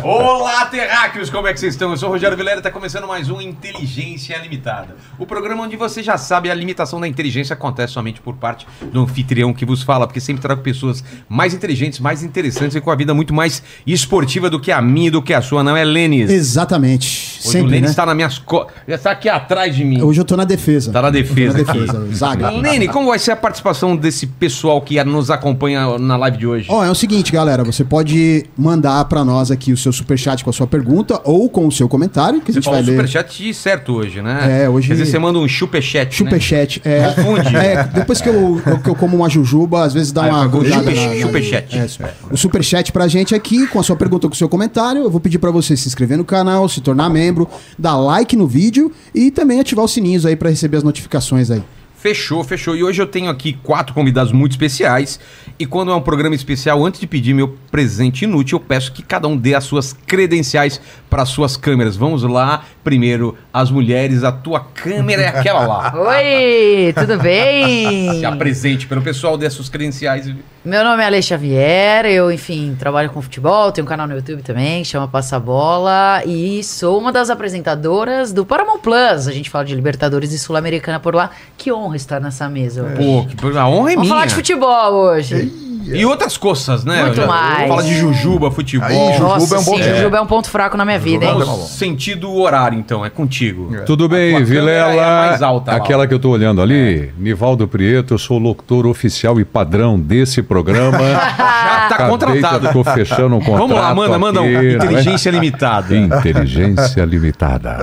Olá, 0.00 0.64
terráqueos, 0.66 1.28
como 1.28 1.46
é 1.46 1.52
que 1.52 1.60
vocês 1.60 1.74
estão? 1.74 1.90
Eu 1.90 1.96
sou 1.98 2.08
o 2.08 2.12
Rogério 2.12 2.34
Vilera 2.34 2.56
e 2.56 2.60
está 2.60 2.70
começando 2.70 3.06
mais 3.06 3.28
um 3.28 3.42
Inteligência 3.42 4.38
Limitada. 4.38 4.96
O 5.18 5.26
programa 5.26 5.64
onde 5.64 5.76
você 5.76 6.02
já 6.02 6.16
sabe 6.16 6.50
a 6.50 6.54
limitação 6.54 6.98
da 6.98 7.06
inteligência 7.06 7.52
acontece 7.52 7.92
somente 7.92 8.20
por 8.20 8.34
parte 8.36 8.66
do 8.90 9.02
anfitrião 9.02 9.52
que 9.52 9.66
vos 9.66 9.82
fala, 9.82 10.06
porque 10.06 10.20
sempre 10.20 10.40
trago 10.40 10.62
pessoas 10.62 11.04
mais 11.28 11.52
inteligentes, 11.52 12.00
mais 12.00 12.22
interessantes 12.22 12.74
e 12.74 12.80
com 12.80 12.90
a 12.90 12.96
vida 12.96 13.12
muito 13.12 13.34
mais 13.34 13.62
esportiva 13.86 14.48
do 14.48 14.58
que 14.58 14.72
a 14.72 14.80
minha 14.80 15.08
e 15.08 15.10
do 15.10 15.20
que 15.20 15.34
a 15.34 15.42
sua, 15.42 15.62
não 15.62 15.76
é, 15.76 15.84
Lênis? 15.84 16.30
Exatamente. 16.30 17.38
Hoje 17.40 17.48
o 17.48 17.52
Sempre, 17.52 17.72
Lênis 17.72 17.82
né? 17.82 17.90
está 17.90 18.06
nas 18.06 18.16
minhas 18.16 18.38
costas, 18.38 18.74
está 18.86 19.10
aqui 19.10 19.28
atrás 19.28 19.74
de 19.74 19.84
mim. 19.84 20.00
Hoje 20.00 20.20
eu 20.20 20.24
tô 20.24 20.36
na 20.36 20.44
defesa. 20.44 20.90
Tá 20.90 21.02
na 21.02 21.10
defesa 21.10 21.58
tô 21.58 21.64
na 21.64 21.72
defesa, 21.72 22.06
zaga. 22.14 22.50
Lene, 22.50 22.88
como 22.88 23.08
vai 23.08 23.18
ser 23.18 23.32
a 23.32 23.36
participação 23.36 23.94
desse 23.96 24.26
pessoal 24.26 24.80
que 24.80 25.02
nos 25.04 25.30
acompanha 25.30 25.98
na 25.98 26.16
live 26.16 26.38
de 26.38 26.46
hoje? 26.46 26.66
Ó, 26.70 26.84
é 26.84 26.90
o 26.90 26.94
seguinte, 26.94 27.32
galera, 27.32 27.64
você 27.64 27.84
pode 27.84 28.46
mandar 28.56 29.04
pra 29.06 29.24
nós 29.24 29.50
aqui 29.50 29.72
o 29.72 29.76
seu 29.82 29.92
superchat 29.92 30.42
com 30.44 30.50
a 30.50 30.52
sua 30.52 30.66
pergunta 30.66 31.20
ou 31.24 31.48
com 31.50 31.66
o 31.66 31.72
seu 31.72 31.88
comentário, 31.88 32.40
que 32.40 32.50
a 32.50 32.54
Você 32.54 32.60
gente 32.60 32.64
falou 32.64 32.78
vai 32.80 32.86
ler. 32.86 32.92
superchat 32.96 33.54
certo 33.54 33.92
hoje, 33.94 34.22
né? 34.22 34.62
É, 34.64 34.68
hoje- 34.68 34.88
Quer 34.88 34.94
dizer, 34.94 35.06
você 35.06 35.18
manda 35.18 35.38
um 35.38 35.46
chupechat, 35.48 36.14
Superchat. 36.14 36.80
É, 36.84 37.08
Confunde. 37.12 37.56
é, 37.56 37.84
depois 37.84 38.20
que 38.20 38.28
eu, 38.28 38.60
que 38.82 38.88
eu 38.90 38.94
como 38.94 39.16
uma 39.16 39.28
jujuba, 39.28 39.84
às 39.84 39.92
vezes 39.92 40.12
dá 40.12 40.24
Ah, 40.24 40.28
uma 40.28 40.46
grudada 40.48 40.84
chupe- 40.90 40.94
na- 40.94 41.14
na- 41.14 41.20
superchat. 41.26 41.78
É, 41.78 41.86
o 42.30 42.36
superchat 42.36 42.92
pra 42.92 43.08
gente 43.08 43.34
aqui, 43.34 43.66
com 43.66 43.78
a 43.78 43.82
sua 43.82 43.96
pergunta, 43.96 44.28
com 44.28 44.34
o 44.34 44.36
seu 44.36 44.48
comentário. 44.48 45.02
Eu 45.02 45.10
vou 45.10 45.20
pedir 45.20 45.38
pra 45.38 45.50
você 45.50 45.76
se 45.76 45.88
inscrever 45.88 46.16
no 46.16 46.24
canal, 46.24 46.68
se 46.68 46.80
tornar 46.80 47.08
membro, 47.10 47.48
dar 47.78 47.96
like 47.96 48.36
no 48.36 48.46
vídeo 48.46 48.92
e 49.14 49.30
também 49.30 49.60
ativar 49.60 49.84
os 49.84 49.92
sininhos 49.92 50.24
aí 50.24 50.36
pra 50.36 50.50
receber 50.50 50.76
as 50.78 50.82
notificações 50.82 51.50
aí. 51.50 51.62
Fechou, 52.02 52.42
fechou. 52.42 52.74
E 52.74 52.82
hoje 52.82 53.00
eu 53.00 53.06
tenho 53.06 53.30
aqui 53.30 53.52
quatro 53.62 53.94
convidados 53.94 54.32
muito 54.32 54.50
especiais. 54.50 55.20
E 55.56 55.64
quando 55.64 55.92
é 55.92 55.94
um 55.94 56.00
programa 56.00 56.34
especial, 56.34 56.84
antes 56.84 56.98
de 56.98 57.06
pedir 57.06 57.32
meu 57.32 57.56
presente 57.70 58.24
inútil, 58.24 58.58
eu 58.58 58.60
peço 58.60 58.90
que 58.90 59.04
cada 59.04 59.28
um 59.28 59.36
dê 59.36 59.54
as 59.54 59.62
suas 59.62 59.92
credenciais 59.92 60.80
para 61.08 61.22
as 61.22 61.28
suas 61.28 61.56
câmeras. 61.56 61.94
Vamos 61.94 62.24
lá. 62.24 62.64
Primeiro, 62.82 63.36
as 63.52 63.70
mulheres. 63.70 64.24
A 64.24 64.32
tua 64.32 64.60
câmera 64.60 65.22
é 65.22 65.28
aquela 65.28 65.66
lá. 65.66 65.92
Oi, 66.16 66.92
tudo 66.94 67.18
bem? 67.18 68.18
Se 68.18 68.24
apresente 68.24 68.86
pelo 68.86 69.02
pessoal, 69.02 69.36
dê 69.36 69.46
as 69.46 69.52
suas 69.52 69.68
credenciais. 69.68 70.32
Meu 70.64 70.84
nome 70.84 71.02
é 71.02 71.06
Ale 71.06 71.20
Xavier, 71.20 72.06
eu, 72.06 72.30
enfim, 72.30 72.76
trabalho 72.78 73.10
com 73.10 73.20
futebol, 73.20 73.72
tenho 73.72 73.84
um 73.84 73.88
canal 73.88 74.06
no 74.06 74.14
YouTube 74.14 74.42
também, 74.42 74.82
que 74.84 74.88
chama 74.88 75.08
Passa 75.08 75.40
Bola, 75.40 76.22
e 76.24 76.62
sou 76.62 77.00
uma 77.00 77.10
das 77.10 77.30
apresentadoras 77.30 78.32
do 78.32 78.46
Paramount 78.46 78.78
Plus. 78.78 79.26
A 79.26 79.32
gente 79.32 79.50
fala 79.50 79.64
de 79.64 79.74
Libertadores 79.74 80.32
e 80.32 80.38
Sul-Americana 80.38 81.00
por 81.00 81.16
lá. 81.16 81.30
Que 81.58 81.72
honra 81.72 81.96
estar 81.96 82.20
nessa 82.20 82.48
mesa 82.48 82.84
hoje. 82.84 82.94
Pô, 82.94 83.26
que, 83.26 83.58
a 83.58 83.66
honra 83.68 83.90
é 83.90 83.94
Vamos 83.94 84.02
minha. 84.02 84.14
falar 84.14 84.26
de 84.26 84.34
futebol 84.34 84.92
hoje. 84.92 85.71
E 85.84 86.04
outras 86.06 86.36
coisas, 86.36 86.84
né? 86.84 87.02
Muito 87.02 87.16
Já- 87.16 87.26
mais. 87.26 87.68
Fala 87.68 87.82
de 87.82 87.94
jujuba, 87.96 88.50
futebol. 88.50 88.88
Aí, 88.88 89.12
Jujuba 89.12 89.28
Nossa, 89.34 89.54
é 89.54 89.58
um 89.58 89.64
bom 89.64 89.76
sim. 89.76 89.82
Jujuba 89.82 90.16
é 90.16 90.20
um 90.20 90.26
ponto 90.26 90.50
fraco 90.50 90.76
na 90.76 90.84
minha 90.84 90.98
vida, 90.98 91.24
hein? 91.24 91.32
Jujuba 91.32 91.52
Vamos 91.52 91.70
sentido 91.70 92.32
horário, 92.34 92.78
então. 92.78 93.04
É 93.04 93.10
contigo. 93.10 93.70
Tudo 93.86 94.04
A 94.04 94.08
bem, 94.08 94.32
câmera 94.32 94.44
Vilela? 94.46 94.92
é 94.92 95.04
a 95.04 95.28
mais 95.28 95.42
alta 95.42 95.70
lá. 95.72 95.76
aquela 95.78 96.06
que 96.06 96.14
eu 96.14 96.18
tô 96.18 96.30
olhando 96.30 96.60
ali, 96.62 97.10
Nivaldo 97.18 97.66
Prieto, 97.66 98.14
eu 98.14 98.18
sou 98.18 98.38
locutor 98.38 98.86
oficial 98.86 99.40
e 99.40 99.44
padrão 99.44 99.98
desse 99.98 100.42
programa. 100.42 100.98
Já 101.02 101.88
tá 101.88 101.94
Acabei, 101.94 102.10
contratado. 102.10 102.72
Tô 102.72 102.84
fechando 102.84 103.34
um 103.36 103.40
contrato. 103.40 103.58
Vamos 103.58 103.76
lá, 103.76 103.94
manda, 103.94 104.18
manda 104.18 104.40
um. 104.42 104.44
né? 104.50 104.72
Inteligência 104.74 105.30
limitada. 105.30 105.96
Inteligência 105.96 107.04
limitada. 107.04 107.76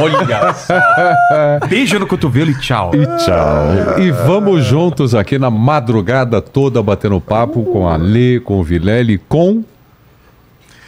Olha 0.00 0.52
só. 0.54 0.74
Beijo 1.68 1.98
no 1.98 2.06
cotovelo 2.06 2.50
e 2.50 2.54
tchau. 2.60 2.92
E 2.94 3.06
tchau. 3.24 3.98
E 4.00 4.10
vamos 4.10 4.64
juntos 4.64 5.14
aqui 5.14 5.38
na 5.38 5.50
madrugada 5.50 6.40
toda 6.40 6.82
batendo 6.82 7.20
papo 7.20 7.41
com 7.46 7.88
a 7.88 7.96
Lê, 7.96 8.40
com 8.40 8.58
o 8.60 8.62
Vilela 8.64 9.10
e 9.12 9.18
com. 9.18 9.64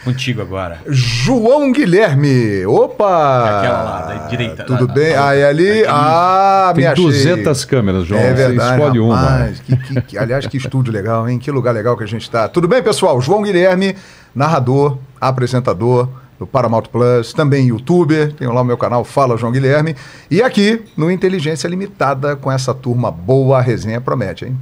Contigo 0.03 0.39
agora. 0.39 0.81
João 0.87 1.71
Guilherme. 1.71 2.63
Opa! 2.67 3.59
Aquela 3.59 3.81
lá, 3.83 4.01
da 4.01 4.27
direita. 4.27 4.63
Tudo 4.63 4.85
Lá, 4.87 4.93
bem? 4.93 5.13
lá. 5.13 5.29
Aí 5.29 5.43
ali. 5.43 5.83
Ah, 5.87 6.71
me 6.75 6.81
Tem 6.83 6.91
achei. 6.91 7.03
200 7.03 7.65
câmeras, 7.65 8.05
João. 8.05 8.21
É 8.21 8.27
Você 8.27 8.33
verdade, 8.35 8.71
escolhe 8.73 8.99
uma. 8.99 9.15
rapaz. 9.15 9.59
Que- 9.61 9.75
que- 9.77 10.01
que- 10.01 10.17
aliás, 10.17 10.45
que 10.45 10.57
estúdio 10.57 10.93
legal, 10.93 11.27
hein? 11.27 11.39
Que 11.39 11.49
lugar 11.49 11.73
legal 11.73 11.97
que 11.97 12.03
a 12.03 12.07
gente 12.07 12.29
tá. 12.29 12.47
Tudo 12.47 12.67
bem, 12.67 12.83
pessoal? 12.83 13.19
João 13.19 13.41
Guilherme, 13.41 13.95
narrador, 14.35 14.99
apresentador 15.19 16.07
do 16.37 16.45
Paramount 16.45 16.83
Plus, 16.91 17.33
também 17.33 17.69
youtuber. 17.69 18.31
Tenho 18.33 18.53
lá 18.53 18.61
o 18.61 18.65
meu 18.65 18.77
canal 18.77 19.03
Fala 19.03 19.35
João 19.37 19.51
Guilherme. 19.51 19.95
E 20.29 20.39
aqui 20.39 20.83
no 20.95 21.09
Inteligência 21.09 21.67
Limitada 21.67 22.35
com 22.35 22.51
essa 22.51 22.75
turma 22.75 23.09
boa, 23.09 23.57
a 23.57 23.61
resenha 23.61 23.99
promete, 23.99 24.45
hein? 24.45 24.55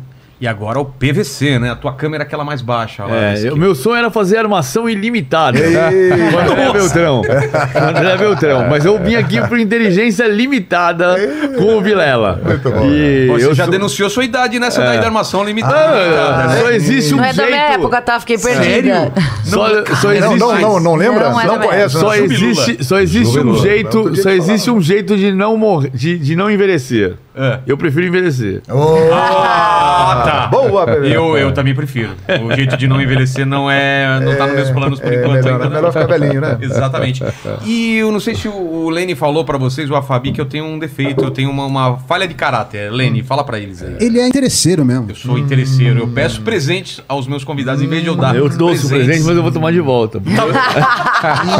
E 0.43 0.47
agora 0.47 0.77
o 0.77 0.83
PVC, 0.83 1.57
né? 1.57 1.71
A 1.71 1.75
tua 1.77 1.93
câmera 1.93 2.21
é 2.23 2.25
aquela 2.25 2.43
mais 2.43 2.61
baixa. 2.61 3.05
Lá, 3.05 3.15
É, 3.15 3.49
o 3.49 3.55
meu 3.55 3.73
sonho 3.73 3.95
era 3.95 4.11
fazer 4.11 4.35
armação 4.39 4.89
ilimitada. 4.89 5.57
Com 5.57 6.37
André 6.37 6.73
Beltrão. 6.73 7.21
André 7.89 8.17
Beltrão. 8.17 8.67
Mas 8.69 8.83
eu 8.83 9.01
vim 9.01 9.15
aqui 9.15 9.39
por 9.47 9.57
inteligência 9.57 10.27
limitada 10.27 11.15
com 11.57 11.77
o 11.77 11.81
Vilela. 11.81 12.41
Muito 12.43 12.69
bom. 12.69 12.85
E 12.89 13.27
Você 13.27 13.45
eu 13.45 13.53
já 13.55 13.63
sou- 13.63 13.71
denunciou 13.71 14.09
sua 14.09 14.25
idade 14.25 14.59
nessa 14.59 14.81
daí 14.81 14.99
da 14.99 15.05
armação 15.05 15.45
limitada. 15.45 15.77
Ah, 15.77 16.47
né? 16.47 16.57
só 16.59 16.69
existe 16.71 17.13
um 17.13 17.17
Não 17.19 17.23
é 17.23 17.27
da 17.27 17.33
jeito. 17.35 17.49
minha 17.49 17.63
época, 17.75 18.01
tá? 18.01 18.19
Fiquei 18.19 18.37
perdida. 18.37 19.13
Só, 19.45 19.67
só 19.95 20.07
Não, 20.09 20.13
existe, 20.13 20.39
não, 20.39 20.59
não, 20.59 20.79
não 20.81 20.95
lembra? 20.95 21.29
Não, 21.29 21.39
é 21.39 21.45
Não, 21.45 21.57
conhece? 21.59 21.95
só 21.97 22.07
não? 22.07 22.15
existe, 22.15 22.83
só 22.83 22.99
existe 22.99 23.39
um 23.39 23.55
jeito, 23.55 24.13
só 24.17 24.23
falar, 24.23 24.35
existe 24.35 24.69
um 24.69 24.81
jeito 24.81 25.15
de 25.15 25.31
não 25.31 25.55
morrer, 25.55 25.91
de, 25.93 26.17
de 26.19 26.35
não 26.35 26.51
envelhecer. 26.51 27.15
É. 27.35 27.59
Eu 27.65 27.77
prefiro 27.77 28.05
envelhecer. 28.07 28.61
Ah, 28.69 30.21
tá. 30.25 30.32
Boa, 30.49 30.85
bebê. 30.87 31.15
Eu, 31.15 31.37
eu 31.37 31.51
também 31.51 31.73
prefiro. 31.73 32.11
O 32.43 32.53
jeito 32.55 32.75
de 32.77 32.87
não 32.87 33.01
envelhecer 33.01 33.45
não 33.45 33.69
é. 33.69 34.19
não 34.19 34.35
tá 34.35 34.45
nos 34.47 34.55
meus 34.55 34.69
planos 34.71 34.99
por 34.99 35.11
é 35.11 35.15
enquanto 35.15 35.43
melhor, 35.43 35.53
ainda. 35.53 35.65
é 35.65 35.69
melhor 35.69 35.91
ficar 35.93 36.07
velhinho, 36.07 36.41
né? 36.41 36.57
Exatamente. 36.61 37.23
E 37.65 37.97
eu 37.97 38.11
não 38.11 38.19
sei 38.19 38.35
se 38.35 38.47
o, 38.47 38.53
o 38.53 38.89
Lene 38.89 39.15
falou 39.15 39.43
pra 39.45 39.57
vocês, 39.57 39.89
ou 39.89 39.97
a 39.97 40.01
Fabi, 40.01 40.31
que 40.31 40.41
eu 40.41 40.45
tenho 40.45 40.65
um 40.65 40.77
defeito, 40.79 41.23
eu 41.23 41.31
tenho 41.31 41.49
uma, 41.49 41.65
uma 41.65 41.97
falha 41.97 42.27
de 42.27 42.33
caráter. 42.33 42.91
Lene, 42.91 43.23
fala 43.23 43.43
pra 43.43 43.59
eles 43.59 43.81
aí. 43.81 43.95
Ele 43.99 44.19
é 44.19 44.27
interesseiro 44.27 44.83
mesmo. 44.85 45.05
Eu 45.09 45.15
sou 45.15 45.37
interesseiro, 45.37 45.99
eu 45.99 46.07
peço 46.07 46.41
presentes 46.41 47.01
aos 47.07 47.27
meus 47.27 47.43
convidados 47.43 47.81
em 47.81 47.87
vez 47.87 48.01
de 48.01 48.07
eu 48.09 48.15
dar. 48.15 48.35
Eu 48.35 48.49
dou 48.49 48.69
o 48.69 48.71
presentes. 48.71 48.89
presente, 48.89 49.23
mas 49.25 49.35
eu 49.35 49.43
vou 49.43 49.51
tomar 49.51 49.71
de 49.71 49.79
volta. 49.79 50.21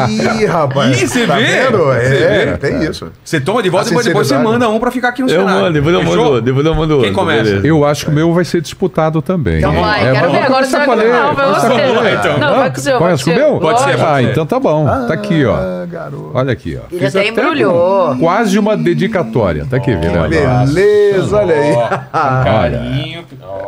Ih, 0.10 0.46
rapaz. 0.46 1.02
Ih, 1.02 1.08
você 1.08 1.26
tá 1.28 1.38
vê? 1.38 1.44
É, 1.44 2.46
vê? 2.46 2.58
tem 2.58 2.84
isso. 2.84 3.12
Você 3.24 3.40
toma 3.40 3.62
de 3.64 3.70
volta 3.70 3.88
e 3.88 3.90
depois, 3.90 4.06
depois 4.06 4.28
você 4.28 4.38
manda 4.38 4.70
um 4.70 4.80
pra 4.80 4.92
ficar 4.92 5.10
aqui 5.10 5.22
no 5.22 5.30
Eu 5.30 5.42
cenário. 5.42 5.62
mando, 5.62 5.74
depois 5.74 5.96
eu 5.96 6.04
mando, 6.04 6.42
depois 6.42 6.66
eu 6.66 6.76
mando 6.76 7.02
Quem 7.02 7.14
começa? 7.14 7.44
beleza. 7.44 7.68
Eu 7.68 7.86
acho 7.86 8.06
que 8.06 8.12
o 8.12 8.14
meu 8.14 8.34
vai 8.34 8.46
ser 8.46 8.53
disputado 8.62 9.22
também. 9.22 9.58
Então 9.60 9.74
vai, 9.74 10.08
É, 10.08 10.12
quero 10.14 10.32
ver. 10.32 10.44
Agora 10.44 10.68
com 10.68 10.76
a 10.76 10.86
vai 10.86 10.96
Lê. 10.96 11.12
Não, 11.12 11.36
vai 11.36 11.46
você. 11.54 11.68
com 11.68 12.08
então. 12.08 12.38
Não, 12.40 12.56
vai 12.56 12.72
com 12.72 12.78
o 12.78 12.82
seu. 12.82 12.98
com 12.98 13.04
o 13.04 13.08
o 13.08 13.10
meu? 13.10 13.50
seu. 13.50 13.60
Pode 13.60 13.82
ser. 13.82 14.02
Ah, 14.06 14.24
então 14.24 14.46
tá 14.46 14.60
bom. 14.60 14.86
Tá 14.86 15.14
aqui, 15.14 15.46
ó. 15.46 15.56
Ah, 15.56 15.86
garoto. 15.90 16.32
Olha 16.34 16.54
aqui, 16.54 16.78
ó. 16.82 16.96
Ele 16.96 17.06
até 17.06 17.28
embrulhou. 17.28 18.16
Quase 18.18 18.58
uma 18.60 18.76
dedicatória. 18.78 19.66
Tá 19.70 19.78
aqui, 19.78 19.96
Vilela. 19.96 20.28
Beleza, 20.28 21.36
olha 21.38 21.56
aí. 21.56 21.74
Com 21.74 22.10
carinho. 22.44 23.24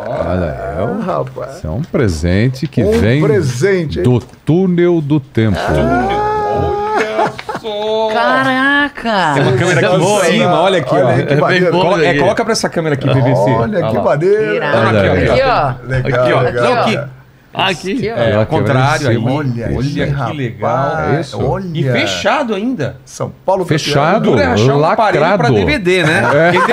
Olha, 0.07 0.45
é 0.79 0.83
um, 0.83 1.01
Rapaz. 1.01 1.57
isso 1.57 1.67
é 1.67 1.69
um 1.69 1.81
presente 1.81 2.67
que 2.67 2.83
Um 2.83 2.99
vem 2.99 3.21
do 4.03 4.19
túnel 4.45 5.01
do 5.01 5.19
tempo. 5.19 5.57
Caraca! 8.13 9.33
Tem 9.33 9.43
uma 9.43 9.51
câmera 9.57 9.87
aqui 9.87 9.95
em 9.95 10.19
cima, 10.31 10.61
olha 10.61 10.79
aqui, 10.79 10.95
Olha 10.95 11.05
ó. 11.05 11.13
que 11.13 11.21
É 11.21 11.25
bem 11.25 11.37
maneiro. 11.37 11.71
bom. 11.71 11.81
Colo- 11.81 12.03
é, 12.03 12.13
coloca 12.19 12.43
pra 12.43 12.51
essa 12.53 12.69
câmera 12.69 12.95
aqui, 12.95 13.07
PVC. 13.07 13.49
Olha 13.51 13.87
que 13.87 13.97
maneiro. 13.99 14.63
Aqui, 14.63 15.41
ó. 15.43 15.73
Legal, 15.87 16.23
Aqui, 16.23 16.33
ó. 16.33 16.39
legal. 16.41 16.63
Não, 16.63 16.81
aqui. 16.81 16.99
Aqui. 17.57 17.93
Aqui, 17.93 18.11
ó. 18.11 18.17
É, 18.17 18.35
ao 18.35 18.45
contrário 18.45 19.09
aí. 19.09 19.17
Olha, 19.17 19.71
Olha 19.75 19.81
que 19.89 20.03
rapaz. 20.11 20.37
legal. 20.37 20.97
É 21.15 21.21
isso. 21.21 21.41
Olha. 21.41 21.65
E 21.73 21.83
fechado 21.83 22.53
ainda. 22.53 22.97
São 23.05 23.31
Paulo. 23.45 23.65
Fechado. 23.65 24.23
Duro 24.31 24.39
é 24.39 24.45
achar 24.45 24.75
um 24.75 24.79
lacrado. 24.79 25.53
DVD, 25.53 26.03
né? 26.03 26.21
Né? 26.21 26.53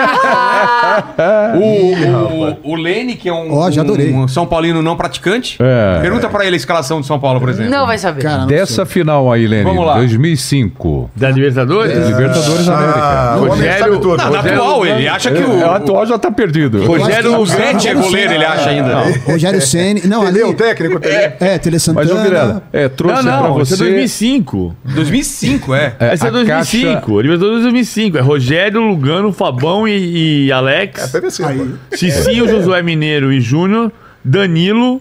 O, 1.57 2.69
o, 2.69 2.73
o 2.73 2.77
Lene, 2.77 3.15
que 3.15 3.29
é 3.29 3.33
um, 3.33 3.63
adorei. 3.65 4.13
um 4.13 4.27
São 4.29 4.47
Paulino 4.47 4.83
não 4.83 4.97
praticante, 4.97 5.57
É. 5.61 6.01
pergunta 6.01 6.29
pra 6.29 6.45
ele 6.45 6.55
a 6.55 6.57
escalação 6.57 7.01
de 7.01 7.07
São 7.07 7.19
Paulo, 7.19 7.41
por 7.41 7.49
exemplo. 7.49 7.71
Não 7.71 7.87
vai 7.87 7.99
saber. 7.99 8.23
Cara, 8.23 8.39
não 8.39 8.47
Dessa 8.47 8.85
sei. 8.85 8.87
final 8.87 9.33
aí, 9.33 9.47
Lene, 9.47 9.65
Vamos 9.65 9.87
lá. 9.87 9.95
2005. 9.95 11.11
Da 11.17 11.31
Libertadores? 11.31 12.07
Libertadores 12.09 12.67
da 12.67 12.77
América. 12.77 12.99
Ah, 13.03 13.37
o 13.39 13.47
Rogério- 13.47 13.99
tudo. 14.01 14.17
Não, 14.17 14.31
na 14.31 14.37
Rogério 14.39 14.61
atual, 14.63 14.87
ele 14.87 15.09
acha 15.09 15.31
que 15.31 15.43
É, 15.43 15.47
o, 15.47 15.59
o 15.61 15.71
atual 15.71 16.07
já 16.07 16.19
tá 16.19 16.31
perdido. 16.31 16.85
Rogério 16.85 17.41
o. 17.41 17.47
Sete 17.47 17.89
é 17.89 17.95
goleiro, 17.95 18.33
ele 18.33 18.45
acha 18.45 18.71
ainda. 18.71 19.03
Rogério 19.27 19.61
Ceni. 19.63 20.03
Não, 20.07 20.27
ali. 20.27 20.43
O 20.43 20.55
técnico? 20.75 20.97
Entendeu? 20.97 21.33
É, 21.41 21.59
Tele 21.59 21.77
Mas, 21.77 21.89
ô 21.89 21.93
Santana. 21.95 22.23
Vilela, 22.23 22.63
é, 22.73 22.89
trouxe 22.89 23.23
Não, 23.23 23.39
pra 23.39 23.49
não, 23.49 23.55
você... 23.55 23.75
esse 23.75 23.83
é 23.83 23.87
2005. 23.87 24.77
2005, 24.85 25.75
é. 25.75 25.97
é, 25.99 26.15
Esse 26.15 26.25
é 26.25 26.29
a 26.29 26.31
2005. 26.31 27.21
Libertadores 27.21 27.63
2005. 27.63 28.19
É 28.19 28.21
Rogério, 28.21 28.81
Lugano, 28.81 29.33
Fabão 29.33 29.87
e, 29.87 30.47
e 30.47 30.53
Alex. 30.53 31.15
É. 31.15 31.97
Cicinho, 31.97 32.49
Josué 32.49 32.83
Mineiro 32.83 33.33
e 33.33 33.41
Júnior. 33.41 33.93
Danilo. 34.25 35.01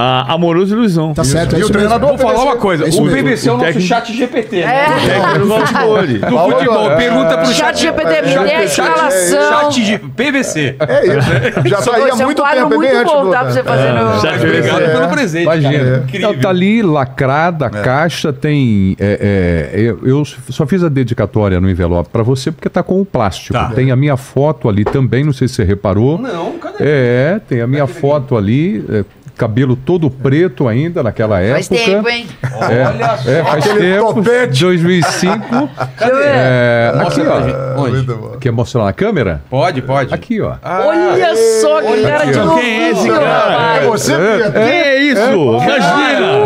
A 0.00 0.32
Amoroso 0.32 0.74
Ilusão. 0.74 1.12
Tá 1.12 1.24
certo, 1.24 1.54
é 1.54 1.58
E 1.58 1.62
o 1.62 1.66
mesmo. 1.66 1.72
treinador 1.72 2.08
Vou 2.10 2.18
falar 2.18 2.42
uma 2.42 2.56
coisa, 2.56 2.84
É 2.84 2.88
o 2.88 3.02
mesmo. 3.02 3.10
PVC 3.10 3.48
é 3.48 3.52
o 3.52 3.54
nosso 3.56 3.66
técnico- 3.66 3.88
chat 3.88 4.12
GPT. 4.16 4.56
É. 4.60 4.64
né? 4.64 4.86
Técnico 5.06 5.46
do 5.46 5.58
futebol. 5.58 6.96
Pergunta 6.96 7.38
pro 7.38 7.46
Chat 7.46 7.56
chat. 7.56 7.80
GPT, 7.80 8.22
me 8.22 8.44
dê 8.44 8.54
a 8.54 8.64
escalação. 8.64 9.50
Chat 9.70 9.84
de 9.84 9.98
PVC. 9.98 10.76
É 10.78 11.06
isso. 11.06 11.28
Já 11.68 11.82
tá 11.82 11.96
aí 11.96 12.02
há 12.04 12.08
Esse 12.08 12.22
é 12.22 12.24
um 12.24 12.28
muito 12.28 12.42
quadro 12.42 12.62
tempo, 12.68 12.74
é 12.74 12.76
muito 12.94 13.04
bom, 13.04 13.30
tá? 13.30 13.40
Pra 13.40 13.50
você 13.52 13.62
fazer 13.62 13.92
no... 13.92 14.20
Chat 14.20 14.44
Obrigado 14.44 14.92
pelo 14.92 15.08
presente, 15.08 15.42
Imagina. 15.44 16.04
tá 16.40 16.48
ali 16.48 16.82
lacrada, 16.82 17.66
a 17.66 17.70
caixa 17.70 18.32
tem. 18.32 18.96
é, 18.98 19.70
é, 19.72 19.94
eu, 20.02 20.24
só 20.24 20.66
fiz 20.66 20.82
a 20.82 20.88
dedicatória 20.88 21.60
no 21.60 21.68
envelope 21.70 22.08
pra 22.10 22.22
você 22.22 22.50
porque 22.50 22.68
tá 22.68 22.82
com 22.82 23.00
o 23.00 23.04
plástico. 23.04 23.52
Tá. 23.54 23.70
Tem 23.74 23.90
a 23.90 23.96
minha 23.96 24.16
foto 24.16 24.68
ali 24.68 24.84
também, 24.84 25.24
não 25.24 25.32
sei 25.32 25.48
se 25.48 25.54
você 25.54 25.64
reparou. 25.64 26.18
Não, 26.18 26.52
cadê? 26.58 26.76
É, 26.80 27.40
tem 27.48 27.60
a 27.60 27.66
minha 27.66 27.86
foto 27.86 28.36
ali, 28.36 28.84
é, 28.88 29.04
cabelo 29.40 29.74
todo 29.74 30.10
preto 30.10 30.68
ainda 30.68 31.02
naquela 31.02 31.40
época. 31.40 31.54
Faz 31.54 31.68
tempo, 31.68 32.06
hein? 32.10 32.26
Olha 32.60 33.16
só. 33.16 33.30
É, 33.30 33.42
faz 33.42 33.64
Aquele 33.66 33.94
tempo. 33.94 34.14
topete. 34.14 34.60
2005. 34.60 35.38
Deixa 35.48 36.12
eu 36.12 36.16
ver. 36.18 36.24
É, 36.26 36.92
aqui, 36.94 37.20
ó. 37.22 37.80
Onde? 37.80 38.38
Quer 38.38 38.52
mostrar 38.52 38.84
na 38.84 38.92
câmera? 38.92 39.42
Pode, 39.48 39.80
pode. 39.80 40.12
Aqui, 40.12 40.42
ó. 40.42 40.56
Olha 40.62 41.34
só 41.62 41.80
que 41.80 42.02
cara 42.02 42.24
de 42.26 42.36
novinho, 42.38 42.60
Quem 42.60 42.82
é 42.82 42.90
esse 42.90 43.08
cara? 43.08 43.76
É 43.76 43.86
você, 43.86 44.12
Pedro? 44.14 44.52
Quem 44.52 44.62
é 44.62 45.02
isso? 45.04 45.20
Imagina! 45.22 46.38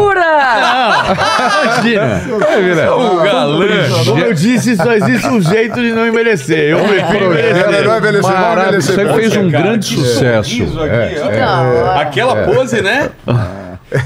Jura? 0.44 1.64
Imagina! 1.64 2.46
É, 2.49 2.61
Vila. 2.62 2.96
O 2.96 3.17
galã. 3.23 3.67
Como 4.06 4.20
eu 4.20 4.35
disse, 4.35 4.76
só 4.76 4.93
existe 4.93 5.26
um 5.26 5.41
jeito 5.41 5.75
de 5.81 5.93
não 5.93 6.06
envelhecer. 6.06 6.70
Eu 6.70 6.79
prefiro 6.81 7.32
Era, 7.32 7.49
envelhecer. 7.61 7.85
não 7.85 7.96
envelheceu, 7.99 8.23
vamos 8.23 8.41
Maravilha. 8.41 8.67
envelhecer. 8.69 8.93
Isso 8.93 9.00
aí 9.00 9.14
fez 9.20 9.37
um 9.37 9.50
grande 9.50 9.87
sucesso. 9.87 10.62
É, 10.91 11.14
é. 11.14 11.41
Não, 11.41 12.00
Aquela 12.00 12.37
pose, 12.44 12.81
né? 12.82 13.11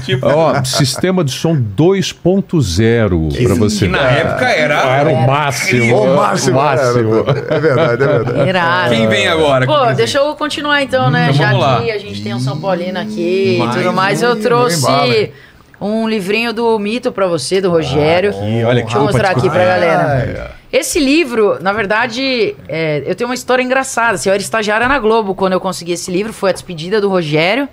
Tipo, 0.05 0.27
Ó, 0.27 0.63
sistema 0.63 1.23
de 1.23 1.31
som 1.31 1.55
2.0 1.55 3.43
pra 3.43 3.55
você. 3.55 3.85
que 3.85 3.91
na 3.91 4.01
época 4.01 4.45
era. 4.45 4.75
Era 4.81 5.09
o 5.09 5.25
máximo. 5.27 6.03
O 6.03 6.15
máximo. 6.15 6.57
máximo. 6.61 7.25
era. 7.27 7.55
É 7.55 7.59
verdade, 7.59 8.03
é 8.03 8.07
verdade. 8.07 8.49
irado. 8.49 8.89
Quem 8.89 9.07
vem 9.07 9.27
agora? 9.27 9.65
Pô, 9.65 9.85
deixa 9.93 10.19
eu 10.19 10.35
continuar 10.35 10.83
então, 10.83 11.09
né? 11.09 11.29
Então 11.33 11.59
Já 11.59 11.81
que 11.81 11.91
a 11.91 11.97
gente 11.97 12.21
tem 12.21 12.33
um 12.35 12.39
São 12.39 12.59
Paulino 12.59 12.99
aqui 12.99 13.57
Mais 13.59 13.75
e 13.75 13.79
tudo 13.79 13.93
mais, 13.93 14.21
eu 14.21 14.35
trouxe? 14.35 15.31
Um 15.79 16.07
livrinho 16.07 16.53
do 16.53 16.77
Mito 16.77 17.11
pra 17.11 17.27
você, 17.27 17.61
do 17.61 17.69
Rogério. 17.69 18.31
Aqui, 18.31 18.63
olha 18.63 18.81
Deixa 18.81 18.97
eu 18.97 19.03
mostrar 19.03 19.31
aqui 19.31 19.49
pra 19.49 19.65
galera. 19.65 20.55
Esse 20.71 20.99
livro, 20.99 21.57
na 21.61 21.73
verdade, 21.73 22.55
é, 22.67 23.03
eu 23.05 23.15
tenho 23.15 23.29
uma 23.29 23.33
história 23.33 23.63
engraçada. 23.63 24.15
Assim, 24.15 24.29
eu 24.29 24.33
era 24.33 24.41
estagiária 24.41 24.87
na 24.87 24.99
Globo 24.99 25.33
quando 25.33 25.53
eu 25.53 25.59
consegui 25.59 25.93
esse 25.93 26.11
livro, 26.11 26.31
foi 26.31 26.51
a 26.51 26.53
despedida 26.53 27.01
do 27.01 27.09
Rogério. 27.09 27.67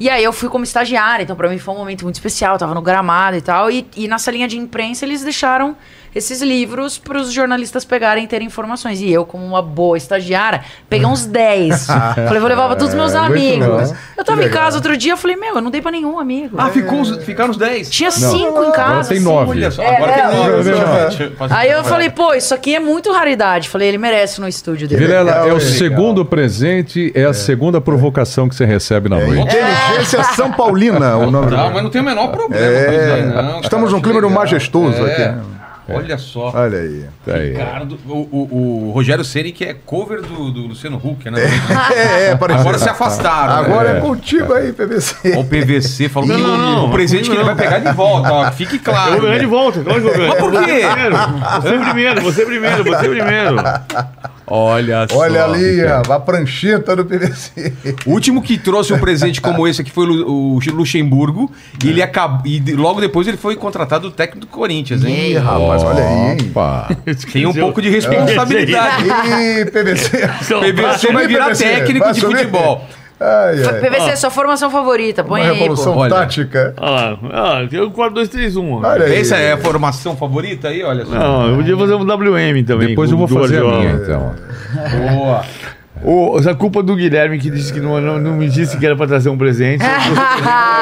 E 0.00 0.08
aí 0.08 0.22
eu 0.22 0.32
fui 0.32 0.48
como 0.48 0.62
estagiária, 0.62 1.24
então 1.24 1.34
pra 1.34 1.48
mim 1.48 1.58
foi 1.58 1.74
um 1.74 1.78
momento 1.78 2.02
muito 2.02 2.14
especial, 2.14 2.54
eu 2.54 2.58
tava 2.58 2.72
no 2.72 2.82
gramado 2.82 3.36
e 3.36 3.40
tal. 3.40 3.70
E, 3.70 3.86
e 3.96 4.06
na 4.06 4.18
salinha 4.18 4.46
de 4.46 4.56
imprensa 4.56 5.04
eles 5.04 5.22
deixaram 5.22 5.76
esses 6.14 6.40
livros 6.42 6.98
pros 6.98 7.32
jornalistas 7.32 7.84
pegarem 7.84 8.24
e 8.24 8.26
terem 8.26 8.46
informações. 8.46 9.00
E 9.00 9.10
eu, 9.12 9.24
como 9.24 9.44
uma 9.44 9.62
boa 9.62 9.96
estagiária, 9.96 10.62
peguei 10.88 11.06
uns 11.06 11.24
10. 11.26 11.86
falei, 11.86 12.40
vou 12.40 12.48
levar 12.48 12.66
pra 12.66 12.76
todos 12.76 12.88
os 12.92 12.94
meus 12.94 13.14
É, 13.14 13.18
amigos. 13.18 13.92
Eu 14.16 14.24
tava 14.24 14.44
em 14.44 14.48
casa 14.50 14.76
outro 14.76 14.96
dia, 14.96 15.12
eu 15.12 15.16
falei, 15.16 15.36
meu, 15.36 15.56
eu 15.56 15.60
não 15.60 15.70
dei 15.70 15.80
pra 15.80 15.90
nenhum 15.90 16.18
amigo. 16.18 16.56
Ah, 16.58 16.68
ficou, 16.70 17.00
os- 17.00 17.24
ficaram 17.24 17.50
os 17.50 17.56
10. 17.56 17.90
Tinha 17.90 18.10
cinco 18.10 18.64
em 18.64 18.72
casa. 18.72 19.14
agora 19.14 19.46
tem 19.54 19.64
assim. 19.64 19.82
É, 19.82 19.96
agora 19.96 20.12
é, 20.12 20.28
tem 20.28 20.36
nove. 20.36 20.70
é, 20.70 21.06
Deixa 21.08 21.22
eu- 21.24 21.32
Aí 21.50 21.70
eu 21.70 21.84
falei, 21.84 22.10
pô, 22.10 22.34
isso 22.34 22.54
aqui 22.54 22.74
é 22.74 22.80
muito 22.80 23.12
raridade. 23.12 23.68
Falei, 23.68 23.88
ele 23.88 23.98
merece 23.98 24.40
no 24.40 24.48
estúdio 24.48 24.88
dele. 24.88 25.00
Vilela, 25.04 25.30
é 25.48 25.52
o 25.52 25.60
segundo 25.60 26.24
presente, 26.24 27.12
é 27.14 27.24
a 27.24 27.32
segunda 27.32 27.80
provocação 27.80 28.48
que 28.48 28.54
você 28.54 28.64
recebe 28.64 29.08
na 29.08 29.16
noite. 29.16 29.42
Inteligência 29.42 30.22
São 30.34 30.50
Paulina, 30.52 31.16
o 31.16 31.30
nome 31.30 31.50
Tá, 31.50 31.66
do 31.68 31.74
mas 31.74 31.82
não 31.82 31.90
tem 31.90 32.00
o 32.00 32.04
menor 32.04 32.28
problema 32.28 32.64
É, 32.64 33.22
não. 33.26 33.60
estamos 33.60 33.92
num 33.92 34.00
clima 34.00 34.20
de 34.20 34.26
um 34.26 34.28
legal. 34.30 34.42
majestoso 34.44 35.06
É. 35.06 35.12
aqui. 35.12 35.57
Né? 35.88 35.94
Olha 35.96 36.18
só. 36.18 36.52
Olha 36.54 36.78
aí. 36.78 37.04
Aí. 37.26 37.50
Ricardo, 37.52 37.98
o, 38.06 38.12
o, 38.12 38.88
o 38.88 38.90
Rogério 38.92 39.24
Ceni 39.24 39.52
que 39.52 39.64
é 39.64 39.74
cover 39.74 40.20
do, 40.22 40.50
do 40.50 40.66
Luciano 40.68 40.96
Huck, 41.02 41.30
né? 41.30 41.40
É, 41.94 42.30
é, 42.30 42.36
parecido. 42.36 42.60
Agora 42.68 42.78
se 42.78 42.88
afastaram. 42.88 43.54
Agora 43.54 43.92
né? 43.94 43.98
é 43.98 44.02
contigo 44.02 44.52
aí, 44.52 44.72
PVC. 44.72 45.36
O 45.36 45.44
PVC 45.44 46.08
falou 46.08 46.28
que 46.28 46.36
Não, 46.36 46.56
não, 46.56 46.72
não. 46.76 46.86
o 46.86 46.90
presente 46.90 47.28
que 47.30 47.36
ele 47.36 47.44
vai 47.44 47.54
pegar 47.56 47.78
de 47.78 47.92
volta, 47.92 48.32
ó. 48.32 48.50
Fique 48.52 48.76
Eu 48.76 48.80
claro. 48.80 49.12
vou 49.12 49.20
ganhar 49.22 49.38
de 49.38 49.46
volta, 49.46 49.78
eu. 49.78 49.84
Mas 50.28 50.38
por 50.38 50.52
quê? 50.64 50.82
Você 51.62 51.78
primeiro, 51.78 52.20
você 52.22 52.44
primeiro, 52.46 52.84
você 52.84 53.08
primeiro. 53.08 53.56
Olha 54.50 55.06
só. 55.10 55.18
Olha 55.18 55.44
ali, 55.44 55.78
ó, 55.84 56.12
a 56.14 56.18
prancheta 56.20 56.96
do 56.96 57.04
PVC. 57.04 57.72
O 58.06 58.12
último 58.12 58.40
que 58.40 58.56
trouxe 58.56 58.94
um 58.94 58.98
presente 58.98 59.42
como 59.42 59.68
esse 59.68 59.82
aqui 59.82 59.90
foi 59.90 60.04
o 60.06 60.08
Lu- 60.08 60.54
o 60.56 60.58
Luxemburgo. 60.72 61.52
E 61.84 61.88
ele 61.90 62.00
acabou. 62.02 62.40
E 62.46 62.58
logo 62.72 62.98
depois 63.00 63.28
ele 63.28 63.36
foi 63.36 63.56
contratado 63.56 64.08
do 64.08 64.14
técnico 64.14 64.46
do 64.46 64.46
Corinthians, 64.46 65.04
hein? 65.04 65.32
Ih, 65.32 65.36
rapaz, 65.36 65.77
olha 65.84 66.04
aí, 66.04 66.30
hein? 66.32 66.36
Opa. 66.50 66.88
Tem 67.32 67.46
um 67.46 67.54
pouco 67.54 67.80
de 67.82 67.90
responsabilidade. 67.90 69.04
Ih, 69.06 69.64
PVC. 69.66 70.28
PVC 70.28 71.12
vai 71.12 71.26
virar 71.26 71.46
PVC, 71.46 71.64
técnico 71.64 72.04
vai 72.04 72.12
de 72.12 72.18
assumir? 72.18 72.36
futebol. 72.38 72.84
Ai, 73.20 73.64
ai. 73.64 73.80
PVC, 73.80 74.16
sua 74.16 74.30
formação 74.30 74.70
favorita. 74.70 75.24
Põe 75.24 75.40
Uma 75.40 75.50
aí, 75.50 75.58
revolução 75.58 75.94
pô. 75.94 76.08
Tática. 76.08 76.74
Olha 76.76 77.18
ah, 77.32 77.66
tem 77.68 77.80
o 77.80 77.90
4, 77.90 78.14
2, 78.14 78.28
3, 78.28 78.56
1. 78.56 78.72
Olha 78.72 79.04
aí. 79.04 79.16
Essa 79.16 79.36
é 79.36 79.52
a 79.52 79.58
formação 79.58 80.16
favorita 80.16 80.68
aí, 80.68 80.84
olha 80.84 81.04
só. 81.04 81.14
Não, 81.14 81.48
eu 81.48 81.56
podia 81.56 81.76
fazer 81.76 81.94
um 81.94 82.04
WM 82.04 82.64
também. 82.64 82.88
Depois 82.88 83.10
eu 83.10 83.18
vou 83.18 83.26
fazer 83.26 83.58
a 83.58 83.64
minha, 83.64 83.92
então. 83.92 84.34
Boa. 85.16 86.38
Essa 86.38 86.54
culpa 86.54 86.80
do 86.80 86.94
Guilherme 86.94 87.38
que 87.38 87.50
disse 87.50 87.72
que 87.72 87.80
não, 87.80 88.00
não, 88.00 88.18
não 88.20 88.32
me 88.34 88.48
disse 88.48 88.78
que 88.78 88.86
era 88.86 88.94
pra 88.94 89.06
trazer 89.06 89.30
um 89.30 89.38
presente. 89.38 89.84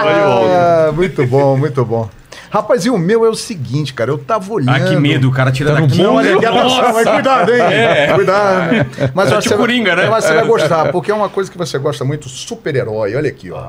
Ah, 0.09 0.93
muito 0.95 1.27
bom, 1.27 1.57
muito 1.57 1.85
bom. 1.85 2.09
Rapaz, 2.51 2.85
e 2.87 2.91
o 2.91 2.97
meu 2.99 3.25
é 3.25 3.29
o 3.29 3.35
seguinte, 3.35 3.93
cara, 3.95 4.11
eu 4.11 4.19
tava 4.19 4.53
olhando... 4.53 4.75
Ah, 4.75 4.81
que 4.81 4.97
medo, 4.97 5.29
o 5.29 5.33
cara 5.33 5.51
tira 5.51 5.75
Tá 5.75 5.81
daqui. 5.81 5.99
bom, 6.03 6.15
olha 6.15 6.37
aqui, 6.37 6.47
atenção, 6.47 6.93
mas 6.95 7.09
cuidado, 7.09 7.53
hein? 7.55 7.61
É. 7.61 8.13
Cuidado. 8.15 8.87
Mas 9.15 9.33
É 9.33 9.37
tipo 9.39 9.49
você 9.49 9.57
Coringa, 9.57 9.95
vai- 9.95 10.05
né? 10.05 10.11
Mas 10.11 10.25
você 10.25 10.35
vai 10.35 10.45
gostar, 10.47 10.93
porque 10.93 11.11
é 11.11 11.15
uma 11.15 11.29
coisa 11.29 11.51
que 11.51 11.59
você 11.59 11.79
gosta 11.79 12.05
muito, 12.05 12.29
super-herói. 12.29 13.15
Olha 13.17 13.29
aqui, 13.29 13.51
ó. 13.51 13.61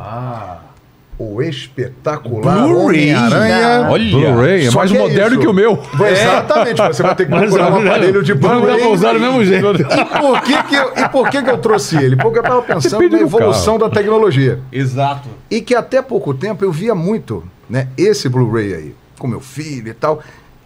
O 1.20 1.42
espetacular 1.42 2.60
Blu-ray. 2.60 3.12
Homem-Aranha. 3.16 3.88
Olha. 3.90 4.12
Blu-ray 4.12 4.68
é 4.68 4.72
mais 4.72 4.92
que 4.92 4.98
é 4.98 5.00
moderno 5.00 5.32
isso. 5.32 5.40
que 5.40 5.48
o 5.48 5.54
meu. 5.54 5.80
Exatamente, 6.12 6.78
você 6.80 7.02
vai 7.02 7.16
ter 7.16 7.26
que 7.26 7.32
procurar 7.36 7.74
um 7.74 7.78
aparelho 7.88 8.22
de 8.22 8.34
Vamos 8.34 8.62
Blu-ray. 8.62 8.86
usar 8.88 9.14
do 9.14 9.20
mesmo 9.20 9.44
jeito. 9.44 9.66
E 9.82 10.06
por, 10.20 10.42
que 10.44 10.64
que 10.64 10.76
eu, 10.76 10.92
e 10.96 11.10
por 11.10 11.30
que 11.32 11.42
que 11.42 11.50
eu 11.50 11.58
trouxe 11.58 11.98
ele? 11.98 12.16
Porque 12.18 12.38
eu 12.38 12.44
tava 12.44 12.62
pensando 12.62 12.92
Depende 13.00 13.16
na 13.16 13.22
evolução 13.22 13.80
da 13.80 13.90
tecnologia. 13.90 14.60
Exato. 14.72 15.28
E 15.50 15.60
que 15.60 15.74
até 15.74 16.04
pouco 16.04 16.36
tempo 16.36 16.64
eu 16.64 16.72
via 16.72 16.94
muito, 16.94 17.44
né, 17.70 17.88
esse 17.98 18.28
Blu-ray 18.30 18.74
aí, 18.74 18.96
com 19.18 19.28
meu 19.28 19.40
filho 19.42 19.90
e 19.90 19.94
tal. 19.94 20.22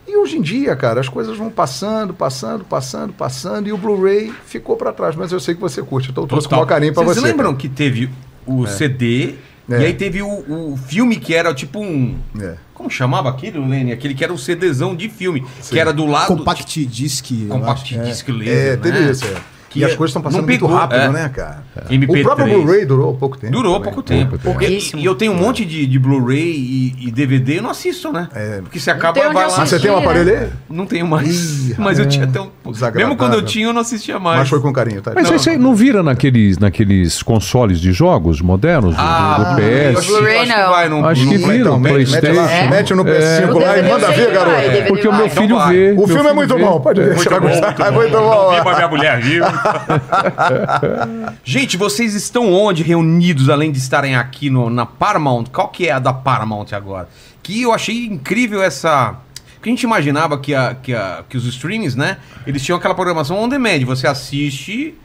E 0.07 0.17
hoje 0.17 0.37
em 0.37 0.41
dia, 0.41 0.75
cara, 0.75 0.99
as 0.99 1.07
coisas 1.07 1.37
vão 1.37 1.49
passando, 1.49 2.13
passando, 2.13 2.65
passando, 2.65 3.13
passando, 3.13 3.67
e 3.67 3.71
o 3.71 3.77
Blu-ray 3.77 4.33
ficou 4.45 4.75
pra 4.75 4.91
trás. 4.91 5.15
Mas 5.15 5.31
eu 5.31 5.39
sei 5.39 5.55
que 5.55 5.61
você 5.61 5.81
curte, 5.81 6.09
então 6.11 6.23
eu 6.23 6.27
trouxe 6.27 6.47
com 6.47 6.55
o 6.55 6.57
maior 6.57 6.67
carinho 6.67 6.93
pra 6.93 7.03
Vocês 7.03 7.17
você. 7.23 7.27
lembram 7.31 7.55
que 7.55 7.69
teve 7.69 8.09
o 8.45 8.65
CD 8.67 9.35
É. 9.69 9.79
e 9.81 9.85
aí 9.85 9.93
teve 9.93 10.21
o, 10.21 10.27
o 10.73 10.77
filme 10.87 11.15
que 11.17 11.33
era 11.33 11.53
tipo 11.53 11.79
um. 11.79 12.17
É. 12.39 12.55
Como 12.73 12.89
chamava 12.89 13.29
aquilo, 13.29 13.65
Lene? 13.67 13.91
Aquele 13.93 14.15
que 14.15 14.23
era 14.23 14.33
um 14.33 14.37
CDzão 14.37 14.95
de 14.95 15.07
filme, 15.07 15.45
Sim. 15.61 15.75
que 15.75 15.79
era 15.79 15.93
do 15.93 16.05
lado. 16.07 16.35
Compact 16.35 16.83
Disc. 16.87 17.27
Compact. 17.47 17.95
É. 17.97 18.01
Disc 18.03 18.27
É, 18.27 18.31
laser, 18.31 18.79
teve 18.81 18.99
né? 18.99 19.11
isso, 19.11 19.23
é. 19.25 19.35
Que 19.71 19.79
e 19.79 19.85
as 19.85 19.93
é- 19.93 19.95
coisas 19.95 20.09
estão 20.11 20.21
passando 20.21 20.41
não 20.41 20.47
muito 20.47 20.65
rápido, 20.67 20.99
é. 20.99 21.09
né, 21.09 21.29
cara? 21.33 21.63
MP3. 21.89 22.19
O 22.19 22.23
próprio 22.23 22.45
Blu-ray 22.61 22.85
durou 22.85 23.13
pouco 23.15 23.37
tempo. 23.37 23.53
Durou 23.53 23.75
também. 23.75 23.83
pouco 23.93 24.03
tempo. 24.03 24.37
Pouco 24.37 24.59
tempo. 24.59 24.81
Porque, 24.81 24.97
e 24.97 25.05
eu 25.05 25.15
tenho 25.15 25.31
um 25.31 25.35
monte 25.37 25.63
de, 25.63 25.85
de 25.87 25.97
Blu-ray 25.97 26.39
e, 26.41 27.07
e 27.07 27.11
DVD, 27.11 27.59
eu 27.59 27.63
não 27.63 27.69
assisto, 27.69 28.11
né? 28.11 28.27
É. 28.35 28.59
Porque 28.61 28.79
você 28.79 28.91
acaba. 28.91 29.13
vai 29.19 29.33
lá- 29.33 29.33
Mas 29.57 29.69
você 29.69 29.79
tem 29.79 29.89
um 29.89 29.95
Assistir, 29.95 30.09
aparelho 30.09 30.39
aí? 30.41 30.49
Não 30.69 30.85
tenho 30.85 31.07
mais. 31.07 31.69
Ih, 31.69 31.75
mas 31.79 31.97
eu 31.99 32.05
é. 32.05 32.07
tinha 32.09 32.25
até 32.25 32.41
um. 32.41 32.49
Mesmo 32.93 33.15
quando 33.15 33.33
eu 33.35 33.41
tinha, 33.41 33.67
eu 33.67 33.73
não 33.73 33.81
assistia 33.81 34.19
mais. 34.19 34.39
Mas 34.39 34.49
foi 34.49 34.59
com 34.59 34.71
carinho, 34.73 35.01
tá? 35.01 35.13
Mas 35.15 35.23
Não. 35.25 35.31
aí 35.33 35.39
você 35.39 35.57
não 35.57 35.73
vira 35.73 36.03
naqueles, 36.03 36.57
naqueles 36.57 37.23
consoles 37.23 37.79
de 37.79 37.91
jogos 37.93 38.41
modernos, 38.41 38.93
do- 38.95 39.01
Ah, 39.01 39.35
do, 39.37 39.43
do 39.45 39.55
Blu-ray, 39.55 39.91
PS? 39.93 39.97
acho 39.99 40.07
que- 40.07 40.13
Blu-ray 40.13 40.35
acho 40.37 40.51
que 40.83 40.89
não. 40.89 41.05
Acho 41.05 41.27
que 41.29 41.37
vira, 41.37 41.77
mete, 41.77 41.91
PlayStation. 41.93 42.41
É. 42.41 42.69
mete 42.69 42.93
no 42.93 43.07
É. 43.07 43.11
PS5 43.41 43.53
O 43.55 43.59
lá 43.59 43.77
e 43.77 43.83
manda 43.89 44.11
ver, 44.11 44.31
garoto. 44.33 44.87
Porque 44.87 45.07
o 45.07 45.15
meu 45.15 45.29
filho 45.29 45.59
vê. 45.67 45.95
O 45.97 46.07
filme 46.07 46.29
é 46.29 46.33
muito 46.33 46.57
bom, 46.57 46.79
pode 46.81 47.01
ver, 47.01 47.15
você 47.15 47.29
vai 47.29 47.39
gostar. 47.39 47.75
É 47.87 47.91
muito 47.91 48.11
Não 48.11 48.21
bom. 48.23 48.51
vi 48.55 48.61
pra 48.61 48.75
minha 48.75 48.87
mulher, 48.87 49.19
viu? 49.21 49.43
Gente, 51.43 51.77
vocês 51.77 52.13
estão 52.13 52.51
onde 52.53 52.83
reunidos, 52.83 53.49
além 53.49 53.71
de 53.71 53.77
estarem 53.79 54.15
aqui 54.15 54.49
no- 54.49 54.69
na 54.69 54.85
Paramount? 54.85 55.45
Qual 55.51 55.67
que 55.69 55.87
é 55.87 55.91
a 55.91 55.99
da 55.99 56.13
Paramount 56.13 56.67
agora? 56.73 57.09
Que 57.43 57.61
eu 57.61 57.73
achei 57.73 58.05
incrível 58.05 58.61
essa... 58.61 59.15
Porque 59.55 59.69
a 59.69 59.73
gente 59.73 59.83
imaginava 59.83 60.39
que, 60.39 60.55
a, 60.55 60.73
que, 60.73 60.93
a, 60.93 61.23
que 61.29 61.37
os 61.37 61.45
streams, 61.45 61.95
né? 61.95 62.17
Eles 62.47 62.63
tinham 62.63 62.77
aquela 62.77 62.95
programação 62.95 63.37
on 63.39 63.47
demand. 63.47 63.85
Você 63.85 64.07
assiste 64.07 64.95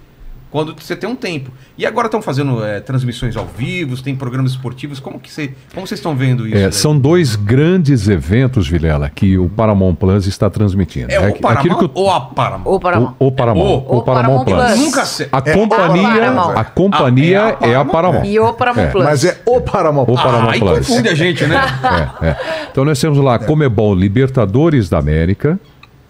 quando 0.50 0.74
você 0.78 0.94
tem 0.96 1.08
um 1.08 1.16
tempo. 1.16 1.50
E 1.76 1.84
agora 1.84 2.06
estão 2.06 2.22
fazendo 2.22 2.64
é, 2.64 2.80
transmissões 2.80 3.36
ao 3.36 3.46
vivo, 3.46 4.00
tem 4.02 4.14
programas 4.16 4.52
esportivos. 4.52 4.98
Como 5.00 5.18
que 5.20 5.30
você, 5.30 5.52
como 5.74 5.86
vocês 5.86 5.98
estão 5.98 6.14
vendo 6.16 6.46
isso? 6.46 6.56
É, 6.56 6.70
são 6.70 6.98
dois 6.98 7.36
grandes 7.36 8.08
eventos, 8.08 8.66
Vilela, 8.68 9.10
que 9.10 9.36
o 9.36 9.48
Paramount 9.48 9.94
Plus 9.96 10.26
está 10.26 10.48
transmitindo. 10.48 11.10
É 11.12 11.20
o 11.20 11.24
aqu- 11.28 11.40
Paramount 11.40 11.82
o- 11.84 11.90
ou 11.94 12.10
a 12.10 12.20
Paramount? 12.20 12.64
Ou 12.66 12.80
Paramount. 12.80 13.14
o, 13.18 13.26
o 13.26 13.32
Paramount, 13.32 13.64
O- 13.64 13.96
o 13.98 14.02
Paramount 14.02 14.44
Plus. 14.44 14.78
Nunca 14.78 15.04
sei. 15.04 15.28
A 15.30 15.38
o 15.38 15.42
companhia, 15.42 16.08
Paramount. 16.08 16.52
a 16.56 16.64
companhia 16.64 17.42
Ah, 17.60 17.66
é 17.66 17.66
a 17.66 17.70
é 17.70 17.74
a 17.76 17.84
Paramount. 17.84 17.90
Paramount. 17.92 18.24
E 18.26 18.38
o 18.40 18.52
Paramount 18.54 18.90
Plus. 18.92 19.04
Mas 19.04 19.24
é 19.24 19.40
o 19.44 19.60
Paramount. 19.60 20.04
O 20.08 20.14
Paramount 20.14 20.50
aí 20.52 20.60
Plus. 20.60 20.78
confunde 20.86 21.08
a 21.08 21.14
gente, 21.14 21.44
né? 21.46 21.60
É, 22.22 22.26
é. 22.28 22.36
Então 22.70 22.84
nós 22.84 23.00
temos 23.00 23.18
lá 23.18 23.38
Comebol 23.38 23.94
Libertadores 23.94 24.88
da 24.88 24.98
América. 24.98 25.58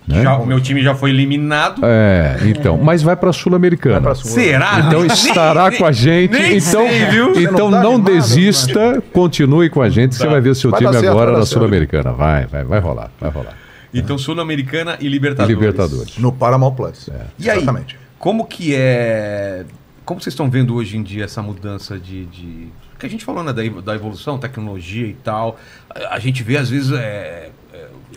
Né? 0.07 0.23
Já- 0.23 0.37
o 0.37 0.47
meu 0.47 0.61
time 0.61 0.83
já 0.83 0.95
foi 0.95 1.11
eliminado. 1.11 1.81
É, 1.85 2.39
então, 2.45 2.79
mas 2.79 3.03
vai 3.03 3.17
para 3.17 3.31
a 3.31 3.33
Sul-Americana. 3.33 4.15
Será? 4.15 4.81
Então 4.87 5.05
estará 5.07 5.69
nem- 5.71 5.79
com 5.79 5.85
a 5.87 5.91
gente. 5.93 6.31
nem 6.31 6.59
então, 6.59 6.87
sei, 6.89 7.07
viu? 7.07 7.33
Então 7.41 7.71
não 7.71 7.79
tá 7.79 7.83
não 7.83 7.95
animado, 7.95 8.13
desista, 8.15 9.03
continue 9.13 9.69
com 9.69 9.83
a 9.83 9.89
gente. 9.89 10.15
Você 10.15 10.27
vai 10.27 10.41
ver 10.41 10.55
seu 10.55 10.71
Vai 10.71 10.81
time 10.81 10.93
certo, 10.93 11.09
agora 11.11 11.33
na. 11.39 11.45
Sul-Americana. 11.45 12.13
Vai, 12.13 12.47
vai, 12.47 12.63
vai 12.65 12.79
rolar, 12.81 13.11
vai 13.21 13.31
rolar. 13.31 13.55
Então, 13.93 14.17
Sul-Americana 14.19 14.97
e 15.01 15.07
E 15.07 15.09
Libertadores. 15.09 15.59
Libertadores. 15.59 16.19
No 16.19 16.31
Paramount 16.31 16.75
Plus. 16.75 17.09
E 17.39 17.51
aí, 17.51 17.57
Exatamente. 17.59 17.99
como 18.19 18.47
que 18.47 18.75
é. 18.77 19.65
Como 20.05 20.21
vocês 20.21 20.35
estão 20.35 20.49
vendo 20.49 20.75
hoje 20.77 20.97
em 20.97 21.03
dia 21.03 21.25
essa 21.25 21.43
mudança 21.43 21.99
de. 21.99 22.27
de... 22.27 22.69
que 22.97 23.07
a 23.07 23.09
gente 23.11 23.25
falou, 23.25 23.43
né, 23.43 23.53
da, 23.53 23.65
evo- 23.65 23.83
da 23.83 23.95
evolução, 23.95 24.39
tecnologia 24.39 25.07
e 25.07 25.15
tal. 25.15 25.59
A, 25.91 26.15
a 26.15 26.19
gente 26.21 26.43
vê, 26.45 26.57
às 26.59 26.69
vezes, 26.71 26.93
é, 26.93 26.99
é, 27.01 27.51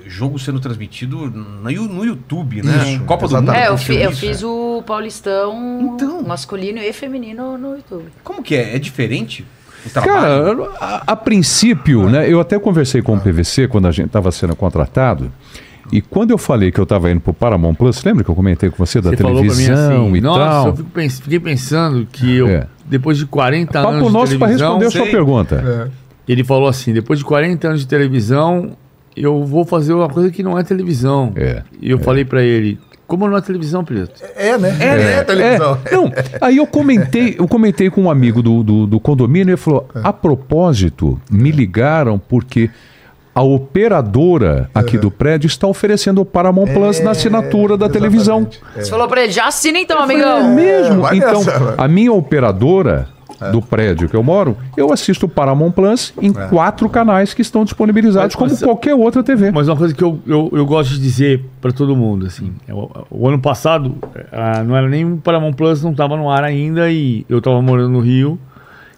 jogo 0.08 0.38
sendo 0.39 0.60
transmitido 0.60 1.29
no, 1.29 1.69
YouTube, 2.05 2.62
né? 2.62 2.93
Isso, 2.96 3.03
Copa 3.05 3.27
do 3.27 3.31
exatamente. 3.36 3.60
Mundo. 3.60 3.67
É, 3.67 3.74
eu, 3.74 3.77
fi- 3.77 3.96
eu 4.01 4.12
fiz 4.12 4.41
é. 4.41 4.46
o 4.46 4.84
Paulistão 4.86 5.93
Então. 5.96 6.22
masculino 6.24 6.79
e 6.79 6.91
feminino 6.93 7.58
no 7.58 7.75
YouTube. 7.75 8.05
Como 8.24 8.41
que 8.43 8.55
é? 8.55 8.75
É 8.75 8.79
diferente? 8.79 9.46
O? 9.86 9.89
Cara, 10.01 10.53
a, 10.79 11.03
a 11.13 11.15
princípio, 11.15 12.10
né? 12.10 12.29
Eu 12.31 12.39
até 12.39 12.60
conversei 12.60 13.01
com 13.01 13.15
o 13.15 13.19
PVC 13.19 13.67
quando 13.67 13.88
a 13.88 13.91
gente 13.91 14.08
estava 14.08 14.31
sendo 14.31 14.55
contratado. 14.55 15.31
E 15.91 16.01
quando 16.01 16.29
eu 16.31 16.38
falei 16.38 16.72
que 16.72 16.79
eu 16.79 16.84
estava 16.84 17.10
indo 17.10 17.19
pro 17.19 17.34
Paramount 17.34 17.74
Plus, 17.74 18.03
lembra 18.03 18.24
que 18.24 18.29
eu 18.29 18.36
comentei 18.36 18.69
com 18.69 18.75
você 18.77 19.01
da 19.01 19.10
Você 19.10 19.17
falou 19.17 19.38
televisão 19.41 20.03
assim, 20.05 20.15
e 20.17 20.22
nossa, 20.22 20.39
tal? 20.46 20.67
eu 20.67 20.75
fico 20.75 20.89
pens- 20.91 21.19
fiquei 21.19 21.39
pensando 21.39 22.08
que 22.12 22.36
eu, 22.36 22.48
É. 22.48 22.67
depois 22.86 23.17
de 23.17 23.25
40 23.25 23.72
Papo 23.74 23.88
anos 23.88 24.08
de 24.08 24.13
nosso 24.13 24.38
para 24.38 24.48
televisão, 24.48 24.77
responder 24.77 24.86
a 24.86 24.91
sua 25.03 25.12
pergunta. 25.12 25.91
ele 26.27 26.43
falou 26.43 26.67
assim, 26.67 26.93
depois 26.93 27.17
de 27.17 27.25
40 27.25 27.69
anos 27.69 27.79
de 27.81 27.88
televisão, 27.88 28.74
eu 29.23 29.43
vou 29.43 29.65
fazer 29.65 29.93
uma 29.93 30.07
coisa 30.09 30.31
que 30.31 30.41
não 30.43 30.57
é 30.57 30.63
televisão. 30.63 31.31
É, 31.35 31.61
E 31.81 31.89
eu 31.91 31.99
falei 31.99 32.23
pra 32.25 32.41
ele, 32.41 32.79
como 33.07 33.27
não 33.27 33.35
é 33.38 33.41
televisão, 33.41 33.83
Preto? 33.83 34.21
É, 34.35 34.57
né? 34.57 34.75
É, 34.79 34.97
né? 34.97 35.23
Televisão. 35.23 35.77
É, 35.85 35.95
não, 35.95 36.11
aí 36.41 36.57
eu 36.57 36.67
comentei, 36.67 37.35
eu 37.39 37.47
comentei 37.47 37.89
com 37.89 38.03
um 38.03 38.09
amigo 38.11 38.41
do, 38.41 38.61
do, 38.63 38.85
do 38.88 38.99
condomínio 38.99 39.49
e 39.49 39.53
ele 39.53 39.57
falou: 39.57 39.88
a 40.03 40.13
propósito, 40.13 41.19
me 41.31 41.51
ligaram 41.51 42.19
porque 42.19 42.69
a 43.33 43.41
operadora 43.43 44.69
aqui 44.75 44.97
do 44.97 45.09
prédio 45.09 45.47
está 45.47 45.65
oferecendo 45.67 46.19
o 46.21 46.25
Paramount 46.25 46.67
Plus 46.73 46.99
na 46.99 47.11
assinatura 47.11 47.77
da 47.77 47.88
televisão. 47.89 48.47
Você 48.75 48.89
falou 48.89 49.07
pra 49.07 49.23
ele, 49.23 49.31
já 49.31 49.47
assina 49.47 49.79
então, 49.79 49.99
É 49.99 50.03
amigão. 50.03 50.53
mesmo? 50.53 51.01
Vai 51.01 51.17
Então, 51.17 51.43
nessa, 51.43 51.59
vai. 51.59 51.75
a 51.77 51.88
minha 51.88 52.11
operadora 52.13 53.07
do 53.51 53.62
prédio 53.62 54.10
que 54.10 54.15
eu 54.15 54.22
moro, 54.24 54.58
eu 54.75 54.91
assisto 54.91 55.25
o 55.25 55.29
Paramount 55.29 55.72
Plus 55.72 56.13
em 56.22 56.31
quatro 56.34 56.89
canais 56.89 57.34
que 57.34 57.41
estão 57.41 57.63
disponibilizados, 57.63 58.34
Mas- 58.34 58.36
como 58.36 58.51
mas- 58.51 58.62
qualquer 58.63 58.93
outra 58.96 59.24
TV. 59.24 59.51
Mas 59.51 59.67
uma 59.67 59.77
coisa 59.77 59.93
que 59.93 60.03
eu, 60.03 60.19
eu, 60.27 60.50
eu 60.53 60.65
gosto 60.65 60.91
de 60.93 61.00
dizer 61.00 61.46
pra 61.62 61.72
todo 61.72 61.96
mundo, 61.96 62.25
assim, 62.25 62.51
é 62.67 62.74
o, 62.74 63.27
ano 63.27 63.39
passado, 63.39 63.96
ah, 64.31 64.63
não 64.63 64.75
era 64.75 64.88
nem 64.89 65.05
o 65.13 65.17
Paramount 65.17 65.53
Plus, 65.53 65.81
não 65.84 65.93
tava 65.93 66.17
no 66.17 66.29
ar 66.29 66.43
ainda, 66.43 66.91
e 66.91 67.25
eu 67.29 67.41
tava 67.41 67.62
morando 67.62 67.89
no 67.89 68.00
Rio, 68.00 68.38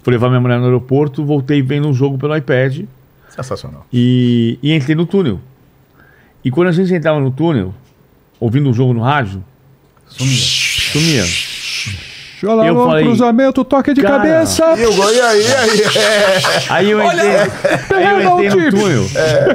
fui 0.04 0.12
levar 0.14 0.30
minha 0.30 0.42
mulher 0.42 0.58
no 0.60 0.66
aeroporto, 0.66 1.24
voltei 1.24 1.62
vendo 1.62 1.88
um 1.88 1.94
jogo 1.94 2.18
pelo 2.18 2.36
iPad, 2.36 2.86
Sensacional. 3.30 3.86
e, 3.94 4.58
e 4.64 4.74
entrei 4.74 4.96
no 4.96 5.06
túnel. 5.06 5.40
E 6.44 6.50
quando 6.50 6.70
a 6.70 6.72
gente 6.72 6.92
entrava 6.94 7.20
no 7.20 7.30
túnel, 7.30 7.74
ouvindo 8.40 8.68
um 8.70 8.74
jogo 8.74 8.94
no 8.94 9.02
rádio, 9.02 9.44
sumia. 10.08 11.24
Olha 12.44 12.54
lá 12.56 12.68
eu 12.68 12.74
no 12.74 12.86
falei, 12.86 13.06
cruzamento, 13.06 13.64
toque 13.64 13.94
de 13.94 14.02
cara, 14.02 14.18
cabeça. 14.18 14.74
E 14.78 14.86
o 14.86 14.96
gol, 14.96 15.14
e 15.14 15.22
aí, 15.22 15.42
e 15.42 15.56
aí? 15.56 15.82
É. 15.82 16.42
Aí 16.72 16.92
eu 16.92 17.04
entrei, 17.04 17.30
aí 17.30 18.24
eu 18.24 18.46
entrei 18.46 18.50
no 18.50 18.72
túnel. 18.72 19.06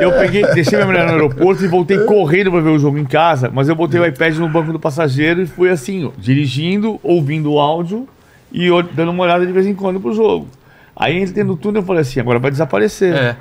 Eu 0.00 0.12
peguei, 0.12 0.42
deixei 0.54 0.78
minha 0.78 0.86
mulher 0.86 1.06
no 1.06 1.12
aeroporto 1.12 1.64
e 1.64 1.68
voltei 1.68 1.98
correndo 2.00 2.50
pra 2.50 2.60
ver 2.60 2.70
o 2.70 2.78
jogo 2.78 2.98
em 2.98 3.04
casa, 3.04 3.50
mas 3.52 3.68
eu 3.68 3.74
botei 3.74 3.98
o 3.98 4.06
iPad 4.06 4.36
no 4.36 4.48
banco 4.48 4.72
do 4.72 4.78
passageiro 4.78 5.42
e 5.42 5.46
fui 5.46 5.68
assim, 5.70 6.04
ó, 6.04 6.10
dirigindo, 6.16 7.00
ouvindo 7.02 7.52
o 7.52 7.58
áudio 7.58 8.06
e 8.52 8.68
dando 8.92 9.10
uma 9.10 9.24
olhada 9.24 9.44
de 9.46 9.52
vez 9.52 9.66
em 9.66 9.74
quando 9.74 10.00
pro 10.00 10.12
jogo. 10.12 10.46
Aí 10.94 11.20
entrei 11.20 11.44
no 11.44 11.56
túnel 11.56 11.82
e 11.82 11.84
falei 11.84 12.02
assim, 12.02 12.20
agora 12.20 12.38
vai 12.38 12.50
desaparecer. 12.50 13.14
É. 13.14 13.36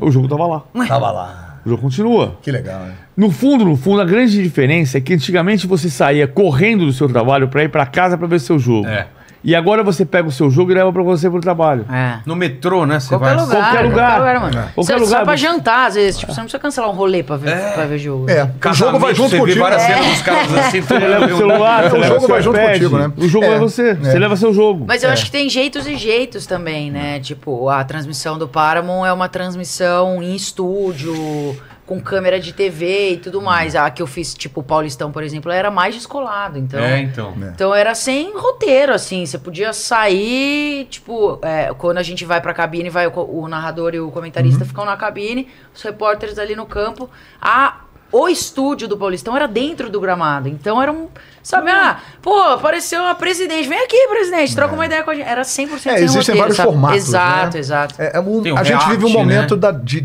O 0.00 0.10
jogo 0.10 0.28
tava 0.28 0.46
lá. 0.46 0.62
Tava 0.86 1.10
lá. 1.10 1.47
O 1.68 1.70
jogo 1.70 1.82
continua. 1.82 2.38
Que 2.40 2.50
legal, 2.50 2.80
né? 2.80 2.94
No 3.14 3.30
fundo, 3.30 3.62
no 3.62 3.76
fundo, 3.76 4.00
a 4.00 4.04
grande 4.06 4.42
diferença 4.42 4.96
é 4.96 5.00
que 5.02 5.12
antigamente 5.12 5.66
você 5.66 5.90
saía 5.90 6.26
correndo 6.26 6.86
do 6.86 6.92
seu 6.94 7.06
trabalho 7.06 7.46
pra 7.48 7.62
ir 7.62 7.68
pra 7.68 7.84
casa 7.84 8.16
pra 8.16 8.26
ver 8.26 8.40
seu 8.40 8.58
jogo. 8.58 8.88
É. 8.88 9.06
E 9.44 9.54
agora 9.54 9.84
você 9.84 10.04
pega 10.04 10.26
o 10.28 10.32
seu 10.32 10.50
jogo 10.50 10.72
e 10.72 10.74
leva 10.74 10.92
pra 10.92 11.02
você 11.02 11.30
pro 11.30 11.40
trabalho. 11.40 11.86
É. 11.92 12.18
No 12.26 12.34
metrô, 12.34 12.84
né? 12.84 12.98
Você 12.98 13.08
Qualquer 13.10 13.36
vai. 13.36 13.44
lugar. 13.44 13.62
Qualquer 13.70 13.82
lugar. 13.88 14.40
mano. 14.40 14.52
Qualquer 14.52 14.72
Você 14.74 14.94
lugar, 14.94 15.06
sai 15.06 15.24
pra 15.24 15.36
você- 15.36 15.42
jantar, 15.42 15.86
às 15.86 15.94
vezes. 15.94 16.18
Tipo, 16.18 16.32
você 16.32 16.40
não 16.40 16.44
precisa 16.46 16.60
cancelar 16.60 16.90
um 16.90 16.94
rolê 16.94 17.22
pra 17.22 17.36
ver, 17.36 17.56
pra 17.72 17.86
ver 17.86 17.98
jogo. 17.98 18.28
É, 18.28 18.50
o 18.68 18.72
jogo 18.74 18.98
vai 18.98 19.14
junto 19.14 19.30
você 19.30 19.38
contigo. 19.38 19.60
Várias 19.60 19.82
né? 19.82 19.88
cenas 19.94 20.06
dos 20.08 20.22
caras 20.22 20.54
assim, 20.58 20.80
Você 20.80 20.98
leva 20.98 21.24
o 21.26 21.36
celular, 21.36 21.84
É, 21.84 21.88
você 21.88 21.96
o 21.98 22.02
jogo 22.04 22.28
vai 22.28 22.42
junto 22.42 22.58
contigo, 22.58 22.98
né? 22.98 23.12
O 23.16 23.28
jogo 23.28 23.44
É, 23.46 23.54
é, 23.54 23.58
você. 23.58 23.94
Você 23.94 24.16
é. 24.16 24.18
leva 24.18 24.36
seu 24.36 24.52
jogo. 24.52 24.84
Mas 24.88 25.02
eu 25.04 25.10
acho 25.10 25.24
que 25.26 25.30
tem 25.30 25.48
jeitos 25.48 25.86
e 25.86 25.96
jeitos 25.96 26.44
também, 26.46 26.90
né? 26.90 27.20
Tipo, 27.20 27.68
a 27.68 27.84
transmissão 27.84 28.36
do 28.38 28.48
Paramount 28.48 29.06
é 29.06 29.12
uma 29.12 29.28
transmissão 29.28 30.20
em 30.22 30.34
estúdio, 30.34 31.56
com 31.88 31.98
câmera 31.98 32.38
de 32.38 32.52
TV 32.52 33.12
e 33.12 33.16
tudo 33.16 33.40
mais. 33.40 33.74
A 33.74 33.88
que 33.90 34.02
eu 34.02 34.06
fiz, 34.06 34.34
tipo, 34.34 34.60
o 34.60 34.62
Paulistão, 34.62 35.10
por 35.10 35.22
exemplo, 35.22 35.50
era 35.50 35.70
mais 35.70 35.94
descolado. 35.94 36.58
Então, 36.58 36.78
É, 36.78 37.00
então. 37.00 37.34
então 37.54 37.74
era 37.74 37.94
sem 37.94 38.36
roteiro, 38.36 38.92
assim. 38.92 39.24
Você 39.24 39.38
podia 39.38 39.72
sair, 39.72 40.84
tipo, 40.90 41.38
é, 41.40 41.72
quando 41.78 41.96
a 41.96 42.02
gente 42.02 42.26
vai 42.26 42.42
pra 42.42 42.52
cabine, 42.52 42.90
vai 42.90 43.06
o, 43.06 43.12
o 43.12 43.48
narrador 43.48 43.94
e 43.94 44.00
o 44.00 44.10
comentarista 44.10 44.66
ficam 44.66 44.84
na 44.84 44.98
cabine, 44.98 45.48
os 45.74 45.80
repórteres 45.82 46.38
ali 46.38 46.54
no 46.54 46.66
campo. 46.66 47.08
A, 47.40 47.80
o 48.12 48.28
estúdio 48.28 48.88
do 48.88 48.96
Paulistão 48.96 49.36
era 49.36 49.46
dentro 49.46 49.90
do 49.90 50.00
gramado. 50.00 50.48
Então 50.48 50.80
era 50.82 50.90
um. 50.92 51.08
Sabe, 51.42 51.70
ah, 51.70 51.98
pô, 52.20 52.34
apareceu 52.40 53.04
a 53.06 53.14
presidente. 53.14 53.68
Vem 53.68 53.82
aqui, 53.82 54.06
presidente, 54.08 54.54
troca 54.54 54.74
uma 54.74 54.84
ideia 54.84 55.02
com 55.02 55.10
a 55.10 55.14
gente. 55.14 55.26
Era 55.26 55.42
100% 55.42 55.78
sem 55.78 55.92
É, 55.92 56.00
existem 56.00 56.18
roteiro, 56.18 56.38
vários 56.40 56.56
sabe? 56.56 56.68
formatos, 56.70 56.96
Exato, 56.96 57.54
né? 57.54 57.58
exato. 57.60 57.94
É, 57.98 58.10
é 58.16 58.20
um- 58.20 58.42
o 58.52 58.56
a 58.58 58.64
gente 58.64 58.86
vive 58.88 59.04
um 59.04 59.08
react, 59.08 59.18
momento 59.18 59.54
né? 59.54 59.60
da- 59.60 59.70
de 59.72 60.00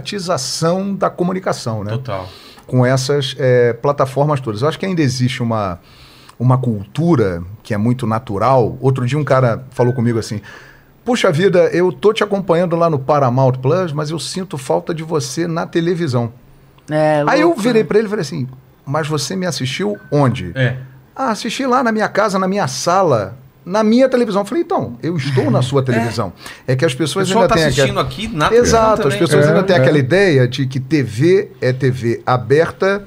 democratização 0.00 0.94
da 0.94 1.10
comunicação, 1.10 1.84
né? 1.84 1.90
Total. 1.92 2.28
com 2.66 2.86
essas 2.86 3.34
é, 3.36 3.72
plataformas 3.72 4.40
todas. 4.40 4.62
Eu 4.62 4.68
acho 4.68 4.78
que 4.78 4.86
ainda 4.86 5.02
existe 5.02 5.42
uma, 5.42 5.80
uma 6.38 6.56
cultura 6.56 7.42
que 7.64 7.74
é 7.74 7.76
muito 7.76 8.06
natural. 8.06 8.76
Outro 8.80 9.04
dia 9.04 9.18
um 9.18 9.24
cara 9.24 9.64
falou 9.70 9.92
comigo 9.92 10.20
assim: 10.20 10.40
Puxa 11.04 11.32
vida, 11.32 11.64
eu 11.72 11.90
tô 11.90 12.12
te 12.12 12.22
acompanhando 12.22 12.76
lá 12.76 12.88
no 12.88 12.96
Paramount 12.98 13.54
Plus, 13.60 13.92
mas 13.92 14.10
eu 14.10 14.20
sinto 14.20 14.56
falta 14.56 14.94
de 14.94 15.02
você 15.02 15.48
na 15.48 15.66
televisão. 15.66 16.32
É, 16.90 17.24
Aí 17.26 17.40
eu 17.40 17.54
virei 17.54 17.82
né? 17.82 17.88
para 17.88 17.98
ele 17.98 18.06
e 18.06 18.10
falei 18.10 18.22
assim: 18.22 18.48
Mas 18.84 19.06
você 19.06 19.36
me 19.36 19.46
assistiu 19.46 19.98
onde? 20.10 20.52
É. 20.54 20.76
Ah, 21.14 21.30
assisti 21.30 21.66
lá 21.66 21.82
na 21.82 21.92
minha 21.92 22.08
casa, 22.08 22.38
na 22.38 22.48
minha 22.48 22.66
sala, 22.66 23.36
na 23.64 23.84
minha 23.84 24.08
televisão. 24.08 24.42
Eu 24.42 24.46
falei, 24.46 24.62
então, 24.64 24.98
eu 25.02 25.16
estou 25.16 25.50
na 25.50 25.62
sua 25.62 25.82
televisão. 25.84 26.32
É, 26.66 26.74
que 26.74 26.84
as 26.84 26.94
pessoas 26.94 27.30
ainda 27.30 27.48
tá 27.48 27.54
têm 27.54 27.64
assistindo 27.64 28.00
aquela... 28.00 28.02
aqui 28.02 28.28
na 28.28 28.48
televisão 28.48 28.80
Exato, 28.80 29.08
as 29.08 29.16
pessoas 29.16 29.44
É, 29.46 29.48
ainda 29.48 29.62
têm 29.62 29.76
é. 29.76 29.78
aquela 29.78 29.98
ideia 29.98 30.48
de 30.48 30.66
que 30.66 30.80
TV 30.80 31.52
é 31.60 31.72
TV 31.72 32.22
aberta 32.24 33.04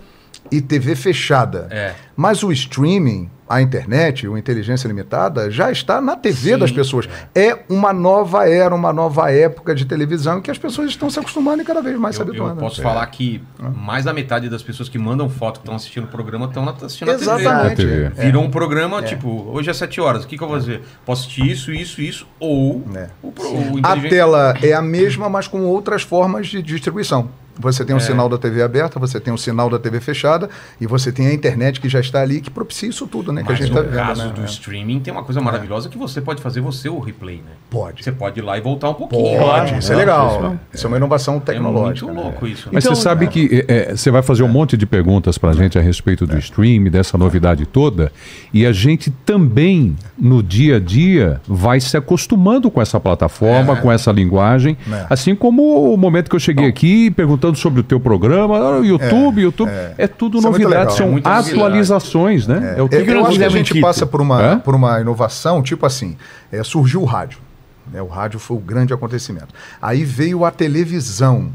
e 0.52 0.62
TV 0.62 0.96
fechada. 0.96 1.68
É. 1.72 1.94
Mas 2.16 2.44
o 2.44 2.52
streaming, 2.52 3.30
a 3.48 3.62
internet, 3.62 4.28
o 4.28 4.38
inteligência 4.38 4.88
limitada, 4.88 5.52
já 5.52 5.72
está 5.72 6.00
na 6.02 6.16
TV 6.16 6.54
Sim, 6.54 6.58
das 6.58 6.72
pessoas. 6.72 7.08
É. 7.36 7.60
uma 7.70 7.92
nova 7.94 8.48
era, 8.50 8.74
uma 8.74 8.92
nova 8.94 9.32
época 9.32 9.76
de 9.76 9.86
televisão 9.86 10.40
em 10.40 10.42
que 10.42 10.50
as 10.52 10.58
pessoas 10.58 10.90
estão 10.90 11.10
se 11.10 11.20
acostumando 11.20 11.62
e 11.62 11.66
cada 11.66 11.82
vez 11.82 11.98
mais 11.98 12.16
se 12.16 12.22
Eu, 12.22 12.26
eu 12.26 12.30
habituando. 12.32 12.60
posso 12.60 12.80
É. 12.82 12.84
falar 12.84 13.06
que 13.08 13.42
mais 13.76 14.06
da 14.06 14.14
metade 14.14 14.50
das 14.50 14.64
pessoas 14.64 14.88
que 14.90 14.98
mandam 14.98 15.30
foto 15.30 15.56
que 15.60 15.66
estão 15.66 15.76
assistindo 15.76 16.06
o 16.06 16.08
programa 16.08 16.46
estão 16.46 16.68
assistindo 16.70 17.10
a 17.12 17.14
TV. 17.18 17.24
Exatamente. 17.24 17.70
Na 17.70 17.76
TV. 17.76 18.12
É. 18.18 18.26
Virou 18.26 18.44
um 18.44 18.50
programa, 18.50 19.02
tipo, 19.04 19.50
hoje 19.52 19.70
é 19.70 19.74
7 19.74 20.00
horas, 20.02 20.24
o 20.24 20.28
que, 20.28 20.38
que 20.38 20.44
eu 20.44 20.48
vou 20.48 20.58
fazer? 20.58 20.82
Posso 21.06 21.24
assistir 21.24 21.46
isso, 21.50 21.72
isso, 21.74 22.02
isso, 22.02 22.28
ou 22.40 22.84
É. 22.96 23.10
o, 23.22 23.32
pro- 23.32 23.48
o 23.50 23.58
A 23.78 23.80
inteligente- 23.80 24.10
tela 24.10 24.54
é 24.62 24.74
a 24.74 24.82
mesma, 24.82 25.30
mas 25.30 25.48
com 25.48 25.62
outras 25.66 26.02
formas 26.02 26.48
de 26.48 26.62
distribuição. 26.62 27.30
Você 27.60 27.86
tem 27.86 27.96
um 27.96 28.00
sinal 28.00 28.28
da 28.28 28.38
TV 28.38 28.62
aberta, 28.64 29.00
você 29.00 29.20
tem 29.20 29.32
um 29.34 29.38
sinal 29.38 29.70
da 29.70 29.78
TV 29.78 30.00
fechada 30.00 30.50
e 30.82 30.88
você 30.88 31.12
tem 31.12 31.28
a 31.28 31.34
internet 31.34 31.80
que 31.80 31.88
já 31.88 32.00
está 32.00 32.22
ali 32.22 32.42
que 32.42 32.50
propicia 32.50 32.90
isso 32.90 33.06
tudo, 33.08 33.32
né? 33.32 33.42
que 33.44 33.50
a 33.50 33.52
Mas 33.52 33.60
gente 33.60 33.72
no 33.74 33.80
está 33.80 33.90
vivendo. 33.92 34.06
caso 34.08 34.28
né? 34.28 34.34
do 34.34 34.46
streaming 34.46 35.00
tem 35.00 35.14
uma 35.14 35.24
coisa 35.24 35.40
maravilhosa 35.40 35.88
que 35.90 35.98
você 35.98 36.20
pode 36.20 36.42
fazer 36.42 36.62
você 36.62 36.90
o 36.90 37.00
replay, 37.00 37.38
né? 37.38 37.52
Pode. 37.70 38.04
Você 38.04 38.12
pode 38.12 38.40
ir 38.40 38.44
lá 38.44 38.58
e 38.58 38.62
voltar 38.62 38.90
um 38.90 38.94
pouquinho. 38.96 39.40
Pode, 39.40 39.78
isso 39.78 39.92
é 39.94 39.96
legal. 39.96 40.28
isso 40.40 40.60
Isso 40.74 40.86
é 40.86 40.90
uma 40.90 40.98
inovação 40.98 41.38
É 41.38 41.40
tecnológica. 41.40 42.06
muito 42.08 42.18
né? 42.20 42.24
louco 42.24 42.48
isso. 42.48 42.66
né? 42.68 42.72
Mas 42.74 42.86
Então, 42.86 42.96
você 42.96 43.02
sabe 43.02 43.28
que 43.28 43.66
é, 43.68 43.92
é, 43.92 43.96
você 43.96 44.10
vai 44.10 44.22
fazer 44.24 44.44
um 44.44 44.48
monte 44.48 44.76
de 44.76 44.86
perguntas 44.86 45.38
para 45.38 45.52
a 45.52 45.54
gente 45.54 45.78
a 45.78 45.82
respeito 45.82 46.26
do 46.26 46.38
stream, 46.40 46.86
dessa 46.86 47.18
novidade 47.18 47.66
toda, 47.66 48.12
e 48.54 48.66
a 48.66 48.72
gente 48.72 49.12
também, 49.12 49.96
no 50.18 50.42
dia 50.42 50.78
a 50.78 50.80
dia, 50.80 51.40
vai 51.48 51.80
se 51.80 51.96
acostumando 51.98 52.70
com 52.72 52.82
essa 52.82 53.00
plataforma, 53.00 53.76
com 53.76 53.92
essa 53.92 54.12
linguagem, 54.12 54.78
É. 54.92 55.06
assim 55.10 55.36
como 55.36 55.94
o 55.94 55.98
momento 55.98 56.30
que 56.30 56.36
eu 56.36 56.40
cheguei 56.40 56.68
aqui 56.68 57.12
perguntando 57.44 57.58
sobre 57.58 57.82
o 57.82 57.84
teu 57.84 58.00
programa, 58.00 58.80
o 58.80 58.86
YouTube, 58.86 59.42
YouTube, 59.42 59.72
é, 59.98 60.08
tudo 60.08 60.38
Isso 60.38 60.48
é 60.48 60.50
novidade, 60.50 60.94
são 60.94 61.08
É 61.08 61.10
novidade. 61.10 61.52
atualizações, 61.52 62.48
né? 62.48 62.76
É, 62.78 62.82
o 62.82 62.88
que 62.88 62.96
Eu, 62.96 63.04
que 63.04 63.12
eu 63.12 63.26
acho 63.26 63.38
que 63.38 63.44
a 63.44 63.50
gente 63.50 63.82
passa 63.82 64.06
por 64.06 64.22
uma, 64.22 64.42
Hã? 64.42 64.60
por 64.60 64.74
uma 64.76 65.00
inovação, 65.02 65.62
tipo 65.62 65.86
assim, 65.86 66.16
é, 66.52 66.64
surgiu 66.64 67.02
o 67.02 67.06
rádio. 67.06 67.40
né? 67.92 68.02
O 68.02 68.08
rádio 68.08 68.40
foi 68.40 68.56
o 68.56 68.60
grande 68.60 68.94
acontecimento. 68.94 69.50
Aí 69.82 70.04
veio 70.06 70.46
a 70.46 70.52
televisão. 70.52 71.52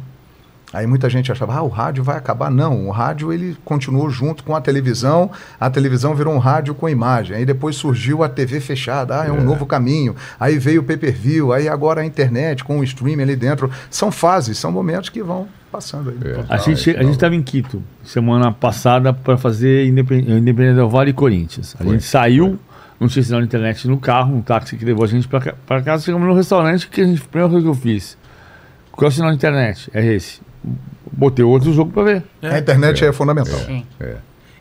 Aí 0.71 0.87
muita 0.87 1.09
gente 1.09 1.33
achava, 1.33 1.55
ah, 1.55 1.63
o 1.63 1.69
rádio 1.69 2.05
vai 2.05 2.19
acabar. 2.19 2.51
Não, 2.51 2.87
o 2.89 2.91
rádio 2.91 3.33
ele 3.33 3.57
continuou 3.65 4.11
junto 4.11 4.45
com 4.45 4.55
a 4.55 4.61
televisão, 4.61 5.31
a 5.59 5.71
televisão 5.71 6.15
virou 6.15 6.35
um 6.35 6.39
rádio 6.39 6.75
com 6.75 6.87
imagem. 6.87 7.35
Aí 7.39 7.47
depois 7.47 7.75
surgiu 7.77 8.23
a 8.23 8.29
TV 8.29 8.61
fechada, 8.61 9.23
ah, 9.23 9.27
é 9.27 9.33
um 9.33 9.43
novo 9.43 9.65
caminho. 9.65 10.15
Aí 10.39 10.59
veio 10.59 10.83
o 10.83 10.85
pay-per-view, 10.85 11.55
aí 11.55 11.67
agora 11.71 12.03
a 12.03 12.05
internet 12.05 12.63
com 12.63 12.79
o 12.81 12.85
streaming 12.85 13.23
ali 13.23 13.35
dentro. 13.37 13.71
São 13.91 14.13
fases, 14.13 14.59
são 14.59 14.71
momentos 14.71 15.09
que 15.09 15.23
vão 15.23 15.49
passando 15.71 16.11
aí. 16.11 16.17
É. 16.33 16.45
A 16.49 16.57
gente 16.59 16.91
a 16.91 17.03
gente 17.03 17.13
estava 17.13 17.35
em 17.35 17.43
Quito 17.43 17.83
semana 18.03 18.53
passada 18.53 19.13
para 19.13 19.37
fazer 19.37 19.87
Independ- 19.87 20.29
Independente 20.31 20.75
del 20.77 20.89
Vale 20.89 21.11
e 21.11 21.13
Corinthians. 21.15 21.77
A 21.79 21.85
gente 21.85 22.03
saiu, 22.05 22.59
não 22.99 23.09
tinha 23.09 23.23
sinal 23.23 23.41
de 23.41 23.47
internet 23.47 23.87
no 23.87 23.99
carro, 23.99 24.35
um 24.35 24.43
táxi 24.43 24.77
que 24.77 24.85
levou 24.85 25.05
a 25.05 25.09
gente 25.09 25.29
para 25.29 25.83
casa. 25.83 26.05
Chegamos 26.05 26.27
no 26.27 26.35
restaurante 26.35 26.89
que 26.89 27.01
a, 27.01 27.05
gente, 27.07 27.23
a 27.23 27.25
primeira 27.27 27.51
coisa 27.51 27.65
que 27.65 27.71
eu 27.71 27.75
fiz. 27.75 28.17
Qual 28.93 29.07
é 29.07 29.09
o 29.09 29.13
sinal 29.15 29.31
de 29.31 29.37
internet? 29.37 29.91
É 29.95 30.05
esse. 30.05 30.41
Botei 31.13 31.45
outro 31.45 31.73
jogo 31.73 31.93
para 31.93 32.03
ver. 32.03 32.23
A 32.43 32.59
internet 32.59 33.05
é, 33.05 33.13
fundamental. 33.13 33.59
Sim. 33.61 33.85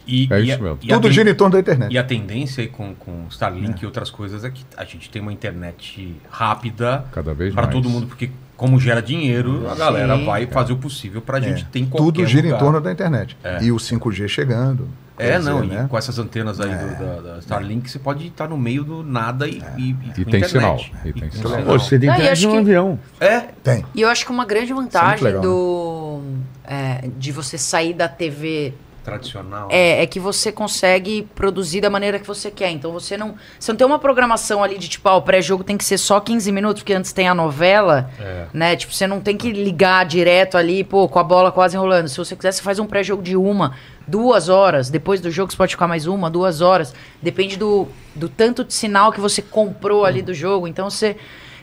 E, 0.08 0.28
É 0.32 0.40
e 0.40 0.44
isso 0.50 0.54
a- 0.60 0.64
mesmo. 0.64 0.78
e 0.82 0.88
Tudo 0.88 1.12
gira 1.12 1.30
em 1.30 1.36
torno 1.36 1.54
da 1.54 1.60
internet. 1.60 1.92
E 1.94 1.98
a 1.98 2.04
tendência 2.04 2.62
aí 2.62 2.68
com, 2.70 2.96
com 2.96 3.26
Starlink 3.30 3.84
e 3.84 3.86
outras 3.86 4.10
coisas 4.10 4.46
é 4.46 4.50
que 4.50 4.64
a 4.78 4.86
gente 4.86 5.10
tem 5.10 5.22
uma 5.22 5.34
internet 5.34 6.16
rápida 6.32 7.04
Cada 7.12 7.34
vez 7.34 7.54
para 7.54 7.68
todo 7.68 7.90
mundo, 7.90 8.08
porque 8.08 8.30
como 8.58 8.80
gera 8.80 9.02
dinheiro, 9.02 9.70
a 9.70 9.76
galera 9.76 10.18
Sim. 10.18 10.26
vai 10.26 10.48
fazer 10.48 10.74
o 10.74 10.78
possível 10.78 11.22
para 11.22 11.38
a 11.38 11.42
gente 11.42 11.64
ter 11.66 11.80
em 11.80 11.86
qualquer 11.86 12.04
Tudo 12.06 12.26
gira 12.26 12.44
lugar. 12.48 12.58
em 12.58 12.60
torno 12.60 12.82
da 12.82 12.92
internet. 12.92 13.38
É. 13.44 13.64
E 13.64 13.72
o 13.72 13.78
5G 13.78 14.28
chegando. 14.28 14.88
É, 15.20 15.40
não, 15.40 15.62
dizer, 15.62 15.74
e 15.74 15.78
né? 15.78 15.88
com 15.90 15.98
essas 15.98 16.20
antenas 16.20 16.60
aí 16.60 16.70
do- 16.76 17.00
da, 17.00 17.34
da 17.34 17.40
Starlink, 17.40 17.90
você 17.90 17.98
pode 17.98 18.28
estar 18.28 18.48
no 18.48 18.56
meio 18.58 18.84
do 18.84 19.02
nada 19.04 19.48
e, 19.48 19.64
e, 19.78 19.90
E 19.90 19.94
com 19.94 20.32
tem 20.32 20.40
internet. 20.42 20.50
sinal, 20.50 20.80
e 21.06 21.14
tem 21.14 21.32
sinal. 21.32 21.62
Pô, 21.64 21.80
você 21.80 21.98
tem 21.98 22.08
e 22.10 22.12
internet 22.14 22.46
no 22.46 22.52
que- 22.52 22.58
avião. 22.60 23.00
É, 23.20 23.40
Tem. 23.64 23.84
E 23.96 24.02
eu 24.02 24.10
acho 24.10 24.26
que 24.26 24.32
uma 24.32 24.46
grande 24.46 24.74
vantagem 24.74 25.24
legal, 25.24 25.42
né? 25.42 25.48
do 25.48 26.22
é, 26.64 27.10
de 27.18 27.32
você 27.32 27.58
sair 27.58 27.94
da 27.96 28.08
TV 28.08 28.74
tradicional. 29.12 29.68
é, 29.72 30.04
é 30.04 30.06
que 30.06 30.20
você 30.20 30.52
consegue 30.52 31.28
produzir 31.34 31.82
da 31.82 31.90
maneira 31.90 32.20
que 32.20 32.28
você 32.28 32.52
quer. 32.52 32.70
Então 32.72 32.92
você 32.92 33.16
não, 33.18 33.36
você 33.60 33.72
não 33.72 33.78
tem 33.78 33.88
uma 33.88 33.98
programação 34.00 34.64
ali 34.64 34.78
de 34.78 34.88
tipo, 34.90 35.08
ah, 35.08 35.16
o 35.16 35.22
pré-jogo 35.22 35.64
tem 35.64 35.78
que 35.78 35.86
ser 35.86 35.98
só 35.98 36.20
15 36.20 36.52
minutos, 36.52 36.84
porque 36.84 36.94
antes 36.94 37.14
tem 37.14 37.28
a 37.28 37.34
novela, 37.34 38.10
É. 38.20 38.46
né? 38.54 38.76
Tipo, 38.76 38.94
você 38.94 39.08
não 39.08 39.20
tem 39.22 39.38
que 39.38 39.52
ligar 39.52 40.06
direto 40.06 40.58
ali, 40.58 40.84
pô, 40.84 41.08
com 41.08 41.20
a 41.20 41.24
bola 41.24 41.52
quase 41.52 41.76
enrolando. 41.78 42.08
Se 42.08 42.18
você 42.18 42.36
quiser, 42.36 42.52
você 42.52 42.62
faz 42.62 42.80
um 42.80 42.86
pré-jogo 42.86 43.24
de 43.24 43.36
uma, 43.36 43.74
duas 44.08 44.50
horas. 44.50 44.90
Depois 44.90 45.22
do 45.22 45.32
jogo 45.32 45.52
você 45.52 45.58
pode 45.58 45.72
ficar 45.72 45.88
mais 45.88 46.06
uma, 46.06 46.30
duas 46.30 46.62
horas. 46.62 46.94
Depende 47.22 47.58
do, 47.58 47.88
do 48.16 48.28
tanto 48.30 48.64
de 48.64 48.74
sinal 48.74 49.12
que 49.12 49.20
você 49.22 49.42
comprou 49.42 50.06
ali 50.06 50.22
do 50.22 50.34
jogo. 50.34 50.68
Então 50.68 50.90
você. 50.90 51.16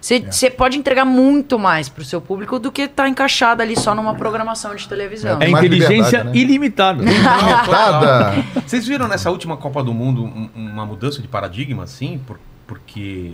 Você, 0.05 0.21
você 0.21 0.51
pode 0.51 0.77
entregar 0.77 1.07
muito 1.07 1.59
mais 1.59 1.89
pro 1.89 2.05
seu 2.05 2.21
público 2.21 2.59
do 2.59 2.71
que 2.71 2.87
tá 2.87 3.09
encaixado 3.09 3.63
ali 3.63 3.75
só 3.75 3.95
numa 3.95 4.15
programação 4.15 4.75
de 4.75 4.87
televisão. 4.87 5.41
É 5.41 5.49
mais 5.49 5.65
inteligência 5.65 6.25
né? 6.25 6.31
ilimitada. 6.35 7.03
Nada. 7.71 8.45
Vocês 8.67 8.87
viram 8.87 9.09
nessa 9.09 9.31
última 9.31 9.57
Copa 9.57 9.83
do 9.83 9.95
Mundo 9.95 10.23
um- 10.23 10.51
uma 10.55 10.85
mudança 10.85 11.23
de 11.23 11.29
paradigma, 11.29 11.85
assim? 11.85 12.21
Por- 12.27 12.39
porque 12.67 13.33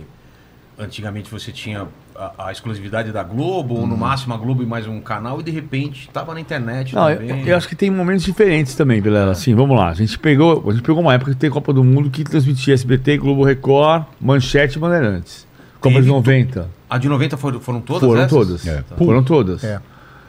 antigamente 0.79 1.29
você 1.29 1.51
tinha 1.51 1.87
a, 2.15 2.47
a 2.47 2.51
exclusividade 2.53 3.11
da 3.11 3.21
Globo, 3.21 3.75
ou 3.75 3.85
no 3.85 3.97
máximo 3.97 4.33
a 4.33 4.37
Globo 4.37 4.63
e 4.63 4.65
mais 4.65 4.87
um 4.87 5.01
canal, 5.01 5.41
e 5.41 5.43
de 5.43 5.51
repente 5.51 6.07
estava 6.07 6.33
na 6.33 6.39
internet 6.39 6.95
Não, 6.95 7.09
eu, 7.09 7.17
também. 7.17 7.47
eu 7.47 7.57
acho 7.57 7.67
que 7.67 7.75
tem 7.75 7.89
momentos 7.91 8.23
diferentes 8.23 8.75
também, 8.75 9.01
Vilela. 9.01 9.31
Assim, 9.33 9.53
vamos 9.53 9.75
lá. 9.77 9.89
A 9.89 9.93
gente 9.93 10.17
pegou, 10.17 10.63
a 10.69 10.71
gente 10.71 10.83
pegou 10.83 11.01
uma 11.01 11.13
época 11.13 11.31
que 11.31 11.37
tem 11.37 11.49
Copa 11.49 11.73
do 11.73 11.83
Mundo 11.83 12.09
que 12.09 12.23
transmitia 12.23 12.73
SBT, 12.73 13.17
Globo 13.17 13.43
Record, 13.43 14.05
Manchete 14.21 14.77
e 14.77 14.79
Bandeirantes. 14.79 15.50
Copa 15.81 15.95
de 15.95 16.01
Teve 16.01 16.07
90. 16.11 16.69
A 16.89 16.97
de 16.97 17.09
90 17.09 17.35
foram, 17.37 17.59
foram 17.59 17.81
todas 17.81 18.07
Foram 18.07 18.21
essas? 18.21 18.31
todas. 18.31 18.67
É. 18.67 18.83
Foram 18.97 19.23
todas. 19.23 19.63
É. 19.63 19.79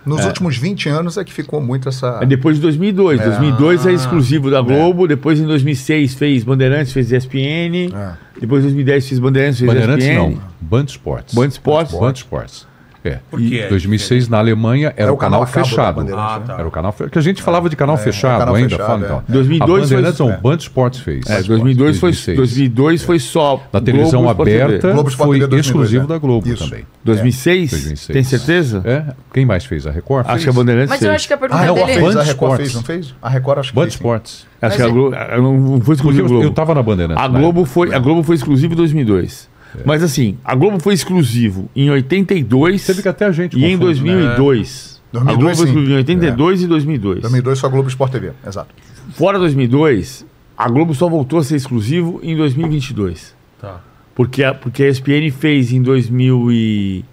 Nos 0.04 0.24
últimos 0.24 0.56
20 0.56 0.88
anos 0.88 1.16
é 1.16 1.22
que 1.24 1.32
ficou 1.32 1.60
muito 1.60 1.88
essa. 1.88 2.18
É 2.20 2.26
depois 2.26 2.56
de 2.56 2.62
2002. 2.62 3.20
2002 3.20 3.86
é 3.86 3.90
Ah. 3.90 3.92
exclusivo 3.92 4.50
da 4.50 4.60
Globo. 4.60 5.06
Depois 5.06 5.38
em 5.38 5.46
2006 5.46 6.14
fez 6.14 6.42
Bandeirantes, 6.42 6.92
fez 6.92 7.12
ESPN. 7.12 7.92
É. 7.94 8.12
Depois 8.40 8.60
em 8.64 8.66
2010 8.68 9.06
fez 9.08 9.20
Bandeirantes, 9.20 9.60
fez 9.60 9.70
Bandeirantes 9.70 10.04
ESPN. 10.04 10.18
não, 10.18 10.38
Band 10.60 10.84
Sports. 10.86 11.34
Band 11.34 11.46
Sports. 11.48 11.94
Band 11.94 12.12
Sports. 12.14 12.66
É. 13.04 13.18
Por 13.30 13.40
quê? 13.40 13.64
Em 13.66 13.68
2006 13.68 14.28
na 14.28 14.38
Alemanha 14.38 14.92
era 14.96 15.08
É 15.08 15.10
o 15.10 15.14
o 15.14 15.16
canal 15.16 15.44
canal 15.44 15.64
fechado. 15.66 15.96
Bandeirantes, 15.96 16.30
Ah, 16.34 16.38
né? 16.38 16.44
tá. 16.46 16.54
Era 16.54 16.68
o 16.68 16.70
canal 16.70 16.92
fe- 16.92 17.08
que 17.10 17.18
a 17.18 17.22
gente 17.22 17.42
falava 17.42 17.68
de 17.68 17.74
canal 17.74 17.96
fechado 17.96 18.38
canal 18.38 18.54
ainda, 18.54 18.68
fechado, 18.70 18.86
fala 18.86 19.02
é. 19.02 19.04
então. 19.06 19.22
2002 19.28 19.92
a 19.92 20.12
foi- 20.12 20.28
é. 20.30 20.36
Band 20.36 20.56
Sports 20.56 20.98
fez. 21.00 21.26
É, 21.28 21.42
2002 21.42 21.98
foi, 21.98 22.10
2006. 22.10 22.36
2002 22.36 23.02
foi 23.02 23.18
só 23.18 23.60
Na 23.72 23.80
televisão 23.80 24.22
Globo, 24.22 24.42
aberta 24.42 24.92
Globo 24.92 25.10
foi 25.10 25.38
TV 25.38 25.46
2002, 25.48 25.66
exclusivo 25.66 26.04
é. 26.04 26.06
da 26.06 26.18
Globo 26.18 26.48
Isso. 26.48 26.64
também. 26.64 26.84
2006? 27.04 27.70
2006. 27.72 28.06
Tem 28.06 28.22
certeza? 28.24 28.82
É? 28.84 29.04
Quem 29.34 29.44
mais 29.44 29.64
fez? 29.64 29.86
A 29.86 29.90
Record? 29.90 30.24
Acho 30.28 30.44
que 30.44 30.50
a 30.50 30.52
Bandeirantes 30.52 30.90
Mas 30.90 30.98
fez. 31.00 31.08
eu 31.08 31.14
acho 31.14 31.26
que 31.26 31.34
a 31.34 31.38
pergunta 31.38 31.58
Ah, 31.60 31.62
a 31.62 31.66
Record 31.66 31.86
dele 31.86 32.00
fez, 32.00 32.16
a 32.16 32.22
Record 32.22 32.56
fez, 32.56 32.74
não 32.74 32.82
fez? 32.82 33.14
A 33.20 33.28
Record 33.28 33.58
acho 33.58 33.70
que 33.70 33.76
Band. 33.76 33.86
Sports. 33.88 34.46
Acho 34.62 34.76
que 34.76 34.82
a 34.82 34.86
é- 34.86 34.90
Globo, 34.90 35.16
não 35.42 35.80
foi 35.80 35.94
exclusivo 35.96 36.24
eu, 36.26 36.28
Globo. 36.28 36.44
eu 36.44 36.50
tava 36.52 36.72
na 36.72 36.82
Bandeirantes. 36.84 37.20
A 37.22 37.28
na 37.28 37.38
Globo, 37.40 37.64
foi, 37.64 37.92
a 37.92 37.98
Globo 37.98 38.22
foi 38.22 38.36
exclusivo 38.36 38.74
em 38.74 38.76
2002. 38.76 39.50
Mas 39.84 40.02
assim, 40.02 40.36
a 40.44 40.54
Globo 40.54 40.78
foi 40.78 40.94
exclusivo 40.94 41.68
em 41.74 41.90
82 41.90 42.86
Teve 42.86 43.02
que 43.02 43.08
até 43.08 43.24
a 43.26 43.32
gente 43.32 43.58
e 43.58 43.64
em 43.64 43.78
confunde, 43.78 44.02
né? 44.02 44.36
2002. 44.36 45.02
a 45.12 45.18
Globo 45.18 45.42
2002 45.42 45.56
foi 45.56 45.66
exclusiva 45.66 45.92
em 45.92 45.96
82 45.96 46.62
e 46.62 46.66
2002. 46.66 47.20
2002 47.22 47.58
só 47.58 47.68
Globo 47.68 47.88
Sport 47.88 48.12
TV, 48.12 48.32
exato. 48.46 48.74
Fora 49.12 49.38
2002, 49.38 50.26
a 50.56 50.68
Globo 50.68 50.94
só 50.94 51.08
voltou 51.08 51.38
a 51.38 51.44
ser 51.44 51.56
exclusivo 51.56 52.20
em 52.22 52.36
2022. 52.36 53.34
Tá. 53.60 53.80
Porque 54.14 54.44
a, 54.44 54.54
porque 54.54 54.82
a 54.82 54.88
ESPN 54.88 55.30
fez 55.30 55.72
em 55.72 55.82
2000 55.82 56.52
e... 56.52 57.04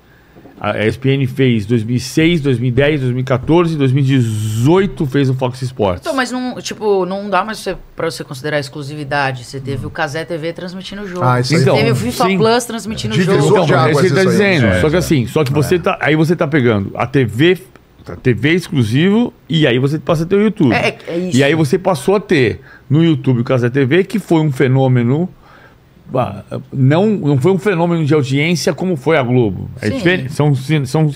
A 0.59 0.85
ESPN 0.85 1.25
fez 1.25 1.65
2006, 1.65 2.41
2010, 2.41 3.01
2014, 3.01 3.77
2018 3.77 5.05
fez 5.05 5.29
o 5.29 5.33
Fox 5.33 5.61
Sports. 5.61 6.01
Então, 6.01 6.13
mas 6.13 6.31
não, 6.31 6.59
tipo, 6.59 7.05
não 7.05 7.29
dá 7.29 7.45
mais 7.45 7.59
você, 7.59 7.77
pra 7.95 8.11
você 8.11 8.25
considerar 8.25 8.59
exclusividade. 8.59 9.45
Você 9.45 9.61
teve 9.61 9.85
o 9.85 9.89
Casé 9.89 10.25
TV 10.25 10.51
transmitindo 10.51 11.03
o 11.03 11.07
jogo. 11.07 11.23
Ah, 11.23 11.39
isso 11.39 11.55
Então, 11.55 11.75
Você 11.75 11.81
teve 11.81 11.91
o 11.91 11.95
FIFA 11.95 12.25
sim. 12.25 12.37
Plus 12.37 12.65
transmitindo 12.65 13.15
o 13.15 13.21
jogo. 13.21 13.63
Então, 13.63 13.85
é 13.85 13.91
isso 13.91 14.01
que 14.01 14.07
ele 14.07 14.15
tá 14.15 14.23
dizendo. 14.25 14.65
É, 14.65 14.81
Só 14.81 14.89
que 14.89 14.95
é. 14.95 14.99
assim, 14.99 15.27
só 15.27 15.43
que 15.45 15.53
você 15.53 15.79
tá. 15.79 15.97
Aí 16.01 16.15
você 16.17 16.35
tá 16.35 16.45
pegando 16.45 16.91
a 16.93 17.07
TV, 17.07 17.57
a 18.05 18.15
TV 18.17 18.53
exclusivo, 18.53 19.33
e 19.47 19.65
aí 19.65 19.79
você 19.79 19.97
passa 19.97 20.23
a 20.23 20.25
ter 20.25 20.35
o 20.35 20.41
YouTube. 20.41 20.73
É, 20.73 20.97
é 21.07 21.17
isso. 21.17 21.37
E 21.37 21.43
aí 21.43 21.55
você 21.55 21.79
passou 21.79 22.15
a 22.15 22.19
ter 22.19 22.59
no 22.89 23.01
YouTube 23.01 23.39
o 23.39 23.43
Casa 23.45 23.69
TV, 23.69 24.03
que 24.03 24.19
foi 24.19 24.41
um 24.41 24.51
fenômeno. 24.51 25.29
Ah, 26.13 26.43
Não, 26.71 27.07
não 27.07 27.37
foi 27.39 27.51
um 27.51 27.57
fenômeno 27.59 28.05
de 28.05 28.13
audiência 28.13 28.73
como 28.73 28.95
foi 28.95 29.17
a 29.17 29.23
Globo. 29.23 29.69
É 29.81 29.87
Sim. 29.89 29.97
diferente. 29.97 30.33
São, 30.33 30.53
são, 30.55 31.11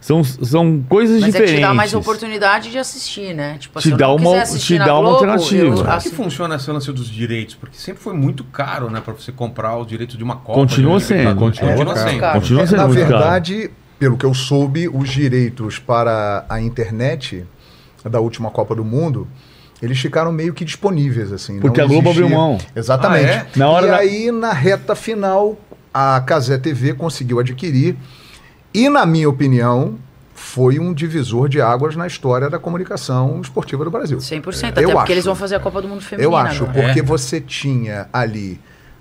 são, 0.00 0.24
são 0.24 0.84
coisas 0.88 1.20
Mas 1.20 1.24
é 1.24 1.26
diferentes. 1.32 1.54
que 1.54 1.60
te 1.60 1.62
dá 1.68 1.74
mais 1.74 1.92
oportunidade 1.94 2.70
de 2.70 2.78
assistir, 2.78 3.34
né? 3.34 3.56
Tipo, 3.58 3.80
Te 3.80 3.90
dá 3.90 4.12
uma- 4.12 4.42
te 4.44 4.78
na 4.78 4.84
dá 4.86 4.94
uma 4.94 5.00
Globo, 5.02 5.14
alternativa. 5.16 5.64
eu 5.66 5.74
Como 5.74 5.90
é 5.90 5.98
que 6.00 6.10
funciona 6.10 6.54
esse 6.56 6.70
lance 6.70 6.92
dos 6.92 7.08
direitos? 7.08 7.54
Porque 7.56 7.76
sempre 7.76 8.02
foi 8.02 8.14
muito 8.14 8.44
caro, 8.44 8.88
né? 8.90 9.00
Pra 9.04 9.12
você 9.14 9.32
comprar 9.32 9.76
os 9.76 9.86
direitos 9.86 10.16
de 10.16 10.22
uma 10.24 10.36
Copa. 10.36 10.54
Continua 10.60 10.96
um 10.96 11.00
sendo. 11.00 11.18
Libertadores. 11.18 11.58
Continua 11.58 11.74
Continua 11.76 11.94
caro. 11.94 12.08
sendo. 12.10 12.20
Caro. 12.20 12.40
Continua 12.40 12.62
É, 12.62 12.66
sendo 12.66 12.78
na 12.78 12.86
muito 12.86 13.00
caro. 13.00 13.10
verdade, 13.12 13.70
pelo 13.98 14.16
que 14.16 14.24
eu 14.24 14.34
soube, 14.34 14.88
os 14.88 15.08
direitos 15.10 15.78
para 15.80 16.44
a 16.48 16.60
internet 16.60 17.44
da 18.08 18.20
última 18.20 18.50
Copa 18.50 18.74
do 18.76 18.84
Mundo, 18.84 19.26
eles 19.82 19.98
ficaram 19.98 20.32
meio 20.32 20.52
que 20.52 20.64
disponíveis, 20.64 21.32
assim. 21.32 21.60
Porque 21.60 21.78
não 21.80 21.86
a 21.86 21.88
Globo 21.88 22.10
abriu 22.10 22.28
mão. 22.28 22.58
Exatamente. 22.74 23.26
Ah, 23.30 23.32
é? 23.32 23.46
Na 23.56 23.68
hora 23.68 23.86
e 23.86 23.90
da- 23.90 23.96
aí, 23.98 24.30
na 24.32 24.52
reta 24.52 24.94
final, 24.94 25.56
a 25.94 26.20
Casé 26.20 26.58
TV 26.58 26.94
conseguiu 26.94 27.38
adquirir. 27.38 27.96
E, 28.74 28.88
na 28.88 29.06
minha 29.06 29.28
opinião, 29.28 29.94
foi 30.34 30.78
um 30.78 30.92
divisor 30.92 31.48
de 31.48 31.60
águas 31.60 31.96
na 31.96 32.06
história 32.06 32.48
da 32.50 32.58
comunicação 32.58 33.40
esportiva 33.40 33.84
do 33.84 33.90
Brasil. 33.90 34.18
100%, 34.20 34.62
Eu 34.64 34.68
até 34.68 34.82
porque 34.82 34.98
acho. 34.98 35.12
eles 35.12 35.24
vão 35.24 35.34
fazer 35.34 35.56
a 35.56 35.60
Copa 35.60 35.80
do 35.82 35.88
Mundo 35.88 36.00
Feminina 36.02 36.28
Eu 36.32 36.36
acho, 36.36 36.64
agora. 36.64 36.82
porque 36.84 37.00
É. 37.00 37.02
você 37.02 37.40
tinha 37.40 38.08
ali 38.12 38.60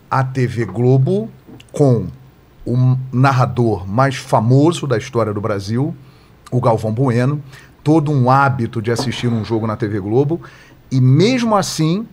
a 0.09 0.23
TV 0.23 0.65
Globo 0.65 1.29
com 1.71 2.07
o 2.65 2.97
narrador 3.11 3.87
mais 3.87 4.15
famoso 4.15 4.87
da 4.87 4.97
história 4.97 5.33
do 5.33 5.39
Brasil, 5.41 5.95
o 6.51 6.59
Galvão 6.61 6.91
Bueno. 6.93 7.41
Todo 7.87 8.11
um 8.11 8.29
hábito 8.29 8.81
de 8.81 8.91
assistir 8.91 9.29
um 9.29 9.45
jogo 9.45 9.65
na 9.65 9.77
TV 9.77 9.97
Globo 10.01 10.41
e 10.91 10.99
mesmo 10.99 11.55
assim 11.55 12.05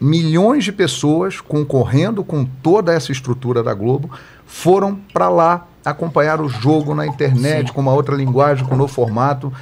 milhões 0.00 0.62
de 0.62 0.70
pessoas 0.70 1.40
concorrendo 1.40 2.22
com 2.22 2.44
toda 2.44 2.92
essa 2.92 3.10
estrutura 3.10 3.60
da 3.60 3.74
Globo 3.74 4.08
foram 4.46 5.00
para 5.12 5.28
lá 5.28 5.66
acompanhar 5.84 6.40
o 6.40 6.48
jogo 6.48 6.94
na 6.94 7.04
internet 7.04 7.72
com 7.72 7.80
uma 7.80 7.92
outra 7.92 8.14
linguagem, 8.14 8.64
com 8.64 8.76
um 8.76 8.78
novo 8.78 8.92
formato. 8.92 9.52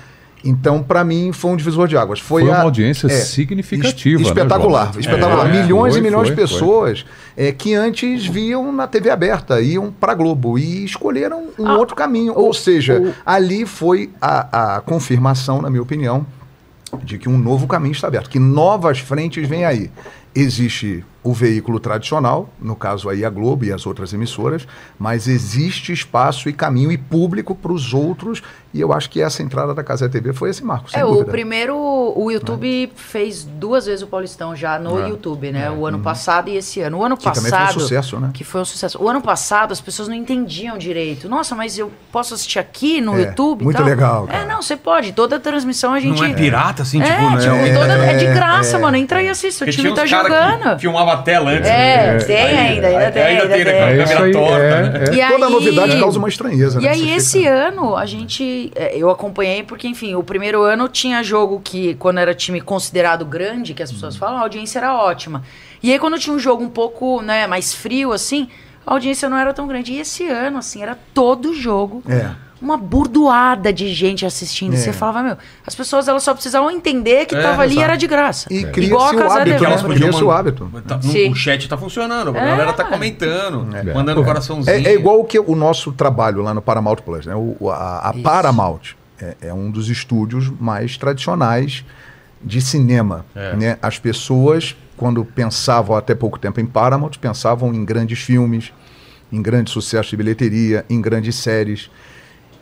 Então, 0.44 0.82
para 0.82 1.02
mim, 1.02 1.32
foi 1.32 1.52
um 1.52 1.56
divisor 1.56 1.88
de 1.88 1.96
águas. 1.96 2.20
Foi, 2.20 2.42
Foi 2.42 2.50
uma 2.50 2.58
a- 2.58 2.62
audiência 2.62 3.06
é, 3.06 3.10
significativa, 3.10 4.20
es- 4.20 4.26
né, 4.28 4.32
espetacular, 4.34 4.92
espetacular. 4.98 5.48
É, 5.54 5.62
milhões 5.62 5.94
foi, 5.94 6.00
e 6.00 6.02
milhões 6.04 6.28
foi, 6.28 6.36
de 6.36 6.42
pessoas 6.42 7.06
é, 7.36 7.50
que 7.50 7.74
antes 7.74 8.26
viam 8.26 8.70
na 8.70 8.86
TV 8.86 9.08
aberta, 9.10 9.60
iam 9.60 9.90
para 9.90 10.12
Globo 10.14 10.58
e 10.58 10.84
escolheram 10.84 11.48
um 11.58 11.66
Ah, 11.66 11.78
outro 11.78 11.96
caminho. 11.96 12.34
Ou 12.36 12.52
seja, 12.52 13.14
ali 13.24 13.64
foi 13.64 14.10
a, 14.20 14.76
a 14.76 14.80
confirmação, 14.82 15.62
na 15.62 15.70
minha 15.70 15.82
opinião, 15.82 16.26
de 17.02 17.16
que 17.18 17.28
um 17.28 17.38
novo 17.38 17.66
caminho 17.66 17.92
está 17.92 18.06
aberto, 18.08 18.28
que 18.28 18.38
novas 18.38 18.98
frentes 18.98 19.48
vêm 19.48 19.64
aí. 19.64 19.90
Existe 20.34 21.02
o 21.24 21.32
veículo 21.32 21.80
tradicional, 21.80 22.50
no 22.60 22.76
caso 22.76 23.08
aí 23.08 23.24
a 23.24 23.30
Globo 23.30 23.64
e 23.64 23.72
as 23.72 23.86
outras 23.86 24.12
emissoras, 24.12 24.68
mas 24.98 25.26
existe 25.26 25.90
espaço 25.90 26.50
e 26.50 26.52
caminho 26.52 26.92
e 26.92 26.98
público 26.98 27.54
para 27.54 27.72
os 27.72 27.94
outros, 27.94 28.42
e 28.74 28.80
eu 28.80 28.92
acho 28.92 29.08
que 29.08 29.22
essa 29.22 29.42
entrada 29.42 29.72
da 29.72 29.82
Casa 29.82 30.06
TV 30.08 30.34
foi 30.34 30.50
esse 30.50 30.62
marco, 30.62 30.90
sem 30.90 31.00
É, 31.00 31.04
o 31.04 31.08
dúvida. 31.12 31.30
primeiro, 31.30 31.74
o 31.76 32.30
YouTube 32.30 32.92
fez 32.94 33.42
duas 33.44 33.86
vezes 33.86 34.02
o 34.02 34.06
Paulistão 34.06 34.54
já 34.54 34.78
no 34.78 35.00
É. 35.02 35.08
YouTube, 35.08 35.50
né? 35.50 35.70
O 35.70 35.86
ano 35.86 35.98
passado 36.00 36.50
e 36.50 36.56
esse 36.56 36.80
ano. 36.82 36.98
O 36.98 37.04
ano 37.04 37.16
Que 37.16 37.24
também 37.24 37.50
passado. 37.50 37.68
foi 37.72 37.76
um 37.76 37.80
sucesso, 37.80 38.20
né? 38.20 38.30
Que 38.34 38.44
foi 38.44 38.60
um 38.60 38.64
sucesso. 38.64 39.02
O 39.02 39.08
ano 39.08 39.22
passado 39.22 39.72
as 39.72 39.80
pessoas 39.80 40.08
não 40.08 40.14
entendiam 40.14 40.76
direito. 40.76 41.26
Nossa, 41.28 41.54
mas 41.54 41.78
eu 41.78 41.90
posso 42.12 42.34
assistir 42.34 42.58
aqui 42.58 43.00
no 43.00 43.16
É, 43.16 43.22
YouTube? 43.28 43.64
muito 43.64 43.76
tal? 43.78 43.86
legal, 43.86 44.24
É, 44.28 44.32
cara. 44.32 44.46
não, 44.46 44.60
você 44.60 44.76
pode. 44.76 45.12
Toda 45.12 45.36
a 45.36 45.40
transmissão 45.40 45.94
a 45.94 46.00
gente. 46.00 46.18
Não 46.20 46.26
é 46.26 46.34
pirata, 46.34 46.82
assim, 46.82 47.00
É, 47.00 47.04
tipo, 47.04 47.30
né? 47.30 47.36
tipo, 47.38 47.54
É, 47.54 47.72
toda- 47.74 47.94
é 47.94 48.16
de 48.18 48.26
é, 48.26 48.34
graça, 48.34 48.76
é. 48.76 48.80
mano. 48.80 48.96
Entra 48.96 49.20
aí 49.20 49.26
e 49.26 49.28
assiste. 49.30 49.56
O 49.56 49.58
Porque 49.60 49.70
time 49.72 49.92
tinha 49.92 49.94
tá 49.94 50.04
jogando. 50.06 50.74
que 50.74 50.80
filmava 50.82 51.13
a 51.14 51.22
tela 51.22 51.50
antes. 51.50 51.68
É, 51.68 52.12
né? 52.12 52.18
tem 52.18 52.36
Aí- 52.36 52.56
ainda, 52.56 52.86
ainda 52.86 52.98
aí- 53.06 53.12
tem, 53.12 53.22
Ainda 53.22 53.42
ainda 53.42 53.54
tem, 53.54 53.64
né? 53.64 53.70
tem. 53.72 53.80
Com 53.80 53.84
a 53.84 53.88
É 53.90 53.96
câmera 54.04 54.24
aí, 54.24 54.32
torta, 54.32 54.56
é, 54.64 54.82
né? 54.82 54.98
é. 54.98 55.14
E 55.14 55.28
Toda 55.32 55.46
aí- 55.46 55.52
novidade 55.52 55.98
causa 56.00 56.18
uma 56.18 56.28
estranheza, 56.28 56.80
E 56.80 56.84
né? 56.84 56.88
aí, 56.90 56.98
Você 57.00 57.10
esse 57.16 57.38
fica- 57.40 57.50
ano, 57.50 57.96
a 57.96 58.06
gente. 58.06 58.72
Eu 58.92 59.10
acompanhei 59.10 59.62
porque, 59.62 59.88
enfim, 59.88 60.14
o 60.14 60.22
primeiro 60.22 60.62
ano 60.62 60.88
tinha 60.88 61.22
jogo 61.22 61.60
que, 61.64 61.94
quando 61.96 62.18
era 62.18 62.34
time 62.34 62.60
considerado 62.60 63.24
grande, 63.24 63.74
que 63.74 63.82
as 63.82 63.90
Uhum. 63.90 63.96
pessoas 63.96 64.16
falam, 64.16 64.38
a 64.38 64.42
audiência 64.42 64.78
era 64.78 64.94
ótima. 64.94 65.42
E 65.82 65.92
aí, 65.92 65.98
quando 65.98 66.18
tinha 66.18 66.34
um 66.34 66.38
jogo 66.38 66.62
um 66.62 66.68
pouco 66.70 67.20
né, 67.22 67.46
mais 67.46 67.74
frio, 67.74 68.12
assim, 68.12 68.48
a 68.86 68.92
audiência 68.92 69.28
não 69.28 69.36
era 69.38 69.52
tão 69.52 69.66
grande. 69.66 69.92
E 69.92 69.98
esse 70.00 70.26
ano, 70.28 70.58
assim, 70.58 70.82
era 70.82 70.96
todo 71.12 71.54
jogo. 71.54 72.02
É. 72.08 72.30
Uma 72.62 72.76
burdoada 72.76 73.72
de 73.72 73.92
gente 73.92 74.24
assistindo. 74.24 74.72
E 74.72 74.76
É. 74.76 74.78
Você 74.78 74.92
falava, 74.92 75.22
meu, 75.22 75.36
as 75.66 75.74
pessoas 75.74 76.08
elas 76.08 76.22
só 76.22 76.32
precisavam 76.32 76.70
entender 76.70 77.26
que 77.26 77.34
É, 77.34 77.42
tava 77.42 77.62
ali 77.62 77.72
e 77.72 77.76
exato. 77.76 77.84
era 77.90 77.96
de 77.96 78.06
graça. 78.06 78.48
E 78.50 78.58
Igual 78.60 78.68
a 78.68 78.72
cria-se 78.72 79.16
o 79.16 79.18
Casa 79.18 79.40
hábito, 79.40 79.64
elas 79.64 79.82
podiam 79.82 80.08
Cria-se 80.08 80.24
o 80.24 80.30
hábito. 80.30 80.70
Tá- 80.86 81.00
o 81.30 81.34
chat 81.34 81.68
tá 81.68 81.76
funcionando, 81.76 82.28
a 82.34 82.40
É. 82.40 82.44
galera 82.46 82.72
tá 82.72 82.84
comentando, 82.84 83.68
É. 83.76 83.92
mandando 83.92 84.20
um 84.20 84.24
coraçãozinho. 84.24 84.74
É, 84.74 84.82
é 84.82 84.94
igual 84.94 85.20
o 85.20 85.24
que 85.24 85.38
o 85.38 85.54
nosso 85.54 85.92
trabalho 85.92 86.42
lá 86.42 86.54
no 86.54 86.62
Paramount 86.62 86.96
Plus, 87.04 87.26
né? 87.26 87.34
O, 87.34 87.70
a 87.70 88.08
a. 88.10 88.12
Paramount 88.22 88.80
é, 89.20 89.36
é 89.48 89.52
um 89.54 89.70
dos 89.70 89.88
estúdios 89.90 90.50
mais 90.60 90.96
tradicionais 90.96 91.84
de 92.42 92.60
cinema. 92.60 93.24
É. 93.34 93.56
Né? 93.56 93.78
As 93.82 93.98
pessoas, 93.98 94.76
quando 94.96 95.24
pensavam 95.24 95.96
até 95.96 96.14
pouco 96.14 96.38
tempo 96.38 96.60
em 96.60 96.66
Paramount, 96.66 97.12
pensavam 97.20 97.74
em 97.74 97.84
grandes 97.84 98.20
filmes, 98.20 98.72
em 99.32 99.42
grandes 99.42 99.72
sucessos 99.72 100.10
de 100.10 100.16
bilheteria, 100.16 100.84
em 100.88 101.00
grandes 101.00 101.34
séries. 101.36 101.90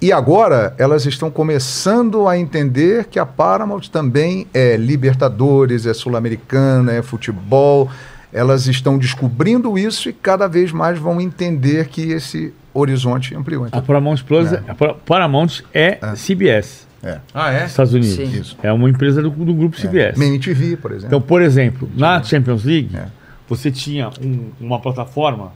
E 0.03 0.11
agora 0.13 0.75
elas 0.79 1.07
estão 1.07 1.31
começando 1.31 2.27
a 2.27 2.37
entender 2.37 3.05
que 3.07 3.21
a 3.21 3.25
Paramount 3.25 3.83
também 3.83 4.49
é 4.53 4.77
Libertadores, 4.77 5.87
é 5.87 5.95
Sul-Americana, 5.95 6.93
é 6.93 7.03
futebol. 7.03 7.89
Elas 8.33 8.67
estão 8.67 8.99
descobrindo 8.99 9.79
isso 9.79 10.09
e 10.09 10.13
cada 10.13 10.49
vez 10.49 10.73
mais 10.73 10.99
vão 10.99 11.21
entender 11.21 11.87
que 11.87 12.11
esse 12.11 12.53
horizonte 12.75 13.33
ampliou. 13.37 13.65
A 13.65 13.69
Então, 13.69 13.83
Paramount 13.83 14.17
Plus, 14.27 14.53
É. 14.53 14.63
a 14.67 14.75
Par- 14.75 14.95
Paramount 15.07 15.61
é 15.73 15.99
CBS, 16.17 16.89
Ah, 17.33 17.53
é? 17.53 17.67
Estados 17.67 17.93
Unidos. 17.95 18.57
É 18.63 18.73
uma 18.73 18.89
empresa 18.91 19.23
do, 19.23 19.31
do 19.31 19.55
grupo 19.55 19.77
CBS. 19.77 20.19
Main 20.19 20.39
TV, 20.41 20.77
por 20.77 20.91
exemplo. 20.91 21.07
Então, 21.09 21.21
por 21.21 21.41
exemplo, 21.43 21.89
na 21.97 22.21
Champions 22.23 22.65
League, 22.65 22.91
É. 22.97 23.07
você 23.49 23.71
tinha 23.71 24.11
um- 24.21 24.51
uma 24.61 24.81
plataforma 24.81 25.53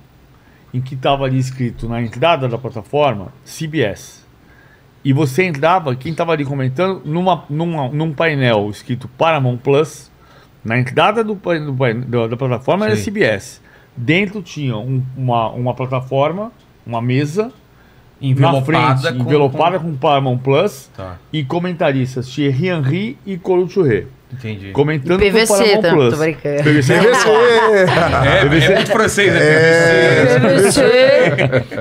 em 0.74 0.80
que 0.80 0.94
estava 0.94 1.24
ali 1.24 1.38
escrito 1.38 1.88
na 1.88 2.00
entrada 2.02 2.46
da 2.48 2.58
plataforma 2.58 3.28
CBS. 3.44 4.24
E 5.06 5.12
você 5.12 5.44
entrava, 5.44 5.94
quem 5.94 6.10
estava 6.10 6.32
ali 6.32 6.44
comentando, 6.44 7.00
numa, 7.04 7.44
numa, 7.48 7.88
num 7.90 8.12
painel 8.12 8.68
escrito 8.70 9.06
Paramount 9.06 9.58
Plus, 9.58 10.10
na 10.64 10.76
entrada 10.76 11.22
do, 11.22 11.34
do 11.34 11.72
pain- 11.74 12.00
da, 12.00 12.36
plataforma 12.36 12.86
era 12.86 12.96
Sim. 12.96 13.04
CBS. 13.04 13.62
Dentro 13.96 14.42
tinha 14.42 14.76
um- 14.76 15.00
uma, 15.16 15.48
uma 15.50 15.74
plataforma, 15.74 16.50
uma 16.84 17.00
mesa, 17.00 17.52
na 18.20 18.28
Envelopada 18.28 18.64
frente, 18.64 19.14
com- 19.16 19.22
envelopada 19.24 19.78
com, 19.78 19.94
Paramount 19.94 20.38
Plus, 20.38 20.90
Tá, 20.96 21.18
e 21.32 21.44
comentaristas 21.44 22.26
Thierry 22.28 22.66
Henry 22.68 23.18
e 23.24 23.36
Colo 23.38 23.68
Touré. 23.68 24.06
Entendi. 24.32 24.72
Comentando 24.72 25.18
PVC 25.18 25.46
pro 25.46 25.56
Paramount 25.56 25.82
tá? 25.82 25.90
Plus. 25.90 26.14
Tô 26.14 26.20
brincando. 26.20 26.62
PVC. 26.62 26.92
É, 26.94 28.40
é 28.40 28.74
muito 28.74 28.90
francês, 28.90 29.32
né? 29.32 29.40
PVC. 30.40 30.80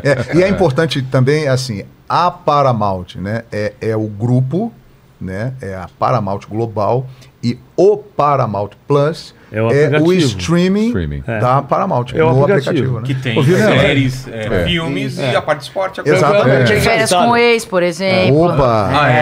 É, 0.03 0.37
e 0.37 0.43
é 0.43 0.47
importante 0.49 1.01
também, 1.01 1.47
assim, 1.47 1.83
a 2.07 2.29
Paramount, 2.31 3.15
né? 3.15 3.43
É, 3.51 3.73
é 3.81 3.95
o 3.95 4.07
grupo, 4.07 4.71
né? 5.19 5.53
É 5.61 5.73
a 5.73 5.89
Paramount 5.97 6.41
Global 6.49 7.07
e 7.43 7.57
o 7.77 7.97
Paramount 7.97 8.69
Plus 8.87 9.33
É 9.51 9.61
o 9.61 9.69
é 9.71 9.99
o 10.01 10.11
streaming, 10.13 10.87
Streaming. 10.87 11.23
da 11.25 11.61
Paramount, 11.61 12.05
É 12.13 12.23
o 12.23 12.31
no 12.33 12.43
aplicativo. 12.43 12.97
aplicativo, 12.97 12.99
né? 13.01 13.05
Que 13.05 13.15
tem 13.15 13.43
séries, 13.43 14.27
é, 14.27 14.65
filmes 14.65 15.17
e 15.17 15.35
a 15.35 15.41
parte 15.41 15.59
de 15.59 15.65
esporte. 15.65 15.99
agora. 15.99 16.15
Exatamente. 16.15 16.73
É. 16.73 16.79
Férias 16.81 17.13
com 17.13 17.29
o 17.29 17.37
ex, 17.37 17.65
por 17.65 17.83
exemplo. 17.83 18.41
Opa! 18.45 18.89
Ah, 18.93 19.11
é? 19.11 19.21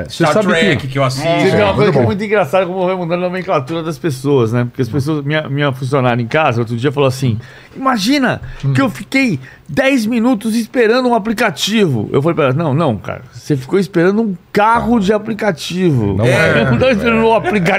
É, 0.00 0.04
você 0.08 0.24
Star 0.24 0.32
sabe 0.32 0.46
Trek 0.48 0.76
que- 0.78 0.88
que, 0.88 0.98
eu 0.98 1.04
assisto. 1.04 1.26
Você 1.28 1.50
tem 1.50 1.54
uma 1.56 1.66
muito 1.66 1.76
coisa 1.76 1.92
que 1.92 1.98
é 1.98 2.00
bom. 2.00 2.06
muito 2.06 2.24
engraçada 2.24 2.66
como 2.66 2.84
vai 2.86 2.94
mudando 2.96 3.24
a 3.24 3.28
nomenclatura 3.28 3.82
das 3.82 3.98
pessoas, 3.98 4.52
né? 4.52 4.64
Porque 4.64 4.82
as 4.82 4.88
pessoas. 4.88 5.24
Minha, 5.24 5.48
minha 5.48 5.72
funcionária 5.72 6.22
em 6.22 6.26
casa, 6.26 6.60
outro 6.60 6.76
dia, 6.76 6.90
falou 6.92 7.08
assim: 7.08 7.38
Imagina 7.76 8.40
que 8.74 8.80
eu 8.80 8.88
fiquei 8.90 9.38
10 9.68 10.06
minutos 10.06 10.54
esperando 10.56 11.08
um 11.08 11.14
aplicativo. 11.14 12.08
Eu 12.12 12.20
falei 12.22 12.34
pra 12.34 12.44
ela: 12.46 12.52
Não, 12.54 12.74
não, 12.74 12.96
cara. 12.96 13.22
Você 13.32 13.56
ficou 13.56 13.78
esperando 13.78 14.20
um 14.22 14.36
carro 14.52 14.98
de 14.98 15.12
aplicativo. 15.12 16.14
Não 16.16 16.24
é. 16.24 16.60
é. 16.60 16.64
Não 16.70 16.78
tava 16.78 16.92
esperando 16.92 17.24
um 17.26 17.34
aplicativo. 17.34 17.73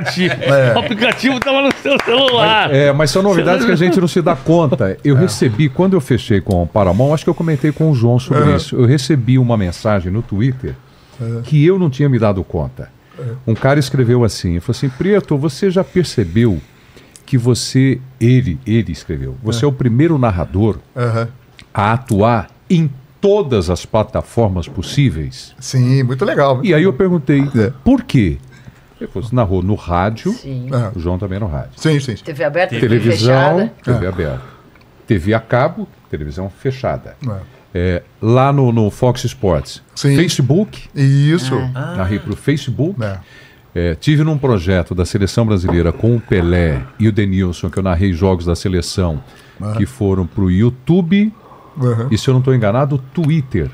O 0.76 0.80
aplicativo 0.80 1.40
tava 1.40 1.62
no 1.62 1.72
seu 1.82 1.96
celular. 2.04 2.74
É, 2.74 2.92
mas 2.92 3.12
são 3.12 3.22
novidades 3.24 3.66
que 3.66 3.72
a 3.72 3.76
gente 3.76 4.00
não 4.00 4.08
se 4.08 4.22
dá 4.22 4.36
conta. 4.36 4.98
Eu 5.04 5.16
recebi, 5.16 5.70
quando 5.70 5.94
eu 5.94 6.02
fechei 6.02 6.42
com 6.42 6.64
o 6.64 6.68
Paramount, 6.68 7.14
acho 7.14 7.24
que 7.24 7.30
eu 7.30 7.36
comentei 7.36 7.72
com 7.72 7.90
o 7.92 7.96
João 7.96 8.20
sobre 8.20 8.56
isso. 8.56 8.76
Eu 8.76 8.86
recebi 8.86 9.38
uma 9.38 9.58
mensagem 9.58 10.12
no 10.12 10.22
Twitter 10.22 10.76
que 11.44 11.66
eu 11.66 11.80
não 11.80 11.90
tinha 11.90 12.10
me 12.10 12.20
dado 12.20 12.44
conta. 12.44 12.90
Um 13.48 13.54
cara 13.54 13.80
escreveu 13.80 14.24
assim, 14.26 14.60
falou 14.60 14.76
assim, 14.78 14.90
Preto, 14.90 15.38
você 15.38 15.70
já 15.72 15.84
percebeu 15.84 16.60
que 17.26 17.38
você, 17.38 18.00
ele, 18.20 18.60
ele 18.68 18.92
escreveu, 18.92 19.36
você 19.42 19.66
é 19.66 19.68
o 19.68 19.72
primeiro 19.72 20.18
narrador 20.18 20.78
a 21.74 21.94
atuar 21.94 22.50
em 22.70 22.90
todas 23.22 23.70
as 23.70 23.86
plataformas 23.86 24.68
possíveis? 24.68 25.56
Sim, 25.60 26.04
muito 26.04 26.24
legal. 26.26 26.60
E 26.64 26.74
aí 26.74 26.84
eu 26.84 26.94
perguntei, 26.94 27.42
É. 27.58 27.72
por 27.84 28.04
quê? 28.04 28.38
Você 29.14 29.36
narrou 29.36 29.62
no 29.62 29.76
rádio, 29.76 30.32
Sim. 30.34 30.70
O 30.96 31.00
João 31.00 31.18
também 31.18 31.40
no 31.40 31.48
rádio. 31.48 31.72
Sim, 31.78 32.00
sim. 32.00 32.16
sim. 32.16 32.24
TV 32.24 32.44
aberta, 32.44 32.70
TV 32.76 32.88
Televisão, 32.88 33.58
fechada. 33.58 33.74
TV 33.84 34.08
aberta. 34.08 34.42
TV 35.08 35.34
a 35.34 35.40
cabo, 35.40 35.88
televisão 36.10 36.50
fechada. 36.50 37.16
É. 37.28 37.56
É, 37.78 38.04
lá 38.22 38.54
no, 38.54 38.72
no 38.72 38.90
Fox 38.90 39.26
Sports, 39.26 39.84
Sim. 39.94 40.16
Facebook, 40.16 40.88
Isso. 40.96 41.54
narrei 41.74 42.20
para 42.20 42.32
o 42.32 42.36
Facebook. 42.36 43.04
É. 43.04 43.20
É, 43.78 43.94
tive 43.96 44.24
num 44.24 44.38
projeto 44.38 44.96
da 44.96 45.04
seleção 45.04 45.46
brasileira 45.46 45.92
com 45.92 46.16
o 46.16 46.22
Pelé 46.22 46.82
e 46.98 47.10
o 47.10 47.12
Denilson, 47.12 47.70
que 47.70 47.78
eu 47.78 47.84
narrei 47.84 48.14
jogos 48.14 48.46
da 48.46 48.56
seleção, 48.56 49.22
que 49.76 49.86
foram 49.86 50.26
para 50.26 50.42
o 50.46 50.50
YouTube 50.50 51.34
Aham. 51.78 52.08
e, 52.10 52.18
se 52.18 52.30
eu 52.30 52.34
não 52.34 52.40
estou 52.40 52.56
enganado, 52.56 52.98
Twitter. 53.14 53.70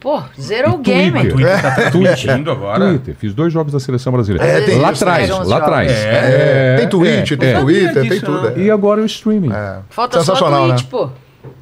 Pô, 0.00 0.22
zero 0.40 0.76
E 0.80 0.82
game. 0.82 1.10
Twitter. 1.28 1.32
Twitter 1.32 1.62
tá 1.62 1.90
transmitindo 1.90 2.50
agora. 2.50 2.88
Twitter. 2.88 3.14
Fiz 3.16 3.34
dois 3.34 3.52
jogos 3.52 3.72
da 3.72 3.78
seleção 3.78 4.12
brasileira. 4.12 4.46
É, 4.46 4.60
tem 4.62 4.78
lá 4.78 4.92
isso, 4.92 5.04
atrás, 5.04 5.28
lá 5.46 5.56
atrás. 5.58 5.92
É, 5.92 6.76
tem 6.78 6.88
Twitch, 6.88 7.32
tem 7.38 7.50
é. 7.50 7.60
Twitter, 7.60 7.94
Sabia 7.94 8.10
tem 8.10 8.20
tudo. 8.20 8.50
não. 8.50 8.56
é. 8.56 8.58
E 8.58 8.70
agora 8.70 9.02
o 9.02 9.04
streaming. 9.04 9.52
É. 9.52 9.76
Falta 9.90 10.22
só 10.22 10.34
Twitch, 10.34 10.82
né? 10.82 10.88
pô. 10.90 11.10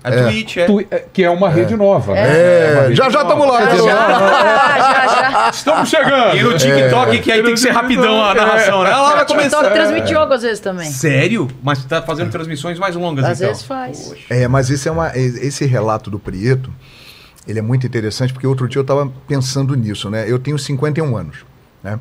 A 0.02 0.10
Twitch, 0.10 0.56
é. 0.56 0.64
Tu- 0.66 0.86
é, 0.90 1.04
que 1.12 1.24
é 1.24 1.30
uma 1.30 1.48
rede 1.48 1.76
nova. 1.76 2.12
né? 2.14 2.20
É, 2.20 2.80
rede 2.82 2.96
já 2.96 3.10
já 3.10 3.22
estamos 3.22 3.46
lá. 3.46 3.60
Já, 3.64 3.76
já, 3.76 5.06
já. 5.32 5.50
Estamos 5.52 5.88
chegando! 5.88 6.36
E 6.36 6.42
no 6.42 6.56
TikTok, 6.56 7.18
que 7.18 7.32
aí 7.32 7.42
tem 7.42 7.54
que 7.54 7.60
ser 7.60 7.70
rapidão 7.70 8.24
a 8.24 8.34
narração, 8.34 8.82
né? 8.84 8.90
Ela 8.90 9.14
vai 9.16 9.26
começar. 9.26 9.58
TikTok 9.58 9.74
transmite 9.74 10.10
jogo 10.12 10.32
às 10.32 10.42
vezes 10.42 10.60
também. 10.60 10.90
Sério? 10.90 11.48
Mas 11.62 11.84
tá 11.84 12.02
fazendo 12.02 12.30
transmissões 12.30 12.78
mais 12.78 12.94
longas, 12.96 13.24
Às 13.24 13.38
então. 13.38 13.48
vezes 13.48 13.64
faz. 13.64 14.14
É, 14.30 14.46
mas 14.48 14.70
esse, 14.70 14.88
é 14.88 14.92
uma, 14.92 15.10
esse 15.16 15.64
relato 15.66 16.10
do 16.10 16.18
Prieto, 16.18 16.72
ele 17.48 17.58
é 17.58 17.62
muito 17.62 17.86
interessante, 17.86 18.32
porque 18.32 18.46
outro 18.46 18.68
dia 18.68 18.78
eu 18.78 18.82
estava 18.82 19.10
pensando 19.26 19.74
nisso, 19.74 20.08
né? 20.10 20.30
Eu 20.30 20.38
tenho 20.38 20.58
51 20.58 21.16
anos, 21.16 21.38
né? 21.82 21.98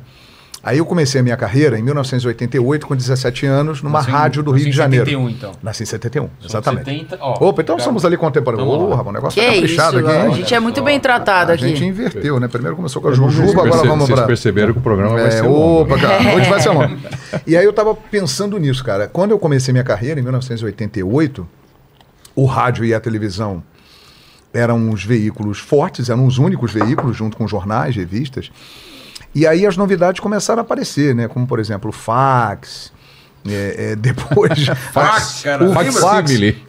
Aí 0.60 0.78
eu 0.78 0.84
comecei 0.84 1.20
a 1.20 1.22
minha 1.24 1.36
carreira 1.36 1.78
em 1.78 1.82
1988, 1.82 2.84
com 2.84 2.94
17 2.96 3.46
anos, 3.46 3.80
numa 3.80 4.00
Nasceu 4.00 4.12
em- 4.12 4.16
rádio 4.16 4.42
do 4.42 4.50
Rio 4.50 4.66
em 4.66 4.70
de 4.70 4.76
Janeiro. 4.76 5.04
71, 5.06 5.30
então. 5.30 5.52
Nasci 5.62 5.84
em 5.84 5.86
71, 5.86 6.24
São 6.40 6.48
exatamente. 6.48 6.84
70, 6.90 7.16
ó, 7.20 7.48
Opa, 7.48 7.62
então 7.62 7.76
cara, 7.76 7.84
somos 7.86 8.04
ali 8.04 8.16
contemporâneos. 8.16 8.68
O 8.68 9.12
negócio 9.12 9.40
Que 9.40 9.46
tá 9.46 9.52
isso, 9.54 9.76
caprichado 9.76 9.98
aqui, 10.00 10.10
a 10.10 10.30
gente 10.30 10.52
é 10.54 10.58
muito 10.60 10.82
bem 10.82 10.98
tratado 10.98 11.52
A 11.52 11.54
aqui. 11.54 11.68
gente 11.68 11.84
inverteu, 11.84 12.40
né? 12.40 12.48
Primeiro 12.48 12.74
começou 12.74 13.00
com 13.00 13.06
a 13.06 13.12
Vocês 13.12 13.32
Jujuba, 13.32 13.62
agora 13.66 13.88
vamos 13.88 14.06
vocês 14.06 14.18
pra... 14.18 14.26
perceberam 14.26 14.72
que 14.72 14.80
o 14.80 14.82
programa 14.82 15.12
vai 15.14 15.28
É, 15.28 15.30
ser 15.30 15.42
longo. 15.42 15.82
opa, 15.82 15.94
né? 15.96 16.02
cara, 16.02 16.36
hoje 16.36 16.50
vai 16.50 16.60
ser 16.60 16.68
longo. 16.70 16.96
E 17.46 17.56
aí 17.56 17.64
eu 17.64 17.72
tava 17.72 17.94
pensando 17.94 18.58
nisso, 18.58 18.82
cara. 18.84 19.06
Quando 19.06 19.30
eu 19.30 19.38
comecei 19.38 19.70
minha 19.72 19.84
carreira, 19.84 20.18
em 20.18 20.22
1988, 20.24 21.48
o 22.34 22.44
rádio 22.46 22.84
e 22.84 22.92
a 22.92 22.98
televisão 23.00 23.62
eram 24.52 24.90
os 24.90 25.04
veículos 25.04 25.58
fortes, 25.58 26.08
eram 26.08 26.26
os 26.26 26.38
únicos 26.38 26.72
veículos, 26.72 27.16
junto 27.16 27.36
com 27.36 27.46
jornais, 27.46 27.94
revistas. 27.94 28.50
E 29.34 29.46
aí 29.46 29.66
as 29.66 29.76
novidades 29.76 30.20
começaram 30.20 30.60
a 30.60 30.64
aparecer, 30.64 31.14
né? 31.14 31.28
Como, 31.28 31.46
por 31.46 31.60
exemplo, 31.60 31.90
o 31.90 31.92
fax. 31.92 32.92
É, 33.46 33.92
é, 33.92 33.96
depois. 33.96 34.66
Fax, 34.92 35.42
cara. 35.42 35.64
o 35.64 35.72
fax, 35.72 36.02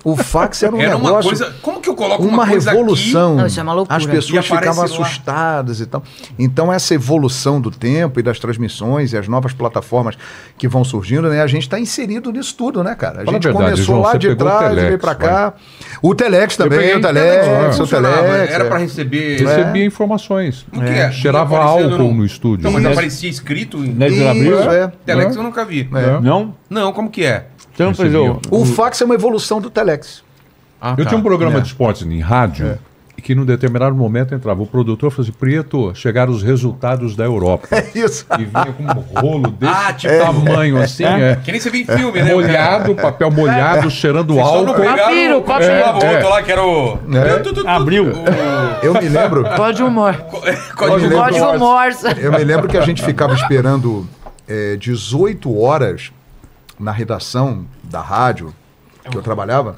o 0.03 0.15
fax 0.15 0.63
era 0.63 0.75
um 0.75 0.79
Era 0.79 0.97
uma 0.97 1.09
negócio 1.09 1.29
coisa. 1.29 1.55
Como 1.61 1.81
que 1.81 1.89
eu 1.89 1.95
coloco 1.95 2.23
uma, 2.23 2.43
uma 2.43 2.47
coisa 2.47 2.71
revolução. 2.71 3.35
Não, 3.35 3.45
isso 3.45 3.59
é 3.59 3.63
uma 3.63 3.73
loucura. 3.73 3.97
As 3.97 4.05
pessoas 4.05 4.45
ficavam 4.45 4.79
lá. 4.79 4.85
assustadas 4.85 5.79
e 5.79 5.85
tal. 5.85 6.03
Então, 6.37 6.71
essa 6.71 6.93
evolução 6.93 7.59
do 7.59 7.71
tempo 7.71 8.19
e 8.19 8.23
das 8.23 8.39
transmissões 8.39 9.13
e 9.13 9.17
as 9.17 9.27
novas 9.27 9.53
plataformas 9.53 10.17
que 10.57 10.67
vão 10.67 10.83
surgindo, 10.83 11.29
né? 11.29 11.41
A 11.41 11.47
gente 11.47 11.63
está 11.63 11.79
inserido 11.79 12.31
nisso 12.31 12.55
tudo, 12.57 12.83
né, 12.83 12.95
cara? 12.95 13.21
A 13.21 13.25
Fala 13.25 13.29
a 13.29 13.33
gente 13.33 13.43
verdade, 13.43 13.65
começou 13.65 13.95
João, 13.95 14.01
lá 14.01 14.17
de 14.17 14.35
trás 14.35 14.71
e 14.71 14.75
veio 14.75 14.97
Telex, 14.97 15.01
pra 15.01 15.13
vai. 15.13 15.27
cá. 15.27 15.53
O 16.01 16.15
Telex 16.15 16.57
também, 16.57 16.95
o 16.95 17.01
Telex, 17.01 17.47
Como 17.47 17.69
o 17.69 17.73
funcionava? 17.73 18.23
Telex. 18.23 18.53
Era 18.53 18.63
é. 18.63 18.67
pra 18.67 18.77
receber. 18.77 19.39
Recebia 19.39 19.85
informações. 19.85 20.65
O 20.73 20.79
que 20.79 20.87
é? 20.87 21.11
Cheirava 21.11 21.55
Aparecendo 21.57 21.93
álcool 21.93 22.13
no 22.13 22.25
estúdio. 22.25 22.63
Não, 22.63 22.71
mas 22.71 22.85
aparecia 22.85 23.29
escrito 23.29 23.77
em 23.77 23.89
Né, 23.89 24.07
é. 24.07 24.87
Telex 25.05 25.35
eu 25.35 25.43
nunca 25.43 25.65
vi. 25.65 25.89
É. 25.93 26.19
Não? 26.21 26.53
Não, 26.69 26.91
como 26.93 27.09
que 27.09 27.25
é? 27.25 27.45
Você 27.75 27.83
não 27.83 27.93
fez 27.95 28.13
o... 28.13 28.39
O 28.51 28.65
fax 28.65 29.01
é 29.01 29.05
uma 29.05 29.15
evolução 29.15 29.59
do 29.61 29.69
Telex. 29.69 30.23
Ah, 30.81 30.95
Eu 30.97 31.03
tá. 31.03 31.09
tinha 31.09 31.19
um 31.19 31.23
programa 31.23 31.57
É. 31.57 31.61
de 31.61 31.67
esportes 31.67 32.03
em 32.03 32.19
rádio 32.19 32.77
e 33.17 33.21
que 33.21 33.35
num 33.35 33.43
determinado 33.43 33.93
momento 33.93 34.33
entrava 34.33 34.61
o 34.63 34.65
produtor 34.67 35.11
e 35.11 35.13
falou 35.13 35.27
assim, 35.29 35.37
Prieto, 35.37 35.91
chegaram 35.93 36.31
os 36.31 36.41
resultados 36.41 37.15
da 37.17 37.25
Europa. 37.25 37.67
É 37.75 37.89
isso. 37.97 38.25
E 38.39 38.45
vinha 38.45 38.73
com 38.73 38.83
um 38.83 39.19
rolo 39.21 39.51
desse 39.51 39.73
Ah, 39.73 39.91
tipo- 39.93 40.17
tamanho 40.19 40.81
assim, 40.81 41.03
é. 41.03 41.35
Que 41.43 41.51
nem 41.51 41.59
você 41.59 41.69
vê 41.69 41.79
em 41.79 41.85
filme, 41.85 42.21
né? 42.21 42.33
molhado, 42.33 42.95
papel 42.95 43.29
molhado, 43.29 43.89
cheirando 43.91 44.33
Vocês 44.33 44.47
só 44.47 44.61
não 44.63 44.69
álcool. 44.69 44.83
Papiro, 44.85 45.37
o- 45.37 45.41
papiro. 45.41 45.71
chamava 45.71 45.99
o 45.99 46.03
É. 46.05 46.13
outro 46.15 46.29
lá 46.29 46.43
que 46.43 46.51
era 46.51 46.63
o... 46.65 46.99
É. 47.13 47.69
Abriu. 47.69 48.05
O- 48.05 48.85
Eu 48.85 48.93
me 48.93 49.09
lembro. 49.09 49.43
Código 49.55 49.87
humor. 49.89 50.15
Código 50.77 50.95
lembro. 51.01 51.17
Morse. 51.17 51.39
Código 51.39 51.59
Morse. 51.59 52.05
Eu 52.21 52.31
me 52.31 52.43
lembro 52.43 52.67
que 52.69 52.77
a 52.77 52.81
gente 52.81 53.03
ficava 53.03 53.33
esperando 53.33 54.07
é, 54.47 54.77
18 54.77 55.59
horas 55.61 56.11
na 56.79 56.91
redação 56.91 57.65
da 57.83 58.01
rádio 58.01 58.53
que 59.09 59.17
eu 59.17 59.21
trabalhava. 59.21 59.77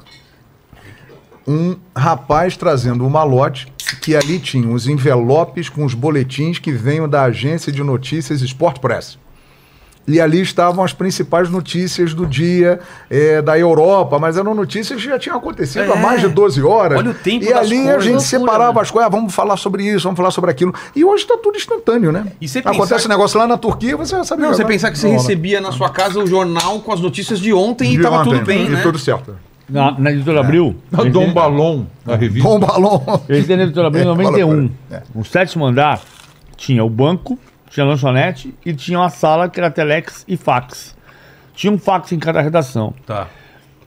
Um 1.46 1.76
rapaz 1.96 2.56
trazendo 2.56 3.04
um 3.04 3.10
malote 3.10 3.72
que 4.00 4.14
ali 4.14 4.38
tinha 4.38 4.68
os 4.68 4.86
envelopes 4.86 5.68
com 5.68 5.84
os 5.84 5.94
boletins 5.94 6.58
que 6.58 6.70
venham 6.72 7.08
da 7.08 7.24
agência 7.24 7.72
de 7.72 7.82
notícias 7.82 8.40
Sport 8.42 8.78
Press. 8.78 9.18
E 10.06 10.20
ali 10.20 10.40
estavam 10.40 10.84
as 10.84 10.92
principais 10.92 11.48
notícias 11.48 12.12
do 12.12 12.26
dia 12.26 12.80
é, 13.08 13.40
da 13.40 13.56
Europa, 13.56 14.18
mas 14.18 14.36
eram 14.36 14.52
notícias 14.52 15.00
que 15.00 15.06
já 15.08 15.16
tinham 15.16 15.36
acontecido 15.36 15.84
É. 15.84 15.92
há 15.92 15.96
mais 15.96 16.20
de 16.20 16.28
12 16.28 16.60
horas. 16.60 16.98
Olha 16.98 17.10
o 17.10 17.14
tempo 17.14 17.44
E 17.44 17.50
das 17.50 17.58
ali 17.58 17.78
a 17.82 17.82
coisas. 17.84 18.04
gente 18.04 18.12
Loucura, 18.14 18.20
separava 18.40 18.72
né? 18.74 18.80
as 18.80 18.90
coisas, 18.90 19.06
ah, 19.06 19.10
vamos 19.10 19.32
falar 19.32 19.56
sobre 19.56 19.84
isso, 19.84 20.02
vamos 20.02 20.16
falar 20.16 20.32
sobre 20.32 20.50
aquilo. 20.50 20.74
E 20.96 21.04
hoje 21.04 21.22
está 21.22 21.36
tudo 21.36 21.56
instantâneo, 21.56 22.10
né? 22.10 22.26
E 22.40 22.48
você 22.48 22.58
Acontece 22.58 22.94
pensar- 22.94 23.06
um 23.06 23.08
negócio 23.10 23.38
lá 23.38 23.46
na 23.46 23.56
Turquia, 23.56 23.96
você 23.96 24.16
já 24.16 24.24
sabe 24.24 24.42
Não, 24.42 24.48
você 24.52 24.64
pensar 24.64 24.90
que 24.90 24.98
você 24.98 25.06
Bola. 25.06 25.20
recebia 25.20 25.60
na 25.60 25.70
sua 25.70 25.88
casa 25.88 26.18
o 26.18 26.26
jornal 26.26 26.80
com 26.80 26.92
as 26.92 27.00
notícias 27.00 27.38
de 27.38 27.52
ontem 27.52 27.92
e 27.92 27.96
De 27.96 28.02
tava 28.02 28.16
ontem, 28.22 28.30
tudo 28.32 28.44
bem, 28.44 28.66
e 28.66 28.70
né? 28.70 28.80
tudo 28.82 28.98
certo. 28.98 29.36
Na, 29.68 29.96
na 29.98 30.10
Editora 30.10 30.40
Abril. 30.40 30.74
A 30.92 31.04
Dom 31.04 31.32
Balon, 31.32 31.84
na 32.04 32.16
revista. 32.16 32.46
Bom 32.48 32.58
balão. 32.58 33.22
Eu 33.28 33.38
entrei 33.38 33.56
na 33.56 33.62
Editora 33.62 33.86
Abril 33.86 34.02
em 34.02 34.06
É, 34.06 34.16
fala 34.16 34.22
91. 34.22 34.68
pra 34.88 34.96
ele. 34.98 35.02
No 35.14 35.24
sétimo 35.24 35.64
andar, 35.64 36.00
tinha 36.56 36.84
o 36.84 36.90
banco, 36.90 37.38
tinha 37.72 37.86
lanchonete 37.86 38.54
e 38.66 38.74
tinha 38.74 38.98
uma 38.98 39.08
sala 39.08 39.48
que 39.48 39.58
era 39.58 39.70
telex 39.70 40.26
e 40.28 40.36
fax. 40.36 40.94
Tinha 41.54 41.72
um 41.72 41.78
fax 41.78 42.12
em 42.12 42.18
cada 42.18 42.42
redação. 42.42 42.92
Tá. 43.06 43.28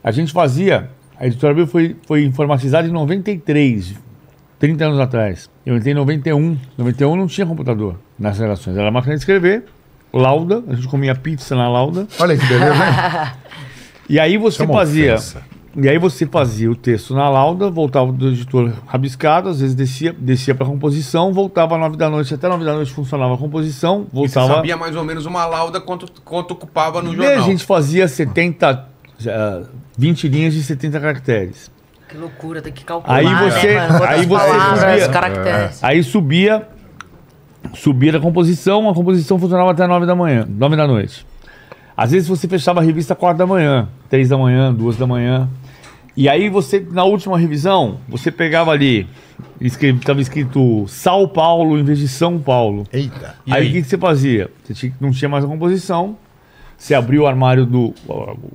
A 0.02 0.10
gente 0.10 0.32
fazia. 0.32 0.90
A 1.18 1.26
Editora 1.26 1.52
Abril 1.52 1.68
foi, 1.68 1.96
foi 2.04 2.24
informatizada 2.24 2.86
em 2.88 2.90
93, 2.90 3.94
30 4.58 4.84
anos 4.84 4.98
atrás. 4.98 5.48
Eu 5.64 5.76
entrei 5.76 5.92
em 5.92 5.96
91. 5.96 6.58
91 6.76 7.16
não 7.16 7.26
tinha 7.28 7.46
computador 7.46 7.96
nas 8.18 8.38
redações. 8.38 8.76
Era 8.76 8.90
máquina 8.90 9.14
de 9.14 9.20
escrever, 9.20 9.64
lauda, 10.12 10.64
a 10.66 10.74
gente 10.74 10.88
comia 10.88 11.14
pizza 11.14 11.54
na 11.54 11.68
lauda. 11.68 12.08
Olha 12.18 12.36
que 12.36 12.44
beleza, 12.44 12.74
hein? 12.74 13.32
E 14.08 14.20
aí 14.20 14.36
você 14.36 14.62
é 14.62 14.64
uma 14.64 14.74
fazia. 14.74 15.14
ofensa. 15.14 15.42
E 15.78 15.88
aí 15.88 15.98
você 15.98 16.24
fazia 16.24 16.70
o 16.70 16.74
texto 16.74 17.14
na 17.14 17.28
lauda, 17.28 17.70
voltava 17.70 18.10
do 18.10 18.28
editor 18.28 18.72
rabiscado, 18.86 19.50
às 19.50 19.60
vezes 19.60 19.74
descia, 19.74 20.10
descia 20.16 20.54
para 20.54 20.64
composição, 20.64 21.32
voltava 21.34 21.74
às 21.74 21.80
nove 21.80 21.96
da 21.98 22.08
noite, 22.08 22.32
até 22.32 22.48
nove 22.48 22.64
da 22.64 22.72
noite 22.74 22.90
funcionava 22.92 23.34
a 23.34 23.36
composição, 23.36 24.06
E 24.12 24.16
você 24.16 24.34
voltava. 24.34 24.54
sabia 24.56 24.76
mais 24.76 24.96
ou 24.96 25.04
menos 25.04 25.26
uma 25.26 25.44
lauda 25.44 25.78
quanto, 25.80 26.06
quanto 26.24 26.52
ocupava 26.52 27.02
no 27.02 27.12
E 27.12 27.20
a 27.20 27.28
jornal. 27.28 27.44
gente 27.44 27.64
fazia 27.64 28.08
70, 28.08 28.86
eh, 29.26 29.62
20 29.98 30.28
linhas 30.28 30.54
de 30.54 30.62
70 30.62 30.98
caracteres. 30.98 31.70
Que 32.08 32.16
loucura, 32.16 32.62
tem 32.62 32.72
que 32.72 32.82
calcular, 32.84 33.14
Aí 33.16 33.24
você- 33.50 33.66
né, 33.74 33.86
mano? 33.88 33.98
Quantas 33.98 34.08
aí 34.18 34.26
você 34.26 34.46
palavras, 34.48 34.80
subia- 35.02 35.08
caracteres. 35.10 35.84
Aí 35.84 36.02
subia, 36.02 36.68
subia 37.74 38.16
a 38.16 38.20
composição, 38.20 38.88
a 38.88 38.94
composição 38.94 39.38
funcionava 39.38 39.72
até 39.72 39.86
nove 39.86 40.06
da 40.06 40.14
manhã, 40.14 40.46
nove 40.48 40.74
da 40.76 40.86
noite. 40.86 41.26
Às 41.94 42.12
vezes 42.12 42.28
você 42.28 42.46
fechava 42.48 42.80
a 42.80 42.82
revista 42.82 43.14
quatro 43.14 43.38
da 43.38 43.46
manhã, 43.46 43.88
três 44.08 44.28
da 44.28 44.36
manhã, 44.38 44.72
duas 44.72 44.96
da 44.96 45.06
manhã. 45.06 45.48
E 46.16 46.28
aí 46.28 46.48
você, 46.48 46.84
na 46.90 47.04
última 47.04 47.38
revisão, 47.38 47.98
você 48.08 48.30
pegava 48.30 48.70
ali, 48.70 49.06
estava 49.60 50.20
escrito 50.20 50.86
São 50.88 51.28
Paulo 51.28 51.78
em 51.78 51.84
vez 51.84 51.98
de 51.98 52.08
São 52.08 52.38
Paulo. 52.38 52.84
Eita. 52.92 53.34
E 53.46 53.52
aí 53.52 53.68
o 53.68 53.72
que, 53.72 53.82
que 53.82 53.88
você 53.88 53.98
fazia? 53.98 54.50
Você 54.64 54.72
tinha- 54.74 54.92
não 55.00 55.10
tinha 55.10 55.28
mais 55.28 55.44
a 55.44 55.46
composição, 55.48 56.16
você 56.76 56.94
abriu 56.94 57.22
o 57.22 57.26
armário 57.26 57.66
do. 57.66 57.94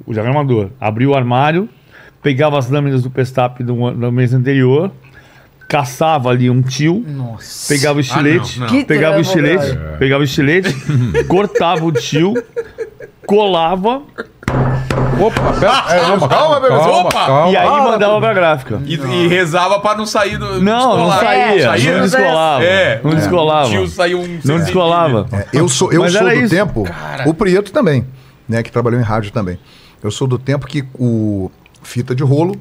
O 0.06 0.12
diagramador 0.13 0.69
abriu 0.80 1.12
o 1.12 1.15
armário, 1.15 1.69
pegava 2.21 2.58
as 2.58 2.69
lâminas 2.69 3.04
do 3.04 3.10
Pestap 3.12 3.63
do, 3.63 3.91
do 3.91 4.12
mês 4.12 4.34
anterior, 4.34 4.91
caçava 5.67 6.30
ali 6.30 6.50
um 6.50 6.62
tio, 6.63 7.04
Nossa. 7.08 7.71
pegava 7.74 7.97
o 7.97 8.02
estilete, 8.02 8.60
não, 8.60 8.67
não. 8.67 8.74
Que 8.74 8.84
pegava 8.86 9.17
o 9.17 9.21
estilete, 9.21 9.71
brother. 9.74 9.97
pegava 10.00 10.21
o 10.21 10.26
estilete, 10.26 10.76
cortava 11.30 11.86
o 11.86 11.91
tio, 11.91 12.34
colava 13.26 14.02
Opa, 15.19 15.54
pera, 15.60 15.82
calma, 16.02 16.28
calma, 16.28 16.60
bebê. 16.60 16.76
calma, 16.76 17.00
Opa! 17.02 17.26
calma. 17.26 17.52
e 17.52 17.58
aí 17.58 17.67
Ah, 17.67 17.82
mandava 17.84 18.19
pra 18.19 18.34
gráfica. 18.34 18.82
E, 18.86 18.93
e 18.95 19.28
rezava 19.28 19.80
pra 19.80 19.95
não 19.95 20.06
sair 20.06 20.38
do. 20.38 20.62
Não, 20.62 20.97
não 20.97 21.12
saía, 21.12 21.63
Saía? 21.63 21.93
não 21.97 22.02
descolava. 22.02 22.63
É. 22.63 23.02
Não 23.04 23.12
descolava. 23.13 23.69
Tio 23.69 23.88
saiu 23.88 24.19
um. 24.21 24.39
Não 24.43 24.58
descolava. 24.60 25.28
É, 25.32 25.45
eu 25.54 25.67
sou, 25.67 25.91
eu 25.91 26.10
sou 26.10 26.21
do 26.24 26.32
isso. 26.34 26.56
tempo. 26.56 26.86
O 27.26 27.34
Prieto 27.34 27.71
também, 27.71 28.06
né? 28.47 28.63
Que 28.63 28.71
trabalhou 28.71 29.00
em 29.00 29.04
rádio 29.04 29.32
também. 29.32 29.60
Eu 30.04 30.10
sou 30.12 30.28
do 30.28 30.38
tempo 30.39 30.65
que 30.65 30.84
o 30.95 31.52
fita 31.84 32.15
de 32.15 32.24
rolo 32.24 32.56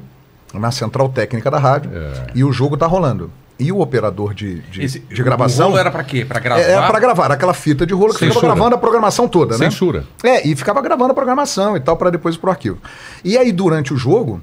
na 0.53 0.69
central 0.71 1.07
técnica 1.09 1.49
da 1.49 1.57
rádio 1.57 1.89
e 2.35 2.43
o 2.43 2.51
jogo 2.51 2.75
tá 2.77 2.85
rolando. 2.85 3.31
E 3.61 3.71
o 3.71 3.79
operador 3.79 4.33
de, 4.33 4.59
de, 4.61 4.83
Esse, 4.83 4.99
de 4.99 5.21
gravação. 5.21 5.67
O 5.67 5.69
rolo 5.69 5.79
era 5.79 5.91
pra 5.91 6.03
quê? 6.03 6.25
Pra 6.25 6.39
gravar? 6.39 6.61
É, 6.61 6.71
é 6.71 6.81
pra 6.81 6.99
gravar, 6.99 7.31
aquela 7.31 7.53
fita 7.53 7.85
de 7.85 7.93
rolo 7.93 8.11
que 8.11 8.17
ficava 8.17 8.33
Censura. 8.33 8.53
gravando 8.55 8.75
a 8.75 8.77
programação 8.79 9.27
toda, 9.27 9.55
né? 9.55 9.69
Censura. 9.69 10.03
É, 10.23 10.47
e 10.47 10.55
ficava 10.55 10.81
gravando 10.81 11.11
a 11.11 11.13
programação 11.13 11.77
e 11.77 11.79
tal 11.79 11.95
para 11.95 12.09
depois 12.09 12.33
ir 12.33 12.39
pro 12.39 12.49
arquivo. 12.49 12.79
E 13.23 13.37
aí, 13.37 13.51
durante 13.51 13.93
o 13.93 13.97
jogo, 13.97 14.41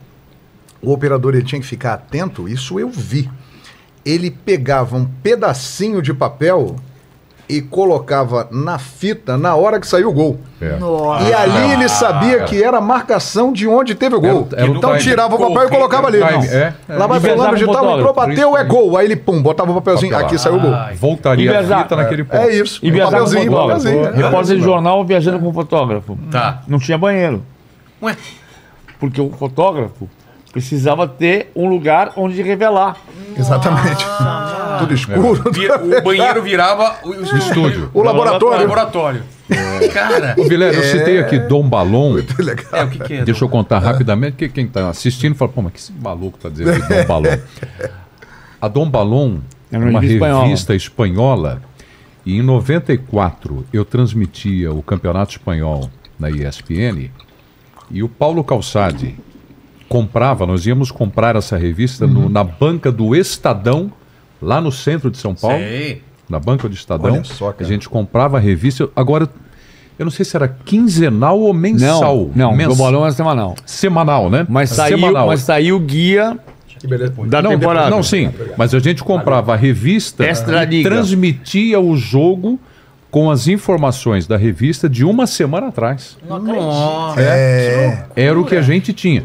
o 0.81 0.93
operador 0.93 1.35
ele 1.35 1.45
tinha 1.45 1.61
que 1.61 1.67
ficar 1.67 1.95
atento, 1.95 2.49
isso 2.49 2.79
eu 2.79 2.89
vi. 2.89 3.29
Ele 4.05 4.31
pegava 4.31 4.97
um 4.97 5.05
pedacinho 5.05 6.01
de 6.01 6.15
papel 6.15 6.77
e 7.49 7.63
colocava 7.63 8.47
na 8.51 8.79
fita 8.79 9.39
na 9.39 9.55
hora 9.55 9.81
que 9.81 9.87
saiu 9.87 10.11
o 10.11 10.13
gol. 10.13 10.39
É. 10.61 10.77
E 11.29 11.33
ali 11.33 11.73
ele 11.73 11.89
sabia 11.89 12.41
que 12.45 12.63
era 12.63 12.77
a 12.79 12.81
marcação 12.81 13.53
de 13.53 13.67
onde 13.67 13.95
teve 13.95 14.15
o 14.17 14.21
gol. 14.21 14.47
Era- 14.53 14.63
era 14.65 14.71
então 14.71 14.91
time. 14.91 15.03
tirava 15.03 15.35
o 15.35 15.39
papel 15.39 15.65
e 15.65 15.69
colocava 15.71 16.09
ali. 16.09 16.19
time, 16.19 16.47
é, 16.49 16.75
é. 16.89 16.95
Lá 16.95 17.07
vai 17.07 17.19
E 17.19 17.21
pesava 17.23 17.37
fulano 17.39 17.57
de 17.57 17.65
o 17.65 17.73
tal, 17.73 17.99
entrou, 17.99 18.13
bateu, 18.13 18.57
é 18.57 18.65
gol. 18.65 18.97
Aí 18.99 19.07
ele, 19.07 19.17
pum, 19.17 19.41
botava 19.41 19.71
o 19.71 19.75
papelzinho. 19.77 20.13
Papel. 20.13 20.27
Aqui 20.27 20.39
saiu 20.39 20.57
o 20.57 20.61
gol. 20.61 20.75
Ai. 20.75 20.95
Voltaria 20.97 21.45
E 21.45 21.49
a 21.49 21.61
viajar- 21.61 21.83
fita 21.85 21.97
naquele 21.97 22.25
ponto. 22.25 22.37
É 22.43 22.55
isso. 22.55 22.81
E 22.83 22.91
viajava 22.91 23.17
com 23.19 23.25
papelzinho, 23.25 23.53
papelzinho. 23.53 24.05
É. 24.07 24.11
Repórter 24.17 24.57
de 24.57 24.63
jornal 24.63 25.05
viajando 25.05 25.39
com 25.39 25.53
fotógrafo. 25.53 26.19
Tá. 26.31 26.63
Não 26.69 26.79
tinha 26.79 26.99
banheiro. 26.99 27.43
Ué. 28.03 28.15
Porque 29.01 29.21
o 29.21 29.31
fotógrafo 29.31 30.09
precisava 30.59 31.07
ter 31.07 31.51
um 31.55 31.69
lugar 31.69 32.13
onde 32.17 32.43
revelar. 32.43 32.97
Exatamente. 33.37 34.05
Tudo 34.81 34.93
escuro. 34.93 35.43
O 35.99 36.03
banheiro 36.03 36.43
virava 36.43 36.97
o, 37.05 37.11
o 37.11 37.37
estúdio. 37.39 37.91
O 37.95 38.03
laboratório. 38.03 38.61
laboratório. 38.63 39.23
Cara. 39.93 40.35
Ô, 40.37 40.45
Vilela, 40.45 40.75
eu 40.75 40.83
citei 40.83 41.21
aqui 41.21 41.39
Dom 41.39 41.69
Balon. 41.69 42.15
Legal. 42.39 42.67
É, 42.73 42.85
o 42.85 42.89
que, 42.91 42.99
que 42.99 43.15
é? 43.15 43.25
Deixa 43.25 43.45
eu 43.45 43.49
contar 43.49 43.79
rapidamente, 43.79 44.33
porque 44.33 44.49
quem 44.49 44.65
está 44.67 44.89
assistindo 44.89 45.35
fala, 45.37 45.51
pô, 45.53 45.63
mas 45.63 45.73
que 45.73 45.79
esse 45.79 45.93
maluco 45.93 46.37
tá 46.39 46.49
dizendo 46.49 46.73
Dom 46.89 47.05
Balon? 47.07 47.39
A 48.61 48.69
Dom 48.69 48.91
Balon 48.91 49.39
É 49.71 49.77
é 49.77 49.79
uma 49.79 49.91
uma 49.91 50.01
revista 50.01 50.15
espanhola. 50.17 50.45
revista 50.45 50.75
espanhola 50.75 51.63
E 52.27 52.37
em 52.39 52.43
94 52.43 53.65
eu 53.73 53.85
transmitia 53.85 54.73
o 54.73 54.83
Campeonato 54.83 55.31
Espanhol 55.33 55.89
na 56.19 56.29
ESPN 56.31 57.11
e 57.91 58.03
o 58.03 58.09
Paulo 58.09 58.43
Calçade 58.45 59.15
comprava, 59.89 60.47
nós 60.47 60.67
íamos 60.67 60.91
comprar 60.91 61.35
essa 61.37 61.57
revista 61.57 62.07
no- 62.07 62.29
na 62.29 62.45
banca 62.45 62.93
do 62.93 63.15
Estadão, 63.17 63.91
lá 64.41 64.61
no 64.61 64.71
centro 64.71 65.11
de 65.11 65.17
São 65.19 65.35
Paulo 65.35 65.59
Sei. 65.59 66.03
na 66.29 66.39
banca 66.39 66.69
do 66.69 66.75
Estadão. 66.75 67.15
Olha 67.15 67.25
só, 67.25 67.53
cara. 67.53 67.65
a 67.65 67.69
gente 67.69 67.89
comprava 67.89 68.37
a 68.37 68.41
revista. 68.41 68.89
Agora, 68.95 69.29
eu 69.99 70.05
não 70.05 70.11
sei 70.13 70.25
se 70.25 70.37
era 70.37 70.47
quinzenal 70.47 71.41
ou 71.41 71.53
mensal. 71.55 72.31
Não, 72.35 72.51
não, 72.51 72.57
Mens- 72.57 72.69
do 72.69 72.75
bolão 72.77 73.07
é 73.07 73.11
semanal. 73.11 73.55
Semanal, 73.67 74.29
né? 74.31 74.47
Mas 74.49 74.71
saiu, 74.71 74.99
Semanal. 74.99 75.27
mas 75.27 75.41
saiu 75.41 75.77
o 75.77 75.81
guia 75.81 76.39
da 77.27 77.43
não, 77.43 77.51
temporada. 77.51 77.91
não, 77.91 78.03
sim. 78.03 78.31
Mas 78.57 78.73
a 78.75 78.79
gente 78.79 79.03
comprava 79.03 79.55
a 79.55 79.57
revista 79.57 80.25
Extra 80.25 80.63
e 80.63 80.67
Liga. 80.67 80.89
transmitia 80.91 81.81
o 81.81 81.97
jogo 81.97 82.61
com 83.11 83.31
as 83.31 83.49
informações 83.49 84.27
da 84.27 84.37
revista 84.37 84.89
de 84.89 85.05
uma 85.05 85.27
semana 85.27 85.69
atrás. 85.69 86.17
Nossa. 86.29 87.21
É. 87.21 88.07
Era 88.15 88.39
o 88.39 88.45
que 88.45 88.55
a 88.55 88.63
gente 88.63 88.93
tinha. 88.93 89.25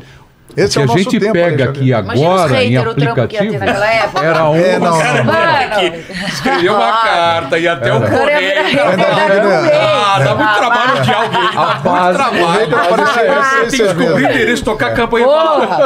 Esse 0.55 0.77
o 0.77 0.81
é 0.81 0.83
que 0.85 0.89
o 0.89 0.91
a 0.91 0.95
nosso 0.95 0.97
gente 0.99 1.19
tempo, 1.19 1.33
pega 1.33 1.65
aqui 1.65 1.93
agora 1.93 2.63
em 2.63 2.77
aplicativo 2.77 3.57
naquela 3.59 3.87
época. 3.93 4.23
era 4.25 4.49
um. 4.49 4.55
É, 4.55 4.79
não, 4.79 4.91
não. 4.91 5.23
Mano, 5.23 6.03
Escreveu 6.27 6.75
uma 6.75 6.91
carta 7.01 7.57
e 7.59 7.67
até 7.67 7.93
o 7.93 7.99
cara 8.01 8.17
correio. 8.17 8.61
um 8.61 8.97
não. 8.97 9.61
mês. 9.63 9.71
Ah, 9.73 10.19
dá 10.23 10.35
muito 10.35 10.55
trabalho 10.57 11.01
de 11.01 11.13
alguém. 11.13 11.49
Dá 11.53 12.31
muito 12.31 13.13
trabalho. 13.13 13.69
Tem 13.69 13.79
que 13.79 13.83
descobrir 13.93 14.23
endereço, 14.25 14.63
tocar 14.63 14.87
a 14.87 14.93
campanha. 14.93 15.25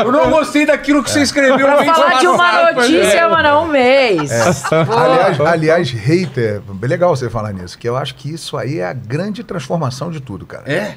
Eu 0.04 0.12
não 0.12 0.30
gostei 0.30 0.66
daquilo 0.66 1.04
que 1.04 1.12
você 1.12 1.22
escreveu. 1.22 1.58
Pra 1.68 1.84
falar 1.86 2.20
de 2.20 2.28
uma 2.28 2.38
passado." 2.38 2.76
notícia, 2.76 3.20
É. 3.20 3.28
mano, 3.28 3.62
um 3.62 3.68
mês. 3.68 4.32
Aliás, 4.72 5.40
aliás, 5.40 5.92
hater, 5.92 6.62
bem 6.62 6.90
legal 6.90 7.16
você 7.16 7.30
falar 7.30 7.54
nisso, 7.54 7.78
que 7.78 7.88
eu 7.88 7.96
acho 7.96 8.16
que 8.16 8.34
isso 8.34 8.58
aí 8.58 8.80
é 8.80 8.86
a 8.86 8.94
grande 8.94 9.44
transformação 9.44 10.12
de 10.12 10.20
tudo, 10.20 10.46
cara. 10.46 10.64
É? 10.66 10.96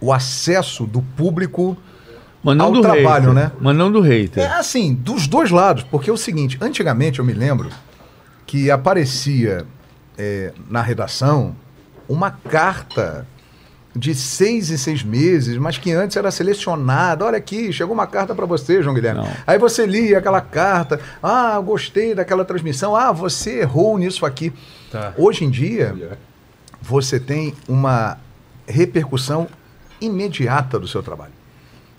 O 0.00 0.12
acesso 0.12 0.84
do 0.86 1.00
público 1.00 1.76
Mas 2.46 2.56
não 2.56 2.66
ao 2.66 2.72
do 2.72 2.80
trabalho, 2.80 3.32
hater, 3.32 3.34
né? 3.34 3.52
Mas 3.60 3.76
não 3.76 3.90
do 3.90 4.00
hater. 4.00 4.44
É 4.44 4.54
assim, 4.54 4.94
dos 4.94 5.26
dois 5.26 5.50
lados, 5.50 5.82
porque 5.82 6.08
é 6.08 6.12
o 6.12 6.16
seguinte, 6.16 6.56
antigamente 6.60 7.18
eu 7.18 7.24
me 7.24 7.32
lembro 7.32 7.70
que 8.46 8.70
aparecia 8.70 9.66
é, 10.16 10.52
na 10.70 10.80
redação 10.80 11.56
uma 12.08 12.30
carta 12.30 13.26
de 13.96 14.14
seis 14.14 14.70
em 14.70 14.76
seis 14.76 15.02
meses, 15.02 15.58
mas 15.58 15.76
que 15.76 15.90
antes 15.90 16.16
era 16.16 16.30
selecionada. 16.30 17.24
Olha 17.24 17.38
aqui, 17.38 17.72
chegou 17.72 17.92
uma 17.92 18.06
carta 18.06 18.32
para 18.32 18.46
você, 18.46 18.80
João 18.80 18.94
Guilherme. 18.94 19.22
Não. 19.22 19.28
Aí 19.44 19.58
você 19.58 19.84
lia 19.84 20.18
aquela 20.18 20.40
carta, 20.40 21.00
ah, 21.20 21.58
gostei 21.58 22.14
daquela 22.14 22.44
transmissão, 22.44 22.94
ah, 22.94 23.10
você 23.10 23.62
errou 23.62 23.98
nisso 23.98 24.24
aqui. 24.24 24.52
Tá. 24.92 25.12
Hoje 25.16 25.44
em 25.44 25.50
dia, 25.50 26.16
você 26.80 27.18
tem 27.18 27.54
uma 27.66 28.18
repercussão 28.68 29.48
imediata 30.00 30.78
do 30.78 30.86
seu 30.86 31.02
trabalho. 31.02 31.32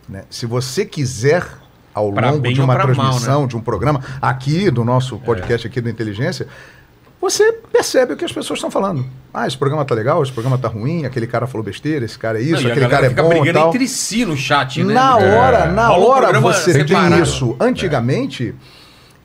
Né? 0.08 0.24
Se 0.30 0.46
você 0.46 0.86
quiser, 0.86 1.46
ao 1.94 2.12
Pra 2.14 2.32
longo 2.32 2.52
de 2.54 2.62
uma 2.62 2.74
pra 2.76 2.86
mal, 2.88 2.96
transmissão, 2.96 3.42
né? 3.44 3.48
de 3.48 3.58
um 3.58 3.62
programa, 3.62 4.02
aqui 4.22 4.70
do 4.72 4.84
nosso 4.84 5.18
podcast 5.20 5.66
aqui 5.68 5.82
do 5.82 5.90
Inteligência, 5.90 6.48
você 7.20 7.52
percebe 7.52 8.14
o 8.14 8.18
que 8.18 8.24
as 8.24 8.32
pessoas 8.32 8.58
estão 8.58 8.70
falando. 8.70 9.04
Ah, 9.34 9.48
esse 9.48 9.58
programa 9.58 9.84
tá 9.84 9.96
legal, 9.96 10.22
esse 10.22 10.32
programa 10.32 10.58
tá 10.58 10.68
ruim, 10.68 11.06
aquele 11.06 11.26
cara 11.28 11.48
falou 11.48 11.64
besteira, 11.66 12.06
esse 12.06 12.18
cara 12.18 12.40
é 12.40 12.44
isso, 12.44 12.64
Não, 12.64 12.72
aquele 12.72 12.88
cara 12.88 13.06
é 13.08 13.10
bom 13.10 13.26
e 13.32 13.40
brigando 13.40 13.60
tal. 13.60 13.70
entre 13.70 13.88
si 13.88 14.24
no 14.24 14.38
chat, 14.38 14.84
né? 14.84 14.94
Na 14.94 15.20
É. 15.20 15.38
hora, 15.40 15.66
na 15.72 15.88
Rola 15.88 16.06
um 16.06 16.10
hora 16.10 16.40
você 16.40 16.74
separado. 16.74 17.14
tem 17.16 17.24
isso. 17.24 17.56
Antigamente, 17.60 18.54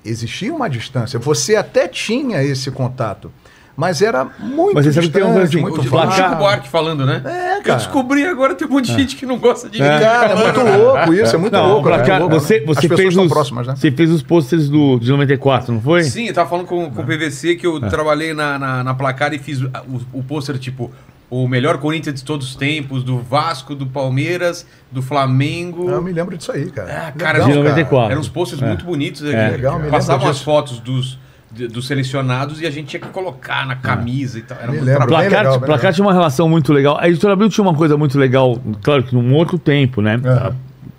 existia 0.04 0.52
uma 0.54 0.68
distância. 0.68 1.18
Você 1.18 1.54
até 1.54 1.86
tinha 1.86 2.42
esse 2.42 2.70
contato. 2.70 3.30
Mas 3.74 4.02
era 4.02 4.26
muito 4.38 4.74
Mas 4.74 4.84
você 4.84 4.92
sabe 4.92 5.06
que 5.06 5.12
tem 5.14 5.22
um 5.22 5.28
distante, 5.28 5.44
assim, 5.48 5.60
muito 5.62 5.80
O, 5.80 5.84
o 5.84 5.88
Placar- 5.88 6.12
Chico 6.28 6.36
Buarque 6.36 6.68
falando, 6.68 7.06
né? 7.06 7.22
É, 7.24 7.56
Eu 7.58 7.62
cara. 7.62 7.78
descobri 7.78 8.26
agora 8.26 8.54
tem 8.54 8.68
um 8.68 8.70
monte 8.70 8.86
de 8.86 8.92
gente 8.92 9.16
que 9.16 9.24
não 9.24 9.38
gosta 9.38 9.68
de 9.68 9.80
mim. 9.80 9.88
Cara, 9.88 10.32
é 10.32 10.36
muito 10.36 10.60
louco 10.78 11.14
isso, 11.14 11.34
é 11.34 11.38
muito 11.38 11.52
Não, 11.54 11.68
louco. 11.68 11.88
né? 11.88 11.98
cá, 12.02 12.16
É 12.16 12.18
louco, 12.18 12.34
você, 12.38 12.60
né? 12.60 12.66
você 12.66 12.70
As 12.80 12.82
pessoas 12.82 12.98
fez 13.00 13.08
estão 13.10 13.24
os, 13.24 13.32
próximas, 13.32 13.66
né? 13.66 13.74
Você 13.74 13.90
fez 13.90 14.10
os 14.10 14.22
pôsteres 14.22 14.68
do, 14.68 14.98
de 14.98 15.10
94, 15.10 15.72
não 15.72 15.80
foi? 15.80 16.02
Sim, 16.04 16.26
eu 16.28 16.34
tava 16.34 16.50
falando 16.50 16.66
com, 16.66 16.90
com 16.90 17.00
o 17.02 17.04
PVC 17.06 17.56
que 17.56 17.66
eu 17.66 17.78
É. 17.78 17.88
trabalhei 17.88 18.34
na, 18.34 18.58
na, 18.58 18.84
na 18.84 18.94
placar 18.94 19.32
e 19.32 19.38
fiz 19.38 19.62
o, 19.62 19.70
o 20.12 20.22
pôster, 20.22 20.58
tipo, 20.58 20.90
o 21.30 21.48
melhor 21.48 21.78
Corinthians 21.78 22.16
de 22.16 22.24
todos 22.24 22.48
os 22.50 22.54
tempos, 22.54 23.02
do 23.02 23.20
Vasco, 23.20 23.74
do 23.74 23.86
Palmeiras, 23.86 24.66
do 24.90 25.00
Flamengo. 25.00 25.88
Eu 25.88 26.02
me 26.02 26.12
lembro 26.12 26.36
disso 26.36 26.52
aí, 26.52 26.70
cara. 26.70 27.06
Ah, 27.08 27.12
cara, 27.12 27.38
Legal, 27.38 27.48
de 27.52 27.54
94. 27.56 28.10
Eram 28.12 28.20
uns 28.20 28.28
posters 28.28 28.60
É. 28.60 28.66
muito 28.66 28.84
bonitos. 28.84 29.24
É. 29.24 29.46
aqui. 29.46 29.56
Legal, 29.56 29.78
me 29.78 29.88
Passavam 29.88 30.28
as 30.28 30.42
fotos 30.42 30.78
dos, 30.78 31.18
de- 31.54 31.68
dos 31.68 31.86
selecionados 31.86 32.60
e 32.60 32.66
a 32.66 32.70
gente 32.70 32.86
tinha 32.88 33.00
que 33.00 33.08
colocar 33.08 33.66
na 33.66 33.76
camisa 33.76 34.38
e 34.38 34.42
tal. 34.42 34.58
Era 34.58 34.66
Me 34.68 34.78
muito 34.78 34.84
lembro. 34.86 35.06
trabalho. 35.06 35.28
Placar, 35.28 35.44
legal, 35.44 35.58
bem 35.60 35.66
Placar 35.66 35.92
tinha 35.92 36.06
uma 36.06 36.12
relação 36.12 36.48
muito 36.48 36.72
legal. 36.72 36.98
A 36.98 37.08
editora 37.08 37.32
Abril 37.34 37.48
tinha 37.48 37.64
uma 37.64 37.74
coisa 37.74 37.96
muito 37.96 38.18
legal, 38.18 38.58
claro 38.82 39.02
que 39.02 39.14
num 39.14 39.34
outro 39.34 39.58
tempo, 39.58 40.00
né? 40.00 40.20
Aham. 40.24 40.54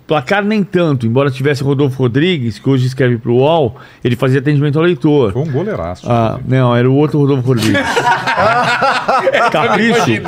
Placar 0.06 0.44
nem 0.44 0.62
tanto, 0.62 1.06
embora 1.06 1.30
tivesse 1.30 1.62
Rodolfo 1.64 1.96
Rodrigues, 2.02 2.58
que 2.58 2.68
hoje 2.68 2.86
escreve 2.86 3.16
para 3.16 3.30
o 3.30 3.36
UOL, 3.38 3.76
ele 4.04 4.14
fazia 4.16 4.38
atendimento 4.38 4.78
ao 4.78 4.84
leitor. 4.84 5.32
Foi 5.32 5.40
um 5.42 5.50
goleiraço. 5.50 6.06
Ah, 6.10 6.38
não, 6.46 6.76
era 6.76 6.90
o 6.90 6.94
outro 6.94 7.18
Rodolfo 7.20 7.48
Rodrigues. 7.48 7.80
Capricho. 9.50 10.22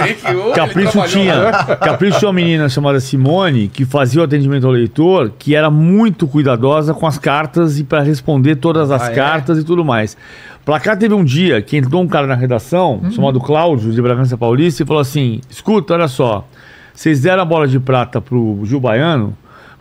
Capricho 0.55 1.03
tinha, 1.09 1.53
Capricho 1.77 2.19
tinha 2.19 2.29
uma 2.29 2.33
menina 2.35 2.69
chamada 2.69 3.01
Simone 3.01 3.69
que 3.69 3.85
fazia 3.85 4.21
o 4.21 4.25
atendimento 4.25 4.67
ao 4.67 4.73
leitor, 4.73 5.33
que 5.39 5.55
era 5.55 5.71
muito 5.71 6.27
cuidadosa 6.27 6.95
com 6.95 7.07
as 7.07 7.19
cartas 7.19 7.79
e 7.79 7.85
para 7.85 8.03
responder 8.03 8.57
todas 8.57 8.91
as 8.91 9.03
Ah, 9.03 9.13
é? 9.13 9.15
cartas 9.15 9.59
e 9.59 9.65
tudo 9.65 9.85
mais. 9.85 10.17
Placar 10.65 10.97
teve 10.99 11.15
um 11.15 11.23
dia 11.23 11.63
que 11.63 11.77
entrou 11.77 12.03
um 12.03 12.09
cara 12.09 12.27
na 12.27 12.35
redação, 12.35 13.01
chamado 13.13 13.39
Cláudio, 13.41 13.93
de 13.93 14.03
Bragança 14.03 14.37
Paulista, 14.37 14.83
e 14.83 14.87
falou 14.87 15.01
assim: 15.01 15.41
escuta, 15.49 15.95
olha 15.95 16.09
só, 16.09 16.47
vocês 16.95 17.21
deram 17.21 17.43
a 17.43 17.45
bola 17.45 17.69
de 17.69 17.79
prata 17.79 18.21
pro 18.21 18.61
Gil 18.65 18.81
Baiano, 18.81 19.37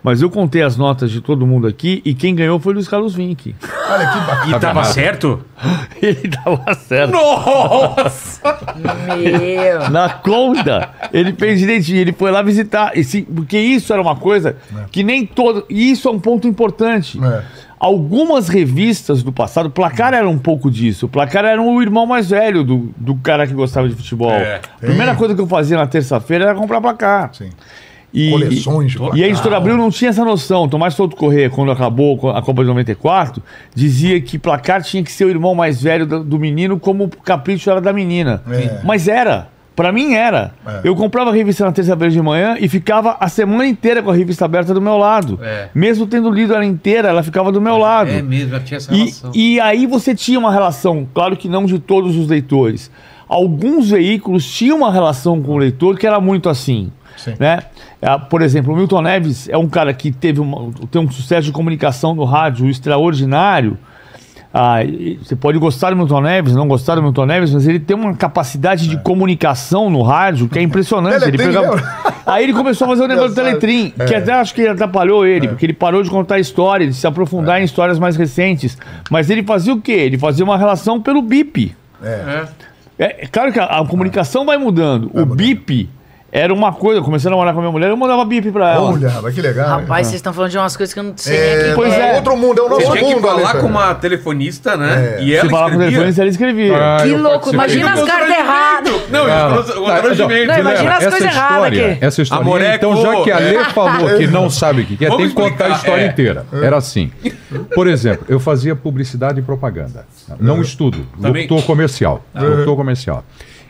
mas 0.05 0.21
eu 0.21 0.29
contei 0.29 0.61
as 0.61 0.77
notas 0.77 1.09
de 1.09 1.19
todo 1.19 1.47
mundo 1.47 1.65
aqui 1.65 1.99
e 2.05 2.13
quem 2.13 2.35
ganhou 2.35 2.59
foi 2.59 2.73
o 2.73 2.75
Luiz 2.75 2.87
Carlos 2.87 3.15
Vinck. 3.15 3.55
Olha 3.89 4.07
que 4.07 4.19
bacana. 4.19 4.55
E 4.55 4.59
tava 4.59 4.83
certo? 4.83 5.43
Ele 5.99 6.29
tava 6.29 6.75
certo. 6.75 7.11
Nossa! 7.11 8.59
Meu. 9.07 9.89
Na 9.89 10.09
conta, 10.09 10.91
ele 11.11 11.33
fez 11.33 11.57
direitinho, 11.57 11.97
ele 11.97 12.13
foi 12.13 12.29
lá 12.29 12.43
visitar. 12.43 12.95
E 12.95 13.03
sim, 13.03 13.23
porque 13.23 13.57
isso 13.57 13.91
era 13.91 13.99
uma 13.99 14.15
coisa 14.15 14.57
que 14.91 15.01
nem 15.01 15.25
todo. 15.25 15.65
E 15.67 15.89
isso 15.89 16.07
é 16.07 16.11
um 16.11 16.19
ponto 16.19 16.47
importante. 16.47 17.19
É. 17.23 17.41
Algumas 17.79 18.47
revistas 18.47 19.23
do 19.23 19.31
passado, 19.31 19.71
Placar 19.71 20.13
era 20.13 20.29
um 20.29 20.37
pouco 20.37 20.69
disso. 20.69 21.07
Placar 21.07 21.45
era 21.45 21.59
o 21.59 21.81
irmão 21.81 22.05
mais 22.05 22.29
velho 22.29 22.63
do, 22.63 22.93
do 22.95 23.15
cara 23.15 23.47
que 23.47 23.53
gostava 23.53 23.89
de 23.89 23.95
futebol. 23.95 24.31
É. 24.31 24.61
Primeira 24.79 25.13
Sim. 25.13 25.17
coisa 25.17 25.33
que 25.33 25.41
eu 25.41 25.47
fazia 25.47 25.77
na 25.77 25.87
terça-feira 25.87 26.45
era 26.45 26.53
comprar 26.55 26.79
Placar. 26.79 27.31
Sim. 27.33 27.49
E, 28.15 28.31
Coleções 28.31 28.93
de 28.93 28.97
e, 28.97 29.17
e 29.19 29.23
a 29.25 29.27
Editora 29.27 29.57
Abril 29.57 29.75
não 29.75 29.91
tinha 29.91 30.09
essa 30.09 30.23
noção. 30.23 30.69
Tomás 30.69 30.93
Souto 30.93 31.17
Corrêa, 31.17 31.49
quando 31.49 31.69
acabou 31.69 32.31
a 32.31 32.41
Copa 32.41 32.61
de 32.61 32.69
94, 32.69 33.43
dizia 33.75 34.21
que 34.21 34.39
Placar 34.39 34.81
tinha 34.81 35.03
que 35.03 35.11
ser 35.11 35.25
o 35.25 35.29
irmão 35.29 35.53
mais 35.53 35.81
velho 35.81 36.05
do, 36.05 36.23
do 36.23 36.39
menino, 36.39 36.79
como 36.79 37.03
o 37.03 37.09
Capricho 37.09 37.69
era 37.69 37.81
da 37.81 37.91
menina. 37.91 38.41
É. 38.49 38.79
Mas 38.85 39.09
era. 39.09 39.49
Pra 39.75 39.91
mim 39.91 40.13
era. 40.13 40.53
É. 40.65 40.79
Eu 40.85 40.95
comprava 40.95 41.31
a 41.31 41.33
revista 41.33 41.65
na 41.65 41.73
terça-feira 41.73 42.09
de 42.09 42.21
manhã 42.21 42.55
e 42.57 42.69
ficava 42.69 43.17
a 43.19 43.27
semana 43.27 43.67
inteira 43.67 44.01
com 44.01 44.09
a 44.09 44.15
revista 44.15 44.45
aberta 44.45 44.73
do 44.73 44.81
meu 44.81 44.95
lado. 44.95 45.37
É. 45.43 45.67
Mesmo 45.75 46.07
tendo 46.07 46.31
lido 46.31 46.53
ela 46.53 46.63
inteira, 46.63 47.09
ela 47.09 47.21
ficava 47.21 47.51
do 47.51 47.59
meu 47.59 47.77
lado. 47.77 48.09
É 48.09 48.21
mesmo, 48.21 48.51
já 48.51 48.59
tinha 48.61 48.77
essa 48.77 48.93
E, 48.93 48.97
relação. 48.99 49.31
e 49.35 49.59
aí 49.59 49.85
você 49.85 50.15
tinha 50.15 50.39
uma 50.39 50.53
relação, 50.53 51.05
claro 51.13 51.35
que 51.35 51.49
não 51.49 51.65
de 51.65 51.77
todos 51.77 52.15
os 52.15 52.29
leitores. 52.29 52.89
Alguns 53.27 53.89
veículos 53.89 54.45
tinham 54.49 54.77
uma 54.77 54.91
relação 54.91 55.41
com 55.41 55.51
o 55.53 55.57
leitor 55.57 55.97
que 55.97 56.07
era 56.07 56.21
muito 56.21 56.47
assim. 56.47 56.89
Sim. 57.17 57.33
Né? 57.39 57.59
Ah, 58.01 58.19
Por 58.19 58.41
exemplo, 58.41 58.73
o 58.73 58.77
Milton 58.77 59.01
Neves 59.01 59.47
é 59.49 59.57
um 59.57 59.67
cara 59.67 59.93
que 59.93 60.11
teve 60.11 60.39
uma- 60.39 60.71
tem 60.91 61.01
um 61.01 61.09
sucesso 61.09 61.43
de 61.47 61.51
comunicação 61.51 62.13
no 62.13 62.23
rádio 62.23 62.69
extraordinário. 62.69 63.77
Ah, 64.57 64.77
você 65.21 65.35
pode 65.35 65.57
gostar 65.59 65.89
do 65.89 65.97
Milton 65.97 66.21
Neves, 66.21 66.55
não 66.55 66.65
gostar 66.65 66.95
do 66.95 67.03
Milton 67.03 67.25
Neves, 67.25 67.53
mas 67.53 67.67
ele 67.67 67.77
tem 67.77 67.93
uma 67.95 68.13
capacidade 68.15 68.87
de 68.87 68.97
comunicação 69.01 69.89
no 69.89 70.01
rádio 70.01 70.47
que 70.47 70.57
é 70.57 70.61
impressionante. 70.61 71.25
Ele 71.27 71.37
pegava- 71.37 71.75
lembra? 71.75 71.93
Aí 72.25 72.43
ele 72.45 72.53
começou 72.53 72.85
a 72.85 72.89
fazer 72.91 73.03
o 73.03 73.07
negócio 73.07 73.31
do. 73.31 73.35
Teletrim, 73.35 73.89
que 73.91 74.13
É. 74.13 74.17
até 74.17 74.31
acho 74.31 74.53
que 74.55 74.65
atrapalhou 74.65 75.25
ele, 75.27 75.49
porque 75.49 75.65
ele 75.65 75.73
parou 75.73 76.01
de 76.01 76.09
contar 76.09 76.39
histórias, 76.39 76.95
de 76.95 77.01
se 77.01 77.05
aprofundar 77.05 77.59
em 77.61 77.65
histórias 77.65 77.99
mais 77.99 78.15
recentes. 78.15 78.77
Mas 79.11 79.29
ele 79.29 79.43
fazia 79.43 79.73
o 79.73 79.81
quê? 79.81 79.91
Ele 79.91 80.17
fazia 80.17 80.45
uma 80.45 80.57
relação 80.57 81.01
pelo 81.01 81.21
BIP. 81.21 81.75
É. 82.01 82.45
É, 82.97 83.25
é 83.25 83.27
claro 83.27 83.51
que 83.51 83.59
a, 83.59 83.65
a 83.65 83.85
comunicação 83.85 84.45
vai 84.45 84.57
mudando. 84.57 85.07
o 85.13 85.19
mudando. 85.19 85.35
BIP 85.35 85.89
era 86.37 86.53
uma 86.53 86.73
coisa. 86.73 86.99
Eu 86.99 87.03
comecei 87.03 87.29
a 87.29 87.31
namorar 87.31 87.53
com 87.53 87.59
a 87.59 87.63
minha 87.63 87.71
mulher, 87.71 87.89
eu 87.89 87.95
mandava 87.95 88.25
BIP 88.25 88.51
pra 88.51 88.73
ela. 88.73 88.91
Olha, 88.91 89.09
mas 89.23 89.33
que 89.33 89.41
legal. 89.41 89.79
Rapaz, 89.79 90.07
vocês 90.07 90.17
estão 90.17 90.33
falando 90.33 90.51
de 90.51 90.57
umas 90.57 90.75
coisas 90.75 90.93
que 90.93 90.99
eu 90.99 91.03
não 91.03 91.13
sei 91.15 91.37
nem 91.37 91.47
É, 91.47 91.65
aqui. 91.67 91.75
Pois 91.75 91.93
é. 91.93 92.15
outro 92.15 92.35
mundo, 92.35 92.59
é 92.59 92.63
o 92.63 92.67
Você 92.67 92.83
nosso 92.83 92.91
tinha 92.91 93.03
que 93.05 93.13
mundo, 93.15 93.21
falar 93.21 93.33
Alexandre. 93.33 93.61
com 93.61 93.67
uma 93.67 93.95
telefonista, 93.95 94.75
né? 94.75 95.15
É. 95.17 95.23
E 95.23 95.27
Se 95.29 95.35
ela 95.37 95.49
falava 95.49 95.71
com 95.71 95.77
o 95.77 95.81
escrevia. 95.81 95.99
telefone, 95.99 96.19
ela 96.19 96.29
escrevia. 96.29 96.75
Que 97.01 97.09
eu 97.09 97.21
louco, 97.21 97.53
imagina 97.53 97.93
as 97.93 98.03
cartas 98.03 98.29
erradas. 98.37 98.93
Não, 99.09 99.23
imagina 99.25 100.95
as 100.97 101.03
coisas 101.03 101.21
erradas 101.21 101.55
história, 101.55 101.91
aqui. 101.93 102.05
Essa 102.05 102.21
história. 102.21 102.41
Amoreco, 102.43 102.75
então, 102.75 103.01
já 103.01 103.21
que 103.23 103.31
a 103.31 103.39
Lê 103.39 103.55
é. 103.55 103.65
falou 103.71 104.17
que 104.17 104.27
não 104.27 104.49
sabe 104.49 104.81
o 104.81 104.85
que 104.85 105.05
é, 105.05 105.09
tem 105.09 105.29
que 105.29 105.33
contar 105.33 105.67
a 105.67 105.69
história 105.69 106.01
é. 106.03 106.07
inteira. 106.07 106.45
Era 106.51 106.77
assim. 106.77 107.11
Por 107.73 107.87
exemplo, 107.87 108.25
eu 108.27 108.39
fazia 108.39 108.75
publicidade 108.75 109.39
e 109.39 109.43
propaganda. 109.43 110.05
Não 110.39 110.61
estudo, 110.61 111.05
Também? 111.21 111.43
locutor 111.43 111.65
comercial. 111.65 112.25
Locutor 112.35 112.75
comercial. 112.75 113.23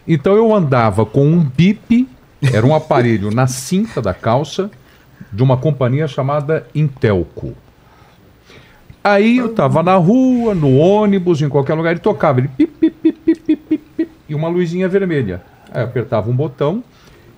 Então 0.08 0.36
eu 0.36 0.54
andava 0.54 1.06
com 1.06 1.26
um 1.26 1.40
bip, 1.40 2.08
era 2.54 2.66
um 2.66 2.74
aparelho 2.76 3.32
na 3.32 3.48
cinta 3.48 4.02
da 4.02 4.14
calça 4.14 4.70
de 5.32 5.42
uma 5.44 5.58
companhia 5.58 6.08
chamada 6.08 6.66
Intelco. 6.74 7.54
Aí 9.04 9.38
eu 9.38 9.54
tava 9.54 9.84
na 9.84 9.96
rua, 9.96 10.56
no 10.56 10.78
ônibus, 10.78 11.42
em 11.42 11.50
qualquer 11.50 11.76
lugar, 11.76 11.92
ele 11.92 12.00
tocava, 12.00 12.40
ele 12.40 12.48
pip, 12.48 12.72
pip, 12.80 12.98
pip, 13.02 13.20
pip, 13.20 13.42
pip, 13.42 13.60
pip, 13.62 13.84
pip, 13.98 14.12
e 14.28 14.34
uma 14.34 14.48
luzinha 14.48 14.88
vermelha. 14.90 15.42
Aí 15.72 15.82
eu 15.82 15.86
apertava 15.86 16.30
um 16.30 16.36
botão, 16.36 16.84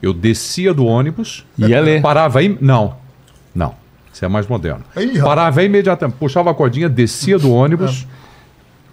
eu 0.02 0.14
descia 0.14 0.74
do 0.74 0.86
ônibus, 0.86 1.46
Ia 1.58 1.82
ler. 1.82 2.02
parava 2.02 2.40
aí, 2.40 2.58
não, 2.62 2.96
não, 3.54 3.74
isso 4.14 4.24
é 4.24 4.28
mais 4.30 4.48
moderno. 4.48 4.84
Rapaz. 4.96 5.20
parava 5.20 5.62
imediatamente, 5.64 6.16
puxava 6.18 6.52
a 6.52 6.54
cordinha, 6.54 6.88
descia 6.88 7.38
do 7.38 7.52
ônibus, 7.52 8.08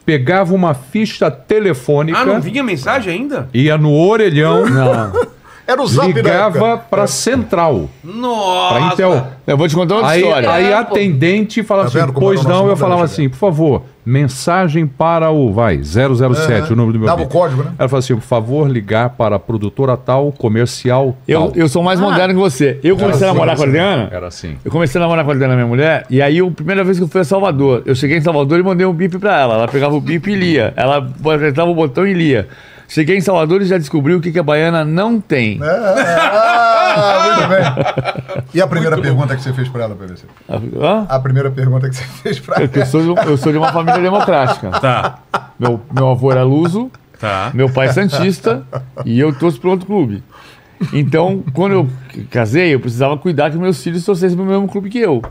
pegava 0.05 0.53
uma 0.53 0.75
ficha 0.75 1.31
telefônica, 1.31 2.19
Ah, 2.19 2.27
não 2.27 2.41
vinha 2.41 2.65
mensagem 2.65 3.13
ainda? 3.13 3.49
ia 3.55 3.79
no 3.79 3.93
orelhão, 3.95 4.65
Era 5.67 5.81
o 5.83 5.87
zap 5.87 6.13
da 6.13 6.21
ligava 6.21 6.77
para 6.77 7.07
central, 7.07 7.89
Nossa! 8.03 8.75
para 8.75 8.87
Intel. 8.93 9.27
Eu 9.47 9.57
vou 9.57 9.67
te 9.69 9.75
contar 9.75 9.95
outra 9.97 10.11
Aí, 10.11 10.21
história. 10.23 10.51
aí 10.51 10.67
É, 10.67 10.75
a 10.75 10.85
pô. 10.85 10.95
atendente 10.95 11.63
falava 11.63 11.91
Tá 11.91 11.99
assim, 12.05 12.13
pois 12.13 12.45
não, 12.45 12.69
eu 12.69 12.77
falava 12.77 13.03
assim, 13.05 13.29
por 13.31 13.37
favor, 13.37 13.83
mensagem 14.05 14.87
para 14.87 15.31
o, 15.31 15.53
vai, 15.53 15.81
007, 15.83 16.73
o 16.73 16.77
número 16.77 16.93
do 16.93 16.99
meu 16.99 17.07
Dava 17.09 17.23
o 17.23 17.27
código, 17.29 17.63
né? 17.63 17.73
Ela 17.79 17.89
falou 17.89 17.99
assim, 18.01 18.15
por 18.15 18.23
favor, 18.23 18.69
ligar 18.71 19.11
para 19.11 19.37
a 19.37 19.39
produtora 19.39 19.97
tal, 19.97 20.31
comercial 20.33 21.17
Eu, 21.27 21.41
tal. 21.41 21.53
eu 21.55 21.69
sou 21.69 21.83
mais 21.83 21.99
moderno 21.99 22.35
que 22.35 22.41
você. 22.41 22.79
Eu 22.83 22.97
comecei 22.97 23.27
a 23.27 23.31
assim, 23.31 23.39
namorar 23.39 23.57
com 23.57 23.63
a 23.63 23.65
assim. 23.65 23.79
Adriana. 23.79 24.09
Era 24.13 24.27
assim. 24.27 24.57
Eu 24.65 24.71
comecei 24.71 24.99
a 25.01 25.03
namorar 25.03 25.25
com 25.25 25.31
a 25.31 25.35
Adriana, 25.35 25.55
minha 25.55 25.67
mulher, 25.67 26.05
e 26.11 26.21
aí 26.21 26.41
a 26.41 26.51
primeira 26.51 26.85
vez 26.85 26.99
que 26.99 27.05
eu 27.05 27.09
fui 27.09 27.21
a 27.23 27.25
Salvador, 27.25 27.83
eu 27.87 27.95
cheguei 27.95 28.19
em 28.19 28.21
Salvador 28.23 28.59
e 28.59 28.63
mandei 28.63 28.87
um 28.87 28.93
bip 28.93 29.19
pra 29.19 29.41
ela. 29.41 29.55
Ela 29.55 29.69
pegava 29.69 29.95
o 29.95 30.01
bip 30.01 30.31
e 30.31 30.35
lia. 30.35 30.73
Ela 30.77 30.99
apertava 30.99 31.71
o 31.71 31.75
botão 31.75 32.07
e 32.07 32.13
lia. 32.13 32.49
Cheguei 32.89 33.17
em 33.17 33.21
Salvador 33.21 33.63
e 33.63 33.65
já 33.65 33.79
descobri 33.79 34.15
o 34.15 34.21
que, 34.21 34.31
que 34.31 34.39
a 34.39 34.43
baiana 34.43 34.85
não 34.85 35.21
tem. 35.21 35.59
Ah, 35.63 37.37
muito 37.37 37.49
bem. 37.49 38.45
E 38.55 38.61
a 38.63 38.67
primeira 38.67 38.97
pergunta 39.01 39.35
que 39.35 39.43
você 39.43 39.53
fez 39.53 39.69
pra 39.69 39.85
ela, 39.85 39.95
PVC? 39.95 40.27
Hã? 40.49 41.07
A 41.09 41.19
primeira 41.19 41.51
pergunta 41.51 41.89
que 41.89 41.97
você 41.97 42.05
fez 42.05 42.39
pra 42.39 42.63
É 42.63 42.69
que 42.69 42.79
Eu 42.81 42.87
sou, 42.87 43.03
de, 43.03 43.27
eu 43.29 43.37
sou 43.37 43.51
de 43.53 43.59
uma 43.59 43.73
família 43.73 44.01
democrática. 44.01 44.71
Tá, 44.71 45.19
Meu, 45.59 45.81
meu 45.93 46.09
avô 46.11 46.31
era 46.31 46.43
luso, 46.45 46.91
tá. 47.19 47.51
meu 47.55 47.69
pai 47.69 47.89
é 47.89 47.93
santista 47.93 48.63
e 49.05 49.19
eu 49.19 49.33
torço 49.37 49.61
pro 49.61 49.71
outro 49.71 49.87
clube. 49.87 50.23
Então, 50.93 51.43
quando 51.55 51.73
eu 51.73 51.89
casei, 52.31 52.75
eu 52.75 52.81
precisava 52.81 53.17
cuidar 53.17 53.51
que 53.51 53.57
meus 53.57 53.83
filhos 53.83 54.05
torcessem 54.05 54.37
pro 54.37 54.45
mesmo 54.45 54.69
clube 54.69 54.91
que 54.91 54.99
eu. 54.99 55.23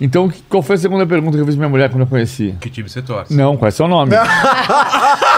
Então, 0.00 0.32
qual 0.48 0.62
foi 0.62 0.74
a 0.74 0.78
segunda 0.78 1.06
pergunta 1.06 1.36
que 1.36 1.40
eu 1.42 1.46
fiz 1.46 1.54
pra 1.54 1.60
minha 1.60 1.70
mulher 1.70 1.88
quando 1.88 2.00
eu 2.00 2.06
conheci? 2.08 2.56
Que 2.60 2.68
time 2.68 2.88
você 2.88 3.00
torce? 3.00 3.32
Não, 3.36 3.56
qual 3.56 3.68
é 3.68 3.70
seu 3.70 3.86
nome? 3.86 4.10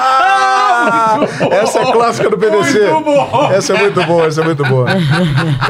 Essa 1.51 1.81
é 1.81 1.93
clássica 1.93 2.31
do 2.31 2.37
PVC. 2.39 2.81
Essa 3.55 3.75
é 3.75 3.79
muito 3.81 4.03
boa, 4.05 4.27
essa 4.27 4.41
é 4.41 4.45
muito 4.45 4.65
boa. 4.65 4.87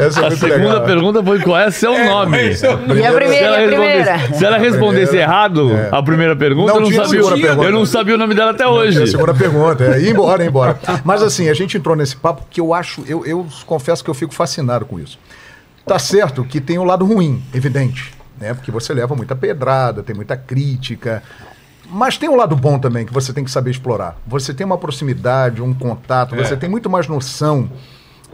Essa 0.01 0.21
é 0.21 0.25
A 0.25 0.29
muito 0.29 0.41
segunda 0.41 0.65
legal. 0.73 0.85
pergunta 0.85 1.23
foi 1.25 1.41
qual 1.41 1.59
é 1.59 1.71
seu 1.71 1.93
nome? 1.93 2.39
é 2.39 2.53
nome. 2.71 2.95
E 2.95 3.05
a 3.05 3.11
Se 3.11 3.17
primeira, 3.17 3.47
ela, 3.47 3.61
e 3.61 3.65
a 3.65 3.69
primeira? 3.69 4.19
se 4.35 4.45
ela 4.45 4.59
respondesse 4.59 5.17
errado 5.17 5.71
a 5.91 6.03
primeira 6.03 6.35
pergunta, 6.37 6.73
Não 6.73 6.81
eu, 6.81 6.91
não 6.91 7.05
sabia, 7.05 7.23
pergunta. 7.47 7.67
eu 7.69 7.73
não 7.73 7.87
sabia 7.87 8.15
o 8.15 8.19
nome 8.19 8.35
dela 8.35 8.51
até 8.53 8.65
É 8.65 8.69
hoje. 8.69 9.03
a 9.03 9.07
segunda 9.07 9.35
pergunta, 9.35 9.85
é 9.85 10.01
ir 10.01 10.11
embora, 10.11 10.45
embora. 10.45 10.79
Mas 11.05 11.23
assim, 11.23 11.49
a 11.49 11.55
gente 11.55 11.77
entrou 11.77 11.95
nesse 11.97 12.17
papo 12.17 12.43
que 12.51 12.61
eu 12.61 12.73
acho, 12.75 13.03
eu, 13.07 13.25
eu 13.27 13.47
confesso 13.67 14.03
que 14.03 14.11
eu 14.11 14.15
fico 14.15 14.35
fascinado 14.35 14.85
com 14.85 14.99
isso. 14.99 15.19
Tá 15.87 15.99
certo 15.99 16.45
que 16.45 16.61
tem 16.61 16.79
o 16.79 16.85
lado 16.85 17.05
ruim, 17.05 17.43
evidente, 17.53 18.11
né? 18.41 18.55
Porque 18.55 18.71
você 18.71 18.95
leva 18.95 19.15
muita 19.15 19.37
pedrada, 19.37 20.03
tem 20.03 20.15
muita 20.17 20.37
crítica. 20.37 21.23
Mas 21.91 22.17
tem 22.17 22.29
um 22.29 22.37
lado 22.37 22.57
bom 22.57 22.79
também 22.79 23.05
que 23.05 23.13
você 23.13 23.33
tem 23.33 23.45
que 23.45 23.51
saber 23.51 23.71
explorar. 23.71 24.17
Você 24.27 24.55
tem 24.55 24.65
uma 24.65 24.79
proximidade, 24.79 25.63
um 25.63 25.75
contato, 25.75 26.35
você 26.35 26.57
tem 26.57 26.69
muito 26.69 26.89
mais 26.89 27.07
noção 27.09 27.71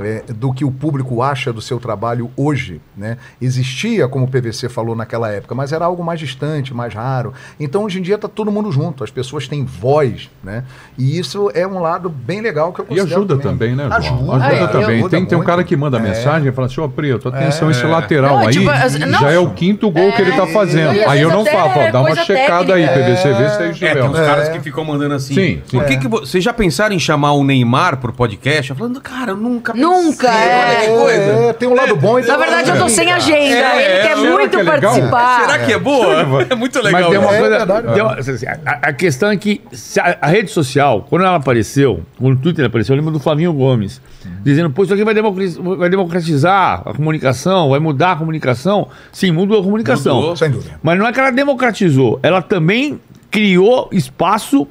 é, 0.01 0.23
do 0.33 0.53
que 0.53 0.65
o 0.65 0.71
público 0.71 1.23
acha 1.23 1.53
do 1.53 1.61
seu 1.61 1.79
trabalho 1.79 2.31
hoje. 2.37 2.81
Né? 2.97 3.17
Existia, 3.41 4.07
como 4.09 4.25
o 4.25 4.29
PVC 4.29 4.69
falou 4.69 4.95
naquela 4.95 5.31
época, 5.31 5.55
mas 5.55 5.73
era 5.73 5.85
algo 5.85 6.03
mais 6.05 6.21
distante, 6.21 6.73
mais 6.75 6.95
raro. 6.95 7.33
Então 7.59 7.85
hoje 7.85 7.99
em 7.99 8.03
dia 8.03 8.15
está 8.17 8.29
todo 8.29 8.51
mundo 8.51 8.71
junto, 8.71 9.03
as 9.05 9.11
pessoas 9.11 9.49
têm 9.49 9.65
voz, 9.65 10.31
né? 10.43 10.65
E 10.99 11.19
isso 11.19 11.51
é 11.55 11.67
um 11.67 11.79
lado 11.81 12.09
bem 12.09 12.41
legal 12.41 12.73
que 12.73 12.81
eu 12.81 12.85
E 12.85 12.89
considero 12.89 13.15
ajuda 13.23 13.39
também, 13.39 13.75
né, 13.75 13.85
João? 13.85 13.97
Ajuda, 13.97 14.45
Ajuda 14.47 14.55
É, 14.65 14.67
também. 14.69 14.97
ajuda 14.99 15.09
tem, 15.11 15.27
tem 15.27 15.39
um 15.39 15.43
cara 15.45 15.65
que 15.65 15.77
manda 15.77 15.99
É. 15.99 16.01
mensagem 16.01 16.49
e 16.49 16.53
fala 16.53 16.67
assim, 16.67 16.81
ô 16.81 16.89
Preto, 16.89 17.29
atenção, 17.29 17.71
esse 17.71 17.85
lateral 17.85 18.39
Não, 18.39 18.47
aí 18.47 18.53
tipo, 18.53 18.67
não. 19.07 19.21
já 19.21 19.31
é 19.31 19.39
o 19.39 19.51
quinto 19.51 19.91
gol 19.91 20.13
que 20.13 20.21
ele 20.23 20.33
tá 20.33 20.47
fazendo. 20.47 20.95
e 20.95 21.05
às 21.05 21.11
aí 21.11 21.21
eu 21.23 21.31
não 21.31 21.45
falo, 21.45 21.73
ó, 21.77 21.91
dá 21.91 22.01
uma 22.01 22.15
checada 22.17 22.75
aí, 22.75 22.87
técnica. 22.87 23.11
PVC, 23.11 23.29
vê 23.35 23.35
se 23.35 23.41
aí 23.41 23.45
É, 23.53 23.59
tem 23.59 23.71
estiver. 23.71 24.05
uns 24.05 24.13
caras 24.19 24.49
que 24.49 24.61
ficam 24.61 24.85
mandando 24.85 25.15
assim. 25.15 25.35
Sim, 25.35 25.63
Por 25.71 25.83
sim. 25.83 25.89
que 25.89 25.97
que 25.99 26.09
vo- 26.09 26.21
vocês 26.21 26.43
já 26.43 26.53
pensaram 26.53 26.95
em 26.95 26.99
chamar 26.99 27.33
o 27.33 27.45
Neymar 27.45 27.97
pro 27.99 28.13
podcast? 28.13 28.71
Eu 28.71 28.77
falando, 28.77 29.01
cara, 29.01 29.33
eu 29.33 29.37
nunca 29.37 29.73
pensei. 29.73 29.89
Nunca, 29.91 30.29
é. 30.29 30.59
Olha 30.61 30.81
que 30.81 31.03
coisa. 31.03 31.23
É, 31.49 31.53
tem 31.55 31.69
um 31.69 31.75
lado 31.75 31.97
bom 31.97 32.19
e 32.19 32.23
tem 32.23 32.31
Na 32.31 32.37
um 32.37 32.41
lado 32.41 32.51
verdade, 32.51 32.71
eu 32.71 32.79
tô 32.85 32.89
sem 32.89 33.11
agenda. 33.13 33.55
É, 33.57 33.93
Ele 33.99 34.09
quer 34.09 34.17
será 34.17 34.31
muito 34.31 34.51
que 34.51 34.57
é 34.57 34.65
participar. 34.65 35.41
Será 35.41 35.59
que 35.65 35.73
é 35.73 35.79
boa? 35.79 36.43
É 36.51 36.55
muito 36.55 36.81
legal. 36.83 37.01
Mas 37.03 37.11
tem 37.11 37.19
uma 37.19 37.35
É 37.35 37.39
coisa. 37.41 37.67
tem 37.93 38.03
uma- 38.03 38.15
assim, 38.15 38.47
a, 38.47 38.71
a 38.89 38.93
questão 38.93 39.31
é 39.31 39.37
que 39.37 39.61
a, 40.01 40.19
a 40.23 40.27
rede 40.29 40.51
social, 40.51 41.07
quando 41.09 41.25
ela 41.25 41.37
apareceu, 41.37 42.03
quando 42.19 42.35
o 42.35 42.41
Twitter 42.41 42.65
apareceu, 42.67 42.95
eu 42.95 42.99
lembro 42.99 43.13
do 43.13 43.21
Flavinho 43.21 43.53
Gomes, 43.53 44.01
dizendo, 44.43 44.71
pô, 44.71 44.85
isso 44.85 44.95
aqui 44.95 45.05
vai 45.05 45.15
democratiz- 45.15 45.57
vai 45.57 45.89
democratizar 45.91 46.83
a 46.85 46.95
comunicação, 46.95 47.71
vai 47.71 47.81
mudar 47.81 48.13
a 48.13 48.17
comunicação. 48.17 48.89
Sim, 49.13 49.33
mudou 49.33 49.61
a 49.61 49.63
comunicação. 49.63 50.17
Mudou. 50.17 50.37
Sem 50.37 50.51
dúvida. 50.51 50.79
Mas 50.83 50.99
não 50.99 51.07
é 51.07 51.13
que 51.13 51.21
ela 51.21 51.31
democratizou, 51.31 52.19
ela 52.23 52.41
também 52.43 53.01
criou 53.31 53.89
espaço. 53.93 54.67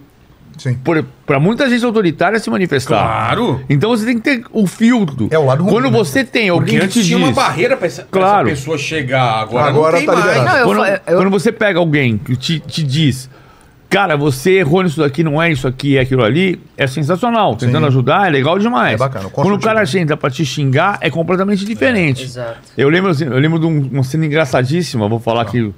Para 1.25 1.39
muita 1.39 1.69
gente 1.69 1.83
autoritária 1.85 2.39
se 2.39 2.49
manifestar. 2.49 2.97
Claro. 3.03 3.61
Então 3.69 3.89
você 3.91 4.05
tem 4.05 4.15
que 4.17 4.21
ter 4.21 4.43
o 4.51 4.65
filtro. 4.67 5.27
É 5.31 5.37
o 5.37 5.45
lado 5.45 5.63
ruim, 5.63 5.71
Quando 5.73 5.85
né? 5.91 5.97
você 5.97 6.23
tem 6.23 6.49
alguém 6.49 6.79
que 6.79 6.85
antes 6.85 7.05
tinha 7.05 7.17
uma 7.17 7.31
barreira 7.31 7.75
pra 7.77 7.87
essa, 7.87 8.07
Claro. 8.09 8.47
essa 8.49 8.57
pessoa 8.57 8.77
chegar. 8.77 9.41
Agora, 9.41 9.67
Agora 9.69 9.91
não 9.93 9.97
tem 9.99 10.05
tá 10.07 10.13
mais. 10.13 10.25
liberado. 10.25 10.49
Não, 10.49 10.57
eu, 10.57 10.65
quando, 10.65 10.79
fa- 10.85 11.01
eu- 11.07 11.17
quando 11.17 11.29
você 11.29 11.51
pega 11.51 11.79
alguém 11.79 12.17
que 12.17 12.35
te, 12.35 12.59
te 12.59 12.83
diz, 12.83 13.29
cara, 13.89 14.15
você 14.17 14.53
errou 14.59 14.83
nisso 14.83 14.99
daqui, 14.99 15.23
não 15.23 15.41
é 15.41 15.51
isso 15.51 15.67
aqui, 15.67 15.97
é 15.97 16.01
aquilo 16.01 16.23
ali, 16.23 16.61
é 16.77 16.85
sensacional. 16.87 17.55
Tentando 17.55 17.87
ajudar 17.87 18.27
é 18.27 18.29
legal 18.29 18.57
demais. 18.59 18.93
É 18.93 18.97
bacana, 18.97 19.29
Quando 19.29 19.53
o 19.55 19.59
cara 19.59 19.83
entra 19.97 20.15
pra 20.17 20.29
te 20.29 20.45
xingar, 20.45 20.97
é 21.01 21.09
completamente 21.09 21.65
diferente. 21.65 22.23
Exato. 22.23 22.57
Eu 22.77 22.89
lembro, 22.89 23.11
assim, 23.11 23.25
eu 23.25 23.39
lembro 23.39 23.57
de 23.59 23.65
um- 23.65 23.89
uma 23.91 24.03
cena 24.03 24.25
engraçadíssima, 24.25 25.07
vou 25.07 25.19
falar 25.19 25.45
que 25.45 25.71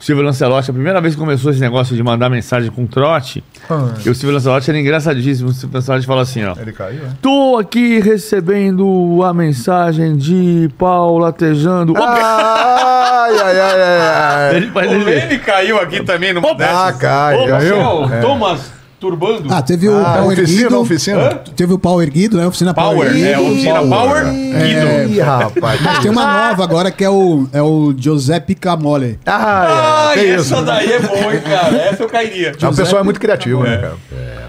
o 0.00 0.04
Silvio 0.04 0.22
Lancelotti, 0.24 0.70
a 0.70 0.72
primeira 0.74 1.00
vez 1.00 1.14
que 1.14 1.20
começou 1.20 1.50
esse 1.50 1.60
negócio 1.60 1.96
de 1.96 2.02
mandar 2.02 2.28
mensagem 2.30 2.70
com 2.70 2.86
trote, 2.86 3.42
Ah. 3.68 3.94
e 4.04 4.08
o 4.08 4.14
Silvio 4.14 4.32
Lancelotti 4.34 4.70
era 4.70 4.78
engraçadíssimo. 4.78 5.48
O 5.50 5.52
Silvio 5.52 5.74
Lancelotti 5.76 6.06
fala 6.06 6.22
assim, 6.22 6.44
ó. 6.44 6.54
Ele 6.60 6.72
caiu, 6.72 7.00
é? 7.04 7.08
Tô 7.20 7.56
aqui 7.58 7.98
recebendo 8.00 9.20
a 9.24 9.34
mensagem 9.34 10.16
de 10.16 10.70
Paulo 10.78 11.18
latejando. 11.18 11.94
Ai, 11.96 13.38
ai, 13.38 13.60
ai, 13.60 13.80
ai, 13.80 14.00
ai. 14.00 14.56
Ele 14.56 14.70
O 14.74 14.80
ele- 14.80 15.04
Lene 15.04 15.38
caiu 15.38 15.78
aqui 15.80 16.02
também 16.04 16.32
numa 16.32 16.50
Ah, 16.52 16.92
cai. 16.92 17.36
Ô, 17.36 17.46
caiu. 17.48 17.76
Marcel, 17.80 18.20
Thomas 18.20 18.77
Turbando. 19.00 19.46
Ah, 19.52 19.62
teve 19.62 19.88
o 19.88 19.96
Ah, 19.96 20.14
pau 20.16 20.26
oficina, 20.28 20.42
erguido. 20.62 20.80
oficina. 20.80 21.28
Teve 21.54 21.72
o 21.72 21.78
pau 21.78 22.02
erguido, 22.02 22.36
né? 22.36 22.46
Oficina 22.46 22.74
pau 22.74 22.90
Power, 22.94 23.08
erguido. 23.08 23.28
é, 23.28 23.38
oficina 23.38 23.80
Power, 23.86 24.24
Guido. 24.24 25.12
Ih, 25.14 25.20
rapaz. 25.20 25.80
Mas 25.80 25.98
tem 26.00 26.10
uma 26.10 26.26
nova 26.48 26.64
agora 26.64 26.90
que 26.90 27.04
é 27.04 27.10
o, 27.10 27.46
é 27.52 27.62
o 27.62 27.94
Giuseppe 27.96 28.54
Camole. 28.56 29.18
Ah, 29.24 30.08
ai, 30.08 30.14
tem 30.18 30.34
isso. 30.34 30.52
essa 30.54 30.62
daí 30.64 30.92
é 30.92 30.98
boa, 30.98 31.34
hein, 31.34 31.40
cara. 31.42 31.76
Essa 31.76 32.02
eu 32.02 32.08
cairia. 32.08 32.52
O 32.60 32.74
pessoal 32.76 33.00
é 33.02 33.04
muito 33.04 33.20
criativo, 33.20 33.62
né, 33.62 33.76
cara? 33.78 33.96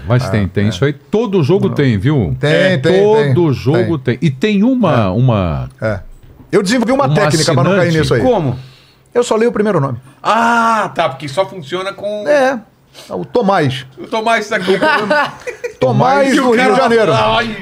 Mas 0.08 0.28
tem, 0.30 0.48
tem 0.48 0.68
isso 0.68 0.84
aí. 0.84 0.92
Todo 0.92 1.42
jogo 1.44 1.70
tem, 1.70 1.96
viu? 1.96 2.36
Tem, 2.40 2.50
É, 2.50 2.76
tem, 2.78 3.00
Todo 3.02 3.44
tem, 3.44 3.52
jogo 3.52 3.98
tem. 3.98 4.18
E 4.20 4.30
tem 4.30 4.64
uma, 4.64 5.10
uma 5.12 5.68
É. 5.80 6.00
Eu 6.50 6.62
desenvolvi 6.64 6.90
uma 6.92 7.06
Um 7.06 7.14
técnica 7.14 7.54
pra 7.54 7.62
não 7.62 7.70
cair 7.76 7.80
assinante. 7.88 7.98
nisso 8.00 8.14
aí. 8.14 8.20
Como? 8.20 8.58
Eu 9.14 9.22
só 9.22 9.36
leio 9.36 9.50
o 9.50 9.52
primeiro 9.52 9.80
nome. 9.80 9.98
Ah, 10.20 10.90
tá, 10.94 11.08
porque 11.08 11.28
só 11.28 11.46
funciona 11.46 11.92
com 11.92 12.26
É. 12.26 12.58
O 13.08 13.24
Tomás. 13.24 13.86
o 13.98 14.06
Tomás 14.06 14.44
isso 14.44 14.54
aqui. 14.54 14.78
Tomás 15.80 16.32
o 16.38 16.42
do 16.42 16.50
Rio 16.52 16.72
de 16.72 16.76
Janeiro. 16.76 17.12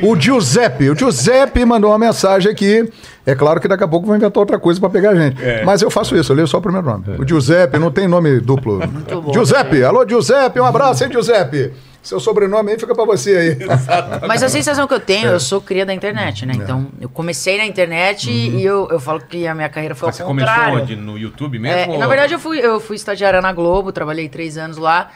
O 0.02 0.18
Giuseppe. 0.18 0.90
O 0.90 0.96
Giuseppe 0.98 1.64
mandou 1.64 1.90
uma 1.90 1.98
mensagem 1.98 2.50
aqui. 2.50 2.90
É 3.24 3.34
claro 3.34 3.60
que 3.60 3.68
daqui 3.68 3.84
a 3.84 3.88
pouco 3.88 4.06
vou 4.06 4.16
inventar 4.16 4.40
outra 4.40 4.58
coisa 4.58 4.80
pra 4.80 4.88
pegar 4.88 5.10
a 5.10 5.14
gente. 5.14 5.42
É. 5.42 5.62
Mas 5.64 5.82
eu 5.82 5.90
faço 5.90 6.16
isso, 6.16 6.32
eu 6.32 6.36
leio 6.36 6.48
só 6.48 6.58
o 6.58 6.62
primeiro 6.62 6.86
nome. 6.86 7.04
O 7.18 7.28
Giuseppe 7.28 7.78
não 7.78 7.90
tem 7.90 8.08
nome 8.08 8.40
duplo. 8.40 8.80
bom. 8.80 9.32
Giuseppe. 9.32 9.84
Alô, 9.84 10.06
Giuseppe. 10.08 10.58
Um 10.58 10.64
abraço, 10.64 11.04
hein, 11.04 11.12
Giuseppe. 11.12 11.72
Seu 12.02 12.20
sobrenome 12.20 12.72
aí 12.72 12.78
fica 12.78 12.94
pra 12.94 13.04
você 13.04 13.36
aí. 13.36 13.58
Mas 14.26 14.42
a 14.42 14.48
sensação 14.48 14.86
que 14.86 14.94
eu 14.94 15.00
tenho, 15.00 15.28
eu 15.28 15.40
sou 15.40 15.60
cria 15.60 15.84
da 15.84 15.92
internet, 15.92 16.46
né? 16.46 16.54
Então, 16.56 16.86
eu 17.00 17.08
comecei 17.08 17.58
na 17.58 17.66
internet 17.66 18.30
e 18.30 18.64
eu, 18.64 18.88
eu 18.90 18.98
falo 19.00 19.20
que 19.20 19.46
a 19.46 19.54
minha 19.54 19.68
carreira 19.68 19.94
foi 19.94 20.06
Mas 20.08 20.16
você 20.16 20.22
ao 20.22 20.28
começou 20.28 20.54
contrário. 20.54 20.78
onde? 20.82 20.96
No 20.96 21.18
YouTube 21.18 21.56
É, 21.58 21.60
mesmo? 21.60 21.98
na 21.98 22.06
verdade, 22.06 22.32
eu 22.34 22.38
fui, 22.38 22.58
eu 22.60 22.80
fui 22.80 22.96
estagiária 22.96 23.40
na 23.42 23.52
Globo, 23.52 23.92
trabalhei 23.92 24.28
três 24.28 24.56
anos 24.56 24.76
lá. 24.78 25.10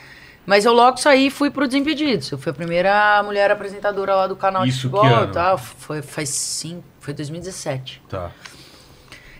Mas 0.44 0.64
eu 0.64 0.72
logo 0.72 0.96
saí 0.96 1.28
e 1.28 1.30
fui 1.30 1.50
pro 1.50 1.68
Desimpedidos. 1.68 2.30
Eu 2.32 2.36
fui 2.36 2.50
a 2.50 2.54
primeira 2.54 3.22
mulher 3.22 3.48
apresentadora 3.50 4.14
lá 4.16 4.26
do 4.26 4.34
canal 4.34 4.66
Isso 4.66 4.88
de 4.88 4.88
que 4.88 4.96
futebol 4.96 5.16
ano? 5.18 5.30
e 5.30 5.32
tal. 5.32 5.56
Foi, 5.56 6.02
faz 6.02 6.28
cinco, 6.30 6.82
foi 6.98 7.14
2017. 7.14 8.02
Tá. 8.08 8.30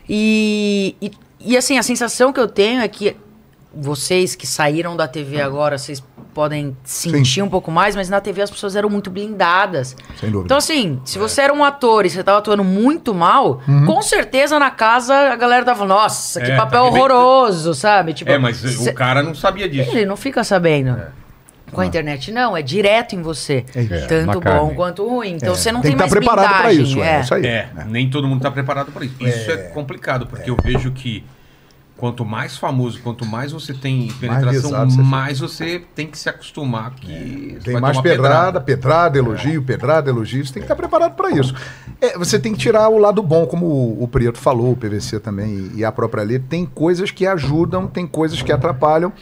E, 0.09 0.97
e, 1.03 1.11
e, 1.41 1.57
assim, 1.57 1.77
a 1.77 1.83
sensação 1.83 2.33
que 2.33 2.41
eu 2.41 2.49
tenho 2.49 2.81
é 2.81 2.89
que 2.89 3.17
vocês 3.75 4.35
que 4.35 4.47
saíram 4.47 4.97
da 4.97 5.09
TV 5.09 5.41
agora, 5.41 5.79
vocês 5.79 6.03
podem 6.35 6.75
sentir 6.85 7.43
um 7.43 7.49
pouco 7.49 7.71
mais, 7.71 7.95
mas 7.95 8.09
na 8.09 8.21
TV 8.21 8.41
as 8.43 8.51
pessoas 8.51 8.75
eram 8.75 8.89
muito 8.89 9.11
blindadas. 9.11 9.95
Sem 10.19 10.31
dúvida. 10.31 10.47
Então, 10.47 10.57
assim, 10.57 11.01
se 11.05 11.19
você 11.19 11.43
era 11.43 11.53
um 11.53 11.63
ator 11.63 12.07
e 12.07 12.11
você 12.11 12.23
tava 12.23 12.39
atuando 12.39 12.65
muito 12.65 13.15
mal, 13.15 13.61
Uhum. 13.69 13.85
com 13.87 14.01
certeza 14.03 14.59
na 14.59 14.71
casa 14.71 15.15
a 15.15 15.37
galera 15.37 15.65
tava, 15.65 15.85
nossa, 15.85 16.41
que 16.41 16.51
É, 16.51 16.57
papel 16.57 16.83
tá 16.83 16.89
horroroso, 16.89 17.75
sabe? 17.75 18.15
Tipo, 18.15 18.31
É, 18.31 18.39
mas 18.39 18.57
cê- 18.59 18.91
o 18.91 18.95
cara 18.95 19.23
não 19.23 19.35
sabia 19.35 19.69
disso. 19.69 19.91
ele 19.91 20.07
não 20.07 20.17
fica 20.17 20.43
sabendo. 20.45 20.97
Com 21.71 21.81
a 21.81 21.87
internet, 21.87 22.31
não, 22.31 22.55
é 22.55 22.61
direto 22.61 23.15
em 23.15 23.23
você. 23.23 23.65
É 23.75 23.81
isso. 23.83 23.95
É, 23.95 24.07
Tanto 24.07 24.27
na 24.27 24.41
carne. 24.41 24.61
bom 24.61 24.75
quanto 24.75 25.09
ruim. 25.09 25.37
Então 25.37 25.55
É, 25.55 25.57
você 25.57 25.73
não 25.73 25.81
tem 25.81 25.93
tem, 25.93 25.97
que 25.97 25.99
mais 26.01 26.13
estar 26.13 26.21
preparado 26.21 26.49
para 26.51 26.69
blindagem, 26.69 26.83
isso. 26.93 27.03
É. 27.03 27.17
é. 27.17 27.21
isso 27.21 27.35
aí. 27.35 27.47
É, 27.47 27.69
nem 27.87 28.11
todo 28.11 28.29
mundo 28.29 28.37
está 28.39 28.51
preparado 28.51 28.93
para 28.93 29.07
isso. 29.07 29.15
Isso 29.27 29.51
é, 29.51 29.57
complicado, 29.69 30.27
porque 30.27 30.51
eu 30.51 30.57
vejo 30.63 30.91
que 30.93 31.25
quanto 32.03 32.25
mais 32.25 32.57
famoso, 32.57 32.99
quanto 33.01 33.25
mais 33.25 33.53
você 33.53 33.73
tem 33.73 34.09
penetração, 34.19 34.71
visado 34.71 34.91
você 34.91 35.03
mais 35.03 35.39
você 35.39 35.85
tem 35.95 36.09
que 36.09 36.19
se 36.19 36.29
acostumar 36.29 36.97
que 36.97 37.57
você 37.61 37.65
Tem 37.65 37.81
mais 37.81 37.97
tomar 37.97 38.03
pedrada, 38.03 38.61
pedrada, 38.61 39.19
elogio, 39.19 39.63
pedrada, 39.63 40.11
elogio. 40.11 40.45
Você 40.45 40.55
tem 40.55 40.63
que 40.63 40.65
estar 40.65 40.75
preparado 40.75 41.15
para 41.15 41.31
isso. 41.31 41.55
É, 42.01 42.19
você 42.19 42.41
tem 42.41 42.55
que 42.55 42.59
tirar 42.59 42.89
o 42.89 42.99
lado 42.99 43.23
bom, 43.23 43.47
como 43.47 43.67
o, 43.67 44.03
o 44.03 44.09
Prieto 44.09 44.41
falou, 44.41 44.73
o 44.73 44.77
PVC 44.77 45.21
também 45.21 45.71
e, 45.75 45.79
e 45.79 45.85
a 45.85 45.93
própria 45.93 46.25
Lê. 46.25 46.41
Tem 46.41 46.67
coisas 46.67 47.13
que 47.13 47.25
ajudam, 47.25 47.87
tem 47.87 48.05
coisas 48.05 48.43
que 48.43 48.51
atrapalham. 48.51 49.13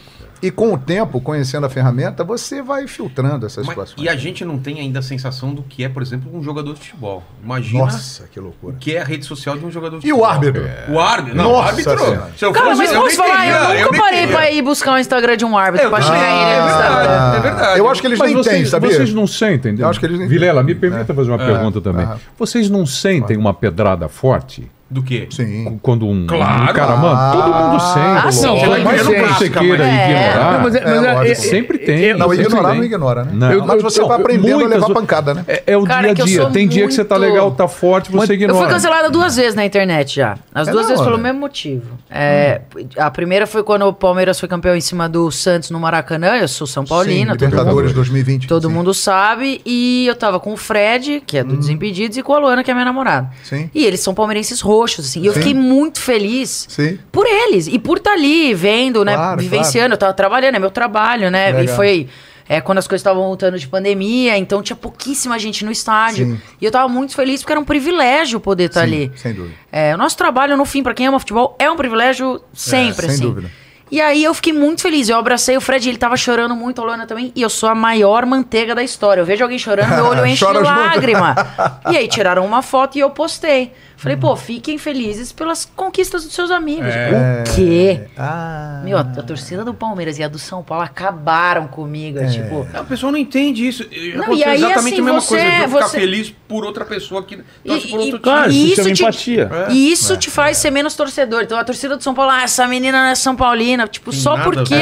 E 0.42 0.50
com 0.50 0.72
o 0.72 0.78
tempo, 0.78 1.20
conhecendo 1.20 1.66
a 1.66 1.68
ferramenta, 1.68 2.24
você 2.24 2.62
vai 2.62 2.86
filtrando 2.86 3.44
essas 3.44 3.66
Mas- 3.66 3.74
situações. 3.74 4.02
e 4.02 4.08
a 4.08 4.16
gente 4.16 4.42
não 4.44 4.58
tem 4.58 4.80
ainda 4.80 5.00
a 5.00 5.02
sensação 5.02 5.52
do 5.54 5.62
que 5.62 5.84
é, 5.84 5.88
por 5.88 6.00
exemplo, 6.02 6.34
um 6.34 6.42
jogador 6.42 6.72
de 6.72 6.80
futebol. 6.80 7.22
Imagina 7.44 7.84
Nossa, 7.84 8.24
que 8.32 8.40
loucura. 8.40 8.74
o 8.74 8.78
que 8.78 8.96
é 8.96 9.02
a 9.02 9.04
rede 9.04 9.24
social 9.26 9.58
de 9.58 9.66
um 9.66 9.70
jogador 9.70 9.98
de 10.00 10.06
E 10.08 10.12
o 10.12 10.16
futebol. 10.16 10.30
árbitro? 10.32 10.64
O 10.88 10.98
árbitro? 10.98 11.36
Não, 11.36 11.50
o 11.50 11.52
Nossa 11.52 11.68
árbitro. 11.68 11.98
Senhora. 11.98 12.30
Se 12.36 12.44
eu 12.44 12.52
Cara, 12.52 12.66
fosse, 12.70 12.78
mas 12.78 12.92
eu 12.92 13.02
posso 13.02 13.16
falar, 13.16 13.46
eu 13.46 13.84
nunca 13.86 13.90
nem 13.92 14.00
parei 14.00 14.26
pra 14.28 14.50
ir 14.50 14.62
buscar 14.62 14.94
o 14.94 14.98
Instagram 14.98 15.36
de 15.36 15.44
um 15.44 15.58
árbitro 15.58 15.86
Eu 15.86 15.90
pra 15.90 16.00
chegar 16.00 16.16
ele 16.18 16.50
é 16.50 16.64
verdade, 16.66 17.36
é 17.36 17.40
verdade. 17.40 17.78
Eu 17.78 17.88
acho 17.90 18.00
que 18.00 18.06
eles 18.06 18.18
Mas 18.18 18.28
nem 18.28 18.36
vocês, 18.36 18.56
têm, 18.56 18.64
sabia? 18.64 18.90
vocês 18.90 19.12
não 19.12 19.26
sentem, 19.26 19.76
Eu 19.78 19.88
acho 19.88 20.00
que 20.00 20.06
eles 20.06 20.18
nem 20.18 20.26
Vilela, 20.28 20.62
me 20.62 20.74
permita 20.74 21.12
fazer 21.12 21.30
uma 21.30 21.38
pergunta 21.38 21.80
também. 21.80 22.08
Vocês 22.38 22.70
não 22.70 22.86
sentem 22.86 23.36
uma 23.36 23.52
pedrada 23.52 24.08
forte? 24.08 24.70
Do 24.90 25.02
quê? 25.04 25.28
Sim. 25.30 25.78
Quando 25.80 26.04
um, 26.06 26.26
Claro. 26.26 26.64
um 26.64 26.74
cara 26.74 26.96
manda, 26.96 27.30
todo 27.32 27.54
mundo 27.54 27.80
sente. 27.80 28.00
Ah, 28.00 28.66
vai 28.68 28.82
mais 28.82 29.02
que 29.02 29.08
ignorando 29.12 29.34
você 29.38 29.50
queira 29.50 29.84
mas- 29.86 30.10
ignorar, 30.10 30.52
Não, 30.52 30.60
mas 30.62 30.74
é- 30.74 30.84
mas 30.84 31.04
é- 31.28 31.30
é- 31.30 31.34
sempre 31.36 31.78
tem. 31.78 31.98
eu- 32.00 32.18
Não, 32.18 32.28
sempre 32.28 32.44
ignorar 32.44 32.68
tem. 32.70 32.78
não 32.78 32.84
ignora, 32.84 33.24
né? 33.24 33.30
Não. 33.32 33.66
Mas 33.66 33.82
você 33.82 34.00
Não, 34.00 34.08
vai 34.08 34.18
aprendendo 34.20 34.64
a 34.64 34.68
levar 34.68 34.90
pancada, 34.90 35.32
né? 35.34 35.44
É, 35.46 35.62
é 35.68 35.76
o 35.76 35.84
Cara, 35.84 36.02
dia 36.02 36.10
a 36.10 36.14
que 36.16 36.22
eu 36.22 36.26
dia. 36.26 36.46
Tem 36.50 36.66
dia 36.66 36.88
que 36.88 36.92
você 36.94 37.04
tá 37.04 37.16
muito- 37.16 37.30
legal, 37.30 37.50
tá 37.52 37.68
forte, 37.68 38.10
você 38.10 38.32
Eu 38.32 38.34
ignora. 38.34 38.58
fui 38.58 38.68
cancelada 38.68 39.08
duas 39.10 39.36
vezes 39.36 39.54
na 39.54 39.64
internet 39.64 40.16
já. 40.16 40.36
As 40.52 40.66
É 40.66 40.72
duas 40.72 40.88
vezes 40.88 41.04
pelo 41.04 41.18
mesmo 41.18 41.38
motivo. 41.38 41.84
É, 42.10 42.62
A 42.98 43.10
primeira 43.12 43.46
foi 43.46 43.62
quando 43.62 43.82
o 43.86 43.92
Palmeiras 43.92 44.40
foi 44.40 44.48
campeão 44.48 44.74
em 44.74 44.80
cima 44.80 45.08
do 45.08 45.30
Santos 45.30 45.70
no 45.70 45.78
Maracanã. 45.78 46.36
Eu 46.36 46.48
sou 46.48 46.66
São 46.66 46.84
Paulina, 46.84 47.32
Sim, 47.34 47.38
todo, 47.38 47.48
Libertadores 47.50 47.92
2020. 47.92 48.48
todo 48.48 48.66
sim. 48.68 48.74
mundo 48.74 48.92
sabe. 48.92 49.60
E 49.64 50.06
eu 50.08 50.16
tava 50.16 50.40
com 50.40 50.52
o 50.52 50.56
Fred, 50.56 51.22
que 51.24 51.38
é 51.38 51.44
do 51.44 51.56
Desimpedidos, 51.56 52.16
e 52.16 52.22
com 52.22 52.34
a 52.34 52.38
Luana, 52.40 52.64
que 52.64 52.70
é 52.70 52.74
minha 52.74 52.84
namorada. 52.84 53.30
Sim. 53.44 53.70
E 53.72 53.84
eles 53.84 54.00
são 54.00 54.12
palmeirenses 54.14 54.60
roxos, 54.60 54.79
assim. 54.84 55.22
E 55.22 55.26
eu 55.26 55.32
Sim. 55.32 55.40
fiquei 55.40 55.54
muito 55.54 56.00
feliz 56.00 56.66
Sim. 56.68 56.98
por 57.10 57.26
eles. 57.26 57.66
E 57.66 57.78
por 57.78 57.98
estar 57.98 58.12
ali, 58.12 58.54
vendo, 58.54 59.04
né? 59.04 59.14
Claro, 59.14 59.40
vivenciando. 59.40 59.94
Eu 59.94 59.98
tava 59.98 60.12
trabalhando, 60.12 60.54
é 60.54 60.58
meu 60.58 60.70
trabalho, 60.70 61.30
né? 61.30 61.46
Legal. 61.46 61.64
E 61.64 61.68
foi 61.68 62.08
é, 62.48 62.60
quando 62.60 62.78
as 62.78 62.88
coisas 62.88 63.00
estavam 63.00 63.22
voltando 63.22 63.56
de 63.56 63.68
pandemia, 63.68 64.36
então 64.36 64.60
tinha 64.60 64.74
pouquíssima 64.74 65.38
gente 65.38 65.64
no 65.64 65.70
estádio. 65.70 66.26
Sim. 66.26 66.40
E 66.60 66.64
eu 66.64 66.70
tava 66.72 66.88
muito 66.88 67.14
feliz 67.14 67.42
porque 67.42 67.52
era 67.52 67.60
um 67.60 67.64
privilégio 67.64 68.40
poder 68.40 68.64
estar 68.64 68.80
Sim, 68.80 68.86
ali. 68.86 69.12
Sem 69.14 69.32
dúvida. 69.32 69.54
É, 69.70 69.94
o 69.94 69.96
nosso 69.98 70.16
trabalho, 70.16 70.56
no 70.56 70.64
fim, 70.64 70.82
pra 70.82 70.92
quem 70.92 71.06
ama 71.06 71.20
futebol, 71.20 71.54
é 71.60 71.70
um 71.70 71.76
privilégio 71.76 72.42
sempre, 72.52 73.06
sem 73.06 73.10
assim. 73.10 73.22
dúvida. 73.22 73.50
E 73.90 74.00
aí 74.00 74.22
eu 74.22 74.32
fiquei 74.32 74.52
muito 74.52 74.82
feliz. 74.82 75.08
Eu 75.08 75.16
abracei 75.16 75.56
o 75.56 75.60
Fred, 75.60 75.88
ele 75.88 75.98
tava 75.98 76.16
chorando 76.16 76.56
muito, 76.56 76.80
a 76.80 76.84
Luana 76.84 77.06
também. 77.06 77.32
E 77.34 77.42
eu 77.42 77.50
sou 77.50 77.68
a 77.68 77.74
maior 77.74 78.24
manteiga 78.24 78.74
da 78.74 78.82
história. 78.82 79.20
Eu 79.20 79.24
vejo 79.24 79.42
alguém 79.42 79.58
chorando, 79.58 79.94
meu 79.94 80.06
olho 80.06 80.24
enche 80.26 80.44
de 80.44 80.58
lágrima. 80.58 81.34
e 81.90 81.96
aí 81.96 82.06
tiraram 82.06 82.44
uma 82.44 82.62
foto 82.62 82.96
e 82.96 83.00
eu 83.00 83.10
postei. 83.10 83.72
Falei, 84.00 84.16
pô, 84.16 84.34
fiquem 84.34 84.78
felizes 84.78 85.30
pelas 85.30 85.66
conquistas 85.76 86.24
dos 86.24 86.32
seus 86.32 86.50
amigos. 86.50 86.86
O 86.88 87.54
quê? 87.54 88.00
Ah. 88.16 88.80
Meu, 88.82 88.96
a, 88.96 89.02
a 89.02 89.22
torcida 89.22 89.62
do 89.62 89.74
Palmeiras 89.74 90.18
e 90.18 90.22
a 90.22 90.28
do 90.28 90.38
São 90.38 90.62
Paulo 90.62 90.82
acabaram 90.82 91.68
comigo. 91.68 92.18
É, 92.18 92.26
tipo. 92.26 92.66
A 92.72 92.82
pessoa 92.82 93.12
não 93.12 93.18
entende 93.18 93.66
isso. 93.68 93.84
Não, 94.16 94.32
e 94.32 94.42
aí, 94.42 94.56
exatamente 94.56 94.94
assim, 94.94 95.00
a 95.02 95.04
mesma 95.04 95.20
você- 95.20 95.28
coisa. 95.36 95.44
Eu 95.44 95.68
ficar 95.68 95.88
você- 95.88 96.00
feliz 96.00 96.34
por 96.48 96.64
outra 96.64 96.86
pessoa 96.86 97.22
que 97.22 97.36
torce 97.62 97.86
E- 97.86 97.90
por 97.90 98.00
e- 98.00 98.04
outro 98.04 98.20
Claro, 98.20 98.50
E 98.50 98.72
isso 98.72 98.80
isso 98.80 98.92
te- 98.94 99.02
empatia. 99.02 99.50
E 99.68 99.92
isso 99.92 100.16
te 100.16 100.30
faz 100.30 100.56
ser 100.56 100.70
menos 100.70 100.96
torcedor. 100.96 101.42
Então 101.42 101.58
a 101.58 101.64
torcida 101.64 101.94
do 101.94 102.02
São 102.02 102.14
Paulo, 102.14 102.30
ah, 102.32 102.42
essa 102.42 102.66
menina 102.66 103.02
não 103.02 103.10
é 103.10 103.14
São 103.14 103.36
Paulina. 103.36 103.86
Tipo, 103.86 104.12
só 104.14 104.34
nada 104.34 104.40
a 104.40 104.44
porque. 104.44 104.74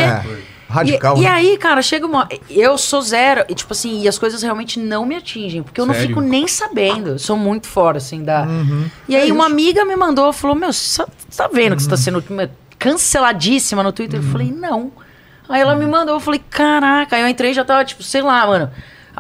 É. 0.69 0.73
Radical. 0.73 1.17
E, 1.17 1.21
e 1.21 1.23
né? 1.25 1.31
aí, 1.31 1.57
cara, 1.57 1.81
chega 1.81 2.05
uma. 2.07 2.29
Eu 2.51 2.77
sou 2.77 3.01
zero. 3.01 3.45
E, 3.49 3.55
tipo 3.55 3.73
assim, 3.73 4.03
e 4.03 4.09
as 4.09 4.19
coisas 4.19 4.43
realmente 4.43 4.79
não 4.79 5.07
me 5.07 5.17
atingem. 5.17 5.63
Porque 5.63 5.81
eu 5.81 5.87
não 5.87 5.95
Sério? 5.95 6.09
fico 6.09 6.21
nem 6.21 6.47
sabendo. 6.47 7.11
Eu 7.11 7.19
sou 7.19 7.37
muito 7.37 7.67
fora, 7.67 7.99
assim, 7.99 8.23
da. 8.23 8.43
Uhum. 8.43 8.89
E 9.09 9.17
É 9.17 9.23
aí, 9.23 9.33
uma 9.33 9.47
amiga 9.47 9.85
me 9.85 9.97
mandou, 9.97 10.33
falou: 10.33 10.55
Meu, 10.55 10.73
você 10.73 11.05
tá 11.37 11.49
vendo 11.53 11.75
que 11.77 11.83
você 11.83 11.89
tá 11.89 11.95
Uhum. 11.97 12.21
sendo 12.21 12.51
canceladíssima 12.79 13.83
no 13.83 13.93
Twitter? 13.93 14.21
Eu 14.21 14.25
falei: 14.31 14.51
Não. 14.53 14.93
Aí 15.49 15.61
ela 15.63 15.75
me 15.75 15.87
mandou, 15.87 16.15
eu 16.17 16.21
falei: 16.21 16.43
Caraca. 16.51 17.17
Aí 17.17 17.23
eu 17.23 17.29
entrei 17.29 17.51
e 17.53 17.55
já 17.55 17.65
tava, 17.65 17.85
tipo, 17.85 18.03
sei 18.03 18.23
lá, 18.23 18.47
mano. 18.47 18.71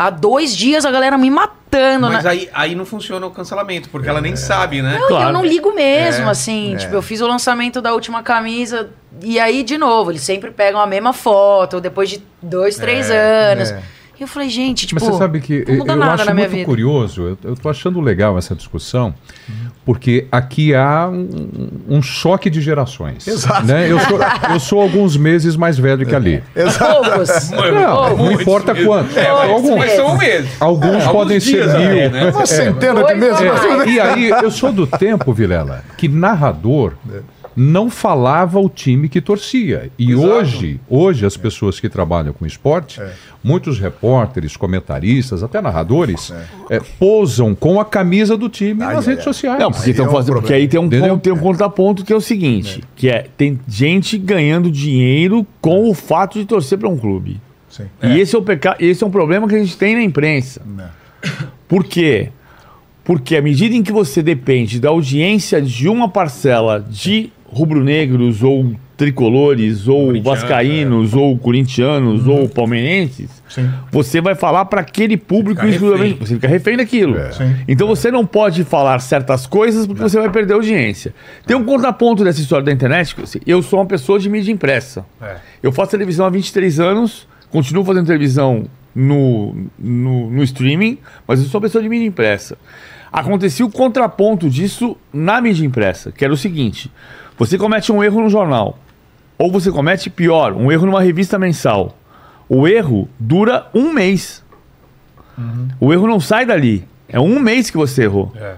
Há 0.00 0.10
dois 0.10 0.56
dias 0.56 0.84
a 0.84 0.92
galera 0.92 1.18
me 1.18 1.28
matando. 1.28 2.06
Mas 2.08 2.22
né? 2.22 2.30
aí, 2.30 2.48
aí 2.52 2.74
não 2.76 2.84
funciona 2.84 3.26
o 3.26 3.32
cancelamento, 3.32 3.88
porque 3.88 4.08
ela 4.08 4.20
nem 4.20 4.36
sabe, 4.36 4.80
né? 4.80 4.96
Não, 4.96 5.08
Claro. 5.08 5.30
eu 5.30 5.32
não 5.32 5.44
ligo 5.44 5.74
mesmo, 5.74 6.28
É, 6.28 6.30
assim. 6.30 6.76
Tipo, 6.78 6.94
eu 6.94 7.02
fiz 7.02 7.20
o 7.20 7.26
lançamento 7.26 7.82
da 7.82 7.92
última 7.92 8.22
camisa. 8.22 8.90
E 9.20 9.40
aí, 9.40 9.64
de 9.64 9.76
novo, 9.76 10.12
eles 10.12 10.22
sempre 10.22 10.52
pegam 10.52 10.80
a 10.80 10.86
mesma 10.86 11.12
foto, 11.12 11.80
depois 11.80 12.08
de 12.10 12.22
dois, 12.40 12.76
três 12.76 13.10
anos. 13.10 13.72
é. 13.72 13.82
E 14.18 14.22
eu 14.22 14.28
falei, 14.28 14.48
gente, 14.48 14.86
tipo. 14.86 15.00
Mas 15.00 15.12
você 15.12 15.18
sabe 15.18 15.40
que 15.40 15.64
não 15.68 15.76
muda 15.78 15.92
eu 15.92 15.96
nada 15.96 16.14
acho 16.14 16.24
na 16.26 16.34
minha 16.34 16.46
muito 16.46 16.56
vida. 16.58 16.66
curioso, 16.66 17.22
eu, 17.22 17.50
eu 17.50 17.56
tô 17.56 17.68
achando 17.68 18.00
legal 18.00 18.36
essa 18.38 18.52
discussão, 18.54 19.14
porque 19.88 20.26
aqui 20.30 20.74
há 20.74 21.08
um, 21.08 21.70
um 21.88 22.02
choque 22.02 22.50
de 22.50 22.60
gerações. 22.60 23.26
Exato. 23.26 23.64
né? 23.64 23.90
Eu, 23.90 23.98
sou, 24.00 24.18
eu 24.52 24.60
sou 24.60 24.82
alguns 24.82 25.16
meses 25.16 25.56
mais 25.56 25.78
velho 25.78 26.04
que 26.04 26.14
ali. 26.14 26.42
Poucos. 26.54 27.50
Não, 27.50 28.10
não 28.10 28.16
Muitos 28.18 28.42
importa 28.42 28.74
quanto. 28.74 29.18
É, 29.18 29.32
mas, 29.32 29.50
Alguns- 29.50 29.78
mas 29.78 29.92
são 29.92 30.18
meses. 30.18 30.50
Alguns 30.60 30.84
Alguns 30.90 31.04
podem 31.06 31.38
dias 31.38 31.70
ser 31.70 31.78
mil. 31.78 32.10
né? 32.10 32.30
Uma 32.30 32.42
É. 32.42 32.46
centena 32.46 33.02
de 33.02 33.14
Dois 33.14 33.18
meses. 33.18 33.40
É, 33.40 33.88
e 33.88 33.98
aí, 33.98 34.28
eu 34.28 34.50
sou 34.50 34.70
do 34.72 34.86
tempo, 34.86 35.32
Vilela, 35.32 35.82
que 35.96 36.06
narrador 36.06 36.92
não 37.58 37.90
falava 37.90 38.60
o 38.60 38.68
time 38.68 39.08
que 39.08 39.20
torcia. 39.20 39.90
E 39.98 40.12
Exato. 40.12 40.28
hoje, 40.28 40.80
hoje 40.88 41.26
as 41.26 41.36
pessoas 41.36 41.80
que 41.80 41.88
trabalham 41.88 42.32
com 42.32 42.46
esporte, 42.46 43.00
muitos 43.42 43.80
repórteres, 43.80 44.56
comentaristas, 44.56 45.42
até 45.42 45.60
narradores, 45.60 46.32
é, 46.70 46.80
posam 46.98 47.56
com 47.56 47.80
a 47.80 47.84
camisa 47.84 48.36
do 48.36 48.48
time 48.48 48.82
Ai, 48.84 48.94
nas 48.94 49.08
ai, 49.08 49.14
redes 49.14 49.26
ai. 49.26 49.32
sociais. 49.32 49.58
Não, 49.58 49.72
porque, 49.72 49.90
Aí 49.90 49.94
tão 49.94 50.06
é 50.06 50.08
um 50.08 50.12
fazendo, 50.12 50.34
porque 50.34 50.46
problema. 50.46 50.62
aí 50.62 50.68
tem 50.68 50.80
um, 50.80 50.84
Entendeu? 50.84 51.08
ponto, 51.14 51.22
tem 51.22 51.32
um 51.32 51.38
contraponto 51.38 52.04
que 52.04 52.12
é 52.12 52.16
o 52.16 52.20
seguinte: 52.20 52.82
que 52.94 53.08
é 53.08 53.26
tem 53.36 53.58
gente 53.66 54.16
ganhando 54.16 54.70
dinheiro 54.70 55.44
com 55.60 55.90
o 55.90 55.94
fato 55.94 56.38
de 56.38 56.44
torcer 56.44 56.78
para 56.78 56.88
um 56.88 56.96
clube. 56.96 57.40
Sim. 57.68 57.86
E 58.02 58.20
esse 58.20 58.36
é, 58.36 58.38
o 58.38 58.42
peca... 58.42 58.76
esse 58.78 59.02
é 59.02 59.06
um 59.06 59.10
problema 59.10 59.48
que 59.48 59.54
a 59.56 59.58
gente 59.58 59.76
tem 59.76 59.96
na 59.96 60.02
imprensa. 60.02 60.62
Por 61.66 61.84
quê? 61.84 62.30
Porque 63.04 63.36
à 63.36 63.42
medida 63.42 63.74
em 63.74 63.82
que 63.82 63.90
você 63.90 64.22
depende 64.22 64.78
da 64.78 64.90
audiência 64.90 65.60
de 65.60 65.88
uma 65.88 66.08
parcela 66.08 66.78
de 66.78 67.32
rubro-negros 67.50 68.42
ou 68.42 68.74
tricolores 68.96 69.86
ou 69.86 70.20
vascaínos 70.20 71.14
ou 71.14 71.38
corintianos 71.38 72.26
ou 72.26 72.48
palmeirenses, 72.48 73.30
Sim. 73.48 73.70
você 73.92 74.20
vai 74.20 74.34
falar 74.34 74.64
para 74.64 74.80
aquele 74.80 75.16
público 75.16 75.60
fica 75.60 75.72
exclusivamente. 75.72 76.12
refém. 76.14 76.26
Você 76.26 76.34
fica 76.34 76.48
refém 76.48 76.76
daquilo. 76.76 77.16
Sim. 77.32 77.56
Então 77.68 77.86
você 77.86 78.10
não 78.10 78.26
pode 78.26 78.64
falar 78.64 78.98
certas 78.98 79.46
coisas 79.46 79.86
porque 79.86 80.02
você 80.02 80.18
vai 80.18 80.28
perder 80.30 80.54
audiência. 80.54 81.14
Tem 81.46 81.56
um 81.56 81.64
contraponto 81.64 82.24
dessa 82.24 82.40
história 82.40 82.64
da 82.64 82.72
internet. 82.72 83.14
que, 83.14 83.22
assim, 83.22 83.38
Eu 83.46 83.62
sou 83.62 83.78
uma 83.78 83.86
pessoa 83.86 84.18
de 84.18 84.28
mídia 84.28 84.50
impressa. 84.50 85.06
É. 85.22 85.36
Eu 85.62 85.70
faço 85.70 85.92
televisão 85.92 86.26
há 86.26 86.30
23 86.30 86.80
anos, 86.80 87.28
continuo 87.50 87.84
fazendo 87.84 88.06
televisão 88.06 88.64
no, 88.92 89.54
no, 89.78 90.28
no 90.28 90.42
streaming, 90.42 90.98
mas 91.26 91.40
eu 91.40 91.46
sou 91.46 91.60
uma 91.60 91.66
pessoa 91.66 91.80
de 91.80 91.88
mídia 91.88 92.06
impressa. 92.06 92.58
Acontecia 93.12 93.64
o 93.64 93.70
contraponto 93.70 94.50
disso 94.50 94.96
na 95.12 95.40
mídia 95.40 95.64
impressa, 95.64 96.10
que 96.10 96.24
era 96.24 96.34
o 96.34 96.36
seguinte: 96.36 96.90
você 97.38 97.56
comete 97.56 97.92
um 97.92 98.02
erro 98.02 98.22
no 98.22 98.28
jornal, 98.28 98.78
ou 99.38 99.50
você 99.50 99.70
comete 99.70 100.10
pior, 100.10 100.52
um 100.52 100.70
erro 100.72 100.86
numa 100.86 101.00
revista 101.00 101.38
mensal. 101.38 101.96
O 102.48 102.66
erro 102.66 103.08
dura 103.18 103.66
um 103.72 103.92
mês. 103.92 104.42
O 105.78 105.92
erro 105.92 106.06
não 106.06 106.18
sai 106.18 106.44
dali. 106.44 106.84
É 107.08 107.20
um 107.20 107.38
mês 107.38 107.70
que 107.70 107.76
você 107.76 108.04
errou. 108.04 108.32
É. 108.34 108.54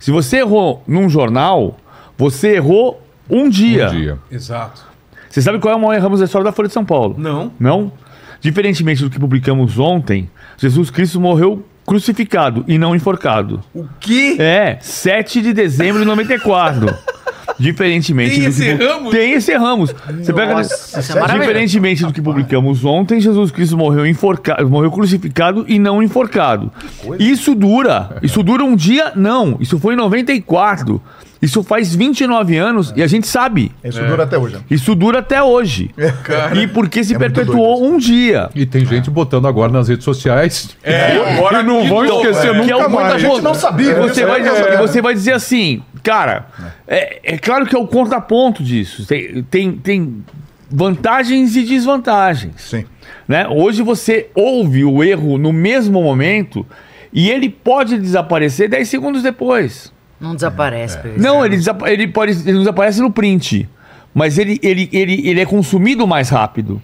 Se 0.00 0.10
você 0.10 0.38
errou 0.38 0.82
num 0.86 1.08
jornal, 1.08 1.76
você 2.16 2.56
errou 2.56 3.02
um 3.28 3.48
dia. 3.48 3.88
Um 3.88 3.90
dia. 3.90 4.18
Exato. 4.30 4.82
Você 5.28 5.40
sabe 5.40 5.58
qual 5.58 5.74
é 5.74 5.76
o 5.76 5.80
maior 5.80 5.94
erramos 5.94 6.20
da 6.20 6.24
história 6.24 6.44
da 6.44 6.52
Folha 6.52 6.68
de 6.68 6.74
São 6.74 6.84
Paulo? 6.84 7.14
Não. 7.18 7.52
Não? 7.58 7.92
Diferentemente 8.40 9.02
do 9.02 9.10
que 9.10 9.18
publicamos 9.18 9.78
ontem, 9.78 10.28
Jesus 10.56 10.90
Cristo 10.90 11.20
morreu 11.20 11.64
crucificado 11.86 12.64
e 12.66 12.78
não 12.78 12.94
enforcado. 12.94 13.62
O 13.74 13.86
quê? 14.00 14.36
É, 14.38 14.78
7 14.80 15.42
de 15.42 15.52
dezembro 15.52 16.00
de 16.00 16.06
94. 16.06 16.94
Diferentemente 17.58 18.30
Tem 18.30 18.40
do 18.40 18.48
esse 18.48 18.64
que 18.64 18.84
Ramos? 18.84 19.10
Tem 19.10 19.32
esse 19.32 19.54
Ramos. 19.54 19.94
Você 20.20 20.32
pega 20.32 20.54
Nossa, 20.54 21.00
isso 21.00 21.18
é. 21.18 21.38
Diferentemente 21.38 22.04
do 22.04 22.12
que 22.12 22.20
publicamos 22.20 22.84
ontem, 22.84 23.20
Jesus 23.20 23.50
Cristo 23.50 23.76
morreu 23.76 24.06
enforcado, 24.06 24.68
morreu 24.68 24.90
crucificado 24.90 25.64
e 25.68 25.78
não 25.78 26.02
enforcado. 26.02 26.72
Isso 27.18 27.54
dura. 27.54 28.16
Isso 28.22 28.42
dura 28.42 28.64
um 28.64 28.76
dia? 28.76 29.12
Não. 29.14 29.56
Isso 29.60 29.78
foi 29.78 29.94
em 29.94 29.96
94. 29.96 31.00
Isso 31.42 31.64
faz 31.64 31.92
29 31.92 32.56
anos 32.56 32.92
e 32.94 33.02
a 33.02 33.06
gente 33.08 33.26
sabe. 33.26 33.72
Isso 33.82 34.00
dura 34.04 34.22
até 34.22 34.38
hoje. 34.38 34.54
né? 34.54 34.60
Isso 34.70 34.94
dura 34.94 35.18
até 35.18 35.42
hoje. 35.42 35.90
E 36.54 36.68
porque 36.68 37.02
se 37.02 37.14
É 37.14 37.18
muito 37.18 37.34
perpetuou 37.34 37.84
um 37.84 37.98
dia. 37.98 38.48
E 38.54 38.64
tem 38.64 38.86
gente 38.86 39.10
botando 39.10 39.48
agora 39.48 39.72
nas 39.72 39.88
redes 39.88 40.04
sociais. 40.04 40.76
É, 40.84 41.16
agora 41.36 41.60
E 41.60 41.62
não 41.64 41.84
vão 41.88 42.04
esquecer 42.04 42.52
Que 42.64 42.70
é 42.70 42.74
nunca 42.74 42.86
o 42.86 42.90
mais. 42.92 43.14
A 43.14 43.18
gente 43.18 43.40
não 43.40 43.54
sabia. 43.54 43.90
E 43.90 43.94
você, 43.94 44.20
né? 44.20 44.26
vai, 44.26 44.48
É. 44.48 44.74
e 44.74 44.76
você 44.78 45.02
vai 45.02 45.14
dizer 45.14 45.32
assim, 45.32 45.82
cara, 46.02 46.46
é, 46.86 47.34
é 47.34 47.38
claro 47.38 47.66
que 47.66 47.74
é 47.74 47.78
o 47.78 47.88
contraponto 47.88 48.62
disso. 48.62 49.04
Tem, 49.04 49.42
tem, 49.42 49.72
tem 49.72 50.24
vantagens 50.70 51.56
e 51.56 51.64
desvantagens. 51.64 52.54
Sim. 52.56 52.84
Né? 53.26 53.46
Hoje 53.48 53.82
você 53.82 54.28
ouve 54.34 54.84
o 54.84 55.02
erro 55.02 55.38
no 55.38 55.52
mesmo 55.52 56.02
momento 56.02 56.64
e 57.12 57.30
ele 57.30 57.48
pode 57.48 57.98
desaparecer 57.98 58.68
10 58.68 58.88
segundos 58.88 59.22
depois. 59.22 59.91
Não 60.22 60.34
desaparece, 60.34 60.98
Pedro. 60.98 61.20
Não, 61.20 61.44
ele, 61.44 61.56
desapa- 61.56 61.90
ele 61.90 62.06
pode 62.06 62.32
ele 62.32 62.52
não 62.52 62.60
desaparece 62.60 63.00
no 63.00 63.10
print. 63.10 63.68
Mas 64.14 64.38
ele, 64.38 64.60
ele, 64.62 64.88
ele, 64.92 65.26
ele 65.28 65.40
é 65.40 65.46
consumido 65.46 66.06
mais 66.06 66.28
rápido. 66.28 66.80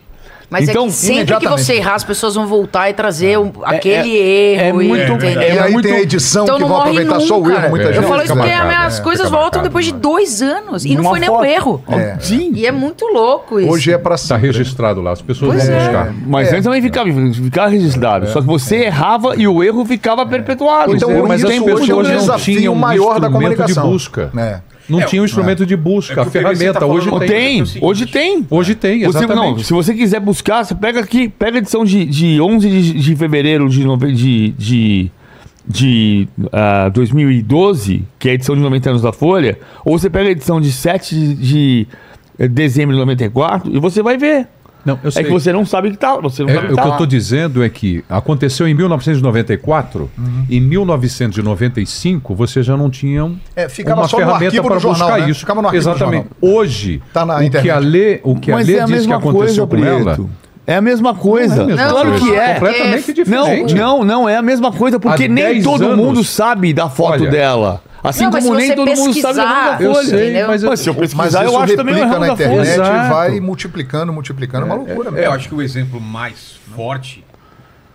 Mas 0.50 0.66
Então, 0.66 0.84
é 0.84 0.86
que 0.86 0.92
sempre 0.94 1.36
que 1.36 1.46
você 1.48 1.74
errar, 1.74 1.94
as 1.96 2.04
pessoas 2.04 2.34
vão 2.34 2.46
voltar 2.46 2.88
e 2.88 2.94
trazer 2.94 3.38
um- 3.38 3.52
aquele 3.64 4.16
é- 4.18 4.54
erro. 4.54 4.62
é 4.62 4.68
e- 4.68 4.72
muito- 4.88 5.24
é 5.26 5.54
e 5.54 5.58
aí 5.58 5.72
muito- 5.72 5.86
tem 5.86 5.96
a 5.96 6.00
edição 6.00 6.44
Então 6.44 6.56
que 6.56 6.62
não 6.62 6.68
vão 6.68 6.78
morre 6.78 6.90
aproveitar 6.90 7.20
só 7.20 7.38
o 7.38 7.42
nunca. 7.42 7.52
erro, 7.52 7.68
muita 7.68 7.84
É, 7.84 7.92
gente. 7.92 8.02
Eu 8.02 8.08
falo 8.08 8.22
isso 8.22 8.34
porque 8.34 8.48
marcado, 8.54 8.86
as 8.86 8.98
é, 8.98 9.02
coisas 9.02 9.24
voltam 9.28 9.42
marcado, 9.42 9.64
depois 9.64 9.84
de 9.84 9.92
dois 9.92 10.40
anos. 10.40 10.86
E 10.86 10.94
não 10.96 11.04
foi 11.04 11.20
nem 11.20 11.28
o 11.28 11.44
erro. 11.44 11.82
É. 11.90 12.16
Sim. 12.18 12.50
E 12.54 12.66
é 12.66 12.72
muito 12.72 13.04
louco 13.06 13.60
isso. 13.60 13.70
Hoje 13.70 13.92
é 13.92 13.98
pra 13.98 14.14
Está 14.14 14.36
sempre. 14.36 14.46
registrado 14.46 15.02
lá, 15.02 15.12
as 15.12 15.20
pessoas 15.20 15.52
Pois 15.52 15.66
vão 15.68 15.76
é. 15.76 15.80
buscar. 15.80 16.14
Mas 16.26 16.48
É. 16.48 16.50
antes 16.52 16.64
também 16.64 16.80
ficava, 16.80 17.10
ficava 17.34 17.68
registrado. 17.68 18.26
Só 18.28 18.40
que 18.40 18.46
você 18.46 18.76
errava 18.84 19.34
e 19.36 19.46
o 19.46 19.62
erro 19.62 19.84
ficava 19.84 20.24
perpetuado. 20.24 20.96
Então, 20.96 21.10
É, 21.10 21.22
mas 21.22 21.44
hoje 21.44 21.60
pessoas 21.60 21.88
é 21.90 21.92
um 21.94 22.02
não 22.02 22.02
desafio 22.20 22.56
tinham 22.58 22.72
um 22.72 22.76
maior 22.76 23.20
da 23.20 23.28
comunicação. 23.28 23.84
de 23.84 23.90
busca. 23.90 24.30
É. 24.34 24.60
Não 24.88 25.00
É, 25.00 25.04
tinha 25.04 25.20
um 25.20 25.24
instrumento 25.24 25.66
de 25.66 25.76
busca. 25.76 26.20
É 26.20 26.22
a 26.22 26.26
ferramenta 26.26 26.80
tá 26.80 26.86
hoje 26.86 27.10
tem. 27.18 27.28
Tem, 27.64 27.82
hoje 27.82 28.06
tem. 28.06 28.46
Hoje 28.50 28.74
tem, 28.74 29.00
Você, 29.04 29.18
não, 29.20 29.34
exatamente. 29.34 29.64
se 29.64 29.72
você 29.72 29.92
quiser 29.94 30.18
buscar, 30.20 30.64
você 30.64 30.74
pega 30.74 31.00
aqui, 31.00 31.28
pega 31.28 31.58
a 31.58 31.60
edição 31.60 31.84
de, 31.84 32.04
de 32.06 32.40
11 32.40 32.68
de, 32.68 32.92
de 32.94 33.16
fevereiro 33.16 33.68
de, 33.68 33.84
nove- 33.84 34.12
de, 34.12 34.48
de, 34.52 35.10
de 35.66 36.28
ah, 36.52 36.88
2012, 36.88 38.02
que 38.18 38.28
é 38.28 38.32
a 38.32 38.34
edição 38.34 38.54
de 38.56 38.62
90 38.62 38.90
anos 38.90 39.02
da 39.02 39.12
Folha, 39.12 39.58
ou 39.84 39.98
você 39.98 40.08
pega 40.08 40.28
a 40.28 40.32
edição 40.32 40.60
de 40.60 40.72
7 40.72 41.14
de, 41.14 41.34
de, 42.38 42.48
dezembro 42.48 42.94
de 42.94 43.00
94 43.00 43.70
e 43.74 43.78
você 43.78 44.02
vai 44.02 44.16
ver. 44.16 44.46
Não, 44.88 44.98
eu 45.02 45.10
É 45.14 45.22
que 45.22 45.30
você 45.30 45.52
não 45.52 45.64
sabe 45.66 45.90
que 45.90 45.96
tá, 45.96 46.16
você 46.16 46.42
não 46.42 46.50
É, 46.50 46.54
sabe 46.54 46.66
o 46.66 46.68
que 46.70 46.74
que 46.74 46.80
tá 46.80 46.82
eu 46.82 46.88
lá. 46.88 46.94
estou 46.94 47.06
dizendo 47.06 47.62
é 47.62 47.68
que 47.68 48.04
aconteceu 48.08 48.66
em 48.66 48.74
1994, 48.74 50.10
Uhum. 50.18 50.46
em 50.50 50.60
1995 50.60 52.34
você 52.34 52.62
já 52.62 52.76
não 52.76 52.90
tinha 52.90 53.30
É, 53.54 53.68
ficava 53.68 54.00
uma 54.02 54.08
só 54.08 54.16
ferramenta 54.16 54.62
para 54.62 54.78
jornal, 54.78 55.08
buscar 55.08 55.20
né? 55.20 55.30
isso. 55.30 55.40
Ficava 55.40 55.62
no 55.62 55.68
arquivo 55.68 55.84
do 55.84 55.90
Exatamente. 55.90 56.26
Hoje, 56.40 57.02
Tá 57.12 57.24
na 57.26 57.36
o 57.36 57.38
que 57.40 57.44
internet. 57.46 57.70
a 57.70 57.78
lei, 57.78 58.20
o 58.22 58.34
que 58.36 58.52
a 58.52 58.56
lei 58.56 58.76
é 58.76 58.82
a 58.82 58.84
diz 58.86 59.06
que 59.06 59.12
aconteceu 59.12 59.66
coisa, 59.66 59.84
com 59.86 60.08
ela. 60.08 60.18
É 60.68 60.76
a 60.76 60.80
mesma 60.82 61.14
coisa. 61.14 61.64
Não 61.64 61.70
é 61.70 61.72
a 61.72 61.76
mesma 61.76 61.90
claro 61.90 62.10
coisa. 62.10 62.24
que 62.26 62.34
é. 62.36 62.54
completamente 62.54 63.08
Não, 63.08 63.14
diferente. 63.14 63.74
não, 63.74 64.04
não 64.04 64.28
é 64.28 64.36
a 64.36 64.42
mesma 64.42 64.70
coisa, 64.70 65.00
porque 65.00 65.24
Há 65.24 65.28
nem 65.28 65.44
10 65.54 65.64
todo 65.64 65.84
anos- 65.86 65.96
mundo 65.96 66.22
sabe 66.22 66.74
da 66.74 66.90
foto 66.90 67.22
Olha, 67.22 67.30
dela. 67.30 67.82
Assim 68.04 68.24
Não, 68.24 68.30
como 68.30 68.54
nem 68.54 68.74
todo 68.76 68.86
mundo 68.94 69.14
sabe 69.14 69.36
da 69.38 69.42
pesquisar, 69.44 69.78
da 69.78 69.92
Folha. 69.94 70.04
sei, 70.06 70.46
mas, 70.46 70.62
eu- 70.62 70.68
Mas 70.68 70.80
se 70.80 70.88
eu 70.90 70.94
Mas 70.94 71.14
pesquisar, 71.14 71.44
eu 71.44 71.58
acho 71.58 71.74
também 71.74 71.94
o 71.94 71.98
erro 71.98 72.18
na 72.18 72.18
da 72.18 72.32
internet 72.34 72.74
e 72.76 73.08
vai 73.08 73.40
multiplicando, 73.40 74.12
multiplicando. 74.12 74.64
É, 74.64 74.66
uma 74.66 74.74
loucura 74.76 75.08
É, 75.08 75.12
mesmo. 75.12 75.26
eu 75.26 75.32
acho 75.32 75.48
que 75.48 75.54
o 75.54 75.62
exemplo 75.62 75.98
mais 76.00 76.58
forte 76.76 77.24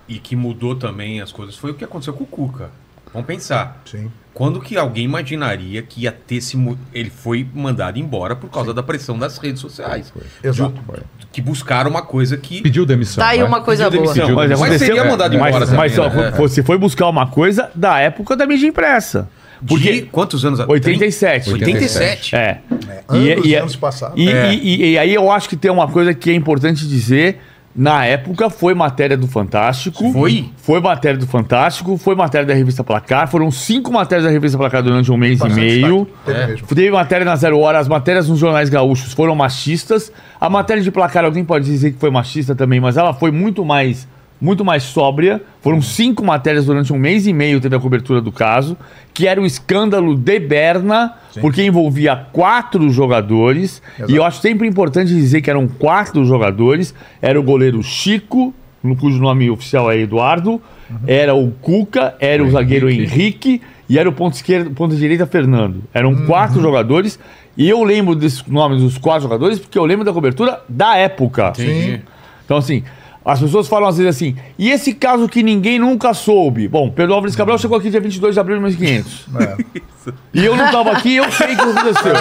e 0.09 0.17
que 0.17 0.35
mudou 0.35 0.75
também 0.75 1.21
as 1.21 1.31
coisas 1.31 1.55
foi 1.55 1.71
o 1.71 1.73
que 1.75 1.83
aconteceu 1.85 2.13
com 2.13 2.23
o 2.23 2.27
Cuca. 2.27 2.69
Vamos 3.13 3.27
pensar. 3.27 3.81
Sim. 3.85 4.11
Quando 4.33 4.59
que 4.59 4.75
alguém 4.75 5.05
imaginaria 5.05 5.83
que 5.83 6.01
ia 6.01 6.11
ter 6.11 6.39
mu- 6.55 6.75
Ele 6.91 7.11
foi 7.11 7.45
mandado 7.53 7.99
embora 7.99 8.35
por 8.35 8.49
causa 8.49 8.73
da 8.73 8.81
pressão 8.81 9.17
das 9.19 9.37
redes 9.37 9.61
sociais. 9.61 10.11
Exato. 10.43 10.71
De- 10.73 11.27
que 11.31 11.39
buscaram 11.41 11.89
uma 11.91 12.01
coisa 12.01 12.35
que. 12.35 12.61
pediu 12.61 12.83
demissão. 12.85 13.23
Tá 13.23 13.29
aí 13.31 13.39
né? 13.39 13.43
uma 13.45 13.61
coisa 13.61 13.85
Pediu 13.85 14.01
boa. 14.03 14.13
demissão. 14.13 14.35
Mas, 14.35 14.49
Mas 14.49 14.61
aconteceu- 14.61 14.87
seria 14.87 15.03
mandado 15.03 15.37
mas- 15.37 15.47
embora 15.49 15.65
Mas, 15.75 15.93
também, 15.95 16.11
só, 16.13 16.21
né? 16.23 16.31
você 16.37 16.63
foi 16.63 16.77
buscar 16.79 17.07
uma 17.07 17.27
coisa 17.27 17.69
da 17.75 17.99
época 17.99 18.35
da 18.35 18.45
mídia 18.47 18.65
impressa. 18.67 19.29
Porque. 19.67 19.75
Porque 19.93 20.01
quantos 20.11 20.43
anos? 20.43 20.59
87. 20.67 21.51
87. 21.53 22.35
É. 22.35 22.59
Anos 23.07 23.25
E- 23.25 23.47
e 23.47 23.51
e- 23.51 23.55
anos 23.55 23.75
passados. 23.75 24.15
E, 24.19 24.29
É. 24.29 24.53
e- 24.53 24.57
e- 24.57 24.91
e 24.93 24.97
aí 24.97 25.13
eu 25.13 25.31
acho 25.31 25.47
que 25.47 25.55
tem 25.55 25.69
uma 25.71 25.87
coisa 25.87 26.13
que 26.13 26.29
é 26.31 26.33
importante 26.33 26.87
dizer. 26.87 27.39
Na 27.75 28.05
época 28.05 28.49
foi 28.51 28.75
matéria 28.75 29.17
do 29.17 29.27
Fantástico. 29.27 30.11
Foi? 30.11 30.49
Foi 30.57 30.79
matéria 30.79 31.17
do 31.17 31.25
Fantástico, 31.25 31.97
foi 31.97 32.15
matéria 32.15 32.45
da 32.45 32.53
revista 32.53 32.83
Placar. 32.83 33.27
Foram 33.27 33.49
cinco 33.49 33.91
matérias 33.91 34.25
da 34.25 34.31
revista 34.31 34.57
Placar 34.57 34.83
durante 34.83 35.11
um 35.11 35.17
mês 35.17 35.39
Bastante 35.39 35.59
e 35.59 35.81
meio. 35.81 36.07
É. 36.27 36.55
Teve 36.67 36.91
matéria 36.91 37.25
na 37.25 37.35
Zero 37.35 37.57
Hora, 37.59 37.79
as 37.79 37.87
matérias 37.87 38.29
nos 38.29 38.37
jornais 38.37 38.69
gaúchos 38.69 39.13
foram 39.13 39.35
machistas. 39.35 40.11
A 40.39 40.49
matéria 40.49 40.83
de 40.83 40.91
placar, 40.91 41.25
alguém 41.25 41.43
pode 41.43 41.65
dizer 41.65 41.93
que 41.93 41.99
foi 41.99 42.11
machista 42.11 42.53
também, 42.53 42.79
mas 42.79 42.97
ela 42.97 43.13
foi 43.13 43.31
muito 43.31 43.63
mais, 43.65 44.07
muito 44.43 44.65
mais 44.65 44.83
sóbria. 44.83 45.41
Foram 45.61 45.81
cinco 45.81 46.21
matérias 46.21 46.65
durante 46.65 46.91
um 46.91 46.97
mês 46.97 47.25
e 47.25 47.31
meio 47.31 47.61
teve 47.61 47.77
a 47.77 47.79
cobertura 47.79 48.19
do 48.19 48.29
caso, 48.29 48.77
que 49.13 49.25
era 49.25 49.41
o 49.41 49.45
escândalo 49.45 50.17
de 50.17 50.37
Berna, 50.37 51.13
porque 51.39 51.63
envolvia 51.63 52.13
quatro 52.13 52.89
jogadores. 52.89 53.81
E 54.05 54.17
eu 54.17 54.23
acho 54.25 54.41
sempre 54.41 54.67
importante 54.67 55.13
dizer 55.13 55.41
que 55.41 55.49
eram 55.49 55.65
quatro 55.65 56.25
jogadores. 56.25 56.93
Era 57.21 57.39
o 57.39 57.43
goleiro 57.43 57.81
Chico, 57.81 58.53
no 58.83 58.97
cujo 58.97 59.17
nome 59.17 59.49
oficial 59.49 59.89
é 59.89 59.97
Eduardo, 59.99 60.61
era 61.07 61.33
o 61.33 61.49
Cuca, 61.49 62.13
era 62.19 62.43
o, 62.43 62.51
zagueiro 62.51 62.89
Henrique 62.89 63.61
e 63.87 63.97
era 63.97 64.09
o 64.09 64.11
ponto 64.11 64.33
esquerdo, 64.33 64.71
ponta 64.71 64.93
direita 64.93 65.25
Fernando. 65.25 65.83
Eram 65.93 66.25
quatro 66.25 66.61
jogadores 66.61 67.17
e 67.55 67.69
eu 67.69 67.81
lembro 67.81 68.13
desses 68.13 68.45
nomes 68.45 68.81
dos 68.81 68.97
quatro 68.97 69.23
jogadores 69.23 69.57
porque 69.57 69.77
eu 69.77 69.85
lembro 69.85 70.03
da 70.03 70.11
cobertura 70.11 70.59
da 70.67 70.97
época. 70.97 71.53
Entendi. 71.57 72.01
Então 72.43 72.57
assim, 72.57 72.83
as 73.25 73.39
pessoas 73.39 73.67
falam 73.67 73.87
às 73.87 73.97
vezes 73.97 74.15
assim, 74.15 74.35
e 74.57 74.69
esse 74.69 74.93
caso 74.93 75.27
que 75.29 75.41
ninguém 75.43 75.79
nunca 75.79 76.13
soube? 76.13 76.67
Bom, 76.67 76.89
Pedro 76.89 77.13
Álvares 77.13 77.35
Cabral 77.35 77.57
chegou 77.57 77.77
aqui 77.77 77.89
dia 77.89 78.01
22 78.01 78.33
de 78.33 78.39
abril 78.39 78.57
de 78.57 78.63
1500. 78.63 79.27
E 80.33 80.43
eu 80.43 80.53
não 80.57 80.69
tava 80.69 80.91
aqui, 80.91 81.15
eu 81.15 81.31
sei 81.31 81.53
o 81.53 81.55
que 81.55 81.61
aconteceu. 81.61 82.13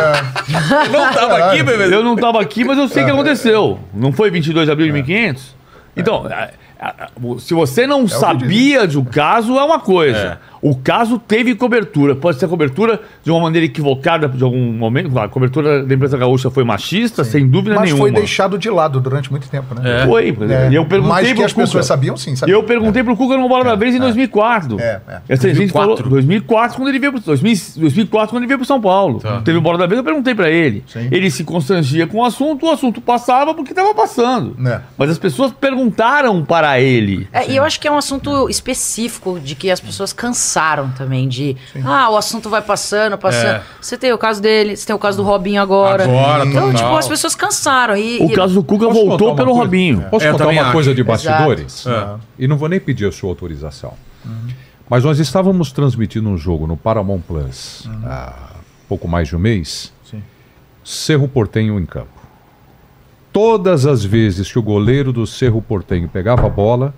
Não 0.93 1.13
tava 1.13 1.37
aqui, 1.39 1.63
bebê. 1.65 1.93
Eu 1.93 2.05
não 2.05 2.15
tava 2.15 2.41
aqui, 2.41 2.63
mas 2.63 2.79
eu 2.79 2.87
sei 2.87 3.03
o 3.03 3.07
que 3.07 3.11
aconteceu. 3.11 3.77
Não 3.93 4.13
foi 4.13 4.31
22 4.31 4.67
de 4.67 4.71
abril 4.71 4.87
de 4.87 4.93
1500? 4.93 5.57
Então, 5.97 6.25
a- 6.27 6.29
a- 6.29 6.45
a- 6.45 6.51
se 7.39 7.55
você 7.55 7.87
não 7.87 8.09
sabia 8.09 8.87
de 8.87 8.99
um 8.99 9.05
caso, 9.05 9.57
é 9.59 9.65
uma 9.65 9.79
coisa. 9.81 10.39
O 10.61 10.77
caso 10.77 11.19
teve 11.19 11.57
cobertura. 11.57 12.15
Pode 12.15 12.39
ser 12.39 12.47
cobertura 12.47 13.01
de 13.25 13.33
uma 13.33 13.41
maneira 13.41 13.67
equivocada 13.67 14.29
de 14.29 14.45
algum 14.45 14.73
momento. 14.73 15.19
A 15.19 15.29
cobertura 15.29 15.85
da 15.85 15.93
empresa 15.93 16.17
gaúcha 16.17 16.51
foi 16.51 16.63
machista, 16.63 17.25
sem 17.25 17.49
dúvida 17.49 17.75
Mas 17.75 17.87
nenhuma. 17.87 18.03
foi 18.03 18.13
deixado 18.13 18.57
de 18.57 18.71
lado 18.71 19.01
durante 19.01 19.29
muito 19.29 19.49
tempo, 19.49 19.75
né? 19.75 20.07
Foi. 20.07 20.29
É. 20.49 20.71
E 20.71 20.77
eu 20.77 20.85
perguntei 20.87 21.13
Mais 21.13 21.29
que 21.29 21.35
pro 21.35 21.45
as 21.45 21.53
pessoas 21.53 21.71
Cuca. 21.71 21.83
sabiam, 21.83 22.17
sim. 22.17 22.37
Sabiam. 22.37 22.61
Eu 22.61 22.63
perguntei 22.63 23.03
pro 23.03 23.17
Cuca 23.17 23.37
numa 23.37 23.49
bola 23.49 23.65
da 23.65 23.75
vez 23.75 23.95
em 23.95 23.99
2004. 23.99 24.79
É, 24.81 25.01
é. 25.09 25.21
Essa 25.29 25.49
gente 25.49 25.73
2004? 25.73 25.97
falou 25.97 26.11
2004 26.11 26.77
quando 26.77 26.89
ele 26.89 26.99
veio 27.01 27.13
2000, 27.13 27.57
2004 27.79 28.31
quando 28.31 28.43
ele 28.43 28.47
veio 28.47 28.59
pro 28.59 28.67
São 28.67 28.81
Paulo. 28.81 29.21
Teve 29.45 29.59
bola 29.59 29.79
da 29.79 29.87
vez, 29.89 29.99
eu 29.99 30.05
perguntei 30.05 30.33
pra 30.35 30.49
ele. 30.49 30.85
Sim. 30.87 31.09
Ele 31.11 31.29
se 31.29 31.43
constrangia 31.43 32.07
com 32.07 32.19
o 32.19 32.25
assunto, 32.25 32.67
o 32.67 32.71
assunto 32.71 33.01
passava 33.01 33.53
porque 33.53 33.75
tava 33.75 33.93
passando. 33.95 34.57
É. 34.65 34.81
Mas 34.97 35.11
as 35.11 35.19
pessoas 35.19 35.51
perguntaram 35.51 36.45
para 36.45 36.72
ele. 36.81 37.29
É, 37.33 37.51
e 37.51 37.57
eu 37.57 37.65
acho 37.65 37.79
que 37.81 37.87
é 37.89 37.91
um 37.91 37.97
assunto 37.97 38.49
específico 38.49 39.39
de 39.41 39.55
que 39.55 39.71
as 39.71 39.81
pessoas 39.81 40.13
cansaram 40.13 40.91
também 40.91 41.29
de 41.29 41.57
ah, 41.85 42.11
o 42.11 42.17
assunto 42.17 42.49
vai 42.49 42.63
passando, 42.63 43.17
passando. 43.19 43.57
É. 43.57 43.63
Você 43.81 43.97
tem 43.99 44.13
o 44.13 44.19
caso 44.19 44.41
dele, 44.41 44.77
você 44.77 44.87
tem 44.87 44.95
o 44.95 44.99
caso 44.99 45.17
do 45.19 45.23
Robinho 45.23 45.61
agora. 45.61 46.05
Agora, 46.05 46.47
então, 46.47 46.71
total. 46.73 46.75
tipo, 46.85 46.97
as 46.97 47.09
pessoas 47.09 47.35
cansaram. 47.35 47.97
E, 47.97 48.19
O 48.21 48.31
e- 48.31 48.35
caso 48.35 48.55
do 48.55 48.63
Cuca 48.65 48.87
contar 48.87 48.99
voltou 49.01 49.29
uma 49.29 49.37
pelo 49.37 49.49
coisa? 49.49 49.63
Robinho. 49.65 50.03
Posso 50.11 50.25
É, 50.25 50.29
eu 50.29 50.33
contar 50.33 50.49
uma 50.49 50.63
acho. 50.63 50.73
coisa 50.73 50.95
de 50.95 51.03
bastidores? 51.03 51.87
É. 51.87 52.15
E 52.39 52.47
não 52.49 52.57
vou 52.57 52.69
nem 52.69 52.79
pedir 52.81 53.07
a 53.07 53.13
sua 53.13 53.29
autorização. 53.31 53.95
Mas 54.89 55.05
nós 55.05 55.19
estávamos 55.19 55.73
transmitindo 55.73 56.29
um 56.29 56.37
jogo 56.37 56.67
no 56.67 56.77
Paramount 56.77 57.21
Plus 57.27 57.89
há 58.05 58.51
pouco 58.89 59.09
mais 59.09 59.29
de 59.29 59.35
um 59.37 59.39
mês. 59.39 59.93
Sim. 60.09 60.23
Cerro 60.85 61.27
Portenho 61.27 61.79
em 61.79 61.87
campo. 61.87 62.22
Todas 63.33 63.87
as 63.87 64.05
vezes 64.05 64.53
que 64.53 64.59
o 64.59 64.63
goleiro 64.63 65.13
do 65.13 65.27
Cerro 65.27 65.63
Portenho 65.63 66.09
pegava 66.09 66.47
a 66.47 66.51
bola, 66.51 66.95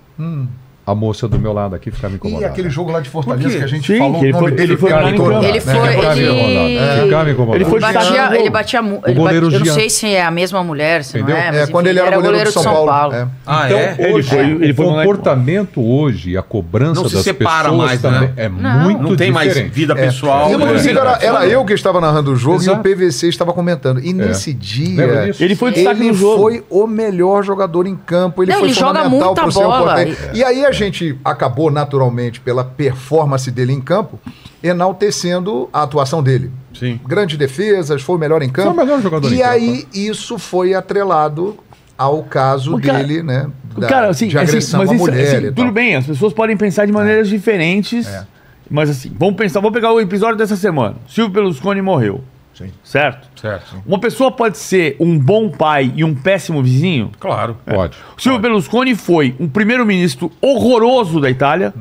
a 0.87 0.95
moça 0.95 1.27
do 1.27 1.39
meu 1.39 1.53
lado 1.53 1.75
aqui 1.75 1.91
ficar 1.91 2.09
me 2.09 2.15
E 2.15 2.17
incomodando. 2.17 2.45
aquele 2.45 2.69
jogo 2.69 2.91
lá 2.91 3.01
de 3.01 3.09
Fortaleza 3.09 3.57
que 3.59 3.65
a 3.65 3.67
gente 3.67 3.91
Sim, 3.93 3.99
falou 3.99 4.21
que 4.21 4.27
ele 4.27 4.33
o 4.33 4.37
nome 4.37 4.49
foi- 4.49 4.57
dele, 4.57 4.73
ele 4.73 4.77
foi 4.79 4.91
todo, 4.91 5.01
campo. 5.03 5.29
né? 5.41 5.49
Ele 5.49 5.61
foi. 5.61 5.75
Ficar 5.75 6.15
me. 6.17 6.23
Ele, 6.23 7.03
Ficar 7.05 7.25
me 7.25 7.33
incomodando. 7.33 7.55
Ele 7.57 7.65
foi 7.65 7.79
ele 7.79 7.93
batia, 7.93 8.39
ele 8.39 8.51
batia. 8.51 8.83
mu- 8.83 9.01
Ele 9.07 9.15
goleiro 9.15 9.47
batia 9.47 9.59
eu 9.61 9.65
não 9.67 9.75
sei 9.75 9.89
se 9.91 10.07
é 10.09 10.23
a 10.23 10.31
mesma 10.31 10.63
mulher, 10.63 11.03
se 11.03 11.17
Entendeu? 11.19 11.37
não 11.37 11.43
é. 11.43 11.47
É, 11.49 11.61
mas, 11.61 11.71
quando 11.71 11.87
enfim, 11.87 11.99
ele 11.99 12.07
era 12.07 12.17
goleiro, 12.21 12.53
do 12.53 12.61
São, 12.61 12.63
Paulo. 12.87 13.15
É. 13.15 13.27
Ah, 13.47 13.63
Então, 13.67 13.79
é? 13.79 13.97
Ele 13.99 14.13
hoje, 14.13 14.29
foi- 14.29 14.39
ele 14.41 14.73
o 14.73 14.75
foi 14.75 14.85
comportamento 14.87 15.81
hoje, 15.83 16.37
a 16.37 16.43
cobrança 16.43 17.01
Não 17.03 17.09
se 17.09 17.15
das 17.15 17.25
separa 17.25 17.71
pessoas 17.71 17.87
mais, 17.87 18.03
também 18.03 18.21
né? 18.21 18.33
é 18.37 18.49
Não. 18.49 18.79
muito 18.81 19.03
Não 19.03 19.17
tem 19.17 19.31
mais 19.31 19.57
vida 19.57 19.95
pessoal. 19.95 20.51
E, 20.51 20.57
né? 20.57 20.65
inclusive, 20.65 20.99
era, 20.99 21.19
era 21.23 21.47
eu 21.47 21.65
que 21.65 21.73
estava 21.73 22.01
narrando 22.01 22.33
o 22.33 22.37
jogo 22.37 22.63
e 22.63 22.69
o 22.69 22.79
PVC 22.79 23.29
estava 23.29 23.53
comentando. 23.53 24.01
E 24.05 24.13
nesse 24.13 24.51
Lembra 24.97 25.33
dia? 25.33 25.45
Ele 25.45 25.55
foi 25.57 25.73
destaque 25.73 26.01
ele 26.01 26.09
no 26.09 26.15
jogo. 26.15 26.43
foi 26.43 26.65
o 26.69 26.87
melhor 26.87 27.43
jogador 27.43 27.87
em 27.87 27.97
campo. 27.97 28.43
Ele 28.43 28.53
foi 28.53 28.63
ele 28.65 28.73
joga 28.75 29.05
fundamental 29.05 29.51
seu 29.51 29.63
bola. 29.63 29.79
comportamento. 29.79 30.19
E 30.35 30.45
aí 30.45 30.65
a 30.67 30.73
gente 30.75 31.19
acabou, 31.25 31.71
naturalmente, 31.71 32.41
pela 32.41 32.63
performance 32.65 33.51
dele 33.51 33.73
em 33.73 33.81
campo, 33.81 34.19
enaltecendo 34.63 35.69
a 35.73 35.83
atuação 35.83 36.23
dele. 36.23 36.51
Sim. 36.79 36.99
Grandes 37.07 37.37
defesas, 37.39 38.03
foi 38.03 38.17
o 38.17 38.19
melhor 38.19 38.43
em 38.43 38.49
campo. 38.49 38.75
Foi 38.75 38.83
o 38.83 38.87
melhor 38.87 39.01
jogador 39.01 39.31
e 39.31 39.35
em 39.37 39.39
campo. 39.39 39.51
aí 39.51 39.87
isso 39.95 40.39
foi 40.39 40.75
atrelado 40.75 41.57
ao 41.97 42.25
caso 42.25 42.75
O 42.77 42.81
cara- 42.83 42.99
dele, 43.05 43.23
né? 43.23 43.47
da- 43.79 43.87
Cara, 43.87 44.09
assim, 44.09 44.27
de 44.29 44.37
assim, 44.37 44.49
agressão 44.49 44.81
mas 44.81 44.91
à 44.91 44.95
isso, 44.95 45.05
mulher 45.05 45.27
assim, 45.37 45.37
e 45.47 45.53
tudo 45.53 45.63
tal. 45.65 45.73
bem, 45.73 45.95
as 45.97 46.07
pessoas 46.07 46.33
podem 46.33 46.57
pensar 46.57 46.87
de 46.87 46.93
maneiras 46.93 47.29
diferentes, 47.29 48.07
É. 48.07 48.27
mas 48.71 48.91
assim, 48.91 49.13
vamos 49.19 49.37
pensar, 49.37 49.61
vamos 49.61 49.75
pegar 49.75 49.93
o 49.93 50.01
episódio 50.01 50.37
dessa 50.37 50.57
semana. 50.57 50.97
Silvio 51.09 51.33
Berlusconi 51.33 51.81
morreu, 51.83 52.23
Sim. 52.55 52.71
certo? 52.85 53.29
Certo. 53.41 53.83
Uma 53.85 53.99
pessoa 53.99 54.31
pode 54.31 54.59
ser 54.59 54.97
um 55.01 55.19
bom 55.19 55.49
pai 55.51 55.93
e 55.97 56.05
um 56.05 56.15
péssimo 56.15 56.63
vizinho? 56.63 57.11
Claro. 57.19 57.57
Pode. 57.67 57.97
O 58.17 58.21
Silvio 58.23 58.41
Berlusconi 58.41 58.95
foi 58.95 59.35
um 59.41 59.49
primeiro-ministro 59.49 60.31
horroroso 60.41 61.21
da 61.21 61.29
Itália. 61.29 61.75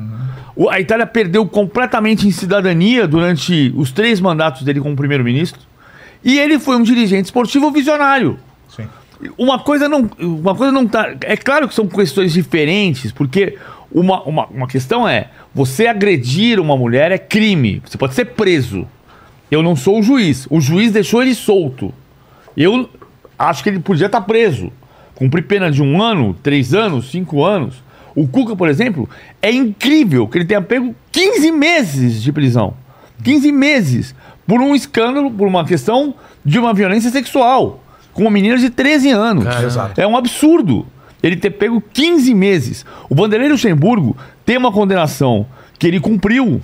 O- 0.56 0.70
A 0.70 0.80
Itália 0.80 1.06
perdeu 1.06 1.46
completamente 1.48 2.28
em 2.28 2.32
cidadania 2.32 3.08
durante 3.08 3.72
os 3.76 3.92
três 3.92 4.20
mandatos 4.20 4.64
dele 4.64 4.80
como 4.82 4.96
primeiro-ministro. 4.96 5.62
E 6.24 6.40
ele 6.40 6.58
foi 6.60 6.76
um 6.78 6.84
dirigente 6.84 7.26
esportivo 7.26 7.70
visionário. 7.72 8.40
Sim. 8.70 8.88
Uma 9.38 9.60
coisa 9.60 9.88
não, 9.88 10.10
uma 10.20 10.56
coisa 10.56 10.72
não 10.72 10.88
tá. 10.88 11.14
É 11.22 11.38
claro 11.38 11.68
que 11.68 11.74
são 11.76 11.88
questões 11.88 12.34
diferentes, 12.34 13.12
porque 13.12 13.58
uma, 13.92 14.22
uma, 14.24 14.46
uma 14.48 14.68
questão 14.68 15.08
é: 15.08 15.28
você 15.54 15.88
agredir 15.88 16.60
uma 16.60 16.76
mulher 16.76 17.12
é 17.12 17.18
crime. 17.18 17.82
Você 17.86 17.98
pode 17.98 18.14
ser 18.16 18.26
preso. 18.26 18.88
Eu 19.54 19.62
não 19.62 19.76
sou 19.76 20.00
o 20.00 20.04
juiz. 20.04 20.48
O 20.50 20.60
juiz 20.60 20.92
deixou 20.92 21.22
ele 21.22 21.36
solto. 21.36 21.94
Eu 22.58 22.90
acho 23.38 23.62
que 23.62 23.70
ele 23.70 23.78
podia 23.78 24.08
estar 24.08 24.22
preso. 24.22 24.72
Cumprir 25.14 25.44
pena 25.44 25.70
de 25.70 25.80
um 25.80 26.02
ano, 26.02 26.36
três 26.42 26.74
anos, 26.74 27.12
cinco 27.12 27.46
anos. 27.46 27.84
O 28.16 28.28
Cuca, 28.28 28.56
por 28.56 28.68
exemplo, 28.68 29.08
é 29.40 29.52
incrível 29.52 30.28
que 30.28 30.40
ele 30.40 30.46
tenha 30.46 30.60
pego 30.60 30.96
15 31.12 31.52
meses 31.52 32.24
de 32.24 32.32
prisão. 32.32 32.74
15 33.24 33.52
meses. 33.52 34.16
Por 34.48 34.60
um 34.60 34.74
escândalo, 34.74 35.30
por 35.30 35.48
uma 35.48 35.64
questão 35.64 36.16
de 36.44 36.58
uma 36.58 36.74
violência 36.74 37.12
sexual. 37.12 37.84
Com 38.12 38.24
uma 38.24 38.32
menina 38.32 38.58
de 38.58 38.72
13 38.72 39.12
anos. 39.12 39.46
É 39.96 40.08
um 40.08 40.18
absurdo 40.18 40.84
ele 41.22 41.36
ter 41.36 41.52
pego 41.52 41.80
15 41.94 42.34
meses. 42.34 42.84
O 43.08 43.14
Vanderlei 43.14 43.50
Luxemburgo 43.50 44.18
tem 44.44 44.58
uma 44.58 44.72
condenação 44.72 45.46
que 45.78 45.86
ele 45.86 46.00
cumpriu, 46.00 46.60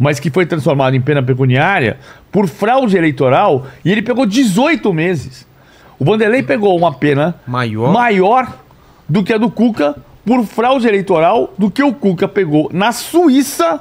mas 0.00 0.18
que 0.18 0.30
foi 0.30 0.46
transformada 0.46 0.96
em 0.96 1.00
pena 1.00 1.22
pecuniária 1.22 1.98
por 2.32 2.48
fraude 2.48 2.96
eleitoral 2.96 3.66
e 3.84 3.92
ele 3.92 4.00
pegou 4.00 4.24
18 4.24 4.90
meses. 4.94 5.46
O 5.98 6.04
Vanderlei 6.06 6.42
pegou 6.42 6.74
uma 6.74 6.94
pena 6.94 7.34
Maior. 7.46 7.92
maior 7.92 8.56
do 9.06 9.22
que 9.22 9.34
a 9.34 9.36
do 9.36 9.50
Cuca 9.50 9.94
por 10.24 10.42
fraude 10.46 10.88
eleitoral 10.88 11.52
do 11.58 11.70
que 11.70 11.82
o 11.82 11.92
Cuca 11.92 12.26
pegou 12.26 12.70
na 12.72 12.92
Suíça 12.92 13.78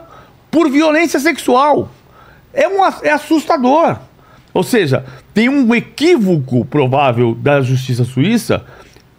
por 0.52 0.70
violência 0.70 1.22
sexual. 1.22 1.90
É, 2.54 2.68
um, 2.68 2.86
é 3.02 3.12
assustador. 3.12 3.98
Ou 4.54 4.64
seja, 4.64 5.06
tem 5.34 5.48
um 5.48 5.74
equívoco 5.74 6.66
provável 6.66 7.34
da 7.34 7.62
justiça 7.62 8.04
suíça 8.04 8.66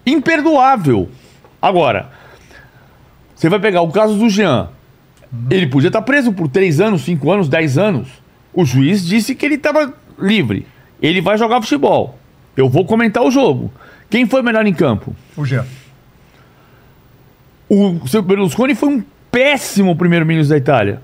imperdoável. 0.04 1.08
Agora, 1.62 2.10
você 3.34 3.48
vai 3.48 3.58
pegar 3.58 3.80
o 3.80 3.90
caso 3.90 4.18
do 4.18 4.28
Jean. 4.28 4.68
Ele 5.48 5.66
podia 5.66 5.88
estar 5.88 6.02
preso 6.02 6.32
por 6.32 6.48
3 6.48 6.80
anos, 6.80 7.02
5 7.02 7.30
anos, 7.30 7.48
10 7.48 7.78
anos. 7.78 8.08
O 8.52 8.64
juiz 8.64 9.06
disse 9.06 9.34
que 9.34 9.46
ele 9.46 9.54
estava 9.54 9.92
livre. 10.18 10.66
Ele 11.00 11.20
vai 11.20 11.38
jogar 11.38 11.62
futebol. 11.62 12.18
Eu 12.56 12.68
vou 12.68 12.84
comentar 12.84 13.22
o 13.22 13.30
jogo. 13.30 13.72
Quem 14.08 14.26
foi 14.26 14.42
melhor 14.42 14.66
em 14.66 14.74
campo? 14.74 15.14
O 15.36 15.44
Jean. 15.44 15.64
O 17.68 18.06
seu 18.08 18.20
Berlusconi 18.20 18.74
foi 18.74 18.88
um 18.88 19.04
péssimo 19.30 19.94
primeiro-ministro 19.94 20.50
da 20.50 20.58
Itália. 20.58 21.00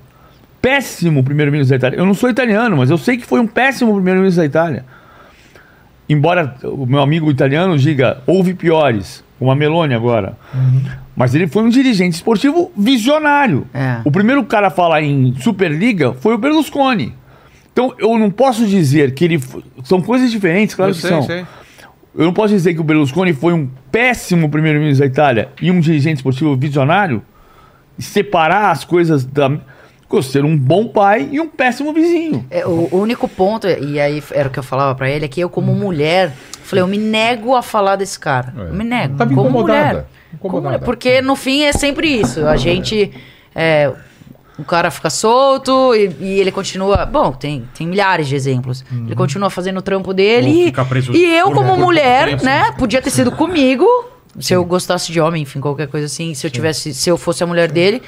Péssimo 0.61 1.23
primeiro-ministro 1.23 1.71
da 1.71 1.77
Itália. 1.77 1.99
Eu 1.99 2.05
não 2.05 2.15
sou 2.15 2.29
italiano, 2.29 2.77
mas 2.77 2.91
eu 2.91 2.99
sei 2.99 3.17
que 3.17 3.25
foi 3.25 3.39
um 3.39 3.47
péssimo 3.47 3.95
primeiro-ministro 3.95 4.43
da 4.43 4.47
Itália. 4.47 4.85
Embora 6.09 6.57
o 6.65 6.85
meu 6.85 7.01
amigo 7.01 7.31
italiano 7.31 7.79
diga, 7.79 8.23
houve 8.27 8.55
piores, 8.55 9.25
como 9.39 9.51
a 9.51 9.55
Meloni 9.55 9.95
agora. 9.95 10.37
Mas 11.17 11.35
ele 11.35 11.47
foi 11.47 11.63
um 11.63 11.69
dirigente 11.71 12.15
esportivo 12.17 12.71
visionário. 12.77 13.67
É. 13.73 14.01
O 14.05 14.11
primeiro 14.11 14.45
cara 14.45 14.67
a 14.67 14.71
falar 14.71 15.03
em 15.03 15.35
Superliga 15.41 16.13
foi 16.13 16.35
o 16.35 16.39
Berlusconi. 16.39 17.15
Então 17.73 17.95
eu 17.99 18.19
não 18.19 18.31
posso 18.31 18.67
dizer 18.67 19.15
que 19.15 19.25
ele. 19.25 19.41
São 19.83 20.01
coisas 20.03 20.31
diferentes, 20.31 20.75
claro 20.75 20.91
Eu 20.91 20.95
que 20.95 21.01
sei, 21.01 21.11
são. 21.11 21.23
sei. 21.23 21.47
Eu 22.15 22.25
não 22.27 22.33
posso 22.33 22.49
dizer 22.55 22.73
que 22.75 22.81
o 22.81 22.85
Berlusconi 22.85 23.33
foi 23.33 23.53
um 23.53 23.69
péssimo 23.91 24.49
primeiro-ministro 24.49 25.07
da 25.07 25.13
Itália 25.13 25.49
e 25.61 25.71
um 25.71 25.81
dirigente 25.81 26.17
esportivo 26.17 26.57
visionário 26.57 27.23
e 27.99 28.03
separar 28.03 28.71
as 28.71 28.85
coisas 28.85 29.25
da. 29.25 29.51
Ser 30.23 30.45
um 30.45 30.57
bom 30.57 30.87
pai 30.87 31.29
e 31.33 31.41
um 31.41 31.49
péssimo 31.49 31.93
vizinho. 31.93 32.47
É, 32.49 32.65
o 32.65 32.89
o 32.93 32.97
único 33.01 33.27
ponto, 33.29 33.67
e 33.67 33.99
aí 33.99 34.23
era 34.31 34.49
o 34.49 34.53
que 34.53 34.59
eu 34.59 34.63
falava 34.63 34.95
pra 34.95 35.11
ele, 35.11 35.25
é 35.25 35.29
que 35.29 35.41
eu, 35.41 35.51
como 35.51 35.75
mulher, 35.75 36.33
falei, 36.63 36.81
eu 36.83 36.87
me 36.87 36.97
nego 36.97 37.57
a 37.57 37.61
falar 37.61 37.97
desse 37.97 38.19
cara. 38.19 38.55
É. 38.57 38.61
Eu 38.71 38.75
me 38.75 38.85
nego. 38.85 39.17
Tava 39.17 39.35
como 39.35 39.49
incomodada. 39.49 39.89
mulher. 39.89 40.07
Como 40.41 40.59
Incomodada. 40.59 40.79
mulher, 40.79 40.85
Porque 40.85 41.21
no 41.23 41.37
fim 41.37 41.63
é 41.63 41.73
sempre 41.73 42.09
isso. 42.09 42.47
A 42.47 42.57
gente. 42.57 43.13
É, 43.55 43.93
o 44.59 44.65
cara 44.65 44.91
fica 44.91 45.11
solto 45.11 45.95
e, 45.95 46.11
e 46.21 46.41
ele 46.41 46.51
continua. 46.51 47.05
Bom, 47.05 47.33
tem, 47.33 47.69
tem 47.77 47.87
milhares 47.87 48.27
de 48.27 48.35
exemplos. 48.35 48.85
Ele 48.91 49.15
continua 49.15 49.51
fazendo 49.51 49.79
o 49.79 49.83
trampo 49.83 50.15
dele. 50.15 50.73
E, 51.13 51.19
e 51.19 51.39
eu, 51.39 51.51
como 51.53 51.77
mulher, 51.77 52.29
tempo. 52.31 52.45
né? 52.45 52.73
Podia 52.79 53.03
ter 53.03 53.11
sido 53.11 53.31
comigo. 53.33 53.87
Se 54.39 54.53
eu 54.53 54.65
gostasse 54.65 55.11
de 55.11 55.21
homem, 55.21 55.43
enfim, 55.43 55.61
qualquer 55.61 55.89
coisa 55.89 56.07
assim. 56.07 56.35
Se 56.35 56.47
eu 56.47 56.51
tivesse. 56.51 56.93
Se 56.95 57.09
eu 57.11 57.17
fosse 57.17 57.43
a 57.43 57.47
mulher 57.47 57.71
dele. 57.71 58.03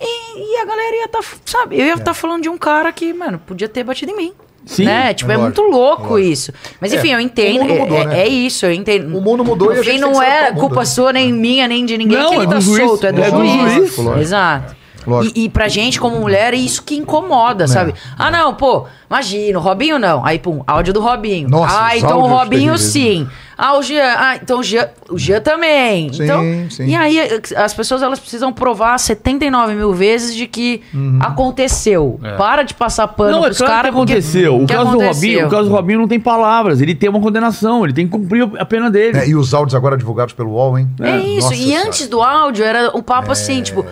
E, 0.00 0.54
e 0.54 0.56
a 0.60 0.64
galera 0.64 0.96
ia 0.96 1.04
estar. 1.06 1.20
sabe? 1.44 1.78
Eu 1.78 1.86
ia 1.86 1.94
estar 1.94 2.14
falando 2.14 2.42
de 2.42 2.48
um 2.48 2.58
cara 2.58 2.92
que, 2.92 3.12
mano, 3.12 3.38
podia 3.38 3.68
ter 3.68 3.82
batido 3.84 4.12
em 4.12 4.16
mim. 4.16 4.32
Sim. 4.64 4.84
Né? 4.84 5.14
Tipo, 5.14 5.30
é, 5.30 5.34
é 5.34 5.38
muito 5.38 5.62
louco 5.62 6.18
é 6.18 6.22
isso. 6.22 6.52
Mas 6.80 6.92
É, 6.92 6.96
enfim, 6.96 7.10
eu 7.12 7.18
o 7.18 7.20
entendo. 7.20 7.64
mudou, 7.64 7.98
é, 7.98 8.06
né? 8.06 8.20
é 8.20 8.28
isso, 8.28 8.66
eu 8.66 8.72
entendo. 8.72 9.16
O 9.16 9.20
mundo 9.20 9.44
mudou 9.44 9.68
no 9.70 9.76
e 9.76 9.78
a 9.78 9.82
gente 9.82 10.00
não 10.00 10.22
é 10.22 10.52
culpa 10.52 10.84
sua, 10.84 11.12
nem 11.12 11.32
minha, 11.32 11.66
nem 11.66 11.84
de 11.84 11.96
ninguém 11.96 12.18
Não, 12.18 12.30
que 12.30 12.36
ele 12.36 12.44
é 12.44 12.48
tá 12.48 12.60
solto. 12.60 13.06
É 13.06 13.12
do 13.12 13.22
é 13.22 13.30
do 13.30 13.36
juiz. 13.38 13.94
juiz. 13.96 14.20
Exato. 14.20 14.79
Lógico. 15.06 15.38
E, 15.38 15.44
e 15.44 15.48
pra 15.48 15.68
gente, 15.68 16.00
como 16.00 16.16
mulher, 16.20 16.52
é 16.54 16.56
isso 16.56 16.82
que 16.82 16.96
incomoda, 16.96 17.66
sabe? 17.66 17.94
Ah, 18.18 18.30
não, 18.30 18.54
pô, 18.54 18.86
imagina, 19.08 19.58
o 19.58 19.62
Robinho 19.62 19.98
não. 19.98 20.24
Aí, 20.24 20.38
pum, 20.38 20.62
áudio 20.66 20.92
do 20.92 21.00
Robinho. 21.00 21.48
Nossa, 21.48 21.86
ah, 21.86 21.96
então 21.96 22.18
o 22.20 22.26
Robinho 22.26 22.74
terríveis, 22.76 22.80
sim. 22.82 23.28
Ah, 23.62 23.76
o 23.76 23.82
Jean. 23.82 24.14
Ah, 24.16 24.36
então 24.36 24.60
o 24.60 24.62
Jean, 24.62 24.88
o 25.10 25.18
Jean 25.18 25.40
também. 25.40 26.10
Sim, 26.14 26.24
então, 26.24 26.42
sim. 26.70 26.86
E 26.86 26.94
aí, 26.94 27.18
as 27.56 27.74
pessoas 27.74 28.00
elas 28.02 28.18
precisam 28.18 28.50
provar 28.54 28.96
79 28.98 29.74
mil 29.74 29.92
vezes 29.92 30.34
de 30.34 30.46
que 30.46 30.80
Uhum. 30.94 31.18
aconteceu. 31.20 32.18
É. 32.22 32.36
Para 32.36 32.62
de 32.62 32.72
passar 32.72 33.06
pano 33.08 33.32
Não, 33.32 33.38
é 33.40 33.42
pros 33.48 33.58
claro 33.58 33.72
que 33.72 33.76
caras. 33.82 33.94
porque- 33.94 34.12
aconteceu. 34.12 34.56
O 34.56 34.66
que 34.66 34.72
caso, 34.72 34.84
do 34.84 34.88
aconteceu. 34.92 35.12
Robinho, 35.14 35.46
o 35.46 35.50
caso 35.50 35.68
do 35.68 35.74
Robinho 35.74 35.98
não 36.00 36.08
tem 36.08 36.18
palavras. 36.20 36.80
Ele 36.80 36.94
tem 36.94 37.10
uma 37.10 37.20
condenação. 37.20 37.84
Ele 37.84 37.92
tem 37.92 38.06
que 38.06 38.12
cumprir 38.12 38.48
a 38.58 38.64
pena 38.64 38.90
dele. 38.90 39.18
É, 39.18 39.28
e 39.28 39.34
os 39.34 39.52
áudios 39.52 39.74
agora 39.74 39.96
divulgados 39.96 40.32
pelo 40.32 40.52
UOL, 40.52 40.78
hein? 40.78 40.88
É 41.00 41.18
isso. 41.18 41.50
Nossa 41.50 41.54
e. 41.56 41.74
É. 41.74 41.86
antes 41.86 42.08
do 42.08 42.22
áudio 42.22 42.64
era 42.64 42.90
um 42.96 43.02
papo 43.02 43.30
assim, 43.32 43.62
tipo, 43.62 43.84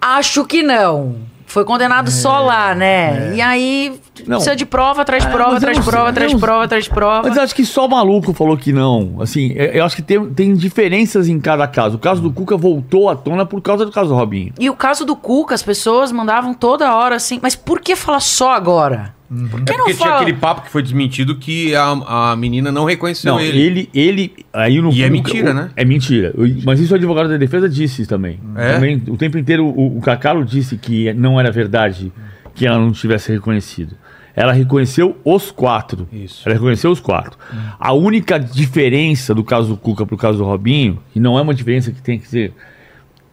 acho 0.00 0.44
que 0.44 0.62
não. 0.62 1.16
Foi 1.46 1.64
condenado 1.64 2.10
só 2.10 2.40
lá, 2.40 2.74
né? 2.74 3.32
E 3.36 3.40
aí 3.40 3.92
Não. 4.26 4.38
precisa 4.38 4.56
de 4.56 4.66
prova, 4.66 5.02
atrás 5.02 5.22
de 5.22 5.28
Ah, 5.28 5.32
prova, 5.32 5.56
atrás 5.56 5.76
sei, 5.76 5.84
prova, 5.86 6.08
atrás 6.08 6.28
de 6.30 6.34
não- 6.34 6.40
prova, 6.40 6.64
atrás 6.64 6.84
de 6.84 6.90
prova. 6.90 7.28
Mas 7.28 7.38
acho 7.38 7.54
que 7.54 7.64
só 7.64 7.86
o 7.86 7.90
maluco 7.90 8.32
falou 8.32 8.56
que 8.56 8.72
não. 8.72 9.18
Assim, 9.20 9.52
eu 9.52 9.66
eu 9.66 9.84
acho 9.84 9.94
que 9.94 10.02
tem, 10.02 10.24
tem 10.32 10.54
diferenças 10.54 11.28
em 11.28 11.38
cada 11.38 11.68
caso. 11.68 11.94
O 11.94 11.98
caso 12.00 12.20
do 12.20 12.32
Cuca 12.32 12.56
voltou 12.56 13.08
à 13.08 13.14
tona 13.14 13.46
por 13.46 13.60
causa 13.60 13.84
do 13.86 13.92
caso 13.92 14.08
do 14.08 14.16
Robinho. 14.16 14.52
E 14.58 14.68
o 14.68 14.74
caso 14.74 15.04
do 15.04 15.14
Cuca, 15.14 15.54
as 15.54 15.62
pessoas 15.62 16.10
mandavam 16.10 16.54
toda 16.54 16.92
hora 16.92 17.14
assim, 17.16 17.38
mas 17.40 17.54
por 17.54 17.80
que 17.80 17.94
falar 17.94 18.20
só 18.20 18.52
agora? 18.52 19.14
Que 19.28 19.72
É 19.72 19.76
porque 19.76 19.94
tinha 19.94 19.96
fala? 19.96 20.16
aquele 20.20 20.36
papo 20.36 20.62
que 20.62 20.70
foi 20.70 20.82
desmentido 20.82 21.36
que 21.36 21.74
a, 21.74 22.30
a 22.32 22.36
menina 22.36 22.70
não 22.70 22.84
reconheceu 22.84 23.32
Não, 23.32 23.40
ele. 23.40 23.58
ele, 23.58 23.90
ele, 23.94 24.32
aí 24.52 24.80
no 24.80 24.92
E 24.92 25.02
é 25.02 25.08
mentira, 25.10 25.50
o- 25.50 25.54
né? 25.54 25.70
É 25.74 25.84
mentira. 25.84 26.32
Mas 26.64 26.78
isso 26.78 26.92
o 26.92 26.96
advogado 26.96 27.28
da 27.28 27.36
defesa 27.36 27.68
disse 27.68 28.06
também. 28.06 28.38
É? 28.56 28.74
Também, 28.74 29.02
o 29.08 29.16
tempo 29.16 29.38
inteiro 29.38 29.64
o, 29.66 29.98
o 29.98 30.00
Cacalo 30.00 30.44
disse 30.44 30.76
que 30.76 31.12
não 31.14 31.40
era 31.40 31.50
verdade 31.50 32.12
que 32.54 32.66
ela 32.66 32.78
não 32.78 32.92
tivesse 32.92 33.32
reconhecido. 33.32 33.96
Ela 34.36 34.52
reconheceu 34.52 35.16
os 35.24 35.50
quatro. 35.50 36.08
Isso. 36.12 36.42
Ela 36.44 36.54
reconheceu 36.56 36.90
os 36.90 37.00
quatro. 37.00 37.38
A 37.78 37.92
única 37.92 38.38
diferença 38.38 39.34
do 39.34 39.42
caso 39.44 39.68
do 39.68 39.76
Cuca 39.76 40.04
pro 40.04 40.16
caso 40.16 40.38
do 40.38 40.44
Robinho, 40.44 40.98
e 41.14 41.20
não 41.20 41.38
é 41.38 41.42
uma 41.42 41.54
diferença 41.54 41.90
que 41.92 42.02
tem 42.02 42.18
que 42.18 42.26
ser. 42.28 42.52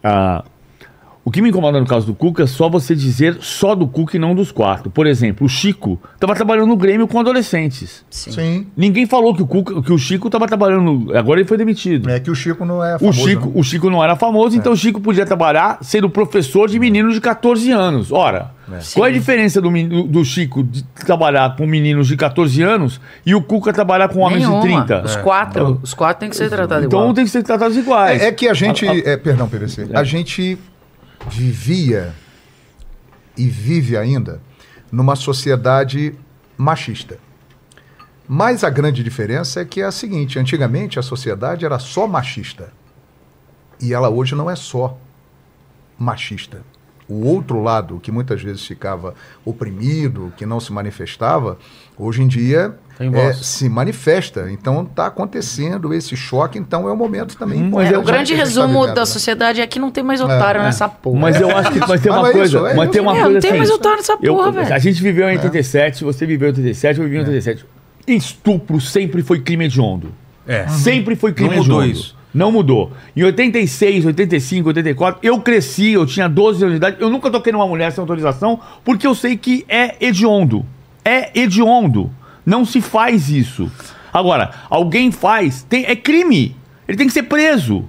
ah, 0.02 0.44
O 1.24 1.30
que 1.30 1.40
me 1.40 1.50
incomoda 1.50 1.78
no 1.78 1.86
caso 1.86 2.04
do 2.06 2.14
Cuca 2.14 2.42
é 2.42 2.46
só 2.48 2.68
você 2.68 2.96
dizer 2.96 3.36
só 3.40 3.76
do 3.76 3.86
Cuca 3.86 4.16
e 4.16 4.18
não 4.18 4.34
dos 4.34 4.50
quatro. 4.50 4.90
Por 4.90 5.06
exemplo, 5.06 5.46
o 5.46 5.48
Chico 5.48 6.00
estava 6.14 6.34
trabalhando 6.34 6.66
no 6.66 6.76
Grêmio 6.76 7.06
com 7.06 7.20
adolescentes. 7.20 8.04
Sim. 8.10 8.32
Sim. 8.32 8.66
Ninguém 8.76 9.06
falou 9.06 9.32
que 9.32 9.40
o, 9.42 9.46
Cuca, 9.46 9.80
que 9.82 9.92
o 9.92 9.98
Chico 9.98 10.26
estava 10.26 10.48
trabalhando. 10.48 11.16
Agora 11.16 11.38
ele 11.38 11.48
foi 11.48 11.56
demitido. 11.56 12.10
É 12.10 12.18
que 12.18 12.28
o 12.30 12.34
Chico 12.34 12.64
não 12.64 12.84
é 12.84 12.96
O 12.96 12.98
famoso. 12.98 13.20
Chico, 13.28 13.46
né? 13.46 13.52
o 13.54 13.62
Chico 13.62 13.88
não 13.88 14.02
era 14.02 14.16
famoso, 14.16 14.56
então 14.56 14.72
o 14.72 14.76
Chico 14.76 15.00
podia 15.00 15.24
trabalhar 15.24 15.78
sendo 15.80 16.10
professor 16.10 16.68
de 16.68 16.76
meninos 16.80 17.14
de 17.14 17.20
14 17.20 17.70
anos. 17.70 18.10
Ora, 18.10 18.50
qual 18.92 19.06
é 19.06 19.10
a 19.10 19.12
diferença 19.12 19.60
do, 19.60 19.70
do 20.04 20.24
Chico 20.24 20.64
de 20.64 20.82
trabalhar 20.82 21.54
com 21.54 21.66
meninos 21.68 22.08
de 22.08 22.16
14 22.16 22.60
anos 22.62 23.00
e 23.24 23.32
o 23.32 23.40
Cuca 23.40 23.72
trabalhar 23.72 24.08
com 24.08 24.18
homens 24.20 24.40
Nenhuma. 24.40 24.60
de 24.60 24.66
30? 24.86 25.02
Os 25.04 25.16
quatro. 25.16 25.78
Os 25.84 25.94
quatro 25.94 26.18
têm 26.18 26.30
que 26.30 26.36
ser 26.36 26.48
tratados 26.50 26.84
Então 26.86 26.98
igual. 27.00 27.14
tem 27.14 27.24
que 27.24 27.30
ser 27.30 27.44
tratados 27.44 27.76
iguais. 27.76 28.20
É, 28.20 28.26
é 28.26 28.32
que 28.32 28.48
a 28.48 28.54
gente. 28.54 28.88
A- 28.88 28.90
a- 28.92 28.98
é, 28.98 29.16
perdão, 29.16 29.48
PVC. 29.48 29.86
A 29.94 30.02
gente 30.02 30.58
vivia 31.28 32.14
e 33.36 33.48
vive 33.48 33.96
ainda 33.96 34.40
numa 34.90 35.16
sociedade 35.16 36.14
machista. 36.56 37.18
Mas 38.28 38.62
a 38.62 38.70
grande 38.70 39.02
diferença 39.02 39.60
é 39.60 39.64
que 39.64 39.80
é 39.80 39.84
a 39.84 39.92
seguinte: 39.92 40.38
antigamente 40.38 40.98
a 40.98 41.02
sociedade 41.02 41.64
era 41.64 41.78
só 41.78 42.06
machista. 42.06 42.72
E 43.80 43.92
ela 43.92 44.08
hoje 44.08 44.34
não 44.34 44.50
é 44.50 44.54
só 44.54 44.98
machista. 45.98 46.62
O 47.08 47.26
outro 47.26 47.62
lado, 47.62 47.98
que 48.02 48.10
muitas 48.10 48.40
vezes 48.42 48.64
ficava 48.64 49.14
oprimido, 49.44 50.32
que 50.36 50.46
não 50.46 50.60
se 50.60 50.72
manifestava, 50.72 51.58
hoje 51.98 52.22
em 52.22 52.28
dia 52.28 52.74
Tem 52.96 53.14
é, 53.14 53.32
se 53.34 53.68
manifesta. 53.68 54.50
Então 54.50 54.82
está 54.82 55.06
acontecendo 55.06 55.92
esse 55.92 56.16
choque, 56.16 56.58
então 56.58 56.88
é 56.88 56.92
o 56.92 56.96
momento 56.96 57.36
também. 57.36 57.60
Hum, 57.62 57.70
mas 57.72 57.86
É, 57.92 57.98
o 57.98 58.02
que 58.02 58.10
a 58.10 58.14
grande 58.14 58.32
tá 58.32 58.38
resumo 58.38 58.80
vivendo, 58.80 58.94
da 58.94 59.00
né? 59.02 59.06
sociedade 59.06 59.60
é 59.60 59.66
que 59.66 59.78
não 59.78 59.90
tem 59.90 60.02
mais 60.04 60.20
otário 60.20 60.62
nessa 60.62 60.88
porra. 60.88 61.18
Mas 61.20 61.40
eu 61.40 61.50
acho 61.56 61.72
que 61.72 61.78
mas 61.80 62.00
tem 62.00 62.12
uma 62.12 62.22
Mas 62.22 62.30
é 62.30 62.32
coisa, 62.32 62.56
isso, 62.58 62.66
é 62.66 62.74
mas 62.74 62.90
tem 62.90 63.02
uma 63.02 63.12
É, 63.12 63.14
não 63.16 63.24
coisa 63.24 63.40
tem 63.40 63.50
assim. 63.50 63.58
mais 63.58 63.70
otário 63.70 63.96
nessa 63.98 64.12
eu- 64.22 64.34
porra, 64.36 64.50
velho. 64.52 64.74
A 64.74 64.78
gente 64.78 65.02
viveu 65.02 65.28
em 65.28 65.32
87, 65.32 66.04
você 66.04 66.24
viveu 66.24 66.48
em 66.48 66.52
87, 66.52 66.98
eu 66.98 67.04
vivi 67.04 67.16
em 67.16 67.20
87. 67.20 67.66
Estupro 68.06 68.80
sempre 68.80 69.22
foi 69.22 69.40
crime 69.40 69.64
hediondo. 69.66 70.12
É. 70.46 70.66
Sempre 70.68 71.14
foi 71.14 71.32
crime 71.32 71.50
Não 71.56 71.62
mudou 71.62 71.82
hediondo. 71.82 71.98
isso. 72.00 72.16
Não 72.34 72.50
mudou. 72.50 72.92
Em 73.14 73.24
86, 73.24 74.06
85, 74.06 74.68
84, 74.68 75.20
eu 75.22 75.40
cresci, 75.40 75.90
eu 75.90 76.06
tinha 76.06 76.28
12 76.28 76.62
anos 76.62 76.72
de 76.72 76.76
idade, 76.78 76.96
eu 76.98 77.10
nunca 77.10 77.30
toquei 77.30 77.52
numa 77.52 77.66
mulher 77.66 77.92
sem 77.92 78.00
autorização, 78.00 78.58
porque 78.82 79.06
eu 79.06 79.14
sei 79.14 79.36
que 79.36 79.64
é 79.68 79.96
hediondo. 80.00 80.64
É 81.04 81.30
hediondo. 81.38 82.10
Não 82.44 82.64
se 82.64 82.80
faz 82.80 83.28
isso. 83.28 83.70
Agora, 84.12 84.50
alguém 84.70 85.10
faz, 85.10 85.62
tem, 85.62 85.84
é 85.84 85.94
crime. 85.94 86.56
Ele 86.88 86.96
tem 86.96 87.06
que 87.06 87.12
ser 87.12 87.24
preso. 87.24 87.88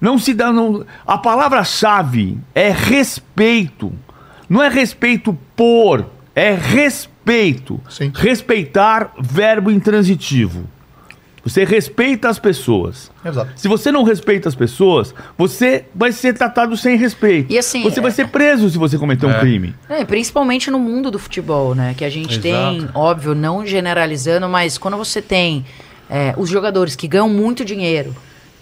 Não 0.00 0.18
se 0.18 0.32
dá. 0.32 0.52
Não, 0.52 0.84
a 1.06 1.18
palavra-chave 1.18 2.38
é 2.54 2.70
respeito. 2.70 3.92
Não 4.48 4.62
é 4.62 4.68
respeito 4.68 5.36
por, 5.54 6.06
é 6.34 6.52
respeito. 6.52 7.80
Sim. 7.88 8.10
Respeitar, 8.14 9.12
verbo 9.20 9.70
intransitivo. 9.70 10.64
Você 11.42 11.64
respeita 11.64 12.28
as 12.28 12.38
pessoas. 12.38 13.10
Exato. 13.24 13.50
Se 13.56 13.66
você 13.66 13.90
não 13.90 14.02
respeita 14.02 14.48
as 14.48 14.54
pessoas, 14.54 15.14
você 15.38 15.86
vai 15.94 16.12
ser 16.12 16.34
tratado 16.34 16.76
sem 16.76 16.96
respeito. 16.96 17.52
E 17.52 17.58
assim, 17.58 17.82
você 17.82 17.98
é- 17.98 18.02
vai 18.02 18.10
ser 18.10 18.28
preso 18.28 18.68
se 18.68 18.76
você 18.76 18.98
cometer 18.98 19.24
um 19.26 19.30
É. 19.30 19.40
crime. 19.40 19.74
É, 19.88 20.04
principalmente 20.04 20.70
no 20.70 20.78
mundo 20.78 21.10
do 21.10 21.18
futebol, 21.18 21.74
né? 21.74 21.94
Que 21.96 22.04
a 22.04 22.10
gente 22.10 22.32
Exato. 22.38 22.42
tem, 22.42 22.88
óbvio, 22.94 23.34
não 23.34 23.64
generalizando, 23.66 24.48
mas 24.48 24.76
quando 24.76 24.96
você 24.96 25.22
tem 25.22 25.64
é, 26.12 26.34
os 26.36 26.50
jogadores 26.50 26.96
que 26.96 27.06
ganham 27.06 27.28
muito 27.28 27.64
dinheiro, 27.64 28.14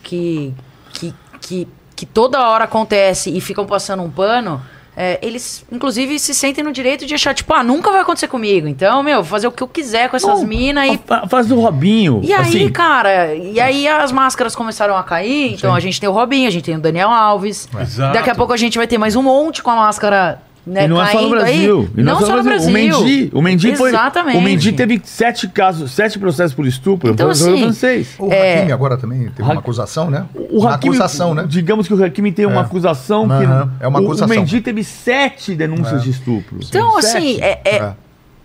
que, 0.03 0.53
que, 0.93 1.15
que, 1.41 1.69
que 1.97 2.05
toda 2.07 2.47
hora 2.47 2.65
acontece 2.65 3.35
e 3.35 3.41
ficam 3.41 3.65
passando 3.65 4.03
um 4.03 4.11
pano, 4.11 4.61
é, 5.01 5.17
eles, 5.23 5.65
inclusive, 5.71 6.19
se 6.19 6.35
sentem 6.35 6.65
no 6.65 6.73
direito 6.73 7.07
de 7.07 7.15
achar, 7.15 7.33
tipo, 7.33 7.55
ah, 7.55 7.63
nunca 7.63 7.89
vai 7.93 8.01
acontecer 8.01 8.27
comigo. 8.27 8.67
Então, 8.67 9.01
meu, 9.01 9.23
vou 9.23 9.31
fazer 9.31 9.47
o 9.47 9.53
que 9.53 9.63
eu 9.63 9.69
quiser 9.69 10.09
com 10.09 10.17
essas 10.17 10.43
minas 10.43 10.89
e 10.93 11.01
Faz 11.29 11.47
do 11.47 11.55
Robinho. 11.61 12.21
E 12.25 12.33
aí, 12.33 12.41
assim, 12.41 12.69
cara, 12.69 13.33
e 13.33 13.61
aí 13.61 13.87
as 13.87 14.11
máscaras 14.11 14.57
começaram 14.57 14.97
a 14.97 15.05
cair, 15.05 15.55
então 15.55 15.73
a 15.73 15.79
gente 15.79 16.01
tem 16.01 16.09
o 16.09 16.13
Robinho, 16.13 16.49
a 16.49 16.51
gente 16.51 16.65
tem 16.65 16.75
o 16.75 16.81
Daniel 16.81 17.11
Alves. 17.11 17.69
Exato. 17.81 18.13
Daqui 18.13 18.29
a 18.29 18.35
pouco 18.35 18.53
a 18.53 18.57
gente 18.57 18.77
vai 18.77 18.89
ter 18.89 18.99
mais 18.99 19.15
um 19.15 19.23
monte 19.23 19.63
com 19.63 19.71
a 19.71 19.77
máscara, 19.77 20.43
né, 20.69 20.85
E 20.85 20.89
não 20.89 21.03
é 21.03 21.07
só 21.11 21.19
no 21.21 21.25
aí. 21.25 21.31
Brasil. 21.31 21.89
E 21.97 22.03
não, 22.03 22.21
só 22.21 22.37
no 22.37 22.43
Brasil. 22.43 22.69
O 22.69 22.73
Mendy, 22.73 23.31
o 23.35 23.43
Mendy 23.43 23.77
foi. 23.77 23.91
Exatamente. 23.91 24.37
O 24.37 24.41
Mendy 24.41 24.73
teve 24.73 25.01
sete 25.05 25.49
casos, 25.49 25.91
sete 25.93 26.19
processos 26.19 26.55
por 26.55 26.67
estupro. 26.67 27.11
Então, 27.11 27.31
assim, 27.31 27.59
francês. 27.59 28.09
O 28.19 28.31
É. 28.33 28.59
Hakimi 28.59 28.73
agora 28.73 28.97
também 28.97 29.29
teve 29.29 29.43
uma 29.43 29.55
acusação, 29.55 30.11
né? 30.11 30.27
O 30.35 30.61
uma 30.61 30.75
Hakimi, 30.75 30.97
acusação, 30.97 31.35
né? 31.35 31.45
Digamos 31.49 31.89
que 31.89 31.95
o 31.95 32.05
Hakimi 32.05 32.33
tem 32.33 32.47
uma 32.47 32.61
É. 32.61 32.65
acusação 32.65 33.27
que. 33.27 33.33
Aham, 33.35 33.73
é 33.81 33.89
uma 33.89 34.01
o- 34.01 34.05
acusação. 34.05 34.27
O 34.37 34.39
Mendy 34.39 34.61
teve 34.61 34.85
sete 34.85 35.55
denúncias 35.55 36.03
de 36.03 36.11
estupro. 36.11 36.59
Então, 36.63 37.01
Sete. 37.01 37.17
assim, 37.17 37.41
é, 37.41 37.93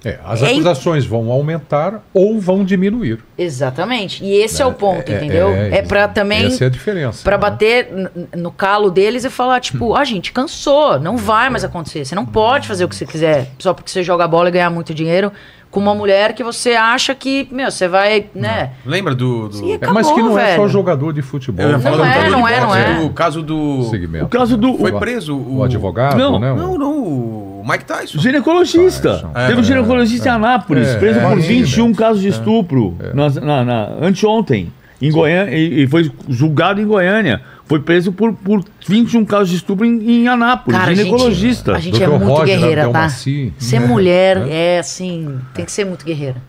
é- 0.04 0.10
É. 0.10 0.12
É, 0.14 0.20
as 0.26 0.42
É 0.42 0.52
acusações 0.52 1.06
vão 1.06 1.32
aumentar 1.32 2.04
ou 2.14 2.40
vão 2.40 2.64
diminuir. 2.66 3.20
Exatamente. 3.38 4.24
E 4.24 4.34
esse 4.36 4.62
é, 4.62 4.66
o 4.66 4.74
ponto, 4.74 5.12
É, 5.12 5.16
entendeu? 5.16 5.50
É, 5.50 5.82
pra 5.82 6.08
também. 6.08 6.46
Essa 6.46 6.66
é 6.66 6.68
a 6.68 6.70
diferença. 6.70 7.24
Pra 7.24 7.38
né? 7.38 7.42
bater 7.42 7.90
no 8.36 8.52
calo 8.52 8.92
deles 8.92 9.24
e 9.24 9.30
falar, 9.30 9.60
tipo, 9.60 9.96
a 9.96 10.04
gente 10.04 10.32
cansou, 10.32 11.00
não 11.00 11.16
vai 11.18 11.50
mais 11.50 11.64
acontecer. 11.64 12.04
Você 12.06 12.16
não 12.16 12.26
pode 12.26 12.68
fazer 12.68 12.84
o 12.86 12.90
que 12.90 12.96
você 12.96 13.06
quiser 13.06 13.48
só 13.60 13.74
porque 13.74 13.90
você 13.90 14.04
joga 14.04 14.28
bola 14.28 14.50
e 14.50 14.52
ganhar 14.52 14.70
muito 14.70 14.94
dinheiro 14.94 15.32
com 15.74 15.80
uma 15.80 15.96
mulher 15.96 16.34
que 16.34 16.44
você 16.44 16.74
acha 16.76 17.16
que, 17.16 17.48
meu, 17.52 17.72
você 17.72 17.88
vai, 17.88 18.28
né? 18.36 18.74
Lembra 18.86 19.16
do. 19.16 19.50
do... 19.50 19.56
Sim, 19.56 19.74
É, 19.82 19.88
mas 19.88 20.10
que 20.12 20.22
não 20.22 20.38
é 20.38 20.52
só 20.56 20.62
velho. 20.62 20.70
jogador 20.70 21.12
de 21.12 21.24
futebol. 21.24 21.66
Né? 21.68 21.80
falar 21.80 21.98
Não 21.98 22.06
é, 22.06 22.30
não 22.30 22.48
é, 22.48 22.60
não 22.62 22.76
é. 22.76 23.00
O 23.02 23.10
caso 23.10 23.42
do. 23.42 23.84
segmento. 23.90 24.26
O 24.26 24.30
caso 24.30 24.56
do. 24.56 24.78
Foi 24.78 24.92
preso 24.92 25.36
o. 25.36 25.58
O 25.58 25.64
advogado, 25.64 26.16
Não, 26.20 26.40
né? 26.40 26.52
o- 26.52 26.56
Não, 26.56 26.78
não, 26.78 26.94
o 27.04 27.64
Mike 27.68 27.86
Tyson. 27.86 28.20
Ginecologista. 28.20 29.14
Tyson. 29.16 29.30
Teve 29.48 29.56
um 29.56 29.62
É, 29.62 29.64
ginecologista 29.64 30.28
em 30.30 30.32
Anápolis, 30.32 30.88
é, 30.90 30.98
preso 31.00 31.20
é, 31.20 31.24
por 31.28 31.40
é, 31.40 31.42
21 31.42 31.92
casos 31.96 32.22
de 32.22 32.28
estupro 32.28 32.96
na, 33.14 33.30
na, 33.42 33.66
na- 33.66 33.90
anteontem. 34.00 34.72
Em 35.02 35.12
Goiânia, 35.12 35.54
e, 35.58 35.84
e 35.84 35.88
foi 35.88 36.10
julgado 36.30 36.80
em 36.80 36.86
Goiânia. 36.86 37.42
Foi 37.66 37.80
preso 37.80 38.12
por, 38.12 38.34
por 38.34 38.64
21 38.88 39.24
casos 39.26 39.50
de 39.50 39.56
estupro 39.56 39.86
em, 39.86 40.24
em 40.24 40.28
Anápolis. 40.28 40.78
Cara, 40.78 40.92
a 40.92 40.96
gente, 40.96 41.06
ginecologista. 41.06 41.76
a 41.76 41.80
gente 41.80 42.04
é 42.04 42.08
muito 42.08 42.26
Roger, 42.26 42.60
guerreira, 42.60 42.84
tá? 42.90 43.02
Maci. 43.04 43.54
Ser 43.58 43.80
mulher 43.80 44.38
é 44.50 44.80
assim, 44.80 45.40
tem 45.54 45.64
que 45.66 45.72
ser 45.72 45.86
muito 45.86 46.06
guerreira. 46.06 46.42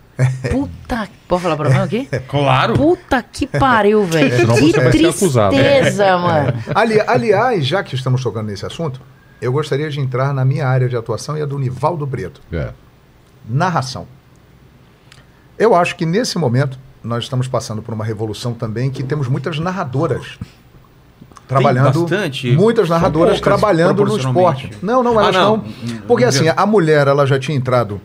Puta, 0.51 1.09
pode 1.27 1.43
falar 1.43 1.57
pra 1.57 1.71
mim 1.71 1.77
aqui? 1.79 2.09
Claro. 2.29 2.75
Puta 2.75 3.23
que 3.23 3.47
pariu, 3.47 4.05
velho. 4.07 4.55
Que 4.55 4.73
tristeza, 4.91 6.19
mano. 6.19 6.53
Ali- 6.75 7.01
aliás, 7.01 7.67
já 7.67 7.83
que 7.83 7.95
estamos 7.95 8.23
tocando 8.23 8.47
nesse 8.47 8.65
assunto, 8.67 9.01
eu 9.41 9.53
gostaria 9.53 9.91
de 9.91 10.01
entrar 10.01 10.33
na 10.35 10.45
minha 10.45 10.67
área 10.67 10.89
de 10.89 10.97
atuação 10.97 11.37
e 11.37 11.43
a 11.43 11.47
do 11.47 11.59
Nivaldo 11.59 12.07
Preto. 12.07 12.41
É. 12.53 12.71
narração. 13.49 14.07
Eu 15.59 15.75
acho 15.75 15.95
que 15.97 16.05
nesse 16.07 16.39
momento 16.39 16.79
nós 17.03 17.25
estamos 17.25 17.47
passando 17.47 17.83
por 17.83 17.95
uma 17.95 18.05
revolução 18.05 18.55
também 18.55 18.91
que 18.91 19.03
temos 19.03 19.29
muitas 19.29 19.59
narradoras 19.59 20.39
trabalhando 21.47 22.01
bastante. 22.03 22.53
muitas 22.53 22.88
narradoras 22.88 23.40
trabalhando 23.40 24.05
no 24.05 24.16
esporte. 24.16 24.70
Não, 24.82 25.03
não, 25.03 25.18
Ah, 25.18 25.22
elas 25.24 25.34
não. 25.36 25.57
não. 25.59 25.64
Porque 26.07 26.24
assim, 26.24 26.47
a 26.49 26.66
mulher 26.66 27.07
ela 27.07 27.26
já 27.26 27.38
tinha 27.38 27.57
entrado 27.57 28.01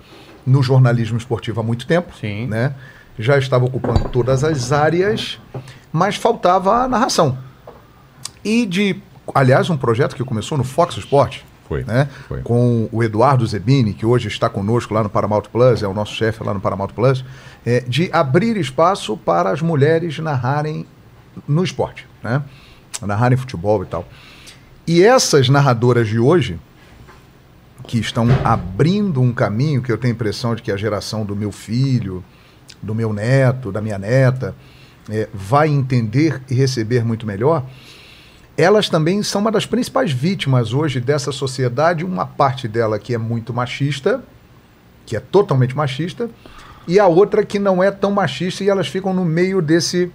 no 0.45 0.61
jornalismo 0.63 1.17
esportivo 1.17 1.59
há 1.59 1.63
muito 1.63 1.85
tempo, 1.87 2.13
Sim. 2.19 2.47
né? 2.47 2.73
Já 3.17 3.37
estava 3.37 3.65
ocupando 3.65 4.07
todas 4.09 4.43
as 4.43 4.71
áreas, 4.71 5.39
mas 5.91 6.15
faltava 6.15 6.83
a 6.83 6.87
narração. 6.87 7.37
E 8.43 8.65
de, 8.65 8.95
aliás, 9.35 9.69
um 9.69 9.75
projeto 9.77 10.15
que 10.15 10.23
começou 10.23 10.57
no 10.57 10.63
Fox 10.63 10.95
Sport, 10.97 11.39
Foi, 11.67 11.83
né? 11.83 12.07
foi. 12.27 12.41
Com 12.41 12.87
o 12.91 13.03
Eduardo 13.03 13.45
Zebini, 13.45 13.93
que 13.93 14.05
hoje 14.05 14.27
está 14.29 14.49
conosco 14.49 14.93
lá 14.93 15.03
no 15.03 15.09
Paramount 15.09 15.43
Plus, 15.51 15.83
é 15.83 15.87
o 15.87 15.93
nosso 15.93 16.13
chefe 16.15 16.43
lá 16.43 16.53
no 16.53 16.61
Paramount 16.61 16.87
Plus, 16.95 17.23
é, 17.65 17.81
de 17.81 18.09
abrir 18.13 18.55
espaço 18.57 19.17
para 19.17 19.51
as 19.51 19.61
mulheres 19.61 20.17
narrarem 20.19 20.85
no 21.47 21.63
esporte, 21.63 22.07
né? 22.23 22.41
Narrarem 23.05 23.37
futebol 23.37 23.83
e 23.83 23.85
tal. 23.85 24.07
E 24.87 25.03
essas 25.03 25.49
narradoras 25.49 26.07
de 26.07 26.19
hoje, 26.19 26.59
que 27.87 27.99
estão 27.99 28.27
abrindo 28.43 29.21
um 29.21 29.33
caminho 29.33 29.81
que 29.81 29.91
eu 29.91 29.97
tenho 29.97 30.13
a 30.13 30.15
impressão 30.15 30.55
de 30.55 30.61
que 30.61 30.71
a 30.71 30.77
geração 30.77 31.25
do 31.25 31.35
meu 31.35 31.51
filho, 31.51 32.23
do 32.81 32.95
meu 32.95 33.13
neto, 33.13 33.71
da 33.71 33.81
minha 33.81 33.97
neta, 33.97 34.55
é, 35.09 35.27
vai 35.33 35.67
entender 35.67 36.41
e 36.49 36.53
receber 36.53 37.03
muito 37.03 37.25
melhor, 37.25 37.65
elas 38.57 38.89
também 38.89 39.23
são 39.23 39.41
uma 39.41 39.51
das 39.51 39.65
principais 39.65 40.11
vítimas 40.11 40.73
hoje 40.73 40.99
dessa 40.99 41.31
sociedade, 41.31 42.03
uma 42.03 42.25
parte 42.25 42.67
dela 42.67 42.99
que 42.99 43.13
é 43.13 43.17
muito 43.17 43.53
machista, 43.53 44.23
que 45.05 45.15
é 45.15 45.19
totalmente 45.19 45.75
machista, 45.75 46.29
e 46.87 46.99
a 46.99 47.07
outra 47.07 47.45
que 47.45 47.57
não 47.57 47.81
é 47.81 47.89
tão 47.89 48.11
machista 48.11 48.63
e 48.63 48.69
elas 48.69 48.87
ficam 48.87 49.13
no 49.13 49.23
meio 49.23 49.61
desse 49.61 50.11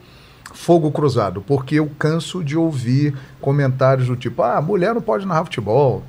fogo 0.55 0.91
cruzado, 0.91 1.43
porque 1.43 1.75
eu 1.75 1.91
canso 1.99 2.43
de 2.43 2.57
ouvir 2.57 3.15
comentários 3.41 4.07
do 4.07 4.17
tipo: 4.17 4.43
ah, 4.43 4.63
mulher 4.63 4.95
não 4.95 5.03
pode 5.03 5.27
narrar 5.27 5.45
futebol. 5.45 6.03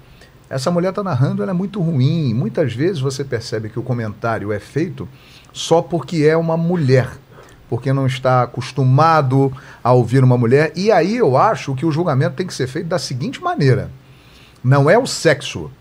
Essa 0.49 0.69
mulher 0.69 0.89
está 0.89 1.03
narrando, 1.03 1.41
ela 1.41 1.51
é 1.51 1.53
muito 1.53 1.81
ruim. 1.81 2.33
Muitas 2.33 2.73
vezes 2.73 3.01
você 3.01 3.23
percebe 3.23 3.67
que 3.67 3.79
o 3.79 3.83
comentário 3.83 4.53
é 4.53 4.59
feito 4.59 5.09
só 5.51 5.81
porque 5.81 6.23
é 6.23 6.37
uma 6.37 6.55
mulher, 6.55 7.09
porque 7.67 7.91
não 7.91 8.05
está 8.05 8.43
acostumado 8.43 9.51
a 9.83 9.91
ouvir 9.91 10.23
uma 10.23 10.37
mulher. 10.37 10.71
E 10.75 10.91
aí 10.91 11.17
eu 11.17 11.35
acho 11.35 11.73
que 11.73 11.85
o 11.85 11.91
julgamento 11.91 12.35
tem 12.35 12.45
que 12.45 12.53
ser 12.53 12.67
feito 12.67 12.87
da 12.87 12.99
seguinte 12.99 13.41
maneira: 13.41 13.89
não 14.63 14.87
é 14.87 14.97
o 14.97 15.07
sexo, 15.07 15.71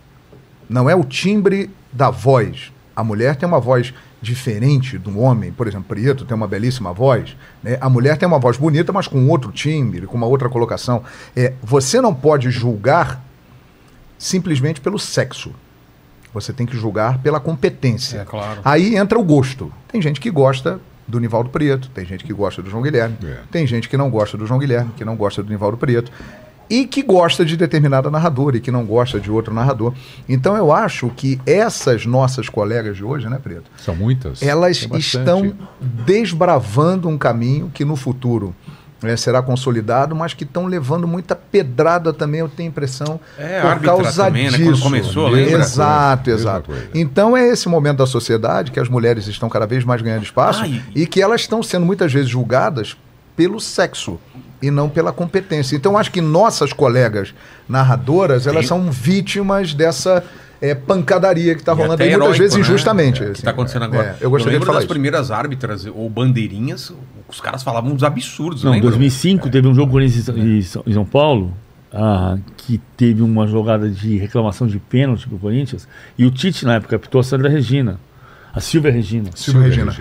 não 0.69 0.89
é 0.89 0.97
o 0.97 1.05
timbre 1.05 1.71
da 1.93 2.11
voz. 2.11 2.73
A 2.97 3.05
mulher 3.05 3.37
tem 3.37 3.47
uma 3.47 3.61
voz 3.61 3.93
diferente 4.25 4.99
do 4.99 5.18
homem, 5.20 5.53
por 5.53 5.68
exemplo, 5.68 5.87
Prieto 5.89 6.25
tem 6.25 6.35
uma 6.37 6.49
belíssima 6.49 6.93
voz, 6.93 7.37
né? 7.62 7.79
a 7.81 7.89
mulher 7.89 8.16
tem 8.16 8.27
uma 8.27 8.39
voz 8.39 8.57
bonita, 8.57 8.93
mas 8.93 9.07
com 9.07 9.29
outro 9.29 9.53
timbre, 9.53 10.07
com 10.07 10.16
uma 10.16 10.27
outra 10.27 10.49
colocação. 10.49 11.05
É, 11.37 11.53
você 11.62 12.01
não 12.01 12.12
pode 12.14 12.51
julgar 12.51 13.22
simplesmente 14.18 14.81
pelo 14.81 14.99
sexo. 14.99 15.53
Você 16.33 16.53
tem 16.53 16.66
que 16.66 16.77
julgar 16.77 17.18
pela 17.18 17.39
competência. 17.39 18.18
É, 18.18 18.25
claro. 18.25 18.61
Aí 18.64 18.97
entra 18.97 19.18
o 19.18 19.22
gosto. 19.22 19.72
Tem 19.87 20.03
gente 20.03 20.20
que 20.20 20.31
gosta 20.31 20.81
do 21.07 21.20
Nivaldo 21.20 21.51
Preto, 21.51 21.91
tem 21.91 22.05
gente 22.05 22.25
que 22.25 22.33
gosta 22.33 22.62
do 22.62 22.70
João 22.70 22.83
Guilherme, 22.83 23.16
É. 23.22 23.41
tem 23.53 23.66
gente 23.66 23.89
que 23.91 23.97
não 23.97 24.11
gosta 24.11 24.39
do 24.39 24.47
João 24.47 24.59
Guilherme, 24.59 24.91
que 24.97 25.05
não 25.05 25.14
gosta 25.16 25.43
do 25.43 25.51
Nivaldo 25.51 25.77
Preto, 25.77 26.11
e 26.69 26.87
que 26.87 27.03
gosta 27.03 27.45
de 27.45 27.57
determinada 27.57 28.11
narradora 28.11 28.57
e 28.57 28.61
que 28.61 28.71
não 28.71 28.85
gosta 28.85 29.21
de 29.21 29.31
outro 29.31 29.53
narrador. 29.53 29.93
Então 30.29 30.57
eu 30.57 30.73
acho 30.73 31.11
que 31.17 31.41
essas 31.47 32.07
nossas 32.07 32.49
colegas 32.49 32.97
de 32.97 33.05
hoje, 33.05 33.29
né, 33.29 33.39
Preto? 33.43 33.71
São 33.77 33.95
muitas. 33.95 34.43
elas 34.43 34.87
estão 34.97 35.55
desbravando 36.15 37.09
um 37.09 37.19
caminho 37.19 37.71
que 37.73 37.85
no 37.85 37.97
futuro 37.97 38.55
eh, 39.03 39.17
será 39.17 39.43
consolidado, 39.43 40.15
mas 40.15 40.33
que 40.33 40.45
estão 40.45 40.67
levando 40.67 41.07
muita 41.07 41.35
pedrada 41.37 42.12
também, 42.12 42.41
eu 42.41 42.49
tenho 42.49 42.69
a 42.69 42.71
impressão, 42.71 43.21
É, 43.39 43.61
por 43.61 43.81
causa 43.81 44.25
também, 44.25 44.51
né? 44.51 44.57
disso. 44.57 44.71
Quando 44.73 44.83
começou, 44.83 45.29
lembra? 45.29 45.59
Exato, 45.59 46.31
exato. 46.31 46.71
Então 46.95 47.37
é 47.37 47.47
esse 47.49 47.69
momento 47.69 47.99
da 47.99 48.07
sociedade 48.07 48.71
que 48.71 48.81
as 48.81 48.89
mulheres 48.89 49.27
estão 49.27 49.49
cada 49.51 49.67
vez 49.67 49.85
mais 49.85 50.01
ganhando 50.01 50.23
espaço 50.23 50.65
e- 50.65 50.83
e 50.95 51.07
que 51.07 51.21
elas 51.21 51.43
estão 51.43 51.62
sendo 51.62 51.85
muitas 51.85 52.12
vezes 52.12 52.31
julgadas 52.31 52.97
pelo 53.37 53.61
sexo 53.61 54.19
e 54.67 54.71
não 54.71 54.89
pela 54.89 55.12
competência. 55.12 55.77
Então 55.77 55.97
acho 55.99 56.11
que 56.11 56.21
nossas 56.21 56.73
colegas 56.73 57.35
narradoras, 57.69 58.47
elas 58.47 58.61
Tem- 58.61 58.69
são 58.69 58.91
vítimas 58.91 59.75
dessa 59.75 60.25
eh, 60.62 60.75
pancadaria 60.75 61.55
que 61.55 61.61
está 61.61 61.73
E 61.73 61.77
rolando 61.77 62.03
aí, 62.03 62.09
muitas 62.11 62.23
heróico, 62.23 62.39
vezes 62.39 62.55
né? 62.57 62.61
injustamente. 62.62 63.19
É, 63.21 63.23
o 63.23 63.27
que 63.27 63.33
assim. 63.33 63.41
está 63.41 63.51
acontecendo 63.51 63.85
agora. 63.85 64.17
É, 64.21 64.25
eu 64.25 64.31
gostaria 64.31 64.53
de 64.53 64.55
lembro 64.55 64.67
falar 64.67 64.79
das 64.79 64.85
isso. 64.85 64.93
primeiras 64.93 65.31
árbitras 65.31 65.87
ou 65.87 66.09
bandeirinhas, 66.09 66.93
os 67.29 67.41
caras 67.41 67.62
falavam 67.62 67.93
uns 67.93 68.03
absurdos, 68.03 68.62
Não, 68.65 68.71
em 68.73 68.77
lembra? 68.77 68.91
2005 68.91 69.51
teve 69.51 69.67
um 69.69 69.75
jogo 69.75 69.93
Corinthians 69.93 70.29
e 70.29 70.62
São- 70.62 70.83
em 70.87 70.93
São 70.93 71.05
Paulo 71.05 71.53
ah, 71.93 72.39
que 72.57 72.81
teve 72.97 73.23
uma 73.23 73.47
jogada 73.47 73.89
de 73.89 74.17
reclamação 74.17 74.67
de 74.67 74.79
pênalti 74.79 75.29
pro 75.29 75.39
Corinthians 75.39 75.87
e 76.19 76.25
o 76.25 76.31
Tite 76.31 76.65
na 76.65 76.75
época 76.75 76.97
apitou 76.97 77.21
a 77.21 77.25
Sandra 77.25 77.49
Regina, 77.49 77.99
a 78.53 78.61
Silvia 78.61 78.91
Regina. 78.91 79.31
Silvia 79.35 79.62
Regina. 79.69 79.93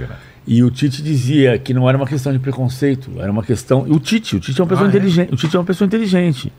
E 0.45 0.61
o 0.63 0.69
Tite 0.69 1.01
dizia 1.01 1.57
que 1.57 1.73
não 1.73 1.87
era 1.87 1.97
uma 1.97 2.05
questão 2.07 2.31
de 2.33 2.39
preconceito, 2.39 3.09
era 3.17 3.31
uma 3.31 3.43
questão. 3.43 3.83
O 3.87 3.99
Tite, 3.99 4.35
o 4.35 4.39
Tite 4.39 4.59
é 4.59 4.63
uma 4.63 4.69
pessoa 4.69 4.87
Ah, 4.87 4.89
é? 4.89 4.95
inteligente. 4.95 5.33
O 5.33 5.37
Tite 5.37 5.55
é 5.55 5.59
uma 5.59 5.65
pessoa 5.65 5.85
inteligente. 5.85 6.51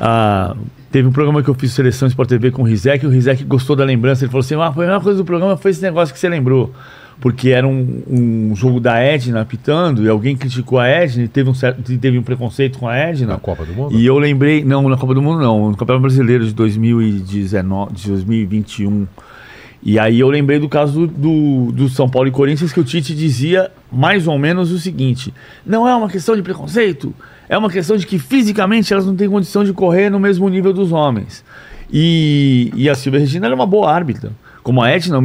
Ah, 0.00 0.56
teve 0.90 1.06
um 1.06 1.12
programa 1.12 1.42
que 1.42 1.48
eu 1.50 1.54
fiz 1.54 1.72
seleção 1.72 2.08
Sport 2.08 2.28
TV 2.28 2.50
com 2.50 2.62
o 2.62 2.64
Rizek, 2.64 3.04
e 3.04 3.06
o 3.06 3.10
Rizek 3.10 3.44
gostou 3.44 3.76
da 3.76 3.84
lembrança. 3.84 4.24
Ele 4.24 4.30
falou 4.30 4.40
assim: 4.40 4.54
ah, 4.54 4.66
a 4.66 4.72
melhor 4.72 5.02
coisa 5.02 5.18
do 5.18 5.24
programa 5.24 5.56
foi 5.56 5.70
esse 5.70 5.82
negócio 5.82 6.12
que 6.14 6.18
você 6.18 6.28
lembrou. 6.28 6.72
Porque 7.20 7.50
era 7.50 7.68
um, 7.68 8.02
um 8.10 8.56
jogo 8.56 8.80
da 8.80 8.98
Edna 8.98 9.42
apitando, 9.42 10.02
e 10.02 10.08
alguém 10.08 10.34
criticou 10.36 10.78
a 10.80 10.88
Edna 10.88 11.22
e 11.24 11.28
teve 11.28 11.48
um, 11.50 11.54
certo, 11.54 11.82
teve 11.98 12.18
um 12.18 12.22
preconceito 12.22 12.78
com 12.80 12.88
a 12.88 12.96
Edna. 12.96 13.34
Na 13.34 13.38
Copa 13.38 13.64
do 13.64 13.72
Mundo? 13.74 13.94
E 13.96 14.04
eu 14.04 14.18
lembrei, 14.18 14.64
não, 14.64 14.88
na 14.88 14.96
Copa 14.96 15.14
do 15.14 15.22
Mundo 15.22 15.40
não, 15.40 15.70
no 15.70 15.76
Campeonato 15.76 16.02
Brasileiro 16.02 16.44
de 16.44 16.52
2019, 16.52 17.92
de 17.92 18.08
2021. 18.08 19.06
E 19.82 19.98
aí 19.98 20.20
eu 20.20 20.28
lembrei 20.28 20.60
do 20.60 20.68
caso 20.68 21.08
do, 21.08 21.72
do, 21.72 21.88
São 21.88 22.08
Paulo 22.08 22.28
e 22.28 22.30
Corinthians 22.30 22.72
que 22.72 22.78
o 22.78 22.84
Tite 22.84 23.14
dizia 23.14 23.70
mais 23.90 24.28
ou 24.28 24.38
menos 24.38 24.70
o 24.70 24.78
seguinte: 24.78 25.34
não 25.66 25.88
é 25.88 25.94
uma 25.94 26.08
questão 26.08 26.36
de 26.36 26.42
preconceito, 26.42 27.12
é 27.48 27.58
uma 27.58 27.68
questão 27.68 27.96
de 27.96 28.06
que 28.06 28.18
fisicamente 28.18 28.92
elas 28.92 29.04
não 29.04 29.16
têm 29.16 29.28
condição 29.28 29.64
de 29.64 29.72
correr 29.72 30.08
no 30.08 30.20
mesmo 30.20 30.48
nível 30.48 30.72
dos 30.72 30.92
homens. 30.92 31.44
E, 31.92 32.72
e 32.74 32.88
a 32.88 32.94
Silvia 32.94 33.20
Regina 33.20 33.46
ela 33.46 33.54
é 33.54 33.56
uma 33.56 33.66
boa 33.66 33.92
árbitra. 33.92 34.30
Como 34.62 34.80
a 34.80 34.88
Edna 34.88 35.18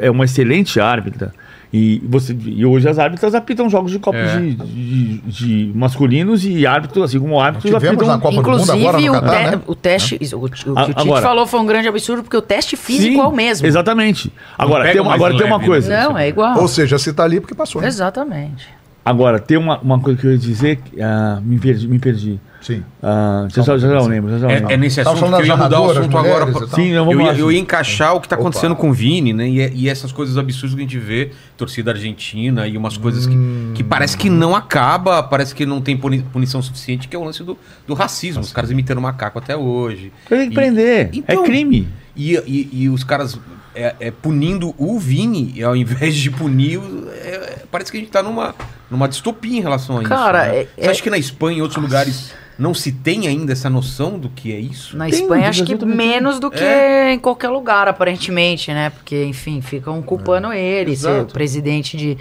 é 0.00 0.10
uma 0.10 0.24
excelente 0.24 0.80
árbitra. 0.80 1.32
E, 1.72 2.02
você, 2.08 2.36
e 2.46 2.66
hoje 2.66 2.88
as 2.88 2.98
árbitras 2.98 3.32
apitam 3.32 3.70
jogos 3.70 3.92
de 3.92 4.00
Copa 4.00 4.18
É. 4.18 4.36
de, 4.40 4.54
de- 4.56 5.18
de 5.18 5.72
masculinos 5.72 6.44
e 6.44 6.66
árbitros, 6.66 7.04
assim 7.04 7.20
como 7.20 7.38
árbitros 7.40 7.72
Tivemos 7.72 7.86
apitam 7.96 8.08
na 8.08 8.20
Copa 8.20 8.34
do 8.34 8.42
Mundo 8.42 8.60
Inclusive, 8.60 8.86
agora 8.88 9.00
no 9.00 9.08
o, 9.08 9.12
Catar, 9.20 9.44
te- 9.44 9.56
né? 9.56 9.62
o 9.68 9.74
teste. 9.76 10.18
isso, 10.20 10.36
O, 10.36 10.44
o 10.46 10.50
que 10.50 10.68
o 10.68 10.76
A- 10.76 10.86
Tite 10.86 11.00
agora- 11.00 11.22
falou 11.22 11.46
foi 11.46 11.60
um 11.60 11.66
grande 11.66 11.86
absurdo, 11.86 12.24
porque 12.24 12.36
o 12.36 12.42
teste 12.42 12.76
físico 12.76 13.14
Sim, 13.14 13.20
é 13.20 13.24
o 13.24 13.30
mesmo. 13.32 13.66
Exatamente. 13.68 14.32
Agora, 14.58 14.90
tem, 14.90 15.00
agora 15.00 15.36
tem 15.36 15.46
uma 15.46 15.56
leve, 15.58 15.68
coisa. 15.68 15.88
né? 15.88 16.02
Não, 16.08 16.18
é 16.18 16.28
igual. 16.28 16.58
Ou 16.60 16.66
seja, 16.66 16.98
se 16.98 17.12
tá 17.12 17.22
ali 17.22 17.38
porque 17.40 17.54
passou. 17.54 17.80
né? 17.80 17.86
Exatamente. 17.86 18.68
Agora, 19.10 19.38
tem 19.38 19.58
uma, 19.58 19.78
uma 19.80 19.98
coisa 20.00 20.18
que 20.20 20.26
eu 20.26 20.32
ia 20.32 20.38
dizer. 20.38 20.76
que, 20.76 21.00
ah, 21.02 21.40
me 21.42 21.58
perdi. 21.58 21.88
Me 21.88 21.98
perdi. 21.98 22.38
Sim. 22.60 22.82
Ah, 23.02 23.48
já, 23.50 23.62
já, 23.62 23.78
já 23.78 23.88
eu 23.88 24.06
lembro. 24.06 24.30
Já, 24.32 24.38
já 24.38 24.46
eu 24.46 24.54
lembro. 24.54 24.70
É, 24.70 24.74
é 24.74 24.76
nesse 24.76 25.00
assunto 25.00 25.18
que 25.36 25.42
eu 25.42 25.46
ia 25.46 25.56
mudar 25.56 25.80
o 25.80 25.90
assunto 25.90 26.18
agora. 26.18 26.46
pra-. 26.46 26.66
Sim, 26.68 26.92
vamos 26.94 27.14
eu, 27.14 27.20
ia, 27.22 27.32
eu 27.32 27.50
ia 27.52 27.58
encaixar 27.58 28.14
o 28.14 28.20
que 28.20 28.26
está 28.26 28.36
acontecendo 28.36 28.76
com 28.76 28.90
o 28.90 28.92
Vini, 28.92 29.32
né? 29.32 29.48
E, 29.48 29.72
e 29.84 29.88
essas 29.88 30.12
coisas 30.12 30.36
absurdas 30.36 30.74
que 30.74 30.80
a 30.80 30.84
gente 30.84 30.98
vê, 30.98 31.30
torcida 31.56 31.90
argentina 31.90 32.68
e 32.68 32.76
umas 32.76 32.96
coisas 32.98 33.26
que, 33.26 33.34
Hum. 33.34 33.72
que 33.74 33.82
parece 33.82 34.16
que 34.16 34.28
não 34.28 34.54
acaba, 34.54 35.22
parece 35.22 35.54
que 35.54 35.64
não 35.64 35.80
tem 35.80 35.96
puni- 35.96 36.22
punição 36.32 36.60
suficiente, 36.60 37.08
que 37.08 37.16
é 37.16 37.18
o 37.18 37.24
lance 37.24 37.42
do, 37.42 37.56
do 37.86 37.94
racismo. 37.94 38.42
Os 38.42 38.52
caras 38.52 38.70
imitando 38.70 39.00
macaco 39.00 39.38
até 39.38 39.56
hoje. 39.56 40.12
Tem 40.28 40.48
que 40.50 40.54
prender. 40.54 41.08
Então- 41.14 41.42
é 41.42 41.46
crime. 41.46 41.88
E, 42.14 42.34
e, 42.46 42.68
e 42.82 42.88
os 42.90 43.02
caras 43.04 43.38
é, 43.74 43.94
é, 44.00 44.10
punindo 44.10 44.74
o 44.78 44.98
Vini, 44.98 45.62
ao 45.62 45.74
invés 45.76 46.14
de 46.16 46.30
punir. 46.30 46.80
é, 47.12 47.58
parece 47.70 47.90
que 47.90 47.96
a 47.96 48.00
gente 48.00 48.10
tá 48.12 48.22
numa, 48.22 48.54
numa 48.90 49.08
distopia 49.08 49.58
em 49.58 49.62
relação 49.62 49.98
a 49.98 50.02
Cara, 50.02 50.46
isso. 50.46 50.52
né? 50.54 50.60
é- 50.60 50.64
Você 50.82 50.86
é- 50.86 50.90
acha 50.90 51.02
que 51.02 51.10
na 51.10 51.18
Espanha 51.18 51.56
e 51.56 51.58
em 51.58 51.62
outros 51.62 51.82
lugares 51.82 52.32
não 52.58 52.74
se 52.74 52.92
tem 52.92 53.26
ainda 53.26 53.52
essa 53.52 53.70
noção 53.70 54.18
do 54.18 54.28
que 54.28 54.52
é 54.52 54.58
isso? 54.60 54.96
Na 54.96 55.06
Tem, 55.06 55.14
Espanha, 55.20 55.48
acho 55.48 55.64
que 55.64 55.74
menos 55.84 56.38
do 56.38 56.50
que 56.50 56.62
É. 56.62 57.12
em 57.12 57.18
qualquer 57.18 57.48
lugar, 57.48 57.88
aparentemente, 57.88 58.70
né? 58.72 58.90
Porque, 58.90 59.24
enfim, 59.24 59.60
ficam 59.62 60.02
culpando 60.02 60.52
ele, 60.52 60.94
ser 60.96 61.24
presidente 61.26 61.96
de, 61.96 62.18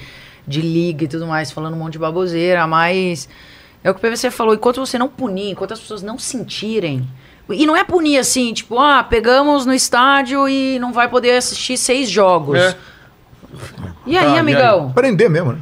de 0.47 0.61
liga 0.61 1.03
e 1.03 1.07
tudo 1.07 1.27
mais, 1.27 1.51
falando 1.51 1.73
um 1.73 1.77
monte 1.79 1.93
de 1.93 1.99
baboseira, 1.99 2.65
mas 2.67 3.27
é 3.83 3.89
o 3.89 3.93
que 3.93 3.99
o 3.99 4.01
PVC 4.01 4.31
falou, 4.31 4.53
enquanto 4.53 4.79
você 4.79 4.97
não 4.97 5.09
punir, 5.09 5.51
enquanto 5.51 5.73
as 5.73 5.79
pessoas 5.79 6.01
não 6.01 6.17
sentirem. 6.17 7.05
E 7.51 7.65
não 7.65 7.75
é 7.75 7.83
punir 7.83 8.17
assim, 8.17 8.53
tipo, 8.53 8.77
ah, 8.79 9.03
pegamos 9.03 9.65
no 9.65 9.73
estádio 9.73 10.47
e 10.47 10.77
não 10.79 10.93
vai 10.93 11.07
poder 11.09 11.31
assistir 11.37 11.77
seis 11.77 12.09
jogos. 12.09 12.57
É. 12.57 12.75
E 14.05 14.17
aí, 14.17 14.23
Tá, 14.25 14.29
e 14.31 14.33
aí? 14.33 14.39
amigão? 14.39 14.91
Prender 14.91 15.29
mesmo, 15.29 15.53
né? 15.53 15.59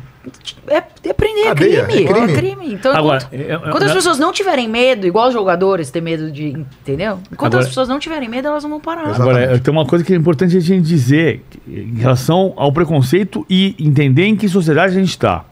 É, 0.67 0.77
é 1.05 1.13
prender, 1.13 1.45
é 1.45 1.47
Cadeia, 1.47 1.85
crime. 1.85 2.03
é 2.03 2.07
crime. 2.13 2.31
É 2.31 2.35
crime. 2.35 2.73
Então, 2.73 2.93
Agora, 2.93 3.19
enquanto, 3.19 3.33
é- 3.33 3.51
é- 3.53 3.55
enquanto 3.55 3.83
as 3.83 3.91
é- 3.91 3.93
pessoas 3.93 4.19
não 4.19 4.33
tiverem 4.33 4.67
medo, 4.67 5.07
igual 5.07 5.27
os 5.29 5.33
jogadores 5.33 5.89
ter 5.89 6.01
medo 6.01 6.29
de. 6.29 6.49
Entendeu? 6.49 7.19
Enquanto 7.31 7.53
Agora- 7.53 7.61
as 7.61 7.67
pessoas 7.69 7.87
não 7.87 7.97
tiverem 7.97 8.27
medo, 8.27 8.49
elas 8.49 8.63
não 8.63 8.71
vão 8.71 8.79
parar. 8.81 9.05
Exato. 9.05 9.21
Agora, 9.21 9.37
Exatamente. 9.39 9.63
tem 9.63 9.71
uma 9.71 9.85
coisa 9.85 10.03
que 10.03 10.11
é 10.13 10.17
importante 10.17 10.57
a 10.57 10.59
gente 10.59 10.85
dizer 10.85 11.41
em 11.65 11.95
relação 11.95 12.51
ao 12.57 12.73
preconceito 12.73 13.45
e 13.49 13.73
entender 13.79 14.25
em 14.25 14.35
que 14.35 14.49
sociedade 14.49 14.91
a 14.97 14.99
gente 14.99 15.09
está. 15.11 15.45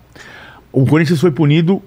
O 0.74 0.86
Corinthians 0.86 1.22
foi 1.22 1.32
punido 1.32 1.82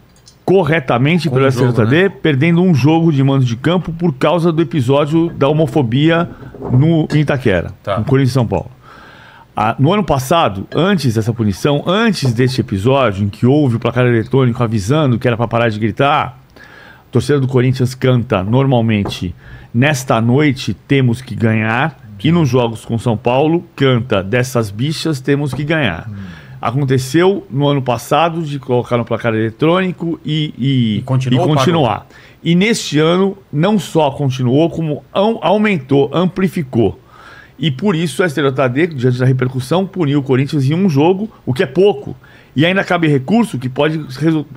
corretamente 0.49 1.29
pelo 1.29 1.45
um 1.45 1.51
STJD, 1.51 2.09
perdendo 2.23 2.63
um 2.63 2.75
jogo 2.75 3.13
de 3.13 3.23
mando 3.23 3.45
de 3.45 3.55
campo 3.55 3.93
por 3.93 4.15
causa 4.15 4.51
do 4.51 4.63
episódio 4.63 5.29
da 5.29 5.47
homofobia 5.47 6.27
no 6.73 7.07
em 7.15 7.21
Itaquera, 7.21 7.73
Tá. 7.83 7.99
no 7.99 8.05
Corinthians 8.07 8.33
São 8.33 8.47
Paulo. 8.47 8.71
Ah, 9.55 9.77
no 9.79 9.93
ano 9.93 10.03
passado, 10.03 10.67
antes 10.75 11.15
dessa 11.15 11.35
punição, 11.35 11.85
antes 11.87 12.33
deste 12.33 12.63
episódio 12.63 13.25
em 13.27 13.29
que 13.29 13.45
houve 13.45 13.77
o 13.77 13.79
placar 13.79 14.07
eletrônico 14.07 14.63
avisando 14.63 15.19
que 15.19 15.29
era 15.29 15.37
para 15.37 15.47
parar 15.47 15.69
de 15.69 15.79
gritar, 15.79 16.39
a 16.57 17.11
torcida 17.13 17.39
do 17.39 17.47
Corinthians 17.47 17.95
canta 17.95 18.43
normalmente 18.43 19.35
Nesta 19.75 20.19
noite 20.19 20.73
temos 20.73 21.21
que 21.21 21.35
ganhar. 21.35 21.99
E 22.25 22.33
nos 22.33 22.49
jogos 22.49 22.85
com 22.87 22.99
São 22.99 23.17
Paulo 23.17 23.65
canta 23.77 24.23
Dessas 24.25 24.71
bichas 24.71 25.21
temos 25.21 25.53
que 25.53 25.63
ganhar. 25.63 26.09
Aconteceu 26.61 27.47
no 27.51 27.69
ano 27.69 27.81
passado 27.83 28.43
de 28.43 28.59
colocar 28.59 28.97
no 28.97 29.05
placar 29.05 29.33
eletrônico 29.35 30.19
e, 30.25 30.53
e, 30.59 30.99
E 30.99 31.03
continuou 31.03 31.45
e 31.45 31.55
continuar. 31.55 32.07
E 32.43 32.55
neste 32.55 32.99
ano 32.99 33.37
não 33.53 33.79
só 33.79 34.11
continuou, 34.11 34.69
como 34.71 35.05
au- 35.13 35.39
aumentou, 35.43 36.11
amplificou. 36.13 36.99
E 37.59 37.71
por 37.71 37.95
isso 37.97 38.23
a 38.23 38.29
STJD, 38.29 38.87
diante 38.89 39.19
da 39.19 39.27
repercussão, 39.27 39.85
puniu 39.87 40.21
o 40.21 40.23
Corinthians 40.23 40.65
em 40.65 40.75
um 40.75 40.89
jogo, 40.89 41.29
o 41.45 41.53
que 41.53 41.63
é 41.63 41.67
pouco. 41.67 42.17
E 42.55 42.65
ainda 42.65 42.83
cabe 42.85 43.09
recurso 43.09 43.59
que 43.59 43.69
pode. 43.69 44.01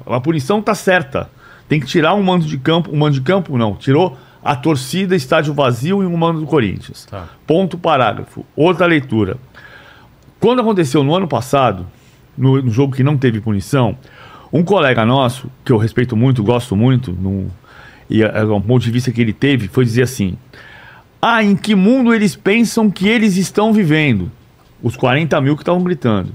A 0.06 0.20
punição 0.20 0.60
está 0.60 0.74
certa. 0.76 1.30
Tem 1.68 1.80
que 1.80 1.86
tirar 1.88 2.14
um 2.16 2.22
mando 2.24 2.46
de 2.46 2.58
campo. 2.58 2.92
Um 2.94 2.98
mando 2.98 3.14
de 3.16 3.22
campo, 3.22 3.58
não. 3.58 3.76
Tirou 3.76 4.18
a 4.44 4.56
torcida, 4.56 5.16
estádio 5.16 5.54
vazio 5.54 6.02
e 6.04 6.06
um 6.06 6.18
mando 6.18 6.40
do 6.42 6.46
Corinthians. 6.48 7.06
Tá. 7.06 7.28
Ponto 7.48 7.78
parágrafo. 7.78 8.46
Outra 8.56 8.86
leitura. 8.86 9.38
Quando 10.42 10.60
aconteceu 10.60 11.04
no 11.04 11.16
ano 11.16 11.28
passado, 11.28 11.86
no, 12.36 12.60
no 12.60 12.72
jogo 12.72 12.96
que 12.96 13.04
não 13.04 13.16
teve 13.16 13.40
punição, 13.40 13.96
um 14.52 14.64
colega 14.64 15.06
nosso, 15.06 15.50
que 15.64 15.72
eu 15.72 15.78
respeito 15.78 16.18
muito, 16.18 16.44
gosto 16.44 16.76
muito, 16.76 17.12
no, 17.14 17.46
e 18.10 18.24
é 18.24 18.44
um 18.44 18.60
ponto 18.60 18.84
de 18.84 18.90
vista 18.90 19.12
que 19.12 19.22
ele 19.22 19.34
teve, 19.34 19.68
foi 19.68 19.86
dizer 19.86 20.02
assim: 20.02 20.36
Ah, 21.22 21.44
em 21.44 21.56
que 21.56 21.76
mundo 21.76 22.12
eles 22.12 22.36
pensam 22.36 22.90
que 22.90 23.08
eles 23.08 23.38
estão 23.38 23.72
vivendo? 23.72 24.32
Os 24.82 24.98
40 24.98 25.40
mil 25.42 25.56
que 25.56 25.62
estavam 25.62 25.84
gritando. 25.84 26.34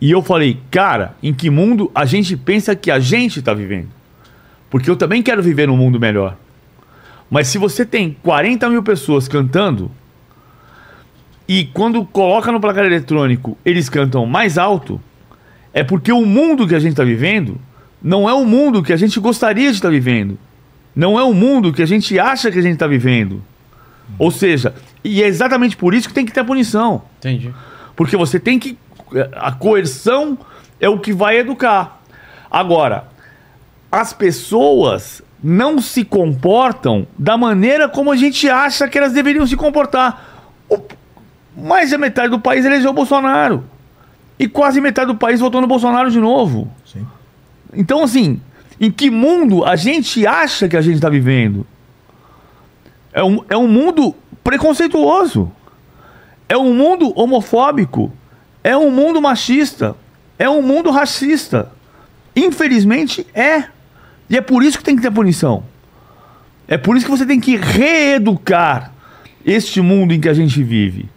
E 0.00 0.08
eu 0.08 0.22
falei, 0.22 0.58
cara, 0.70 1.16
em 1.20 1.34
que 1.34 1.50
mundo 1.50 1.90
a 1.92 2.04
gente 2.04 2.36
pensa 2.36 2.76
que 2.76 2.92
a 2.92 3.00
gente 3.00 3.40
está 3.40 3.52
vivendo? 3.52 3.88
Porque 4.70 4.88
eu 4.88 4.94
também 4.94 5.20
quero 5.20 5.42
viver 5.42 5.66
num 5.66 5.76
mundo 5.76 5.98
melhor. 5.98 6.36
Mas 7.28 7.48
se 7.48 7.58
você 7.58 7.84
tem 7.84 8.16
40 8.22 8.70
mil 8.70 8.84
pessoas 8.84 9.26
cantando, 9.26 9.90
e 11.48 11.64
quando 11.72 12.04
coloca 12.04 12.52
no 12.52 12.60
placar 12.60 12.84
eletrônico 12.84 13.56
eles 13.64 13.88
cantam 13.88 14.26
mais 14.26 14.58
alto, 14.58 15.00
é 15.72 15.82
porque 15.82 16.12
o 16.12 16.24
mundo 16.26 16.66
que 16.68 16.74
a 16.74 16.78
gente 16.78 16.92
está 16.92 17.04
vivendo 17.04 17.58
não 18.02 18.28
é 18.28 18.32
o 18.34 18.44
mundo 18.44 18.82
que 18.82 18.92
a 18.92 18.96
gente 18.96 19.18
gostaria 19.18 19.70
de 19.70 19.76
estar 19.76 19.90
vivendo. 19.90 20.38
Não 20.94 21.18
é 21.18 21.22
o 21.22 21.32
mundo 21.32 21.72
que 21.72 21.82
a 21.82 21.86
gente 21.86 22.18
acha 22.18 22.50
que 22.50 22.58
a 22.58 22.62
gente 22.62 22.74
está 22.74 22.86
vivendo. 22.86 23.42
Ou 24.18 24.30
seja, 24.30 24.74
e 25.04 25.22
é 25.22 25.26
exatamente 25.26 25.76
por 25.76 25.94
isso 25.94 26.08
que 26.08 26.14
tem 26.14 26.24
que 26.26 26.32
ter 26.32 26.40
a 26.40 26.44
punição. 26.44 27.02
Entendi. 27.18 27.52
Porque 27.96 28.16
você 28.16 28.38
tem 28.40 28.58
que. 28.58 28.76
A 29.34 29.52
coerção 29.52 30.38
é 30.80 30.88
o 30.88 30.98
que 30.98 31.12
vai 31.12 31.38
educar. 31.38 32.00
Agora, 32.50 33.08
as 33.92 34.12
pessoas 34.12 35.22
não 35.42 35.80
se 35.80 36.04
comportam 36.04 37.06
da 37.18 37.36
maneira 37.36 37.88
como 37.88 38.10
a 38.10 38.16
gente 38.16 38.48
acha 38.48 38.88
que 38.88 38.98
elas 38.98 39.12
deveriam 39.12 39.46
se 39.46 39.56
comportar. 39.56 40.50
O- 40.68 40.80
mais 41.58 41.90
da 41.90 41.98
metade 41.98 42.30
do 42.30 42.38
país 42.38 42.64
elegeu 42.64 42.90
o 42.90 42.94
Bolsonaro. 42.94 43.64
E 44.38 44.48
quase 44.48 44.80
metade 44.80 45.08
do 45.08 45.16
país 45.16 45.40
votou 45.40 45.60
no 45.60 45.66
Bolsonaro 45.66 46.10
de 46.10 46.20
novo. 46.20 46.70
Sim. 46.86 47.04
Então, 47.74 48.04
assim, 48.04 48.40
em 48.80 48.90
que 48.90 49.10
mundo 49.10 49.64
a 49.64 49.74
gente 49.74 50.26
acha 50.26 50.68
que 50.68 50.76
a 50.76 50.80
gente 50.80 50.94
está 50.94 51.08
vivendo? 51.08 51.66
É 53.12 53.24
um, 53.24 53.44
é 53.48 53.56
um 53.56 53.66
mundo 53.66 54.14
preconceituoso. 54.44 55.50
É 56.48 56.56
um 56.56 56.72
mundo 56.72 57.12
homofóbico. 57.18 58.12
É 58.62 58.76
um 58.76 58.90
mundo 58.90 59.20
machista. 59.20 59.96
É 60.38 60.48
um 60.48 60.62
mundo 60.62 60.90
racista. 60.90 61.72
Infelizmente 62.36 63.26
é. 63.34 63.64
E 64.30 64.36
é 64.36 64.40
por 64.40 64.62
isso 64.62 64.78
que 64.78 64.84
tem 64.84 64.94
que 64.94 65.02
ter 65.02 65.10
punição. 65.10 65.64
É 66.68 66.78
por 66.78 66.96
isso 66.96 67.06
que 67.06 67.10
você 67.10 67.26
tem 67.26 67.40
que 67.40 67.56
reeducar 67.56 68.92
este 69.44 69.80
mundo 69.80 70.12
em 70.12 70.20
que 70.20 70.28
a 70.28 70.34
gente 70.34 70.62
vive. 70.62 71.08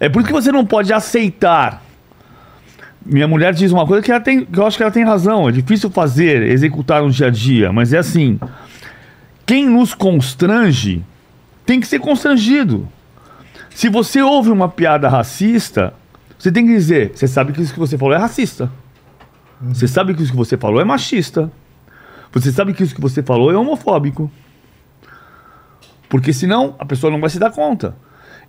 É 0.00 0.08
por 0.08 0.20
isso 0.20 0.28
que 0.28 0.32
você 0.32 0.50
não 0.50 0.64
pode 0.64 0.90
aceitar. 0.92 1.82
Minha 3.04 3.28
mulher 3.28 3.52
diz 3.52 3.70
uma 3.70 3.86
coisa 3.86 4.02
que, 4.02 4.10
ela 4.10 4.20
tem, 4.20 4.46
que 4.46 4.58
eu 4.58 4.66
acho 4.66 4.76
que 4.76 4.82
ela 4.82 4.90
tem 4.90 5.04
razão. 5.04 5.48
É 5.48 5.52
difícil 5.52 5.90
fazer, 5.90 6.42
executar 6.42 7.02
no 7.02 7.10
dia 7.10 7.26
a 7.26 7.30
dia, 7.30 7.70
mas 7.70 7.92
é 7.92 7.98
assim: 7.98 8.40
quem 9.44 9.68
nos 9.68 9.94
constrange 9.94 11.04
tem 11.66 11.78
que 11.78 11.86
ser 11.86 11.98
constrangido. 11.98 12.88
Se 13.68 13.88
você 13.88 14.22
ouve 14.22 14.50
uma 14.50 14.68
piada 14.68 15.08
racista, 15.08 15.92
você 16.38 16.50
tem 16.50 16.66
que 16.66 16.72
dizer: 16.72 17.12
você 17.14 17.28
sabe 17.28 17.52
que 17.52 17.60
isso 17.60 17.72
que 17.72 17.78
você 17.78 17.98
falou 17.98 18.14
é 18.14 18.18
racista. 18.18 18.70
Você 19.60 19.86
sabe 19.86 20.14
que 20.14 20.22
isso 20.22 20.32
que 20.32 20.38
você 20.38 20.56
falou 20.56 20.80
é 20.80 20.84
machista. 20.84 21.52
Você 22.32 22.50
sabe 22.50 22.72
que 22.72 22.82
isso 22.82 22.94
que 22.94 23.00
você 23.00 23.22
falou 23.22 23.52
é 23.52 23.56
homofóbico. 23.56 24.30
Porque 26.08 26.32
senão 26.32 26.74
a 26.78 26.86
pessoa 26.86 27.10
não 27.10 27.20
vai 27.20 27.28
se 27.28 27.38
dar 27.38 27.50
conta. 27.50 27.94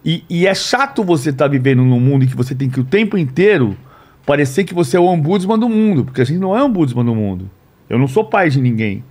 E, 0.03 0.23
e 0.29 0.47
é 0.47 0.53
chato 0.55 1.03
você 1.03 1.29
estar 1.29 1.47
vivendo 1.47 1.83
num 1.83 1.99
mundo 1.99 2.25
em 2.25 2.27
que 2.27 2.35
você 2.35 2.55
tem 2.55 2.69
que 2.69 2.79
o 2.79 2.83
tempo 2.83 3.17
inteiro 3.17 3.77
parecer 4.25 4.63
que 4.63 4.73
você 4.73 4.97
é 4.97 4.99
o 4.99 5.05
ombudsman 5.05 5.59
do 5.59 5.69
mundo. 5.69 6.05
Porque 6.05 6.21
a 6.21 6.25
gente 6.25 6.39
não 6.39 6.57
é 6.57 6.63
ombudsman 6.63 7.05
do 7.05 7.15
mundo. 7.15 7.49
Eu 7.89 7.99
não 7.99 8.07
sou 8.07 8.23
pai 8.25 8.49
de 8.49 8.59
ninguém. 8.59 9.03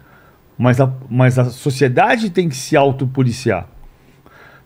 Mas 0.58 0.80
a, 0.80 0.92
mas 1.08 1.38
a 1.38 1.46
sociedade 1.46 2.30
tem 2.30 2.48
que 2.48 2.56
se 2.56 2.76
autopoliciar. 2.76 3.66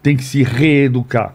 Tem 0.02 0.16
que 0.16 0.24
se 0.24 0.42
reeducar. 0.42 1.34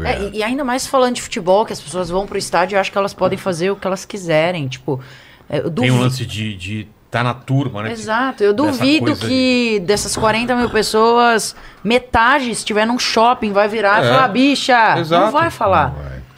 É, 0.00 0.22
e, 0.22 0.38
e 0.38 0.42
ainda 0.42 0.64
mais 0.64 0.86
falando 0.86 1.16
de 1.16 1.22
futebol, 1.22 1.64
que 1.64 1.72
as 1.72 1.80
pessoas 1.80 2.08
vão 2.08 2.26
pro 2.26 2.38
estádio 2.38 2.76
e 2.76 2.78
acham 2.78 2.92
que 2.92 2.98
elas 2.98 3.14
podem 3.14 3.38
fazer 3.38 3.70
o 3.70 3.76
que 3.76 3.86
elas 3.86 4.04
quiserem. 4.04 4.68
Tipo, 4.68 5.00
é, 5.48 5.58
eu 5.58 5.64
Tem 5.64 5.72
duvido. 5.72 5.94
um 5.94 6.00
lance 6.00 6.26
de 6.26 6.56
de 6.56 6.88
tá 7.10 7.22
na 7.24 7.32
turma, 7.34 7.82
né? 7.82 7.92
Exato, 7.92 8.42
eu 8.44 8.52
duvido 8.52 9.16
que 9.16 9.80
dessas 9.86 10.16
40 10.16 10.54
mil 10.56 10.68
pessoas, 10.70 11.54
metade 11.82 12.50
estiver 12.50 12.86
num 12.86 12.98
shopping, 12.98 13.52
vai 13.52 13.66
virar 13.68 14.02
e 14.02 14.06
É. 14.06 14.10
falar, 14.10 14.28
bicha, 14.28 14.98
Exato. 14.98 15.24
não 15.26 15.32
vai 15.32 15.50
falar. 15.50 15.94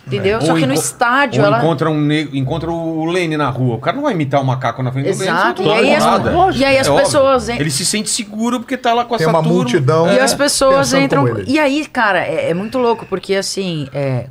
Entendeu? 0.07 0.41
Só 0.41 0.55
Ou 0.55 0.59
que 0.59 0.67
no 0.67 0.75
estádio 0.75 1.41
ou 1.41 1.47
ela. 1.47 1.59
encontra, 1.59 1.89
um 1.89 2.01
negro, 2.01 2.37
encontra 2.37 2.69
o 2.69 3.05
Lene 3.05 3.37
na 3.37 3.49
rua. 3.49 3.77
O 3.77 3.79
cara 3.79 3.95
não 3.97 4.03
vai 4.03 4.13
imitar 4.13 4.41
o 4.41 4.45
macaco 4.45 4.83
na 4.83 4.91
frente 4.91 5.09
Exato. 5.09 5.63
do 5.63 5.69
E 5.69 5.73
Lene. 5.73 5.89
aí, 5.91 5.95
as, 5.95 6.57
e 6.57 6.65
aí 6.65 6.79
as 6.79 6.87
É 6.89 6.91
óbvio. 6.91 7.05
pessoas. 7.05 7.49
en- 7.49 7.61
Ele 7.61 7.71
se 7.71 7.87
sente 7.87 8.11
seguro 8.11 8.59
porque 8.59 8.77
tá 8.77 8.93
lá 8.93 9.05
com 9.05 9.17
Tem 9.17 9.25
essa 9.25 9.33
uma 9.37 9.41
turma. 9.41 9.57
multidão. 9.57 10.11
E 10.13 10.19
É, 10.19 10.21
as 10.21 10.35
pessoas 10.35 10.91
pensando 10.93 11.03
entram. 11.05 11.45
E 11.47 11.61
aí, 11.61 11.87
cara, 11.87 12.25
é, 12.27 12.51
é 12.51 12.55
muito 12.55 12.77
louco, 12.77 13.07
porque 13.07 13.37
assim, 13.37 13.89
é, 13.95 14.27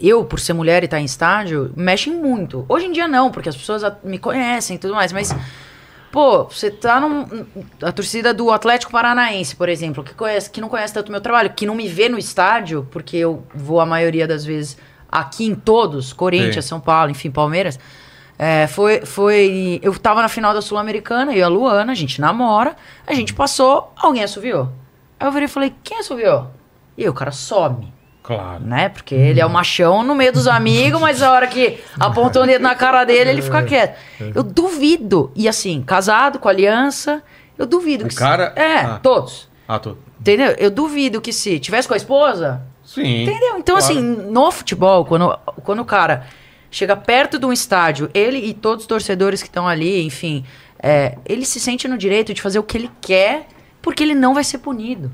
eu, 0.00 0.24
por 0.24 0.40
ser 0.40 0.52
mulher 0.52 0.82
e 0.82 0.86
estar 0.86 1.00
em 1.00 1.04
estádio, 1.04 1.72
mexem 1.76 2.14
muito. 2.14 2.64
Hoje 2.68 2.86
em 2.86 2.92
dia 2.92 3.06
não, 3.06 3.30
porque 3.30 3.48
as 3.48 3.56
pessoas 3.56 3.82
me 4.02 4.18
conhecem 4.18 4.76
e 4.76 4.78
tudo 4.78 4.94
mais, 4.94 5.12
mas. 5.12 5.34
Pô, 6.10 6.44
você 6.44 6.70
tá 6.70 6.98
num. 6.98 7.46
A 7.80 7.92
torcida 7.92 8.34
do 8.34 8.50
Atlético 8.50 8.90
Paranaense, 8.90 9.54
por 9.54 9.68
exemplo, 9.68 10.02
que, 10.02 10.12
conhece, 10.12 10.50
que 10.50 10.60
não 10.60 10.68
conhece 10.68 10.92
tanto 10.92 11.08
o 11.08 11.12
meu 11.12 11.20
trabalho, 11.20 11.50
que 11.50 11.66
não 11.66 11.74
me 11.74 11.86
vê 11.86 12.08
no 12.08 12.18
estádio, 12.18 12.86
porque 12.90 13.16
eu 13.16 13.44
vou 13.54 13.80
a 13.80 13.86
maioria 13.86 14.26
das 14.26 14.44
vezes 14.44 14.76
aqui 15.10 15.46
em 15.46 15.54
todos, 15.54 16.12
Corinthians, 16.12 16.64
Sim. 16.64 16.68
São 16.70 16.80
Paulo, 16.80 17.10
enfim, 17.10 17.30
Palmeiras. 17.30 17.78
É, 18.38 18.66
foi, 18.66 19.04
foi. 19.04 19.78
Eu 19.82 19.96
tava 19.98 20.22
na 20.22 20.28
final 20.28 20.54
da 20.54 20.62
Sul-Americana, 20.62 21.32
eu 21.32 21.38
e 21.38 21.42
a 21.42 21.48
Luana, 21.48 21.92
a 21.92 21.94
gente 21.94 22.20
namora, 22.20 22.74
a 23.06 23.12
gente 23.12 23.34
passou, 23.34 23.92
alguém 23.96 24.24
assoviou. 24.24 24.72
Aí 25.18 25.28
eu 25.28 25.32
virei 25.32 25.44
e 25.44 25.48
falei, 25.48 25.74
quem 25.84 25.98
assoviou? 25.98 26.50
E 26.96 27.02
aí 27.02 27.08
o 27.08 27.12
cara 27.12 27.30
some, 27.30 27.92
Claro. 28.36 28.62
né? 28.64 28.88
Porque 28.88 29.14
ele 29.14 29.40
é 29.40 29.46
o 29.46 29.50
machão 29.50 30.02
no 30.02 30.14
meio 30.14 30.32
dos 30.32 30.46
amigos, 30.46 31.00
mas 31.00 31.20
a 31.22 31.32
hora 31.32 31.46
que 31.46 31.80
apontou 31.98 32.42
o 32.44 32.46
dedo 32.46 32.62
na 32.62 32.74
cara 32.74 33.04
dele, 33.04 33.30
ele 33.30 33.42
fica 33.42 33.62
quieto. 33.62 33.98
Eu 34.34 34.42
duvido. 34.42 35.32
E 35.34 35.48
assim, 35.48 35.82
casado, 35.82 36.38
com 36.38 36.48
aliança, 36.48 37.22
eu 37.58 37.66
duvido 37.66 38.04
O 38.04 38.08
que. 38.08 38.14
se- 38.14 38.20
cara- 38.20 38.52
É, 38.54 38.76
Ah. 38.78 39.00
todos. 39.02 39.48
Ah, 39.66 39.78
tô. 39.78 39.96
Entendeu? 40.20 40.54
Eu 40.58 40.70
duvido 40.70 41.20
que 41.20 41.32
se 41.32 41.58
tivesse 41.58 41.88
com 41.88 41.94
a 41.94 41.96
esposa, 41.96 42.62
Sim. 42.84 43.22
Entendeu? 43.22 43.56
Então, 43.58 43.76
Claro. 43.78 43.92
assim, 43.92 44.00
no 44.02 44.50
futebol, 44.50 45.04
quando, 45.04 45.38
quando 45.64 45.78
o 45.80 45.84
cara 45.84 46.26
chega 46.70 46.96
perto 46.96 47.38
de 47.38 47.46
um 47.46 47.52
estádio, 47.52 48.10
ele 48.12 48.38
e 48.38 48.52
todos 48.52 48.82
os 48.84 48.86
torcedores 48.88 49.40
que 49.42 49.48
estão 49.48 49.66
ali, 49.68 50.04
enfim, 50.04 50.44
é, 50.82 51.16
ele 51.24 51.44
se 51.44 51.60
sente 51.60 51.86
no 51.86 51.96
direito 51.96 52.34
de 52.34 52.42
fazer 52.42 52.58
o 52.58 52.62
que 52.64 52.76
ele 52.76 52.90
quer, 53.00 53.46
porque 53.82 54.02
ele 54.02 54.14
não 54.14 54.34
vai 54.34 54.44
ser 54.44 54.58
punido. 54.58 55.10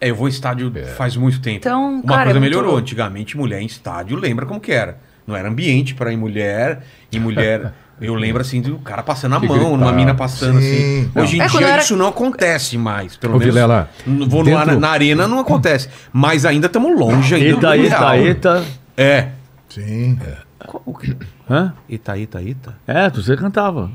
É, 0.00 0.10
eu 0.10 0.14
vou 0.14 0.28
em 0.28 0.30
estádio 0.30 0.72
faz 0.96 1.16
muito 1.16 1.40
tempo. 1.40 1.58
Então, 1.58 1.94
Uma 1.94 2.02
cara, 2.02 2.24
coisa 2.24 2.38
é 2.38 2.40
melhorou. 2.40 2.66
louco. 2.72 2.80
Antigamente, 2.82 3.36
mulher 3.36 3.60
em 3.62 3.66
estádio, 3.66 4.16
lembra 4.16 4.44
como 4.46 4.60
que 4.60 4.72
era. 4.72 4.98
Não 5.26 5.34
era 5.34 5.48
ambiente 5.48 5.94
para 5.94 6.12
ir 6.12 6.16
mulher. 6.16 6.84
E 7.10 7.18
mulher... 7.18 7.72
Eu 7.98 8.14
lembro, 8.14 8.42
assim, 8.42 8.60
do 8.60 8.76
cara 8.80 9.02
passando 9.02 9.36
a 9.36 9.40
Que 9.40 9.46
mão, 9.46 9.56
gritava. 9.56 9.76
numa 9.78 9.90
mina 9.90 10.14
passando, 10.14 10.60
Sim. 10.60 11.08
assim. 11.08 11.10
Hoje 11.18 11.38
em 11.38 11.40
É, 11.40 11.46
dia, 11.48 11.66
era- 11.66 11.82
isso 11.82 11.96
não 11.96 12.08
acontece 12.08 12.76
mais. 12.76 13.16
Pelo 13.16 13.36
Ô, 13.36 13.38
menos... 13.38 13.54
Vilela, 13.54 13.88
Vou 14.06 14.40
no- 14.40 14.50
dentro- 14.50 14.66
na, 14.66 14.76
na 14.78 14.88
arena, 14.90 15.26
não 15.26 15.38
acontece. 15.40 15.88
Mas 16.12 16.44
ainda 16.44 16.66
estamos 16.66 16.94
longe 16.94 17.34
ainda 17.34 17.46
Eita, 17.48 17.68
do 17.68 17.74
eita, 17.74 18.16
eita. 18.18 18.64
É. 18.98 19.28
Sim. 19.70 20.18
Qual- 20.66 20.82
o 20.84 20.92
que- 20.92 21.16
Hã? 21.48 21.72
Ita, 21.88 22.18
ita, 22.18 22.42
ita? 22.42 22.74
É, 22.86 23.08
você 23.08 23.34
cantava. 23.34 23.90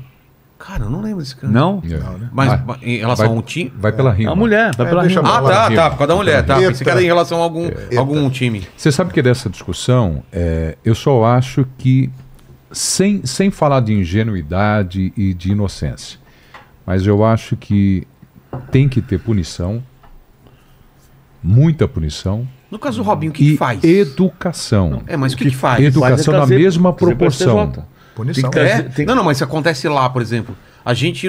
Cara, 0.64 0.84
eu 0.84 0.90
não 0.90 1.00
lembro 1.00 1.18
desse 1.18 1.34
cara. 1.34 1.52
Não? 1.52 1.82
É. 1.84 1.98
Mas 2.32 2.62
Vai- 2.64 2.78
em 2.82 2.98
relação 2.98 3.26
vai- 3.26 3.34
a 3.36 3.38
um 3.38 3.42
time... 3.42 3.72
Vai 3.76 3.92
pela 3.92 4.10
É 4.10 4.14
rima. 4.14 4.30
a 4.32 4.36
mulher, 4.36 4.70
vai 4.76 4.86
É, 4.86 4.88
pela 4.90 5.02
deixa 5.02 5.20
rima. 5.20 5.36
Ah, 5.38 5.42
tá, 5.42 5.68
rima. 5.68 5.82
tá, 5.82 5.90
por 5.90 5.98
causa 5.98 6.12
da 6.12 6.16
mulher, 6.16 6.46
tá. 6.46 6.56
Eita. 6.58 6.68
Pensei 6.68 6.84
que 6.84 6.90
era 6.90 7.02
em 7.02 7.06
relação 7.06 7.40
a 7.40 7.42
algum, 7.42 7.68
algum 7.98 8.30
time. 8.30 8.66
Você 8.76 8.92
sabe 8.92 9.12
que 9.12 9.20
dessa 9.20 9.50
discussão, 9.50 10.22
é, 10.32 10.76
eu 10.84 10.94
só 10.94 11.24
acho 11.24 11.66
que, 11.76 12.08
sem, 12.70 13.26
sem 13.26 13.50
falar 13.50 13.80
de 13.80 13.92
ingenuidade 13.92 15.12
e 15.16 15.34
de 15.34 15.50
inocência, 15.50 16.20
mas 16.86 17.06
eu 17.08 17.24
acho 17.24 17.56
que 17.56 18.06
tem 18.70 18.88
que 18.88 19.02
ter 19.02 19.18
punição, 19.18 19.82
muita 21.42 21.88
punição, 21.88 22.46
No 22.70 22.78
caso 22.78 22.98
do 22.98 23.02
Robinho, 23.02 23.30
o 23.32 23.34
que, 23.34 23.44
e 23.44 23.50
que 23.52 23.56
faz? 23.56 23.82
educação. 23.82 25.02
É, 25.06 25.16
mas 25.16 25.32
o 25.32 25.36
que, 25.36 25.50
que 25.50 25.56
faz? 25.56 25.84
Educação 25.84 26.32
é 26.34 26.36
na 26.38 26.46
trazer- 26.46 26.58
mesma 26.62 26.92
trazer 26.92 27.16
pra 27.16 27.16
proporção. 27.16 27.66
STJ. 27.72 27.91
Punição. 28.14 28.50
Tem 28.50 28.62
que 28.64 28.68
É? 28.70 28.82
tem- 28.82 29.06
Não, 29.06 29.14
não, 29.14 29.24
mas 29.24 29.38
se 29.38 29.44
acontece 29.44 29.88
lá, 29.88 30.08
por 30.10 30.20
exemplo, 30.20 30.54
a 30.84 30.92
gente. 30.92 31.28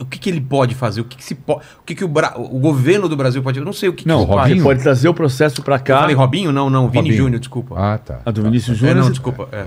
O 0.00 0.04
que, 0.04 0.18
que 0.18 0.28
ele 0.30 0.40
pode 0.40 0.74
fazer? 0.74 1.00
O 1.00 1.04
que, 1.04 1.16
que 1.16 1.24
se 1.24 1.34
pode. 1.34 1.60
O 1.80 1.84
que, 1.84 1.94
que 1.94 2.04
o, 2.04 2.08
Bra- 2.08 2.34
o 2.36 2.58
governo 2.58 3.08
do 3.08 3.16
Brasil 3.16 3.42
pode. 3.42 3.58
Eu 3.58 3.64
não 3.64 3.72
sei 3.72 3.88
o 3.88 3.92
que, 3.92 4.06
Não, 4.08 4.24
que 4.24 4.32
o 4.32 4.34
faz. 4.34 4.48
Robinho 4.48 4.64
pode 4.64 4.82
trazer 4.82 5.08
o 5.08 5.14
processo 5.14 5.60
Eu 5.60 5.64
cá. 5.80 6.00
falei 6.00 6.16
Robinho? 6.16 6.50
Não, 6.50 6.68
não, 6.68 6.88
Vini 6.88 7.02
Robinho. 7.02 7.16
Júnior, 7.16 7.38
desculpa. 7.40 7.74
Ah, 7.78 7.98
tá. 7.98 8.20
A 8.26 8.30
do 8.30 8.42
Vinícius 8.42 8.76
é, 8.76 8.80
Júnior. 8.80 8.96
não, 8.96 9.10
desculpa. 9.10 9.48
É. 9.52 9.66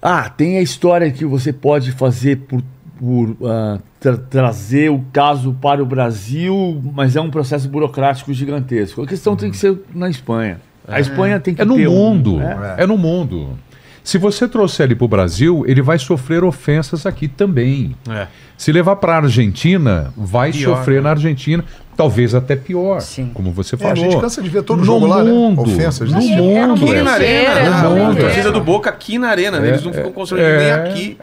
Ah, 0.00 0.28
tem 0.28 0.58
a 0.58 0.62
história 0.62 1.10
que 1.10 1.24
você 1.24 1.52
pode 1.52 1.92
fazer 1.92 2.36
por, 2.38 2.62
por 2.98 3.36
ah, 3.44 3.78
tra- 4.00 4.16
trazer 4.16 4.90
o 4.90 5.04
caso 5.12 5.52
para 5.60 5.82
o 5.82 5.86
Brasil, 5.86 6.82
mas 6.94 7.14
é 7.14 7.20
um 7.20 7.30
processo 7.30 7.68
burocrático 7.68 8.32
gigantesco. 8.32 9.02
A 9.02 9.06
questão 9.06 9.36
tem 9.36 9.50
que 9.50 9.56
ser 9.56 9.78
na 9.94 10.08
Espanha. 10.10 10.60
A 10.88 10.98
Espanha 10.98 11.38
tem 11.38 11.54
que 11.54 11.62
É 11.62 11.64
no 11.64 11.76
ter 11.76 11.86
um- 11.86 11.92
mundo. 11.92 12.40
é. 12.40 12.82
É 12.82 12.86
no 12.86 12.98
mundo. 12.98 13.56
Se 14.04 14.18
você 14.18 14.48
trouxer 14.48 14.86
ele 14.86 14.94
para 14.96 15.04
o 15.04 15.08
Brasil, 15.08 15.64
ele 15.66 15.80
vai 15.80 15.98
sofrer 15.98 16.42
ofensas 16.42 17.06
aqui 17.06 17.28
também. 17.28 17.94
É. 18.10 18.26
Se 18.58 18.72
levar 18.72 18.96
para 18.96 19.14
a 19.14 19.16
Argentina, 19.18 20.12
vai 20.16 20.50
Pior, 20.52 20.76
sofrer 20.76 20.96
né? 20.96 21.00
na 21.02 21.10
Argentina, 21.10 21.64
talvez 21.96 22.34
até 22.34 22.56
pior, 22.56 23.00
Sim. 23.00 23.30
como 23.32 23.52
você 23.52 23.74
É, 23.76 23.78
falou. 23.78 23.92
a 23.92 23.96
gente 23.96 24.20
cansa 24.20 24.42
de 24.42 24.48
ver 24.48 24.62
todo 24.64 24.80
no 24.80 24.84
jogo 24.84 25.06
lá, 25.06 25.22
né? 25.22 25.30
mundo, 25.30 25.62
Ofensas 25.62 26.10
no 26.10 26.16
desse 26.16 26.28
Sim, 26.28 26.34
tipo. 26.36 26.48
é 26.50 26.66
mundo. 26.66 26.84
Aqui 26.84 26.94
Não, 26.94 27.04
na 27.04 27.16
inteiro, 27.16 27.50
arena, 27.50 27.70
no 27.70 27.86
a 27.86 27.90
mundo 27.90 28.06
torcida 28.18 28.30
inteiro. 28.30 28.52
do 28.52 28.60
Boca 28.60 28.90
aqui 28.90 29.18
na 29.18 29.28
arena, 29.28 29.60
né? 29.60 29.68
eles 29.68 29.84
não 29.84 29.92
ficam 29.92 30.12
constrangidos 30.12 30.58
nem 30.62 30.72
aqui. 30.72 31.18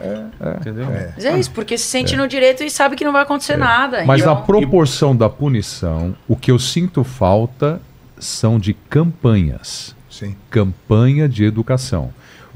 Entendeu? 0.60 0.86
Mas 1.14 1.24
é 1.24 1.38
isso, 1.38 1.50
porque 1.50 1.76
se 1.76 1.84
sente 1.84 2.16
no 2.16 2.26
direito 2.26 2.62
e 2.64 2.70
sabe 2.70 2.96
que 2.96 3.04
não 3.04 3.12
vai 3.12 3.22
acontecer 3.22 3.56
nada. 3.56 4.04
Mas 4.06 4.20
então... 4.22 4.34
na 4.34 4.40
proporção 4.40 5.14
da 5.14 5.28
punição, 5.28 6.14
o 6.26 6.34
que 6.36 6.50
eu 6.50 6.58
sinto 6.58 7.04
falta 7.04 7.80
são 8.18 8.58
de 8.58 8.72
campanhas. 8.72 9.94
Sim. 10.10 10.34
Campanha 10.50 11.28
de 11.28 11.44
educação. 11.44 12.10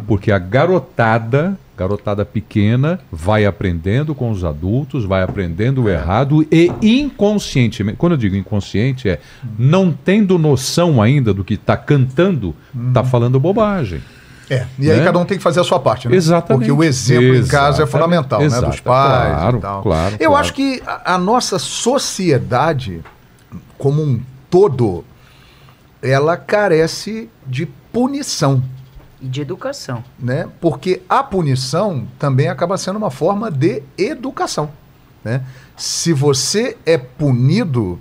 Porque 0.07 0.33
a 0.33 0.39
garotada, 0.39 1.57
garotada 1.77 2.25
pequena, 2.25 2.99
vai 3.13 3.47
aprendendo 3.47 4.15
com 4.15 4.31
os 4.31 4.45
adultos, 4.45 5.05
vai 5.05 5.23
aprendendo 5.23 5.83
o 5.85 5.89
errado 5.89 6.47
e 6.51 6.73
inconscientemente, 6.83 7.97
quando 7.97 8.13
eu 8.13 8.19
digo 8.19 8.35
inconsciente, 8.37 9.09
é 9.09 9.21
não 9.59 9.93
tendo 9.93 10.39
noção 10.39 11.01
ainda 11.01 11.33
do 11.33 11.45
que 11.45 11.55
está 11.55 11.77
cantando, 11.77 12.55
está 12.89 13.05
falando 13.05 13.39
bobagem. 13.39 14.01
É, 14.51 14.67
e 14.79 14.91
aí 14.91 14.99
Né? 14.99 15.05
cada 15.05 15.19
um 15.19 15.25
tem 15.25 15.39
que 15.39 15.43
fazer 15.43 15.61
a 15.61 15.65
sua 15.65 15.81
parte, 15.81 16.07
né? 16.07 16.15
Exatamente. 16.17 16.69
Porque 16.69 16.73
o 16.73 16.85
exemplo 16.85 17.35
em 17.37 17.47
casa 17.47 17.83
é 17.83 17.85
Exatamente. 17.85 17.91
fundamental, 17.93 18.41
né? 18.41 18.61
Dos 18.61 18.81
pais 18.81 18.83
Claro, 18.83 19.57
e 19.57 19.61
tal. 19.61 19.83
claro, 19.83 20.17
Eu 20.21 20.31
claro. 20.31 20.35
acho 20.45 20.53
que 20.53 20.83
a, 20.87 21.15
a 21.15 21.19
nossa 21.19 21.59
sociedade, 21.59 23.01
como 23.79 24.03
um 24.03 24.21
todo, 24.51 25.03
ela 26.03 26.37
carece 26.37 27.31
de 27.47 27.65
punição, 27.91 28.63
E 29.25 29.29
de 29.29 29.41
educação. 29.41 30.05
né? 30.19 30.49
Porque 30.61 31.01
a 31.09 31.23
punição 31.23 32.07
também 32.19 32.49
acaba 32.49 32.77
sendo 32.77 32.97
uma 32.97 33.11
forma 33.11 33.51
de 33.51 33.83
educação, 33.97 34.71
né? 35.25 35.43
Se 35.77 36.13
você 36.13 36.77
é 36.85 36.99
punido, 36.99 37.99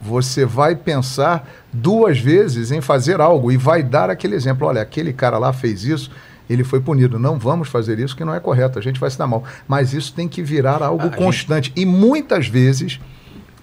você 0.00 0.44
vai 0.44 0.76
pensar 0.76 1.48
duas 1.72 2.18
vezes 2.18 2.70
em 2.70 2.80
fazer 2.80 3.20
algo 3.20 3.50
e 3.50 3.56
vai 3.56 3.82
dar 3.82 4.10
aquele 4.10 4.36
exemplo. 4.36 4.68
Olha, 4.68 4.82
aquele 4.82 5.12
cara 5.12 5.38
lá 5.38 5.52
fez 5.52 5.82
isso, 5.84 6.10
ele 6.48 6.62
foi 6.62 6.80
punido. 6.80 7.18
Não 7.18 7.38
vamos 7.38 7.68
fazer 7.68 7.98
isso, 7.98 8.14
que 8.14 8.24
não 8.24 8.34
é 8.34 8.38
correto, 8.38 8.78
a 8.78 8.82
gente 8.82 9.00
vai 9.00 9.10
se 9.10 9.18
dar 9.18 9.26
mal. 9.26 9.42
Mas 9.66 9.92
isso 9.92 10.12
tem 10.12 10.28
que 10.28 10.42
virar 10.42 10.82
algo 10.82 11.06
A 11.06 11.10
constante. 11.10 11.72
E 11.74 11.84
muitas 11.84 12.46
vezes, 12.46 13.00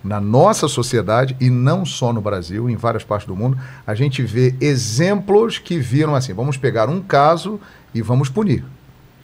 na 0.03 0.19
nossa 0.19 0.67
sociedade, 0.67 1.35
e 1.39 1.49
não 1.49 1.85
só 1.85 2.11
no 2.11 2.19
Brasil, 2.21 2.69
em 2.69 2.75
várias 2.75 3.03
partes 3.03 3.27
do 3.27 3.35
mundo, 3.35 3.57
a 3.87 3.95
gente 3.95 4.21
vê 4.21 4.53
exemplos 4.59 5.57
que 5.59 5.77
viram 5.79 6.13
assim: 6.15 6.33
vamos 6.33 6.57
pegar 6.57 6.89
um 6.89 7.01
caso 7.01 7.59
e 7.93 8.01
vamos 8.01 8.27
punir. 8.29 8.65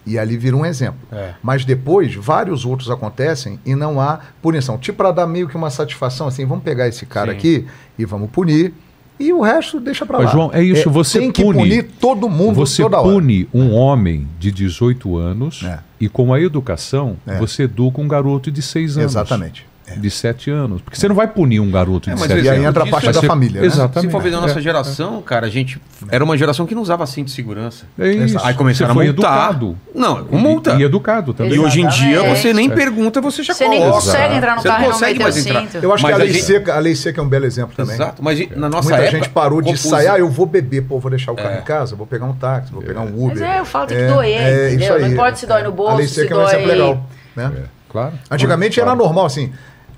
E 0.06 0.18
ali 0.18 0.38
vira 0.38 0.56
um 0.56 0.66
exemplo. 0.66 1.00
É. 1.12 1.34
Mas 1.44 1.66
depois, 1.66 2.16
vários 2.16 2.66
outros 2.66 2.90
acontecem 2.90 3.60
e 3.66 3.76
não 3.76 4.00
há 4.00 4.20
punição. 4.42 4.78
Tipo, 4.78 4.98
para 5.00 5.12
dar 5.12 5.28
meio 5.28 5.48
que 5.48 5.56
uma 5.58 5.70
satisfação, 5.70 6.28
assim, 6.28 6.46
vamos 6.46 6.64
pegar 6.64 6.88
esse 6.88 7.06
cara 7.06 7.32
Sim. 7.32 7.38
aqui 7.38 7.68
e 7.98 8.06
vamos 8.06 8.30
punir. 8.32 8.74
E 9.20 9.34
o 9.34 9.42
resto 9.42 9.82
deixa 9.82 10.06
para 10.06 10.20
lá. 10.20 10.24
Mas, 10.24 10.32
João, 10.34 10.50
é 10.54 10.64
isso, 10.64 10.90
você 10.90 11.20
Tem 11.20 11.30
que 11.32 11.44
pune. 11.44 11.60
punir 11.60 11.84
todo 12.00 12.30
mundo 12.30 12.56
Você 12.56 12.88
pune 12.90 13.50
um 13.54 13.74
homem 13.74 14.26
de 14.40 14.50
18 14.50 15.18
anos 15.18 15.62
É. 15.64 15.80
e 16.00 16.08
com 16.08 16.34
a 16.34 16.40
educação 16.40 17.18
É. 17.28 17.38
você 17.38 17.64
educa 17.64 18.00
um 18.00 18.08
garoto 18.08 18.50
de 18.50 18.62
6 18.62 18.98
anos. 18.98 19.12
Exatamente. 19.12 19.68
É. 19.92 19.96
De 20.00 20.10
7 20.10 20.52
anos. 20.52 20.82
Porque 20.82 20.98
você 21.00 21.08
não 21.08 21.16
vai 21.16 21.28
punir 21.28 21.60
um 21.60 21.70
garoto 21.72 22.10
É, 22.10 22.14
de 22.14 22.20
mas 22.20 22.30
7 22.30 22.44
E 22.46 22.50
aí 22.50 22.56
anos. 22.58 22.70
entra 22.70 22.84
a 22.84 22.88
parte 22.88 23.06
vai 23.06 23.14
da 23.14 23.20
ser- 23.22 23.28
família, 23.28 23.62
né? 23.62 23.68
Exato. 23.68 24.00
Se 24.02 24.10
for 24.10 24.22
ver 24.22 24.32
da 24.32 24.42
nossa 24.42 24.60
É. 24.60 24.62
geração, 24.62 25.22
cara, 25.22 25.48
a 25.48 25.50
gente 25.50 25.80
era 26.10 26.24
uma 26.24 26.38
geração 26.38 26.66
que 26.66 26.76
não 26.76 26.82
usava 26.82 27.06
cinto 27.08 27.28
de 27.28 27.34
segurança. 27.34 27.86
É 27.98 28.08
isso. 28.10 28.38
Aí 28.44 28.54
começaram 28.54 28.94
você 28.94 29.02
a 29.02 29.04
multar. 29.14 29.34
educado. 29.50 29.78
Não, 29.96 30.24
com 30.26 30.38
multa. 30.38 30.72
E, 30.76 30.80
e 30.80 30.84
educado 30.84 31.34
também. 31.34 31.54
E 31.54 31.60
hoje 31.60 31.82
em 31.82 31.88
dia 31.88 32.12
Exatamente. 32.14 32.40
você 32.40 32.54
nem 32.54 32.72
É. 32.72 32.76
pergunta, 32.76 33.22
você 33.22 33.44
já 33.44 33.54
Você 33.54 33.68
nem 33.68 33.80
coloca. 33.80 33.96
consegue 34.02 34.36
entrar 34.36 34.56
no 34.56 34.62
Você 34.62 34.68
carro 34.68 34.80
não 34.80 34.86
e 34.86 34.90
não 34.90 34.94
consegue 35.00 35.20
mais 35.24 35.38
entrar. 35.38 35.62
cinto. 35.62 35.78
Eu 35.84 35.94
acho 35.94 36.04
Mas 36.04 36.16
que 36.16 36.22
a 36.22 36.24
lei, 36.24 36.34
gente- 36.34 36.44
seca, 36.46 36.76
a 36.76 36.80
lei 36.80 36.96
seca 36.96 37.22
é 37.22 37.24
um 37.24 37.28
belo 37.30 37.46
exemplo 37.46 37.74
também. 37.76 37.96
Exato, 37.96 38.24
mas 38.24 38.50
na 38.56 38.70
nossa 38.70 38.90
Muita 38.90 39.04
época... 39.04 39.18
gente 39.18 39.30
parou 39.30 39.62
de 39.62 39.78
sair, 39.78 40.08
ah, 40.08 40.20
eu 40.20 40.30
vou 40.30 40.46
beber, 40.46 40.84
pô, 40.84 41.00
vou 41.00 41.10
deixar 41.10 41.32
o 41.32 41.36
carro 41.36 41.56
É. 41.56 41.60
em 41.60 41.64
casa, 41.64 41.96
vou 41.96 42.06
pegar 42.08 42.26
um 42.26 42.34
táxi, 42.34 42.72
vou 42.72 42.82
pegar 42.82 43.02
um 43.02 43.08
Uber. 43.26 43.40
Mas 43.40 43.42
é, 43.42 43.62
o 43.62 43.66
fato 43.66 43.90
tem 43.90 43.98
que 43.98 44.04
É, 44.04 44.08
doer, 44.14 44.42
é, 44.42 44.74
entendeu? 44.74 45.00
Não 45.02 45.08
importa 45.08 45.36
se 45.36 45.46
dói 45.48 45.64
no 45.64 45.72
bolso, 45.72 45.94
A 45.94 45.96
lei 45.98 46.08
se 46.08 46.16
seca 46.16 46.34
é 46.34 46.38
um 46.38 46.44
exemplo 46.48 46.68
legal, 46.68 47.04
né? 47.36 47.52
É, 47.58 47.62
claro. 47.90 48.14
Antigamente 48.30 48.80
era 48.80 48.88
Claro. 48.92 49.04
normal, 49.04 49.26
assim. 49.26 49.52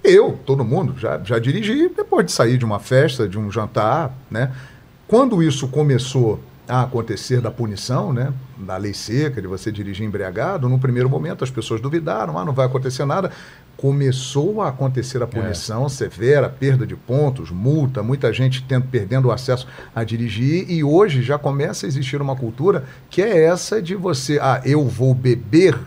Eu, 0.04 0.40
todo 0.46 0.66
mundo, 0.66 0.96
já, 0.98 1.20
já 1.24 1.38
dirigi 1.38 1.90
depois 1.90 2.26
de 2.26 2.32
sair 2.32 2.58
de 2.58 2.66
uma 2.66 2.80
festa, 2.80 3.28
de 3.28 3.38
um 3.38 3.52
jantar, 3.52 4.12
né? 4.30 4.52
Quando 5.08 5.44
isso 5.44 5.68
começou 5.68 6.40
a 6.68 6.84
acontecer 6.84 7.42
da 7.42 7.52
punição, 7.52 8.12
né? 8.12 8.34
Da 8.58 8.78
lei 8.78 8.94
seca, 8.94 9.42
de 9.42 9.48
você 9.48 9.72
dirigir 9.72 10.06
embriagado, 10.06 10.68
no 10.68 10.80
primeiro 10.80 11.10
momento 11.10 11.44
as 11.44 11.52
pessoas 11.52 11.82
duvidaram, 11.82 12.40
ah, 12.40 12.46
não 12.46 12.54
vai 12.54 12.66
acontecer 12.66 13.06
nada. 13.06 13.32
Começou 13.78 14.62
a 14.62 14.70
acontecer 14.70 15.22
a 15.22 15.28
punição 15.28 15.90
severa, 15.90 16.50
perda 16.50 16.86
de 16.86 16.96
pontos, 16.96 17.52
multa, 17.52 18.02
muita 18.02 18.32
gente 18.32 18.64
tendo, 18.64 18.88
perdendo 18.88 19.28
o 19.28 19.32
acesso 19.32 19.68
a 19.94 20.04
dirigir, 20.04 20.70
e 20.70 20.84
hoje 20.84 21.22
já 21.22 21.38
começa 21.38 21.86
a 21.86 21.90
existir 21.90 22.22
uma 22.22 22.36
cultura 22.36 22.86
que 23.10 23.22
é 23.22 23.44
essa 23.44 23.82
de 23.82 23.96
você, 23.96 24.40
ah, 24.42 24.62
eu 24.66 24.88
vou 24.88 25.14
beber 25.14 25.78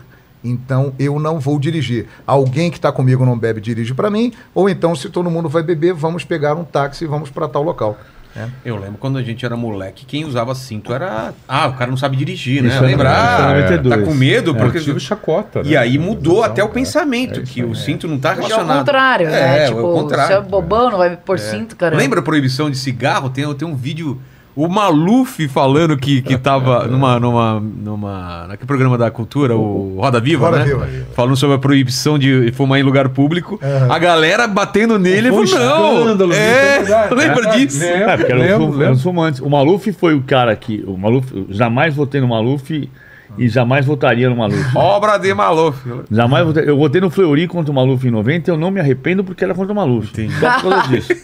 então 0.49 0.93
eu 0.99 1.19
não 1.19 1.39
vou 1.39 1.59
dirigir. 1.59 2.05
Alguém 2.25 2.69
que 2.71 2.77
está 2.77 2.91
comigo 2.91 3.25
não 3.25 3.37
bebe, 3.37 3.59
dirige 3.59 3.93
para 3.93 4.09
mim, 4.09 4.31
ou 4.53 4.69
então, 4.69 4.95
se 4.95 5.09
todo 5.09 5.29
mundo 5.29 5.49
vai 5.49 5.63
beber, 5.63 5.93
vamos 5.93 6.23
pegar 6.23 6.55
um 6.55 6.63
táxi 6.63 7.03
e 7.03 7.07
vamos 7.07 7.29
para 7.29 7.47
tal 7.47 7.63
local. 7.63 7.97
É. 8.37 8.47
Eu 8.65 8.75
lembro 8.75 8.97
quando 8.99 9.17
a 9.17 9.23
gente 9.23 9.45
era 9.45 9.55
moleque, 9.55 10.05
quem 10.05 10.25
usava 10.25 10.53
cinto 10.53 10.93
era... 10.93 11.33
Ah, 11.47 11.67
o 11.67 11.73
cara 11.73 11.89
não 11.89 11.95
sabe 11.95 12.17
dirigir, 12.17 12.61
né? 12.61 12.67
Isso 12.67 12.77
era- 12.79 12.85
Lembra? 12.87 13.09
isso 13.09 13.17
era 13.17 13.45
Ah, 13.47 13.61
92. 13.61 13.95
tá 13.95 14.05
com 14.05 14.13
medo? 14.13 14.51
É. 14.51 14.53
Porque... 14.55 14.79
Tive 14.81 14.99
chacota. 14.99 15.61
E 15.63 15.69
né? 15.69 15.77
aí 15.77 15.97
mudou 15.97 16.43
até 16.43 16.61
o 16.61 16.67
é. 16.67 16.69
pensamento, 16.69 17.39
É 17.39 17.43
que 17.43 17.63
o 17.63 17.71
é. 17.71 17.75
cinto 17.75 18.09
não 18.09 18.19
tá 18.19 18.33
Porque 18.33 18.41
é 18.41 18.45
o 18.47 18.49
relacionado... 18.57 18.79
contrário, 18.79 19.29
né? 19.29 19.63
É, 19.63 19.67
tipo, 19.67 19.79
o 19.79 19.93
contrário. 19.93 20.27
você 20.27 20.33
é 20.33 20.41
bobão, 20.41 20.91
não 20.91 20.97
vai 20.97 21.15
pôr 21.15 21.39
cinto, 21.39 21.77
cara. 21.77 21.95
Lembra 21.95 22.19
a 22.19 22.23
proibição 22.23 22.69
de 22.69 22.77
cigarro? 22.77 23.29
Tem, 23.29 23.51
tem 23.55 23.65
um 23.67 23.75
vídeo. 23.75 24.19
O 24.55 24.69
Maluf 24.69 25.47
falando 25.49 25.97
que, 25.97 26.21
que 26.21 26.37
tava 26.37 26.87
numa, 26.87 27.19
numa, 27.19 27.59
numa. 27.59 28.45
Naquele 28.47 28.65
programa 28.67 28.97
da 28.97 29.11
cultura, 29.11 29.53
o 29.55 29.97
Roda 29.99 30.19
Viva, 30.21 30.45
Roda 30.45 30.59
né? 30.59 30.63
Viva. 30.65 30.87
Falando 31.13 31.35
sobre 31.35 31.57
a 31.57 31.59
proibição 31.59 32.17
de 32.17 32.51
fumar 32.53 32.79
em 32.79 32.83
lugar 32.83 33.09
público. 33.09 33.59
A 33.89 33.99
galera 33.99 34.47
batendo 34.47 34.97
nele 34.97 35.27
e 35.27 35.31
Foi 35.31 35.43
um 35.43 35.47
falou: 35.47 36.15
não! 36.15 36.31
É, 36.31 36.77
é 36.77 36.79
verdade. 36.79 37.15
lembra 37.15 37.49
É, 37.49 37.57
disso? 37.57 37.79
lembro, 37.83 38.09
É, 38.09 38.17
porque 38.17 38.31
eram 38.31 38.41
lembro, 38.41 38.65
os, 38.67 38.71
fum- 38.73 38.79
lembro. 38.79 38.97
fumantes. 38.99 39.39
O 39.41 39.49
Maluf 39.49 39.91
foi 39.91 40.13
o 40.15 40.21
cara 40.21 40.55
que. 40.55 40.83
O 40.87 40.97
Maluf, 40.97 41.33
jamais 41.49 41.93
votei 41.93 42.21
no 42.21 42.27
Maluf 42.29 42.89
e 43.37 43.49
jamais 43.49 43.85
votaria 43.85 44.29
no 44.29 44.37
Maluf. 44.37 44.63
Obra 44.73 45.17
de 45.17 45.33
Maluf. 45.33 45.77
Jamais 46.09 46.45
votei. 46.45 46.63
Eu 46.69 46.77
votei 46.77 47.01
no 47.01 47.09
Fleury 47.09 47.45
contra 47.49 47.73
o 47.73 47.75
Maluf 47.75 48.07
em 48.07 48.11
90 48.11 48.49
e 48.49 48.53
eu 48.53 48.57
não 48.57 48.71
me 48.71 48.79
arrependo 48.79 49.21
porque 49.21 49.43
era 49.43 49.53
contra 49.53 49.73
o 49.73 49.75
Maluf. 49.75 50.13
Só 50.39 50.49
por 50.61 50.69
causa 50.71 50.87
disso. 50.87 51.11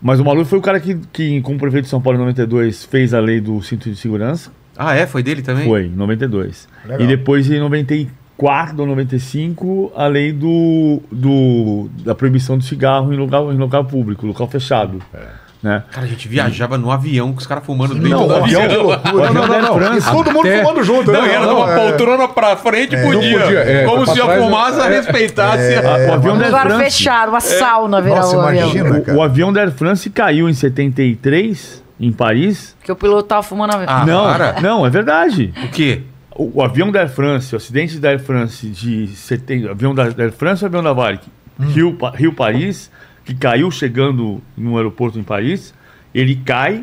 Mas 0.00 0.20
o 0.20 0.24
Maluf 0.24 0.48
foi 0.48 0.58
o 0.58 0.62
cara 0.62 0.78
que, 0.78 0.96
que, 1.12 1.40
como 1.42 1.58
prefeito 1.58 1.84
de 1.84 1.90
São 1.90 2.00
Paulo 2.00 2.18
em 2.18 2.20
92, 2.20 2.84
fez 2.84 3.12
a 3.12 3.20
lei 3.20 3.40
do 3.40 3.60
cinto 3.62 3.90
de 3.90 3.96
segurança. 3.96 4.50
Ah, 4.76 4.94
é? 4.94 5.06
Foi 5.06 5.22
dele 5.22 5.42
também? 5.42 5.66
Foi, 5.66 5.86
em 5.86 5.90
92. 5.90 6.68
Legal. 6.84 7.00
E 7.00 7.06
depois, 7.06 7.50
em 7.50 7.58
94 7.58 8.80
ou 8.80 8.86
95, 8.86 9.92
a 9.96 10.06
lei 10.06 10.32
do, 10.32 11.02
do, 11.10 11.90
da 12.04 12.14
proibição 12.14 12.56
do 12.56 12.62
cigarro 12.62 13.12
em 13.12 13.16
local, 13.16 13.52
em 13.52 13.56
local 13.56 13.84
público, 13.84 14.24
local 14.24 14.46
fechado. 14.48 15.02
Né? 15.60 15.82
Cara, 15.90 16.06
a 16.06 16.08
gente 16.08 16.28
viajava 16.28 16.78
no 16.78 16.88
avião 16.92 17.32
com 17.32 17.38
os 17.40 17.46
caras 17.46 17.66
fumando 17.66 17.92
dentro 17.92 18.10
Não, 18.10 18.28
do 18.28 18.32
o 18.32 18.36
avião, 18.44 18.62
avião. 18.62 18.86
o 18.86 18.92
avião 18.92 19.32
Não, 19.32 19.46
não, 19.48 19.60
não. 19.62 19.74
França. 19.74 20.08
E 20.08 20.12
todo 20.12 20.30
mundo 20.32 20.46
Até- 20.46 20.62
fumando 20.62 20.84
junto, 20.84 21.10
Não, 21.10 21.22
né? 21.22 21.28
e 21.28 21.30
era 21.32 21.46
Não, 21.46 21.54
numa 21.54 21.72
é. 21.72 21.76
poltrona 21.88 22.28
pra 22.28 22.56
frente 22.56 22.94
e 22.94 23.02
podia. 23.02 23.40
Podia, 23.40 23.58
é, 23.58 23.84
Como 23.84 24.06
se 24.06 24.20
a 24.20 24.38
fumaça 24.38 24.84
é. 24.86 24.88
respeitasse. 24.96 25.74
Ah, 25.74 26.10
o 26.10 26.12
avião 26.14 26.34
Um 26.36 26.38
da 26.38 26.44
Air 26.44 26.60
France. 26.60 26.84
fechado, 26.84 27.28
uma 27.30 27.40
sauna 27.40 28.00
virar 28.00 28.16
Nossa, 28.16 28.36
o 28.36 28.40
avião. 28.40 28.70
imagina. 28.70 28.98
O, 28.98 29.02
cara. 29.02 29.18
o 29.18 29.22
avião 29.22 29.52
da 29.52 29.60
Air 29.62 29.72
France 29.72 30.08
caiu 30.10 30.48
em 30.48 30.52
73, 30.54 31.82
em 32.00 32.12
Paris. 32.12 32.76
Porque 32.78 32.92
o 32.92 32.96
piloto 32.96 33.24
tava 33.28 33.42
fumando 33.42 33.74
avião. 33.74 33.88
Ah, 33.90 34.06
não, 34.06 34.24
para. 34.24 34.60
não, 34.60 34.86
é 34.86 34.90
verdade. 34.90 35.52
O 35.64 35.68
quê? 35.70 36.02
O, 36.36 36.60
o 36.60 36.62
avião 36.62 36.92
da 36.92 37.00
Air 37.00 37.08
France, 37.10 37.52
o 37.52 37.56
acidente 37.56 37.98
da 37.98 38.10
Air 38.10 38.20
France 38.20 38.66
de 38.68 39.08
70, 39.08 39.70
avião 39.72 39.92
da, 39.94 40.04
Air 40.04 40.32
France 40.32 40.62
ou 40.62 40.68
avião 40.68 40.82
da 40.84 40.92
Varig? 40.92 41.20
Rio, 41.60 41.94
Pa- 41.94 42.12
Rio 42.14 42.32
Paris, 42.32 42.88
que 43.28 43.34
caiu 43.34 43.70
chegando 43.70 44.40
no 44.56 44.78
aeroporto 44.78 45.18
em 45.18 45.22
Paris, 45.22 45.74
ele 46.14 46.34
cai, 46.34 46.82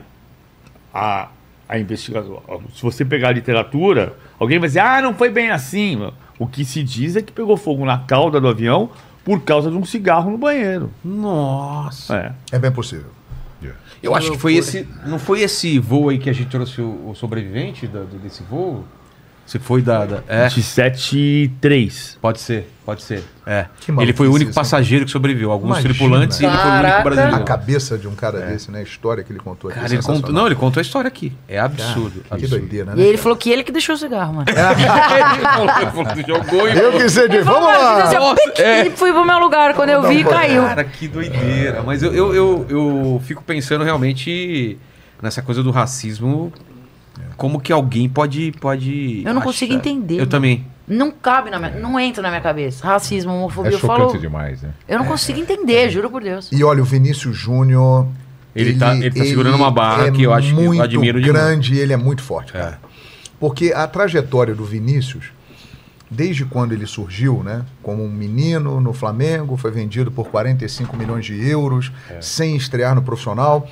a, 0.94 1.30
a 1.68 1.80
investigação, 1.80 2.40
se 2.76 2.84
você 2.84 3.04
pegar 3.04 3.30
a 3.30 3.32
literatura, 3.32 4.16
alguém 4.40 4.60
vai 4.60 4.70
dizer, 4.70 4.82
ah, 4.82 5.02
não 5.02 5.16
foi 5.16 5.30
bem 5.32 5.50
assim. 5.50 6.08
O 6.38 6.46
que 6.46 6.64
se 6.64 6.84
diz 6.84 7.16
é 7.16 7.22
que 7.24 7.32
pegou 7.32 7.58
fogo 7.58 7.84
na 7.84 7.98
cauda 7.98 8.40
do 8.40 8.48
avião 8.48 8.92
por 9.24 9.42
causa 9.42 9.72
de 9.72 9.76
um 9.76 9.84
cigarro 9.84 10.30
no 10.30 10.38
banheiro. 10.38 10.92
Nossa. 11.04 12.16
É. 12.52 12.56
É 12.56 12.60
bem 12.60 12.72
possível. 12.72 13.10
Eu 14.04 14.14
acho 14.14 14.32
que 14.34 14.38
foi 14.38 14.54
esse. 14.56 14.88
Não 15.08 15.18
foi 15.18 15.42
esse 15.42 15.80
voo 15.80 16.10
aí 16.10 16.20
que 16.20 16.30
a 16.30 16.34
gente 16.34 16.50
trouxe 16.50 16.80
o, 16.80 17.10
o 17.10 17.16
sobrevivente 17.16 17.88
do- 17.88 18.06
desse 18.20 18.44
voo? 18.44 18.86
Você 19.46 19.60
foi 19.60 19.82
da. 19.82 20.06
da- 20.06 20.24
é, 20.28 20.48
27 20.50 21.18
e 21.18 21.48
3. 21.62 22.18
pode 22.20 22.40
ser, 22.40 22.68
pode 22.84 23.04
ser. 23.04 23.24
É. 23.46 23.68
Que 23.80 23.92
Ele 23.92 24.12
foi 24.12 24.28
o 24.28 24.34
único 24.34 24.50
isso, 24.50 24.60
passageiro 24.60 25.06
que 25.06 25.12
sobreviveu. 25.12 25.52
Alguns 25.52 25.70
Imagina. 25.78 25.94
tripulantes 25.94 26.40
e 26.40 26.46
ele 26.46 26.52
foi 26.52 26.62
o 26.62 26.64
único 26.74 26.82
Caraca. 26.82 26.98
A 27.00 27.04
brasileiro. 27.04 27.46
cabeça 27.46 27.96
de 27.96 28.08
um 28.08 28.16
cara 28.16 28.40
desse, 28.42 28.72
né? 28.72 28.80
A 28.80 28.82
história 28.82 29.24
que 29.24 29.32
ele 29.32 29.40
contou 29.40 29.70
aqui. 29.70 29.80
Cara, 29.80 29.94
ele 29.94 30.02
contou, 30.02 30.34
não, 30.34 30.48
ele 30.48 30.56
contou 30.56 30.80
a 30.80 30.82
história 30.82 31.08
aqui. 31.08 31.32
É 31.48 31.60
absurdo. 31.60 32.22
Que 32.28 32.34
absurdo. 32.34 32.58
doideira, 32.60 32.94
E 32.94 32.96
né? 32.96 33.04
aí 33.04 33.10
ele 33.10 33.18
falou 33.20 33.38
que 33.38 33.52
ele 33.52 33.64
que 33.64 33.72
deixou 33.72 33.94
o 33.94 33.98
cigarro, 34.00 34.34
mano. 34.34 34.48
ele 34.50 35.92
falou, 35.92 36.16
jogou 36.28 36.68
e 36.68 36.78
Eu 36.78 36.92
que 36.94 37.08
sei 37.10 37.28
de. 37.28 37.42
Vamos 37.42 37.68
lá! 37.68 38.00
Nossa, 38.20 38.62
é. 38.64 38.88
E 38.88 38.90
fui 38.92 39.12
pro 39.12 39.24
meu 39.24 39.38
lugar. 39.38 39.76
Quando 39.76 39.90
eu 39.90 40.02
vi, 40.08 40.26
um 40.26 40.30
caiu. 40.30 40.64
Cara, 40.64 40.84
que 40.84 41.08
doideira. 41.08 41.84
Mas 41.84 42.02
eu, 42.02 42.14
eu, 42.16 42.34
eu, 42.34 42.66
eu 42.70 43.22
fico 43.26 43.44
pensando 43.44 43.84
realmente 43.84 44.78
nessa 45.22 45.42
coisa 45.42 45.62
do 45.62 45.70
racismo. 45.72 46.52
Como 47.38 47.60
que 47.60 47.72
alguém 47.74 48.08
pode. 48.08 48.52
pode 48.62 49.24
Eu 49.26 49.34
não 49.34 49.42
consigo 49.42 49.74
achar- 49.74 49.80
entender, 49.80 50.20
Eu 50.20 50.28
também. 50.28 50.66
Não 50.88 51.10
cabe 51.12 51.50
na 51.50 51.58
minha... 51.58 51.72
Não 51.72 52.00
entra 52.00 52.22
na 52.22 52.30
minha 52.30 52.42
cabeça. 52.42 52.86
Racismo, 52.86 53.32
É 53.32 53.36
homofobia. 53.36 53.72
eu 53.72 53.80
chocante 53.80 54.00
falo... 54.12 54.20
demais, 54.20 54.62
né? 54.62 54.70
Eu 54.88 55.00
não 55.00 55.06
consigo 55.06 55.40
entender, 55.40 55.90
juro 55.90 56.10
por 56.12 56.22
Deus. 56.22 56.52
E 56.52 56.64
olha, 56.64 56.82
o 56.82 56.86
Vinícius 56.86 57.36
Júnior. 57.36 58.08
Ele 58.56 58.78
tá- 58.78 58.96
ele 58.96 59.10
tá 59.12 59.26
segurando 59.26 59.56
uma 59.58 59.72
barra 59.72 60.12
que 60.12 60.22
eu 60.24 60.32
acho 60.32 60.54
que 60.54 60.62
eu 60.62 60.66
muito 60.68 60.82
admiro 60.84 61.20
grande 61.20 61.74
e 61.74 61.80
ele 61.80 61.92
é 61.92 61.98
muito 61.98 62.22
forte, 62.22 62.54
cara. 62.54 62.80
Porque 63.40 63.74
a 63.74 63.86
trajetória 63.88 64.54
do 64.56 64.64
Vinícius, 64.64 65.26
desde 66.10 66.46
quando 66.46 66.72
ele 66.72 66.86
surgiu, 66.86 67.42
né, 67.44 67.66
como 67.84 68.02
um 68.04 68.10
menino 68.10 68.80
no 68.80 68.94
Flamengo, 68.94 69.58
foi 69.58 69.72
vendido 69.72 70.10
por 70.12 70.28
45 70.30 70.96
milhões 70.96 71.26
de 71.26 71.50
euros, 71.50 71.92
sem 72.22 72.56
estrear 72.56 72.94
no 72.96 73.02
profissional, 73.02 73.68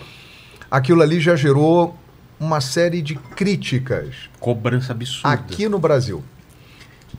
aquilo 0.70 1.02
ali 1.02 1.20
já 1.20 1.36
gerou 1.36 1.96
uma 2.44 2.62
série 2.62 3.02
de 3.02 3.16
críticas 3.16 4.30
Cobrança 4.40 4.92
absurda. 4.94 5.30
aqui 5.30 5.68
no 5.70 5.80
Brasil. 5.80 6.24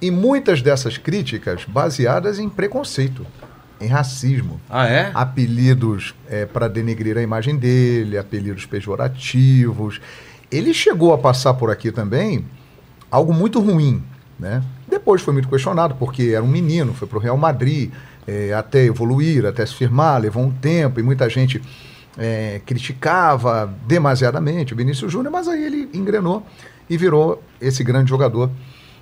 E 0.03 0.11
muitas 0.11 0.61
dessas 0.61 0.99
críticas 0.99 1.65
baseadas 1.65 2.39
em 2.39 2.49
preconceito, 2.49 3.27
em 3.81 3.87
racismo 3.87 4.61
Ah, 4.69 4.87
é? 4.87 5.11
apelidos 5.15 6.15
para 6.53 6.69
denegrir 6.69 7.17
a 7.17 7.23
imagem 7.23 7.57
dele, 7.57 8.19
apelidos 8.19 8.67
pejorativos. 8.67 10.01
Ele 10.51 10.75
chegou 10.75 11.13
a 11.13 11.19
passar 11.19 11.55
por 11.55 11.71
aqui 11.71 11.91
também 11.91 12.45
algo 13.11 13.33
muito 13.33 13.61
ruim, 13.61 14.03
né? 14.39 14.63
Depois 14.89 15.23
foi 15.23 15.33
muito 15.33 15.49
questionado 15.49 15.95
porque 15.95 16.33
era 16.35 16.43
um 16.43 16.49
menino, 16.49 16.93
foi 16.93 17.09
para 17.09 17.19
o 17.19 17.21
Real 17.21 17.37
Madrid, 17.37 17.91
eh, 18.27 18.53
até 18.53 18.85
evoluir, 18.85 19.45
até 19.47 19.65
se 19.65 19.75
firmar, 19.75 20.21
levou 20.21 20.43
um 20.45 20.51
tempo 20.51 21.01
e 21.01 21.03
muita 21.03 21.29
gente 21.29 21.61
eh, 22.19 22.61
criticava 22.65 23.73
demasiadamente 23.87 24.73
o 24.73 24.77
Vinícius 24.77 25.11
Júnior, 25.13 25.33
mas 25.33 25.49
aí 25.49 25.65
ele 25.65 25.89
engrenou 25.93 26.45
e 26.89 26.97
virou 26.97 27.43
esse 27.61 27.83
grande 27.83 28.11
jogador 28.11 28.51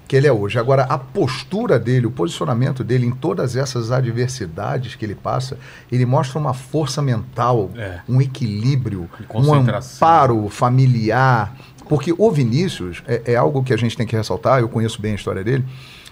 que 0.08 0.16
ele 0.16 0.26
é 0.26 0.32
hoje. 0.32 0.58
Agora, 0.58 0.82
a 0.84 0.98
postura 0.98 1.78
dele, 1.78 2.06
o 2.06 2.10
posicionamento 2.10 2.84
dele 2.84 3.06
em 3.06 3.10
todas 3.10 3.56
essas 3.56 3.90
adversidades 3.90 4.94
que 4.94 5.04
ele 5.04 5.14
passa, 5.14 5.56
ele 5.90 6.04
mostra 6.04 6.38
uma 6.38 6.52
força 6.52 7.00
mental, 7.00 7.70
É. 7.76 8.00
um 8.08 8.20
equilíbrio, 8.20 9.08
um 9.34 9.54
amparo 9.54 10.48
familiar. 10.48 11.56
Porque 11.88 12.14
o 12.16 12.30
Vinícius 12.30 13.02
é, 13.06 13.22
é 13.32 13.36
algo 13.36 13.62
que 13.62 13.72
a 13.72 13.76
gente 13.76 13.96
tem 13.96 14.06
que 14.06 14.16
ressaltar, 14.16 14.60
eu 14.60 14.68
conheço 14.68 15.00
bem 15.00 15.12
a 15.12 15.14
história 15.14 15.42
dele, 15.42 15.64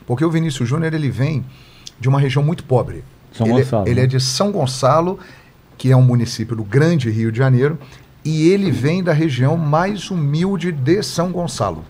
porque 0.06 0.24
o 0.24 0.30
Vinícius 0.30 0.68
Júnior 0.68 0.92
ele 0.94 1.10
vem 1.10 1.44
de 1.98 2.08
uma 2.08 2.18
região 2.20 2.42
muito 2.42 2.64
pobre. 2.64 3.04
São 3.32 3.46
ele, 3.46 3.62
Gonçalo, 3.62 3.86
ele 3.88 4.00
né? 4.00 4.04
é 4.04 4.06
de 4.06 4.18
São 4.20 4.50
Gonçalo, 4.50 5.18
que 5.80 5.90
é 5.90 5.96
um 5.96 6.02
município 6.02 6.54
do 6.54 6.62
grande 6.62 7.08
Rio 7.08 7.32
de 7.32 7.38
Janeiro, 7.38 7.78
e 8.22 8.50
ele 8.50 8.70
vem 8.70 9.02
da 9.02 9.14
região 9.14 9.56
mais 9.56 10.10
humilde 10.10 10.70
de 10.70 11.02
São 11.02 11.32
Gonçalo, 11.32 11.82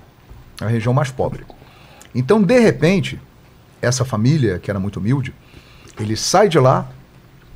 a 0.61 0.69
região 0.69 0.95
mais 0.95 1.11
pobre. 1.11 1.45
Então, 2.15 2.41
de 2.41 2.57
repente, 2.61 3.21
essa 3.83 4.05
família, 4.05 4.61
que 4.61 4.71
era 4.71 4.79
muito 4.79 5.01
humilde, 5.01 5.35
ele 5.99 6.17
sai 6.17 6.49
de 6.49 6.57
lá, 6.57 6.89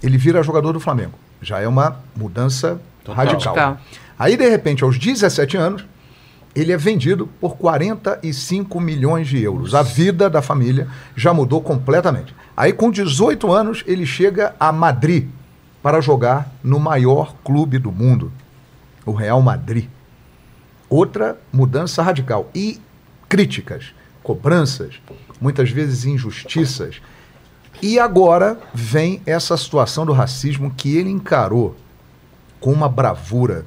ele 0.02 0.18
vira 0.18 0.42
jogador 0.42 0.72
do 0.72 0.80
Flamengo. 0.80 1.16
Já 1.40 1.60
é 1.60 1.68
uma 1.68 2.00
mudança 2.16 2.80
Total. 3.04 3.26
radical. 3.26 3.54
Radical. 3.54 3.80
Aí, 4.18 4.36
de 4.36 4.50
repente, 4.50 4.82
aos 4.82 4.98
17 4.98 5.56
anos, 5.56 5.86
ele 6.52 6.72
é 6.72 6.76
vendido 6.76 7.28
por 7.40 7.56
45 7.56 8.80
milhões 8.80 9.28
de 9.28 9.40
euros. 9.40 9.72
A 9.72 9.82
vida 9.82 10.28
da 10.28 10.42
família 10.42 10.88
já 11.14 11.32
mudou 11.32 11.60
completamente. 11.60 12.34
Aí, 12.56 12.72
com 12.72 12.90
18 12.90 13.52
anos, 13.52 13.84
ele 13.86 14.04
chega 14.04 14.52
a 14.58 14.72
Madrid 14.72 15.28
para 15.84 16.00
jogar 16.00 16.50
no 16.64 16.80
maior 16.80 17.34
clube 17.44 17.78
do 17.78 17.92
mundo, 17.92 18.32
o 19.04 19.12
Real 19.12 19.42
Madrid. 19.42 19.86
Outra 20.88 21.38
mudança 21.52 22.02
radical. 22.02 22.50
E 22.54 22.80
críticas, 23.28 23.92
cobranças, 24.22 24.98
muitas 25.38 25.68
vezes 25.68 26.06
injustiças. 26.06 27.02
E 27.82 27.98
agora 27.98 28.58
vem 28.72 29.20
essa 29.26 29.58
situação 29.58 30.06
do 30.06 30.14
racismo 30.14 30.72
que 30.74 30.96
ele 30.96 31.10
encarou 31.10 31.76
com 32.58 32.72
uma 32.72 32.88
bravura, 32.88 33.66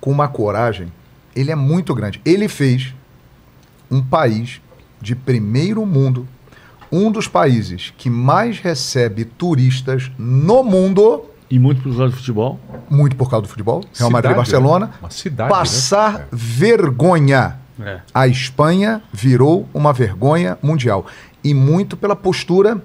com 0.00 0.10
uma 0.10 0.26
coragem. 0.26 0.92
Ele 1.32 1.52
é 1.52 1.56
muito 1.56 1.94
grande. 1.94 2.20
Ele 2.24 2.48
fez 2.48 2.92
um 3.88 4.02
país 4.02 4.60
de 5.00 5.14
primeiro 5.14 5.86
mundo, 5.86 6.26
um 6.90 7.12
dos 7.12 7.28
países 7.28 7.94
que 7.96 8.10
mais 8.10 8.58
recebe 8.58 9.24
turistas 9.24 10.10
no 10.18 10.64
mundo, 10.64 11.26
E 11.52 11.58
muito 11.58 11.82
pros 11.82 11.98
lados 11.98 12.14
do 12.14 12.18
futebol. 12.18 12.58
muito 12.88 13.14
por 13.14 13.28
causa 13.28 13.42
do 13.42 13.48
futebol, 13.48 13.84
Real 13.92 14.10
Madrid 14.10 14.30
e 14.30 14.34
Cidade, 14.34 14.36
Barcelona, 14.36 14.86
né? 14.86 14.92
Uma 15.02 15.10
cidade, 15.10 15.50
passar 15.50 16.12
né? 16.14 16.26
vergonha. 16.32 17.58
É. 17.78 18.00
A 18.14 18.26
Espanha 18.26 19.02
virou 19.12 19.68
uma 19.74 19.92
vergonha 19.92 20.56
mundial. 20.62 21.04
E 21.44 21.52
muito 21.52 21.94
pela 21.94 22.16
postura 22.16 22.80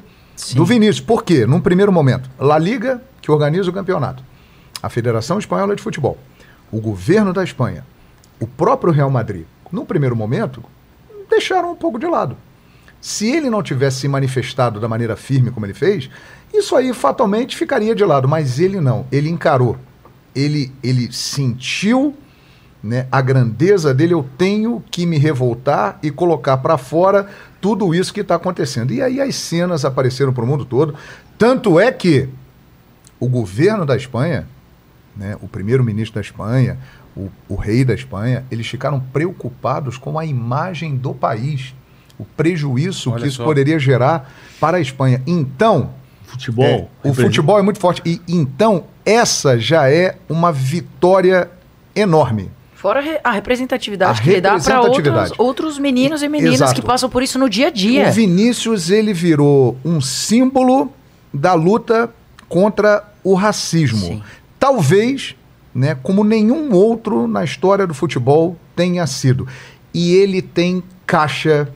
do 0.54 0.66
Vinícius. 0.66 1.00
Por 1.00 1.24
quê? 1.24 1.46
Num 1.46 1.62
primeiro 1.62 1.94
momento, 1.94 2.30
La 2.38 2.58
Liga, 2.58 3.02
que 3.22 3.32
organiza 3.32 3.70
o 3.70 3.74
campeonato, 3.74 4.22
a 4.84 4.90
Federação 4.90 5.40
Espanhola 5.40 5.74
de 5.74 5.82
Futebol, 5.82 6.18
o 6.70 6.82
governo 6.82 7.32
da 7.32 7.46
Espanha, 7.46 7.86
o 8.38 8.46
próprio 8.46 8.92
Real 8.92 9.10
Madrid, 9.10 9.46
num 9.72 9.86
primeiro 9.86 10.14
momento, 10.14 10.62
deixaram 11.30 11.72
um 11.72 11.76
pouco 11.76 11.98
de 11.98 12.06
lado. 12.06 12.36
Se 13.00 13.30
ele 13.30 13.50
não 13.50 13.64
tivesse 13.64 14.02
se 14.02 14.08
manifestado 14.08 14.80
da 14.80 14.88
maneira 14.88 15.16
firme 15.16 15.52
como 15.52 15.66
ele 15.66 15.74
fez, 15.74 16.10
isso 16.54 16.76
aí 16.76 16.94
fatalmente 16.94 17.56
ficaria 17.56 17.96
de 17.96 18.04
lado. 18.04 18.28
Mas 18.28 18.60
ele 18.60 18.80
não. 18.80 19.06
Ele 19.12 19.30
encarou. 19.30 19.78
Ele, 20.36 20.72
ele 20.84 21.12
sentiu 21.12 22.16
né, 22.82 23.08
a 23.12 23.22
grandeza 23.22 23.94
dele. 23.94 24.14
Eu 24.14 24.28
tenho 24.38 24.84
que 24.90 25.06
me 25.06 25.18
revoltar 25.18 26.00
e 26.02 26.12
colocar 26.12 26.58
para 26.58 26.78
fora 26.78 27.28
tudo 27.62 27.94
isso 27.94 28.14
que 28.14 28.22
está 28.22 28.36
acontecendo. 28.36 28.94
E 28.94 29.02
aí 29.02 29.20
as 29.22 29.36
cenas 29.36 29.86
apareceram 29.86 30.34
para 30.34 30.44
o 30.44 30.48
mundo 30.48 30.66
todo. 30.66 30.96
Tanto 31.38 31.80
é 31.80 31.92
que 31.92 32.30
o 33.20 33.28
governo 33.28 33.86
da 33.86 33.96
Espanha, 33.96 34.48
né, 35.16 35.36
o 35.42 35.48
primeiro-ministro 35.48 36.16
da 36.16 36.22
Espanha, 36.22 36.78
o, 37.16 37.30
o 37.50 37.56
rei 37.56 37.84
da 37.84 37.94
Espanha, 37.94 38.46
eles 38.52 38.68
ficaram 38.68 39.00
preocupados 39.00 39.98
com 39.98 40.20
a 40.20 40.26
imagem 40.26 40.96
do 40.96 41.14
país, 41.14 41.74
o 42.20 42.26
prejuízo 42.26 43.12
Olha 43.12 43.22
que 43.22 43.28
isso 43.28 43.38
só. 43.38 43.44
poderia 43.44 43.78
gerar 43.80 44.32
para 44.60 44.78
a 44.78 44.82
Espanha. 44.82 45.22
Então, 45.28 45.92
Futebol. 46.26 46.66
é, 46.66 46.88
o 47.04 47.14
futebol 47.14 47.58
é 47.60 47.62
muito 47.62 47.80
forte. 47.80 48.02
E 48.06 48.22
então, 48.28 48.86
essa 49.06 49.58
já 49.60 49.90
é 49.90 50.18
uma 50.30 50.52
vitória 50.52 51.50
enorme. 51.96 52.52
Fora 52.76 53.00
a 53.00 53.04
re- 53.04 53.20
a 53.24 53.32
representatividade 53.32 54.20
A 54.20 54.24
que 54.24 54.30
ele 54.30 54.42
dá 54.42 54.50
para 54.60 54.80
outros, 54.82 54.98
representatividade. 54.98 55.34
outros 55.42 55.80
meninos 55.80 56.22
e 56.22 56.30
meninas 56.30 56.56
Exato. 56.56 56.76
que 56.76 56.82
passam 56.86 57.10
por 57.10 57.24
isso 57.24 57.40
no 57.40 57.50
dia 57.50 57.68
a 57.68 57.72
dia. 57.72 58.08
O 58.10 58.12
Vinícius, 58.12 58.92
ele 58.92 59.14
virou 59.14 59.78
um 59.84 60.00
símbolo 60.00 60.92
da 61.34 61.54
luta 61.56 62.10
contra 62.48 63.04
o 63.24 63.34
racismo. 63.34 64.06
Sim. 64.06 64.24
Talvez, 64.60 65.36
né, 65.74 65.96
como 66.04 66.24
nenhum 66.24 66.72
outro 66.74 67.28
na 67.28 67.44
história 67.44 67.86
do 67.88 67.94
futebol 67.96 68.56
tenha 68.76 69.06
sido. 69.08 69.48
E 69.94 70.14
ele 70.14 70.42
tem 70.42 70.84
caixa 71.06 71.68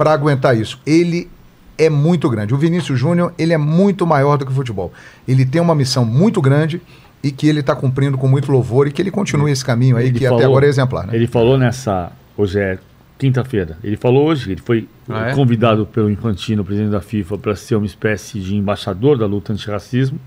para 0.00 0.14
aguentar 0.14 0.56
isso. 0.56 0.80
Ele 0.86 1.28
é 1.76 1.90
muito 1.90 2.26
grande. 2.30 2.54
O 2.54 2.56
Vinícius 2.56 2.98
Júnior, 2.98 3.34
ele 3.38 3.52
é 3.52 3.58
muito 3.58 4.06
maior 4.06 4.38
do 4.38 4.46
que 4.46 4.50
o 4.50 4.54
futebol. 4.54 4.90
Ele 5.28 5.44
tem 5.44 5.60
uma 5.60 5.74
missão 5.74 6.06
muito 6.06 6.40
grande 6.40 6.80
e 7.22 7.30
que 7.30 7.46
ele 7.46 7.60
está 7.60 7.76
cumprindo 7.76 8.16
com 8.16 8.26
muito 8.26 8.50
louvor 8.50 8.88
e 8.88 8.92
que 8.92 9.02
ele 9.02 9.10
continue 9.10 9.52
esse 9.52 9.62
caminho 9.62 9.98
aí, 9.98 10.06
Ele 10.06 10.18
que 10.18 10.24
até 10.24 10.36
falou- 10.36 10.52
agora 10.52 10.64
é 10.64 10.68
exemplar. 10.70 11.06
Né? 11.06 11.14
Ele 11.16 11.26
falou 11.26 11.58
nessa. 11.58 12.12
Hoje 12.34 12.58
é 12.58 12.78
quinta-feira. 13.18 13.76
Ele 13.84 13.98
falou 13.98 14.26
hoje, 14.26 14.50
ele 14.52 14.62
foi 14.62 14.88
Ah, 15.06 15.28
é? 15.32 15.34
convidado 15.34 15.84
pelo 15.84 16.08
Infantino, 16.08 16.64
presidente 16.64 16.92
da 16.92 17.02
FIFA, 17.02 17.36
para 17.36 17.54
ser 17.54 17.74
uma 17.76 17.84
espécie 17.84 18.40
de 18.40 18.56
embaixador 18.56 19.18
da 19.18 19.26
luta 19.26 19.52
antirracismo, 19.52 20.18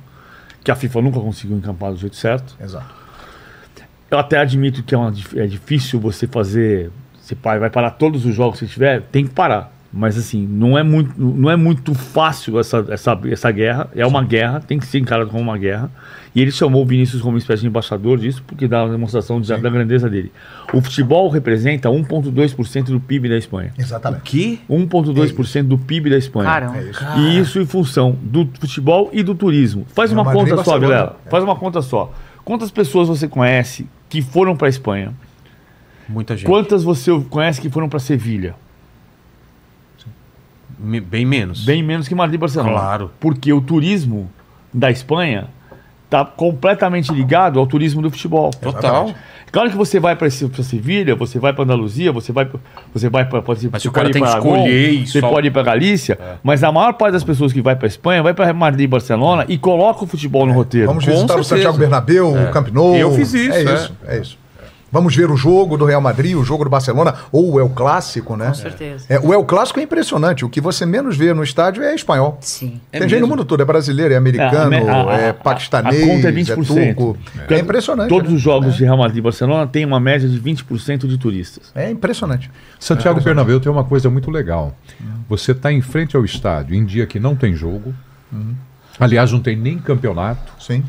que 0.64 0.70
a 0.70 0.76
FIFA 0.76 1.02
nunca 1.02 1.20
conseguiu 1.20 1.58
encampar 1.58 1.92
do 1.92 1.98
jeito 1.98 2.16
certo. 2.16 2.56
Exato. 2.62 2.94
Eu 4.12 4.20
até 4.20 4.38
admito 4.38 4.84
que 4.84 4.94
é, 4.94 4.98
uma 5.00 5.12
é 5.36 5.48
difícil 5.48 6.00
você 6.00 6.28
fazer. 6.28 6.92
Você 7.24 7.36
vai 7.36 7.70
parar 7.70 7.92
todos 7.92 8.26
os 8.26 8.36
jogos 8.36 8.60
que 8.60 8.66
você 8.66 8.74
tiver, 8.74 9.02
tem 9.04 9.26
que 9.26 9.34
parar. 9.34 9.72
Mas 9.96 10.18
assim, 10.18 10.46
não 10.48 10.76
é 10.76 10.82
muito, 10.82 11.14
não 11.22 11.50
é 11.52 11.56
muito 11.56 11.94
fácil 11.94 12.60
essa, 12.60 12.84
essa, 12.90 13.18
essa 13.32 13.52
guerra. 13.52 13.88
É 13.96 14.06
uma 14.06 14.24
guerra, 14.24 14.60
tem 14.60 14.80
que 14.80 14.88
ser 14.88 14.98
encarado 14.98 15.30
como 15.30 15.42
uma 15.44 15.56
guerra. 15.58 15.90
E 16.34 16.42
ele 16.42 16.52
chamou 16.52 16.82
o 16.82 16.86
Vinícius 16.86 17.22
como 17.22 17.34
uma 17.36 17.38
espécie 17.38 17.62
de 17.62 17.68
embaixador 17.68 18.18
disso, 18.18 18.44
porque 18.46 18.68
dá 18.68 18.84
uma 18.84 18.92
demonstração 18.92 19.40
de- 19.40 19.56
da 19.56 19.70
grandeza 19.70 20.10
dele. 20.10 20.32
O 20.74 20.82
futebol 20.82 21.30
representa 21.30 21.90
1,2% 21.92 22.86
do 22.92 23.00
PIB 23.00 23.30
da 23.30 23.38
Espanha. 23.38 23.72
Exatamente. 23.78 24.24
Que? 24.24 24.60
1,2% 24.68 25.68
do 25.68 25.78
PIB 25.78 26.10
da 26.10 26.18
Espanha. 26.18 26.50
Caramba. 26.50 26.78
É 26.80 26.90
isso. 26.90 27.04
E 27.20 27.40
isso 27.40 27.60
em 27.62 27.66
função 27.68 28.18
do 28.22 28.50
futebol 28.60 29.12
e 29.14 29.22
do 29.22 29.36
turismo. 29.36 29.86
Faz 29.94 30.12
uma 30.12 30.26
conta 30.26 30.64
só. 30.64 30.80
Vilela. 30.80 31.18
Faz 31.30 31.44
uma 31.44 31.56
conta 31.56 31.82
só. 31.84 32.12
Quantas 32.44 32.72
pessoas 32.72 33.08
você 33.08 33.28
conhece 33.28 33.88
que 34.10 34.24
foram 34.24 34.56
para 34.56 34.68
Espanha? 34.68 35.14
Muita 36.08 36.36
gente. 36.36 36.46
Quantas 36.46 36.84
você 36.84 37.12
conhece 37.30 37.60
que 37.62 37.70
foram 37.70 37.88
para 37.90 38.00
Sevilha? 38.00 38.56
Bem 40.80 41.26
menos. 41.26 41.64
Bem 41.64 41.82
menos 41.82 42.08
que 42.08 42.16
Madrid 42.16 42.36
e 42.36 42.38
Barcelona. 42.40 42.72
Claro. 42.74 43.12
Porque 43.20 43.54
o 43.54 43.62
turismo 43.62 44.30
da 44.74 44.92
Espanha 44.92 45.48
está 46.06 46.26
completamente 46.26 47.12
ligado 47.14 47.60
ao 47.60 47.66
turismo 47.66 48.02
do 48.02 48.10
futebol. 48.12 48.52
Total. 48.52 49.14
Claro 49.52 49.70
que 49.70 49.78
você 49.78 50.00
vai 50.00 50.16
para 50.16 50.30
Sevilha, 50.32 51.16
você 51.16 51.38
vai 51.38 51.54
para 51.54 51.64
Andaluzia, 51.64 52.12
você 52.12 52.32
vai 52.32 52.44
pra- 52.46 52.60
você 52.92 53.08
vai 53.08 53.24
para 53.24 53.40
pode, 53.42 53.70
Mas 53.72 53.84
você 53.84 53.88
o 53.88 53.92
cara 53.92 54.10
tem 54.10 54.22
que 54.22 54.28
Aragão, 54.28 54.56
escolher 54.56 54.94
e 54.94 55.08
você 55.08 55.20
só- 55.22 55.30
pode 55.30 55.48
ir 55.48 55.52
para 55.52 55.62
Galícia, 55.62 56.18
mas 56.44 56.64
a 56.64 56.72
maior 56.72 56.94
parte 56.94 57.14
das 57.14 57.24
pessoas 57.24 57.54
que 57.54 57.62
vai 57.62 57.76
para 57.76 57.88
Espanha 57.88 58.24
vai 58.24 58.34
para 58.34 58.52
Madrid 58.52 58.86
e 58.86 58.88
Barcelona 58.88 59.46
e 59.48 59.56
coloca 59.60 60.04
o 60.04 60.08
futebol 60.08 60.48
no 60.48 60.54
roteiro. 60.54 60.88
Vamos 60.88 61.06
Com 61.06 61.12
visitar 61.12 61.36
o 61.36 61.44
certeza. 61.44 61.56
Santiago 61.56 61.78
Bernabéu, 61.78 62.34
o 62.34 62.52
Camp 62.52 62.70
Nou. 62.70 62.96
Eu 62.96 63.12
fiz 63.14 63.32
isso, 63.36 63.54
É 63.54 63.64
é. 63.64 63.74
isso, 63.76 63.94
é 64.08 64.18
isso. 64.20 64.38
Vamos 64.94 65.16
ver 65.16 65.32
o 65.32 65.36
jogo 65.36 65.76
do 65.76 65.86
Real 65.86 66.00
Madrid, 66.00 66.36
o 66.38 66.44
jogo 66.44 66.64
do 66.66 66.70
Barcelona, 66.70 67.16
ou 67.32 67.54
o 67.54 67.60
El 67.60 67.70
Clássico, 67.70 68.38
né? 68.38 68.50
Com 68.50 68.54
certeza. 68.54 69.06
É, 69.10 69.20
o 69.20 69.34
El 69.34 69.44
Clássico 69.44 69.80
é 69.80 69.84
impressionante. 69.84 70.46
O 70.46 70.50
que 70.50 70.62
você 70.62 70.86
menos 70.86 71.18
vê 71.18 71.34
no 71.34 71.44
estádio 71.44 71.82
é 71.82 71.96
espanhol. 71.96 72.38
Sim. 72.42 72.80
É 72.92 73.00
Tem 73.00 73.10
gente 73.10 73.22
no 73.22 73.28
mundo 73.28 73.44
todo, 73.44 73.60
é 73.62 73.66
brasileiro, 73.66 74.14
é 74.14 74.18
americano, 74.18 74.72
É, 74.76 74.88
a- 74.88 75.10
a- 75.10 75.18
é 75.20 75.34
paquistanês, 75.34 76.04
a 76.04 76.06
conta 76.08 76.28
é 76.28 76.30
é 76.30 76.32
20%. 76.32 76.96
turco. 76.96 77.18
É, 77.50 77.58
impressionante. 77.58 78.10
Todos 78.10 78.30
né? 78.30 78.36
os 78.36 78.42
jogos 78.42 78.76
de 78.76 78.84
Real 78.84 78.98
Madrid 78.98 79.18
e 79.18 79.22
Barcelona 79.22 79.66
têm 79.66 79.84
uma 79.84 80.00
média 80.00 80.30
de 80.30 80.40
20% 80.40 81.08
de 81.08 81.18
turistas. 81.18 81.72
É 81.74 81.90
impressionante. 81.90 82.52
Santiago 82.80 83.20
Bernabéu 83.20 83.60
tem 83.60 83.72
uma 83.72 83.84
coisa 83.84 84.12
muito 84.12 84.30
legal. 84.30 84.76
Você 85.28 85.54
está 85.54 85.72
em 85.74 85.82
frente 85.82 86.16
ao 86.16 86.24
estádio 86.24 86.76
em 86.76 86.86
dia 86.86 87.08
que 87.08 87.20
não 87.20 87.36
tem 87.36 87.56
jogo. 87.56 87.96
Aliás, 89.00 89.32
não 89.32 89.40
tem 89.40 89.56
nem 89.58 89.80
campeonato. 89.80 90.54
Sim. 90.60 90.84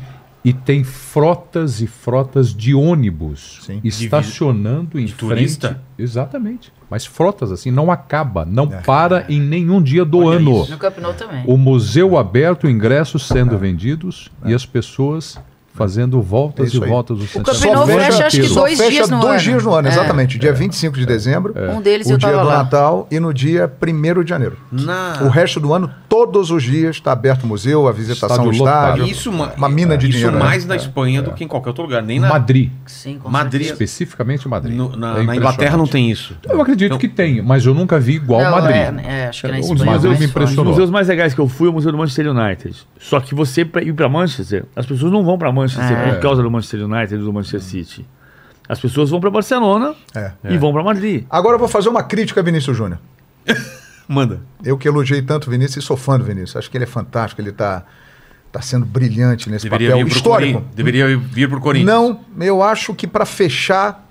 E 0.45 0.53
tem 0.53 0.83
frotas 0.83 1.81
e 1.81 1.87
frotas 1.87 2.53
de 2.53 2.75
ônibus 2.75 3.61
Sim. 3.63 3.81
estacionando 3.83 4.99
em 4.99 5.07
frente. 5.07 5.15
turista? 5.15 5.81
Exatamente. 5.97 6.71
Mas 6.89 7.03
frotas 7.05 7.51
assim, 7.51 7.71
não 7.71 7.91
acaba, 7.91 8.45
não 8.45 8.65
É. 8.71 8.79
para 8.81 9.25
em 9.27 9.41
nenhum 9.41 9.81
dia 9.81 10.05
do 10.05 10.19
Olha 10.19 10.37
ano. 10.37 10.61
isso. 10.61 10.71
No 10.71 10.77
Camp 10.77 10.97
também. 11.17 11.43
O 11.47 11.57
museu 11.57 12.15
aberto, 12.15 12.69
ingressos 12.69 13.27
sendo 13.27 13.57
vendidos 13.57 14.29
e 14.45 14.53
as 14.53 14.65
pessoas 14.67 15.39
fazendo 15.75 16.21
voltas 16.21 16.65
É 16.65 16.67
isso 16.69 16.77
e 16.79 16.83
aí. 16.83 16.89
voltas 16.89 17.17
do 17.17 17.27
Santiago. 17.27 17.45
Camp 17.59 17.75
Nou 17.75 17.87
Só 17.87 17.93
fecha, 17.99 18.25
acho 18.27 18.37
que. 18.41 18.47
Só 18.47 18.59
dois 18.61 18.77
dias 18.77 19.09
no 19.09 19.19
dois 19.19 19.31
ano. 19.33 19.41
dias 19.41 19.63
no 19.63 19.73
ano, 19.73 19.87
É. 19.87 19.91
exatamente. 19.91 20.39
Dia 20.39 20.53
25 20.53 20.97
de 20.97 21.05
dezembro, 21.05 21.53
Um 21.75 21.81
deles 21.81 22.07
o 22.07 22.13
eu 22.13 22.17
dia 22.17 22.31
do 22.31 22.37
lá. 22.37 22.57
Natal 22.59 23.07
e 23.11 23.19
no 23.19 23.33
dia 23.33 23.71
1 23.81 24.23
de 24.23 24.29
janeiro. 24.29 24.57
Na... 24.71 25.19
O 25.21 25.27
resto 25.27 25.59
do 25.59 25.73
ano, 25.73 25.89
todos 26.09 26.49
os 26.51 26.63
dias, 26.63 26.95
está 26.95 27.11
aberto 27.11 27.43
o 27.43 27.47
museu, 27.47 27.87
a 27.87 27.91
visitação 27.91 28.45
ao 28.45 28.51
Estádio. 28.51 29.05
Isso, 29.05 29.31
ma- 29.31 29.51
Uma 29.57 29.69
mina 29.69 29.97
de 29.97 30.07
isso 30.07 30.17
dinheiro, 30.17 30.37
né? 30.37 30.43
mais 30.43 30.65
na 30.65 30.75
Espanha 30.75 31.21
do 31.21 31.31
que 31.31 31.43
em 31.43 31.47
qualquer 31.47 31.69
outro 31.69 31.83
lugar. 31.83 32.01
Nem 32.01 32.19
na 32.19 32.29
Madrid, 32.29 32.71
Sim, 32.85 33.19
com 33.21 33.29
Madrid. 33.29 33.67
certeza. 33.67 33.73
especificamente 33.83 34.47
Madrid. 34.47 34.75
no- 34.75 34.95
na, 34.95 35.19
É 35.19 35.23
na 35.23 35.35
Inglaterra 35.35 35.75
não 35.77 35.85
tem 35.87 36.09
isso. 36.09 36.35
Eu 36.47 36.61
acredito 36.61 36.85
Então- 36.87 36.97
que 36.97 37.07
tem, 37.07 37.41
mas 37.41 37.65
eu 37.65 37.73
nunca 37.73 37.99
vi 37.99 38.13
igual 38.13 38.41
Não, 38.43 38.51
Madrid. 38.51 38.75
é, 38.77 39.23
é, 39.23 39.27
acho 39.27 39.41
que 39.41 39.47
na 39.47 39.57
Um 39.57 39.59
dos 39.61 39.69
Espanha 39.71 39.91
é 39.91 39.93
museus 39.95 40.19
me. 40.19 40.43
Os 40.45 40.55
museus 40.55 40.89
mais 40.89 41.07
legais 41.07 41.33
que 41.33 41.41
eu 41.41 41.47
fui 41.47 41.67
é 41.67 41.71
o 41.71 41.73
Museu 41.73 41.91
do 41.91 41.97
Manchester 41.97 42.31
United. 42.31 42.75
Só 42.99 43.19
que 43.19 43.35
você 43.35 43.61
ir 43.61 43.93
para 43.93 44.07
Manchester, 44.09 44.65
as 44.75 44.85
pessoas 44.85 45.11
não 45.11 45.23
vão 45.23 45.37
para 45.37 45.51
Manchester 45.51 45.64
É. 45.77 46.13
por 46.13 46.19
causa 46.21 46.41
do 46.43 46.49
Manchester 46.51 46.83
United 46.85 47.15
e 47.15 47.17
do 47.17 47.33
Manchester 47.33 47.61
City. 47.61 48.05
As 48.67 48.79
pessoas 48.79 49.09
vão 49.09 49.19
para 49.19 49.29
Barcelona 49.29 49.93
É. 50.13 50.31
e 50.49 50.57
vão 50.57 50.73
para 50.73 50.83
Madrid. 50.83 51.25
Agora 51.29 51.55
eu 51.55 51.59
vou 51.59 51.67
fazer 51.67 51.89
uma 51.89 52.03
crítica 52.03 52.39
a 52.41 52.43
Vinícius 52.43 52.75
Júnior. 52.75 52.99
Manda. 54.07 54.41
Eu 54.63 54.77
que 54.77 54.87
elogiei 54.87 55.21
tanto 55.21 55.47
o 55.47 55.51
Vinícius 55.51 55.83
e 55.83 55.87
sou 55.87 55.97
fã 55.97 56.17
do 56.17 56.23
Vinícius. 56.23 56.55
Acho 56.57 56.69
que 56.69 56.77
ele 56.77 56.83
é 56.83 56.87
fantástico, 56.87 57.41
ele 57.41 57.49
está 57.49 57.83
tá 58.51 58.61
sendo 58.61 58.85
brilhante 58.85 59.49
nesse 59.49 59.65
Deveria 59.65 59.91
papel 59.91 60.07
histórico. 60.07 60.63
Deveria 60.75 61.17
vir 61.17 61.49
pro 61.49 61.59
Corinthians. 61.59 61.87
Não, 61.87 62.19
eu 62.39 62.61
acho 62.63 62.93
que 62.93 63.07
para 63.07 63.25
fechar, 63.25 64.07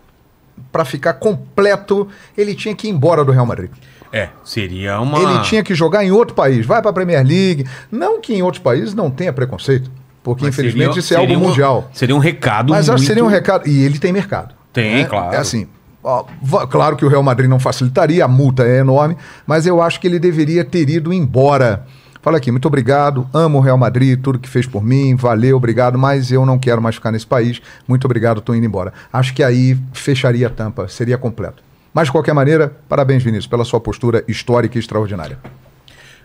para 0.70 0.84
ficar 0.84 1.14
completo, 1.14 2.08
ele 2.36 2.54
tinha 2.54 2.74
que 2.74 2.88
ir 2.88 2.90
embora 2.90 3.24
do 3.24 3.32
Real 3.32 3.46
Madrid. 3.46 3.70
É, 4.12 4.28
seria 4.44 5.00
uma. 5.00 5.18
Ele 5.18 5.40
tinha 5.40 5.62
que 5.64 5.74
jogar 5.74 6.04
em 6.04 6.12
outro 6.12 6.34
país, 6.36 6.64
vai 6.64 6.80
para 6.80 6.90
a 6.90 6.94
Premier 6.94 7.26
League. 7.26 7.66
Não 7.90 8.20
que 8.20 8.32
em 8.32 8.42
outros 8.42 8.62
países 8.62 8.94
não 8.94 9.10
tenha 9.10 9.32
preconceito, 9.32 9.90
porque 10.24 10.44
Mas 10.46 10.54
infelizmente 10.54 10.86
seria- 10.94 10.98
isso 11.00 11.14
é 11.14 11.16
algo 11.18 11.32
um- 11.34 11.38
mundial. 11.48 11.88
Seria 11.92 12.16
um 12.16 12.18
recado 12.18 12.72
Mas 12.72 12.88
acho 12.88 13.02
que 13.02 13.06
seria 13.06 13.22
um 13.22 13.26
muito- 13.26 13.36
recado. 13.36 13.68
E 13.68 13.84
ele 13.84 13.98
tem 14.00 14.12
mercado. 14.12 14.52
Tem, 14.72 14.96
né? 14.96 15.04
claro. 15.04 15.32
É 15.36 15.38
assim. 15.38 15.68
ó, 16.02 16.24
claro 16.68 16.96
que 16.96 17.04
o 17.04 17.08
Real 17.08 17.22
Madrid 17.22 17.48
não 17.48 17.58
facilitaria, 17.60 18.24
a 18.24 18.28
multa 18.28 18.64
é 18.64 18.78
enorme, 18.80 19.16
mas 19.46 19.66
eu 19.66 19.80
acho 19.80 20.00
que 20.00 20.06
ele 20.08 20.18
deveria 20.18 20.64
ter 20.64 20.88
ido 20.90 21.12
embora. 21.12 21.86
Fala 22.20 22.38
aqui, 22.38 22.50
muito 22.50 22.66
obrigado, 22.66 23.26
amo 23.32 23.58
o 23.58 23.60
Real 23.60 23.76
Madrid, 23.78 24.18
tudo 24.20 24.38
que 24.38 24.48
fez 24.48 24.66
por 24.66 24.82
mim, 24.82 25.14
valeu, 25.14 25.56
obrigado, 25.58 25.98
mas 25.98 26.32
eu 26.32 26.44
não 26.46 26.58
quero 26.58 26.80
mais 26.82 26.94
ficar 26.96 27.12
nesse 27.12 27.26
país, 27.26 27.60
muito 27.86 28.04
obrigado, 28.06 28.38
estou 28.38 28.54
indo 28.56 28.64
embora. 28.66 28.92
Acho 29.12 29.32
que 29.34 29.42
aí 29.42 29.78
fecharia 29.92 30.46
a 30.46 30.50
tampa, 30.50 30.88
seria 30.88 31.16
completo. 31.18 31.62
Mas 31.92 32.08
de 32.08 32.12
qualquer 32.12 32.32
maneira, 32.34 32.74
parabéns, 32.88 33.22
Vinícius, 33.22 33.46
pela 33.46 33.64
sua 33.64 33.78
postura 33.80 34.24
histórica 34.26 34.76
e 34.76 34.80
extraordinária. 34.80 35.38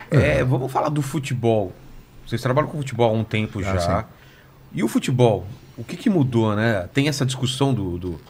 É, 0.09 0.43
vamos 0.43 0.71
falar 0.71 0.89
do 0.89 1.01
futebol. 1.01 1.71
Vocês 2.29 2.41
trabalham 2.43 2.69
com 2.69 2.77
futebol 2.77 3.09
há 3.09 3.17
um 3.17 3.23
tempo 3.23 3.63
já. 3.63 3.79
sim. 3.79 4.07
E 4.71 4.83
o 4.83 4.87
futebol? 4.87 5.47
O 5.75 5.83
que, 5.83 5.97
que 5.97 6.11
mudou, 6.11 6.55
né? 6.55 6.87
Tem 6.93 7.07
essa 7.07 7.25
discussão 7.25 7.73
do, 7.73 7.97
do, 7.97 8.21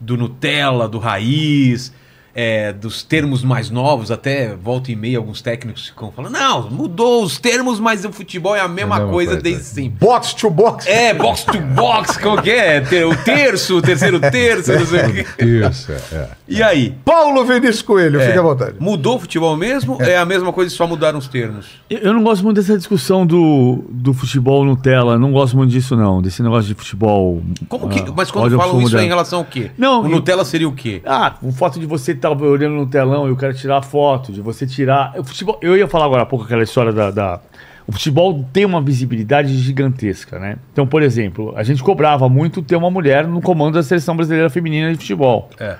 do 0.00 0.16
Nutella, 0.16 0.88
do 0.88 0.98
raiz, 0.98 1.92
é, 2.34 2.72
dos 2.72 3.02
termos 3.02 3.42
mais 3.42 3.70
novos, 3.70 4.10
até 4.10 4.54
volta 4.54 4.90
e 4.90 4.96
meia 4.96 5.18
alguns 5.18 5.40
técnicos 5.40 5.86
ficam 5.88 6.10
falando, 6.10 6.32
não, 6.32 6.70
mudou 6.70 7.22
os 7.22 7.38
termos, 7.38 7.78
mas 7.78 8.04
o 8.04 8.12
futebol 8.12 8.56
é 8.56 8.60
a 8.60 8.68
mesma, 8.68 8.96
a 8.96 8.98
mesma 8.98 9.12
coisa 9.12 9.30
coisa. 9.32 9.42
desde 9.42 9.62
sempre. 9.64 10.06
Box 10.06 10.34
to 10.34 10.50
box. 10.50 10.86
É, 10.86 11.14
box 11.14 11.44
to 11.44 11.60
box, 11.60 12.18
como 12.18 12.42
que 12.42 12.50
é? 12.50 12.82
O 13.06 13.16
terço, 13.24 13.78
o 13.78 13.82
terceiro 13.82 14.18
terço, 14.20 14.72
não 14.72 14.86
sei 14.86 15.00
o 15.00 15.12
quê. 15.12 15.26
Isso, 15.70 15.92
é. 15.92 16.28
E 16.48 16.62
aí? 16.62 16.94
Paulo 17.04 17.44
Vinícius 17.44 17.82
Coelho, 17.82 18.20
É, 18.20 18.26
fique 18.26 18.38
à 18.38 18.42
vontade. 18.42 18.74
Mudou 18.78 19.16
o 19.16 19.20
futebol 19.20 19.56
mesmo? 19.56 19.96
É. 20.00 20.16
a 20.16 20.24
mesma 20.24 20.52
coisa, 20.52 20.74
só 20.74 20.86
mudaram 20.86 21.18
os 21.18 21.28
termos? 21.28 21.66
Eu 21.88 22.12
não 22.12 22.22
gosto 22.22 22.42
muito 22.42 22.56
dessa 22.60 22.76
discussão 22.76 23.26
do, 23.26 23.84
do 23.88 24.12
futebol 24.12 24.64
Nutella. 24.64 25.18
Não 25.18 25.32
gosto 25.32 25.56
muito 25.56 25.70
disso, 25.70 25.96
não. 25.96 26.20
Desse 26.20 26.42
negócio 26.42 26.66
de 26.68 26.74
futebol. 26.74 27.42
Como 27.68 27.88
que, 27.88 28.00
ah, 28.00 28.12
mas 28.14 28.30
quando 28.30 28.56
falam 28.56 28.80
isso 28.82 28.96
é 28.96 29.02
é. 29.02 29.04
em 29.04 29.08
relação 29.08 29.40
ao 29.40 29.44
quê? 29.44 29.70
Não, 29.76 30.02
o 30.02 30.06
eu- 30.06 30.10
Nutella 30.10 30.44
seria 30.44 30.68
o 30.68 30.72
quê? 30.72 31.02
Ah, 31.04 31.34
o 31.42 31.52
fato 31.52 31.78
de 31.78 31.86
você 31.86 32.14
estar 32.32 32.44
olhando 32.46 32.74
no 32.76 32.86
telão 32.86 33.26
e 33.26 33.30
eu 33.30 33.36
quero 33.36 33.54
tirar 33.54 33.82
foto, 33.82 34.32
de 34.32 34.40
você 34.40 34.66
tirar. 34.66 35.12
O 35.18 35.24
futebol, 35.24 35.58
eu 35.62 35.76
ia 35.76 35.86
falar 35.86 36.06
agora 36.06 36.22
há 36.22 36.26
pouco 36.26 36.44
aquela 36.44 36.62
história 36.62 36.92
da, 36.92 37.10
da- 37.10 37.40
O 37.86 37.92
futebol 37.92 38.44
tem 38.52 38.64
uma 38.64 38.80
visibilidade 38.80 39.54
gigantesca, 39.58 40.38
né? 40.38 40.56
Então, 40.72 40.86
por 40.86 41.02
exemplo, 41.02 41.52
a 41.56 41.62
gente 41.62 41.82
cobrava 41.82 42.28
muito 42.28 42.62
ter 42.62 42.76
uma 42.76 42.90
mulher 42.90 43.26
no 43.26 43.40
comando 43.42 43.74
da 43.74 43.82
seleção 43.82 44.16
brasileira 44.16 44.48
feminina 44.48 44.90
de 44.90 44.96
futebol. 44.98 45.50
É. 45.60 45.76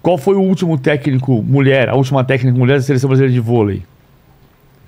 Qual 0.00 0.16
foi 0.18 0.34
o 0.34 0.40
último 0.40 0.76
técnico 0.78 1.42
mulher, 1.42 1.88
a 1.88 1.94
última 1.94 2.24
técnica 2.24 2.56
mulher 2.58 2.76
da 2.78 2.82
seleção 2.82 3.08
brasileira 3.08 3.32
de 3.32 3.40
vôlei? 3.40 3.82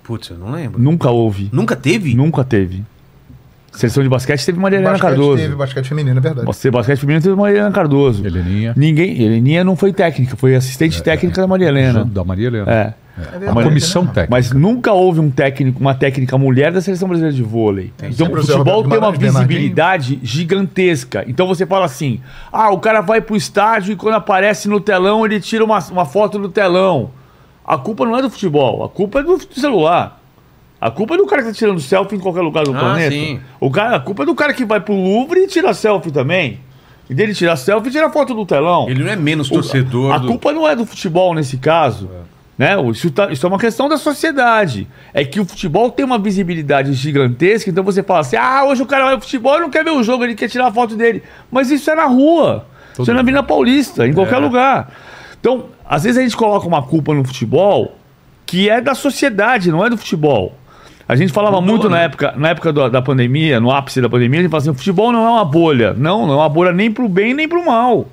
Putz, 0.03 0.28
eu 0.31 0.36
não 0.39 0.51
lembro. 0.51 0.81
Nunca 0.81 1.11
houve. 1.11 1.49
Nunca 1.53 1.77
teve? 1.77 2.15
Nunca 2.15 2.43
teve. 2.45 2.82
Seleção 3.75 4.03
de 4.03 4.09
basquete 4.09 4.47
teve 4.47 4.59
Maria 4.59 4.79
Helena 4.79 4.99
Cardoso. 4.99 5.43
teve 5.43 5.55
basquete 5.55 5.89
feminino, 5.89 6.19
é 6.19 6.21
verdade. 6.21 6.47
Você, 6.47 6.71
basquete 6.71 6.99
feminino 7.01 7.23
teve 7.23 7.35
Maria 7.35 7.59
Helena 7.59 7.73
Cardoso. 7.73 8.25
Heleninha. 8.25 8.73
Ninguém. 8.77 9.21
Heleninha 9.21 9.65
não 9.65 9.75
foi 9.75 9.93
técnica, 9.93 10.37
foi 10.37 10.55
assistente 10.55 11.03
técnica 11.03 11.41
da 11.41 11.47
Maria 11.47 11.69
Helena. 11.69 12.05
Da 12.05 12.25
Maria 12.25 12.47
Helena. 12.47 12.71
É. 12.71 12.95
A 13.17 13.53
comissão 13.63 14.07
técnica. 14.07 14.29
Mas 14.31 14.53
nunca 14.53 14.93
houve 14.93 15.21
um 15.21 15.31
técnico, 15.31 15.81
uma 15.81 15.95
técnica 15.95 16.37
mulher 16.37 16.73
da 16.73 16.81
seleção 16.81 17.09
brasileira 17.09 17.35
de 17.35 17.43
vôlei. 17.43 17.93
então 18.03 18.27
o 18.27 18.37
futebol 18.37 18.89
tem 18.89 18.99
uma 18.99 19.13
visibilidade 19.13 20.19
gigantesca. 20.23 21.25
Então 21.27 21.47
você 21.47 21.65
fala 21.65 21.85
assim: 21.85 22.21
ah, 22.53 22.71
o 22.71 22.79
cara 22.79 23.01
vai 23.01 23.21
pro 23.21 23.37
estádio 23.37 23.93
e 23.93 23.97
quando 23.97 24.15
aparece 24.15 24.69
no 24.69 24.81
telão 24.81 25.25
ele 25.25 25.41
tira 25.41 25.65
uma, 25.65 25.79
uma 25.91 26.05
foto 26.05 26.39
do 26.39 26.49
telão. 26.49 27.11
A 27.65 27.79
culpa 27.79 28.05
não 28.05 28.19
é 28.19 28.23
do 28.23 28.29
futebol, 28.29 28.85
a 28.85 28.89
culpa 28.89 29.21
é 29.21 29.23
do 29.23 29.39
celular. 29.55 30.21
A 30.85 30.90
culpa 30.90 31.15
é 31.15 31.16
do 31.16 31.24
cara 31.24 31.40
que 31.40 31.48
tá 31.48 31.55
tirando 31.55 31.81
selfie 31.81 32.16
em 32.16 32.20
qualquer 32.20 32.43
lugar 32.43 32.62
do 32.65 32.77
Ah, 32.77 32.78
planeta. 32.78 33.11
sim. 33.11 33.40
O 33.59 33.70
cara, 33.70 33.97
a 33.97 34.01
culpa 34.01 34.23
é 34.23 34.27
do 34.27 34.35
cara 34.35 34.52
que 34.52 34.66
vai 34.66 34.81
pro 34.81 34.93
Louvre 34.94 35.40
e 35.40 35.47
tira 35.47 35.73
selfie 35.73 36.11
também. 36.11 36.61
E 37.09 37.15
dele 37.15 37.32
tirar 37.35 37.56
selfie 37.56 37.89
e 37.89 37.93
tira 37.93 38.11
foto 38.11 38.35
do 38.35 38.44
telão. 38.44 38.86
Ele 38.90 39.02
não 39.02 39.11
é 39.11 39.16
menos 39.16 39.51
O- 39.51 39.55
torcedor 39.55 40.12
A 40.12 40.19
do... 40.19 40.27
culpa 40.28 40.52
não 40.52 40.69
é 40.69 40.77
do 40.77 40.85
futebol 40.85 41.32
nesse 41.32 41.56
caso. 41.56 42.11
Né? 42.59 42.77
O- 42.77 42.90
Isso, 42.90 43.11
tá- 43.11 43.32
isso 43.32 43.47
é 43.47 43.48
uma 43.48 43.59
questão 43.59 43.89
da 43.89 43.97
sociedade. 43.97 44.86
É 45.15 45.24
que 45.24 45.40
o 45.40 45.47
futebol 45.47 45.90
tem 45.90 46.05
uma 46.05 46.19
visibilidade 46.19 46.93
gigantesca, 46.93 47.70
então 47.70 47.82
você 47.82 48.02
fala 48.02 48.20
assim: 48.20 48.36
ah, 48.36 48.65
hoje 48.66 48.82
o 48.82 48.86
cara 48.86 49.05
vai 49.06 49.15
pro 49.16 49.24
futebol 49.24 49.56
e 49.56 49.61
não 49.61 49.70
quer 49.70 49.82
ver 49.85 49.90
o 49.90 50.02
jogo, 50.02 50.23
ele 50.24 50.35
quer 50.35 50.48
tirar 50.51 50.66
a 50.66 50.73
foto 50.73 50.94
dele. 50.97 51.23
Mas 51.51 51.70
isso 51.70 51.90
é 51.90 51.94
na 51.94 52.05
rua. 52.05 52.66
Todo 52.94 53.05
isso 53.05 53.11
é 53.11 53.15
na. 53.15 53.20
Avenida 53.20 53.43
Paulista, 53.43 54.06
em 54.06 54.12
qualquer 54.12 54.36
lugar. 54.36 54.93
Então, 55.40 55.65
às 55.89 56.05
vezes 56.05 56.19
a 56.19 56.23
gente 56.23 56.36
coloca 56.36 56.66
uma 56.69 56.82
culpa 56.82 57.15
no 57.15 57.24
futebol 57.24 57.97
que 58.47 58.69
é 58.69 58.81
da 58.82 58.94
sociedade, 58.94 59.70
não 59.73 59.85
é 59.85 59.89
do 59.89 59.97
futebol. 59.97 60.55
A 61.06 61.16
gente 61.16 61.32
falava 61.32 61.60
Mudou, 61.60 61.70
muito 61.76 61.89
na 61.90 61.98
né? 61.98 62.05
época, 62.05 62.32
na 62.36 62.48
época 62.48 62.72
da, 62.72 62.89
da 62.89 63.02
pandemia, 63.02 63.60
no 63.60 63.70
ápice 63.70 64.01
da 64.01 64.09
pandemia, 64.09 64.40
a 64.40 64.43
gente 64.43 64.51
falava 64.51 64.62
assim, 64.64 64.70
o 64.70 64.78
futebol 64.78 65.12
não 65.12 65.26
é 65.26 65.31
uma 65.31 65.44
bolha. 65.44 65.93
Não, 65.93 66.26
não 66.26 66.35
é 66.35 66.36
uma 66.36 66.48
bolha 66.48 66.72
nem 66.72 66.90
pro 66.90 67.09
bem 67.09 67.35
nem 67.35 67.47
pro 67.48 67.64
mal. 67.64 68.09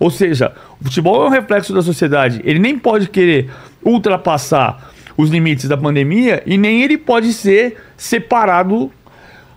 Ou 0.00 0.10
seja, 0.10 0.52
o 0.80 0.84
futebol 0.84 1.22
é 1.24 1.26
um 1.28 1.30
reflexo 1.30 1.72
da 1.72 1.80
sociedade. 1.82 2.40
Ele 2.44 2.58
nem 2.58 2.76
pode 2.76 3.08
querer 3.08 3.48
ultrapassar 3.84 4.90
os 5.16 5.30
limites 5.30 5.68
da 5.68 5.76
pandemia 5.76 6.42
e 6.44 6.58
nem 6.58 6.82
ele 6.82 6.98
pode 6.98 7.32
ser 7.32 7.76
separado. 7.96 8.90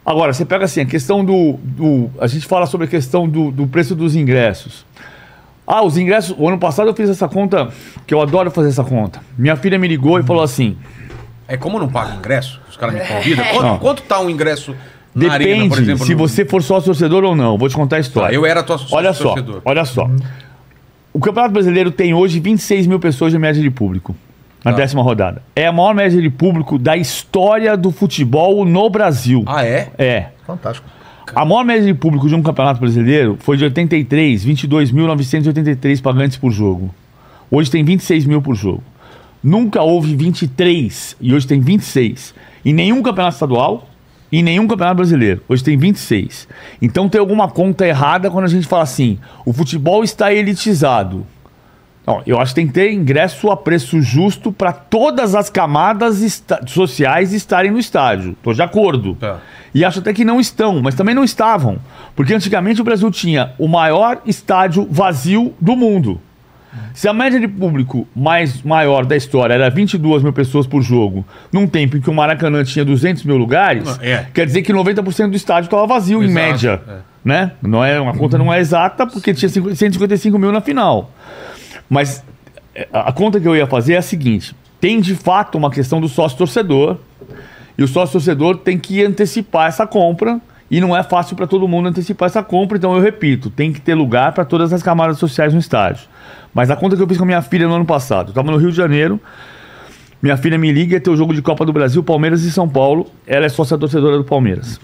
Agora, 0.05 0.31
você 0.33 0.45
pega 0.45 0.65
assim, 0.65 0.81
a 0.81 0.85
questão 0.85 1.25
do. 1.25 1.53
do- 1.63 2.11
a 2.19 2.27
gente 2.27 2.45
fala 2.45 2.67
sobre 2.67 2.85
a 2.85 2.89
questão 2.89 3.27
do, 3.27 3.49
do 3.49 3.65
preço 3.65 3.95
dos 3.95 4.15
ingressos. 4.15 4.85
Ah, 5.65 5.83
os 5.83 5.97
ingressos. 5.97 6.35
O 6.37 6.47
ano 6.47 6.59
passado 6.59 6.89
eu 6.89 6.93
fiz 6.93 7.09
essa 7.09 7.27
conta, 7.27 7.69
que 8.05 8.13
eu 8.13 8.21
adoro 8.21 8.51
fazer 8.51 8.69
essa 8.69 8.83
conta. 8.83 9.19
Minha 9.35 9.55
filha 9.55 9.79
me 9.79 9.87
ligou 9.87 10.19
e 10.19 10.23
falou 10.23 10.43
assim: 10.43 10.77
É 11.47 11.57
como 11.57 11.77
eu 11.77 11.81
não 11.81 11.89
pago 11.89 12.17
ingresso, 12.17 12.59
os 12.69 12.75
caras 12.77 12.95
me 12.95 13.01
convidam. 13.01 13.45
Não. 13.45 13.53
Quanto, 13.53 13.79
quanto 13.79 14.01
tá 14.03 14.19
um 14.19 14.29
ingresso 14.29 14.75
na 15.13 15.29
depende 15.37 15.51
arena, 15.51 15.69
por 15.69 15.79
exemplo? 15.79 16.05
se 16.05 16.11
no- 16.13 16.17
você 16.17 16.43
for 16.45 16.63
sócio 16.63 16.85
torcedor 16.85 17.23
ou 17.23 17.35
não. 17.35 17.57
Vou 17.57 17.69
te 17.69 17.75
contar 17.75 17.97
a 17.97 17.99
história. 17.99 18.29
Tá, 18.29 18.33
eu 18.35 18.45
era 18.45 18.63
tua 18.63 18.79
Olha 18.91 19.13
só, 19.13 19.29
torcedor. 19.35 19.61
olha 19.63 19.85
só. 19.85 20.09
O 21.13 21.19
Campeonato 21.19 21.53
Brasileiro 21.53 21.91
tem 21.91 22.13
hoje 22.13 22.39
26 22.39 22.87
mil 22.87 22.99
pessoas 22.99 23.31
de 23.31 23.39
média 23.39 23.61
de 23.61 23.69
público. 23.69 24.15
Na 24.63 24.71
Tá. 24.71 24.77
décima 24.77 25.03
rodada. 25.03 25.43
É 25.55 25.67
a 25.67 25.71
maior 25.71 25.93
média 25.93 26.19
de 26.19 26.29
público 26.29 26.79
da 26.79 26.97
história 26.97 27.77
do 27.77 27.91
futebol 27.91 28.65
no 28.65 28.89
Brasil. 28.89 29.43
Ah, 29.45 29.63
é? 29.63 29.89
É. 29.97 30.25
Fantástico. 30.47 30.87
A 31.35 31.45
maior 31.45 31.63
média 31.63 31.85
de 31.85 31.93
público 31.93 32.27
de 32.27 32.33
um 32.33 32.41
campeonato 32.41 32.79
brasileiro 32.79 33.37
foi 33.39 33.57
de 33.57 33.63
83, 33.65 34.43
22.983 34.43 36.01
pagantes 36.01 36.37
por 36.37 36.51
jogo. 36.51 36.93
Hoje 37.49 37.69
tem 37.69 37.83
26 37.83 38.25
mil 38.25 38.41
por 38.41 38.55
jogo. 38.55 38.83
Nunca 39.45 39.83
houve 39.83 40.15
23 40.15 41.17
e 41.21 41.31
hoje 41.31 41.45
tem 41.45 41.59
26. 41.61 42.33
Em 42.65 42.73
nenhum 42.73 43.03
campeonato 43.03 43.35
estadual 43.35 43.87
e 44.31 44.39
em 44.39 44.43
nenhum 44.43 44.67
campeonato 44.67 44.95
brasileiro. 44.95 45.43
Hoje 45.47 45.63
tem 45.63 45.77
26. 45.77 46.47
Então 46.81 47.07
tem 47.07 47.21
alguma 47.21 47.47
conta 47.47 47.85
errada 47.85 48.31
quando 48.31 48.45
a 48.45 48.49
gente 48.49 48.65
fala 48.65 48.81
assim: 48.81 49.19
o 49.45 49.53
futebol 49.53 50.03
está 50.03 50.33
elitizado. 50.33 51.27
Não, 52.07 52.23
eu 52.25 52.39
acho 52.39 52.53
que 52.53 52.61
tem 52.61 52.67
que 52.67 52.73
ter 52.73 52.91
ingresso 52.91 53.51
a 53.51 53.57
preço 53.57 54.01
justo 54.01 54.51
para 54.51 54.71
todas 54.71 55.35
as 55.35 55.47
camadas 55.49 56.23
esta- 56.23 56.61
sociais 56.65 57.31
estarem 57.31 57.69
no 57.69 57.77
estádio. 57.79 58.31
Estou 58.31 58.53
de 58.53 58.63
acordo. 58.63 59.13
Tá. 59.15 59.41
E 59.75 59.85
acho 59.85 59.99
até 59.99 60.11
que 60.11 60.25
não 60.25 60.39
estão, 60.39 60.81
mas 60.81 60.95
também 60.95 61.13
não 61.13 61.23
estavam. 61.23 61.77
Porque 62.15 62.33
antigamente 62.33 62.81
o 62.81 62.83
Brasil 62.83 63.11
tinha 63.11 63.53
o 63.59 63.67
maior 63.67 64.21
estádio 64.25 64.87
vazio 64.89 65.53
do 65.61 65.75
mundo. 65.75 66.19
Se 66.93 67.07
a 67.07 67.13
média 67.13 67.39
de 67.39 67.47
público 67.47 68.07
mais 68.15 68.61
maior 68.63 69.05
da 69.05 69.15
história 69.15 69.53
era 69.53 69.69
22 69.69 70.23
mil 70.23 70.31
pessoas 70.33 70.65
por 70.67 70.81
jogo, 70.81 71.25
num 71.51 71.67
tempo 71.67 71.97
em 71.97 72.01
que 72.01 72.09
o 72.09 72.13
Maracanã 72.13 72.63
tinha 72.63 72.85
200 72.85 73.23
mil 73.23 73.37
lugares, 73.37 73.99
É. 74.01 74.25
quer 74.33 74.45
dizer 74.45 74.61
que 74.61 74.71
90% 74.73 75.29
do 75.29 75.35
estádio 75.35 75.67
estava 75.67 75.85
vazio, 75.87 76.21
em 76.23 76.27
Exato, 76.27 76.33
média. 76.35 76.81
é. 76.87 76.93
Né? 77.23 77.51
Não 77.61 77.83
é, 77.83 77.99
uma 77.99 78.13
conta 78.15 78.37
não 78.37 78.53
é 78.53 78.59
exata, 78.59 79.07
porque 79.07 79.33
tinha 79.33 79.49
50 79.49 79.75
155 79.75 80.37
mil 80.37 80.51
na 80.51 80.61
final. 80.61 81.11
Mas 81.89 82.23
é, 82.75 82.87
a 82.93 83.11
conta 83.11 83.39
que 83.39 83.47
eu 83.47 83.55
ia 83.55 83.65
fazer 83.65 83.93
é 83.93 83.97
a 83.97 84.01
seguinte: 84.01 84.55
tem 84.79 84.99
de 85.01 85.15
fato 85.15 85.57
uma 85.57 85.71
questão 85.71 85.99
do 85.99 86.07
sócio 86.07 86.37
torcedor, 86.37 86.97
e 87.77 87.83
o 87.83 87.87
sócio 87.87 88.13
torcedor 88.13 88.57
tem 88.59 88.77
que 88.77 89.03
antecipar 89.03 89.67
essa 89.67 89.87
compra, 89.87 90.39
e 90.69 90.81
não 90.81 90.95
é 90.95 91.03
fácil 91.03 91.35
para 91.35 91.45
todo 91.45 91.67
mundo 91.67 91.89
antecipar 91.89 92.27
essa 92.27 92.41
compra, 92.41 92.77
então 92.77 92.93
eu 92.95 93.01
repito: 93.01 93.49
tem 93.49 93.71
que 93.71 93.79
ter 93.79 93.93
lugar 93.93 94.31
para 94.33 94.43
todas 94.45 94.73
as 94.73 94.81
camadas 94.81 95.17
sociais 95.17 95.53
no 95.53 95.59
estádio. 95.59 96.07
Mas 96.53 96.71
a 96.71 96.75
conta 96.75 96.95
que 96.95 97.01
eu 97.01 97.07
fiz 97.07 97.17
com 97.17 97.23
a 97.23 97.27
minha 97.27 97.41
filha 97.41 97.67
no 97.67 97.73
ano 97.73 97.85
passado, 97.85 98.27
eu 98.27 98.31
estava 98.31 98.49
no 98.51 98.57
Rio 98.57 98.71
de 98.71 98.77
Janeiro, 98.77 99.19
minha 100.21 100.37
filha 100.37 100.57
me 100.57 100.71
liga, 100.71 100.93
ia 100.93 101.01
ter 101.01 101.09
o 101.09 101.15
jogo 101.15 101.33
de 101.33 101.41
Copa 101.41 101.65
do 101.65 101.73
Brasil, 101.73 102.01
Palmeiras 102.03 102.43
e 102.43 102.51
São 102.51 102.67
Paulo. 102.67 103.11
Ela 103.27 103.45
é 103.45 103.49
sócia 103.49 103.77
torcedora 103.77 104.17
do 104.17 104.23
Palmeiras. 104.23 104.79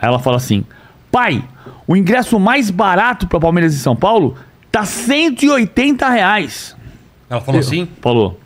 Aí 0.00 0.08
ela 0.08 0.18
fala 0.18 0.36
assim: 0.36 0.64
pai, 1.10 1.44
o 1.86 1.96
ingresso 1.96 2.38
mais 2.40 2.70
barato 2.70 3.26
para 3.26 3.38
Palmeiras 3.38 3.74
e 3.74 3.78
São 3.78 3.96
Paulo 3.96 4.36
tá 4.70 4.84
180 4.84 6.08
reais. 6.08 6.76
Ela 7.28 7.40
falou 7.40 7.60
assim? 7.60 7.88
Falou. 8.00 8.40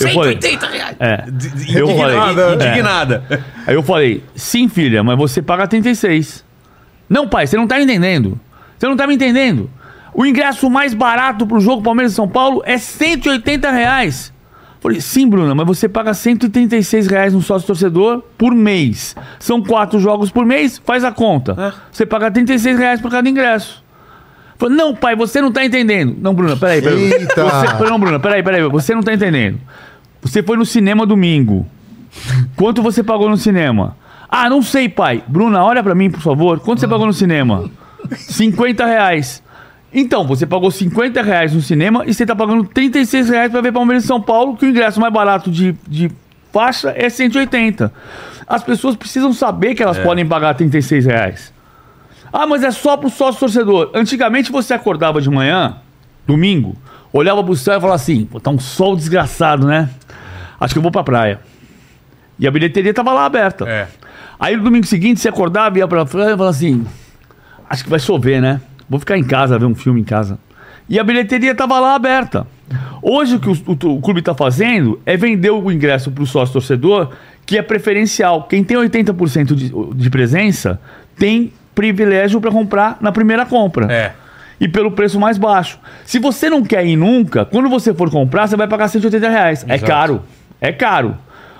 Eu 0.00 0.08
falei, 0.10 0.38
180 0.40 0.66
reais. 0.66 0.96
é. 1.00 1.24
Eu 1.74 1.88
falei, 1.88 2.16
Indignada. 2.16 2.42
é. 2.64 2.68
Indignada. 2.68 3.44
Aí 3.66 3.74
eu 3.74 3.82
falei, 3.82 4.22
sim, 4.34 4.68
filha, 4.68 5.02
mas 5.02 5.16
você 5.16 5.40
paga 5.42 5.66
36. 5.66 6.44
Não, 7.08 7.28
pai, 7.28 7.46
você 7.46 7.56
não 7.56 7.66
tá 7.66 7.76
me 7.76 7.84
entendendo. 7.84 8.38
Você 8.78 8.86
não 8.86 8.96
tá 8.96 9.06
me 9.06 9.14
entendendo. 9.14 9.70
O 10.12 10.24
ingresso 10.24 10.68
mais 10.70 10.94
barato 10.94 11.46
pro 11.46 11.60
jogo 11.60 11.82
Palmeiras 11.82 12.12
e 12.12 12.14
São 12.14 12.28
Paulo 12.28 12.62
é 12.64 12.78
180 12.78 13.70
reais. 13.70 14.32
Falei, 14.80 15.00
sim, 15.00 15.28
Bruna, 15.28 15.54
mas 15.54 15.66
você 15.66 15.88
paga 15.88 16.14
136 16.14 17.06
reais 17.06 17.32
no 17.34 17.42
sócio 17.42 17.66
torcedor 17.66 18.22
por 18.38 18.54
mês. 18.54 19.16
São 19.38 19.62
quatro 19.62 19.98
jogos 19.98 20.30
por 20.30 20.44
mês, 20.46 20.80
faz 20.84 21.02
a 21.04 21.10
conta. 21.10 21.74
Você 21.90 22.06
paga 22.06 22.30
36 22.30 22.78
reais 22.78 23.00
por 23.00 23.10
cada 23.10 23.28
ingresso. 23.28 23.82
Falei, 24.58 24.76
não, 24.76 24.94
pai, 24.94 25.14
você 25.14 25.40
não 25.40 25.52
tá 25.52 25.64
entendendo. 25.64 26.16
Não, 26.20 26.32
Bruna, 26.32 26.56
peraí, 26.56 26.80
peraí. 26.80 27.12
Eita. 27.12 27.44
Você, 27.44 27.84
não, 27.84 27.98
Bruna, 27.98 28.18
peraí, 28.18 28.42
peraí. 28.42 28.62
Você 28.68 28.94
não 28.94 29.02
tá 29.02 29.12
entendendo. 29.12 29.58
Você 30.22 30.42
foi 30.42 30.56
no 30.56 30.64
cinema 30.64 31.04
domingo. 31.04 31.66
Quanto 32.56 32.82
você 32.82 33.02
pagou 33.02 33.28
no 33.28 33.36
cinema? 33.36 33.96
Ah, 34.28 34.48
não 34.48 34.62
sei, 34.62 34.88
pai. 34.88 35.22
Bruna, 35.26 35.62
olha 35.62 35.82
pra 35.82 35.94
mim, 35.94 36.10
por 36.10 36.20
favor. 36.20 36.58
Quanto 36.60 36.80
você 36.80 36.88
pagou 36.88 37.06
no 37.06 37.12
cinema? 37.12 37.70
50 38.16 38.84
reais. 38.84 39.42
Então, 39.92 40.26
você 40.26 40.46
pagou 40.46 40.70
50 40.70 41.22
reais 41.22 41.54
no 41.54 41.60
cinema 41.60 42.04
e 42.06 42.12
você 42.12 42.26
tá 42.26 42.34
pagando 42.34 42.64
36 42.64 43.28
reais 43.28 43.50
pra 43.50 43.60
ver 43.60 43.72
Palmeiras 43.72 44.04
e 44.04 44.06
São 44.06 44.20
Paulo, 44.20 44.56
que 44.56 44.66
o 44.66 44.68
ingresso 44.68 45.00
mais 45.00 45.12
barato 45.12 45.50
de, 45.50 45.74
de 45.86 46.10
faixa 46.52 46.92
é 46.96 47.08
180. 47.08 47.92
As 48.46 48.62
pessoas 48.62 48.96
precisam 48.96 49.32
saber 49.32 49.74
que 49.74 49.82
elas 49.82 49.98
podem 49.98 50.26
pagar 50.26 50.54
36 50.54 51.06
reais. 51.06 51.55
Ah, 52.32 52.46
mas 52.46 52.62
é 52.62 52.70
só 52.70 52.96
pro 52.96 53.08
sócio 53.10 53.40
torcedor. 53.40 53.90
Antigamente 53.94 54.50
você 54.52 54.74
acordava 54.74 55.20
de 55.20 55.30
manhã, 55.30 55.76
domingo, 56.26 56.76
olhava 57.12 57.42
pro 57.42 57.54
céu 57.56 57.78
e 57.78 57.80
falava 57.80 57.96
assim: 57.96 58.28
tá 58.42 58.50
um 58.50 58.58
sol 58.58 58.96
desgraçado, 58.96 59.66
né? 59.66 59.88
Acho 60.60 60.74
que 60.74 60.78
eu 60.78 60.82
vou 60.82 60.90
pra 60.92 61.02
praia. 61.04 61.40
E 62.38 62.46
a 62.46 62.50
bilheteria 62.50 62.92
tava 62.92 63.12
lá 63.12 63.24
aberta. 63.24 63.68
É. 63.68 63.86
Aí 64.38 64.56
no 64.56 64.64
domingo 64.64 64.86
seguinte 64.86 65.20
você 65.20 65.28
acordava 65.28 65.76
e 65.76 65.80
ia 65.80 65.88
pra 65.88 66.04
praia 66.04 66.26
e 66.28 66.36
falava 66.36 66.50
assim: 66.50 66.84
acho 67.68 67.84
que 67.84 67.90
vai 67.90 67.98
chover, 67.98 68.40
né? 68.42 68.60
Vou 68.88 69.00
ficar 69.00 69.16
em 69.16 69.24
casa, 69.24 69.58
ver 69.58 69.64
um 69.66 69.74
filme 69.74 70.00
em 70.00 70.04
casa. 70.04 70.38
E 70.88 70.98
a 70.98 71.04
bilheteria 71.04 71.54
tava 71.54 71.80
lá 71.80 71.94
aberta. 71.94 72.46
Hoje 73.02 73.36
o 73.36 73.40
que 73.40 73.48
o, 73.48 73.52
o- 73.52 73.96
o 73.96 74.00
clube 74.00 74.20
está 74.20 74.34
fazendo 74.34 75.00
é 75.06 75.16
vender 75.16 75.50
o 75.50 75.70
ingresso 75.72 76.10
para 76.10 76.22
o 76.22 76.26
sócio 76.26 76.52
torcedor, 76.52 77.10
que 77.44 77.56
é 77.58 77.62
preferencial. 77.62 78.44
Quem 78.44 78.62
tem 78.62 78.76
80% 78.76 79.54
de, 79.54 79.72
de 79.94 80.10
presença 80.10 80.80
tem 81.18 81.52
privilégio 81.76 82.40
para 82.40 82.50
comprar 82.50 82.96
na 83.00 83.12
primeira 83.12 83.46
compra. 83.46 83.92
É. 83.92 84.12
E 84.58 84.66
pelo 84.66 84.90
preço 84.90 85.20
mais 85.20 85.36
baixo. 85.36 85.78
Se 86.06 86.18
você 86.18 86.48
não 86.48 86.64
quer 86.64 86.84
ir 86.84 86.96
nunca, 86.96 87.44
quando 87.44 87.68
você 87.68 87.92
for 87.92 88.10
comprar, 88.10 88.48
você 88.48 88.56
vai 88.56 88.66
pagar 88.66 88.88
180 88.88 89.28
reais. 89.28 89.64
É 89.68 89.74
Exato. 89.74 89.92
caro. 89.92 90.22
É 90.58 90.72
caro. 90.72 91.16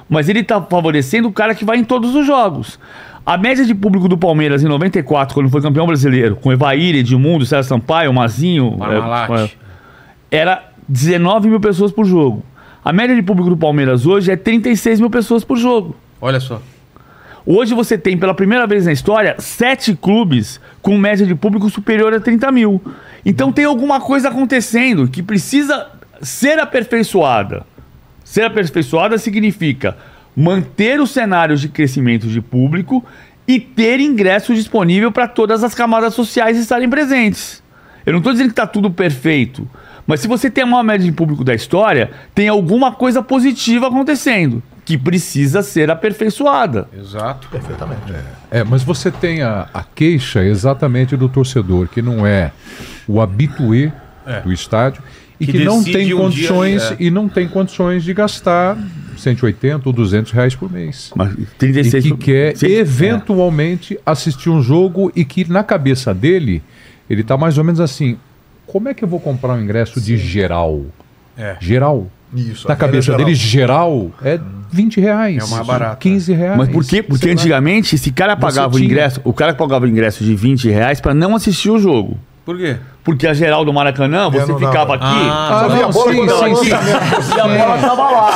Mas 0.08 0.30
ele 0.30 0.40
está 0.40 0.60
favorecendo 0.62 1.28
o 1.28 1.32
cara 1.32 1.54
que 1.54 1.64
vai 1.64 1.76
em 1.76 1.84
todos 1.84 2.14
os 2.14 2.26
jogos. 2.26 2.80
A 3.24 3.36
média 3.36 3.64
de 3.64 3.74
público 3.74 4.08
do 4.08 4.16
Palmeiras 4.16 4.62
em 4.62 4.66
94, 4.66 5.34
quando 5.34 5.50
foi 5.50 5.60
campeão 5.60 5.86
brasileiro, 5.86 6.36
com 6.36 6.50
Evair, 6.50 6.94
Edmundo, 6.94 7.44
César 7.44 7.64
Sampaio, 7.64 8.12
Mazinho, 8.14 8.76
Parmalat. 8.78 9.30
é, 9.30 9.44
é, 9.44 10.38
era 10.38 10.64
19 10.88 11.48
mil 11.48 11.60
pessoas 11.60 11.92
por 11.92 12.06
jogo. 12.06 12.42
A 12.82 12.92
média 12.92 13.14
de 13.14 13.22
público 13.22 13.50
do 13.50 13.56
Palmeiras 13.56 14.06
hoje 14.06 14.30
é 14.30 14.36
36 14.36 15.00
mil 15.00 15.10
pessoas 15.10 15.44
por 15.44 15.58
jogo. 15.58 15.94
Olha 16.20 16.40
só. 16.40 16.62
Hoje 17.48 17.74
você 17.74 17.96
tem, 17.96 18.18
pela 18.18 18.34
primeira 18.34 18.66
vez 18.66 18.86
na 18.86 18.92
história, 18.92 19.36
sete 19.38 19.94
clubes 19.94 20.60
com 20.82 20.98
média 20.98 21.24
de 21.24 21.32
público 21.32 21.70
superior 21.70 22.12
a 22.12 22.18
30 22.18 22.50
mil. 22.50 22.82
Então 23.24 23.52
tem 23.52 23.64
alguma 23.64 24.00
coisa 24.00 24.30
acontecendo 24.30 25.06
que 25.06 25.22
precisa 25.22 25.86
ser 26.20 26.58
aperfeiçoada. 26.58 27.64
Ser 28.24 28.42
aperfeiçoada 28.42 29.16
significa 29.16 29.96
manter 30.36 31.00
os 31.00 31.12
cenários 31.12 31.60
de 31.60 31.68
crescimento 31.68 32.26
de 32.26 32.40
público 32.40 33.04
e 33.46 33.60
ter 33.60 34.00
ingresso 34.00 34.52
disponível 34.52 35.12
para 35.12 35.28
todas 35.28 35.62
as 35.62 35.72
camadas 35.72 36.14
sociais 36.14 36.58
estarem 36.58 36.90
presentes. 36.90 37.62
Eu 38.04 38.12
não 38.12 38.18
estou 38.18 38.32
dizendo 38.32 38.48
que 38.48 38.54
está 38.54 38.66
tudo 38.66 38.90
perfeito, 38.90 39.70
mas 40.04 40.18
se 40.18 40.26
você 40.26 40.50
tem 40.50 40.64
a 40.64 40.66
maior 40.66 40.82
média 40.82 41.06
de 41.06 41.12
público 41.12 41.44
da 41.44 41.54
história, 41.54 42.10
tem 42.34 42.48
alguma 42.48 42.90
coisa 42.90 43.22
positiva 43.22 43.86
acontecendo 43.86 44.60
que 44.86 44.96
precisa 44.96 45.62
ser 45.62 45.90
aperfeiçoada. 45.90 46.88
Exato. 46.96 47.48
Perfeitamente. 47.48 48.02
É, 48.50 48.62
mas 48.62 48.84
você 48.84 49.10
tem 49.10 49.42
a, 49.42 49.68
a 49.74 49.82
queixa 49.82 50.44
exatamente 50.44 51.16
do 51.16 51.28
torcedor, 51.28 51.88
que 51.88 52.00
não 52.00 52.24
é 52.24 52.52
o 53.06 53.20
habitué 53.20 53.92
do 54.44 54.52
estádio 54.52 55.02
e 55.38 55.44
Que 55.44 55.52
que, 55.52 55.64
não 55.64 55.82
tem 55.84 56.14
um 56.14 56.18
condições 56.18 56.82
dia, 56.82 56.92
é. 56.92 56.96
e 57.00 57.10
não 57.10 57.28
tem 57.28 57.46
condições 57.46 58.04
de 58.04 58.14
gastar 58.14 58.78
180 59.18 59.88
ou 59.88 59.92
200 59.92 60.32
reais 60.32 60.54
por 60.54 60.70
mês. 60.70 61.12
Mas 61.14 61.32
E 61.32 61.46
36 61.58 62.04
que 62.04 62.16
quer 62.16 62.56
Sim, 62.56 62.66
eventualmente 62.66 63.98
assistir 64.06 64.48
um 64.48 64.62
jogo 64.62 65.12
e 65.14 65.24
que 65.24 65.50
na 65.50 65.62
cabeça 65.62 66.14
dele 66.14 66.62
ele 67.10 67.22
tá 67.22 67.36
mais 67.36 67.58
ou 67.58 67.64
menos 67.64 67.80
assim: 67.80 68.16
como 68.66 68.88
é 68.88 68.94
que 68.94 69.04
eu 69.04 69.08
vou 69.08 69.20
comprar 69.20 69.54
um 69.54 69.60
ingresso 69.60 70.00
de 70.00 70.16
geral? 70.16 70.86
É. 71.36 71.56
Geral. 71.60 72.10
Isso. 72.36 72.68
Na 72.68 72.76
cabeça 72.76 73.02
geral. 73.06 73.18
deles, 73.24 73.38
geral 73.38 74.10
é 74.22 74.38
20 74.70 75.00
reais. 75.00 75.38
É 75.42 75.44
o 75.44 75.48
mais 75.48 75.66
barato, 75.66 75.96
15 75.98 76.32
reais. 76.32 76.56
Mas 76.58 76.68
por 76.68 76.84
quê? 76.84 77.02
Porque 77.02 77.24
Sei 77.24 77.34
lá. 77.34 77.40
antigamente 77.40 77.94
esse 77.94 78.12
cara 78.12 78.36
pagava 78.36 78.68
o 78.74 78.76
tinha. 78.78 78.84
ingresso, 78.84 79.20
o 79.24 79.32
cara 79.32 79.54
pagava 79.54 79.84
o 79.84 79.88
ingresso 79.88 80.22
de 80.22 80.34
20 80.34 80.70
reais 80.70 81.00
pra 81.00 81.14
não 81.14 81.34
assistir 81.34 81.70
o 81.70 81.78
jogo. 81.78 82.18
Por 82.44 82.56
quê? 82.56 82.76
Porque 83.02 83.26
a 83.26 83.34
geral 83.34 83.64
do 83.64 83.72
Maracanã, 83.72 84.30
você 84.30 84.54
ficava 84.54 84.72
dava. 84.74 84.94
aqui 84.96 85.04
Ah, 85.28 85.60
Só 85.62 85.68
via 85.68 85.78
a 85.78 85.82
não, 85.86 85.90
bola 85.92 86.12
sim, 86.12 86.16
quando 86.18 86.30
sim, 86.30 86.70
ela 86.70 87.22
sim. 87.22 87.36
e 87.36 87.40
a 87.40 87.48
bola 87.48 87.78
tava 87.78 88.10
lá. 88.10 88.30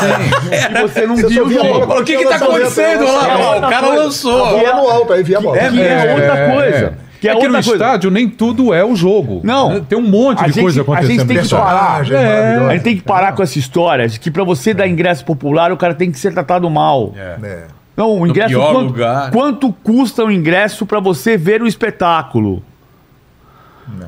E 0.78 0.82
você 0.82 1.06
não 1.06 1.16
viu 1.16 1.44
o 1.44 1.48
via 1.48 1.62
jogo. 1.64 1.92
O 2.00 2.04
que 2.04 2.16
que 2.16 2.24
tá 2.26 2.36
acontecendo 2.36 3.04
lá? 3.04 3.58
o 3.58 3.70
cara 3.70 3.86
lançou. 3.94 4.44
A 4.46 4.50
bola 4.50 4.82
no 4.82 4.88
alto, 4.88 5.12
aí 5.12 5.22
via 5.22 5.38
a 5.38 5.40
bola. 5.40 5.58
É, 5.58 5.66
é 5.66 6.14
outra 6.14 6.50
coisa. 6.50 7.09
Que 7.20 7.28
é 7.28 7.32
É 7.32 7.34
que 7.36 7.46
no 7.48 7.54
outra 7.56 7.62
coisa. 7.70 7.84
estádio 7.84 8.10
nem 8.10 8.28
tudo 8.28 8.72
é 8.72 8.82
o 8.84 8.96
jogo. 8.96 9.40
Não. 9.44 9.80
Tem 9.84 9.98
um 9.98 10.02
monte 10.08 10.42
A 10.42 10.46
de 10.46 10.52
gente- 10.52 10.62
coisa 10.62 10.80
a 10.80 10.84
gente 10.84 10.92
acontecendo. 10.92 11.28
tem 11.28 11.42
que 11.42 11.48
parar. 11.50 11.96
Personagem 11.98 12.16
É. 12.16 12.56
A 12.66 12.72
gente 12.72 12.82
tem 12.82 12.96
que 12.96 13.02
parar 13.02 13.32
com 13.32 13.42
essa 13.42 13.58
história 13.58 14.08
de 14.08 14.18
que 14.18 14.30
pra 14.30 14.42
você 14.42 14.72
dar 14.72 14.88
ingresso 14.88 15.24
popular, 15.24 15.70
o 15.70 15.76
cara 15.76 15.94
tem 15.94 16.10
que 16.10 16.18
ser 16.18 16.32
tratado 16.32 16.68
mal. 16.70 17.12
É. 17.16 17.36
É. 17.42 17.64
Não, 17.96 18.18
o 18.20 18.26
ingresso. 18.26 18.48
pior 18.48 18.72
quanto, 18.72 18.86
lugar. 18.86 19.30
quanto 19.30 19.72
custa 19.84 20.24
o 20.24 20.30
ingresso 20.30 20.86
pra 20.86 20.98
você 21.00 21.36
ver 21.36 21.60
o 21.60 21.66
espetáculo? 21.66 22.62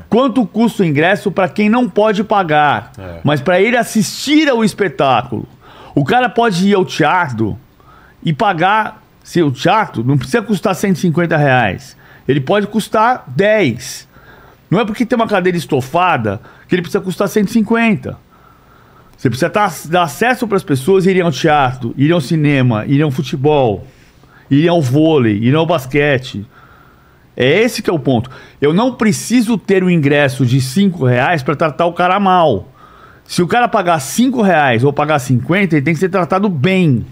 Quanto 0.09 0.45
custa 0.45 0.81
o 0.83 0.85
ingresso 0.85 1.29
pra 1.31 1.47
quem 1.49 1.69
não 1.69 1.89
pode 1.89 2.23
pagar, 2.23 2.91
É. 2.97 3.19
mas 3.23 3.41
pra 3.41 3.59
ele 3.59 3.75
assistir 3.75 4.47
ao 4.49 4.63
espetáculo? 4.63 5.45
O 5.93 6.03
cara 6.05 6.29
pode 6.29 6.67
ir 6.69 6.73
ao 6.73 6.85
teatro 6.85 7.57
e 8.23 8.31
pagar. 8.33 9.01
Se 9.23 9.41
o 9.41 9.51
teatro 9.51 10.03
não 10.03 10.17
precisa 10.17 10.41
custar 10.41 10.75
150 10.75 11.37
reais, 11.37 11.95
ele 12.27 12.41
pode 12.41 12.67
custar 12.67 13.23
10. 13.27 14.07
Não 14.69 14.79
é 14.79 14.85
porque 14.85 15.05
tem 15.05 15.15
uma 15.15 15.27
cadeira 15.27 15.57
estofada 15.57 16.41
que 16.67 16.75
ele 16.75 16.81
precisa 16.81 17.03
custar 17.03 17.27
150. 17.27 18.17
Você 19.17 19.29
precisa 19.29 19.51
dar 19.89 20.03
acesso 20.03 20.47
para 20.47 20.57
as 20.57 20.63
pessoas 20.63 21.05
irem 21.05 21.21
ao 21.21 21.31
teatro, 21.31 21.93
irem 21.97 22.13
ao 22.13 22.19
cinema, 22.19 22.85
irem 22.85 23.03
ao 23.03 23.11
futebol, 23.11 23.87
irem 24.49 24.67
ao 24.67 24.81
vôlei, 24.81 25.37
irem 25.37 25.55
ao 25.55 25.65
basquete. 25.65 26.45
É 27.35 27.61
esse 27.61 27.81
que 27.81 27.89
é 27.89 27.93
o 27.93 27.99
ponto. 27.99 28.29
Eu 28.61 28.73
não 28.73 28.93
preciso 28.95 29.57
ter 29.57 29.83
o 29.83 29.89
ingresso 29.89 30.45
de 30.45 30.59
5 30.59 31.05
reais 31.05 31.41
para 31.41 31.55
tratar 31.55 31.85
o 31.85 31.93
cara 31.93 32.19
mal. 32.19 32.67
Se 33.25 33.41
o 33.41 33.47
cara 33.47 33.67
pagar 33.67 33.99
5 33.99 34.41
reais 34.41 34.83
ou 34.83 34.91
pagar 34.91 35.19
50, 35.19 35.75
ele 35.75 35.81
tem 35.81 35.93
que 35.93 35.99
ser 35.99 36.09
tratado 36.09 36.49
bem. 36.49 37.05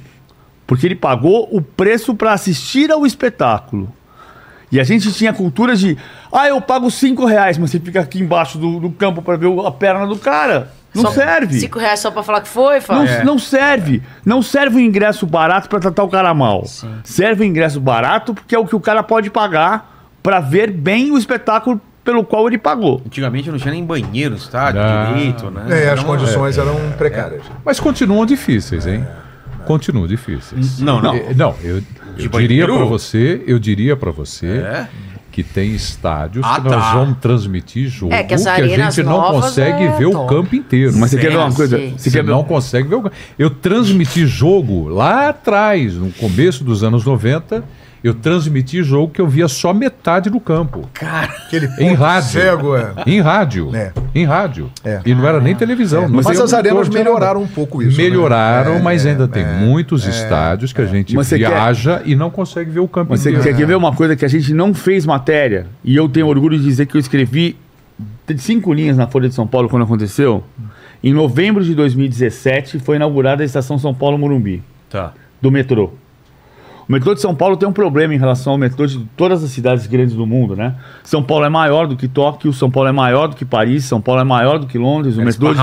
Porque 0.68 0.86
ele 0.86 0.96
pagou 0.96 1.48
o 1.52 1.62
preço 1.62 2.14
para 2.14 2.34
assistir 2.34 2.92
ao 2.92 3.06
espetáculo. 3.06 3.92
E 4.72 4.80
a 4.80 4.84
gente 4.84 5.12
tinha 5.12 5.34
cultura 5.34 5.76
de, 5.76 5.98
ah, 6.32 6.48
eu 6.48 6.62
pago 6.62 6.90
5 6.90 7.26
reais, 7.26 7.58
mas 7.58 7.72
você 7.72 7.80
fica 7.80 8.00
aqui 8.00 8.20
embaixo 8.22 8.58
do, 8.58 8.80
do 8.80 8.90
campo 8.92 9.22
para 9.22 9.36
ver 9.38 9.48
a 9.66 9.72
perna 9.72 10.08
do 10.08 10.16
cara. 10.18 10.72
Não 10.94 11.04
Só- 11.04 11.12
serve. 11.12 11.60
Cinco 11.60 11.80
reais 11.80 12.00
só 12.02 12.12
pra 12.12 12.22
falar 12.22 12.42
que 12.42 12.50
foi, 12.50 12.76
Não, 12.76 12.82
Fábio? 12.82 13.26
não 13.26 13.40
serve. 13.40 14.02
Não 14.26 14.42
serve 14.42 14.76
o 14.78 14.80
ingresso 14.80 15.26
barato 15.26 15.70
para 15.70 15.80
tratar 15.80 16.04
o 16.04 16.10
cara 16.10 16.34
mal. 16.34 16.64
Serve 17.04 17.44
o 17.44 17.48
ingresso 17.48 17.80
barato 17.80 18.34
porque 18.34 18.54
é 18.54 18.60
o 18.60 18.66
que 18.66 18.76
o 18.76 18.80
cara 18.80 19.02
pode 19.02 19.30
pagar 19.30 20.06
para 20.22 20.40
ver 20.42 20.70
bem 20.70 21.10
o 21.12 21.18
espetáculo 21.18 21.80
pelo 22.04 22.26
qual 22.26 22.46
ele 22.48 22.58
pagou. 22.58 23.02
Antigamente 23.06 23.50
não 23.50 23.58
tinha 23.58 23.74
nem 23.74 23.86
banheiro 23.86 24.32
no 24.32 24.38
estádio 24.38 24.82
Não. 24.82 25.14
direito, 25.14 25.50
né? 25.52 25.66
É, 25.70 25.90
as 25.92 26.00
Então, 26.02 26.06
condições 26.14 26.58
eram 26.58 26.76
precárias. 26.98 27.44
Mas 27.64 27.80
continuam 27.80 28.26
difíceis, 28.26 28.86
hein? 28.88 29.06
Continuam 29.66 30.08
difíceis. 30.08 30.80
Não, 30.80 31.02
não. 31.02 31.16
Eh, 31.16 31.34
Não, 31.36 31.56
eu, 31.64 31.82
eu 32.18 32.30
diria 32.30 32.66
para 32.66 32.86
você, 32.86 33.44
eu 33.48 33.60
diria 33.60 33.96
para 33.96 34.12
você 34.12 34.48
É? 34.48 34.88
que 35.32 35.44
tem 35.44 35.74
estádios 35.74 36.44
Ah, 36.46 36.60
que 36.60 36.68
nós 36.68 36.84
tá. 36.84 36.94
vamos 36.94 37.18
transmitir 37.20 37.88
jogo 37.88 38.14
É, 38.14 38.22
que 38.22 38.34
as 38.34 38.46
a 38.46 38.62
gente 38.68 39.02
não 39.02 39.22
consegue 39.32 39.84
é 39.86 39.92
ver 39.98 40.06
o 40.08 40.12
top. 40.12 40.28
campo 40.36 40.56
inteiro. 40.56 40.92
Mas 40.98 41.12
você 41.12 41.18
quer 41.18 41.30
ver 41.32 41.38
uma 41.38 41.54
coisa? 41.54 41.78
Sim. 41.78 41.92
Você 41.92 42.10
Você 42.10 42.18
quer 42.18 42.24
ver 42.26 42.32
não 42.32 42.44
consegue 42.44 42.90
ver 42.90 42.96
o 42.96 43.02
campo. 43.04 43.16
Eu 43.40 43.50
transmiti 43.50 44.26
jogo 44.28 44.90
lá 44.90 45.30
atrás, 45.30 45.94
no 45.96 46.12
começo 46.12 46.64
dos 46.66 46.84
anos 46.84 47.06
90, 47.06 47.64
eu 48.04 48.14
transmiti 48.14 48.82
jogo 48.82 49.14
que 49.14 49.22
eu 49.22 49.28
via 49.28 49.48
só 49.48 49.74
metade 49.74 50.30
do 50.30 50.40
campo. 50.40 50.90
Aquele 51.02 51.68
Em 51.80 51.94
rádio. 51.94 52.30
cego, 52.30 52.76
é. 52.76 52.94
Em 53.06 53.22
rádio. 53.22 53.70
É. 53.76 53.92
Em 54.16 54.26
rádio. 54.26 54.72
É. 54.84 55.02
E 55.06 55.14
não 55.14 55.28
era 55.28 55.40
nem 55.40 55.56
televisão. 55.56 56.08
não 56.10 56.22
Mas 56.24 56.40
as 56.40 56.54
arenas 56.54 56.90
melhoraram 56.90 57.44
um 57.44 57.48
pouco 57.48 57.82
isso. 57.84 57.98
né? 57.98 58.04
Melhoraram, 58.04 58.74
É, 58.76 58.82
mas 58.82 59.06
é, 59.06 59.12
ainda 59.12 59.28
tem 59.28 59.44
é. 59.44 59.54
muitos 59.54 60.06
estádios 60.08 60.74
que 60.74 60.82
a 60.82 60.86
gente 60.86 61.16
Mas 61.16 61.28
você 61.28 61.38
quer- 61.38 61.50
viaja 61.50 62.02
e 62.04 62.16
não 62.16 62.30
consegue 62.32 62.72
ver 62.72 62.80
o 62.80 62.88
campo 62.88 63.12
Mas 63.12 63.20
você 63.22 63.30
inteiro. 63.32 63.58
quer 63.58 63.66
ver 63.68 63.76
uma 63.76 63.94
coisa 63.96 64.16
que 64.16 64.26
a 64.26 64.28
gente 64.28 64.54
não 64.54 64.74
fez 64.74 65.06
matéria? 65.06 65.68
E 65.84 65.96
eu 65.96 66.10
tenho 66.10 66.28
orgulho 66.28 66.58
de 66.58 66.64
dizer 66.64 66.88
que 66.88 66.96
eu 66.96 67.00
escrevi 67.00 67.56
cinco 68.38 68.74
linhas 68.74 68.98
na 68.98 69.08
Folha 69.08 69.28
de 69.30 69.36
São 69.36 69.46
Paulo 69.46 69.68
quando 69.70 69.84
aconteceu. 69.84 70.44
Em 71.04 71.14
novembro 71.14 71.64
de 71.64 71.74
2017 71.76 72.80
foi 72.80 72.96
inaugurada 72.96 73.44
a 73.44 73.46
estação 73.46 73.78
São 73.78 73.94
Paulo 73.94 74.18
Morumbi, 74.18 74.64
Tá. 74.90 75.14
do 75.42 75.52
metrô. 75.52 75.94
O 76.92 76.94
metrô 76.94 77.14
de 77.14 77.22
São 77.22 77.34
Paulo 77.34 77.56
tem 77.56 77.70
um 77.70 77.72
problema 77.72 78.14
em 78.14 78.18
relação 78.18 78.52
ao 78.52 78.60
metrô 78.60 78.86
de 78.86 79.00
todas 79.16 79.42
as 79.42 79.52
cidades 79.52 79.88
grandes 79.88 80.14
do 80.14 80.28
mundo, 80.28 80.58
né? 80.58 80.76
São 81.06 81.24
Paulo 81.24 81.46
é 81.46 81.50
maior 81.50 81.88
do 81.88 81.96
que 81.96 82.06
Tóquio, 82.06 82.52
São 82.52 82.70
Paulo 82.70 82.90
é 82.90 82.92
maior 82.92 83.30
do 83.30 83.36
que 83.38 83.46
Paris, 83.46 83.86
São 83.86 84.02
Paulo 84.02 84.20
é 84.20 84.26
maior 84.26 84.60
do 84.60 84.68
que 84.68 84.78
Londres. 84.78 85.16
O 85.16 85.22
É 85.22 85.24
metrô 85.24 85.54
de, 85.54 85.58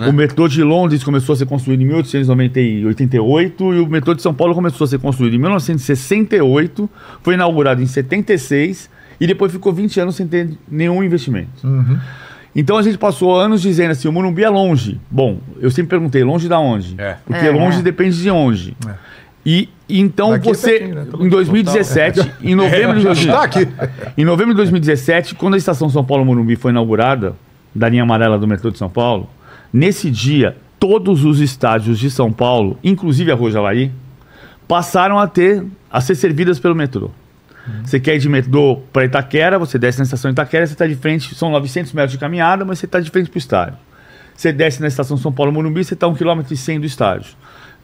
né? 0.00 0.08
o 0.08 0.12
metrô 0.12 0.48
de 0.48 0.60
Londres 0.64 1.04
começou 1.04 1.34
a 1.34 1.36
ser 1.36 1.46
construído 1.46 1.82
em 1.82 1.86
1888 1.86 3.74
e 3.74 3.78
o 3.78 3.86
metrô 3.86 4.12
de 4.12 4.22
São 4.22 4.34
Paulo 4.34 4.56
começou 4.56 4.84
a 4.84 4.88
ser 4.88 4.98
construído 4.98 5.34
em 5.34 5.38
1968, 5.38 6.90
foi 7.22 7.34
inaugurado 7.34 7.80
em 7.80 7.86
76 7.86 8.90
e 9.20 9.26
depois 9.28 9.52
ficou 9.52 9.72
20 9.72 10.00
anos 10.00 10.16
sem 10.16 10.26
ter 10.26 10.50
nenhum 10.68 11.00
investimento. 11.04 11.64
Então 12.56 12.76
a 12.76 12.82
gente 12.82 12.98
passou 12.98 13.38
anos 13.38 13.62
dizendo 13.62 13.92
assim, 13.92 14.08
o 14.08 14.12
Morumbi 14.12 14.42
é 14.42 14.50
longe. 14.50 15.00
Bom, 15.08 15.38
eu 15.60 15.70
sempre 15.70 15.90
perguntei, 15.90 16.24
longe 16.24 16.48
da 16.48 16.58
onde? 16.58 16.96
É. 16.98 17.18
Porque 17.24 17.46
É. 17.46 17.52
longe 17.52 17.80
depende 17.82 18.20
de 18.20 18.30
onde. 18.32 18.76
E 19.46 19.68
e 19.68 19.68
então 20.00 20.30
Daqui 20.30 20.48
é 20.50 20.54
você, 20.54 20.70
pertinho, 20.78 20.94
né? 20.94 21.06
Em 21.20 21.28
2017, 21.28 22.32
em 22.42 22.54
novembro 22.54 22.98
de 22.98 23.04
2017, 23.04 23.28
Está 23.28 23.42
aqui. 23.42 23.68
em 24.16 24.24
novembro 24.24 24.52
de 24.52 24.56
2017, 24.58 25.34
quando 25.34 25.54
a 25.54 25.56
estação 25.56 25.88
São 25.88 26.04
Paulo 26.04 26.24
Morumbi 26.24 26.56
foi 26.56 26.70
inaugurada, 26.70 27.34
da 27.74 27.88
linha 27.88 28.02
amarela 28.02 28.38
do 28.38 28.46
metrô 28.46 28.70
de 28.70 28.78
São 28.78 28.88
Paulo, 28.90 29.28
nesse 29.72 30.10
dia, 30.10 30.56
todos 30.78 31.24
os 31.24 31.40
estádios 31.40 31.98
de 31.98 32.10
São 32.10 32.32
Paulo, 32.32 32.78
inclusive 32.84 33.30
a 33.32 33.34
Rua 33.34 33.50
Javari, 33.50 33.90
passaram 34.68 35.18
a 35.18 35.26
ter 35.26 35.64
a 35.90 36.00
ser 36.00 36.14
servidas 36.14 36.58
pelo 36.58 36.74
metrô. 36.74 37.10
Você 37.84 38.00
quer 38.00 38.16
ir 38.16 38.18
de 38.18 38.28
metrô 38.28 38.80
para 38.92 39.04
Itaquera, 39.04 39.56
você 39.58 39.78
desce 39.78 39.98
na 39.98 40.04
estação 40.04 40.30
Itaquera, 40.30 40.66
você 40.66 40.72
está 40.72 40.86
de 40.86 40.96
frente, 40.96 41.34
são 41.34 41.50
900 41.50 41.92
metros 41.92 42.12
de 42.12 42.18
caminhada, 42.18 42.64
mas 42.64 42.78
você 42.80 42.86
está 42.86 42.98
de 42.98 43.08
frente 43.08 43.30
para 43.30 43.36
o 43.36 43.38
estádio. 43.38 43.76
Você 44.34 44.52
desce 44.52 44.80
na 44.80 44.88
estação 44.88 45.16
São 45.16 45.30
Paulo 45.30 45.52
Morumbi, 45.52 45.84
você 45.84 45.94
está 45.94 46.06
a 46.06 46.10
1,1 46.10 46.16
km 46.16 46.80
do 46.80 46.86
estádio. 46.86 47.34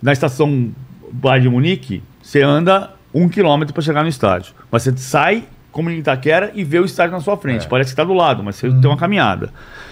Na 0.03 0.13
estação 0.13 0.71
Bayern 1.13 1.49
de 1.49 1.55
Munique, 1.55 2.03
você 2.23 2.43
anda 2.43 2.91
1 3.15 3.29
km 3.29 3.73
para 3.73 3.83
chegar 3.83 4.03
no 4.03 4.09
estádio. 4.09 4.55
Mas 4.71 4.83
você 4.83 4.97
sai 4.97 5.45
como 5.71 5.91
em 5.91 5.99
Itaquera 5.99 6.51
e 6.55 6.65
vê 6.65 6.79
o 6.79 6.85
estádio 6.85 7.13
na 7.13 7.21
sua 7.21 7.37
frente. 7.37 7.69
Parece 7.69 7.89
que 7.89 7.93
está 7.93 8.05
do 8.05 8.13
lado, 8.13 8.43
mas 8.43 8.57
você 8.57 8.69
tem 8.69 8.91
uma 8.91 8.97
caminhada. 8.97 9.51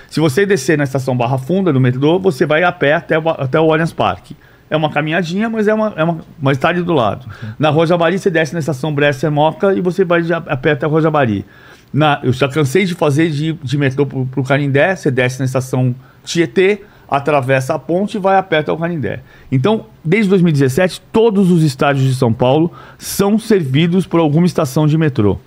Se 0.09 0.21
você 0.21 0.47
descer 0.47 0.79
na 0.79 0.85
estação 0.85 1.17
Barra 1.17 1.39
Funda 1.39 1.73
do 1.73 1.81
metrô, 1.81 2.19
você 2.19 2.47
vai 2.47 2.63
a 2.63 2.73
pé 2.73 2.95
até 2.95 3.19
o, 3.19 3.29
até 3.29 3.61
o 3.61 3.71
Allianz 3.71 3.93
Parque. 3.93 4.37
É 4.69 4.77
uma 4.77 4.91
caminhadinha, 4.91 5.49
mas 5.49 5.69
é 5.69 5.75
uma, 5.75 5.93
é 5.97 6.03
uma, 6.03 6.19
uma 6.41 6.53
está 6.53 6.71
ali 6.71 6.83
do 6.83 6.93
lado. 6.93 7.27
Na 7.59 7.71
Rua 7.71 7.87
Jabari, 7.87 8.19
você 8.19 8.31
desce 8.31 8.53
na 8.53 8.59
estação 8.59 8.93
Bresser 8.93 9.31
Moca 9.31 9.73
e 9.75 9.81
você 9.81 10.05
vai 10.05 10.21
a, 10.33 10.39
a 10.39 10.57
pé 10.57 10.73
até 10.73 10.87
a 10.87 10.89
Rua 10.89 11.01
Jabari. 11.01 11.45
Na, 11.93 12.21
eu 12.23 12.33
já 12.33 12.49
cansei 12.49 12.85
de 12.85 12.95
fazer 12.95 13.31
de, 13.31 13.53
de 13.53 13.79
metrô 13.79 14.05
pro, 14.05 14.27
pro 14.27 14.43
Canindé, 14.43 14.97
você 14.97 15.11
desce 15.11 15.39
na 15.39 15.45
estação 15.45 15.95
Tietê, 16.25 16.83
atravessa 17.11 17.74
a 17.74 17.78
ponte 17.78 18.16
e 18.16 18.20
vai 18.20 18.37
a 18.37 18.43
pé 18.43 18.59
até 18.59 18.73
o 18.73 18.77
Canindé. 18.77 19.20
Então, 19.51 19.87
desde 20.05 20.28
2017, 20.31 21.01
todos 21.12 21.51
os 21.51 21.62
estádios 21.62 22.05
de 22.07 22.15
São 22.15 22.33
Paulo 22.33 22.73
são 22.99 23.39
servidos 23.39 24.07
por 24.07 24.19
alguma 24.20 24.47
estação 24.47 24.87
de 24.87 24.97
metrô. 24.99 25.39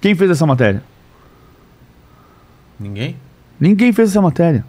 Quem 0.00 0.14
fez 0.14 0.30
essa 0.30 0.46
matéria? 0.46 0.82
Ninguém? 2.78 3.16
Ninguém 3.58 3.92
fez 3.92 4.10
essa 4.10 4.22
matéria. 4.22 4.64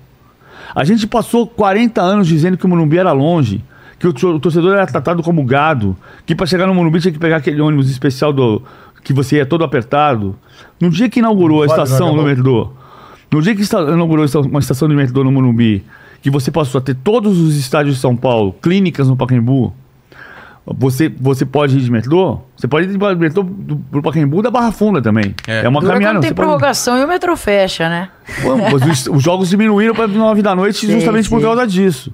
A 0.76 0.84
gente 0.84 1.06
passou 1.08 1.46
40 1.48 2.02
anos 2.02 2.28
dizendo 2.28 2.58
que 2.58 2.66
o 2.66 2.70
Morumbi 2.70 2.98
era 2.98 3.12
longe, 3.12 3.64
que 4.00 4.08
o, 4.08 4.14
tor- 4.14 4.36
o 4.36 4.40
torcedor 4.40 4.74
era 4.74 4.88
tratado 4.88 5.22
como 5.22 5.44
gado, 5.44 5.96
que 6.26 6.34
para 6.36 6.46
chegar 6.46 6.66
no 6.68 6.74
Morumbi 6.74 7.00
tinha 7.00 7.12
que 7.12 7.20
pegar 7.20 7.38
aquele 7.38 7.62
ônibus 7.62 7.90
especial 7.90 8.34
do 8.34 8.62
que 9.04 9.14
você 9.14 9.38
ia 9.38 9.46
todo 9.46 9.64
apertado. 9.64 10.36
No 10.82 10.90
dia 10.90 11.10
que 11.10 11.20
inaugurou 11.20 11.62
a 11.64 11.66
estação 11.68 12.08
acabou. 12.08 12.26
metrô, 12.26 12.74
no 13.32 13.42
dia 13.42 13.56
que 13.56 13.62
inaugurou 13.64 14.26
uma 14.50 14.60
estação 14.60 14.88
de 14.88 14.96
metrô 14.96 15.24
no 15.24 15.32
Morumbi, 15.32 15.86
que 16.22 16.30
você 16.30 16.52
passou 16.52 16.80
a 16.80 16.82
ter 16.82 16.96
todos 16.96 17.38
os 17.40 17.56
estádios 17.56 17.96
de 17.96 18.02
São 18.02 18.16
Paulo, 18.16 18.54
clínicas 18.62 19.08
no 19.08 19.16
Pacaembu, 19.16 19.74
você, 20.66 21.10
você 21.10 21.46
pode 21.46 21.78
ir 21.78 21.82
de 21.82 21.90
metrô? 21.90 22.40
Você 22.56 22.68
pode 22.68 22.88
ir 22.88 22.92
de 22.96 23.16
metrô 23.16 23.42
do, 23.44 23.78
pro 23.78 24.02
Pacaembu 24.04 24.42
da 24.44 24.52
Barra 24.52 24.72
Funda 24.72 25.02
também. 25.02 25.34
É. 25.48 25.64
É, 25.66 25.70
uma 25.70 25.80
Dura 25.80 25.94
caminhada. 25.94 26.16
quando 26.18 26.22
tem 26.22 26.30
você 26.30 26.36
pode- 26.36 26.46
prorrogação 26.48 26.98
e 27.00 27.04
o 27.04 27.08
metrô 27.08 27.36
fecha, 27.36 27.90
né? 27.90 28.10
Pô, 28.44 28.54
os, 28.76 29.08
os 29.08 29.24
jogos 29.24 29.50
diminuíram 29.50 29.96
para 29.96 30.08
9 30.08 30.42
da 30.44 30.56
noite 30.56 30.86
Sim, 30.86 30.92
justamente 30.94 31.28
por 31.28 31.40
sim. 31.40 31.46
causa 31.46 31.66
disso. 31.66 32.14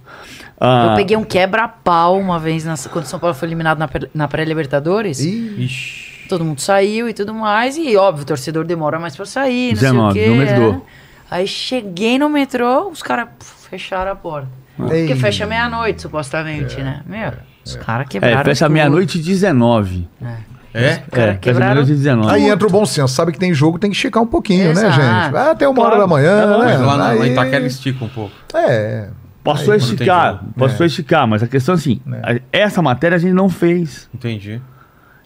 Ah, 0.59 0.89
Eu 0.91 0.95
peguei 0.95 1.17
um 1.17 1.23
quebra-pau 1.25 2.17
uma 2.17 2.39
vez 2.39 2.63
nas- 2.63 2.87
quando 2.87 3.03
o 3.03 3.07
São 3.07 3.19
Paulo 3.19 3.35
foi 3.35 3.47
eliminado 3.49 3.77
na, 3.77 3.89
na 4.13 4.27
pré-Libertadores. 4.27 5.19
Ixi. 5.19 6.15
Todo 6.29 6.45
mundo 6.45 6.61
saiu 6.61 7.09
e 7.09 7.13
tudo 7.13 7.33
mais. 7.33 7.75
E 7.77 7.95
óbvio, 7.97 8.23
o 8.23 8.25
torcedor 8.25 8.63
demora 8.63 8.97
mais 8.97 9.15
pra 9.17 9.25
sair, 9.25 9.73
não 9.73 9.81
19, 9.81 10.13
sei 10.13 10.21
o 10.21 10.25
quê. 10.25 10.29
no 10.31 10.35
metrô. 10.45 10.69
é. 10.71 11.04
Aí 11.29 11.47
cheguei 11.47 12.17
no 12.19 12.29
metrô, 12.29 12.89
os 12.89 13.01
caras 13.01 13.27
fecharam 13.69 14.11
a 14.11 14.15
porta. 14.15 14.47
Porque 14.77 15.15
fecha 15.15 15.45
meia-noite, 15.45 16.01
supostamente, 16.01 16.81
né? 16.81 17.01
Meu, 17.05 17.31
os 17.65 17.75
caras 17.77 18.07
quebraram. 18.07 18.41
É, 18.41 18.43
fecha 18.43 18.67
meia-noite 18.69 19.17
e 19.17 19.21
19. 19.21 20.07
É? 20.21 20.97
Cara, 21.09 21.27
É, 21.27 21.27
fecha 21.27 21.37
quebraram 21.39 21.75
meia-noite 21.75 21.91
e 21.91 21.95
19. 21.95 22.31
Aí 22.35 22.49
entra 22.49 22.67
o 22.67 22.69
bom 22.71 22.85
senso, 22.85 23.13
sabe 23.13 23.31
que 23.31 23.39
tem 23.39 23.53
jogo, 23.53 23.79
tem 23.79 23.89
que 23.89 23.95
esticar 23.95 24.21
um 24.21 24.27
pouquinho, 24.27 24.65
né, 24.65 24.71
Exato. 24.71 24.93
gente? 24.93 25.35
Ah, 25.37 25.51
até 25.51 25.67
uma 25.67 25.75
Claro. 25.75 25.91
hora 25.91 26.01
da 26.01 26.07
manhã, 26.07 26.41
É, 26.43 26.45
né? 26.47 26.57
Mas 26.57 26.79
lá, 26.81 26.97
na, 26.97 27.03
lá 27.07 27.15
em 27.15 27.21
Aí- 27.21 27.31
Itaquera 27.31 27.65
estica 27.65 28.03
um 28.05 28.09
pouco. 28.09 28.35
É. 28.53 29.09
Passou 29.43 29.73
Aí, 29.73 29.79
a 29.79 29.83
esticar, 29.83 30.43
passou 30.57 30.83
a 30.83 30.87
esticar, 30.87 31.27
mas 31.27 31.41
a 31.43 31.47
questão 31.47 31.73
é 31.75 31.77
assim, 31.77 32.01
É. 32.25 32.41
essa 32.51 32.81
matéria 32.81 33.15
a 33.15 33.19
gente 33.19 33.33
não 33.33 33.47
fez. 33.47 34.09
Entendi. 34.13 34.59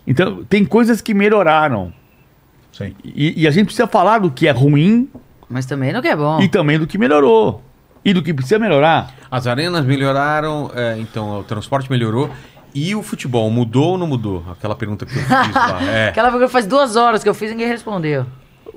Então, 0.06 0.44
tem 0.44 0.64
coisas 0.66 1.02
que 1.02 1.14
melhoraram. 1.14 1.92
Sim. 2.72 2.94
E, 3.04 3.42
e 3.44 3.48
a 3.48 3.52
gente 3.52 3.66
precisa 3.66 3.88
falar 3.88 4.20
do 4.20 4.30
que 4.30 4.48
é 4.48 4.52
ruim 4.52 5.10
Mas 5.50 5.66
também 5.66 5.92
não 5.92 6.02
que 6.02 6.08
é 6.08 6.16
bom. 6.16 6.40
e 6.42 6.48
também 6.48 6.78
do 6.78 6.86
que 6.86 6.98
melhorou. 6.98 7.64
E 8.06 8.14
do 8.14 8.22
que 8.24 8.34
precisa 8.34 8.58
melhorar. 8.60 9.12
As 9.30 9.46
arenas 9.48 9.84
melhoraram, 9.86 10.72
é, 10.74 10.98
então 11.00 11.40
o 11.40 11.44
transporte 11.44 11.90
melhorou. 11.92 12.30
E 12.74 12.96
o 12.96 13.02
futebol 13.02 13.50
mudou 13.50 13.92
ou 13.92 13.98
não 13.98 14.08
mudou? 14.08 14.44
Aquela 14.52 14.76
pergunta 14.76 15.06
que 15.06 15.18
eu 15.18 15.22
fiz 15.24 15.30
lá. 15.56 15.80
É, 15.90 16.10
Aquela 16.10 16.30
pergunta 16.30 16.52
faz 16.52 16.68
duas 16.68 16.96
horas 16.96 17.24
que 17.24 17.28
eu 17.30 17.34
fiz 17.34 17.50
e 17.50 17.54
ninguém 17.56 17.68
respondeu. 17.68 18.26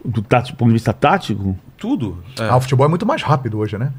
Do, 0.05 0.23
tático, 0.23 0.57
do 0.57 0.59
ponto 0.59 0.69
de 0.69 0.75
vista 0.75 0.93
tático, 0.93 1.57
tudo. 1.77 2.23
É. 2.41 2.49
Ah, 2.49 2.57
o 2.57 2.61
futebol 2.61 2.87
é 2.87 2.89
muito 2.89 3.07
mais 3.07 3.23
rápido 3.23 3.59
hoje, 3.59 3.77
né? 3.79 3.93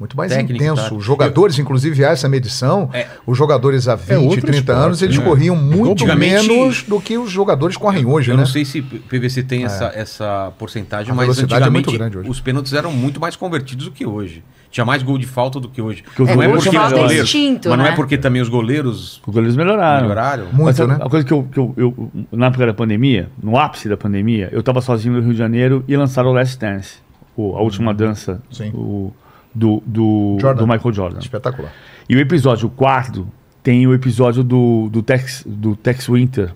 Muito 0.00 0.16
mais 0.16 0.32
Técnico, 0.32 0.54
intenso. 0.54 0.88
tá? 0.88 0.94
Os 0.94 1.04
jogadores, 1.04 1.58
inclusive, 1.58 2.02
há 2.04 2.08
essa 2.08 2.26
medição. 2.26 2.88
É. 2.92 3.06
Os 3.26 3.36
jogadores 3.36 3.86
há 3.86 3.94
20, 3.94 4.16
outro 4.24 4.40
30 4.40 4.56
esporte, 4.58 4.78
anos, 4.86 5.02
eles 5.02 5.18
né? 5.18 5.24
corriam 5.24 5.54
muito 5.54 6.06
menos 6.16 6.82
do 6.84 6.98
que 6.98 7.18
os 7.18 7.30
jogadores 7.30 7.76
correm 7.76 8.06
hoje, 8.06 8.30
Eu 8.30 8.34
né? 8.36 8.40
não 8.40 8.46
sei 8.46 8.64
se 8.64 8.80
PVC 8.80 9.42
tem 9.42 9.64
essa, 9.64 9.92
essa 9.94 10.52
porcentagem, 10.58 11.12
A 11.12 11.14
mas 11.14 11.38
é 11.38 11.42
antigamente 11.42 11.86
muito 11.86 11.92
grande 11.98 12.16
hoje. 12.18 12.30
os 12.30 12.40
pênaltis 12.40 12.72
eram 12.72 12.90
muito 12.92 13.20
mais 13.20 13.36
convertidos 13.36 13.84
do 13.84 13.92
que 13.92 14.06
hoje. 14.06 14.42
Tinha 14.70 14.84
mais 14.86 15.02
gol 15.02 15.18
de 15.18 15.26
falta 15.26 15.60
do 15.60 15.68
que 15.68 15.82
hoje. 15.82 16.02
É, 16.18 16.34
não 16.34 16.42
é 16.44 16.48
porque 16.48 16.68
os 16.70 16.74
falta 16.74 16.94
é 16.94 16.98
goleiros, 17.00 17.24
instinto, 17.26 17.68
mas 17.68 17.78
não 17.78 17.84
é 17.86 17.90
né? 17.90 17.96
porque 17.96 18.16
também 18.16 18.40
os 18.40 18.48
goleiros 18.48 19.16
os 19.26 19.34
goleiros 19.34 19.56
melhoraram. 19.56 20.02
melhoraram. 20.02 20.46
Muito, 20.52 20.86
né? 20.86 20.96
A 21.00 21.08
coisa 21.10 21.26
que 21.26 21.32
eu, 21.32 21.42
que 21.42 21.58
eu, 21.58 21.74
eu- 21.76 22.10
na 22.32 22.46
época 22.46 22.64
da 22.66 22.72
pandemia, 22.72 23.28
no 23.42 23.58
ápice 23.58 23.88
da 23.88 23.96
pandemia, 23.98 24.48
eu 24.52 24.62
tava 24.62 24.80
sozinho 24.80 25.14
no 25.14 25.20
Rio 25.20 25.32
de 25.32 25.38
Janeiro 25.38 25.84
e 25.86 25.94
lançaram 25.96 26.30
o 26.30 26.32
Last 26.32 26.56
Dance, 26.58 26.98
o- 27.36 27.56
a 27.56 27.60
última 27.60 27.92
dança 27.92 28.40
Sim. 28.50 28.70
o- 28.72 29.12
do, 29.54 29.82
do, 29.86 30.38
Jordan. 30.40 30.64
do 30.64 30.66
Michael 30.66 30.92
Jordan. 30.94 31.18
Espetacular. 31.18 31.72
E 32.08 32.16
o 32.16 32.20
episódio 32.20 32.68
quarto 32.68 33.26
tem 33.62 33.86
o 33.86 33.94
episódio 33.94 34.42
do, 34.42 34.88
do, 34.90 35.02
Tex, 35.02 35.44
do 35.46 35.76
Tex 35.76 36.06
Winter, 36.08 36.52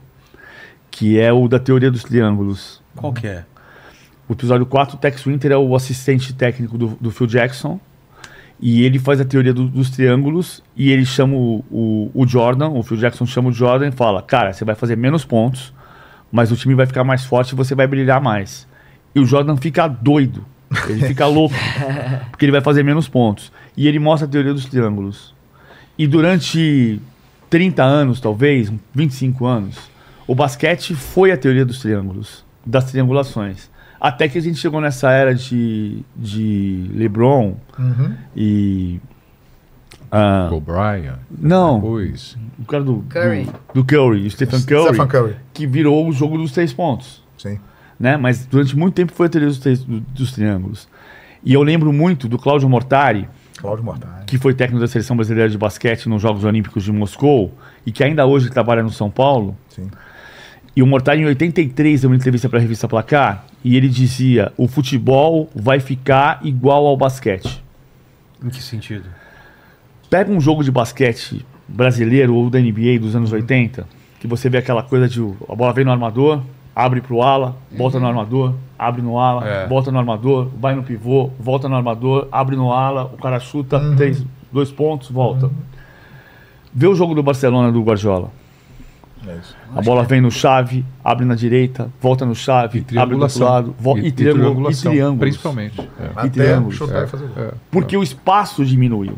que 0.90 1.18
é 1.18 1.32
o 1.32 1.48
da 1.48 1.58
teoria 1.58 1.90
dos 1.90 2.02
triângulos. 2.02 2.82
Qual 2.96 3.12
que 3.12 3.26
é? 3.26 3.44
O 4.28 4.32
episódio 4.32 4.64
4, 4.64 4.96
o 4.96 4.98
Tex 4.98 5.22
Winter 5.24 5.52
é 5.52 5.56
o 5.56 5.74
assistente 5.76 6.32
técnico 6.32 6.78
do, 6.78 6.96
do 7.00 7.10
Phil 7.10 7.26
Jackson. 7.26 7.78
E 8.60 8.84
ele 8.84 8.98
faz 8.98 9.20
a 9.20 9.24
teoria 9.24 9.52
do- 9.52 9.68
dos 9.68 9.90
triângulos 9.90 10.62
e 10.76 10.90
ele 10.90 11.04
chama 11.04 11.34
o, 11.34 11.64
o, 11.70 12.10
o 12.14 12.26
Jordan, 12.26 12.68
o 12.70 12.82
Phil 12.82 12.96
Jackson 12.96 13.26
chama 13.26 13.48
o 13.48 13.52
Jordan 13.52 13.88
e 13.88 13.92
fala: 13.92 14.22
Cara, 14.22 14.52
você 14.52 14.64
vai 14.64 14.74
fazer 14.76 14.96
menos 14.96 15.24
pontos, 15.24 15.74
mas 16.30 16.50
o 16.52 16.56
time 16.56 16.74
vai 16.74 16.86
ficar 16.86 17.02
mais 17.04 17.24
forte 17.24 17.50
e 17.50 17.54
você 17.56 17.74
vai 17.74 17.86
brilhar 17.86 18.22
mais. 18.22 18.66
E 19.14 19.20
o 19.20 19.26
Jordan 19.26 19.56
fica 19.56 19.86
doido, 19.88 20.44
ele 20.88 21.06
fica 21.06 21.26
louco, 21.26 21.54
porque 22.30 22.44
ele 22.44 22.52
vai 22.52 22.60
fazer 22.60 22.82
menos 22.82 23.08
pontos. 23.08 23.52
E 23.76 23.86
ele 23.88 23.98
mostra 23.98 24.26
a 24.28 24.30
teoria 24.30 24.52
dos 24.54 24.64
triângulos. 24.66 25.34
E 25.98 26.06
durante 26.06 27.00
30 27.50 27.82
anos, 27.82 28.20
talvez, 28.20 28.72
25 28.94 29.46
anos, 29.46 29.76
o 30.26 30.34
basquete 30.34 30.94
foi 30.94 31.30
a 31.32 31.36
teoria 31.36 31.64
dos 31.64 31.78
triângulos, 31.80 32.44
das 32.64 32.84
triangulações. 32.90 33.70
Até 34.00 34.28
que 34.28 34.36
a 34.36 34.40
gente 34.40 34.58
chegou 34.58 34.80
nessa 34.80 35.10
era 35.12 35.34
de, 35.34 36.00
de 36.16 36.90
LeBron 36.94 37.54
Uhum. 37.78 38.14
e. 38.36 39.00
ah, 40.10 40.50
O'Brien. 40.52 41.14
não, 41.30 41.76
Depois. 41.80 42.36
o 42.58 42.64
cara 42.64 42.82
do 42.84 43.04
Curry. 43.08 43.44
Do, 43.72 43.82
do 43.82 43.84
Curry, 43.84 44.26
o 44.26 44.30
Stephen 44.30 44.60
Curry, 44.62 44.88
Stephen 44.88 45.06
Curry. 45.08 45.36
que 45.54 45.66
virou 45.66 46.06
o 46.06 46.12
jogo 46.12 46.36
dos 46.36 46.52
três 46.52 46.72
pontos. 46.72 47.22
Sim. 47.38 47.58
Né? 47.98 48.16
Mas 48.16 48.46
durante 48.46 48.76
muito 48.76 48.94
tempo 48.94 49.12
foi 49.12 49.26
a 49.26 49.28
teoria 49.28 49.48
dos, 49.48 49.84
dos 49.84 50.32
triângulos. 50.32 50.88
E 51.44 51.52
eu 51.52 51.62
lembro 51.62 51.92
muito 51.92 52.26
do 52.26 52.38
Cláudio 52.38 52.68
Mortari, 52.68 53.28
Cláudio 53.58 53.84
Mortari. 53.84 54.24
que 54.26 54.38
foi 54.38 54.54
técnico 54.54 54.80
da 54.80 54.88
seleção 54.88 55.14
brasileira 55.16 55.50
de 55.50 55.58
basquete 55.58 56.08
nos 56.08 56.20
Jogos 56.20 56.42
Olímpicos 56.44 56.82
de 56.82 56.90
Moscou 56.90 57.52
e 57.84 57.92
que 57.92 58.02
ainda 58.02 58.24
hoje 58.26 58.50
trabalha 58.50 58.82
no 58.82 58.90
São 58.90 59.10
Paulo. 59.10 59.56
Sim. 59.68 59.90
E 60.76 60.82
o 60.82 60.86
Mortari, 60.86 61.20
em 61.20 61.26
83, 61.26 62.00
deu 62.00 62.10
uma 62.10 62.16
entrevista 62.16 62.48
para 62.48 62.58
a 62.58 62.62
revista 62.62 62.88
Placar 62.88 63.44
e 63.62 63.76
ele 63.76 63.88
dizia: 63.88 64.52
o 64.56 64.66
futebol 64.66 65.48
vai 65.54 65.78
ficar 65.78 66.40
igual 66.42 66.86
ao 66.86 66.96
basquete. 66.96 67.62
Em 68.42 68.48
que 68.48 68.62
sentido? 68.62 69.04
Pega 70.10 70.32
um 70.32 70.40
jogo 70.40 70.64
de 70.64 70.70
basquete 70.70 71.44
brasileiro 71.68 72.34
ou 72.34 72.50
da 72.50 72.58
NBA 72.58 72.98
dos 73.00 73.14
anos 73.14 73.32
80, 73.32 73.86
que 74.18 74.26
você 74.26 74.48
vê 74.48 74.58
aquela 74.58 74.82
coisa 74.82 75.08
de 75.08 75.20
a 75.48 75.54
bola 75.54 75.72
vem 75.72 75.84
no 75.84 75.92
armador, 75.92 76.42
abre 76.74 77.00
pro 77.00 77.22
ala, 77.22 77.56
volta 77.76 77.98
no 78.00 78.06
armador, 78.06 78.54
abre 78.78 79.00
no 79.02 79.18
ala, 79.18 79.46
É. 79.46 79.66
volta 79.68 79.90
no 79.92 79.98
armador, 79.98 80.48
vai 80.58 80.74
no 80.74 80.82
pivô, 80.82 81.30
volta 81.38 81.68
no 81.68 81.76
armador, 81.76 82.28
abre 82.32 82.56
no 82.56 82.72
ala, 82.72 83.04
o 83.04 83.16
cara 83.16 83.38
chuta, 83.40 83.80
três, 83.96 84.24
dois 84.52 84.70
pontos, 84.70 85.10
volta. 85.10 85.50
Vê 86.72 86.86
o 86.88 86.94
jogo 86.94 87.14
do 87.14 87.22
Barcelona 87.22 87.70
do 87.70 87.80
Guardiola. 87.82 88.30
É 89.26 89.36
isso. 89.36 89.56
A 89.74 89.80
bola 89.80 90.02
vem 90.02 90.20
no 90.20 90.30
chave, 90.30 90.84
abre 91.02 91.24
na 91.24 91.34
direita, 91.34 91.88
volta 92.00 92.26
no 92.26 92.34
chave, 92.34 92.84
abre 92.98 93.16
do 93.16 93.22
outro 93.22 93.42
lado, 93.44 93.74
vo- 93.78 93.96
e, 93.96 94.12
triângulo, 94.12 94.70
e 94.70 94.74
triângulos. 94.74 95.18
Principalmente. 95.20 95.80
é. 95.80 95.84
E 96.04 96.10
Até 96.14 96.28
triângulos, 96.28 96.74
chutar 96.74 97.04
é. 97.04 97.06
e. 97.06 97.40
É. 97.40 97.54
Porque 97.70 97.96
o 97.96 98.02
espaço 98.02 98.64
diminuiu. 98.66 99.16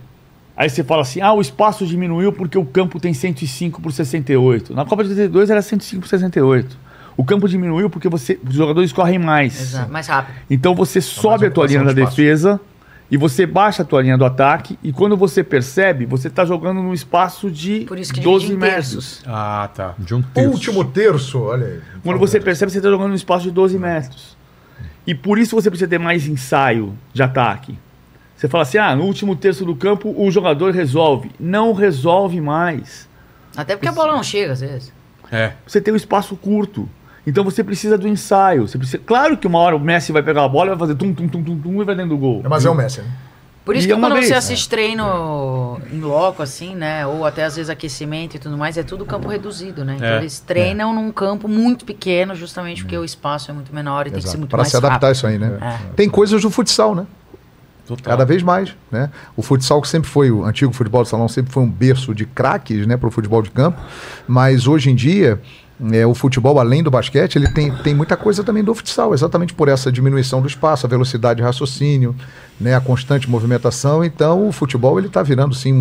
Aí 0.56 0.70
você 0.70 0.84
fala 0.84 1.02
assim: 1.02 1.20
ah, 1.20 1.32
o 1.32 1.40
espaço 1.40 1.84
diminuiu 1.86 2.32
porque 2.32 2.56
o 2.56 2.64
campo 2.64 3.00
tem 3.00 3.12
105 3.12 3.82
por 3.82 3.90
68. 3.92 4.74
Na 4.74 4.84
Copa 4.84 5.02
de 5.02 5.10
82 5.10 5.50
era 5.50 5.60
105 5.60 6.02
por 6.02 6.08
68. 6.08 6.78
O 7.16 7.24
campo 7.24 7.48
diminuiu 7.48 7.88
porque 7.88 8.08
você, 8.08 8.38
os 8.46 8.54
jogadores 8.54 8.92
correm 8.92 9.18
mais. 9.18 9.60
Exato, 9.60 9.90
mais 9.90 10.06
rápido. 10.06 10.36
Então 10.50 10.74
você 10.74 11.00
sobe 11.00 11.46
a 11.46 11.50
tua 11.50 11.66
linha 11.66 11.82
da 11.82 11.92
de 11.92 12.04
defesa 12.04 12.60
e 13.10 13.16
você 13.16 13.46
baixa 13.46 13.82
a 13.82 13.84
tua 13.86 14.02
linha 14.02 14.18
do 14.18 14.24
ataque. 14.24 14.78
E 14.82 14.92
quando 14.92 15.16
você 15.16 15.42
percebe, 15.42 16.04
você 16.04 16.28
está 16.28 16.44
jogando 16.44 16.82
num 16.82 16.92
espaço 16.92 17.50
de 17.50 17.80
Por 17.86 17.98
isso 17.98 18.12
que 18.12 18.20
12 18.20 18.46
divide 18.46 18.56
em 18.56 18.60
metros. 18.60 18.90
terços. 18.90 19.22
Ah, 19.26 19.70
tá. 19.74 19.94
De 19.98 20.14
um 20.14 20.20
terço. 20.20 20.50
Último 20.50 20.84
terço, 20.84 21.40
olha 21.40 21.66
aí. 21.66 21.80
Quando 22.02 22.18
você 22.18 22.38
percebe, 22.38 22.70
você 22.70 22.78
está 22.78 22.90
jogando 22.90 23.08
num 23.08 23.14
espaço 23.14 23.44
de 23.44 23.50
12 23.50 23.78
metros. 23.78 24.36
E 25.06 25.14
por 25.14 25.38
isso 25.38 25.54
você 25.54 25.70
precisa 25.70 25.88
ter 25.88 25.98
mais 25.98 26.26
ensaio 26.26 26.92
de 27.12 27.22
ataque. 27.22 27.78
Você 28.36 28.48
fala 28.48 28.62
assim: 28.62 28.76
ah, 28.78 28.94
no 28.94 29.04
último 29.04 29.34
terço 29.34 29.64
do 29.64 29.74
campo 29.74 30.12
o 30.14 30.30
jogador 30.30 30.74
resolve. 30.74 31.30
Não 31.40 31.72
resolve 31.72 32.40
mais. 32.40 33.08
Até 33.56 33.74
porque 33.74 33.88
a 33.88 33.92
bola 33.92 34.12
não 34.12 34.22
chega, 34.22 34.52
às 34.52 34.60
vezes. 34.60 34.92
É. 35.30 35.52
Você 35.66 35.80
tem 35.80 35.94
um 35.94 35.96
espaço 35.96 36.36
curto. 36.36 36.88
Então 37.26 37.42
você 37.42 37.64
precisa 37.64 37.98
do 37.98 38.06
ensaio. 38.06 38.68
Você 38.68 38.78
precisa... 38.78 39.02
Claro 39.04 39.36
que 39.36 39.46
uma 39.46 39.58
hora 39.58 39.74
o 39.76 39.80
Messi 39.80 40.12
vai 40.12 40.22
pegar 40.22 40.44
a 40.44 40.48
bola 40.48 40.66
e 40.66 40.70
vai 40.70 40.78
fazer 40.78 40.94
tum, 40.94 41.12
tum, 41.12 41.26
tum, 41.28 41.42
tum, 41.42 41.58
tum 41.58 41.82
e 41.82 41.84
vai 41.84 41.94
dentro 41.94 42.10
do 42.10 42.18
gol. 42.18 42.42
Mas 42.48 42.64
é 42.64 42.70
o 42.70 42.74
Messi, 42.74 43.00
né? 43.00 43.08
Por 43.64 43.74
isso 43.74 43.84
E 43.84 43.88
que 43.88 43.94
é 43.94 43.98
quando 43.98 44.12
vez, 44.12 44.26
você 44.26 44.32
né? 44.32 44.38
assiste 44.38 44.68
treino 44.68 45.80
em 45.92 46.00
loco, 46.00 46.40
assim, 46.40 46.76
né? 46.76 47.04
Ou 47.04 47.26
até 47.26 47.42
às 47.44 47.56
vezes 47.56 47.68
aquecimento 47.68 48.36
e 48.36 48.38
tudo 48.38 48.56
mais, 48.56 48.78
é 48.78 48.84
tudo 48.84 49.04
campo 49.04 49.26
reduzido, 49.26 49.84
né? 49.84 49.94
Então 49.96 50.06
É, 50.06 50.18
eles 50.18 50.38
treinam 50.38 50.94
num 50.94 51.10
campo 51.10 51.48
muito 51.48 51.84
pequeno, 51.84 52.32
justamente 52.36 52.82
porque 52.82 52.96
o 52.96 53.04
espaço 53.04 53.50
é 53.50 53.54
muito 53.54 53.74
menor 53.74 54.06
e 54.06 54.10
tem 54.10 54.18
que 54.18 54.22
ser 54.22 54.28
Exato. 54.28 54.38
muito 54.38 54.50
Para 54.50 54.58
mais 54.58 54.68
se 54.70 54.76
adaptar 54.76 55.06
a 55.06 55.08
rápido. 55.08 55.16
isso 55.16 55.26
aí, 55.26 55.36
né? 55.36 55.58
É. 55.60 55.78
Tem 55.96 56.08
coisas 56.08 56.40
do 56.42 56.48
futsal, 56.48 56.94
né? 56.94 57.06
Total. 57.88 58.04
Cada 58.12 58.24
vez 58.24 58.40
mais, 58.42 58.72
né? 58.90 59.10
O 59.36 59.42
futsal 59.42 59.82
que 59.82 59.88
sempre 59.88 60.08
foi, 60.08 60.30
o 60.30 60.44
antigo 60.44 60.72
futebol 60.72 61.02
de 61.02 61.08
salão 61.08 61.26
sempre 61.26 61.52
foi 61.52 61.64
um 61.64 61.70
berço 61.70 62.14
de 62.14 62.24
craques, 62.24 62.86
né, 62.86 62.96
para 62.96 63.08
o 63.08 63.12
futebol 63.12 63.42
de 63.42 63.50
campo, 63.50 63.80
mas 64.28 64.66
hoje 64.68 64.90
em 64.90 64.94
dia 64.94 65.40
é, 65.92 66.06
o 66.06 66.14
futebol, 66.14 66.58
além 66.58 66.82
do 66.82 66.90
basquete, 66.90 67.36
ele 67.36 67.48
tem, 67.48 67.70
tem 67.82 67.94
muita 67.94 68.16
coisa 68.16 68.42
também 68.42 68.64
do 68.64 68.74
futsal, 68.74 69.12
exatamente 69.12 69.52
por 69.52 69.68
essa 69.68 69.92
diminuição 69.92 70.40
do 70.40 70.46
espaço, 70.48 70.86
a 70.86 70.88
velocidade 70.88 71.38
de 71.38 71.42
raciocínio, 71.42 72.14
né, 72.58 72.74
a 72.74 72.80
constante 72.80 73.28
movimentação. 73.28 74.02
Então, 74.02 74.48
o 74.48 74.52
futebol 74.52 74.98
ele 74.98 75.08
está 75.08 75.22
virando 75.22 75.54
sim 75.54 75.72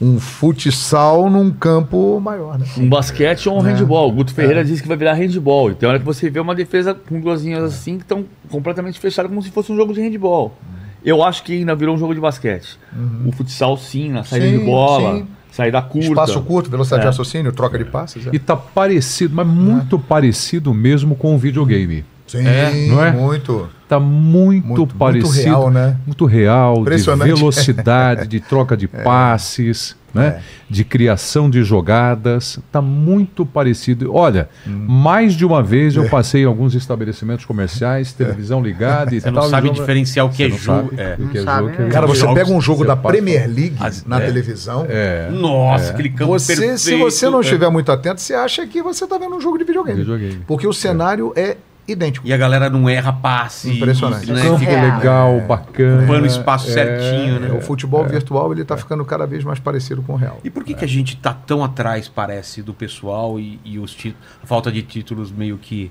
um, 0.00 0.14
um 0.14 0.18
futsal 0.18 1.28
num 1.28 1.50
campo 1.50 2.18
maior, 2.20 2.58
né? 2.58 2.66
Um 2.78 2.88
basquete 2.88 3.48
ou 3.48 3.60
um 3.60 3.66
É. 3.66 3.72
handball. 3.72 4.08
O 4.08 4.12
Guto 4.12 4.32
Ferreira 4.32 4.64
disse 4.64 4.80
que 4.80 4.88
vai 4.88 4.96
virar 4.96 5.12
handball. 5.14 5.70
Então, 5.70 5.88
hora 5.90 5.98
que 5.98 6.04
você 6.04 6.30
vê 6.30 6.40
uma 6.40 6.54
defesa 6.54 6.94
com 6.94 7.20
duas 7.20 7.42
linhas 7.42 7.62
assim 7.64 7.96
que 7.96 8.04
estão 8.04 8.24
completamente 8.50 8.98
fechadas, 8.98 9.28
como 9.28 9.42
se 9.42 9.50
fosse 9.50 9.70
um 9.70 9.76
jogo 9.76 9.92
de 9.92 10.00
handball. 10.00 10.56
Eu 11.04 11.22
acho 11.22 11.42
que 11.42 11.52
ainda 11.52 11.74
virou 11.74 11.94
um 11.94 11.98
jogo 11.98 12.14
de 12.14 12.20
basquete. 12.20 12.78
O 13.26 13.32
futsal, 13.32 13.76
sim, 13.76 14.10
na 14.10 14.22
saída 14.24 14.46
Sim, 14.46 14.58
de 14.58 14.64
bola, 14.64 15.16
sim. 15.16 15.26
Saída 15.52 15.80
curta. 15.82 16.08
Espaço 16.08 16.40
curto, 16.42 16.68
velocidade 16.70 17.00
É. 17.00 17.04
de 17.04 17.06
raciocínio, 17.06 17.52
troca 17.52 17.78
de 17.78 17.84
passes. 17.84 18.26
É. 18.26 18.30
E 18.32 18.38
tá 18.38 18.56
parecido, 18.56 19.34
mas 19.36 19.46
muito 19.46 19.98
parecido 19.98 20.74
mesmo 20.74 21.14
com 21.14 21.34
o 21.34 21.38
videogame. 21.38 22.04
Sim, 22.26 22.46
É, 22.46 22.88
não 22.88 23.04
é? 23.04 23.12
muito. 23.12 23.68
Tá 23.88 24.00
muito, 24.00 24.66
Muito- 24.66 24.78
muito 24.80 24.94
parecido. 24.96 25.28
real, 25.44 25.70
né? 25.70 25.96
Muito 26.06 26.24
real, 26.24 26.74
de 26.76 26.80
Impressionante. 26.80 27.28
velocidade, 27.34 28.26
de 28.28 28.40
troca 28.40 28.74
de 28.74 28.88
passes. 28.88 29.94
Né? 30.14 30.40
De 30.68 30.84
criação 30.84 31.48
de 31.48 31.62
jogadas, 31.62 32.58
tá 32.70 32.80
muito 32.80 33.44
parecido. 33.46 34.14
Olha, 34.14 34.48
Hum. 34.66 34.86
mais 34.88 35.34
de 35.34 35.44
uma 35.44 35.62
vez 35.62 35.96
É. 35.96 35.98
eu 35.98 36.08
passei 36.08 36.42
em 36.42 36.46
alguns 36.46 36.74
estabelecimentos 36.74 37.44
comerciais, 37.44 38.12
televisão 38.12 38.62
ligada 38.62 39.14
e 39.14 39.20
Você 39.20 39.30
tal. 39.30 39.42
não 39.44 39.50
sabe 39.50 39.66
e 39.66 39.68
jogo- 39.68 39.80
diferenciar 39.80 40.26
o 40.26 40.30
que 40.30 40.36
Você 40.36 40.42
é 40.44 40.48
não 40.48 40.58
jogo. 40.58 40.88
sabe 40.96 41.00
É. 41.00 41.16
que 41.30 41.38
é 41.38 41.42
sabe, 41.42 41.68
jogo, 41.68 41.82
é 41.82 41.84
né? 41.84 41.90
Cara, 41.90 42.06
você 42.06 42.34
pega 42.34 42.50
um 42.50 42.60
jogo 42.60 42.84
da 42.84 42.96
Premier 42.96 43.46
League 43.46 43.76
As- 43.80 44.04
na 44.04 44.20
é. 44.20 44.26
televisão. 44.26 44.86
É, 44.88 45.28
Nossa, 45.30 45.90
aquele 45.92 46.10
campo 46.10 46.32
Você, 46.32 46.54
perfeito. 46.54 46.78
se 46.78 46.96
você 46.96 47.28
não 47.30 47.38
é. 47.38 47.42
estiver 47.42 47.70
muito 47.70 47.90
atento, 47.92 48.20
você 48.20 48.34
acha 48.34 48.66
que 48.66 48.82
você 48.82 49.04
está 49.04 49.18
vendo 49.18 49.36
um 49.36 49.40
jogo 49.40 49.58
de 49.58 49.64
videogame. 49.64 49.98
Videogame. 49.98 50.40
Porque 50.46 50.66
o 50.66 50.72
cenário 50.72 51.32
é 51.36 51.56
idêntico. 51.86 52.26
E 52.26 52.32
a 52.32 52.36
galera 52.36 52.70
não 52.70 52.88
erra 52.88 53.12
passe. 53.12 53.70
Impressionante. 53.76 54.30
Né? 54.30 54.42
Campo 54.42 54.58
Fica 54.58 54.72
É. 54.72 54.94
legal, 54.96 55.40
bacana. 55.40 55.98
ocupando 56.02 56.26
espaço 56.26 56.70
É, 56.70 56.72
certinho, 56.72 57.40
né? 57.40 57.52
O 57.52 57.60
futebol 57.60 58.04
virtual 58.06 58.52
ele 58.52 58.62
está 58.62 58.76
ficando 58.76 59.04
cada 59.04 59.26
vez 59.26 59.42
mais 59.44 59.58
parecido 59.58 60.02
com 60.02 60.12
o 60.12 60.16
real. 60.16 60.40
E 60.44 60.50
por 60.50 60.64
que, 60.64 60.74
que 60.74 60.84
a 60.84 60.88
gente 60.88 61.16
tá 61.16 61.32
tão 61.34 61.62
atrás, 61.64 62.08
parece, 62.08 62.62
do 62.62 62.72
pessoal 62.72 63.38
e, 63.40 63.58
e 63.64 63.78
os 63.78 63.92
títulos, 63.92 64.26
a 64.42 64.46
falta 64.46 64.70
de 64.70 64.82
títulos 64.82 65.30
meio 65.32 65.58
que 65.58 65.90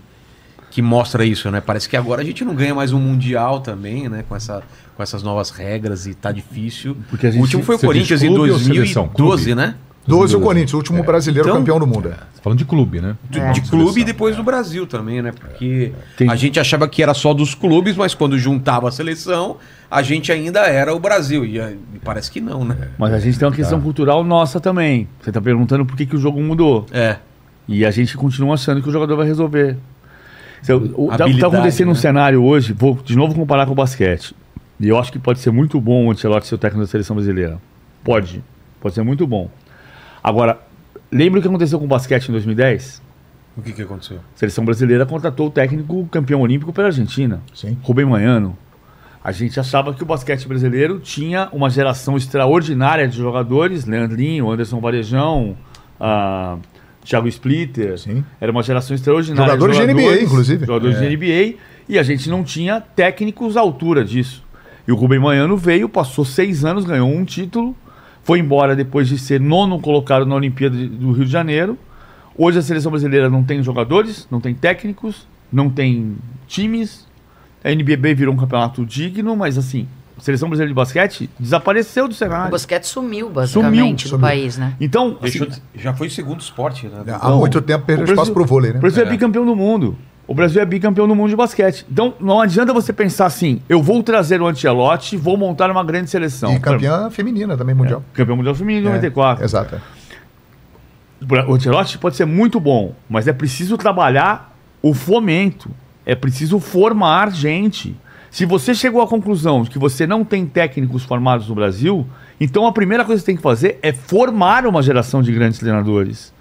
que 0.70 0.82
mostra 0.82 1.26
isso, 1.26 1.52
né? 1.52 1.60
Parece 1.60 1.90
que 1.90 1.98
agora 1.98 2.22
a 2.22 2.24
gente 2.24 2.46
não 2.46 2.56
ganha 2.56 2.74
mais 2.74 2.94
um 2.94 3.00
mundial 3.00 3.60
também, 3.60 4.08
né? 4.08 4.24
Com, 4.30 4.34
essa, 4.38 4.64
com 4.96 5.04
essas 5.04 5.22
novas 5.22 5.50
regras 5.50 6.08
e 6.08 6.14
tá 6.14 6.32
difícil. 6.32 6.96
Porque 7.10 7.26
a 7.26 7.30
o 7.30 7.34
gente- 7.34 7.42
último 7.42 7.64
foi 7.64 7.76
o 7.76 7.80
Corinthians 7.80 8.24
em 8.24 8.28
clube 8.34 8.52
ou 8.52 8.58
seleção? 8.58 9.10
2012, 9.14 9.44
Clube? 9.44 9.56
né? 9.56 9.76
12 10.08 10.36
o 10.36 10.42
Corinthians, 10.42 10.74
o 10.74 10.78
último 10.78 11.04
brasileiro 11.04 11.48
Então- 11.48 11.60
campeão 11.60 11.80
do 11.80 11.86
mundo. 11.88 12.10
Tá 12.10 12.18
falando 12.42 12.58
de 12.58 12.66
clube, 12.66 13.00
né? 13.00 13.16
De, 13.30 13.40
É. 13.40 13.52
de 13.52 13.62
clube 13.62 14.02
e 14.02 14.04
depois 14.04 14.36
do 14.36 14.42
Brasil 14.44 14.88
também, 14.88 15.22
né? 15.22 15.32
Porque 15.32 15.92
Tem- 16.18 16.28
a 16.30 16.36
gente 16.36 16.60
achava 16.60 16.88
que 16.88 17.04
era 17.04 17.14
só 17.14 17.34
dos 17.36 17.54
clubes, 17.54 17.96
mas 17.96 18.16
quando 18.16 18.38
juntava 18.38 18.90
a 18.90 18.92
seleção, 18.92 19.58
a 19.92 20.02
gente 20.02 20.32
ainda 20.32 20.62
era 20.62 20.94
o 20.96 21.00
Brasil. 21.00 21.46
E, 21.46 21.60
eh, 21.60 21.76
parece 22.04 22.32
que 22.32 22.42
não, 22.42 22.66
né? 22.66 22.90
Mas 22.98 23.14
a 23.14 23.20
gente 23.20 23.38
tem 23.38 23.48
uma 23.48 23.54
questão 23.54 23.80
cultural 23.80 24.24
nossa 24.24 24.60
também. 24.60 25.08
Você 25.22 25.30
está 25.30 25.40
perguntando 25.40 25.86
por 25.86 25.96
que, 25.96 26.06
que 26.08 26.16
o 26.16 26.20
jogo 26.20 26.42
mudou. 26.42 26.88
É. 26.92 27.18
E 27.68 27.86
a 27.86 27.92
gente 27.92 28.18
continua 28.18 28.56
achando 28.56 28.82
que 28.82 28.90
o 28.90 28.92
jogador 28.92 29.16
vai 29.16 29.28
resolver. 29.28 29.78
Então, 30.64 30.78
o, 30.96 31.10
tá, 31.10 31.18
tá 31.20 31.24
Habilidade, 31.26 31.56
acontecendo 31.56 31.90
um 31.90 31.94
né? 31.94 32.00
cenário 32.00 32.44
hoje, 32.44 32.74
vou 32.74 32.96
de 33.04 33.16
novo 33.16 33.34
comparar 33.36 33.66
com 33.68 33.72
o 33.72 33.76
basquete. 33.76 34.36
E 34.80 34.88
eu 34.90 34.98
acho 34.98 35.12
que 35.12 35.20
pode 35.20 35.40
ser 35.40 35.52
muito 35.52 35.80
bom 35.80 36.08
o 36.08 36.12
Ancelotti 36.12 36.48
ser 36.48 36.56
o 36.56 36.58
técnico 36.58 36.86
da 36.86 36.90
seleção 36.90 37.16
brasileira. 37.16 37.60
Pode. 38.04 38.44
Pode 38.80 38.96
ser 38.96 39.04
muito 39.04 39.28
bom. 39.28 39.50
Agora, 40.24 40.60
lembra 41.12 41.40
o 41.40 41.42
que 41.42 41.48
aconteceu 41.48 41.80
com 41.80 41.86
o 41.86 41.88
basquete 41.88 42.30
em 42.30 42.32
2010? 42.32 43.02
O 43.58 43.62
que, 43.62 43.74
que 43.74 43.82
aconteceu? 43.82 44.18
A 44.18 44.38
seleção 44.38 44.64
brasileira 44.64 45.06
contratou 45.06 45.48
o 45.48 45.52
técnico 45.52 46.08
campeão 46.12 46.42
olímpico 46.42 46.72
pela 46.72 46.88
Argentina, 46.88 47.42
Sim. 47.54 47.78
Rubem 47.84 48.06
Manhano. 48.06 48.58
A 49.24 49.32
gente 49.32 49.60
achava 49.60 49.94
que 49.94 50.02
o 50.02 50.06
basquete 50.06 50.48
brasileiro 50.48 51.00
tinha 51.00 51.48
uma 51.52 51.70
geração 51.70 52.18
extraordinária 52.18 53.08
de 53.08 53.18
jogadores, 53.18 53.86
Leandrinho, 53.86 54.50
Anderson 54.50 54.80
Varejão, 54.80 55.56
ah, 56.00 56.58
Thiago 57.04 57.28
Splitter. 57.28 58.00
Sim. 58.00 58.24
Era 58.40 58.52
uma 58.52 58.64
geração 58.64 58.96
extraordinária. 58.96 59.54
Jogadores 59.54 59.78
de 59.78 59.94
NBA, 59.94 60.22
inclusive. 60.24 60.66
Jogadores 60.66 60.98
É. 60.98 61.02
de 61.02 61.16
NBA. 61.18 61.58
E 61.88 62.00
a 62.00 62.04
gente 62.04 62.30
não 62.30 62.44
tinha 62.44 62.82
técnicos 62.82 63.58
à 63.58 63.60
altura 63.60 64.04
disso. 64.04 64.44
E 64.88 64.92
o 64.92 64.96
Rubem 64.96 65.20
Manhano 65.20 65.56
veio, 65.56 65.88
passou 65.88 66.26
seis 66.26 66.66
anos, 66.66 66.84
ganhou 66.86 67.08
um 67.10 67.24
título, 67.24 67.76
foi 68.24 68.40
embora 68.40 68.76
depois 68.76 69.08
de 69.08 69.18
ser 69.18 69.40
nono 69.40 69.80
colocado 69.80 70.26
na 70.26 70.36
Olimpíada 70.36 70.76
de- 70.78 70.88
do 70.88 71.12
Rio 71.12 71.26
de 71.26 71.32
Janeiro. 71.32 71.78
Hoje 72.38 72.60
a 72.60 72.62
seleção 72.62 72.92
brasileira 72.92 73.30
não 73.30 73.44
tem 73.44 73.62
jogadores, 73.64 74.28
não 74.32 74.40
tem 74.40 74.54
técnicos, 74.54 75.28
não 75.52 75.70
tem 75.70 76.16
times. 76.48 77.06
A 77.64 77.72
NBB 77.72 78.14
virou 78.16 78.34
um 78.34 78.38
campeonato 78.38 78.86
digno, 78.86 79.36
mas 79.36 79.58
assim, 79.58 79.88
a 80.18 80.22
seleção 80.22 80.48
brasileira 80.50 80.70
de 80.70 80.76
basquete 80.76 81.30
desapareceu 81.40 82.08
do 82.08 82.12
O 82.12 82.16
cenário. 82.16 82.52
basquete 82.52 82.86
sumiu, 82.86 83.30
basicamente, 83.30 83.74
Sumiu, 83.74 83.94
do 83.96 84.02
sumiu. 84.10 84.20
país, 84.20 84.58
né? 84.58 84.76
Então, 84.80 85.18
assim, 85.22 85.48
já 85.76 85.94
foi 85.94 86.08
o 86.08 86.12
segundo 86.12 86.40
esporte, 86.40 86.88
né? 86.88 87.04
Há 87.20 87.30
muito 87.32 87.62
tempo 87.62 87.86
perdeu 87.86 88.06
o 88.08 88.12
espaço 88.12 88.32
pro 88.34 88.46
vôlei, 88.46 88.72
né? 88.72 88.78
O 88.78 88.82
Brasil 88.82 89.04
é. 89.04 89.08
É. 89.08 89.10
bicampeão 89.10 89.46
do 89.46 89.56
mundo. 89.56 89.96
O 90.28 90.34
Brasil 90.34 90.62
é 90.62 90.66
bicampeão 90.66 91.08
do 91.08 91.16
mundo 91.16 91.30
de 91.30 91.36
basquete. 91.36 91.86
Então 91.92 92.14
não 92.20 92.40
adianta 92.40 92.72
você 92.74 92.94
pensar 92.94 93.26
assim, 93.26 93.62
eu 93.68 93.82
vou 93.82 94.02
trazer 94.02 94.42
o 94.42 94.48
Ancelotti, 94.48 95.18
vou 95.18 95.36
montar 95.36 95.70
uma 95.70 95.84
grande 95.84 96.10
seleção. 96.10 96.54
E 96.54 96.60
campeã 96.60 97.10
feminina 97.10 97.58
também 97.58 97.76
mundial. 97.76 98.04
Campeão 98.14 98.38
mundial 98.38 98.56
feminino 98.56 98.86
em 98.88 98.90
É, 98.92 98.96
94. 98.96 99.44
Exato. 99.44 99.82
O 101.48 101.54
Ancelotti 101.54 101.98
pode 101.98 102.16
ser 102.16 102.26
muito 102.26 102.60
bom, 102.60 102.96
mas 103.10 103.28
é 103.28 103.34
preciso 103.34 103.78
trabalhar 103.78 104.56
o 104.82 104.94
fomento. 104.94 105.70
É 106.06 106.16
preciso 106.16 106.60
formar 106.60 107.32
gente. 107.32 107.96
Se 108.32 108.46
você 108.46 108.74
chegou 108.74 109.02
à 109.02 109.08
conclusão 109.08 109.62
de 109.64 109.70
que 109.70 109.78
você 109.78 110.08
não 110.08 110.24
tem 110.24 110.46
técnicos 110.46 111.04
formados 111.04 111.48
no 111.48 111.54
Brasil, 111.54 112.08
então 112.40 112.66
a 112.66 112.72
primeira 112.72 113.04
coisa 113.06 113.20
que 113.22 113.26
você 113.26 113.32
tem 113.32 113.36
que 113.36 113.42
fazer 113.44 113.78
é 113.84 113.92
formar 113.92 114.66
uma 114.66 114.82
geração 114.82 115.22
de 115.22 115.32
grandes 115.32 115.60
treinadores. 115.60 116.34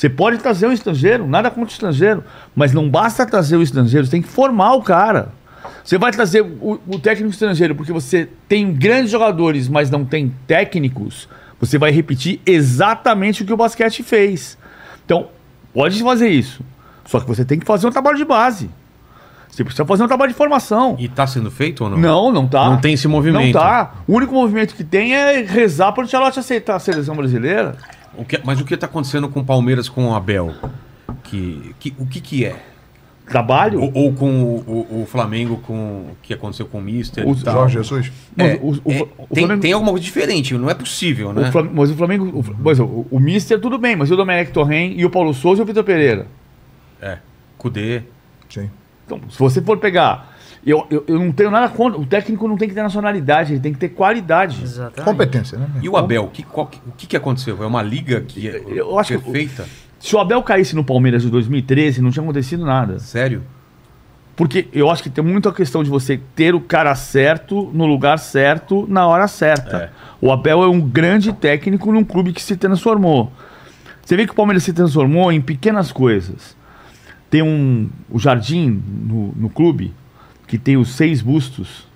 Você 0.00 0.08
pode 0.08 0.38
trazer 0.38 0.66
um 0.66 0.72
estrangeiro, 0.72 1.26
nada 1.26 1.50
contra 1.50 1.68
o 1.68 1.72
estrangeiro, 1.72 2.24
mas 2.56 2.72
não 2.72 2.88
basta 2.88 3.26
trazer 3.26 3.56
o 3.58 3.62
estrangeiro, 3.62 4.06
você 4.06 4.12
tem 4.12 4.22
que 4.22 4.28
formar 4.28 4.72
o 4.72 4.82
cara. 4.82 5.28
Você 5.84 5.98
vai 5.98 6.10
trazer 6.10 6.40
o, 6.40 6.80
o 6.88 6.98
técnico 6.98 7.30
estrangeiro 7.30 7.74
porque 7.74 7.92
você 7.92 8.26
tem 8.48 8.72
grandes 8.72 9.10
jogadores, 9.10 9.68
mas 9.68 9.90
não 9.90 10.02
tem 10.02 10.34
técnicos, 10.46 11.28
você 11.60 11.76
vai 11.76 11.90
repetir 11.90 12.40
exatamente 12.46 13.42
o 13.42 13.44
que 13.44 13.52
o 13.52 13.58
basquete 13.58 14.02
fez. 14.02 14.56
Então, 15.04 15.28
pode 15.74 16.02
fazer 16.02 16.30
isso. 16.30 16.64
Só 17.04 17.20
que 17.20 17.28
você 17.28 17.44
tem 17.44 17.58
que 17.58 17.66
fazer 17.66 17.86
um 17.86 17.90
trabalho 17.90 18.16
de 18.16 18.24
base. 18.24 18.70
Você 19.50 19.62
precisa 19.62 19.84
fazer 19.84 20.02
um 20.02 20.08
trabalho 20.08 20.32
de 20.32 20.38
formação. 20.38 20.96
E 20.98 21.08
tá 21.08 21.26
sendo 21.26 21.50
feito 21.50 21.84
ou 21.84 21.90
não? 21.90 21.98
Não, 21.98 22.32
não 22.32 22.48
tá. 22.48 22.70
Não 22.70 22.78
tem 22.78 22.94
esse 22.94 23.06
movimento. 23.06 23.52
Não 23.52 23.52
tá. 23.52 23.96
O 24.08 24.14
único 24.14 24.32
movimento 24.32 24.74
que 24.74 24.84
tem 24.84 25.14
é 25.14 25.42
rezar 25.42 25.92
para 25.92 26.04
o 26.04 26.06
Tchalote 26.06 26.38
aceitar 26.38 26.76
a 26.76 26.78
seleção 26.78 27.14
brasileira. 27.14 27.76
O 28.16 28.24
que- 28.24 28.40
mas 28.44 28.60
o 28.60 28.64
que 28.64 28.76
tá 28.76 28.86
acontecendo 28.86 29.28
com 29.28 29.40
o 29.40 29.44
Palmeiras 29.44 29.88
com 29.88 30.08
o 30.08 30.14
Abel? 30.14 30.54
Que, 31.24 31.74
que, 31.78 31.94
o 31.98 32.06
que 32.06 32.20
que 32.20 32.44
é? 32.44 32.56
Trabalho. 33.26 33.80
Ou, 33.80 33.92
ou 33.94 34.12
com 34.12 34.42
o, 34.42 34.56
o- 34.90 35.02
o 35.02 35.06
Flamengo 35.06 35.58
com 35.58 35.74
o 36.10 36.16
que 36.20 36.34
aconteceu 36.34 36.66
com 36.66 36.78
o 36.78 36.82
Mister 36.82 37.26
O? 37.26 37.34
Jorge 37.34 37.74
Jesus. 37.78 38.10
É, 38.36 38.54
o- 38.60 38.70
o- 38.72 38.92
é, 38.92 38.94
tem, 39.32 39.44
Flamengo- 39.44 39.62
tem 39.62 39.72
alguma 39.72 39.92
coisa 39.92 40.04
diferente, 40.04 40.54
não 40.54 40.68
é 40.68 40.74
possível, 40.74 41.32
né? 41.32 41.50
Mas 41.72 41.90
o 41.90 41.94
Flamengo. 41.94 42.24
O, 42.26 42.44
mas 42.58 42.80
o, 42.80 43.06
o 43.10 43.20
Mister, 43.20 43.60
tudo 43.60 43.78
bem, 43.78 43.94
mas 43.94 44.10
e 44.10 44.12
o 44.12 44.16
Domenech 44.16 44.50
Torren 44.50 44.94
e 44.96 45.04
o 45.04 45.10
Paulo 45.10 45.32
Souza 45.32 45.62
e 45.62 45.64
o 45.64 45.66
Vitor 45.66 45.84
Pereira? 45.84 46.26
É, 47.00 47.18
Cudê. 47.56 48.02
Sim. 48.48 48.68
Então, 49.06 49.20
se 49.30 49.38
você 49.38 49.62
for 49.62 49.78
pegar. 49.78 50.29
Eu, 50.64 50.86
eu, 50.90 51.04
eu 51.08 51.18
não 51.18 51.32
tenho 51.32 51.50
nada 51.50 51.68
contra. 51.70 51.98
O 51.98 52.04
técnico 52.04 52.46
não 52.46 52.56
tem 52.56 52.68
que 52.68 52.74
ter 52.74 52.82
nacionalidade, 52.82 53.54
ele 53.54 53.60
tem 53.60 53.72
que 53.72 53.78
ter 53.78 53.88
qualidade. 53.90 54.62
Exatamente. 54.62 55.02
Competência, 55.04 55.58
né? 55.58 55.66
E 55.82 55.88
o 55.88 55.96
Abel, 55.96 56.28
que, 56.32 56.42
qual 56.42 56.66
que- 56.66 56.78
o 56.86 56.92
que, 56.96 57.06
que 57.06 57.16
aconteceu? 57.16 57.62
É 57.62 57.66
uma 57.66 57.82
liga 57.82 58.20
que 58.20 58.46
é 58.48 58.62
Eu 58.66 58.98
acho 58.98 59.16
que- 59.16 59.24
perfeita? 59.24 59.64
Se 59.98 60.14
o 60.14 60.18
Abel 60.18 60.42
caísse 60.42 60.74
no 60.76 60.84
Palmeiras 60.84 61.22
de 61.22 61.30
2013, 61.30 62.00
não 62.02 62.10
tinha 62.10 62.22
acontecido 62.22 62.64
nada. 62.64 62.98
Sério? 62.98 63.42
Porque 64.36 64.68
eu 64.72 64.90
acho 64.90 65.02
que 65.02 65.10
tem 65.10 65.22
muito 65.22 65.48
a 65.48 65.52
questão 65.52 65.82
de 65.84 65.90
você 65.90 66.18
ter 66.34 66.54
o 66.54 66.60
cara 66.60 66.94
certo, 66.94 67.70
no 67.74 67.84
lugar 67.84 68.18
certo, 68.18 68.86
na 68.88 69.06
hora 69.06 69.28
certa. 69.28 69.76
É. 69.76 69.90
O 70.20 70.32
Abel 70.32 70.62
é 70.62 70.66
um 70.68 70.80
grande 70.80 71.32
técnico 71.32 71.92
num 71.92 72.04
clube 72.04 72.32
que 72.32 72.42
se 72.42 72.56
transformou. 72.56 73.30
Você 74.02 74.16
vê 74.16 74.24
que 74.26 74.32
o 74.32 74.34
Palmeiras 74.34 74.62
se 74.64 74.72
transformou 74.72 75.30
em 75.30 75.40
pequenas 75.40 75.92
coisas. 75.92 76.56
Tem 77.28 77.42
um 77.42 77.90
o 78.10 78.18
Jardim 78.18 78.82
no, 79.06 79.32
no 79.36 79.50
clube, 79.50 79.92
que 80.50 80.58
tem 80.58 80.76
os 80.76 80.88
seis 80.96 81.22
bustos. 81.22 81.86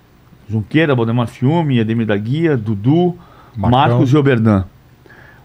Junqueira, 0.49 0.95
Valdemar 0.95 1.27
Fiume, 1.27 1.77
Ademir 1.81 2.05
da 2.05 2.15
Guia, 2.15 2.55
Dudu, 2.55 3.13
Marcão. 3.53 3.69
Marcos 3.69 4.13
e 4.13 4.15
Oberdan. 4.17 4.63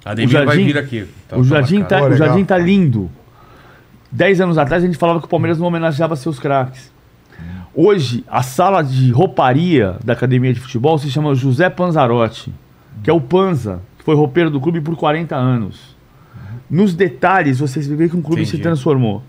A 0.04 0.12
Ademir 0.12 0.32
vai 0.32 0.46
Jardim- 0.46 0.64
vir 0.64 0.78
aqui. 0.78 1.06
Tá- 1.28 1.36
o, 1.36 1.42
jardim 1.42 1.78
marcado. 1.80 2.04
tá, 2.06 2.10
o 2.10 2.16
jardim 2.16 2.44
tá 2.44 2.56
lindo. 2.56 3.10
Dez 4.12 4.40
anos 4.40 4.56
atrás 4.58 4.84
a 4.84 4.86
gente 4.86 4.96
falava 4.96 5.18
que 5.18 5.24
o 5.24 5.28
Palmeiras 5.28 5.58
não 5.58 5.66
homenageava 5.66 6.14
seus 6.14 6.38
craques. 6.38 6.92
Hoje, 7.74 8.24
a 8.28 8.42
sala 8.42 8.80
de 8.82 9.10
rouparia 9.10 9.96
da 10.04 10.12
academia 10.12 10.52
de 10.54 10.60
futebol 10.60 10.96
se 10.96 11.10
chama 11.10 11.34
José 11.34 11.68
Panzarotti, 11.68 12.52
que 13.02 13.10
é 13.10 13.12
o 13.12 13.20
Panza, 13.20 13.80
que 13.98 14.04
foi 14.04 14.14
roupeiro 14.14 14.50
do 14.50 14.60
clube 14.60 14.80
por 14.80 14.94
40 14.96 15.34
anos. 15.34 15.96
Nos 16.70 16.94
detalhes, 16.94 17.58
você 17.58 17.80
vê 17.80 18.08
que 18.08 18.16
um 18.16 18.22
clube 18.22 18.44
se 18.44 18.50
Entendi. 18.50 18.62
transformou. 18.62 19.22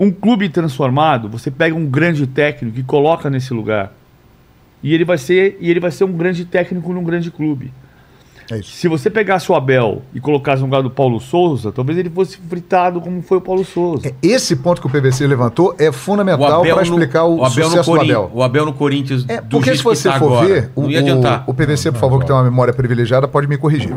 Um 0.00 0.10
clube 0.10 0.48
transformado, 0.48 1.28
você 1.28 1.50
pega 1.50 1.76
um 1.76 1.84
grande 1.86 2.26
técnico 2.26 2.80
e 2.80 2.82
coloca 2.82 3.28
nesse 3.28 3.52
lugar. 3.52 3.92
E 4.82 4.94
ele 4.94 5.04
vai 5.04 5.18
ser, 5.18 5.58
e 5.60 5.70
ele 5.70 5.78
vai 5.78 5.90
ser 5.90 6.04
um 6.04 6.12
grande 6.12 6.46
técnico 6.46 6.90
num 6.94 7.04
grande 7.04 7.30
clube. 7.30 7.70
É 8.50 8.58
isso. 8.58 8.70
Se 8.72 8.88
você 8.88 9.08
pegasse 9.10 9.52
o 9.52 9.54
Abel 9.54 10.02
e 10.14 10.18
colocasse 10.20 10.60
no 10.60 10.66
lugar 10.66 10.82
do 10.82 10.90
Paulo 10.90 11.20
Souza, 11.20 11.70
talvez 11.70 11.96
ele 11.98 12.10
fosse 12.10 12.36
fritado 12.48 13.00
como 13.00 13.20
foi 13.22 13.38
o 13.38 13.40
Paulo 13.40 13.62
Souza. 13.64 14.08
É, 14.08 14.14
Esse 14.22 14.56
ponto 14.56 14.80
que 14.80 14.86
o 14.88 14.90
PVC 14.90 15.24
levantou 15.26 15.74
é 15.78 15.90
O 15.90 15.92
fundamental 15.92 16.62
para 16.62 16.74
no- 16.76 16.82
explicar 16.82 17.24
o, 17.24 17.36
o 17.36 17.44
Abel 17.44 17.64
no 17.64 17.70
sucesso 17.70 17.92
do 17.92 18.00
Abel. 18.00 18.30
O 18.34 18.42
Abel 18.42 18.64
no 18.66 18.72
Corinthians 18.72 19.24
É, 19.28 19.40
do 19.40 19.50
porque 19.50 19.66
jeito 19.66 19.78
se 19.78 19.84
você 19.84 20.08
que 20.08 20.14
tá 20.14 20.18
for 20.18 20.32
agora, 20.32 20.46
ver, 20.48 20.70
o, 20.74 20.82
não 20.82 20.90
ia 20.90 20.98
adiantar. 20.98 21.44
o, 21.46 21.50
o 21.52 21.54
PVC, 21.54 21.92
por 21.92 22.00
favor, 22.00 22.18
que 22.20 22.26
tem 22.26 22.34
uma 22.34 22.42
memória 22.42 22.72
privilegiada, 22.72 23.28
pode 23.28 23.46
me 23.46 23.56
corrigir. 23.56 23.94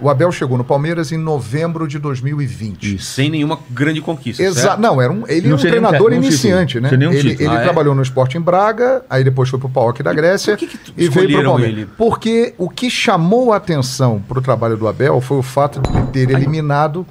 O 0.00 0.10
Abel 0.10 0.30
chegou 0.30 0.58
no 0.58 0.64
Palmeiras 0.64 1.10
em 1.10 1.16
novembro 1.16 1.88
de 1.88 1.98
2020. 1.98 2.98
Sem 3.02 3.30
nenhuma 3.30 3.58
grande 3.70 4.00
conquista. 4.00 4.42
Exato. 4.42 4.80
Não, 4.80 5.00
era 5.00 5.10
um, 5.12 5.24
ele 5.26 5.48
Não 5.48 5.56
era 5.56 5.66
um 5.66 5.70
treinador 5.70 6.10
nenhum 6.10 6.22
iniciante, 6.22 6.80
título. 6.80 6.98
né? 7.10 7.16
Ele, 7.18 7.30
ele 7.32 7.46
Ah, 7.48 7.60
é? 7.60 7.62
trabalhou 7.62 7.94
no 7.94 8.02
Sport 8.02 8.34
em 8.34 8.40
Braga, 8.40 9.02
aí 9.08 9.24
depois 9.24 9.48
foi 9.48 9.58
pro 9.58 9.68
PAOK 9.68 10.02
da 10.02 10.12
Grécia 10.12 10.56
que 10.56 10.66
que 10.66 10.76
tu- 10.78 10.92
e 10.96 11.08
veio 11.08 11.38
pro 11.38 11.44
Palmeiras. 11.50 11.76
ele? 11.76 11.88
Porque 11.96 12.54
o 12.58 12.68
que 12.68 12.90
chamou 12.90 13.52
a 13.52 13.56
atenção 13.56 14.22
pro 14.28 14.40
trabalho 14.42 14.76
do 14.76 14.86
Abel 14.86 15.20
foi 15.20 15.38
o 15.38 15.42
fato 15.42 15.80
de 15.80 16.02
ter 16.12 16.30
eliminado 16.30 17.06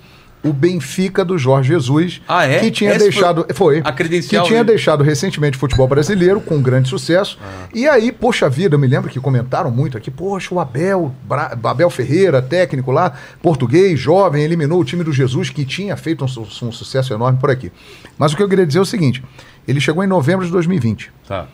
o 0.45 0.53
Benfica 0.53 1.26
do 1.26 1.38
Jorge 1.38 1.69
Jesus, 1.69 2.22
Ah, 2.27 2.45
é? 2.45 2.59
que 2.59 2.69
tinha 2.69 2.91
foi 2.91 2.99
deixado 2.99 3.45
foi, 3.53 3.81
a 3.84 3.91
credencial 3.91 4.43
que 4.43 4.49
tinha 4.49 4.63
deixado 4.63 5.03
recentemente 5.03 5.57
o 5.57 5.59
futebol 5.59 5.88
brasileiro 5.88 6.39
com 6.39 6.61
grande 6.61 6.88
sucesso. 6.88 7.38
Ah. 7.43 7.67
E 7.73 7.88
aí, 7.88 8.11
poxa 8.11 8.47
vida, 8.49 8.76
eu 8.76 8.80
me 8.80 8.88
lembro 8.88 9.09
que 9.09 9.19
comentaram 9.19 9.72
muito 9.72 9.97
aqui, 9.97 10.11
poxa, 10.11 10.53
o 10.53 10.59
Abel, 10.59 11.13
Bra- 11.23 11.57
Abel 11.63 11.89
Ferreira, 11.89 12.41
técnico 12.41 12.91
lá, 12.91 13.13
português, 13.41 13.99
jovem, 13.99 14.43
eliminou 14.43 14.80
o 14.80 14.85
time 14.85 15.03
do 15.03 15.11
Jesus 15.11 15.49
que 15.49 15.65
tinha 15.65 15.97
feito 15.97 16.23
um, 16.23 16.27
su- 16.27 16.65
um 16.65 16.72
sucesso 16.72 17.13
enorme 17.13 17.39
por 17.39 17.49
aqui. 17.49 17.72
Mas 18.17 18.34
o 18.34 18.38
que 18.38 18.43
eu 18.43 18.49
queria 18.49 18.65
dizer 18.65 18.80
é 18.80 18.81
o 18.81 18.85
seguinte, 18.85 19.23
ele 19.67 19.80
chegou 19.81 20.03
em 20.03 20.07
novembro 20.07 20.45
de 20.45 20.51
2020. 20.51 21.11
Tá. 21.27 21.47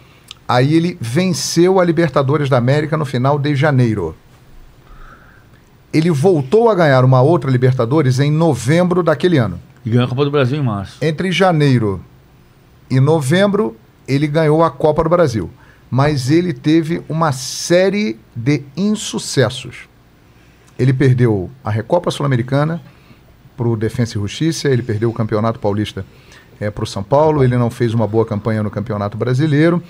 Aí 0.47 0.73
ele 0.73 0.97
venceu 0.99 1.79
a 1.79 1.85
Libertadores 1.85 2.49
da 2.49 2.57
América 2.57 2.97
no 2.97 3.05
final 3.05 3.39
de 3.39 3.55
janeiro. 3.55 4.15
Ele 5.93 6.09
voltou 6.09 6.69
a 6.69 6.75
ganhar 6.75 7.03
uma 7.03 7.21
outra 7.21 7.51
Libertadores 7.51 8.19
em 8.19 8.31
novembro 8.31 9.03
daquele 9.03 9.37
ano. 9.37 9.59
E 9.85 9.89
ganhou 9.89 10.05
a 10.05 10.09
Copa 10.09 10.25
do 10.25 10.31
Brasil 10.31 10.57
em 10.57 10.63
março. 10.63 10.97
Entre 11.01 11.31
janeiro 11.31 12.03
e 12.89 12.99
novembro, 12.99 13.75
ele 14.07 14.27
ganhou 14.27 14.63
a 14.63 14.71
Copa 14.71 15.03
do 15.03 15.09
Brasil. 15.09 15.49
Mas 15.89 16.31
ele 16.31 16.53
teve 16.53 17.01
uma 17.09 17.31
série 17.31 18.17
de 18.35 18.63
insucessos. 18.77 19.89
Ele 20.79 20.93
perdeu 20.93 21.49
a 21.63 21.69
Recopa 21.69 22.09
Sul-Americana 22.09 22.81
para 23.57 23.67
o 23.67 23.75
Defensa 23.75 24.17
e 24.17 24.21
Justiça, 24.21 24.69
ele 24.69 24.81
perdeu 24.81 25.09
o 25.09 25.13
Campeonato 25.13 25.59
Paulista 25.59 26.05
para 26.69 26.83
o 26.83 26.87
São 26.87 27.01
Paulo, 27.01 27.43
ele 27.43 27.57
não 27.57 27.69
fez 27.69 27.93
uma 27.93 28.07
boa 28.07 28.25
campanha 28.25 28.61
no 28.61 28.69
Campeonato 28.69 29.17
Brasileiro. 29.17 29.81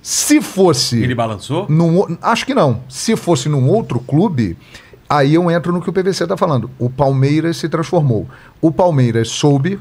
Se 0.00 0.40
fosse. 0.40 1.02
Ele 1.02 1.14
balançou? 1.14 1.66
Num 1.68 2.16
acho 2.22 2.46
que 2.46 2.54
não. 2.54 2.82
Se 2.88 3.16
fosse 3.16 3.48
num 3.48 3.68
outro 3.68 3.98
clube, 3.98 4.56
aí 5.08 5.34
eu 5.34 5.50
entro 5.50 5.72
no 5.72 5.80
que 5.80 5.90
o 5.90 5.92
PVC 5.92 6.24
está 6.24 6.36
falando. 6.36 6.70
O 6.78 6.90
Palmeiras 6.90 7.56
se 7.56 7.68
transformou. 7.68 8.28
O 8.60 8.70
Palmeiras 8.70 9.28
soube 9.28 9.78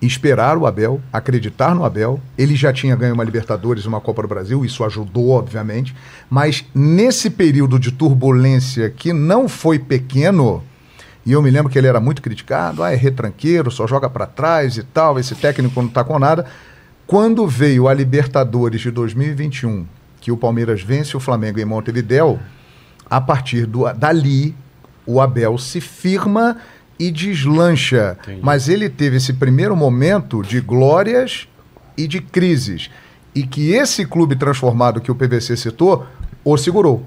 esperar 0.00 0.58
o 0.58 0.66
Abel, 0.66 1.00
acreditar 1.12 1.74
no 1.74 1.84
Abel. 1.84 2.20
Ele 2.36 2.54
já 2.54 2.72
tinha 2.72 2.96
ganho 2.96 3.14
uma 3.14 3.24
Libertadores 3.24 3.86
uma 3.86 4.00
Copa 4.00 4.22
do 4.22 4.28
Brasil, 4.28 4.64
isso 4.64 4.84
ajudou, 4.84 5.30
obviamente. 5.30 5.94
Mas 6.28 6.64
nesse 6.74 7.30
período 7.30 7.78
de 7.78 7.92
turbulência 7.92 8.90
que 8.90 9.12
não 9.12 9.48
foi 9.48 9.78
pequeno, 9.78 10.62
e 11.24 11.32
eu 11.32 11.42
me 11.42 11.50
lembro 11.50 11.70
que 11.70 11.78
ele 11.78 11.86
era 11.86 12.00
muito 12.00 12.20
criticado, 12.20 12.82
ah, 12.82 12.92
é 12.92 12.96
retranqueiro, 12.96 13.70
só 13.70 13.86
joga 13.86 14.10
para 14.10 14.26
trás 14.26 14.76
e 14.76 14.82
tal, 14.82 15.18
esse 15.18 15.34
técnico 15.34 15.80
não 15.80 15.88
está 15.88 16.04
com 16.04 16.18
nada. 16.18 16.46
Quando 17.06 17.46
veio 17.46 17.88
a 17.88 17.94
Libertadores 17.94 18.80
de 18.80 18.90
2021, 18.90 19.86
que 20.20 20.32
o 20.32 20.36
Palmeiras 20.36 20.82
vence 20.82 21.16
o 21.16 21.20
Flamengo 21.20 21.60
em 21.60 21.64
Montevidéu, 21.64 22.38
a 23.08 23.20
partir 23.20 23.66
do, 23.66 23.90
dali 23.92 24.54
o 25.06 25.20
Abel 25.20 25.58
se 25.58 25.80
firma 25.80 26.56
e 26.98 27.10
deslancha. 27.10 28.16
Entendi. 28.22 28.40
Mas 28.42 28.68
ele 28.68 28.88
teve 28.88 29.16
esse 29.16 29.32
primeiro 29.32 29.76
momento 29.76 30.42
de 30.42 30.60
glórias 30.60 31.46
e 31.96 32.06
de 32.06 32.20
crises. 32.20 32.90
E 33.34 33.44
que 33.44 33.72
esse 33.72 34.06
clube 34.06 34.36
transformado 34.36 35.00
que 35.00 35.10
o 35.10 35.14
PVC 35.14 35.56
citou 35.56 36.06
o 36.44 36.56
segurou. 36.56 37.04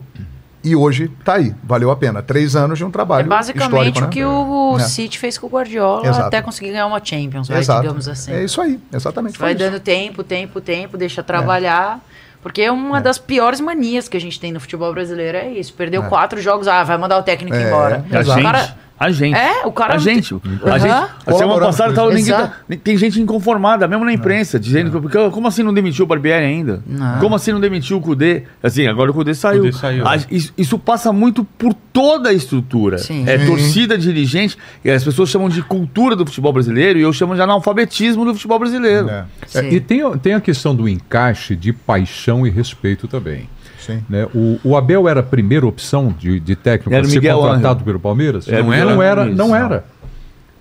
E 0.63 0.75
hoje 0.75 1.09
tá 1.23 1.35
aí, 1.35 1.55
valeu 1.63 1.89
a 1.91 1.95
pena. 1.95 2.21
Três 2.21 2.55
anos 2.55 2.77
de 2.77 2.83
um 2.83 2.89
É 2.89 2.91
trabalho 2.91 3.27
basicamente 3.29 3.63
histórico, 3.71 3.99
o 3.99 4.01
né? 4.01 4.07
que 4.09 4.25
o 4.25 4.75
É. 4.77 4.83
City 4.83 5.17
fez 5.17 5.37
com 5.37 5.47
o 5.47 5.49
Guardiola 5.49 6.05
Exato. 6.07 6.27
até 6.27 6.41
conseguir 6.41 6.71
ganhar 6.71 6.87
uma 6.87 6.99
Champions, 7.03 7.47
vai, 7.47 7.61
digamos 7.61 8.07
assim. 8.09 8.33
É 8.33 8.43
isso 8.43 8.59
aí, 8.59 8.77
exatamente. 8.91 9.39
Vai 9.39 9.51
isso. 9.51 9.59
dando 9.59 9.79
tempo, 9.79 10.23
tempo, 10.23 10.59
tempo, 10.59 10.97
deixa 10.97 11.23
trabalhar. 11.23 12.03
Porque 12.41 12.61
é 12.61 12.71
uma 12.71 13.01
das 13.01 13.17
piores 13.17 13.59
manias 13.59 14.07
que 14.07 14.15
a 14.15 14.21
gente 14.21 14.39
tem 14.39 14.51
no 14.51 14.59
futebol 14.59 14.93
brasileiro, 14.93 15.37
é 15.37 15.49
isso. 15.49 15.73
Perdeu 15.73 16.03
É. 16.03 16.07
quatro 16.07 16.39
jogos, 16.41 16.67
ah, 16.67 16.83
vai 16.83 16.97
mandar 16.97 17.17
o 17.17 17.23
técnico 17.23 17.55
É, 17.55 17.63
embora. 17.67 18.05
A 18.11 18.19
O 18.19 18.23
gente. 18.23 18.41
cara- 18.43 18.77
A 18.99 19.11
gente. 19.11 19.35
É, 19.37 19.65
o 19.65 19.71
cara 19.71 19.93
A 19.93 19.97
não 19.97 20.03
gente. 20.03 20.33
tem- 20.35 20.71
A 20.71 20.77
gente. 20.79 20.91
A 21.25 21.33
semana 21.33 21.59
passada 21.59 21.93
tava, 21.93 22.07
isso. 22.13 22.17
ninguém 22.17 22.33
tá- 22.33 22.53
tem 22.83 22.97
gente 22.97 23.21
inconformada, 23.21 23.87
mesmo 23.87 24.03
na 24.03 24.11
imprensa, 24.11 24.59
dizendo 24.59 24.89
que. 24.91 24.99
Porque, 24.99 25.29
como 25.29 25.47
assim 25.47 25.61
não 25.61 25.73
demitiu 25.73 26.05
o 26.05 26.07
Barbieri 26.07 26.43
ainda? 26.45 26.81
Não. 26.87 27.19
Como 27.19 27.35
assim 27.35 27.51
não 27.51 27.59
demitiu 27.59 27.97
o 27.97 28.01
Cudê? 28.01 28.43
Assim, 28.61 28.87
agora 28.87 29.11
o 29.11 29.13
Cudê 29.13 29.33
saiu. 29.35 29.61
Cudê 29.61 29.71
saiu. 29.73 30.07
A- 30.07 30.17
isso, 30.31 30.51
isso 30.57 30.79
passa 30.79 31.13
muito 31.13 31.43
por 31.43 31.73
toda 31.93 32.29
a 32.29 32.33
estrutura. 32.33 32.97
Sim. 32.97 33.23
É 33.27 33.37
Sim. 33.37 33.45
torcida, 33.45 33.97
dirigente, 33.97 34.57
e 34.83 34.89
as 34.89 35.03
pessoas 35.03 35.29
chamam 35.29 35.47
de 35.49 35.61
cultura 35.61 36.15
do 36.15 36.25
futebol 36.25 36.51
brasileiro 36.53 36.97
e 36.97 37.03
eu 37.03 37.13
chamo 37.13 37.35
de 37.35 37.41
analfabetismo 37.41 38.25
do 38.25 38.33
futebol 38.33 38.57
brasileiro. 38.59 39.09
É, 39.09 39.25
É, 39.53 39.73
e 39.73 39.79
tem, 39.79 40.01
tem 40.17 40.33
a 40.33 40.41
questão 40.41 40.75
do 40.75 40.89
encaixe 40.89 41.55
de 41.55 41.71
paixão 41.71 42.47
e 42.47 42.49
respeito 42.49 43.07
também. 43.07 43.47
Sim. 43.87 44.03
né? 44.09 44.27
O, 44.35 44.59
o 44.63 44.77
Abel 44.77 45.07
era 45.07 45.21
a 45.21 45.23
primeira 45.23 45.65
opção 45.65 46.13
de, 46.17 46.39
de 46.39 46.55
técnico 46.55 46.93
Era 46.93 47.05
a 47.05 47.07
o 47.07 47.09
ser 47.09 47.15
Miguel 47.15 47.37
contratado 47.39 47.67
Ángel. 47.75 47.85
pelo 47.85 47.99
Palmeiras? 47.99 48.47
Era 48.47 48.61
não, 48.61 48.73
era, 48.73 48.93
não 48.93 49.01
era, 49.01 49.25
não 49.25 49.55
era. 49.55 49.85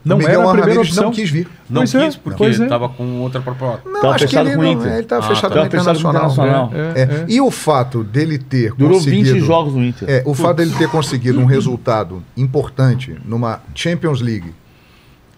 Não 0.04 0.18
Miguel 0.18 0.40
era 0.40 0.42
a 0.42 0.52
primeira 0.52 0.70
Ramírez 0.74 0.88
opção. 0.90 1.04
não 1.04 1.10
quis 1.10 1.28
vir. 1.28 1.48
Não 1.68 1.80
Pois 1.80 1.94
é, 1.96 2.06
quis, 2.06 2.16
porque 2.16 2.38
pois 2.38 2.60
é. 2.60 2.68
com 2.96 3.20
outra 3.22 3.40
proposta. 3.40 3.82
Não, 3.84 4.00
Tava 4.00 4.14
acho 4.14 4.24
que 4.24 4.30
fechado 4.30 4.48
ele 4.48 4.56
não, 4.56 4.86
é, 4.86 4.98
ele 4.98 5.02
tá 5.06 5.18
Ah, 5.18 5.22
fechado 5.22 5.52
tava 5.52 5.68
com 5.68 5.76
o 5.76 5.80
fechado 5.80 5.98
com 6.00 6.06
o 6.06 6.10
Internacional. 6.10 6.66
Internacional. 6.68 6.94
É, 6.94 7.00
É, 7.00 7.02
é. 7.02 7.24
E 7.28 7.40
o 7.40 7.50
fato 7.50 8.04
dele 8.04 8.38
ter 8.38 8.72
Durou 8.74 8.98
conseguido... 8.98 9.34
20 9.34 9.44
jogos 9.44 9.74
no 9.74 9.84
Inter. 9.84 10.08
É, 10.08 10.22
o 10.24 10.32
fato 10.32 10.58
dele 10.58 10.72
ter 10.78 10.88
conseguido 10.88 11.40
um 11.40 11.44
resultado 11.44 12.22
importante 12.36 13.16
numa 13.24 13.60
Champions 13.74 14.20
League, 14.20 14.54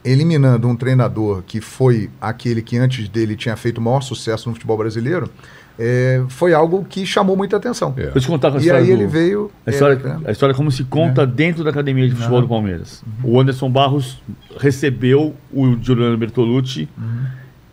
eliminando 0.04 0.68
um 0.68 0.76
treinador 0.76 1.42
que 1.46 1.62
foi 1.62 2.10
aquele 2.20 2.60
que 2.60 2.76
antes 2.76 3.08
dele 3.08 3.36
tinha 3.36 3.56
feito 3.56 3.78
o 3.78 3.80
maior 3.80 4.02
sucesso 4.02 4.50
no 4.50 4.54
futebol 4.54 4.76
brasileiro, 4.76 5.30
é, 5.78 6.22
foi 6.28 6.52
algo 6.52 6.84
que 6.84 7.06
chamou 7.06 7.36
muita 7.36 7.56
atenção. 7.56 7.94
É. 7.96 8.10
Vou 8.10 8.20
te 8.20 8.26
contar 8.26 8.50
com 8.50 8.56
a 8.56 8.60
E 8.60 8.62
história 8.62 8.80
aí 8.80 8.86
do- 8.86 8.92
ele 8.92 9.06
veio... 9.06 9.50
A 9.66 9.70
história, 9.70 10.00
é, 10.24 10.28
a 10.28 10.32
história 10.32 10.54
como 10.54 10.70
se 10.72 10.84
conta 10.84 11.26
dentro 11.26 11.62
da 11.62 11.70
academia 11.70 12.08
de 12.08 12.14
futebol 12.14 12.40
do 12.40 12.48
Palmeiras. 12.48 13.04
O 13.22 13.38
Anderson 13.40 13.70
Barros 13.70 14.20
recebeu 14.58 15.34
o 15.52 15.76
Giuliano 15.80 16.16
Bertolucci 16.16 16.88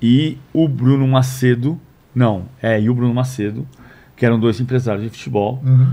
e 0.02 0.38
o 0.54 0.68
Bruno 0.68 1.08
Macedo. 1.08 1.80
Não, 2.14 2.44
é, 2.62 2.80
e 2.80 2.90
o 2.90 2.94
Bruno 2.94 3.14
Macedo, 3.14 3.68
que 4.16 4.26
eram 4.26 4.40
dois 4.40 4.60
empresários 4.60 5.04
de 5.04 5.10
futebol, 5.10 5.62
Uhum, 5.66 5.88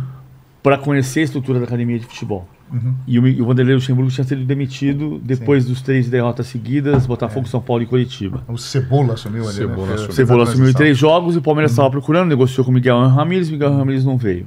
para 0.62 0.78
conhecer 0.78 1.20
a 1.20 1.22
estrutura 1.24 1.58
da 1.58 1.64
academia 1.64 1.98
de 1.98 2.06
futebol. 2.06 2.46
Uhum. 2.72 2.94
E 3.06 3.18
o, 3.18 3.22
Mi- 3.22 3.40
o 3.40 3.44
Vanderlei 3.44 3.74
Luxemburgo 3.74 4.10
tinha 4.10 4.24
sido 4.24 4.44
demitido 4.44 5.20
depois 5.22 5.64
dos 5.64 5.82
três 5.82 6.08
derrotas 6.08 6.46
seguidas, 6.46 7.06
Botafogo, 7.06 7.46
São 7.48 7.60
Paulo 7.60 7.82
e 7.82 7.86
Curitiba. 7.86 8.44
O 8.48 8.56
Cebola 8.56 9.14
assumiu 9.14 9.44
ali, 9.44 9.54
Cebola 9.54 9.86
né? 9.86 9.94
assumiu. 9.94 10.12
Cebola 10.12 10.42
assumiu 10.44 10.70
em 10.70 10.72
três 10.72 10.96
jogos 10.98 11.34
e 11.34 11.38
o 11.38 11.42
Palmeiras 11.42 11.72
estava 11.72 11.90
procurando, 11.90 12.28
negociou 12.28 12.64
com 12.64 12.70
o 12.70 12.74
Miguel 12.74 12.98
Ramírez, 13.08 13.50
Miguel 13.50 13.76
Ramírez 13.76 14.04
não 14.04 14.16
veio. 14.16 14.46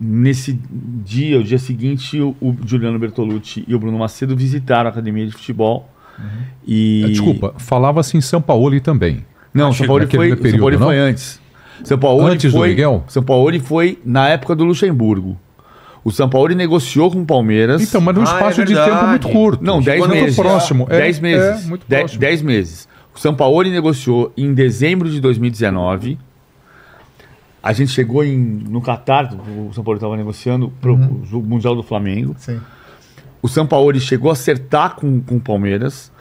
Nesse 0.00 0.58
dia, 1.04 1.38
o 1.40 1.44
dia 1.44 1.58
seguinte, 1.58 2.20
o, 2.20 2.36
o 2.40 2.56
Juliano 2.64 2.98
Bertolucci 2.98 3.64
e 3.66 3.74
o 3.74 3.78
Bruno 3.78 3.98
Macedo 3.98 4.36
visitaram 4.36 4.88
a 4.88 4.92
academia 4.92 5.26
de 5.26 5.32
futebol. 5.32 5.90
E... 6.66 7.02
É, 7.04 7.08
Desculpa, 7.08 7.54
falava-se 7.58 8.16
em 8.16 8.20
São 8.20 8.40
Paulo 8.40 8.80
também. 8.80 9.24
Não, 9.52 9.72
São 9.72 9.86
Paulo 9.86 10.06
foi, 10.06 10.36
período, 10.36 10.50
São 10.50 10.58
Paulo 10.58 10.78
não? 10.78 10.86
foi 10.86 10.98
antes. 10.98 11.40
São 11.84 11.98
Paulo 11.98 12.26
Antes 12.26 12.52
do 12.52 12.58
foi, 12.58 12.68
Miguel? 12.70 13.04
São 13.06 13.22
Paulo 13.22 13.60
foi 13.60 13.98
na 14.04 14.28
época 14.28 14.56
do 14.56 14.64
Luxemburgo. 14.64 15.38
O 16.06 16.12
São 16.12 16.28
Paulo 16.28 16.54
negociou 16.54 17.10
com 17.10 17.20
o 17.22 17.26
Palmeiras. 17.26 17.82
Então, 17.82 18.00
mas 18.00 18.14
num 18.14 18.20
Ah, 18.20 18.24
espaço 18.24 18.60
é 18.60 18.64
de 18.64 18.74
tempo 18.74 19.06
muito 19.08 19.28
curto. 19.28 19.64
Não, 19.64 19.82
10 19.82 19.98
muito 19.98 20.12
meses. 20.12 20.36
próximo. 20.36 20.86
É, 20.88 20.98
10 21.00 21.18
meses. 21.18 21.64
É, 21.64 21.68
muito 21.68 21.82
De- 21.88 21.96
próximo. 21.98 22.20
10 22.20 22.42
meses. 22.42 22.88
O 23.12 23.18
São 23.18 23.34
Paulo 23.34 23.62
negociou 23.68 24.32
em 24.36 24.54
dezembro 24.54 25.10
de 25.10 25.20
2019. 25.20 26.16
A 27.62 27.72
gente 27.72 27.90
chegou 27.90 28.22
em, 28.24 28.36
no 28.38 28.80
Catar, 28.80 29.34
o 29.34 29.72
São 29.74 29.82
Paulo 29.82 29.96
estava 29.96 30.16
negociando 30.16 30.72
para 30.80 30.92
Uhum. 30.92 31.22
o 31.32 31.42
Mundial 31.42 31.74
do 31.74 31.82
Flamengo. 31.82 32.36
Sim. 32.38 32.60
O 33.42 33.48
São 33.48 33.66
Paulo 33.66 33.98
chegou 33.98 34.30
a 34.30 34.34
acertar 34.34 34.94
com, 34.94 35.20
com 35.20 35.36
o 35.36 35.40
Palmeiras. 35.40 36.12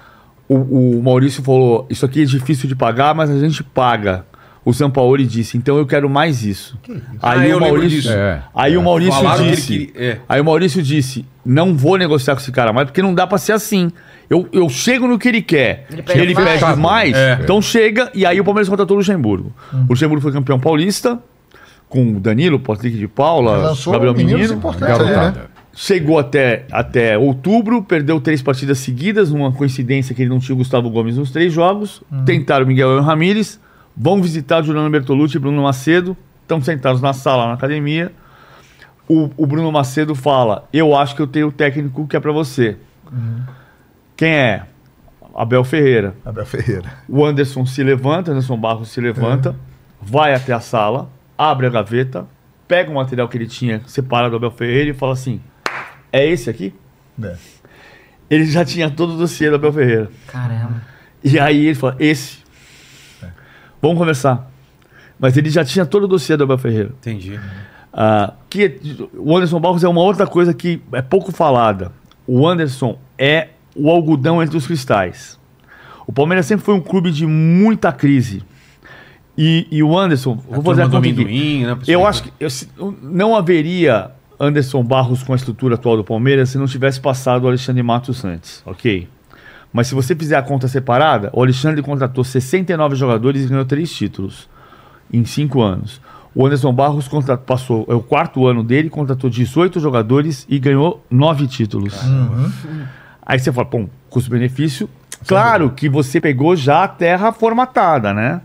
O, 0.50 0.98
o 0.98 1.04
Maurício 1.04 1.44
falou: 1.44 1.86
Isso 1.92 2.04
aqui 2.06 2.24
é 2.24 2.26
difícil 2.26 2.68
de 2.68 2.76
pagar, 2.76 3.14
mas 3.14 3.30
a 3.30 3.38
gente 3.40 3.64
paga. 3.64 4.26
O 4.66 4.74
São 4.74 4.90
Paulo 4.90 5.16
disse: 5.24 5.58
Então 5.58 5.78
eu 5.78 5.86
quero 5.86 6.10
mais 6.10 6.44
isso. 6.44 6.78
Ah, 7.22 7.32
Aí 7.34 7.52
eu 7.52 7.58
o 7.58 7.62
Maurício, 7.62 7.90
disso. 8.02 8.12
É. 8.12 8.42
aí 8.54 8.76
o 8.76 8.82
Maurício 8.82 9.14
Falaram 9.14 9.38
que 9.38 9.44
ele 9.50 9.56
disse: 9.56 9.86
queria- 9.86 10.12
é. 10.12 10.20
Aí 10.28 10.42
o 10.42 10.46
Maurício 10.46 10.82
disse: 10.82 11.24
Não 11.46 11.76
vou 11.76 11.98
negociar 11.98 12.34
com 12.36 12.42
esse 12.42 12.52
cara 12.52 12.74
mais, 12.74 12.88
porque 12.88 13.02
não 13.02 13.14
dá 13.14 13.28
pra 13.28 13.38
ser 13.38 13.52
assim. 13.52 13.92
Eu, 14.28 14.50
eu 14.52 14.68
chego 14.68 15.08
no 15.08 15.20
que 15.20 15.28
ele 15.28 15.42
quer. 15.44 15.86
Ele 15.92 16.02
Ele, 16.02 16.34
pede 16.34 16.34
mais. 16.34 16.60
pede 16.64 16.80
mais, 16.80 17.16
É. 17.16 17.40
então 17.44 17.62
chega. 17.62 18.10
E 18.16 18.26
aí 18.26 18.42
o 18.42 18.44
Palmeiras 18.44 18.68
contratou 18.68 18.96
o 18.96 19.00
Luxemburgo. 19.00 19.54
O 19.72 19.86
Luxemburgo 19.92 20.20
foi 20.22 20.32
campeão 20.32 20.60
paulista, 20.60 21.20
com 21.88 22.14
o 22.16 22.20
Danilo, 22.20 22.60
Patrick 22.60 22.98
de 22.98 23.08
Paula, 23.08 23.58
Lançou 23.58 23.94
Gabriel 23.94 24.16
Menino. 24.16 24.38
ali, 24.40 24.48
né? 24.56 24.60
Garotada. 24.80 25.56
Chegou 25.78 26.18
até, 26.18 26.66
até 26.72 27.18
outubro, 27.18 27.84
perdeu 27.84 28.20
três 28.20 28.42
partidas 28.42 28.80
seguidas, 28.80 29.30
numa 29.32 29.52
coincidência 29.52 30.16
que 30.16 30.22
ele 30.24 30.30
não 30.30 30.40
tinha 30.40 30.56
o 30.56 30.58
Gustavo 30.58 30.90
Gomes 30.90 31.18
nos 31.18 31.30
três 31.32 31.52
jogos. 31.54 32.02
Tentaram 32.26 32.64
o 32.66 32.68
Miguel 32.68 33.02
Ramírez, 33.02 33.60
vão 33.96 34.22
visitar 34.22 34.62
o 34.62 34.64
Juliano 34.66 34.90
Bertolucci 34.90 35.38
e 35.38 35.40
Bruno 35.40 35.64
Macedo, 35.64 36.16
estão 36.42 36.62
sentados 36.62 37.02
na 37.02 37.14
sala, 37.14 37.48
na 37.48 37.54
academia. 37.54 38.12
o, 39.08 39.30
o 39.38 39.46
Bruno 39.46 39.72
Macedo 39.72 40.16
fala: 40.16 40.68
Eu 40.72 40.96
acho 40.96 41.16
que 41.16 41.22
eu 41.22 41.28
tenho 41.28 41.48
o 41.48 41.52
técnico 41.52 42.08
que 42.08 42.16
é 42.16 42.20
pra 42.20 42.32
você. 42.32 42.78
Quem 44.18 44.30
é? 44.34 44.64
Abel 45.36 45.64
Ferreira. 45.64 46.16
Abel 46.26 46.46
Ferreira. 46.46 46.94
O 47.08 47.26
Anderson 47.26 47.66
se 47.66 47.84
levanta, 47.84 48.32
Anderson 48.32 48.58
Barros 48.58 48.90
se 48.90 49.02
levanta, 49.02 49.56
vai 50.02 50.34
até 50.34 50.54
a 50.54 50.60
sala, 50.62 51.10
abre 51.38 51.68
a 51.68 51.70
gaveta, 51.70 52.26
pega 52.68 52.90
o 52.90 52.96
material 52.96 53.28
que 53.28 53.38
ele 53.38 53.48
tinha 53.48 53.82
separado 53.86 54.32
do 54.32 54.38
Abel 54.38 54.52
Ferreira 54.52 54.92
e 54.92 54.94
fala 54.94 55.14
assim: 55.14 55.42
É 56.12 56.26
esse 56.26 56.50
aqui? 56.50 56.74
É. 57.22 57.36
Ele 58.30 58.46
já 58.46 58.64
tinha 58.66 58.90
todo 58.90 59.14
o 59.14 59.18
dossiê 59.18 59.50
do 59.50 59.56
Abel 59.58 59.74
Ferreira. 59.74 60.10
Caramba. 60.28 60.82
E 61.24 61.38
aí 61.38 61.66
ele 61.68 61.76
fala: 61.76 61.96
Esse. 62.00 62.45
Vamos 63.88 64.00
conversar. 64.00 64.50
Mas 65.20 65.38
ele 65.38 65.50
já 65.50 65.64
tinha 65.64 65.86
todo 65.86 66.04
o 66.04 66.08
dossiê 66.08 66.36
do 66.36 66.44
Abel 66.44 66.58
Ferreira. 66.58 66.90
Entendi. 67.00 67.40
Ah, 67.94 68.34
que 68.50 68.80
o 69.18 69.36
Anderson 69.36 69.60
Barros 69.60 69.84
é 69.84 69.88
uma 69.88 70.02
outra 70.02 70.28
coisa 70.28 70.54
que 70.54 70.82
é 70.92 71.02
pouco 71.02 71.32
falada. 71.32 71.92
O 72.28 72.48
Anderson 72.48 72.98
é 73.18 73.50
o 73.76 73.90
algodão 73.90 74.42
entre 74.44 74.58
os 74.58 74.68
cristais. 74.68 75.40
O 76.08 76.12
Palmeiras 76.12 76.46
sempre 76.46 76.66
foi 76.66 76.74
um 76.76 76.82
clube 76.82 77.12
de 77.12 77.26
muita 77.26 77.92
crise. 77.92 78.44
E, 79.38 79.68
e 79.72 79.84
o 79.84 79.98
Anderson, 79.98 80.40
A 80.52 80.56
vou 80.56 80.64
fazer 80.64 80.82
a 80.84 80.86
conta 80.90 81.08
aqui. 81.08 81.64
né, 81.66 81.78
Eu 81.88 82.06
acho 82.06 82.24
que 82.24 82.32
eu- 82.40 82.96
não 83.02 83.36
haveria 83.36 84.12
Anderson 84.40 84.84
Barros 84.84 85.24
com 85.24 85.34
a 85.34 85.36
estrutura 85.36 85.76
atual 85.76 85.98
do 85.98 86.04
Palmeiras 86.04 86.50
se 86.50 86.58
não 86.58 86.68
tivesse 86.68 87.00
passado 87.00 87.44
o 87.44 87.48
Alexandre 87.48 87.82
Matos 87.84 88.24
antes, 88.26 88.62
ok? 88.66 89.08
Mas 89.76 89.88
se 89.88 89.94
você 89.94 90.16
fizer 90.16 90.38
a 90.38 90.42
conta 90.42 90.70
separada, 90.70 91.30
o 91.34 91.42
Alexandre 91.44 91.82
contratou 91.82 92.24
69 92.24 92.96
jogadores 92.96 93.44
e 93.44 93.48
ganhou 93.50 93.66
três 93.66 93.92
títulos 93.92 94.48
em 95.12 95.26
cinco 95.26 95.62
anos. 95.62 96.00
O 96.34 96.46
Anderson 96.46 96.72
Barros 96.72 97.10
contra- 97.10 97.36
passou, 97.36 97.86
é 97.90 97.94
o 97.94 98.00
quarto 98.00 98.48
ano 98.48 98.64
dele, 98.64 98.90
contratou 98.90 99.30
18 99.30 99.82
jogadores 99.82 100.46
e 100.48 100.58
ganhou 100.60 101.04
nove 101.12 101.46
títulos. 101.46 101.94
Aí 103.26 103.38
você 103.38 103.52
fala, 103.52 103.68
pô, 103.68 103.90
custo-benefício. 104.10 104.90
Claro 105.28 105.70
que 105.72 105.90
você 105.90 106.22
pegou 106.22 106.56
já 106.56 106.86
a 106.86 106.88
terra 106.88 107.34
formatada, 107.34 108.14
né? 108.14 108.40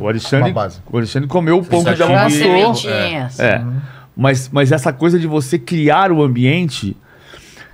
O, 0.00 0.08
Alexandre, 0.08 0.52
o 0.90 0.96
Alexandre 0.96 1.28
comeu 1.28 1.58
o 1.58 1.64
pão 1.64 1.84
que 1.84 1.94
Já 1.94 2.06
amassou. 2.06 2.30
sementinhas. 2.74 3.38
É. 3.38 3.64
Mas, 4.16 4.48
mas 4.52 4.72
essa 4.72 4.92
coisa 4.92 5.16
de 5.16 5.28
você 5.28 5.60
criar 5.60 6.10
o 6.10 6.24
ambiente, 6.24 6.96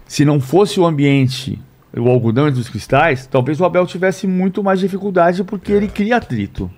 se 0.07 0.27
não 0.27 0.39
fosse 0.41 0.79
o 0.79 0.85
ambiente, 0.85 1.59
o 1.97 2.09
algodão 2.09 2.49
entre 2.49 2.61
os 2.61 2.69
cristais, 2.69 3.27
talvez 3.27 3.61
o 3.61 3.65
Abel 3.65 3.87
tivesse 3.87 4.27
muito 4.27 4.63
mais 4.63 4.81
dificuldade 4.81 5.45
porque 5.45 5.71
ele 5.73 5.89
cria 5.89 6.17
atrito. 6.17 6.71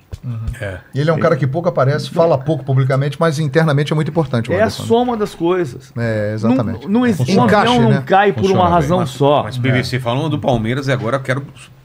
E 0.95 1.01
ele 1.01 1.11
é 1.11 1.13
um 1.13 1.19
cara 1.19 1.37
que 1.37 1.47
pouco 1.47 1.69
aparece, 1.69 2.11
fala 2.11 2.39
pouco 2.39 2.65
publicamente, 2.65 3.17
mas 3.21 3.39
internamente 3.39 3.93
é 3.93 3.95
muito 3.95 4.11
importante. 4.11 4.51
o 4.51 4.55
É 4.55 4.63
a 4.63 4.71
soma 4.71 5.17
das 5.17 5.35
coisas. 5.35 5.93
É, 5.97 6.33
exatamente. 6.35 6.85
Não, 6.85 7.01
não 7.01 7.07
existe, 7.07 7.39
um 7.39 7.45
Encaixe, 7.45 7.69
avião 7.75 7.89
né? 7.91 7.95
não 7.97 8.03
cai 8.03 8.33
por 8.33 8.41
Funciona 8.41 8.61
uma 8.63 8.69
bem. 8.71 8.75
razão 8.81 8.99
Mas- 8.99 9.11
só. 9.11 9.43
Mas 9.45 9.59
PVC, 9.59 10.01
falando 10.01 10.31
do 10.31 10.39
Palmeiras, 10.39 10.89
e 10.89 10.93
agora 10.93 11.17
eu 11.17 11.21
quero 11.21 11.45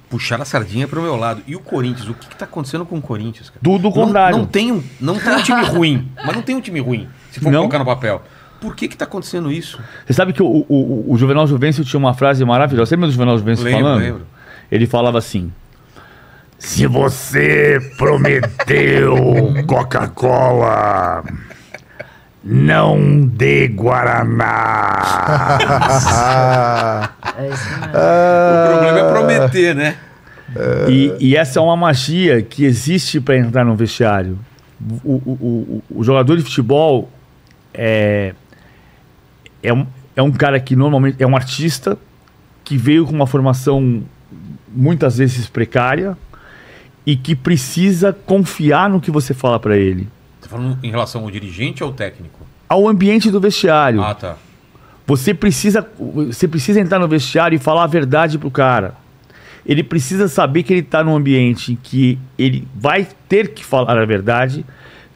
puxar 0.09 0.41
a 0.41 0.45
sardinha 0.45 0.87
pro 0.87 1.01
meu 1.01 1.15
lado. 1.15 1.41
E 1.45 1.55
o 1.55 1.59
Corinthians? 1.59 2.07
O 2.09 2.13
que, 2.15 2.27
que 2.29 2.35
tá 2.35 2.45
acontecendo 2.45 2.85
com 2.85 2.97
o 2.97 3.01
Corinthians, 3.01 3.49
cara? 3.49 3.59
Do, 3.61 3.77
do 3.77 3.83
Não, 3.83 3.91
contrário. 3.91 4.37
não 4.37 4.45
tem 4.45 4.71
um, 4.71 4.81
não 4.99 5.19
tem 5.19 5.33
um 5.35 5.41
time 5.43 5.61
ruim, 5.65 6.11
mas 6.25 6.35
não 6.35 6.41
tem 6.41 6.55
um 6.55 6.61
time 6.61 6.79
ruim, 6.79 7.07
se 7.31 7.39
for 7.39 7.51
Não? 7.51 7.59
colocar 7.59 7.77
no 7.79 7.85
papel. 7.85 8.21
Por 8.61 8.75
que 8.75 8.87
que 8.87 8.97
tá 8.97 9.05
acontecendo 9.05 9.51
isso? 9.51 9.79
Você 10.05 10.13
sabe 10.13 10.33
que 10.33 10.41
o, 10.43 10.47
o, 10.47 10.65
o- 10.69 11.13
o 11.13 11.17
Juvenal 11.17 11.47
Juvencio 11.47 11.83
tinha 11.85 11.99
uma 11.99 12.13
frase 12.13 12.43
maravilhosa. 12.43 12.89
Você 12.89 12.95
lembra 12.95 13.07
do 13.07 13.13
Juvenal 13.13 13.37
Juvencio 13.37 13.63
Lembro, 13.65 13.81
falando? 13.81 14.01
lembro. 14.01 14.21
Ele 14.71 14.85
falava 14.85 15.17
assim: 15.17 15.51
Se 16.57 16.85
você 16.87 17.79
prometeu 17.97 19.15
Coca-Cola, 19.65 21.23
não 22.43 23.21
dê 23.25 23.67
Guaraná. 23.69 25.59
É 27.39 27.47
isso 27.47 27.69
mesmo. 27.69 27.85
o 27.87 28.69
problema 28.69 28.99
é 28.99 29.09
prometer, 29.11 29.75
né? 29.75 29.95
E, 30.89 31.13
e 31.19 31.35
essa 31.37 31.59
é 31.59 31.61
uma 31.61 31.77
magia 31.77 32.41
que 32.41 32.65
existe 32.65 33.21
para 33.21 33.37
entrar 33.37 33.63
no 33.63 33.75
vestiário. 33.75 34.37
O, 35.03 35.13
o, 35.13 35.81
o, 35.91 35.99
o 35.99 36.03
jogador 36.03 36.35
de 36.37 36.43
futebol 36.43 37.09
é, 37.73 38.33
é, 39.61 39.73
um, 39.73 39.85
é 40.15 40.21
um 40.21 40.31
cara 40.31 40.59
que 40.59 40.75
normalmente 40.75 41.21
é 41.21 41.27
um 41.27 41.35
artista 41.35 41.97
que 42.63 42.77
veio 42.77 43.05
com 43.05 43.13
uma 43.13 43.27
formação 43.27 44.03
muitas 44.67 45.17
vezes 45.17 45.47
precária 45.47 46.17
e 47.05 47.15
que 47.15 47.35
precisa 47.35 48.13
confiar 48.13 48.89
no 48.89 49.01
que 49.01 49.09
você 49.09 49.33
fala 49.33 49.59
para 49.59 49.75
ele. 49.75 50.07
Tá 50.41 50.47
falando 50.47 50.77
em 50.83 50.89
relação 50.89 51.23
ao 51.23 51.31
dirigente 51.31 51.83
ou 51.83 51.89
ao 51.89 51.95
técnico? 51.95 52.39
Ao 52.67 52.87
ambiente 52.87 53.31
do 53.31 53.39
vestiário. 53.39 54.01
Ah, 54.03 54.13
tá. 54.13 54.37
Você 55.07 55.33
precisa, 55.33 55.89
você 55.97 56.47
precisa 56.47 56.79
entrar 56.79 56.99
no 56.99 57.07
vestiário 57.07 57.55
e 57.55 57.59
falar 57.59 57.85
a 57.85 57.87
verdade 57.87 58.37
pro 58.37 58.51
cara. 58.51 58.93
Ele 59.65 59.83
precisa 59.83 60.27
saber 60.27 60.61
que 60.61 60.71
ele 60.71 60.81
está 60.81 61.03
num 61.03 61.15
ambiente 61.15 61.73
em 61.73 61.75
que 61.75 62.19
ele 62.37 62.67
vai 62.75 63.07
ter 63.27 63.53
que 63.53 63.65
falar 63.65 63.97
a 63.97 64.05
verdade, 64.05 64.63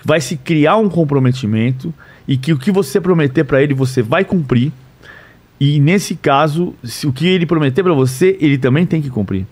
vai 0.03 0.19
se 0.19 0.35
criar 0.35 0.77
um 0.77 0.89
comprometimento 0.89 1.93
e 2.27 2.37
que 2.37 2.53
o 2.53 2.57
que 2.57 2.71
você 2.71 2.99
prometer 3.01 3.43
para 3.43 3.61
ele 3.61 3.73
você 3.73 4.01
vai 4.01 4.23
cumprir. 4.23 4.71
E 5.59 5.79
nesse 5.79 6.15
caso, 6.15 6.73
se 6.83 7.07
o 7.07 7.13
que 7.13 7.27
ele 7.27 7.45
prometer 7.45 7.83
para 7.83 7.93
você, 7.93 8.37
ele 8.41 8.57
também 8.57 8.85
tem 8.85 9.01
que 9.01 9.09
cumprir. 9.09 9.45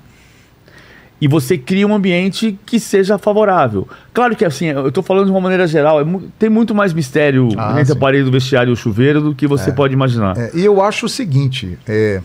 E 1.21 1.27
você 1.27 1.55
cria 1.57 1.87
um 1.87 1.93
ambiente 1.93 2.57
que 2.65 2.79
seja 2.79 3.17
favorável. 3.17 3.87
Claro 4.11 4.35
que 4.35 4.43
assim, 4.43 4.65
eu 4.65 4.87
estou 4.87 5.03
falando 5.03 5.25
de 5.25 5.31
uma 5.31 5.39
maneira 5.39 5.67
geral, 5.67 6.01
é 6.01 6.03
mu- 6.03 6.23
tem 6.39 6.49
muito 6.49 6.73
mais 6.73 6.93
mistério 6.93 7.49
Ah, 7.57 7.73
entre 7.79 7.91
a 7.91 7.95
sim. 7.95 7.99
parede 7.99 8.23
do 8.23 8.31
vestiário 8.31 8.71
e 8.71 8.73
o 8.73 8.75
chuveiro 8.75 9.21
do 9.21 9.35
que 9.35 9.45
você 9.45 9.71
pode 9.71 9.93
imaginar. 9.93 10.35
é, 10.37 10.49
e 10.55 10.65
eu 10.65 10.81
acho 10.81 11.05
o 11.05 11.09
seguinte: 11.09 11.77
é 11.87 12.21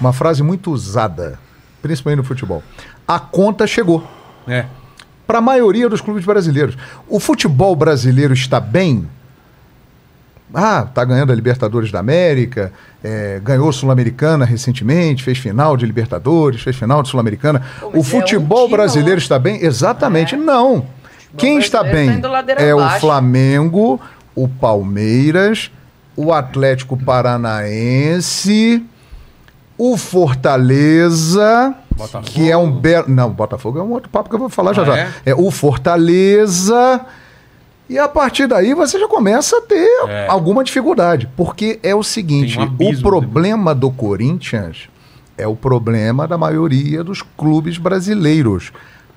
uma 0.00 0.12
frase 0.12 0.42
muito 0.42 0.72
usada, 0.72 1.38
principalmente 1.80 2.18
no 2.18 2.24
futebol. 2.24 2.60
A 3.06 3.20
conta 3.20 3.66
chegou. 3.68 4.04
É. 4.48 4.64
Para 5.28 5.38
a 5.38 5.42
maioria 5.42 5.88
dos 5.88 6.00
clubes 6.00 6.24
brasileiros. 6.24 6.76
O 7.08 7.20
futebol 7.20 7.76
brasileiro 7.76 8.34
está 8.34 8.58
bem? 8.58 9.06
Ah, 10.52 10.86
tá 10.92 11.04
ganhando 11.04 11.30
a 11.32 11.34
Libertadores 11.34 11.92
da 11.92 12.00
América, 12.00 12.72
é, 13.04 13.40
ganhou 13.42 13.68
a 13.68 13.72
Sul-Americana 13.72 14.44
recentemente, 14.44 15.22
fez 15.22 15.38
final 15.38 15.76
de 15.76 15.86
Libertadores, 15.86 16.60
fez 16.62 16.74
final 16.76 17.02
de 17.02 17.08
Sul-Americana. 17.08 17.62
O 17.82 17.96
é 17.96 17.98
um 17.98 18.02
futebol 18.02 18.64
time, 18.66 18.76
brasileiro 18.76 19.16
ó. 19.16 19.22
está 19.22 19.38
bem? 19.38 19.64
Exatamente, 19.64 20.34
não. 20.36 20.84
Quem 21.36 21.58
está 21.58 21.82
brasileiro 21.82 22.20
tá 22.32 22.42
bem 22.42 22.66
é 22.68 22.74
o. 22.74 22.88
Flamengo, 23.00 24.00
o 24.34 24.48
Palmeiras, 24.48 25.70
o 26.16 26.32
Atlético 26.32 26.96
Paranaense, 26.96 28.84
o 29.78 29.96
Fortaleza, 29.96 31.74
Botafogo. 31.96 32.26
que 32.32 32.50
é 32.50 32.56
um 32.56 32.70
belo. 32.70 33.06
Não, 33.08 33.30
Botafogo 33.30 33.78
é 33.78 33.82
um 33.82 33.92
outro 33.92 34.10
papo 34.10 34.28
que 34.28 34.34
eu 34.34 34.38
vou 34.40 34.48
falar 34.48 34.72
já 34.72 34.82
Ah, 34.82 34.84
já. 34.86 34.96
é? 34.98 35.08
É 35.26 35.34
o 35.34 35.50
Fortaleza. 35.50 37.00
E 37.90 37.98
a 37.98 38.08
partir 38.08 38.46
daí 38.46 38.72
você 38.72 39.00
já 39.00 39.08
começa 39.08 39.58
a 39.58 39.60
ter 39.62 39.88
É. 40.08 40.28
alguma 40.28 40.62
dificuldade. 40.62 41.28
Porque 41.36 41.80
é 41.82 41.92
o 41.92 42.04
seguinte: 42.04 42.56
um 42.56 42.90
o 42.90 43.02
problema 43.02 43.74
do 43.74 43.90
Corinthians 43.90 44.88
é 45.36 45.44
o 45.44 45.56
problema 45.56 46.28
da 46.28 46.38
maioria 46.38 47.02
dos 47.02 47.20
clubes 47.36 47.78
brasileiros. 47.78 48.70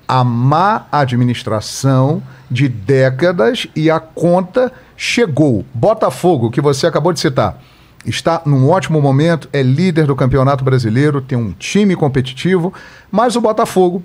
A 0.08 0.24
má 0.24 0.86
administração 0.90 2.20
de 2.50 2.68
décadas 2.68 3.68
e 3.76 3.88
a 3.88 4.00
conta 4.00 4.72
chegou. 4.96 5.64
Botafogo, 5.72 6.50
que 6.50 6.60
você 6.60 6.86
acabou 6.88 7.12
de 7.12 7.20
citar, 7.20 7.58
está 8.04 8.42
num 8.44 8.68
ótimo 8.68 9.00
momento, 9.00 9.48
é 9.52 9.62
líder 9.62 10.06
do 10.06 10.16
Campeonato 10.16 10.64
Brasileiro, 10.64 11.20
tem 11.20 11.38
um 11.38 11.52
time 11.52 11.94
competitivo, 11.94 12.72
mas 13.10 13.36
o 13.36 13.40
Botafogo 13.40 14.02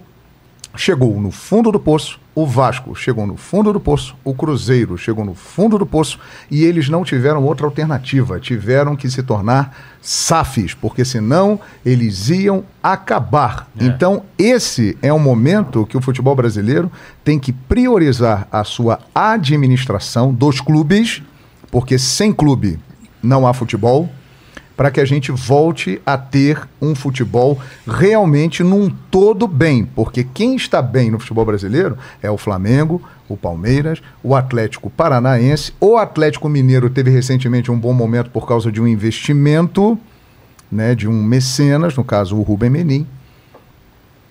chegou 0.75 1.19
no 1.19 1.31
fundo 1.31 1.71
do 1.71 1.79
poço, 1.79 2.19
o 2.35 2.45
Vasco 2.45 2.95
chegou 2.95 3.27
no 3.27 3.35
fundo 3.35 3.73
do 3.73 3.79
poço, 3.79 4.15
o 4.23 4.33
Cruzeiro 4.33 4.97
chegou 4.97 5.25
no 5.25 5.35
fundo 5.35 5.77
do 5.77 5.85
poço 5.85 6.19
e 6.49 6.63
eles 6.63 6.87
não 6.87 7.03
tiveram 7.03 7.43
outra 7.43 7.65
alternativa, 7.65 8.39
tiveram 8.39 8.95
que 8.95 9.09
se 9.09 9.21
tornar 9.21 9.75
SAFs, 10.01 10.73
porque 10.73 11.03
senão 11.03 11.59
eles 11.85 12.29
iam 12.29 12.63
acabar. 12.81 13.67
Então, 13.79 14.23
esse 14.37 14.97
é 15.01 15.11
um 15.11 15.19
momento 15.19 15.85
que 15.85 15.97
o 15.97 16.01
futebol 16.01 16.35
brasileiro 16.35 16.89
tem 17.23 17.37
que 17.37 17.51
priorizar 17.51 18.47
a 18.51 18.63
sua 18.63 18.99
administração 19.13 20.33
dos 20.33 20.61
clubes, 20.61 21.21
porque 21.69 21.99
sem 21.99 22.31
clube 22.31 22.79
não 23.21 23.45
há 23.45 23.53
futebol 23.53 24.09
para 24.79 24.91
que 24.91 25.01
a 25.01 25.05
gente 25.05 25.29
volte 25.29 26.01
a 26.05 26.17
ter 26.17 26.65
um 26.81 26.95
futebol 26.95 27.59
realmente 27.85 28.63
num 28.63 28.89
todo 28.89 29.45
bem, 29.45 29.83
porque 29.83 30.23
quem 30.23 30.55
está 30.55 30.81
bem 30.81 31.11
no 31.11 31.19
futebol 31.19 31.43
brasileiro 31.43 31.97
é 32.23 32.31
o 32.31 32.37
Flamengo, 32.37 33.01
o 33.27 33.35
Palmeiras, 33.35 34.01
o 34.23 34.33
Atlético 34.33 34.89
Paranaense, 34.89 35.73
o 35.81 35.97
Atlético 35.97 36.47
Mineiro 36.47 36.89
teve 36.89 37.11
recentemente 37.11 37.69
um 37.69 37.77
bom 37.77 37.91
momento 37.91 38.29
por 38.29 38.47
causa 38.47 38.71
de 38.71 38.81
um 38.81 38.87
investimento, 38.87 39.99
né, 40.71 40.95
de 40.95 41.09
um 41.09 41.23
mecenas, 41.23 41.97
no 41.97 42.03
caso 42.05 42.37
o 42.37 42.41
Rubem 42.41 42.69
Menin, 42.69 43.05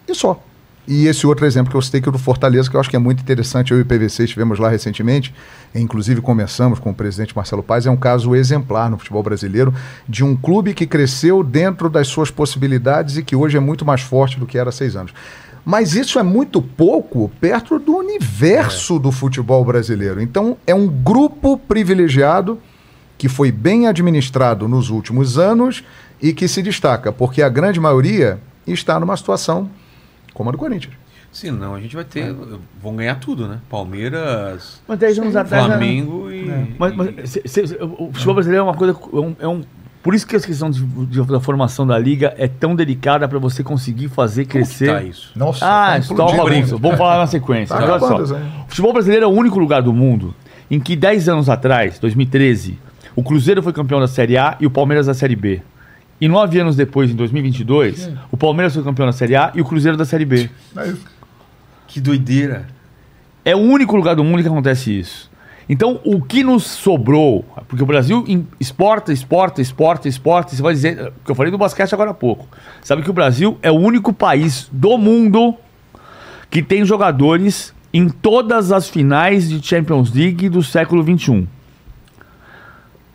e 0.09 0.15
só. 0.15 0.43
E 0.90 1.06
esse 1.06 1.27
outro 1.27 1.44
exemplo 1.44 1.70
que 1.70 1.77
eu 1.77 1.82
citei, 1.82 2.01
que 2.01 2.09
é 2.09 2.10
o 2.10 2.12
do 2.12 2.19
Fortaleza, 2.19 2.70
que 2.70 2.74
eu 2.74 2.81
acho 2.81 2.89
que 2.89 2.97
é 2.97 2.98
muito 2.98 3.20
interessante, 3.20 3.73
eu 3.73 3.78
e 3.78 3.82
o 3.82 3.85
PVC 3.85 4.24
estivemos 4.24 4.59
lá 4.59 4.70
recentemente, 4.70 5.35
e 5.74 5.81
inclusive 5.82 6.23
começamos 6.23 6.78
com 6.78 6.89
o 6.89 6.94
presidente 6.94 7.36
Marcelo 7.36 7.62
Paes, 7.62 7.85
é 7.85 7.90
um 7.90 7.97
caso 7.97 8.35
exemplar 8.35 8.90
no 8.90 8.97
futebol 8.97 9.23
brasileiro, 9.23 9.74
de 10.09 10.24
um 10.24 10.35
clube 10.35 10.73
que 10.73 10.86
cresceu 10.86 11.44
dentro 11.44 11.90
das 11.90 12.09
suas 12.09 12.31
possibilidades 12.31 13.19
e 13.19 13.23
que 13.23 13.36
hoje 13.36 13.59
é 13.59 13.60
muito 13.60 13.85
mais 13.85 14.01
forte 14.01 14.40
do 14.40 14.47
que 14.47 14.56
era 14.56 14.70
há 14.70 14.73
seis 14.73 14.97
anos. 14.97 15.12
Mas 15.62 15.94
isso 15.94 16.19
é 16.19 16.23
muito 16.23 16.62
pouco 16.62 17.31
perto 17.39 17.78
do 17.78 17.94
universo 17.94 18.98
do 18.98 19.12
futebol 19.12 19.62
brasileiro. 19.66 20.23
Então, 20.23 20.56
é 20.66 20.74
um 20.74 20.89
grupo 20.89 21.59
privilegiado 21.59 22.59
que 23.19 23.28
foi 23.28 23.52
bem 23.52 23.86
administrado 23.86 24.66
nos 24.66 24.89
últimos 24.89 25.36
anos 25.36 25.85
e 26.23 26.32
que 26.32 26.48
se 26.48 26.62
destaca, 26.62 27.12
porque 27.12 27.43
a 27.43 27.48
grande 27.51 27.78
maioria 27.78 28.40
está 28.66 28.98
numa 28.98 29.19
situação 29.19 29.69
como 30.39 30.48
a 30.48 30.52
do 30.52 30.59
Corinthians. 30.59 30.94
Senão 31.31 31.74
a 31.74 31.81
gente 31.81 31.94
vai 31.94 32.05
ter. 32.05 32.35
Vão 32.82 32.97
ganhar 32.97 33.16
tudo, 33.16 33.47
né? 33.47 33.59
Palmeiras, 33.69 34.81
Mas 34.89 34.98
10 34.98 35.19
anos 35.19 35.36
atrás. 35.36 35.65
né? 35.65 35.70
Flamengo 35.77 36.31
e. 36.32 36.74
Mas, 36.78 36.94
mas 36.97 37.31
se- 37.31 37.43
se- 37.44 37.77
o 37.81 38.10
futebol 38.12 38.35
brasileiro 38.35 38.62
é 38.62 38.65
uma 38.69 38.74
coisa. 38.74 38.97
É 39.12 39.16
um, 39.16 39.36
é 39.40 39.48
um- 39.48 39.60
por 40.02 40.15
isso 40.15 40.27
que 40.27 40.36
a 40.36 40.40
questão 40.40 40.70
de- 40.70 40.82
de- 40.86 41.23
da 41.27 41.39
formação 41.40 41.86
da 41.86 41.98
liga 41.98 42.32
é 42.39 42.48
tão 42.48 42.74
delicada 42.74 43.28
para 43.28 43.39
você 43.39 43.62
conseguir 43.62 44.09
fazer 44.09 44.44
Como 44.47 44.52
que 44.52 44.59
crescer. 44.59 44.86
tá 44.86 45.02
isso? 45.02 45.32
Nossa, 45.36 45.66
Ah, 45.66 46.01
tá 46.01 46.15
bagunça. 46.15 46.77
Vamos 46.78 46.97
falar 46.97 47.19
na 47.19 47.27
sequência. 47.27 47.77
Tá 47.77 47.85
Olha 47.85 47.98
só. 47.98 48.23
O 48.23 48.69
futebol 48.69 48.93
brasileiro 48.94 49.24
é 49.24 49.28
o 49.28 49.32
único 49.32 49.59
lugar 49.59 49.82
do 49.82 49.93
mundo 49.93 50.35
em 50.70 50.81
que 50.81 50.97
10 50.97 51.28
anos 51.28 51.51
atrás, 51.51 51.98
2013, 51.98 52.78
o 53.15 53.23
Cruzeiro 53.23 53.62
foi 53.62 53.73
campeão 53.74 54.01
da 54.01 54.09
Série 54.09 54.39
A 54.39 54.56
e 54.60 54.66
o 54.66 54.70
Palmeiras 54.70 55.06
da 55.06 55.15
Série 55.15 55.36
B. 55.36 55.60
E 56.20 56.27
nove 56.27 56.59
anos 56.59 56.74
depois, 56.74 57.11
em 57.11 57.15
2022, 57.15 58.11
o 58.31 58.36
Palmeiras 58.36 58.74
foi 58.74 58.82
campeão 58.82 59.07
da 59.07 59.12
Série 59.12 59.36
A 59.36 59.53
e 59.55 59.61
o 59.61 59.65
Cruzeiro 59.65 59.97
da 59.97 60.05
Série 60.05 60.24
B. 60.24 60.51
É. 60.77 60.95
Que 61.86 62.01
doideira. 62.01 62.66
É 63.45 63.55
o 63.55 63.61
único 63.61 63.97
lugar 63.97 64.16
do 64.16 64.24
mundo 64.24 64.43
que 64.43 64.49
acontece 64.49 64.99
isso. 64.99 65.31
Então, 65.69 66.01
o 66.05 66.20
que 66.23 66.43
nos 66.43 66.65
sobrou, 66.65 67.45
porque 67.69 67.82
o 67.82 67.86
Brasil 67.86 68.24
exporta, 68.59 69.12
exporta, 69.12 69.61
exporta, 69.61 70.09
exporta, 70.09 70.57
você 70.57 70.62
vai 70.62 70.73
dizer, 70.73 71.09
o 71.09 71.24
que 71.24 71.31
eu 71.31 71.35
falei 71.35 71.53
do 71.53 71.59
basquete 71.59 71.93
agora 71.93 72.11
há 72.11 72.15
pouco. 72.15 72.49
Sabe 72.82 73.03
que 73.03 73.11
o 73.11 73.12
Brasil 73.12 73.59
é 73.62 73.70
o 73.70 73.74
único 73.74 74.12
país 74.12 74.69
do 74.73 74.97
mundo 74.97 75.55
que 76.51 76.62
tem 76.62 76.85
jogadores 76.85 77.74
em 77.93 78.09
todas 78.09 78.73
as 78.73 78.89
finais 78.89 79.49
de 79.49 79.65
Champions 79.66 80.12
League 80.12 80.49
do 80.49 80.62
século 80.62 81.03
XXI. 81.03 81.47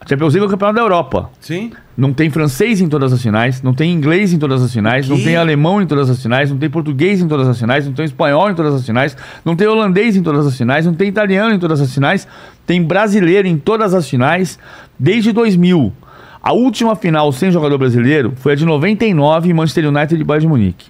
A 0.03 0.09
Champions 0.09 0.34
League 0.34 0.43
é 0.43 0.47
o 0.47 0.49
campeonato 0.49 0.75
da 0.75 0.81
Europa. 0.81 1.30
Sim? 1.39 1.71
Não 1.95 2.11
tem 2.11 2.30
francês 2.30 2.81
em 2.81 2.89
todas 2.89 3.13
as 3.13 3.21
finais, 3.21 3.61
não 3.61 3.73
tem 3.73 3.91
inglês 3.93 4.34
em 4.34 4.38
todas 4.38 4.61
as 4.61 4.73
finais, 4.73 5.07
não 5.07 5.17
tem 5.17 5.38
alemão 5.38 5.81
em 5.81 5.88
todas 5.88 6.09
as 6.09 6.21
finais, 6.21 6.49
não 6.51 6.57
tem 6.57 6.69
português 6.69 7.21
em 7.21 7.27
todas 7.27 7.47
as 7.47 7.57
finais, 7.57 7.85
não 7.85 7.93
tem 7.93 8.03
espanhol 8.03 8.49
em 8.49 8.55
todas 8.55 8.73
as 8.73 8.85
finais, 8.85 9.15
não 9.45 9.55
tem 9.55 9.65
holandês 9.65 10.17
em 10.17 10.21
todas 10.23 10.45
as 10.45 10.57
finais, 10.57 10.85
não 10.85 10.93
tem 10.93 11.07
italiano 11.07 11.55
em 11.55 11.59
todas 11.59 11.80
as 11.80 11.93
finais, 11.93 12.27
tem 12.65 12.84
brasileiro 12.84 13.47
em 13.47 13.57
todas 13.57 13.93
as 13.93 14.09
finais 14.09 14.59
desde 14.99 15.31
2000. 15.31 15.93
A 16.41 16.51
última 16.51 16.95
final 16.97 17.31
sem 17.31 17.49
jogador 17.49 17.77
brasileiro 17.77 18.34
foi 18.35 18.51
a 18.51 18.55
de 18.55 18.65
99 18.65 19.53
Manchester 19.53 19.88
United 19.88 20.19
e 20.19 20.23
Bayern 20.25 20.45
de 20.45 20.49
Munique. 20.49 20.85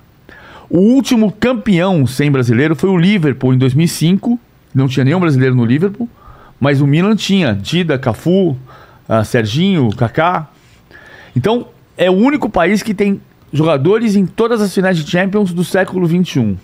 O 0.68 0.80
último 0.80 1.31
campeão 1.31 2.07
sem 2.07 2.31
brasileiro 2.31 2.76
foi 2.76 2.90
o 2.90 2.98
Liverpool 2.98 3.53
em 3.53 3.60
2005. 3.60 4.40
Não 4.73 4.88
tinha 4.88 5.03
nenhum 5.03 5.19
brasileiro 5.19 5.53
no 5.53 5.64
Liverpool, 5.64 6.10
mas 6.60 6.81
o 6.81 6.88
Milan 6.88 7.15
tinha 7.15 7.53
Dida, 7.53 7.99
Cafu, 7.99 8.57
ah, 9.08 9.24
Serginho, 9.24 9.90
Kaká. 9.96 10.48
Então, 11.36 11.68
é 11.98 12.10
o 12.10 12.14
único 12.14 12.50
país 12.50 12.82
que 12.84 12.94
tem 12.94 13.22
jogadores 13.52 14.16
em 14.16 14.26
todas 14.26 14.62
as 14.62 14.74
finais 14.74 14.98
de 14.98 15.10
Champions 15.10 15.54
do 15.54 15.64
século 15.64 16.08
XXI. 16.08 16.58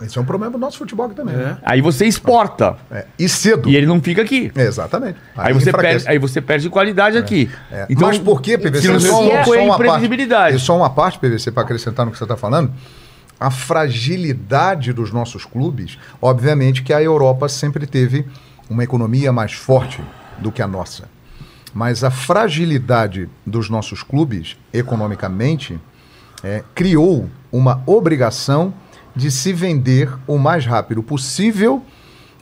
Esse 0.00 0.16
é 0.16 0.20
um 0.20 0.24
problema 0.24 0.52
do 0.52 0.58
nosso 0.58 0.78
futebol 0.78 1.06
aqui 1.06 1.14
também. 1.16 1.34
né? 1.34 1.58
Aí 1.64 1.80
você 1.80 2.06
exporta 2.06 2.76
É. 2.88 3.04
E 3.18 3.28
cedo. 3.28 3.68
e 3.68 3.74
ele 3.74 3.84
não 3.86 4.00
fica 4.00 4.22
aqui. 4.22 4.52
É, 4.54 4.62
exatamente. 4.62 5.18
Aí 5.36 5.52
você, 5.52 5.70
enfraquece. 5.70 6.04
perde, 6.04 6.08
aí 6.10 6.18
você 6.18 6.40
perde 6.40 6.70
qualidade 6.70 7.18
aqui. 7.18 7.50
É. 7.72 7.86
Então, 7.90 8.06
Mas 8.06 8.16
por 8.18 8.40
que, 8.40 8.56
PVC? 8.56 8.82
se 8.82 8.88
não 8.92 9.00
Só, 9.00 9.22
for, 9.42 9.44
só 9.56 9.64
uma 9.64 9.74
imprevisibilidade. 9.74 10.52
parte, 10.52 10.64
só 10.64 10.76
uma 10.76 10.90
parte, 10.90 11.18
PVC, 11.18 11.50
para 11.50 11.64
acrescentar 11.64 12.06
no 12.06 12.12
que 12.12 12.18
você 12.18 12.22
está 12.24 12.36
falando. 12.36 12.72
A 13.40 13.50
fragilidade 13.50 14.92
dos 14.92 15.12
nossos 15.12 15.44
clubes, 15.44 15.98
obviamente 16.22 16.82
que 16.82 16.92
a 16.92 17.02
Europa 17.02 17.48
sempre 17.48 17.84
teve 17.86 18.24
uma 18.70 18.84
economia 18.84 19.32
mais 19.32 19.52
forte 19.52 20.00
do 20.38 20.52
que 20.52 20.62
a 20.62 20.66
nossa. 20.68 21.08
Mas 21.74 22.02
a 22.02 22.10
fragilidade 22.10 23.28
dos 23.44 23.68
nossos 23.68 24.02
clubes, 24.02 24.56
economicamente, 24.72 25.78
é, 26.42 26.62
criou 26.74 27.28
uma 27.52 27.82
obrigação 27.86 28.72
de 29.14 29.30
se 29.30 29.52
vender 29.52 30.10
o 30.26 30.38
mais 30.38 30.64
rápido 30.64 31.02
possível 31.02 31.82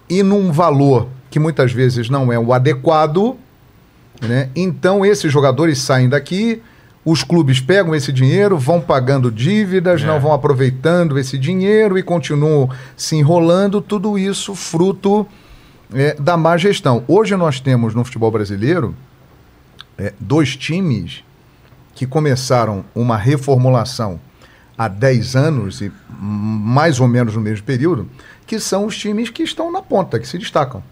e 0.09 0.23
num 0.23 0.53
valor 0.53 1.09
que 1.31 1.39
muitas 1.39 1.73
vezes 1.73 2.09
não 2.09 2.33
é 2.33 2.39
o 2.39 2.53
adequado. 2.53 3.37
Né? 4.21 4.51
Então, 4.55 5.05
esses 5.05 5.33
jogadores 5.33 5.79
saem 5.79 6.09
daqui, 6.09 6.63
os 7.05 7.23
clubes 7.23 7.61
pegam 7.61 7.95
esse 7.95 8.13
dinheiro, 8.13 8.59
vão 8.59 8.81
pagando 8.81 9.31
dívidas, 9.31 10.03
não 10.03 10.19
vão 10.19 10.33
aproveitando 10.33 11.19
esse 11.19 11.39
dinheiro 11.39 11.97
e 11.99 12.03
continuam 12.03 12.69
se 12.97 13.17
enrolando. 13.17 13.81
Tudo 13.81 14.19
isso 14.19 14.55
fruto 14.55 15.27
é, 15.95 16.15
da 16.19 16.37
má 16.37 16.57
gestão. 16.57 17.05
Hoje 17.07 17.37
nós 17.37 17.61
temos 17.61 17.95
no 17.95 18.05
futebol 18.05 18.31
brasileiro 18.31 18.95
é, 19.99 20.13
dois 20.21 20.57
times 20.57 21.25
que 21.95 22.07
começaram 22.07 22.85
uma 22.95 23.17
reformulação 23.17 24.21
há 24.77 24.89
10 24.89 25.37
anos, 25.37 25.81
e 25.81 25.91
mais 26.09 27.01
ou 27.01 27.09
menos 27.09 27.35
no 27.35 27.41
mesmo 27.41 27.65
período, 27.65 28.09
que 28.47 28.61
são 28.61 28.85
os 28.85 28.97
times 28.97 29.31
que 29.31 29.43
estão 29.43 29.73
na 29.73 29.81
ponta, 29.81 30.19
que 30.19 30.29
se 30.29 30.39
destacam. 30.39 30.83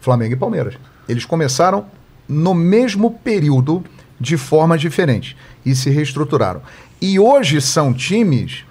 Flamengo 0.00 0.34
e 0.34 0.36
Palmeiras. 0.36 0.74
Eles 1.08 1.24
começaram 1.24 1.86
no 2.28 2.54
mesmo 2.54 3.12
período, 3.12 3.84
de 4.18 4.36
forma 4.36 4.76
diferente, 4.76 5.36
e 5.64 5.74
se 5.74 5.90
reestruturaram. 5.90 6.62
E 7.00 7.18
hoje 7.18 7.60
são 7.60 7.94
times 7.94 8.64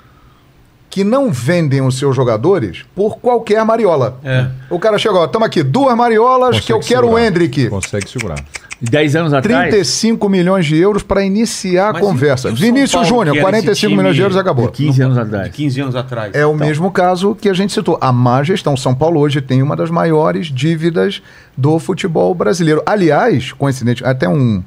que 0.89 1.03
não 1.03 1.31
vendem 1.31 1.81
os 1.81 1.97
seus 1.97 2.15
jogadores 2.15 2.83
por 2.95 3.17
qualquer 3.19 3.63
mariola. 3.63 4.19
É. 4.23 4.47
O 4.69 4.79
cara 4.79 4.97
chegou, 4.97 5.19
ó, 5.21 5.25
estamos 5.25 5.45
aqui, 5.45 5.61
duas 5.61 5.95
mariolas 5.95 6.59
que 6.59 6.71
eu 6.71 6.77
Consegue 6.77 6.95
quero 6.95 7.11
o. 7.11 7.19
Hendrick. 7.19 7.69
Consegue 7.69 8.09
segurar. 8.09 8.43
10 8.81 9.15
anos 9.17 9.33
atrás. 9.33 9.69
35 9.69 10.29
milhões 10.29 10.65
de 10.65 10.77
euros 10.77 11.03
para 11.03 11.21
iniciar 11.23 11.89
a 11.89 11.93
Mas 11.93 12.01
e- 12.01 12.05
conversa. 12.05 12.51
Vinícius 12.51 13.05
Júnior, 13.07 13.33
que 13.33 13.39
era 13.39 13.49
esse 13.57 13.65
45 13.65 13.75
time 13.89 13.97
milhões 13.97 14.15
de 14.15 14.21
euros 14.21 14.37
acabou. 14.37 14.67
De 14.67 14.71
15 14.71 15.01
anos 15.01 15.15
De 15.15 15.21
atrás. 15.21 15.51
15 15.53 15.81
anos 15.81 15.95
atrás. 15.95 16.33
É 16.33 16.45
o 16.45 16.55
mesmo 16.55 16.89
caso 16.89 17.35
que 17.35 17.49
a 17.49 17.53
gente 17.53 17.73
citou. 17.73 17.97
A 17.99 18.11
má 18.13 18.41
gestão. 18.41 18.77
São 18.77 18.95
Paulo 18.95 19.19
hoje 19.19 19.41
tem 19.41 19.61
uma 19.61 19.75
das 19.75 19.91
maiores 19.91 20.47
dívidas 20.47 21.21
do 21.57 21.77
futebol 21.77 22.33
brasileiro. 22.33 22.81
Aliás, 22.85 23.51
coincidente, 23.51 24.03
até 24.05 24.29
um, 24.29 24.63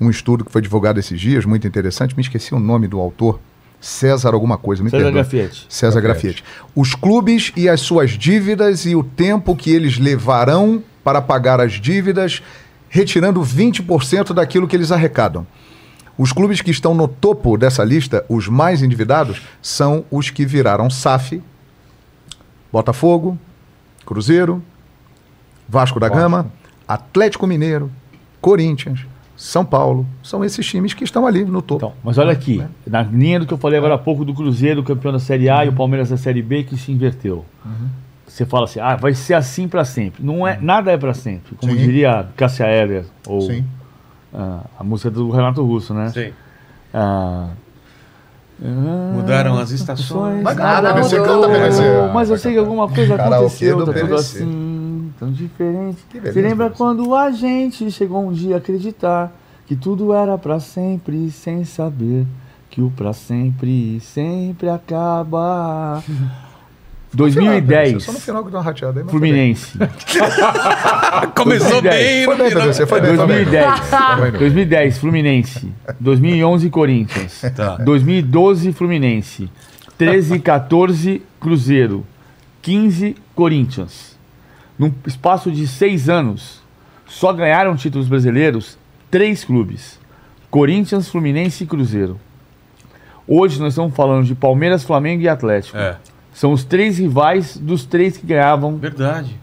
um 0.00 0.08
estudo 0.08 0.46
que 0.46 0.50
foi 0.50 0.62
divulgado 0.62 0.98
esses 0.98 1.20
dias, 1.20 1.44
muito 1.44 1.66
interessante, 1.66 2.16
me 2.16 2.22
esqueci 2.22 2.54
o 2.54 2.58
nome 2.58 2.88
do 2.88 2.98
autor. 2.98 3.38
César 3.82 4.32
alguma 4.32 4.56
coisa, 4.56 4.80
me 4.80 4.90
César 4.90 5.02
perdoa. 5.02 5.22
Grafietti. 5.22 5.66
César 5.68 6.00
Grafietti. 6.00 6.44
Os 6.74 6.94
clubes 6.94 7.52
e 7.56 7.68
as 7.68 7.80
suas 7.80 8.12
dívidas 8.12 8.86
e 8.86 8.94
o 8.94 9.02
tempo 9.02 9.56
que 9.56 9.72
eles 9.72 9.98
levarão 9.98 10.80
para 11.02 11.20
pagar 11.20 11.60
as 11.60 11.72
dívidas, 11.72 12.40
retirando 12.88 13.42
20% 13.42 14.32
daquilo 14.32 14.68
que 14.68 14.76
eles 14.76 14.92
arrecadam. 14.92 15.44
Os 16.16 16.32
clubes 16.32 16.60
que 16.60 16.70
estão 16.70 16.94
no 16.94 17.08
topo 17.08 17.58
dessa 17.58 17.82
lista, 17.82 18.24
os 18.28 18.46
mais 18.46 18.84
endividados, 18.84 19.42
são 19.60 20.04
os 20.12 20.30
que 20.30 20.46
viraram 20.46 20.88
SAF, 20.88 21.42
Botafogo, 22.70 23.36
Cruzeiro, 24.06 24.62
Vasco 25.68 25.98
da 25.98 26.08
Gama, 26.08 26.52
Atlético 26.86 27.48
Mineiro, 27.48 27.90
Corinthians, 28.40 29.00
São 29.42 29.64
Paulo. 29.64 30.06
São 30.22 30.44
esses 30.44 30.64
times 30.64 30.94
que 30.94 31.02
estão 31.02 31.26
ali 31.26 31.44
no 31.44 31.60
topo. 31.60 31.86
Então, 31.86 31.92
mas 32.04 32.16
olha 32.16 32.30
aqui, 32.30 32.64
na 32.86 33.02
linha 33.02 33.40
do 33.40 33.46
que 33.46 33.52
eu 33.52 33.58
falei 33.58 33.76
agora 33.76 33.94
há 33.94 33.98
pouco 33.98 34.24
do 34.24 34.32
Cruzeiro, 34.32 34.84
campeão 34.84 35.12
da 35.12 35.18
Série 35.18 35.50
A 35.50 35.64
e 35.64 35.68
o 35.68 35.72
Palmeiras 35.72 36.10
da 36.10 36.16
Série 36.16 36.40
B 36.40 36.62
que 36.62 36.76
se 36.76 36.92
inverteu. 36.92 37.44
Você 38.24 38.46
fala 38.46 38.66
assim, 38.66 38.78
ah, 38.78 38.94
vai 38.94 39.14
ser 39.14 39.34
assim 39.34 39.66
pra 39.66 39.84
sempre. 39.84 40.24
Não 40.24 40.46
é, 40.46 40.58
nada 40.60 40.92
é 40.92 40.96
pra 40.96 41.12
sempre. 41.12 41.56
Como 41.56 41.72
Sim. 41.72 41.78
diria 41.78 42.28
Cássia 42.36 42.68
Eller 42.68 43.04
ou 43.26 43.40
Sim. 43.40 43.64
ah, 44.32 44.60
a 44.78 44.84
música 44.84 45.10
do 45.10 45.28
Renato 45.28 45.60
Russo, 45.64 45.92
né? 45.92 46.10
Sei. 46.10 46.32
Ah, 46.94 47.48
Mudaram 48.60 49.58
as 49.58 49.72
estações. 49.72 50.40
Mas 50.40 50.56
Nada 50.56 50.92
nada, 50.92 51.02
você 51.02 51.16
canta. 51.16 51.48
Mas 52.14 52.30
eu 52.30 52.38
sei 52.38 52.52
que 52.52 52.58
alguma 52.58 52.88
coisa 52.88 53.16
aconteceu, 53.16 53.84
tá 53.84 53.92
tudo 53.92 54.14
assim, 54.14 54.71
tão 55.22 55.30
diferente. 55.30 55.98
Que 56.10 56.18
beleza, 56.18 56.32
Você 56.32 56.42
lembra 56.48 56.68
quando 56.70 57.14
a 57.14 57.30
gente 57.30 57.88
chegou 57.92 58.26
um 58.26 58.32
dia 58.32 58.56
a 58.56 58.58
acreditar 58.58 59.32
que 59.66 59.76
tudo 59.76 60.12
era 60.12 60.36
pra 60.36 60.58
sempre, 60.58 61.30
sem 61.30 61.64
saber 61.64 62.26
que 62.68 62.82
o 62.82 62.90
pra 62.90 63.12
sempre 63.12 64.00
sempre 64.00 64.68
acaba. 64.68 66.02
Só 67.12 67.18
2010, 67.18 68.06
no 68.06 68.12
final 68.14 68.42
que 68.42 68.50
deu 68.50 68.58
uma 68.58 68.64
rateada 68.64 69.00
aí, 69.00 69.06
Fluminense. 69.06 69.76
Começou 71.36 71.82
2010. 71.82 71.82
bem. 71.82 72.24
Foi 72.24 72.36
bem. 72.38 72.50
PVC, 72.50 72.86
foi 72.86 73.00
bem. 73.02 73.16
foi 73.16 73.26
bem. 73.26 73.44
2010. 73.44 74.38
2010, 74.38 74.98
Fluminense. 74.98 75.72
2011, 76.00 76.70
Corinthians. 76.70 77.42
Tá. 77.54 77.76
2012, 77.76 78.72
Fluminense. 78.72 79.50
13 79.98 80.36
e 80.36 80.38
14, 80.38 81.22
Cruzeiro, 81.38 82.06
15 82.62 83.14
Corinthians. 83.34 84.11
Num 84.82 84.92
espaço 85.06 85.52
de 85.52 85.64
seis 85.68 86.08
anos, 86.08 86.60
só 87.06 87.32
ganharam 87.32 87.76
títulos 87.76 88.08
brasileiros 88.08 88.76
três 89.08 89.44
clubes: 89.44 89.96
Corinthians, 90.50 91.08
Fluminense 91.08 91.62
e 91.62 91.66
Cruzeiro. 91.68 92.18
Hoje 93.28 93.60
nós 93.60 93.74
estamos 93.74 93.94
falando 93.94 94.26
de 94.26 94.34
Palmeiras, 94.34 94.82
Flamengo 94.82 95.22
e 95.22 95.28
Atlético. 95.28 95.78
É, 95.78 95.98
São 96.34 96.50
os 96.52 96.64
três 96.64 96.98
rivais 96.98 97.56
dos 97.56 97.84
três 97.84 98.16
que 98.16 98.26
ganhavam 98.26 98.76
verdade. 98.76 99.38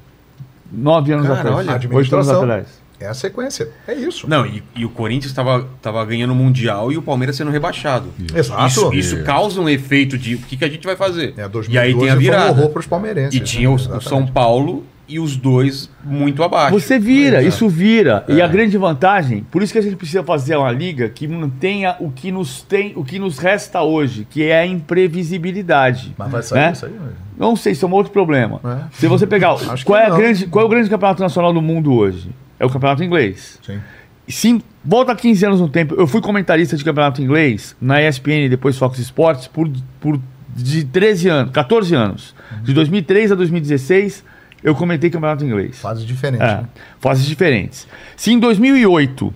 nove 0.69 1.13
anos 1.13 1.25
Cara, 1.25 1.39
atrás. 1.39 1.55
olha, 1.69 1.95
oito 1.95 2.15
anos 2.15 2.29
atrás. 2.29 2.67
É 2.99 3.07
a 3.07 3.13
sequência. 3.13 3.69
É 3.87 3.93
isso. 3.93 4.27
Não, 4.29 4.45
e, 4.45 4.61
e 4.75 4.83
o 4.83 4.89
Corinthians 4.89 5.31
estava 5.31 5.65
tava 5.81 6.03
ganhando 6.03 6.33
o 6.33 6.35
Mundial 6.35 6.91
e 6.91 6.97
o 6.97 7.01
Palmeiras 7.01 7.37
sendo 7.37 7.49
rebaixado. 7.49 8.09
Exato. 8.35 8.67
Isso, 8.67 8.93
isso 8.93 9.23
causa 9.23 9.61
um 9.61 9.69
efeito 9.69 10.17
de 10.17 10.35
o 10.35 10.39
que, 10.39 10.57
que 10.57 10.65
a 10.65 10.69
gente 10.69 10.85
vai 10.85 10.97
fazer. 10.97 11.33
É, 11.37 11.47
2012 11.47 11.71
e 11.71 11.77
aí 11.79 11.93
tem 11.97 12.09
a 12.09 12.11
foi 12.11 12.17
um 12.17 12.19
virada. 12.19 12.51
horror 12.51 12.69
pros 12.71 12.85
palmeirenses. 12.85 13.39
E 13.39 13.41
tinha 13.41 13.69
o, 13.69 13.75
o 13.75 13.75
Exatamente. 13.77 14.09
São 14.09 14.27
Paulo 14.27 14.83
e 15.09 15.19
os 15.19 15.35
dois 15.35 15.89
muito 16.03 16.43
abaixo. 16.43 16.79
Você 16.79 16.97
vira, 16.99 17.41
isso 17.41 17.67
vira. 17.67 18.23
E 18.29 18.39
É. 18.39 18.43
a 18.43 18.47
grande 18.47 18.77
vantagem, 18.77 19.43
por 19.51 19.61
isso 19.63 19.73
que 19.73 19.79
a 19.79 19.81
gente 19.81 19.95
precisa 19.95 20.23
fazer 20.23 20.55
uma 20.55 20.71
liga 20.71 21.09
que 21.09 21.27
mantenha 21.27 21.95
o 21.99 22.11
que 22.11 22.31
nos 22.31 22.61
tem, 22.61 22.93
o 22.95 23.03
que 23.03 23.17
nos 23.19 23.39
resta 23.39 23.81
hoje, 23.81 24.25
que 24.29 24.43
é 24.43 24.59
a 24.59 24.65
imprevisibilidade. 24.65 26.13
Mas 26.17 26.31
vai 26.31 26.43
sair 26.43 26.59
né? 26.59 26.71
isso 26.71 26.85
aí, 26.85 26.93
mas- 26.99 27.09
Não 27.37 27.55
sei, 27.55 27.71
isso 27.71 27.85
é 27.85 27.89
um 27.89 27.93
outro 27.93 28.11
problema. 28.11 28.59
É. 28.63 28.77
Se 28.97 29.07
você 29.07 29.25
pegar. 29.25 29.53
Acho 29.69 29.85
qual, 29.85 29.97
que 29.99 30.03
é 30.03 30.07
a 30.07 30.09
não. 30.09 30.17
grande, 30.17 30.47
qual 30.47 30.63
é 30.63 30.65
o 30.65 30.69
grande 30.69 30.89
campeonato 30.89 31.21
nacional 31.21 31.53
do 31.53 31.61
mundo 31.61 31.93
hoje? 31.93 32.29
É 32.59 32.65
o 32.65 32.69
campeonato 32.69 33.03
inglês. 33.03 33.59
Sim. 33.65 33.79
Sim, 34.27 34.61
volta 34.85 35.15
15 35.15 35.45
anos 35.45 35.59
no 35.61 35.67
tempo. 35.69 35.95
Eu 35.97 36.05
fui 36.05 36.21
comentarista 36.21 36.75
de 36.77 36.83
campeonato 36.83 37.21
inglês 37.21 37.75
na 37.81 37.99
ESPN 38.01 38.45
e 38.45 38.49
depois 38.49 38.77
Fox 38.77 38.99
Sports 38.99 39.47
por, 39.47 39.67
por 39.99 40.19
de 40.55 40.83
13 40.83 41.29
anos, 41.29 41.51
14 41.53 41.95
anos. 41.95 42.35
De 42.61 42.73
2003 42.73 43.31
a 43.31 43.35
2016, 43.35 44.23
eu 44.63 44.75
comentei 44.75 45.09
campeonato 45.09 45.45
inglês. 45.45 45.79
Fase 45.79 46.05
diferente. 46.05 46.41
É, 46.41 46.57
né? 46.57 46.63
fases 46.99 47.25
diferentes. 47.25 47.87
Se 48.15 48.31
em 48.31 48.39
2008, 48.39 49.33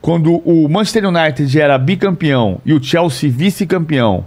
quando 0.00 0.36
o 0.44 0.68
Manchester 0.68 1.06
United 1.06 1.60
era 1.60 1.76
bicampeão 1.78 2.60
e 2.64 2.72
o 2.72 2.82
Chelsea 2.82 3.30
vice-campeão, 3.30 4.24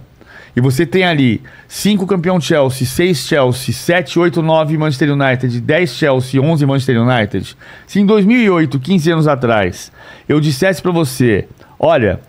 e 0.54 0.60
você 0.60 0.84
tem 0.84 1.04
ali 1.04 1.40
5 1.68 2.06
campeão 2.06 2.40
Chelsea, 2.40 2.86
6 2.86 3.18
Chelsea, 3.18 3.72
7, 3.72 4.18
8, 4.18 4.42
9 4.42 4.76
Manchester 4.76 5.12
United, 5.12 5.60
10 5.60 5.90
Chelsea, 5.94 6.42
11 6.42 6.66
Manchester 6.66 7.00
United. 7.00 7.56
Se 7.86 8.00
em 8.00 8.06
2008, 8.06 8.78
15 8.78 9.10
anos 9.12 9.28
atrás, 9.28 9.92
eu 10.28 10.40
dissesse 10.40 10.82
pra 10.82 10.90
você, 10.90 11.46
olha, 11.78 12.20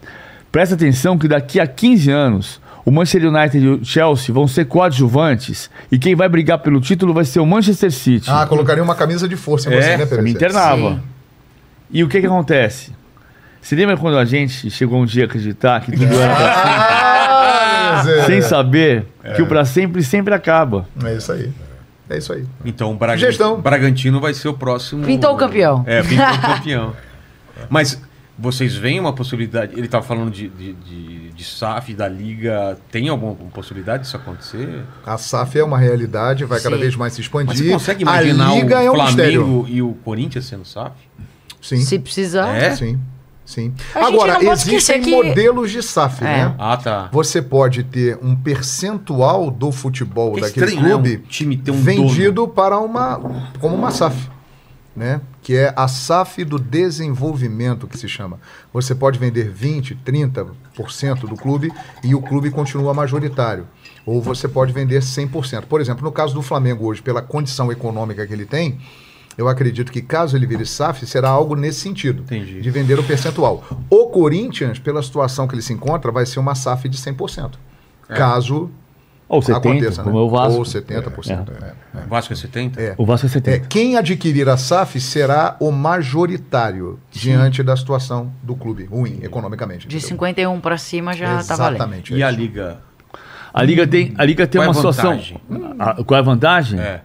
presta 0.51 0.75
atenção 0.75 1.17
que 1.17 1.27
daqui 1.27 1.59
a 1.59 1.65
15 1.65 2.11
anos 2.11 2.61
o 2.85 2.91
Manchester 2.91 3.31
United 3.33 3.57
e 3.65 3.69
o 3.69 3.85
Chelsea 3.85 4.33
vão 4.33 4.47
ser 4.47 4.65
coadjuvantes 4.65 5.69
e 5.91 5.99
quem 5.99 6.15
vai 6.15 6.27
brigar 6.27 6.59
pelo 6.59 6.79
título 6.81 7.13
vai 7.13 7.25
ser 7.25 7.39
o 7.39 7.45
Manchester 7.45 7.91
City. 7.91 8.29
Ah, 8.29 8.45
colocaria 8.45 8.83
uma 8.83 8.95
camisa 8.95 9.27
de 9.27 9.35
força 9.35 9.69
em 9.69 9.73
É, 9.73 9.81
você, 9.81 9.89
né, 9.89 9.97
Me 9.97 10.05
Pereira? 10.09 10.29
internava. 10.29 10.89
Sim. 10.95 11.01
E 11.91 12.03
o 12.03 12.07
que 12.09 12.19
que 12.21 12.25
acontece? 12.27 12.91
Você 13.61 13.75
lembra 13.75 13.95
quando 13.97 14.17
a 14.17 14.25
gente 14.25 14.69
chegou 14.71 14.99
um 14.99 15.05
dia 15.05 15.23
a 15.23 15.25
acreditar 15.27 15.81
que 15.81 15.91
tudo 15.91 16.05
era 16.19 16.35
pra 16.35 16.53
Ah, 17.93 18.01
sempre, 18.03 18.19
Zé. 18.21 18.25
sem 18.25 18.41
saber 18.41 19.05
que 19.35 19.41
o 19.41 19.45
pra 19.47 19.65
sempre 19.65 20.01
sempre 20.03 20.33
acaba? 20.33 20.87
É 21.03 21.13
isso 21.15 21.31
aí. 21.31 21.51
É 22.09 22.17
isso 22.17 22.33
aí. 22.33 22.45
Então 22.65 22.91
o 22.91 22.95
Braga-. 22.95 23.27
Bragantino 23.61 24.19
vai 24.19 24.33
ser 24.33 24.47
o 24.47 24.53
próximo. 24.53 25.05
Pintou 25.05 25.33
o 25.33 25.37
campeão. 25.37 25.83
É, 25.85 26.01
pintou 26.01 26.25
o 26.25 26.41
campeão. 26.41 26.93
Mas 27.69 28.01
vocês 28.41 28.75
veem 28.75 28.99
uma 28.99 29.13
possibilidade. 29.13 29.73
Ele 29.73 29.85
estava 29.85 30.03
falando 30.05 30.31
de, 30.31 30.47
de, 30.49 30.73
de, 30.73 31.29
de 31.29 31.43
SAF 31.43 31.93
da 31.93 32.07
Liga. 32.07 32.77
Tem 32.91 33.07
alguma 33.07 33.35
possibilidade 33.53 34.03
disso 34.03 34.17
acontecer? 34.17 34.83
A 35.05 35.17
SAF 35.17 35.59
é 35.59 35.63
uma 35.63 35.77
realidade, 35.77 36.43
vai 36.45 36.59
cada 36.59 36.75
Sim. 36.75 36.81
vez 36.81 36.95
mais 36.95 37.13
se 37.13 37.21
expandir. 37.21 37.47
Mas 37.47 37.59
você 37.59 37.69
consegue 37.71 38.01
imaginar 38.01 38.49
a 38.51 38.55
Liga 38.55 38.79
o 38.79 38.81
é 38.81 38.91
um 38.91 39.03
mistério. 39.05 39.41
Flamengo 39.45 39.67
e 39.69 39.81
o 39.81 39.93
Corinthians 40.03 40.45
sendo 40.45 40.65
SAF? 40.65 40.95
Sim, 41.61 41.77
Se 41.81 41.99
precisar. 41.99 42.55
É? 42.55 42.75
sim, 42.75 42.99
sim. 43.45 43.71
A 43.93 44.07
Agora, 44.07 44.43
existem 44.43 45.01
que- 45.01 45.11
modelos 45.11 45.69
de 45.69 45.83
SAF, 45.83 46.23
É. 46.23 46.27
né? 46.45 46.55
Ah, 46.57 46.75
tá. 46.75 47.09
Você 47.11 47.39
pode 47.41 47.83
ter 47.83 48.17
um 48.23 48.35
percentual 48.35 49.51
do 49.51 49.71
futebol 49.71 50.33
Que 50.33 50.41
daquele 50.41 50.65
estranho, 50.65 50.83
né? 50.87 50.93
clube 50.93 51.23
Um 51.23 51.27
time 51.29 51.57
ter 51.57 51.69
um 51.71 51.81
vendido 51.81 52.47
para 52.47 52.79
uma 52.79 53.19
como 53.59 53.75
uma 53.75 53.91
SAF, 53.91 54.27
né? 54.95 55.21
Que 55.41 55.55
é 55.55 55.73
a 55.75 55.87
SAF 55.87 56.43
do 56.45 56.59
desenvolvimento 56.59 57.87
que 57.87 57.97
se 57.97 58.07
chama. 58.07 58.39
Você 58.71 58.93
pode 58.93 59.17
vender 59.17 59.49
20, 59.49 59.95
30% 60.05 61.27
do 61.27 61.35
clube 61.35 61.71
e 62.03 62.13
o 62.13 62.21
clube 62.21 62.51
continua 62.51 62.93
majoritário. 62.93 63.67
Ou 64.05 64.21
você 64.21 64.47
pode 64.47 64.71
vender 64.71 65.01
100%. 65.01 65.65
Por 65.65 65.81
exemplo, 65.81 66.03
no 66.03 66.11
caso 66.11 66.33
do 66.33 66.41
Flamengo 66.41 66.85
hoje, 66.85 67.01
pela 67.01 67.21
condição 67.21 67.71
econômica 67.71 68.25
que 68.25 68.33
ele 68.33 68.45
tem, 68.45 68.79
eu 69.37 69.47
acredito 69.47 69.91
que 69.91 70.01
caso 70.01 70.35
ele 70.35 70.45
vire 70.45 70.65
SAF, 70.65 71.05
será 71.05 71.29
algo 71.29 71.55
nesse 71.55 71.79
sentido, 71.79 72.23
Entendi. 72.23 72.61
de 72.61 72.69
vender 72.69 72.99
o 72.99 73.03
percentual. 73.03 73.63
O 73.89 74.07
Corinthians, 74.07 74.77
pela 74.77 75.01
situação 75.01 75.47
que 75.47 75.55
ele 75.55 75.61
se 75.61 75.73
encontra, 75.73 76.11
vai 76.11 76.25
ser 76.25 76.39
uma 76.39 76.53
SAF 76.53 76.87
de 76.89 76.97
100%. 76.97 77.53
Caso 78.09 78.69
Ou 79.33 79.41
70, 79.41 79.57
aconteça, 79.69 80.03
como 80.03 80.15
né? 80.17 80.21
é 80.21 80.25
o 80.25 80.29
Vasco. 80.29 80.57
Ou 80.59 80.63
70%. 80.65 81.47
é. 81.95 82.03
O 82.05 82.09
Vasco 82.09 82.33
é 82.33 82.35
70? 82.35 82.81
É. 82.81 82.95
O 82.97 83.05
Vasco 83.05 83.25
é 83.25 83.29
70. 83.29 83.55
É, 83.55 83.59
quem 83.67 83.97
adquirir 83.97 84.49
a 84.49 84.57
SAF 84.57 84.99
será 84.99 85.55
o 85.59 85.71
majoritário 85.71 86.99
diante 87.09 87.63
da 87.63 87.75
situação 87.77 88.31
do 88.43 88.55
clube, 88.55 88.83
ruim 88.83 89.19
economicamente. 89.21 89.87
De 89.87 89.95
entendeu? 89.95 90.09
51 90.09 90.59
pra 90.59 90.77
cima 90.77 91.13
já 91.13 91.41
tá 91.43 91.55
valendo. 91.55 91.75
Exatamente. 91.77 92.13
E 92.13 92.21
é 92.21 92.25
a 92.25 92.29
isso. 92.29 92.39
Liga? 92.41 92.79
A 93.53 93.63
Liga 93.63 93.87
tem, 93.87 94.13
a 94.17 94.25
Liga 94.25 94.45
tem 94.45 94.59
Qual 94.59 94.65
é 94.65 94.67
uma 94.67 94.71
a 94.71 94.75
situação. 94.75 95.11
vantagem? 95.11 95.41
A- 95.79 96.03
qual 96.03 96.17
é 96.17 96.19
a 96.19 96.23
vantagem? 96.25 96.79
É. 96.79 97.01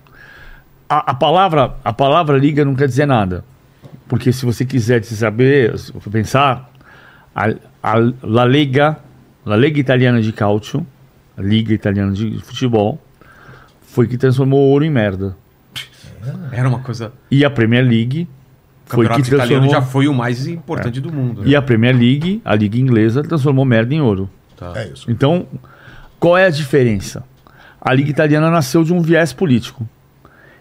A, 0.89 1.13
a 1.13 1.15
palavra, 1.15 1.75
a 1.85 1.93
palavra 1.93 2.37
liga 2.39 2.65
não 2.65 2.75
quer 2.75 2.89
dizer 2.89 3.07
nada. 3.07 3.45
Porque 4.09 4.33
se 4.33 4.45
você 4.45 4.65
quiser 4.65 5.05
saber, 5.05 5.79
se 5.79 5.93
for 5.93 6.11
pensar, 6.11 6.71
a, 7.35 7.51
a 7.83 7.95
La 8.23 8.45
Lega, 8.45 8.99
La 9.45 9.55
Lega 9.57 9.79
Italiana 9.81 10.21
de 10.21 10.33
Calcio, 10.33 10.81
a 10.81 10.96
Liga 11.39 11.73
Italiana 11.73 12.13
de 12.13 12.39
Futebol, 12.43 13.01
foi 13.83 14.07
que 14.07 14.17
transformou 14.17 14.61
ouro 14.61 14.85
em 14.85 14.91
merda. 14.91 15.37
Era 16.53 16.69
uma 16.69 16.81
coisa. 16.81 17.13
E 17.31 17.45
a 17.45 17.51
Premier 17.51 17.85
League 17.85 18.29
O 18.87 18.91
foi 18.91 19.05
que 19.07 19.11
campeonato 19.11 19.35
italiano 19.35 19.63
transformou... 19.69 19.71
já 19.71 19.83
foi 19.83 20.09
o 20.09 20.15
mais 20.15 20.47
importante 20.47 21.01
do 21.01 21.13
mundo. 21.13 21.43
né? 21.43 21.49
E 21.49 21.57
a 21.57 21.63
Premier 21.63 21.97
League, 21.97 22.41
a 22.45 22.55
Liga 22.55 22.79
Inglesa, 22.79 23.23
transformou 23.23 23.65
merda 23.65 23.95
em 23.95 24.01
ouro. 24.01 24.29
Tá. 24.57 24.73
É 24.75 24.89
isso. 24.89 25.11
Então, 25.11 25.47
qual 26.19 26.37
é 26.37 26.47
a 26.47 26.51
diferença? 26.51 27.23
A 27.81 27.93
Liga 27.93 28.11
Italiana 28.11 28.51
nasceu 28.51 28.83
de 28.83 28.93
um 28.93 29.01
viés 29.01 29.33
político 29.33 29.89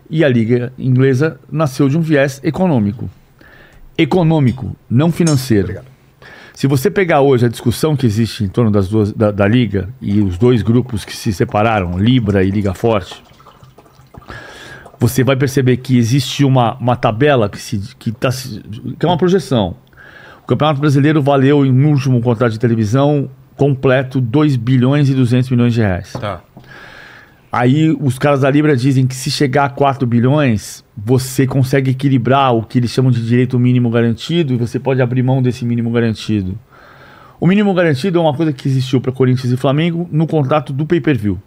e 0.09 0.23
a 0.23 0.29
Liga 0.29 0.71
Inglesa 0.77 1.39
nasceu 1.51 1.89
de 1.89 1.97
um 1.97 2.01
viés 2.01 2.39
econômico. 2.43 3.09
Econômico, 3.97 4.75
não 4.89 5.11
financeiro. 5.11 5.63
Obrigado. 5.63 5.94
Se 6.55 6.67
você 6.67 6.89
pegar 6.89 7.19
hoje 7.19 7.45
a 7.45 7.49
discussão 7.49 7.97
que 7.97 8.05
existe 8.05 8.43
em 8.43 8.47
torno 8.47 8.71
das 8.71 8.87
duas, 8.87 9.11
da, 9.11 9.29
da 9.29 9.45
Liga 9.45 9.89
e 10.01 10.21
os 10.21 10.37
dois 10.37 10.61
grupos 10.61 11.03
que 11.03 11.15
se 11.15 11.33
separaram, 11.33 11.99
Libra 11.99 12.43
e 12.45 12.49
Liga 12.49 12.73
Forte, 12.73 13.21
você 14.97 15.21
vai 15.21 15.35
perceber 15.35 15.77
que 15.77 15.97
existe 15.97 16.45
uma, 16.45 16.75
uma 16.75 16.95
tabela 16.95 17.49
que, 17.49 17.59
se, 17.59 17.93
que, 17.99 18.09
tá, 18.09 18.29
que 18.29 19.05
é 19.05 19.07
uma 19.07 19.17
projeção. 19.17 19.75
O 20.43 20.47
Campeonato 20.47 20.79
Brasileiro 20.79 21.21
valeu, 21.21 21.65
no 21.65 21.89
último 21.89 22.21
contrato 22.21 22.53
de 22.53 22.59
televisão 22.59 23.29
completo, 23.57 24.21
2 24.21 24.55
bilhões 24.55 25.09
e 25.09 25.13
200 25.13 25.49
milhões 25.49 25.73
de 25.73 25.81
reais. 25.81 26.13
Tá. 26.13 26.41
Aí 27.51 27.95
os 28.01 28.19
caras 28.19 28.41
da 28.41 28.49
Libra 28.49 28.75
dizem 28.75 29.07
que 29.07 29.15
se 29.15 29.31
chegar 29.31 29.65
a 29.65 29.69
4 29.69 30.05
bilhões, 30.05 30.83
você 30.97 31.47
consegue 31.47 31.91
equilibrar 31.91 32.53
o 32.53 32.63
que 32.63 32.79
eles 32.79 32.91
chamam 32.91 33.11
de 33.11 33.25
direito 33.25 33.57
mínimo 33.57 33.89
garantido 33.89 34.53
e 34.53 34.57
você 34.57 34.77
pode 34.79 35.01
abrir 35.01 35.23
mão 35.23 35.41
desse 35.41 35.63
mínimo 35.63 35.89
garantido. 35.91 36.57
O 37.39 37.47
mínimo 37.47 37.73
garantido 37.73 38.17
é 38.17 38.21
uma 38.21 38.33
coisa 38.33 38.51
que 38.51 38.67
existiu 38.67 38.99
para 38.99 39.11
Corinthians 39.11 39.53
e 39.53 39.57
Flamengo 39.57 40.07
no 40.11 40.27
contrato 40.27 40.73
do 40.73 40.85
pay-per-view. 40.85 41.39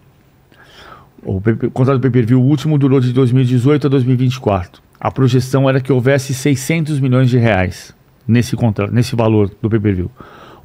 O, 1.23 1.41
pay- 1.41 1.55
o 1.55 1.71
contrato 1.71 1.99
do 1.99 2.03
pay-per-view 2.03 2.41
último 2.43 2.79
durou 2.79 3.01
de 3.01 3.13
2018 3.13 3.87
a 3.87 3.91
2024. 3.91 4.81
A 5.01 5.11
projeção 5.11 5.69
era 5.69 5.81
que 5.81 5.93
houvesse 5.93 6.33
600 6.33 7.01
milhões 7.01 7.29
de 7.29 7.39
reais 7.39 7.95
nesse 8.27 8.55
contrato, 8.57 8.93
nesse 8.93 9.15
valor 9.17 9.51
do 9.61 9.69
pay-per-view. 9.69 10.11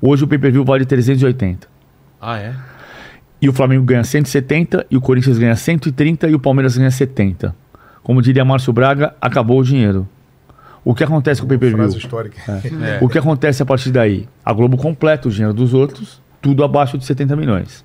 Hoje 0.01 0.23
o 0.23 0.27
pay-per-view 0.27 0.63
vale 0.63 0.85
380. 0.85 1.67
Ah, 2.21 2.37
é? 2.37 2.53
E 3.43 3.49
o 3.49 3.51
Flamengo 3.51 3.83
ganha 3.83 4.05
170, 4.05 4.85
e 4.89 4.95
o 4.95 5.01
Corinthians 5.01 5.37
ganha 5.37 5.53
130 5.53 6.29
e 6.29 6.33
o 6.33 6.39
Palmeiras 6.39 6.77
ganha 6.77 6.89
70. 6.89 7.53
Como 8.01 8.21
diria 8.21 8.45
Márcio 8.45 8.71
Braga, 8.71 9.13
acabou 9.19 9.59
o 9.59 9.63
dinheiro. 9.65 10.07
O 10.81 10.95
que 10.95 11.03
acontece 11.03 11.41
com 11.41 11.45
o 11.45 11.49
pay-per-view? 11.49 11.87
Histórica. 11.89 12.39
É. 12.47 12.99
O 13.01 13.09
que 13.09 13.17
acontece 13.17 13.61
a 13.61 13.65
partir 13.65 13.91
daí? 13.91 14.29
A 14.45 14.53
Globo 14.53 14.77
completa 14.77 15.27
o 15.27 15.31
dinheiro 15.31 15.53
dos 15.53 15.73
outros, 15.73 16.21
tudo 16.41 16.63
abaixo 16.63 16.97
de 16.97 17.03
70 17.03 17.35
milhões. 17.35 17.83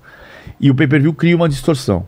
E 0.61 0.71
o 0.71 0.75
pay-per-view 0.75 1.13
cria 1.13 1.35
uma 1.35 1.49
distorção. 1.49 2.07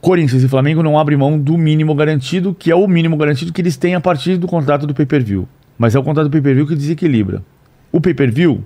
Corinthians 0.00 0.44
e 0.44 0.48
Flamengo 0.48 0.84
não 0.84 0.96
abrem 0.96 1.18
mão 1.18 1.36
do 1.36 1.58
mínimo 1.58 1.96
garantido, 1.96 2.54
que 2.54 2.70
é 2.70 2.76
o 2.76 2.86
mínimo 2.86 3.16
garantido 3.16 3.52
que 3.52 3.60
eles 3.60 3.76
têm 3.76 3.96
a 3.96 4.00
partir 4.00 4.36
do 4.36 4.46
contrato 4.46 4.86
do 4.86 4.94
pay-per-view. 4.94 5.48
Mas 5.76 5.96
é 5.96 5.98
o 5.98 6.02
contrato 6.04 6.28
do 6.28 6.30
pay-per-view 6.30 6.64
que 6.64 6.76
desequilibra. 6.76 7.42
O 7.90 8.00
pay-per-view, 8.00 8.64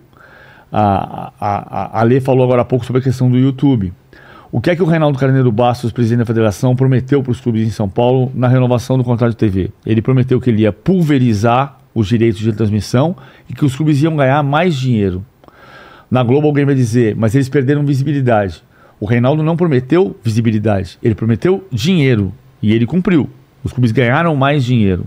a, 0.73 1.33
a, 1.41 1.99
a, 1.99 2.01
a 2.01 2.03
Lê 2.03 2.21
falou 2.21 2.45
agora 2.45 2.63
há 2.63 2.65
pouco 2.65 2.85
sobre 2.85 3.01
a 3.01 3.03
questão 3.03 3.31
do 3.31 3.39
YouTube. 3.39 3.93
O 4.51 4.61
que 4.61 4.71
é 4.71 4.77
que 4.77 4.83
o 4.83 4.87
Reinaldo 4.87 5.19
Carneiro 5.19 5.53
Bastos, 5.53 5.93
presidente 5.93 6.21
da 6.21 6.25
federação, 6.25 6.75
prometeu 6.75 7.23
para 7.23 7.33
os 7.33 7.41
clubes 7.41 7.67
em 7.67 7.71
São 7.71 7.89
Paulo 7.89 8.33
na 8.35 8.49
renovação 8.49 8.97
do 8.97 9.05
contrato 9.05 9.33
de 9.33 9.37
TV? 9.37 9.71
Ele 9.85 10.01
prometeu 10.01 10.41
que 10.41 10.49
ele 10.49 10.63
ia 10.63 10.73
pulverizar 10.73 11.79
os 11.95 12.07
direitos 12.07 12.41
de 12.41 12.53
transmissão 12.53 13.15
e 13.49 13.53
que 13.53 13.65
os 13.65 13.77
clubes 13.77 14.03
iam 14.03 14.17
ganhar 14.17 14.43
mais 14.43 14.75
dinheiro. 14.75 15.25
Na 16.11 16.23
Globo 16.23 16.47
alguém 16.47 16.65
vai 16.65 16.75
dizer, 16.75 17.15
mas 17.15 17.35
eles 17.35 17.49
perderam 17.49 17.85
visibilidade. 17.85 18.63
O 18.99 19.05
Reinaldo 19.05 19.43
não 19.43 19.57
prometeu 19.57 20.17
visibilidade, 20.25 20.99
ele 21.03 21.15
prometeu 21.15 21.67
dinheiro 21.71 22.33
e 22.63 22.73
ele 22.73 22.87
cumpriu. 22.87 23.29
Os 23.63 23.73
clubes 23.73 23.93
ganharam 23.93 24.35
mais 24.35 24.65
dinheiro. 24.65 25.05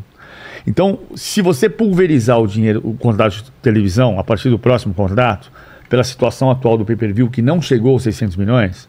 Então, 0.65 0.99
se 1.15 1.41
você 1.41 1.69
pulverizar 1.69 2.39
o 2.39 2.47
dinheiro, 2.47 2.81
o 2.83 2.93
contrato 2.93 3.43
de 3.43 3.51
televisão 3.61 4.19
a 4.19 4.23
partir 4.23 4.49
do 4.49 4.59
próximo 4.59 4.93
contrato, 4.93 5.51
pela 5.89 6.03
situação 6.03 6.49
atual 6.49 6.77
do 6.77 6.85
pay-per-view 6.85 7.29
que 7.29 7.41
não 7.41 7.61
chegou 7.61 7.93
aos 7.93 8.03
600 8.03 8.37
milhões, 8.37 8.87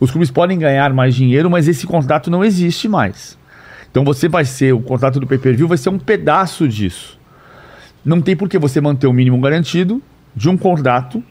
os 0.00 0.10
clubes 0.10 0.30
podem 0.30 0.58
ganhar 0.58 0.92
mais 0.92 1.14
dinheiro, 1.14 1.50
mas 1.50 1.66
esse 1.66 1.86
contrato 1.86 2.30
não 2.30 2.44
existe 2.44 2.88
mais. 2.88 3.36
Então 3.90 4.04
você 4.04 4.28
vai 4.28 4.44
ser 4.44 4.72
o 4.72 4.80
contrato 4.80 5.18
do 5.18 5.26
pay-per-view 5.26 5.66
vai 5.66 5.76
ser 5.76 5.88
um 5.88 5.98
pedaço 5.98 6.68
disso. 6.68 7.18
Não 8.04 8.20
tem 8.20 8.36
por 8.36 8.48
que 8.48 8.58
você 8.58 8.80
manter 8.80 9.06
o 9.06 9.12
mínimo 9.12 9.40
garantido 9.40 10.00
de 10.34 10.48
um 10.48 10.56
contrato 10.56 11.22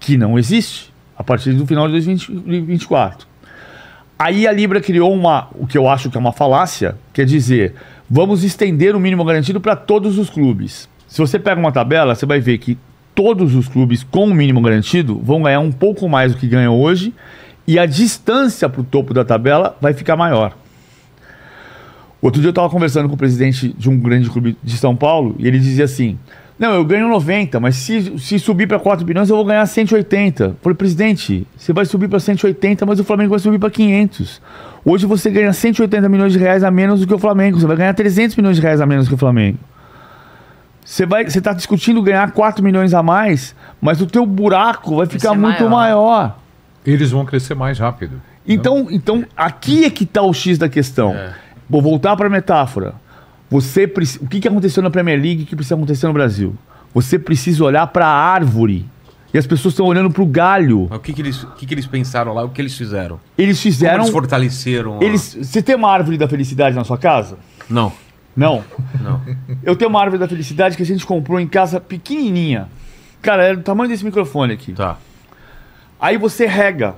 que 0.00 0.16
não 0.16 0.38
existe 0.38 0.92
a 1.16 1.22
partir 1.22 1.52
do 1.52 1.66
final 1.66 1.86
de 1.86 1.92
2024. 1.92 3.26
Aí 4.18 4.48
a 4.48 4.52
Libra 4.52 4.80
criou 4.80 5.14
uma, 5.14 5.48
o 5.54 5.66
que 5.66 5.78
eu 5.78 5.88
acho 5.88 6.10
que 6.10 6.16
é 6.16 6.20
uma 6.20 6.32
falácia, 6.32 6.96
quer 7.12 7.24
dizer, 7.24 7.74
vamos 8.08 8.42
estender 8.42 8.96
o 8.96 9.00
mínimo 9.00 9.24
garantido 9.24 9.60
para 9.60 9.76
todos 9.76 10.18
os 10.18 10.30
clubes. 10.30 10.88
Se 11.06 11.18
você 11.18 11.38
pega 11.38 11.60
uma 11.60 11.72
tabela, 11.72 12.14
você 12.14 12.26
vai 12.26 12.40
ver 12.40 12.58
que 12.58 12.78
todos 13.14 13.54
os 13.54 13.66
clubes 13.66 14.04
com 14.04 14.26
o 14.26 14.34
mínimo 14.34 14.60
garantido 14.60 15.20
vão 15.22 15.42
ganhar 15.42 15.60
um 15.60 15.72
pouco 15.72 16.08
mais 16.08 16.32
do 16.32 16.38
que 16.38 16.46
ganham 16.46 16.78
hoje 16.78 17.12
e 17.66 17.78
a 17.78 17.84
distância 17.84 18.68
para 18.68 18.80
o 18.80 18.84
topo 18.84 19.12
da 19.12 19.24
tabela 19.24 19.76
vai 19.80 19.92
ficar 19.92 20.16
maior. 20.16 20.56
Outro 22.20 22.40
dia 22.40 22.48
eu 22.48 22.52
estava 22.52 22.68
conversando 22.68 23.08
com 23.08 23.14
o 23.14 23.18
presidente 23.18 23.74
de 23.76 23.88
um 23.88 23.98
grande 23.98 24.28
clube 24.28 24.56
de 24.62 24.76
São 24.76 24.96
Paulo 24.96 25.36
e 25.38 25.46
ele 25.46 25.58
dizia 25.58 25.84
assim: 25.84 26.18
Não, 26.58 26.72
eu 26.72 26.84
ganho 26.84 27.08
90, 27.08 27.60
mas 27.60 27.76
se, 27.76 28.18
se 28.18 28.38
subir 28.38 28.66
para 28.66 28.78
4 28.78 29.04
bilhões 29.04 29.30
eu 29.30 29.36
vou 29.36 29.44
ganhar 29.44 29.64
180. 29.64 30.44
Eu 30.44 30.56
falei, 30.60 30.76
presidente, 30.76 31.46
você 31.56 31.72
vai 31.72 31.84
subir 31.84 32.08
para 32.08 32.18
180, 32.18 32.84
mas 32.84 32.98
o 32.98 33.04
Flamengo 33.04 33.30
vai 33.30 33.38
subir 33.38 33.58
para 33.58 33.70
500. 33.70 34.40
Hoje 34.88 35.04
você 35.04 35.30
ganha 35.30 35.52
180 35.52 36.08
milhões 36.08 36.32
de 36.32 36.38
reais 36.38 36.64
a 36.64 36.70
menos 36.70 37.00
do 37.00 37.06
que 37.06 37.12
o 37.12 37.18
Flamengo, 37.18 37.60
você 37.60 37.66
vai 37.66 37.76
ganhar 37.76 37.92
300 37.92 38.34
milhões 38.36 38.56
de 38.56 38.62
reais 38.62 38.80
a 38.80 38.86
menos 38.86 39.04
do 39.04 39.10
que 39.10 39.14
o 39.16 39.18
Flamengo. 39.18 39.58
Você 40.82 41.04
vai, 41.04 41.28
você 41.28 41.40
está 41.40 41.52
discutindo 41.52 42.00
ganhar 42.02 42.32
4 42.32 42.64
milhões 42.64 42.94
a 42.94 43.02
mais, 43.02 43.54
mas 43.82 44.00
o 44.00 44.06
teu 44.06 44.24
buraco 44.24 44.96
vai 44.96 45.04
ficar 45.04 45.34
muito 45.34 45.68
maior. 45.68 45.70
maior. 45.70 46.38
Eles 46.86 47.10
vão 47.10 47.26
crescer 47.26 47.54
mais 47.54 47.78
rápido. 47.78 48.18
Então, 48.46 48.86
então 48.90 49.26
aqui 49.36 49.84
é 49.84 49.90
que 49.90 50.04
está 50.04 50.22
o 50.22 50.32
X 50.32 50.56
da 50.56 50.70
questão. 50.70 51.14
Vou 51.68 51.82
voltar 51.82 52.16
para 52.16 52.28
a 52.28 52.30
metáfora. 52.30 52.94
Você 53.50 53.84
o 54.22 54.26
que, 54.26 54.40
que 54.40 54.48
aconteceu 54.48 54.82
na 54.82 54.88
Premier 54.88 55.20
League 55.20 55.44
que 55.44 55.54
precisa 55.54 55.74
acontecer 55.74 56.06
no 56.06 56.14
Brasil? 56.14 56.56
Você 56.94 57.18
precisa 57.18 57.62
olhar 57.62 57.86
para 57.88 58.06
a 58.06 58.32
árvore. 58.32 58.86
E 59.32 59.36
as 59.38 59.46
pessoas 59.46 59.72
estão 59.74 59.84
olhando 59.86 60.10
para 60.10 60.22
o 60.22 60.26
galho. 60.26 60.86
Mas 60.88 60.98
o 60.98 61.02
que, 61.02 61.12
que, 61.12 61.20
eles, 61.20 61.42
o 61.42 61.48
que, 61.48 61.66
que 61.66 61.74
eles 61.74 61.86
pensaram 61.86 62.32
lá? 62.32 62.44
O 62.44 62.48
que 62.48 62.60
eles 62.62 62.76
fizeram? 62.76 63.20
Eles 63.36 63.58
Como 63.62 63.72
fizeram. 63.72 63.98
eles 64.02 64.10
fortaleceram? 64.10 64.98
a- 65.00 65.04
Eles, 65.04 65.34
você 65.42 65.60
tem 65.62 65.74
uma 65.76 65.90
árvore 65.90 66.16
da 66.16 66.26
felicidade 66.26 66.74
na 66.74 66.82
sua 66.84 66.96
casa? 66.96 67.36
Não, 67.68 67.92
Não. 68.34 68.64
não. 69.02 69.20
Eu 69.62 69.76
tenho 69.76 69.90
uma 69.90 70.00
árvore 70.00 70.18
da 70.18 70.26
felicidade 70.28 70.76
que 70.76 70.82
a 70.82 70.86
gente 70.86 71.04
comprou 71.04 71.38
em 71.38 71.46
casa 71.46 71.78
pequenininha. 71.78 72.68
Cara, 73.20 73.42
era 73.44 73.56
do 73.56 73.62
tamanho 73.62 73.90
desse 73.90 74.04
microfone 74.04 74.54
aqui. 74.54 74.72
Tá. 74.72 74.96
Aí 76.00 76.16
você 76.16 76.46
rega 76.46 76.94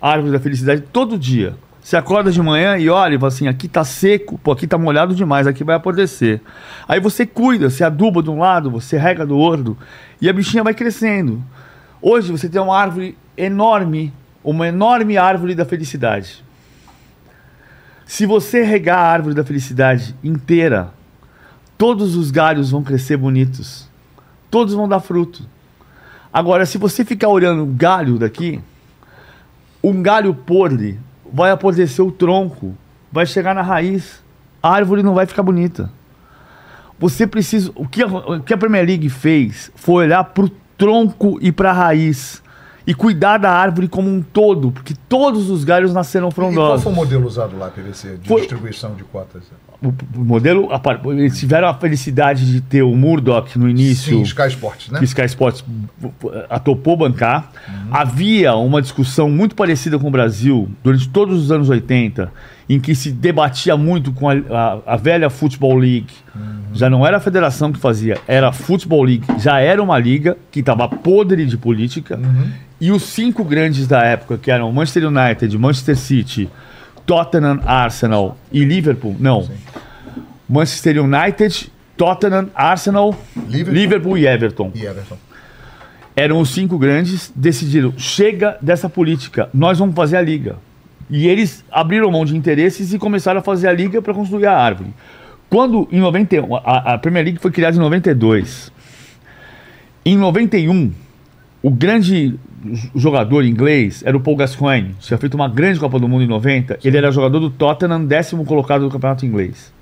a 0.00 0.10
árvore 0.12 0.32
da 0.32 0.40
felicidade 0.40 0.80
todo 0.92 1.18
dia. 1.18 1.54
Você 1.82 1.96
acorda 1.96 2.30
de 2.30 2.40
manhã 2.42 2.76
e 2.76 2.90
olha 2.90 3.14
e 3.14 3.18
fala 3.18 3.28
assim: 3.28 3.48
aqui 3.48 3.66
tá 3.66 3.84
seco, 3.84 4.38
pô, 4.38 4.52
aqui 4.52 4.66
tá 4.66 4.76
molhado 4.76 5.14
demais, 5.14 5.46
aqui 5.46 5.64
vai 5.64 5.76
apodrecer. 5.76 6.40
Aí 6.86 7.00
você 7.00 7.24
cuida, 7.24 7.70
você 7.70 7.82
aduba 7.82 8.22
de 8.22 8.30
um 8.30 8.38
lado, 8.38 8.70
você 8.70 8.98
rega 8.98 9.24
do 9.24 9.36
outro 9.36 9.76
e 10.20 10.28
a 10.28 10.32
bichinha 10.32 10.62
vai 10.62 10.74
crescendo. 10.74 11.42
Hoje 12.02 12.30
você 12.30 12.48
tem 12.48 12.60
uma 12.60 12.76
árvore 12.76 13.16
enorme, 13.36 14.12
uma 14.44 14.68
enorme 14.68 15.16
árvore 15.16 15.54
da 15.54 15.64
felicidade. 15.64 16.44
Se 18.04 18.26
você 18.26 18.62
regar 18.62 18.98
a 18.98 19.08
árvore 19.08 19.34
da 19.34 19.44
felicidade 19.44 20.14
inteira, 20.22 20.92
todos 21.78 22.16
os 22.16 22.30
galhos 22.30 22.70
vão 22.70 22.82
crescer 22.82 23.16
bonitos. 23.16 23.88
Todos 24.50 24.74
vão 24.74 24.88
dar 24.88 25.00
fruto. 25.00 25.44
Agora, 26.32 26.66
se 26.66 26.76
você 26.76 27.04
ficar 27.04 27.28
olhando 27.28 27.62
o 27.62 27.66
galho 27.66 28.18
daqui, 28.18 28.60
um 29.82 30.02
galho 30.02 30.34
podre 30.34 30.98
vai 31.32 31.50
apodrecer 31.50 32.04
o 32.04 32.10
tronco, 32.12 32.74
vai 33.12 33.26
chegar 33.26 33.54
na 33.54 33.62
raiz, 33.62 34.22
a 34.62 34.70
árvore 34.70 35.02
não 35.02 35.14
vai 35.14 35.26
ficar 35.26 35.42
bonita. 35.42 35.90
Você 36.98 37.26
precisa. 37.26 37.72
O 37.74 37.88
que 37.88 38.02
a, 38.02 38.06
o 38.06 38.40
que 38.42 38.52
a 38.52 38.58
Premier 38.58 38.86
League 38.86 39.08
fez 39.08 39.70
foi 39.74 40.04
olhar 40.04 40.22
para 40.24 40.44
o 40.44 40.50
tronco 40.76 41.38
e 41.40 41.50
para 41.50 41.70
a 41.70 41.72
raiz 41.74 42.42
e 42.86 42.94
cuidar 42.94 43.38
da 43.38 43.50
árvore 43.52 43.88
como 43.88 44.10
um 44.10 44.20
todo, 44.20 44.70
porque 44.72 44.94
todos 45.08 45.48
os 45.50 45.64
galhos 45.64 45.92
nasceram 45.94 46.28
E 46.28 46.32
qual 46.32 46.34
frondosos. 46.52 46.82
foi 46.82 46.92
o 46.92 46.96
modelo 46.96 47.26
usado 47.26 47.56
lá, 47.56 47.68
PVC, 47.70 48.16
de 48.16 48.28
Foi- 48.28 48.40
distribuição 48.40 48.94
de 48.94 49.04
cotas? 49.04 49.44
O, 49.82 49.94
modelo, 50.22 50.68
eles 51.06 51.38
tiveram 51.38 51.66
a 51.66 51.72
felicidade 51.74 52.44
de 52.52 52.60
ter 52.60 52.82
o 52.82 52.94
Murdoch 52.94 53.58
no 53.58 53.66
início. 53.68 54.16
Sim, 54.18 54.22
Sky 54.22 54.48
Sports, 54.48 54.90
né? 54.90 54.98
que 54.98 55.04
Sky 55.06 55.24
Sports 55.24 55.64
atopou 56.48 56.96
bancar. 56.96 57.50
Havia 57.90 58.54
uma 58.54 58.82
discussão 58.82 59.30
muito 59.30 59.54
parecida 59.54 59.98
com 59.98 60.08
o 60.08 60.10
Brasil 60.10 60.68
durante 60.84 61.08
todos 61.08 61.42
os 61.42 61.50
anos 61.50 61.68
80, 61.68 62.30
em 62.68 62.78
que 62.78 62.94
se 62.94 63.10
debatia 63.10 63.76
muito 63.76 64.12
com 64.12 64.28
a, 64.28 64.34
a- 64.34 64.78
a 64.86 64.96
velha 64.96 65.30
Football 65.30 65.78
League. 65.78 66.12
Já 66.72 66.88
não 66.88 67.04
era 67.06 67.16
a 67.16 67.20
federação 67.20 67.72
que 67.72 67.78
fazia, 67.78 68.18
era 68.28 68.48
a 68.48 68.52
Football 68.52 69.02
League. 69.04 69.24
Já 69.38 69.60
era 69.60 69.82
uma 69.82 69.98
liga 69.98 70.36
que 70.50 70.60
estava 70.60 70.88
podre 70.88 71.44
de 71.46 71.56
política. 71.56 72.20
E 72.80 72.90
os 72.92 73.02
cinco 73.02 73.44
grandes 73.44 73.86
da 73.86 74.02
época, 74.02 74.38
que 74.38 74.50
eram 74.50 74.70
Manchester 74.72 75.06
United, 75.08 75.56
Manchester 75.58 75.96
City, 75.96 76.48
Tottenham, 77.10 77.60
Arsenal 77.66 78.36
e 78.52 78.64
Liverpool, 78.64 79.16
não. 79.18 79.48
Manchester 80.48 81.02
United, 81.02 81.68
Tottenham, 81.96 82.48
Arsenal, 82.54 83.16
Liverpool. 83.48 83.74
Liverpool 83.74 84.18
e 84.18 84.26
Everton 84.28 84.70
E 84.76 84.86
Everton. 84.86 85.16
eram 86.14 86.38
os 86.38 86.50
cinco 86.50 86.78
grandes, 86.78 87.32
decidiram, 87.34 87.92
chega 87.98 88.56
dessa 88.62 88.88
política, 88.88 89.50
nós 89.52 89.76
vamos 89.80 89.96
fazer 89.96 90.18
a 90.18 90.22
liga. 90.22 90.58
E 91.10 91.26
eles 91.26 91.64
abriram 91.72 92.12
mão 92.12 92.24
de 92.24 92.36
interesses 92.36 92.92
e 92.92 92.98
começaram 92.98 93.40
a 93.40 93.42
fazer 93.42 93.66
a 93.66 93.72
liga 93.72 94.00
para 94.00 94.14
construir 94.14 94.46
a 94.46 94.56
árvore. 94.56 94.94
Quando, 95.48 95.88
em 95.90 95.98
91, 95.98 96.54
a, 96.54 96.94
a 96.94 96.98
Premier 96.98 97.24
League 97.24 97.40
foi 97.40 97.50
criada 97.50 97.76
em 97.76 97.80
92. 97.80 98.70
Em 100.06 100.16
91, 100.16 100.92
o 101.62 101.70
grande 101.70 102.38
jogador 102.94 103.44
inglês 103.44 104.02
era 104.04 104.16
o 104.16 104.20
Paul 104.20 104.36
Gascoigne. 104.36 104.94
Tinha 105.00 105.18
feito 105.18 105.34
uma 105.34 105.48
grande 105.48 105.78
Copa 105.80 105.98
do 105.98 106.08
Mundo 106.08 106.24
em 106.24 106.28
90. 106.28 106.78
Ele 106.84 106.96
era 106.96 107.10
jogador 107.10 107.38
do 107.38 107.50
Tottenham, 107.50 108.04
décimo 108.04 108.44
colocado 108.44 108.82
do 108.82 108.90
campeonato 108.90 109.24
inglês. 109.24 109.72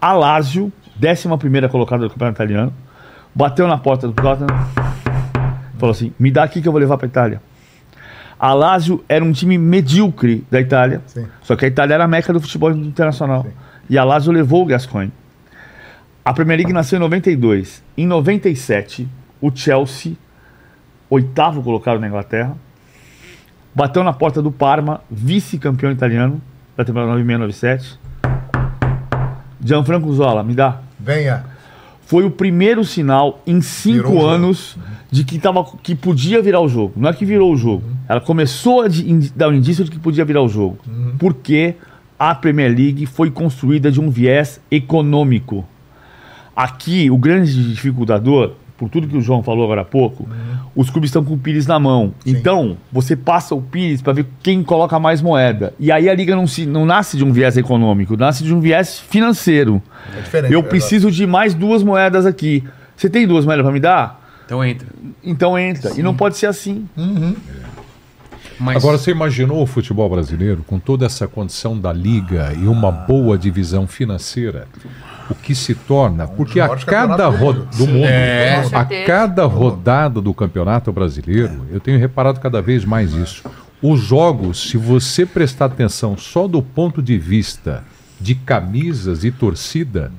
A 0.00 0.12
Lazio, 0.12 0.72
décima 0.96 1.38
primeira 1.38 1.68
colocada 1.68 2.04
do 2.04 2.10
campeonato 2.10 2.36
italiano, 2.36 2.72
bateu 3.34 3.66
na 3.66 3.78
porta 3.78 4.06
do 4.06 4.12
Tottenham 4.12 4.84
Falou 5.78 5.92
assim: 5.92 6.12
me 6.18 6.30
dá 6.30 6.42
aqui 6.44 6.62
que 6.62 6.68
eu 6.68 6.72
vou 6.72 6.80
levar 6.80 6.96
para 6.96 7.06
Itália. 7.06 7.42
A 8.38 8.52
Lazio 8.52 9.04
era 9.08 9.24
um 9.24 9.32
time 9.32 9.56
medíocre 9.56 10.44
da 10.50 10.60
Itália, 10.60 11.02
Sim. 11.06 11.26
só 11.42 11.56
que 11.56 11.64
a 11.64 11.68
Itália 11.68 11.94
era 11.94 12.04
a 12.04 12.08
meca 12.08 12.32
do 12.32 12.40
futebol 12.40 12.70
internacional. 12.70 13.46
E 13.88 13.96
a 13.96 14.04
Lazio 14.04 14.32
levou 14.32 14.62
o 14.62 14.66
Gascoigne. 14.66 15.12
A 16.24 16.32
Premier 16.32 16.58
League 16.58 16.72
nasceu 16.72 16.96
em 16.96 17.00
92. 17.00 17.82
Em 17.96 18.06
97, 18.06 19.06
o 19.40 19.54
Chelsea, 19.54 20.14
oitavo 21.14 21.62
colocado 21.62 21.98
na 22.00 22.06
Inglaterra, 22.08 22.56
bateu 23.74 24.02
na 24.04 24.12
porta 24.12 24.40
do 24.42 24.50
Parma, 24.50 25.00
vice-campeão 25.10 25.90
italiano 25.92 26.40
da 26.76 26.84
temporada 26.84 27.12
96-97. 27.20 27.98
Gianfranco 29.64 30.12
Zola, 30.12 30.42
me 30.42 30.54
dá 30.54 30.80
Venha. 30.98 31.44
foi 32.06 32.24
o 32.24 32.30
primeiro 32.30 32.84
sinal 32.84 33.40
em 33.46 33.60
Virou 33.60 33.62
cinco 33.62 34.08
jogo. 34.14 34.26
anos 34.26 34.76
de 35.10 35.24
que, 35.24 35.38
tava, 35.38 35.64
que 35.82 35.94
podia 35.94 36.42
virar 36.42 36.60
o 36.60 36.68
jogo. 36.68 36.92
Não 36.96 37.08
é 37.08 37.12
que 37.12 37.24
virou 37.24 37.52
o 37.52 37.56
jogo. 37.56 37.84
Ela 38.08 38.20
começou 38.20 38.82
a 38.82 38.88
de- 38.88 39.30
dar 39.34 39.48
um 39.48 39.52
indício 39.54 39.84
de 39.84 39.90
que 39.90 39.98
podia 39.98 40.24
virar 40.24 40.42
o 40.42 40.48
jogo. 40.48 40.78
Porque 41.18 41.76
a 42.18 42.34
Premier 42.34 42.68
League 42.76 43.06
foi 43.06 43.30
construída 43.30 43.90
de 43.90 44.00
um 44.00 44.10
viés 44.10 44.60
econômico. 44.70 45.64
Aqui, 46.54 47.10
o 47.10 47.16
grande 47.16 47.70
dificultador, 47.70 48.52
por 48.76 48.88
tudo 48.88 49.06
que 49.06 49.16
o 49.16 49.20
João 49.20 49.42
falou 49.42 49.64
agora 49.64 49.82
há 49.82 49.84
pouco, 49.84 50.28
os 50.74 50.90
clubes 50.90 51.08
estão 51.08 51.24
com 51.24 51.34
o 51.34 51.38
Pires 51.38 51.66
na 51.66 51.78
mão. 51.78 52.12
Então, 52.26 52.76
você 52.92 53.14
passa 53.14 53.54
o 53.54 53.62
Pires 53.62 54.02
para 54.02 54.12
ver 54.12 54.26
quem 54.42 54.62
coloca 54.64 54.98
mais 54.98 55.22
moeda. 55.22 55.72
E 55.78 55.92
aí 55.92 56.08
a 56.08 56.14
liga 56.14 56.34
não, 56.34 56.46
se, 56.46 56.66
não 56.66 56.84
nasce 56.84 57.16
de 57.16 57.24
um 57.24 57.32
viés 57.32 57.56
econômico, 57.56 58.16
nasce 58.16 58.42
de 58.42 58.52
um 58.52 58.60
viés 58.60 58.98
financeiro. 58.98 59.80
É 60.16 60.20
diferente. 60.20 60.52
Eu 60.52 60.60
é 60.60 60.62
preciso 60.64 61.10
de 61.10 61.26
mais 61.26 61.54
duas 61.54 61.82
moedas 61.82 62.26
aqui. 62.26 62.64
Você 62.96 63.08
tem 63.08 63.26
duas 63.26 63.44
moedas 63.44 63.64
para 63.64 63.72
me 63.72 63.80
dar? 63.80 64.20
Então 64.44 64.64
entra. 64.64 64.86
Então 65.22 65.58
entra. 65.58 65.92
E 65.96 66.02
não 66.02 66.14
pode 66.14 66.36
ser 66.36 66.46
assim. 66.46 66.86
Mas- 68.58 68.76
Agora, 68.76 68.98
você 68.98 69.10
imaginou 69.10 69.62
o 69.62 69.66
futebol 69.66 70.08
brasileiro 70.08 70.62
com 70.66 70.78
toda 70.78 71.06
essa 71.06 71.26
condição 71.26 71.78
da 71.78 71.92
liga 71.92 72.52
e 72.52 72.66
uma 72.68 72.90
boa 72.90 73.36
divisão 73.36 73.86
financeira? 73.86 74.68
O 75.30 75.34
que 75.34 75.54
se 75.54 75.74
torna? 75.74 76.26
Porque 76.26 76.60
a 76.60 76.68
cada 76.76 77.28
ro- 77.28 77.54
mundo. 77.54 77.68
do 77.76 77.86
mundo, 77.86 78.04
É. 78.04 78.62
A 78.72 78.84
cada 79.06 79.44
rodada 79.46 80.20
do 80.20 80.34
campeonato 80.34 80.92
brasileiro, 80.92 81.66
eu 81.70 81.80
tenho 81.80 81.98
reparado 81.98 82.40
cada 82.40 82.60
vez 82.60 82.84
mais 82.84 83.12
isso. 83.14 83.42
Os 83.82 84.00
jogos, 84.00 84.68
se 84.70 84.76
você 84.76 85.24
prestar 85.26 85.66
atenção 85.66 86.16
só 86.16 86.46
do 86.46 86.60
ponto 86.62 87.02
de 87.02 87.18
vista 87.18 87.84
de 88.20 88.34
camisas 88.34 89.24
e 89.24 89.30
torcida, 89.30 90.12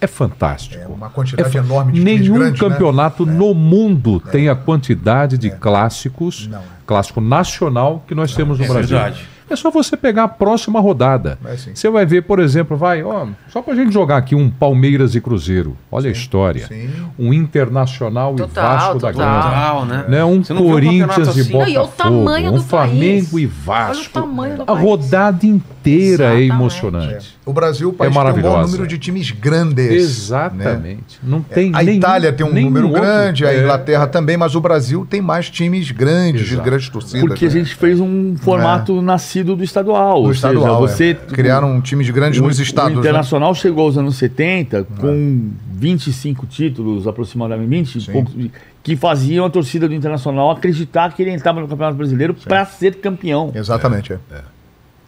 é 0.00 0.06
fantástico. 0.06 0.82
É 0.82 0.86
uma 0.86 1.08
quantidade 1.08 1.50
fa- 1.50 1.58
enorme 1.58 1.92
de 1.92 2.00
Nenhum 2.00 2.34
grandes, 2.38 2.60
né? 2.60 2.68
campeonato 2.68 3.24
no 3.26 3.54
mundo 3.54 4.20
tem 4.20 4.48
a 4.50 4.54
quantidade 4.54 5.38
de 5.38 5.50
clássicos, 5.50 6.46
Não. 6.48 6.60
clássico 6.86 7.20
nacional 7.20 8.04
que 8.06 8.14
nós 8.14 8.34
temos 8.34 8.58
no 8.58 8.64
é 8.64 8.68
Brasil. 8.68 8.88
verdade. 8.98 9.28
É 9.48 9.56
só 9.56 9.70
você 9.70 9.96
pegar 9.96 10.24
a 10.24 10.28
próxima 10.28 10.80
rodada. 10.80 11.38
É, 11.44 11.56
sim. 11.56 11.70
Você 11.74 11.88
vai 11.90 12.06
ver, 12.06 12.22
por 12.22 12.38
exemplo, 12.38 12.76
vai, 12.76 13.02
ó, 13.02 13.26
só 13.48 13.60
pra 13.60 13.74
gente 13.74 13.92
jogar 13.92 14.16
aqui 14.16 14.34
um 14.34 14.48
Palmeiras 14.50 15.14
e 15.14 15.20
Cruzeiro. 15.20 15.76
Olha 15.92 16.08
a 16.08 16.12
história. 16.12 16.66
Sim. 16.66 16.88
Um 17.18 17.32
Internacional 17.32 18.34
Total, 18.34 18.64
e 18.64 18.66
Vasco 18.78 18.98
da 18.98 19.12
total. 19.12 19.12
Gama. 19.26 19.42
Total, 19.42 19.86
né? 19.86 20.04
Né? 20.08 20.24
Um 20.24 20.42
não 20.48 20.56
um 20.66 20.70
Corinthians 20.70 21.06
campeonato 21.08 21.38
e 21.38 21.40
assim? 21.42 21.52
Não, 21.52 21.68
e 21.68 21.74
Botafogo. 21.74 21.84
o 21.84 21.96
tamanho 21.96 22.50
um 22.52 22.54
do 22.56 22.62
Flamengo 22.62 23.30
país. 23.30 23.42
e 23.42 23.46
Vasco. 23.46 23.92
Olha 23.98 24.00
o 24.00 24.10
tamanho 24.28 24.56
do 24.56 24.62
a 24.62 24.66
país. 24.66 24.80
rodada 24.80 25.46
inteira 25.46 26.24
é 26.24 26.40
Exatamente. 26.40 26.50
emocionante. 26.50 27.34
O 27.44 27.52
Brasil, 27.52 27.88
o 27.90 27.92
É 27.92 27.96
país 27.96 28.14
tem 28.14 28.22
um 28.22 28.42
bom 28.42 28.62
número 28.62 28.86
de 28.86 28.96
times 28.98 29.30
grandes. 29.30 29.76
né? 29.76 29.94
Exatamente. 29.94 31.18
Não 31.22 31.42
tem 31.42 31.70
A 31.74 31.82
nenhum- 31.82 31.98
Itália 31.98 32.32
tem 32.32 32.46
um 32.46 32.52
número 32.54 32.86
outro. 32.86 33.02
grande, 33.02 33.44
a 33.46 33.52
É. 33.52 33.60
Inglaterra 33.60 34.06
também, 34.06 34.36
mas 34.38 34.54
o 34.54 34.60
Brasil 34.60 35.06
tem 35.08 35.20
mais 35.20 35.50
times 35.50 35.90
grandes, 35.90 36.46
de 36.46 36.54
Exato. 36.54 36.64
grandes 36.64 36.88
torcidas. 36.88 37.20
Porque 37.28 37.44
a 37.44 37.48
né? 37.48 37.52
gente 37.54 37.74
fez 37.74 38.00
um 38.00 38.34
formato 38.36 39.02
nascido 39.02 39.33
do 39.42 39.62
estadual. 39.62 40.20
Do 40.20 40.26
ou 40.26 40.32
estadual, 40.32 40.86
seja, 40.86 40.96
você 40.96 41.10
é. 41.10 41.14
criaram 41.14 41.80
times 41.80 42.08
grandes 42.10 42.40
o, 42.40 42.44
nos 42.44 42.58
estados. 42.60 42.92
O 42.92 42.94
né? 42.94 43.00
Internacional 43.00 43.54
chegou 43.54 43.84
aos 43.84 43.98
anos 43.98 44.16
70 44.16 44.84
com 45.00 45.50
25 45.72 46.46
títulos, 46.46 47.06
aproximadamente, 47.06 47.98
poucos, 48.10 48.34
que 48.82 48.96
faziam 48.96 49.46
a 49.46 49.50
torcida 49.50 49.88
do 49.88 49.94
Internacional 49.94 50.50
acreditar 50.50 51.12
que 51.14 51.22
ele 51.22 51.30
entrava 51.30 51.60
no 51.60 51.66
Campeonato 51.66 51.96
Brasileiro 51.96 52.34
para 52.34 52.64
ser 52.66 52.96
campeão. 52.96 53.50
Exatamente, 53.54 54.12
é. 54.12 54.18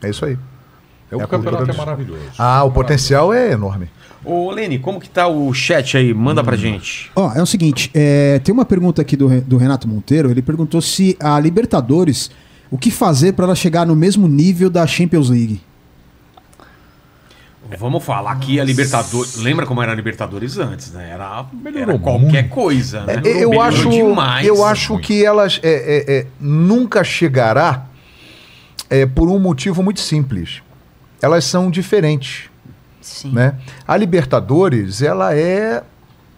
É 0.03 0.11
isso 0.11 0.25
aí. 0.25 0.37
É, 1.11 1.17
o 1.17 1.21
É 1.21 1.27
campeonato 1.27 1.71
é 1.71 1.75
maravilhoso. 1.75 2.21
Ah, 2.39 2.65
o 2.65 2.73
potencial 2.73 3.33
é 3.33 3.53
enorme. 3.53 3.89
Ô, 4.25 4.51
Lene, 4.51 4.79
como 4.79 5.01
que 5.01 5.09
tá 5.09 5.29
o 5.29 5.53
chat 5.55 5.97
aí? 5.97 6.13
Manda 6.13 6.43
pra 6.43 6.57
gente. 6.57 7.11
Ó, 7.15 7.33
é 7.33 7.41
o 7.41 7.47
seguinte, 7.47 7.91
é, 7.95 8.41
tem 8.41 8.53
uma 8.53 8.65
pergunta 8.65 9.01
aqui 9.01 9.17
do, 9.17 9.41
do 9.43 9.57
Renato 9.57 9.87
Monteiro. 9.87 10.31
Ele 10.31 10.43
perguntou 10.43 10.81
se 10.81 11.17
a 11.21 11.39
Libertadores, 11.39 12.31
o 12.71 12.79
que 12.79 12.91
fazer 12.91 13.33
para 13.33 13.45
ela 13.45 13.55
chegar 13.55 13.87
no 13.87 13.97
mesmo 13.97 14.29
nível 14.29 14.69
da 14.69 14.87
Champions 14.87 15.31
League? 15.31 15.61
Vamos 17.79 18.05
falar 18.05 18.31
aqui 18.31 18.61
a 18.61 18.65
Libertadores. 18.65 19.37
Lembra 19.37 19.67
como 19.67 19.83
era 19.83 19.91
a 19.91 19.95
Libertadores 19.95 20.57
antes, 20.57 20.93
né? 20.93 21.11
Era, 21.11 21.45
era 21.75 21.99
qualquer 21.99 22.43
muito. 22.43 22.49
coisa, 22.49 23.03
né? 23.05 23.21
É, 23.25 23.45
eu 23.45 23.61
acho, 23.61 23.91
demais. 23.91 24.47
eu 24.47 24.65
acho 24.65 24.97
que 24.99 25.25
elas 25.25 25.59
é, 25.63 25.71
é, 25.71 26.19
é, 26.19 26.27
nunca 26.39 27.03
chegará 27.03 27.87
é, 28.89 29.05
por 29.05 29.29
um 29.29 29.39
motivo 29.39 29.83
muito 29.83 30.01
simples. 30.01 30.63
Elas 31.21 31.45
são 31.45 31.71
diferentes. 31.71 32.49
Sim. 33.01 33.33
né? 33.33 33.55
A 33.87 33.97
Libertadores, 33.97 35.03
ela 35.03 35.35
é 35.35 35.83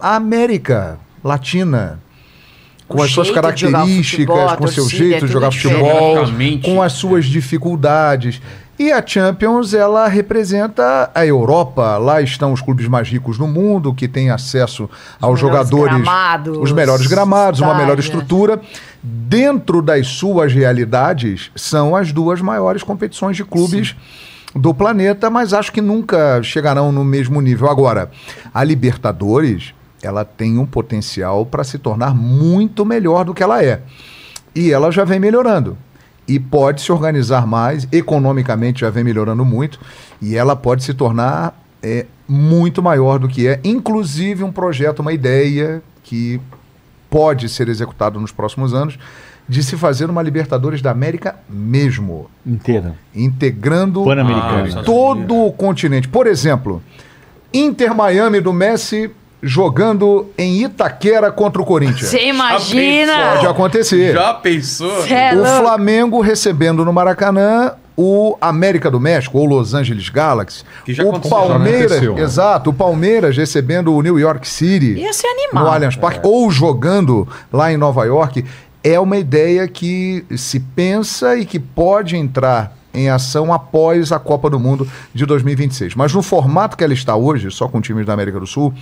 a 0.01 0.17
América 0.17 0.99
Latina. 1.23 2.01
Com 2.89 2.99
O 2.99 3.03
as 3.03 3.11
suas 3.11 3.31
características, 3.31 4.11
futebol, 4.11 4.57
com 4.57 4.67
seu 4.67 4.85
torcida, 4.85 5.05
é 5.05 5.09
jeito 5.09 5.27
de 5.27 5.33
jogar 5.33 5.53
futebol, 5.53 5.81
Geograficamente, 5.81 6.71
com 6.71 6.83
as 6.83 6.93
suas 6.95 7.27
dificuldades. 7.27 8.41
E 8.79 8.93
a 8.93 9.05
Champions, 9.05 9.75
ela 9.75 10.07
representa 10.07 11.11
a 11.13 11.27
Europa. 11.27 11.99
Lá 11.99 12.23
estão 12.23 12.53
os 12.53 12.63
clubes 12.63 12.87
mais 12.87 13.09
ricos 13.09 13.37
do 13.37 13.47
mundo, 13.47 13.93
que 13.93 14.07
têm 14.07 14.31
acesso 14.31 14.89
aos 15.21 15.43
melhores 15.43 15.69
jogadores. 15.69 15.97
gramados, 15.97 16.59
os 16.59 16.73
melhores 16.73 17.07
gramados, 17.09 17.61
uma 17.61 17.75
melhor 17.75 17.99
estrutura. 17.99 18.61
Dentro 19.03 19.83
das 19.83 20.07
suas 20.07 20.53
realidades, 20.53 21.51
são 21.57 21.97
as 21.97 22.13
duas 22.13 22.41
maiores 22.41 22.85
competições 22.85 23.37
de 23.37 23.45
clubes 23.45 23.97
do 24.55 24.73
planeta, 24.73 25.29
mas 25.29 25.53
acho 25.53 25.73
que 25.73 25.81
nunca 25.81 26.41
chegarão 26.43 26.93
no 26.93 27.05
mesmo 27.05 27.41
nível. 27.41 27.69
Agora, 27.69 28.11
a 28.55 28.63
Libertadores, 28.63 29.75
ela 30.03 30.25
tem 30.25 30.59
um 30.59 30.67
potencial 30.67 31.45
para 31.45 31.65
se 31.65 31.79
tornar 31.79 32.15
muito 32.15 32.85
melhor 32.85 33.25
do 33.25 33.35
que 33.35 33.43
ela 33.43 33.63
é. 33.63 33.81
E 34.55 34.73
ela 34.73 34.91
já 34.91 35.05
vem 35.05 35.19
melhorando. 35.19 35.77
E 36.27 36.39
pode 36.39 36.83
se 36.83 36.93
organizar 36.93 37.47
mais, 37.47 37.89
economicamente 37.91 38.81
já 38.81 38.91
vem 38.91 39.03
melhorando 39.03 39.45
muito, 39.45 39.81
e 40.21 40.37
ela 40.37 40.55
pode 40.55 40.85
se 40.85 40.93
tornar 40.93 41.59
é, 41.83 42.07
muito 42.29 42.83
maior 42.83 43.19
do 43.19 43.29
que 43.29 43.49
é. 43.49 43.61
Inclusive 43.65 44.45
um 44.45 44.53
projeto, 44.53 45.01
uma 45.01 45.13
ideia 45.13 45.83
que 46.03 46.41
pode 47.09 47.49
ser 47.49 47.69
executado 47.69 48.21
nos 48.21 48.31
próximos 48.31 48.75
anos, 48.75 48.99
de 49.49 49.63
se 49.63 49.77
fazer 49.77 50.11
uma 50.11 50.23
Libertadores 50.23 50.83
da 50.83 50.91
América 50.91 51.37
mesmo 51.49 52.29
Inteira. 52.45 52.95
integrando. 53.15 54.05
Ah, 54.77 54.83
todo 54.83 55.47
o 55.47 55.53
continente. 55.53 56.07
Por 56.07 56.27
exemplo, 56.27 56.83
Inter 57.53 57.95
Miami 57.95 58.41
do 58.41 58.53
Messi 58.53 59.11
jogando 59.43 60.27
em 60.37 60.65
Itaquera 60.65 61.31
contra 61.31 61.63
o 61.63 61.65
Corinthians. 61.65 62.11
Você 62.11 62.27
imagina? 62.27 63.35
Pode 63.35 63.47
acontecer. 63.47 64.13
Já 64.15 64.35
pensou? 64.35 65.03
Cê 65.03 65.15
é 65.15 65.35
o. 65.37 65.45
Flamengo 65.61 66.21
recebendo 66.21 66.85
no 66.85 66.93
Maracanã 66.93 67.73
o 67.97 68.37
América 68.41 68.91
do 68.91 69.01
México 69.01 69.39
ou 69.39 69.45
Los 69.45 69.75
Angeles 69.75 70.09
Galaxy. 70.09 70.65
Que 70.85 70.95
já 70.95 71.05
o 71.05 71.13
já 71.13 71.19
Palmeiras, 71.21 71.93
aconteceu, 71.93 72.15
né? 72.15 72.23
exato, 72.23 72.71
o 72.71 72.73
Palmeiras 72.73 73.37
recebendo 73.37 73.93
o 73.93 74.01
New 74.01 74.19
York 74.19 74.47
City 74.49 74.93
Ia 74.95 75.13
ser 75.13 75.27
animal. 75.27 75.65
no 75.65 75.71
Allianz 75.71 75.97
Parque 75.97 76.21
ou 76.23 76.49
jogando 76.51 77.27
lá 77.53 77.73
em 77.73 77.77
Nova 77.77 78.05
York 78.05 78.45
é 78.85 79.01
uma 79.01 79.17
ideia 79.17 79.67
que 79.67 80.25
se 80.37 80.61
pensa 80.61 81.37
e 81.37 81.45
que 81.45 81.59
pode 81.59 82.17
entrar 82.17 82.77
em 82.95 83.11
ação 83.11 83.53
após 83.53 84.13
a 84.13 84.19
Copa 84.19 84.49
do 84.49 84.59
Mundo 84.59 84.89
de 85.13 85.27
2026. 85.27 85.95
Mas 85.95 86.13
no 86.15 86.23
formato 86.23 86.77
que 86.77 86.85
ela 86.85 86.95
está 86.95 87.17
hoje, 87.17 87.51
só 87.51 87.69
com 87.69 87.81
times 87.81 88.07
da 88.07 88.13
América 88.13 88.39
do 88.41 88.47
Sul, 88.47 88.73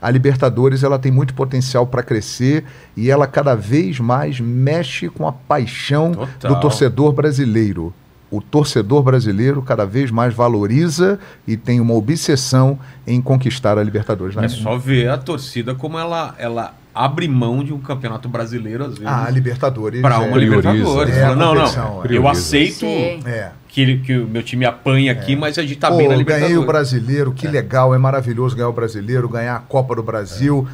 a 0.00 0.10
Libertadores 0.10 0.82
ela 0.82 0.98
tem 0.98 1.10
muito 1.10 1.34
potencial 1.34 1.86
para 1.86 2.02
crescer 2.02 2.64
e 2.96 3.10
ela 3.10 3.26
cada 3.26 3.54
vez 3.54 3.98
mais 3.98 4.40
mexe 4.40 5.08
com 5.08 5.26
a 5.26 5.32
paixão 5.32 6.12
Total. 6.12 6.54
do 6.54 6.60
torcedor 6.60 7.12
brasileiro. 7.12 7.92
O 8.30 8.42
torcedor 8.42 9.02
brasileiro 9.02 9.62
cada 9.62 9.86
vez 9.86 10.10
mais 10.10 10.34
valoriza 10.34 11.18
e 11.46 11.56
tem 11.56 11.80
uma 11.80 11.94
obsessão 11.94 12.78
em 13.06 13.22
conquistar 13.22 13.78
a 13.78 13.82
Libertadores. 13.82 14.36
na 14.36 14.44
É 14.44 14.48
só 14.48 14.76
ver 14.76 15.08
a 15.08 15.16
torcida 15.16 15.74
como 15.74 15.98
ela, 15.98 16.34
ela 16.38 16.74
abre 16.94 17.28
mão 17.28 17.62
de 17.62 17.72
um 17.72 17.78
campeonato 17.78 18.28
brasileiro, 18.28 18.84
às 18.84 18.90
vezes, 18.98 19.06
Ah, 19.06 19.26
a 19.26 19.30
Libertadores. 19.30 20.00
para 20.02 20.16
é- 20.16 20.18
uma 20.18 20.32
Prioriza. 20.32 20.72
Libertadores. 20.72 21.16
É, 21.16 21.34
não, 21.34 21.54
não, 21.54 21.64
é. 22.04 22.08
eu 22.16 22.28
aceito. 22.28 22.84
É. 23.26 23.50
que, 23.68 23.98
que 23.98 24.16
o 24.18 24.26
meu 24.26 24.42
time 24.42 24.64
apanha 24.64 25.12
aqui, 25.12 25.36
mas 25.36 25.56
a 25.58 25.62
gente 25.62 25.76
tá 25.76 25.88
Pô, 25.90 25.98
bem 25.98 26.08
na 26.08 26.14
ganhei 26.14 26.18
Libertadores. 26.24 26.58
o 26.62 26.66
brasileiro, 26.66 27.32
que 27.32 27.46
legal, 27.46 27.94
é 27.94 27.98
maravilhoso 27.98 28.56
ganhar 28.56 28.68
o 28.70 28.72
brasileiro, 28.72 29.28
ganhar 29.28 29.54
a 29.56 29.60
Copa 29.60 29.94
do 29.94 30.02
Brasil. 30.02 30.66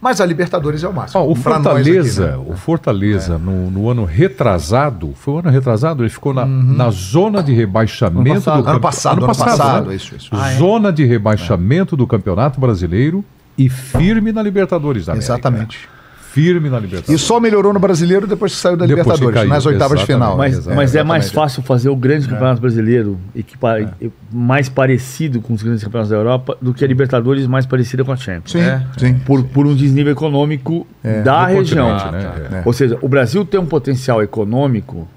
Mas 0.00 0.20
a 0.20 0.26
Libertadores 0.26 0.82
é 0.82 0.88
o 0.88 0.92
máximo. 0.92 1.30
O 1.30 1.34
Fortaleza, 1.34 2.24
aqui, 2.30 2.36
né? 2.38 2.44
o 2.48 2.56
Fortaleza 2.56 3.38
no, 3.38 3.70
no 3.70 3.88
ano 3.90 4.04
retrasado, 4.06 5.12
foi 5.14 5.34
o 5.34 5.38
ano 5.40 5.50
retrasado, 5.50 6.02
ele 6.02 6.08
ficou 6.10 6.32
na, 6.34 6.44
Uhum. 6.44 6.72
na 6.74 6.90
zona 6.90 7.42
de 7.42 7.52
rebaixamento 7.52 8.30
Ano 8.30 8.40
passado. 8.40 8.56
do 8.56 8.62
campe- 8.64 8.70
Ano 8.70 8.80
passado, 8.80 9.18
ano 9.18 9.26
passado, 9.26 9.88
né? 9.90 9.94
isso, 9.94 10.16
isso. 10.16 10.30
Zona 10.58 10.90
de 10.92 11.04
rebaixamento 11.04 11.94
do 11.96 12.06
Campeonato 12.06 12.58
Brasileiro 12.58 13.22
e 13.64 13.68
firme 13.68 14.32
na 14.32 14.42
Libertadores 14.42 15.06
da 15.06 15.12
América. 15.12 15.32
Exatamente. 15.34 15.88
Firme 16.32 16.70
na 16.70 16.78
E 16.78 16.82
Libertadores. 16.82 17.20
só 17.22 17.40
melhorou 17.40 17.72
no 17.72 17.80
brasileiro 17.80 18.24
depois 18.24 18.52
que 18.52 18.58
saiu 18.58 18.76
da 18.76 18.86
Depois 18.86 19.04
Libertadores, 19.04 19.34
caiu, 19.40 19.48
nas 19.48 19.66
oitavas 19.66 19.98
de 19.98 20.06
final. 20.06 20.36
Mas, 20.36 20.64
mas 20.64 20.94
é 20.94 21.02
mais 21.02 21.30
fácil 21.32 21.60
fazer 21.60 21.88
o 21.88 21.96
grande 21.96 22.28
campeonato 22.28 22.60
brasileiro 22.60 23.18
e 23.34 23.42
que 23.42 23.58
pa- 23.58 23.80
e 23.80 24.12
mais 24.32 24.68
parecido 24.68 25.40
com 25.40 25.52
os 25.52 25.60
grandes 25.60 25.82
campeonatos 25.82 26.10
da 26.10 26.16
Europa 26.16 26.56
do 26.62 26.72
que 26.72 26.84
a 26.84 26.86
Libertadores 26.86 27.48
mais 27.48 27.66
parecida 27.66 28.04
com 28.04 28.12
a 28.12 28.16
Champions. 28.16 28.52
Sim, 28.52 28.60
É. 28.60 28.80
sim. 28.96 29.14
Por, 29.26 29.42
por 29.42 29.66
um 29.66 29.74
desnível 29.74 30.12
econômico 30.12 30.86
da 31.24 31.46
Do 31.48 31.54
região. 31.54 31.88
né? 32.12 32.32
É. 32.52 32.62
Ou 32.64 32.72
seja, 32.72 32.96
o 33.02 33.08
Brasil 33.08 33.44
tem 33.44 33.58
um 33.58 33.66
potencial 33.66 34.22
econômico 34.22 35.08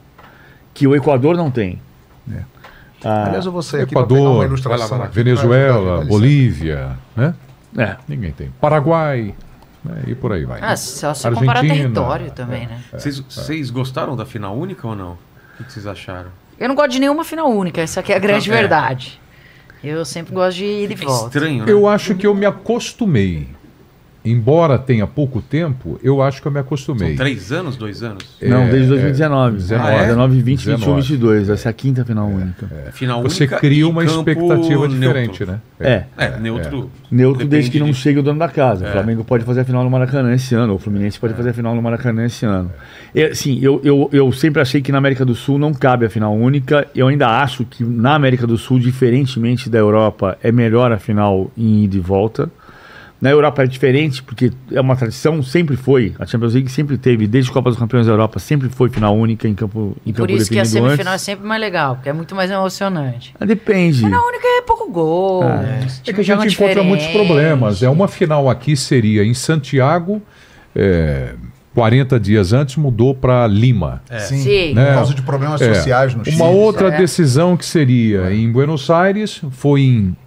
que 0.74 0.88
o 0.88 0.95
Equador 0.95 1.38
não 1.38 1.52
tem. 1.52 1.80
Ah, 3.06 3.26
Aliás, 3.28 3.45
eu 3.45 3.52
vou 3.52 3.61
sair 3.61 3.82
aqui 3.82 3.94
para 3.94 4.03
pegar 4.07 4.20
uma 4.20 4.30
Equador, 4.30 4.45
ilustração. 4.48 4.84
aqui 4.84 4.88
pra 4.88 5.03
ajudar 5.03 5.11
Venezuela, 5.24 6.06
Bolívia, 6.06 6.90
né? 7.18 7.34
É. 7.78 7.98
Ninguém 8.08 8.32
tem. 8.32 8.50
Paraguai, 8.62 9.34
né? 9.84 10.04
e 10.08 10.16
por 10.16 10.32
aí 10.32 10.45
vai. 10.45 10.60
Ah, 10.62 10.76
só 10.76 11.14
se 11.14 11.30
comparar 11.30 11.62
território 11.62 12.32
também, 12.32 12.68
né? 12.68 12.82
Vocês, 12.91 13.20
vocês 13.20 13.70
gostaram 13.70 14.16
da 14.16 14.26
final 14.26 14.56
única 14.58 14.88
ou 14.88 14.95
não? 14.95 15.12
O 15.14 15.58
que, 15.58 15.64
que 15.66 15.74
vocês 15.74 15.86
acharam? 15.88 16.30
Eu 16.60 16.68
não 16.68 16.76
gosto 16.76 16.91
de 16.91 17.00
nenhuma 17.00 17.24
final 17.24 17.50
única, 17.52 17.82
essa 17.82 18.00
aqui 18.00 18.14
é 18.14 18.16
a 18.16 18.20
grande 18.20 18.50
É. 18.52 18.54
verdade. 18.56 19.20
Eu 19.84 20.06
sempre 20.06 20.34
gosto 20.34 20.58
de 20.58 20.66
ir 20.66 20.91
e 20.91 20.94
É 20.94 20.98
volta. 20.98 21.26
estranho, 21.38 21.66
né? 21.66 21.72
Eu 21.72 21.88
acho 21.88 22.16
que 22.16 22.26
eu 22.26 22.34
me 22.34 22.45
acostumei. 22.45 23.50
Embora 24.26 24.78
tenha 24.78 25.06
pouco 25.06 25.41
tempo, 25.41 26.00
eu 26.04 26.22
acho 26.22 26.41
que 26.41 26.48
eu 26.48 26.52
me 26.52 26.56
São 26.56 26.62
acostumei. 26.62 27.16
três 27.16 27.52
anos, 27.52 27.76
dois 27.76 28.02
anos? 28.04 28.24
Não, 28.41 28.68
desde 28.70 28.88
2019. 28.90 29.58
19. 29.58 30.00
19, 30.00 30.36
20, 30.41 30.60
21, 30.66 30.76
19. 30.78 31.02
22. 31.02 31.50
Essa 31.50 31.70
é 31.70 31.72
a 31.72 31.74
quinta 31.74 32.06
final 32.06 32.28
única. 32.28 32.68
Final 32.94 33.22
Você 33.24 33.44
única 33.44 33.60
cria 33.60 33.88
uma 33.88 34.04
expectativa 34.04 34.88
diferente, 34.88 35.44
neutro. 35.44 35.45
né? 35.48 35.60
É. 35.80 36.04
É, 36.18 36.40
neutro. 36.40 36.90
Neutro 37.12 37.40
Depende 37.40 37.50
desde 37.50 37.72
que 37.72 37.80
não 37.80 37.88
de- 37.88 37.94
chegue 37.95 38.20
o 38.20 38.24
dono 38.24 38.40
da 38.40 38.48
casa. 38.48 38.86
É. 38.86 38.90
O 38.90 38.91
Flamengo 38.94 39.24
pode 39.24 39.44
fazer 39.44 39.62
a 39.62 39.66
final 39.66 39.84
no 39.84 39.90
Maracanã 39.90 40.34
esse 40.34 40.56
ano, 40.56 40.72
ou 40.74 40.78
o 40.78 40.80
Fluminense 40.80 41.20
pode 41.20 41.34
fazer 41.34 41.50
a 41.50 41.54
final 41.54 41.76
no 41.76 41.82
Maracanã 41.82 42.26
esse 42.26 42.45
ano. 42.45 42.72
É, 43.14 43.34
sim, 43.34 43.60
eu, 43.62 43.82
eu, 43.84 44.10
eu 44.12 44.32
sempre 44.32 44.62
achei 44.62 44.82
que 44.82 44.91
na 44.91 44.98
América 44.98 45.26
do 45.26 45.36
Sul 45.36 45.60
não 45.60 45.74
cabe 45.74 46.06
a 46.06 46.10
final 46.10 46.34
única. 46.34 46.88
Eu 46.95 47.08
ainda 47.10 47.28
acho 47.28 47.66
que 47.66 47.84
na 47.84 48.16
América 48.16 48.48
do 48.48 48.58
Sul, 48.58 48.80
diferentemente 48.80 49.70
da 49.70 49.78
Europa, 49.78 50.38
é 50.41 50.52
melhor 50.52 50.91
a 50.91 50.98
final 50.98 51.52
em 51.58 51.84
ida 51.84 51.98
e 51.98 52.00
volta. 52.00 52.50
Na 53.24 53.30
Europa 53.30 53.64
é 53.64 53.68
diferente, 53.68 54.22
porque 54.22 54.52
é 54.70 54.82
uma 54.82 54.98
tradição, 54.98 55.41
sempre 55.41 55.78
foi. 55.78 56.14
A 56.20 56.26
Champions 56.26 56.56
League 56.56 56.70
sempre 56.70 56.98
teve, 56.98 57.26
desde 57.26 57.50
a 57.52 57.54
Copa 57.54 57.70
dos 57.70 57.80
Campeões 57.80 58.06
da 58.06 58.12
Europa, 58.12 58.38
sempre 58.38 58.68
foi 58.68 58.90
final 58.90 59.16
única 59.16 59.48
em 59.48 59.54
campo, 59.56 59.95
em 60.06 60.12
Por 60.12 60.28
campo 60.28 60.32
isso 60.34 60.52
que 60.52 60.60
a 60.60 60.66
semifinal 60.66 61.14
é 61.14 61.16
antes. 61.16 61.22
sempre 61.26 61.48
mais 61.48 61.62
legal, 61.62 61.95
porque 61.95 62.10
é 62.10 62.14
muito 62.14 62.36
mais 62.36 62.52
emocionante. 62.52 63.34
Ah, 63.40 63.45
Depende. 63.45 64.04
A 64.04 64.08
única 64.28 64.45
é 64.45 64.62
pouco 64.64 64.91
gol. 64.91 65.41
É 65.45 66.12
que 66.12 66.20
a 66.20 66.24
gente 66.24 66.54
encontra 66.54 66.84
muitos 66.84 67.08
problemas. 67.08 67.82
É 67.82 67.90
uma 67.90 68.10
final 68.10 68.50
aqui 68.50 68.76
seria 68.76 69.24
em 69.24 69.34
Santiago, 69.34 70.22
é, 70.76 71.34
40 71.74 72.20
dias 72.20 72.52
antes 72.52 72.76
mudou 72.76 73.16
para 73.16 73.48
Lima. 73.48 74.02
Sim. 74.20 74.38
Sim. 74.40 74.74
Né? 74.74 74.86
Por 74.88 74.94
causa 74.95 75.14
de 75.14 75.22
problemas 75.22 75.62
É. 75.62 75.74
sociais 75.74 76.14
no 76.14 76.26
Chile. 76.26 76.36
Uma 76.36 76.50
outra 76.50 76.90
É. 76.90 76.98
decisão 76.98 77.56
que 77.56 77.66
seria 77.66 78.34
em 78.34 78.52
Buenos 78.52 78.90
Aires 78.90 79.41
foi 79.52 79.80
em 79.82 80.18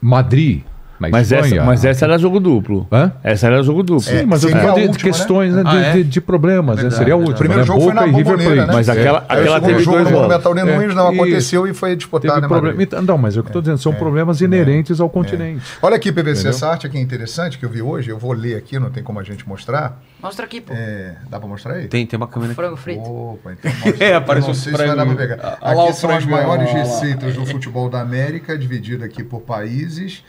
Madrid, 0.00 0.62
Mas 0.98 1.30
Espanha. 1.30 1.56
essa, 1.56 1.64
mas 1.64 1.84
essa 1.84 2.04
era 2.06 2.18
jogo 2.18 2.40
duplo. 2.40 2.86
Hã? 2.90 3.12
Essa 3.22 3.46
era 3.48 3.62
jogo 3.62 3.82
duplo. 3.82 4.00
Sim, 4.02 4.24
mas 4.26 4.42
eu 4.42 4.48
seria 4.50 4.62
falando 4.64 4.80
de, 4.82 4.88
última, 4.88 5.04
né? 5.10 5.12
questões 5.16 5.54
né, 5.54 5.62
Ah, 5.66 5.70
de, 5.70 5.76
é? 5.78 5.92
de- 5.92 6.04
de 6.04 6.20
problemas, 6.20 6.76
né? 6.76 6.82
Verdade, 6.82 6.98
Seria 6.98 7.14
a 7.14 7.16
verdade. 7.16 7.30
última. 7.30 7.34
O 7.34 7.38
primeiro 7.38 7.60
né? 7.60 7.66
jogo 7.66 7.80
foi 7.82 7.92
na 7.94 8.06
e 8.06 8.10
River 8.12 8.36
Plate. 8.38 8.54
né? 8.66 8.66
Mas 8.72 8.88
aquela- 8.88 9.18
aquela 9.28 9.58
o 9.58 9.60
teve 9.60 9.78
jogo 9.80 9.96
dois. 9.98 10.10
Monumental 10.10 10.54
de 10.54 10.60
É. 10.60 10.64
Nunes 10.64 10.94
não 10.94 11.08
aconteceu 11.08 11.66
e 11.66 11.74
foi 11.74 11.96
disputado 11.96 12.44
em 12.44 12.48
problema. 12.48 12.82
Então, 12.82 13.02
Não, 13.02 13.18
mas 13.18 13.36
é 13.36 13.40
o 13.40 13.42
que 13.42 13.48
eu 13.48 13.50
estou 13.50 13.62
dizendo, 13.62 13.78
são 13.78 13.92
problemas 13.94 14.40
inerentes 14.40 15.00
ao 15.00 15.08
continente. 15.10 15.62
Olha 15.82 15.96
aqui, 15.96 16.10
PVC, 16.10 16.40
Entendeu? 16.40 16.50
essa 16.50 16.68
arte 16.68 16.86
aqui 16.86 16.96
é 16.98 17.00
interessante 17.00 17.58
que 17.58 17.64
eu 17.64 17.70
vi 17.70 17.82
hoje, 17.82 18.10
eu 18.10 18.18
vou 18.18 18.32
ler 18.32 18.56
aqui, 18.56 18.78
não 18.78 18.90
tem 18.90 19.02
como 19.02 19.20
a 19.20 19.22
gente 19.22 19.46
mostrar. 19.48 20.00
Mostra 20.22 20.44
aqui, 20.46 20.60
pô. 20.60 20.72
É, 20.74 21.16
dá 21.28 21.38
pra 21.38 21.48
mostrar 21.48 21.74
aí? 21.74 21.88
Tem, 21.88 22.06
tem 22.06 22.16
uma 22.16 22.26
câmera 22.26 22.52
aqui. 22.52 22.60
Frango 22.60 22.76
frito. 22.76 23.00
Opa, 23.02 23.52
então. 23.52 23.70
É, 24.00 24.12
Eu 24.12 24.16
aparece 24.16 24.46
não 24.46 24.52
um 24.52 24.54
sei 24.54 24.72
se 24.72 24.78
vai 24.78 24.86
dar 24.96 25.06
frango. 25.06 25.22
o 25.22 25.82
Aqui 25.84 25.92
são 25.92 26.10
as 26.10 26.24
maiores 26.24 26.70
receitas 26.72 27.34
do 27.34 27.44
futebol 27.46 27.88
da 27.90 28.00
América, 28.00 28.56
dividida 28.58 29.04
aqui 29.04 29.22
por 29.22 29.42
países. 29.42 30.24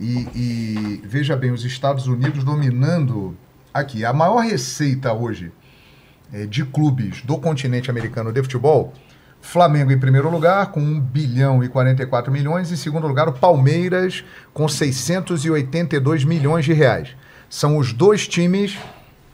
E, 0.00 0.26
e 0.34 1.02
veja 1.04 1.36
bem, 1.36 1.50
os 1.50 1.64
Estados 1.64 2.06
Unidos 2.06 2.42
dominando 2.42 3.36
aqui. 3.72 4.04
A 4.04 4.12
maior 4.12 4.38
receita 4.38 5.12
hoje 5.12 5.52
é, 6.32 6.46
de 6.46 6.64
clubes 6.64 7.22
do 7.22 7.36
continente 7.36 7.90
americano 7.90 8.32
de 8.32 8.42
futebol, 8.42 8.94
Flamengo 9.42 9.92
em 9.92 9.98
primeiro 9.98 10.30
lugar, 10.30 10.70
com 10.70 10.80
1 10.80 11.00
bilhão 11.00 11.64
e 11.64 11.68
44 11.68 12.32
milhões. 12.32 12.72
Em 12.72 12.76
segundo 12.76 13.06
lugar, 13.06 13.28
o 13.28 13.32
Palmeiras, 13.32 14.24
com 14.52 14.66
682 14.68 16.24
milhões 16.24 16.64
de 16.64 16.72
reais. 16.72 17.10
São 17.48 17.76
os 17.76 17.92
dois 17.92 18.28
times 18.28 18.78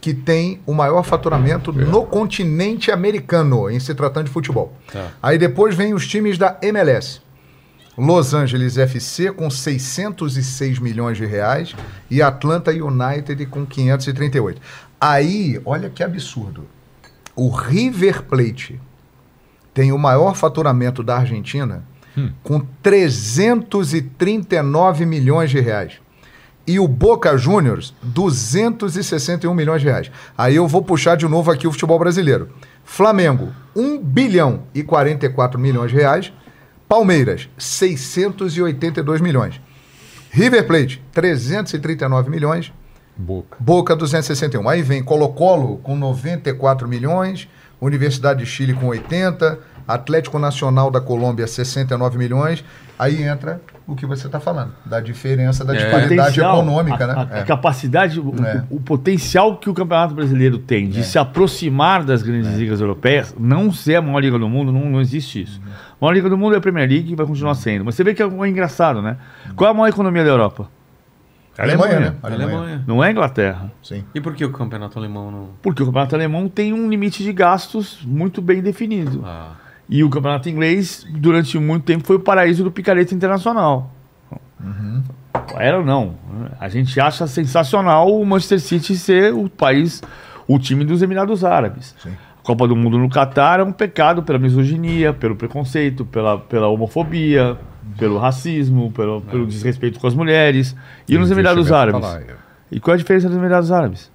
que 0.00 0.14
têm 0.14 0.60
o 0.64 0.72
maior 0.72 1.02
faturamento 1.02 1.72
no 1.72 2.06
continente 2.06 2.92
americano, 2.92 3.68
em 3.68 3.80
se 3.80 3.94
tratando 3.94 4.26
de 4.26 4.30
futebol. 4.30 4.72
Tá. 4.92 5.10
Aí 5.20 5.36
depois 5.36 5.74
vem 5.74 5.92
os 5.92 6.06
times 6.06 6.38
da 6.38 6.56
MLS. 6.62 7.20
Los 7.96 8.34
Angeles 8.34 8.76
FC 8.76 9.32
com 9.32 9.48
606 9.48 10.78
milhões 10.78 11.16
de 11.16 11.24
reais 11.24 11.74
e 12.10 12.20
Atlanta 12.20 12.70
United 12.70 13.46
com 13.46 13.64
538. 13.64 14.60
Aí, 15.00 15.60
olha 15.64 15.88
que 15.88 16.02
absurdo. 16.02 16.66
O 17.34 17.48
River 17.48 18.22
Plate 18.22 18.78
tem 19.72 19.92
o 19.92 19.98
maior 19.98 20.34
faturamento 20.34 21.02
da 21.02 21.18
Argentina 21.18 21.84
com 22.42 22.60
339 22.82 25.04
milhões 25.04 25.50
de 25.50 25.60
reais. 25.60 26.00
E 26.66 26.80
o 26.80 26.88
Boca 26.88 27.36
Juniors, 27.36 27.94
261 28.02 29.52
milhões 29.54 29.82
de 29.82 29.86
reais. 29.86 30.10
Aí 30.36 30.56
eu 30.56 30.66
vou 30.66 30.82
puxar 30.82 31.16
de 31.16 31.28
novo 31.28 31.48
aqui 31.50 31.68
o 31.68 31.72
futebol 31.72 31.98
brasileiro. 31.98 32.48
Flamengo, 32.84 33.52
1 33.74 33.98
bilhão 33.98 34.62
e 34.74 34.82
44 34.82 35.58
milhões 35.60 35.90
de 35.90 35.96
reais. 35.96 36.32
Palmeiras, 36.88 37.48
682 37.58 39.20
milhões. 39.20 39.60
River 40.30 40.66
Plate, 40.66 41.02
339 41.12 42.30
milhões. 42.30 42.72
Boca. 43.16 43.56
Boca 43.58 43.96
261. 43.96 44.68
Aí 44.68 44.82
vem 44.82 45.02
Colo-Colo 45.02 45.78
com 45.78 45.96
94 45.96 46.86
milhões, 46.86 47.48
Universidade 47.80 48.40
de 48.40 48.46
Chile 48.46 48.74
com 48.74 48.86
80, 48.86 49.58
Atlético 49.88 50.38
Nacional 50.38 50.90
da 50.90 51.00
Colômbia 51.00 51.46
69 51.46 52.18
milhões. 52.18 52.64
Aí 52.98 53.22
entra 53.22 53.60
o 53.86 53.94
que 53.94 54.04
você 54.04 54.26
está 54.26 54.40
falando, 54.40 54.72
da 54.84 54.98
diferença 55.00 55.64
da 55.64 55.72
É. 55.74 55.78
disparidade 55.78 56.40
econômica, 56.40 57.04
a, 57.04 57.06
né? 57.06 57.28
a- 57.32 57.38
É. 57.38 57.42
capacidade, 57.44 58.18
o, 58.18 58.34
É. 58.44 58.64
o- 58.68 58.76
o 58.76 58.80
potencial 58.80 59.56
que 59.58 59.70
o 59.70 59.74
Campeonato 59.74 60.12
Brasileiro 60.14 60.58
tem 60.58 60.88
de 60.88 61.04
se 61.04 61.18
aproximar 61.18 62.02
das 62.02 62.22
grandes 62.22 62.52
ligas 62.56 62.80
europeias, 62.80 63.34
não 63.38 63.72
ser 63.72 63.94
a 63.96 64.02
maior 64.02 64.18
liga 64.20 64.38
do 64.38 64.48
mundo, 64.48 64.72
não, 64.72 64.90
não 64.90 65.00
existe 65.00 65.42
isso. 65.42 65.60
A 65.64 66.04
maior 66.04 66.12
liga 66.14 66.28
do 66.28 66.36
mundo 66.36 66.54
é 66.54 66.58
a 66.58 66.60
Premier 66.60 66.88
League 66.88 67.12
e 67.12 67.14
vai 67.14 67.24
continuar 67.26 67.54
sendo. 67.54 67.84
Mas 67.84 67.94
você 67.94 68.02
vê 68.02 68.12
que 68.12 68.22
é, 68.22 68.26
é 68.26 68.48
engraçado, 68.48 69.00
né? 69.00 69.16
Qual 69.54 69.68
é 69.68 69.70
a 69.70 69.74
maior 69.74 69.88
economia 69.88 70.24
da 70.24 70.30
Europa? 70.30 70.68
Alemanha, 71.58 72.00
né? 72.00 72.14
Alemanha. 72.22 72.84
Não 72.86 73.02
é 73.02 73.08
a 73.08 73.10
Inglaterra. 73.10 73.72
Sim. 73.82 74.04
E 74.14 74.20
por 74.20 74.34
que 74.34 74.44
o 74.44 74.50
campeonato 74.52 74.98
alemão 74.98 75.30
não. 75.30 75.48
Porque 75.62 75.82
o 75.82 75.86
campeonato 75.86 76.14
alemão 76.14 76.48
tem 76.50 76.72
um 76.74 76.86
limite 76.90 77.22
de 77.22 77.32
gastos 77.32 78.00
muito 78.04 78.42
bem 78.42 78.60
definido. 78.60 79.22
Ah, 79.24 79.52
E 79.88 80.02
o 80.02 80.10
campeonato 80.10 80.48
inglês, 80.48 81.06
durante 81.10 81.58
muito 81.58 81.84
tempo, 81.84 82.04
foi 82.04 82.16
o 82.16 82.20
paraíso 82.20 82.64
do 82.64 82.70
picareta 82.70 83.14
internacional. 83.14 83.92
Era 85.56 85.78
ou 85.78 85.84
não. 85.84 86.16
A 86.58 86.68
gente 86.68 86.98
acha 87.00 87.26
sensacional 87.26 88.10
o 88.12 88.24
Manchester 88.24 88.60
City 88.60 88.96
ser 88.96 89.32
o 89.32 89.48
país, 89.48 90.02
o 90.48 90.58
time 90.58 90.84
dos 90.84 91.02
Emirados 91.02 91.44
Árabes. 91.44 91.94
Sim. 92.02 92.10
A 92.38 92.42
Copa 92.42 92.66
do 92.66 92.74
Mundo 92.76 92.98
no 92.98 93.08
Catar 93.08 93.60
é 93.60 93.62
um 93.62 93.72
pecado 93.72 94.22
pela 94.22 94.38
misoginia, 94.38 95.12
pelo 95.12 95.36
preconceito, 95.36 96.04
pela, 96.04 96.38
pela 96.38 96.68
homofobia, 96.68 97.56
pelo 97.98 98.18
racismo, 98.18 98.90
pelo, 98.92 99.20
pelo 99.20 99.46
desrespeito 99.46 99.98
com 100.00 100.06
as 100.06 100.14
mulheres. 100.14 100.74
E 101.08 101.16
nos 101.16 101.30
Emirados 101.30 101.70
Árabes? 101.72 102.00
tá 102.00 102.20
é. 102.20 102.34
E 102.70 102.80
qual 102.80 102.92
é 102.92 102.96
a 102.96 102.98
diferença 102.98 103.28
dos 103.28 103.36
Emirados 103.36 103.70
Árabes? 103.70 104.10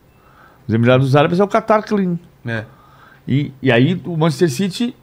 Os 0.67 0.73
Emirados 0.73 1.15
Árabes 1.15 1.39
é 1.39 1.43
o 1.43 1.47
Qatar 1.47 1.83
Clean. 1.83 2.17
é. 2.45 2.65
E, 3.27 3.53
e 3.61 3.71
aí 3.71 4.01
o 4.03 4.17
Manchester 4.17 4.49
City 4.49 4.95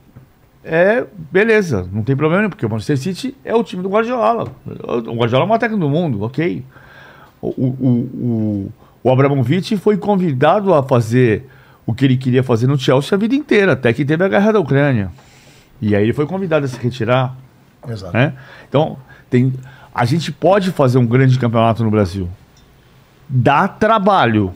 é 0.69 1.07
beleza, 1.33 1.89
não 1.91 2.03
tem 2.03 2.15
problema 2.15 2.43
nenhum, 2.43 2.51
porque 2.51 2.67
o 2.67 2.69
Manchester 2.69 2.99
City 2.99 3.35
é 3.43 3.55
o 3.55 3.65
time 3.65 3.83
do 3.83 3.89
Guardiola. 3.89 4.53
O 4.67 5.15
Guardiola 5.15 5.45
é 5.45 5.47
o 5.47 5.49
maior 5.49 5.59
técnico 5.59 5.81
do 5.81 5.89
mundo, 5.89 6.23
ok. 6.23 6.63
O, 7.41 7.49
o, 7.49 7.67
o, 7.67 7.89
o, 7.89 8.73
o 9.03 9.11
Abramovich 9.11 9.79
foi 9.79 9.97
convidado 9.97 10.75
a 10.75 10.83
fazer 10.83 11.49
o 11.87 11.95
que 11.95 12.05
ele 12.05 12.19
queria 12.19 12.43
fazer 12.43 12.67
no 12.67 12.79
Chelsea 12.79 13.17
a 13.17 13.19
vida 13.19 13.35
inteira, 13.35 13.73
até 13.73 13.95
que 13.95 14.05
teve 14.05 14.23
a 14.23 14.29
guerra 14.29 14.53
da 14.53 14.61
Ucrânia. 14.61 15.11
E 15.81 15.97
aí 15.97 16.03
ele 16.03 16.13
foi 16.13 16.27
convidado 16.27 16.67
a 16.67 16.69
se 16.69 16.79
retirar. 16.79 17.35
Exato. 17.89 18.15
Né? 18.15 18.35
Então, 18.69 18.99
tem, 19.31 19.55
a 19.95 20.05
gente 20.05 20.31
pode 20.31 20.71
fazer 20.71 20.99
um 20.99 21.07
grande 21.07 21.39
campeonato 21.39 21.83
no 21.83 21.91
Brasil. 21.91 22.29
Dá 23.27 23.67
trabalho. 23.67 24.53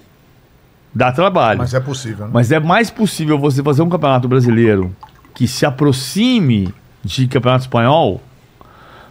Dá 0.94 1.10
trabalho. 1.10 1.58
Mas 1.58 1.72
é 1.72 1.80
possível, 1.80 2.26
né? 2.26 2.32
Mas 2.34 2.52
é 2.52 2.60
mais 2.60 2.90
possível 2.90 3.38
você 3.38 3.62
fazer 3.62 3.80
um 3.80 3.88
campeonato 3.88 4.28
brasileiro 4.28 4.94
que 5.34 5.48
se 5.48 5.64
aproxime 5.66 6.72
de 7.04 7.26
campeonato 7.26 7.64
espanhol 7.64 8.20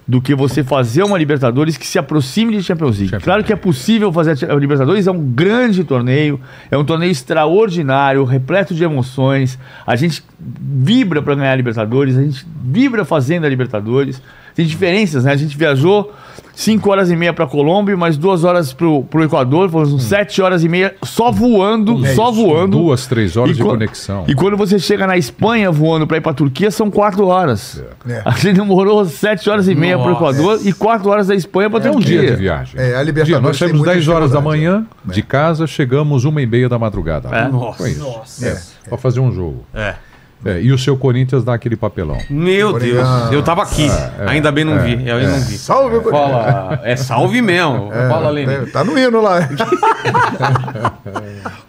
do 0.07 0.21
que 0.21 0.35
você 0.35 0.63
fazer 0.63 1.03
uma 1.03 1.17
Libertadores 1.17 1.77
que 1.77 1.87
se 1.87 1.97
aproxime 1.97 2.57
de 2.57 2.63
Champions 2.63 2.97
League. 2.97 3.11
Champions 3.11 3.23
claro 3.23 3.43
que 3.43 3.53
é 3.53 3.55
possível 3.55 4.11
fazer 4.11 4.51
a 4.51 4.55
Libertadores, 4.55 5.07
é 5.07 5.11
um 5.11 5.31
grande 5.31 5.83
torneio, 5.83 6.39
é 6.69 6.77
um 6.77 6.83
torneio 6.83 7.11
extraordinário, 7.11 8.23
repleto 8.25 8.73
de 8.73 8.83
emoções. 8.83 9.57
A 9.85 9.95
gente 9.95 10.23
vibra 10.39 11.21
para 11.21 11.35
ganhar 11.35 11.53
a 11.53 11.55
Libertadores, 11.55 12.17
a 12.17 12.23
gente 12.23 12.45
vibra 12.61 13.05
fazendo 13.05 13.45
a 13.45 13.49
Libertadores. 13.49 14.21
Tem 14.55 14.65
diferenças, 14.65 15.23
né? 15.23 15.31
A 15.31 15.35
gente 15.35 15.57
viajou 15.57 16.11
5 16.53 16.89
horas 16.91 17.09
e 17.09 17.15
meia 17.15 17.33
para 17.33 17.47
Colômbia, 17.47 17.95
mais 17.95 18.17
duas 18.17 18.43
horas 18.43 18.73
pro, 18.73 19.03
pro 19.05 19.23
Equador, 19.23 19.69
foram 19.69 19.97
7 19.97 20.41
horas 20.41 20.63
e 20.63 20.69
meia 20.69 20.93
só 21.03 21.31
voando, 21.31 22.05
É 22.05 22.13
só 22.13 22.29
isso, 22.29 22.41
voando. 22.45 22.77
Duas, 22.77 23.07
três 23.07 23.37
horas 23.37 23.51
E 23.51 23.55
de 23.55 23.63
conexão. 23.63 24.25
E 24.27 24.35
quando 24.35 24.57
você 24.57 24.77
chega 24.77 25.07
na 25.07 25.17
Espanha 25.17 25.71
voando 25.71 26.05
para 26.05 26.17
ir 26.17 26.21
para 26.21 26.33
Turquia, 26.33 26.69
são 26.69 26.91
quatro 26.91 27.25
horas. 27.27 27.81
É. 28.07 28.21
A 28.25 28.31
gente 28.31 28.53
demorou 28.57 29.03
sete 29.05 29.49
horas 29.49 29.67
e 29.67 29.73
meia 29.73 29.97
para 29.97 30.07
o 30.07 30.11
Nossa. 30.11 30.37
Equador 30.39 30.59
e 30.67 30.73
quatro 30.73 31.09
horas 31.09 31.27
da 31.27 31.35
Espanha 31.35 31.69
para 31.69 31.87
É 31.87 31.89
um 31.89 31.93
Turquia. 31.93 32.19
dia 32.21 32.31
de 32.31 32.35
viagem. 32.37 32.79
É, 32.79 32.85
a 32.87 32.89
Dia, 32.95 33.03
Libertadores 33.03 33.43
nós 33.43 33.57
saímos 33.57 33.77
muitas 33.79 33.95
10 33.95 34.07
horas 34.09 34.31
da 34.31 34.41
manhã 34.41 34.79
né? 35.05 35.13
de 35.13 35.21
casa, 35.23 35.65
chegamos 35.65 36.25
uma 36.25 36.41
e 36.41 36.45
meia 36.45 36.67
da 36.69 36.77
madrugada. 36.77 37.29
É. 37.29 37.47
Nossa. 37.47 38.45
É, 38.45 38.61
Pra 38.89 38.97
fazer 38.97 39.19
um 39.19 39.31
jogo. 39.31 39.63
É. 39.73 39.95
É, 40.43 40.59
e 40.59 40.71
o 40.71 40.77
seu 40.77 40.97
Corinthians 40.97 41.43
dá 41.43 41.53
aquele 41.53 41.75
papelão. 41.75 42.17
Meu 42.29 42.73
Deus, 42.73 42.97
Obrigado. 42.99 43.33
eu 43.33 43.43
tava 43.43 43.61
aqui. 43.61 43.87
Ainda 44.27 44.51
bem 44.51 44.65
não 44.65 44.79
vi. 44.79 45.07
Eu 45.07 45.17
ainda 45.17 45.31
não 45.33 45.39
vi. 45.41 45.55
Salve, 45.57 45.99
Corinthians. 45.99 46.31
Fala, 46.31 46.81
é 46.83 46.95
salve 46.95 47.41
mesmo. 47.43 47.91
Fala, 48.09 48.29
Lene. 48.31 48.51
É, 48.53 48.65
Tá 48.65 48.83
no 48.83 48.97
hino 48.97 49.21
lá. 49.21 49.47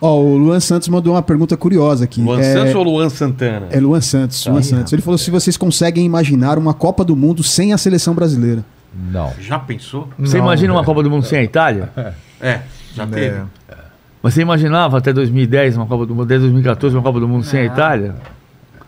Ó, 0.00 0.18
o 0.20 0.36
Luan 0.36 0.58
Santos 0.58 0.88
mandou 0.88 1.14
uma 1.14 1.22
pergunta 1.22 1.56
curiosa 1.56 2.04
aqui. 2.04 2.20
Luan 2.22 2.40
é, 2.40 2.54
Santos 2.54 2.74
ou 2.74 2.82
Luan 2.82 3.08
Santana? 3.10 3.66
é 3.70 3.78
Luan 3.78 4.00
Santos, 4.00 4.44
Luan 4.46 4.62
Santos. 4.62 4.92
Ele 4.92 5.02
falou 5.02 5.18
se 5.18 5.30
vocês 5.30 5.56
conseguem 5.56 6.04
imaginar 6.04 6.58
uma 6.58 6.74
Copa 6.74 7.04
do 7.04 7.14
Mundo 7.14 7.42
sem 7.42 7.72
a 7.72 7.78
seleção 7.78 8.14
brasileira. 8.14 8.64
Não. 9.10 9.32
Já 9.40 9.58
pensou? 9.58 10.08
Você 10.18 10.38
Não, 10.38 10.44
imagina 10.44 10.72
uma. 10.72 10.84
Copa 10.84 11.02
do 11.02 11.10
Mundo 11.10 11.24
sem 11.24 11.38
a 11.38 11.42
Itália? 11.42 11.88
É, 12.40 12.60
já 12.94 13.06
teve. 13.06 13.36
É. 13.36 13.42
Mas 14.22 14.34
você 14.34 14.42
imaginava 14.42 14.98
até 14.98 15.12
2010 15.12 15.76
uma 15.76 15.86
Copa 15.86 16.06
do 16.06 16.14
Mundo, 16.14 16.24
até 16.24 16.38
2014 16.38 16.96
uma 16.96 17.02
Copa 17.02 17.20
do 17.20 17.28
Mundo 17.28 17.44
sem 17.44 17.60
a 17.60 17.64
Itália? 17.64 18.14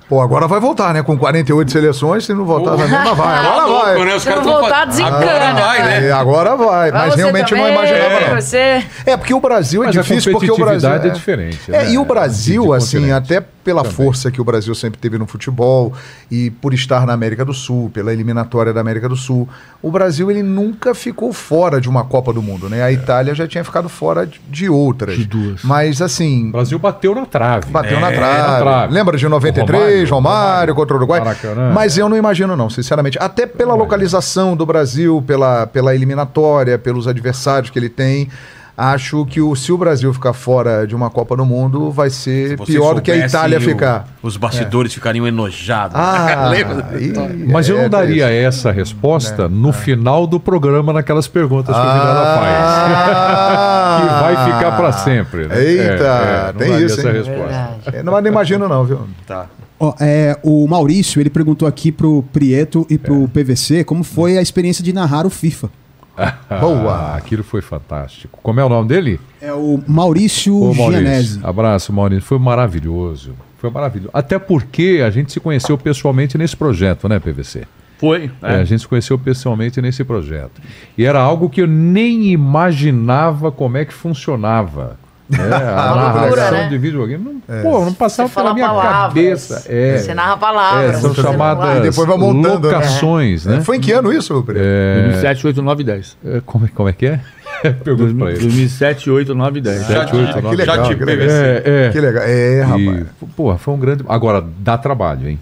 Pô, 0.08 0.20
agora 0.20 0.46
vai 0.46 0.60
voltar, 0.60 0.92
né? 0.92 1.02
Com 1.02 1.16
48 1.16 1.72
seleções, 1.72 2.26
se 2.26 2.34
não 2.34 2.44
voltar 2.44 2.72
também, 2.76 2.88
mas 2.90 3.16
vai. 3.16 3.38
Agora 3.38 3.56
Tá 3.56 3.64
louco, 3.66 3.84
vai. 3.84 4.04
né? 4.04 4.18
Se 4.18 4.28
não 4.28 4.42
tão 4.42 4.44
voltar, 4.60 4.84
desencana. 4.86 5.16
Agora 5.16 5.52
vai, 5.54 5.82
né? 5.82 6.06
É, 6.06 6.12
agora 6.12 6.56
vai, 6.56 6.90
Vai 6.90 7.00
mas 7.00 7.14
você 7.14 7.20
realmente 7.20 7.52
eu 7.52 7.58
não 7.58 7.64
também, 7.64 7.78
imaginava, 7.78 8.28
não. 8.28 8.40
Você. 8.40 8.84
É, 9.06 9.16
porque 9.16 9.32
o 9.34 9.40
Brasil 9.40 9.82
é 9.82 9.86
Mas 9.86 9.94
difícil, 9.94 10.32
porque 10.32 10.50
o 10.50 10.56
Brasil. 10.56 10.90
competitividade 10.90 11.08
é 11.08 11.10
diferente, 11.10 11.60
É, 11.68 11.84
né? 11.84 11.90
e 11.92 11.98
o 11.98 12.04
Brasil, 12.04 12.64
De 12.68 12.74
assim, 12.74 13.12
até 13.12 13.42
pela 13.64 13.82
Também. 13.82 13.96
força 13.96 14.30
que 14.30 14.40
o 14.40 14.44
Brasil 14.44 14.74
sempre 14.74 15.00
teve 15.00 15.16
no 15.18 15.26
futebol 15.26 15.92
e 16.30 16.50
por 16.50 16.74
estar 16.74 17.06
na 17.06 17.12
América 17.14 17.44
do 17.44 17.54
Sul, 17.54 17.90
pela 17.92 18.12
eliminatória 18.12 18.72
da 18.72 18.80
América 18.80 19.08
do 19.08 19.16
Sul, 19.16 19.48
o 19.82 19.90
Brasil 19.90 20.30
ele 20.30 20.42
nunca 20.42 20.94
ficou 20.94 21.32
fora 21.32 21.80
de 21.80 21.88
uma 21.88 22.04
Copa 22.04 22.32
do 22.32 22.42
Mundo, 22.42 22.68
né? 22.68 22.82
A 22.82 22.92
Itália 22.92 23.34
já 23.34 23.48
tinha 23.48 23.64
ficado 23.64 23.88
fora 23.88 24.26
de- 24.50 24.68
outras. 24.68 25.16
De 25.16 25.24
duas. 25.24 25.62
Mas 25.64 26.02
assim, 26.02 26.48
O 26.48 26.52
Brasil 26.52 26.78
bateu 26.78 27.14
na 27.14 27.24
trave. 27.26 27.70
Bateu 27.70 27.96
É, 27.96 28.00
na 28.00 28.10
na 28.10 28.16
trave. 28.16 28.62
trave. 28.62 28.92
Lembra 28.94 29.16
de 29.16 29.28
93, 29.28 29.74
Romário, 29.74 30.10
Romário, 30.10 30.44
Romário, 30.44 30.74
contra 30.74 30.94
o 30.94 30.98
Uruguai? 30.98 31.20
Maracanã. 31.20 31.72
Mas 31.72 31.96
eu 31.96 32.08
não 32.08 32.16
imagino, 32.16 32.54
não, 32.56 32.68
sinceramente. 32.68 33.18
Até 33.20 33.46
pela 33.46 33.74
localização 33.74 34.54
do 34.56 34.66
Brasil, 34.66 35.22
pela, 35.26 35.66
pela 35.66 35.94
eliminatória, 35.94 36.78
pelos 36.78 37.08
adversários 37.08 37.70
que 37.70 37.78
ele 37.78 37.88
tem. 37.88 38.28
Acho 38.76 39.24
que 39.26 39.40
o, 39.40 39.54
se 39.54 39.70
o 39.70 39.78
Brasil 39.78 40.12
ficar 40.12 40.32
fora 40.32 40.84
de 40.84 40.96
uma 40.96 41.08
Copa 41.08 41.36
do 41.36 41.44
Mundo, 41.46 41.92
vai 41.92 42.10
ser 42.10 42.58
pior 42.62 42.94
do 42.96 43.02
que 43.02 43.12
a 43.12 43.16
Itália 43.24 43.58
o- 43.58 43.60
ficar. 43.60 44.08
Os 44.20 44.36
bastidores 44.36 44.92
ficariam 44.92 45.26
enojados. 45.28 45.96
Ah, 45.96 46.48
Lembra? 46.50 46.88
ih, 47.00 47.12
Mas 47.52 47.68
eu 47.68 47.78
é, 47.78 47.82
não 47.82 47.88
daria 47.88 48.28
é 48.30 48.42
essa 48.42 48.72
resposta 48.72 49.48
no 49.48 49.72
final 49.72 50.26
do 50.26 50.40
programa, 50.40 50.92
naquelas 50.92 51.28
perguntas 51.28 51.72
que 51.74 51.80
o 51.80 51.84
Vilela 51.84 52.22
Ah. 52.24 54.00
faz. 54.00 54.34
que 54.34 54.34
vai 54.34 54.44
ficar 54.54 54.76
para 54.76 54.92
sempre. 54.92 55.46
Né? 55.46 55.62
Eita, 55.64 56.52
não 56.52 56.58
tem 56.58 56.70
daria 56.70 56.86
isso, 56.86 56.98
essa 56.98 57.08
hein? 57.10 57.14
resposta. 57.14 57.42
Verdade. 57.44 57.96
É, 57.96 58.02
não, 58.02 58.12
mas 58.12 58.22
não 58.24 58.30
imagino, 58.30 58.68
não, 58.68 58.84
viu? 58.84 59.00
Tá. 59.26 59.46
Ó, 59.78 59.94
é, 60.00 60.36
o 60.42 60.66
Maurício, 60.66 61.20
ele 61.20 61.30
perguntou 61.30 61.66
aqui 61.68 61.92
pro 61.92 62.24
Prieto 62.32 62.86
e 62.90 62.94
É. 62.94 62.98
pro 62.98 63.28
PVC 63.28 63.84
como 63.84 64.02
foi 64.02 64.36
a 64.38 64.42
experiência 64.42 64.82
de 64.82 64.92
narrar 64.92 65.26
o 65.26 65.30
FIFA. 65.30 65.68
Boa. 66.60 67.16
Aquilo 67.16 67.42
foi 67.42 67.60
fantástico. 67.60 68.38
Como 68.42 68.60
é 68.60 68.64
o 68.64 68.68
nome 68.68 68.88
dele? 68.88 69.20
É 69.40 69.52
o 69.52 69.82
Maurício 69.86 70.54
Ô, 70.56 70.74
Maurício. 70.74 71.02
Gianese. 71.02 71.40
Abraço, 71.42 71.92
Maurício. 71.92 72.24
Foi 72.24 72.38
maravilhoso. 72.38 73.34
Foi 73.58 73.70
maravilhoso. 73.70 74.10
Até 74.12 74.38
porque 74.38 75.02
a 75.04 75.10
gente 75.10 75.32
se 75.32 75.40
conheceu 75.40 75.76
pessoalmente 75.76 76.36
nesse 76.38 76.56
projeto, 76.56 77.08
né, 77.08 77.18
PVC? 77.18 77.66
Foi. 77.98 78.30
É, 78.42 78.54
é. 78.54 78.56
a 78.56 78.64
gente 78.64 78.80
se 78.80 78.88
conheceu 78.88 79.18
pessoalmente 79.18 79.80
nesse 79.80 80.04
projeto. 80.04 80.60
E 80.96 81.04
era 81.04 81.20
algo 81.20 81.48
que 81.48 81.62
eu 81.62 81.66
nem 81.66 82.26
imaginava 82.26 83.50
como 83.50 83.76
é 83.76 83.84
que 83.84 83.94
funcionava. 83.94 84.98
né? 85.30 85.38
A 85.56 85.94
narração 85.94 86.50
né? 86.52 86.68
de 86.68 86.78
videogame. 86.78 87.40
Não, 87.48 87.62
Pô, 87.62 87.84
não 87.84 87.94
passava 87.94 88.28
pela 88.28 88.52
minha 88.52 88.66
palavras. 88.66 88.92
cabeça. 89.08 89.64
É, 89.68 89.98
Você 89.98 90.14
narra 90.14 90.34
é, 90.34 90.36
palavras. 90.36 90.96
são 90.98 91.14
você 91.14 91.22
não 91.22 91.30
chamadas. 91.32 91.82
Depois 91.82 92.08
vai 92.08 92.18
montando, 92.18 92.68
né? 92.68 92.74
locações, 92.74 93.46
né? 93.46 93.60
Foi 93.62 93.76
em 93.78 93.80
que 93.80 93.92
ano 93.92 94.12
isso, 94.12 94.42
Pedro? 94.42 94.62
2007, 94.62 95.46
8, 95.46 95.62
9 95.62 95.82
e 95.82 95.86
10. 95.86 96.16
É, 96.26 96.42
como, 96.44 96.66
é- 96.66 96.68
como 96.74 96.88
é 96.88 96.92
que 96.92 97.06
é? 97.06 97.20
Pergunta 97.82 98.14
pra 98.14 98.30
ele. 98.32 98.40
2007, 98.40 99.10
8, 99.10 99.34
9 99.34 99.58
e 99.58 99.62
10. 99.62 99.78
Sete, 99.86 99.92
Já 99.92 100.00
oito, 100.00 100.32
te- 100.34 100.42
nove, 100.42 100.64
já 100.64 100.76
dez. 100.76 100.88
te 100.88 100.94
Que 100.96 101.04
PVC. 101.06 101.32
É, 101.32 101.62
é. 101.86 101.90
Que 101.90 102.00
legal. 102.00 102.22
É, 102.26 102.60
rapaz. 102.62 103.06
E, 103.22 103.26
pô, 103.34 103.56
foi 103.56 103.74
um 103.74 103.78
grande. 103.78 104.04
Agora, 104.08 104.44
dá 104.58 104.76
trabalho, 104.76 105.28
hein? 105.28 105.38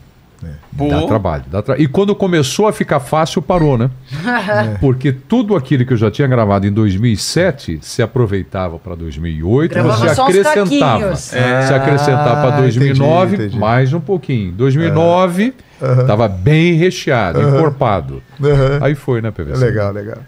Pô. 0.77 0.89
Dá 0.89 1.03
trabalho. 1.07 1.45
Dá 1.51 1.63
tra... 1.63 1.79
E 1.81 1.87
quando 1.87 2.15
começou 2.15 2.67
a 2.67 2.73
ficar 2.73 2.99
fácil, 3.01 3.41
parou, 3.43 3.77
né? 3.79 3.91
Porque 4.81 5.13
tudo 5.13 5.55
aquilo 5.57 5.85
que 5.87 5.93
eu 5.93 5.97
já 5.97 6.11
tinha 6.11 6.27
gravado 6.27 6.67
em 6.67 6.73
2007 6.73 7.79
se 7.83 8.03
aproveitava 8.03 8.79
para 8.79 8.95
2008, 8.95 9.73
Gravava 9.73 9.97
você 10.15 10.21
acrescentava. 10.21 10.99
caquinhos. 11.01 11.19
Se 11.21 11.37
acrescentar 11.75 12.43
para 12.43 12.57
Ah, 12.57 12.61
2009, 12.61 13.27
entendi, 13.35 13.43
entendi. 13.49 13.59
mais 13.61 13.93
um 13.93 14.01
pouquinho. 14.01 14.53
2009 14.53 15.55
estava 16.01 16.29
bem 16.29 16.75
recheado, 16.75 17.41
encorpado. 17.41 18.23
Aham. 18.43 18.79
Aí 18.81 18.95
foi, 18.95 19.21
né, 19.21 19.31
PVC? 19.31 19.65
Legal, 19.65 19.93
legal. 19.93 20.19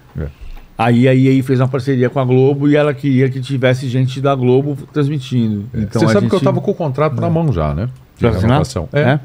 Aí 0.77 1.07
a 1.07 1.15
EA 1.15 1.41
fez 1.45 1.61
uma 1.61 1.69
parceria 1.69 2.11
com 2.11 2.19
a 2.19 2.25
Globo 2.25 2.69
e 2.69 2.75
ela 2.75 2.93
queria 2.93 3.29
que 3.29 3.41
tivesse 3.41 3.89
gente 3.89 4.21
da 4.21 4.35
Globo 4.35 4.77
transmitindo. 4.93 5.67
Então 5.73 6.01
Você 6.01 6.07
a 6.07 6.09
sabe 6.09 6.27
que 6.27 6.35
eu 6.35 6.39
gente- 6.39 6.49
estava 6.49 6.61
com 6.61 6.71
o 6.71 6.75
contrato 6.75 7.21
na 7.21 7.31
mão 7.31 7.53
já, 7.53 7.73
né? 7.73 7.89
De 8.17 8.21
Pra 8.21 8.31
assinar? 8.31 8.51
renovação. 8.51 8.89
É, 8.93 9.21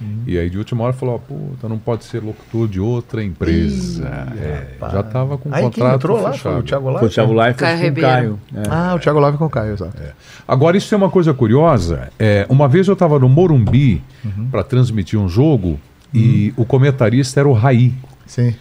é. 0.00 0.04
E 0.26 0.38
aí 0.38 0.50
de 0.50 0.58
última 0.58 0.84
hora 0.84 0.92
falou, 0.92 1.14
ó, 1.14 1.18
puta, 1.18 1.68
não 1.68 1.78
pode 1.78 2.04
ser 2.04 2.22
locutor 2.22 2.68
de 2.68 2.80
outra 2.80 3.22
empresa. 3.22 4.06
É, 4.38 4.66
já 4.90 5.00
estava 5.00 5.38
com 5.38 5.48
o 5.48 5.54
Aí 5.54 5.62
quem 5.62 5.70
contrato 5.70 5.94
entrou 5.96 6.16
lá 6.16 6.22
foi 6.30 6.32
fechado. 6.32 6.58
o 6.58 6.62
Thiago 6.62 6.84
Foi 6.84 6.92
o 6.92 7.32
Live? 7.32 7.56
Thiago 7.58 7.70
Caio 7.70 7.92
com 7.92 7.98
o. 7.98 8.02
Caio. 8.02 8.40
é. 8.54 8.62
Ah, 8.70 8.94
o 8.94 8.98
Thiago 8.98 9.18
Live 9.20 9.38
com 9.38 9.44
o 9.46 9.50
Caio, 9.50 9.72
exato. 9.72 10.02
Agora, 10.46 10.76
isso 10.76 10.94
é 10.94 10.98
uma 10.98 11.10
coisa 11.10 11.32
curiosa. 11.32 12.10
É, 12.18 12.46
uma 12.48 12.68
vez 12.68 12.88
eu 12.88 12.94
estava 12.94 13.18
no 13.18 13.28
Morumbi 13.28 14.02
para 14.50 14.62
transmitir 14.62 15.18
um 15.18 15.28
jogo 15.28 15.78
e 16.12 16.52
o 16.56 16.64
comentarista 16.64 17.40
era 17.40 17.48
o 17.48 17.52
Raí. 17.52 17.94
Sim. 18.26 18.54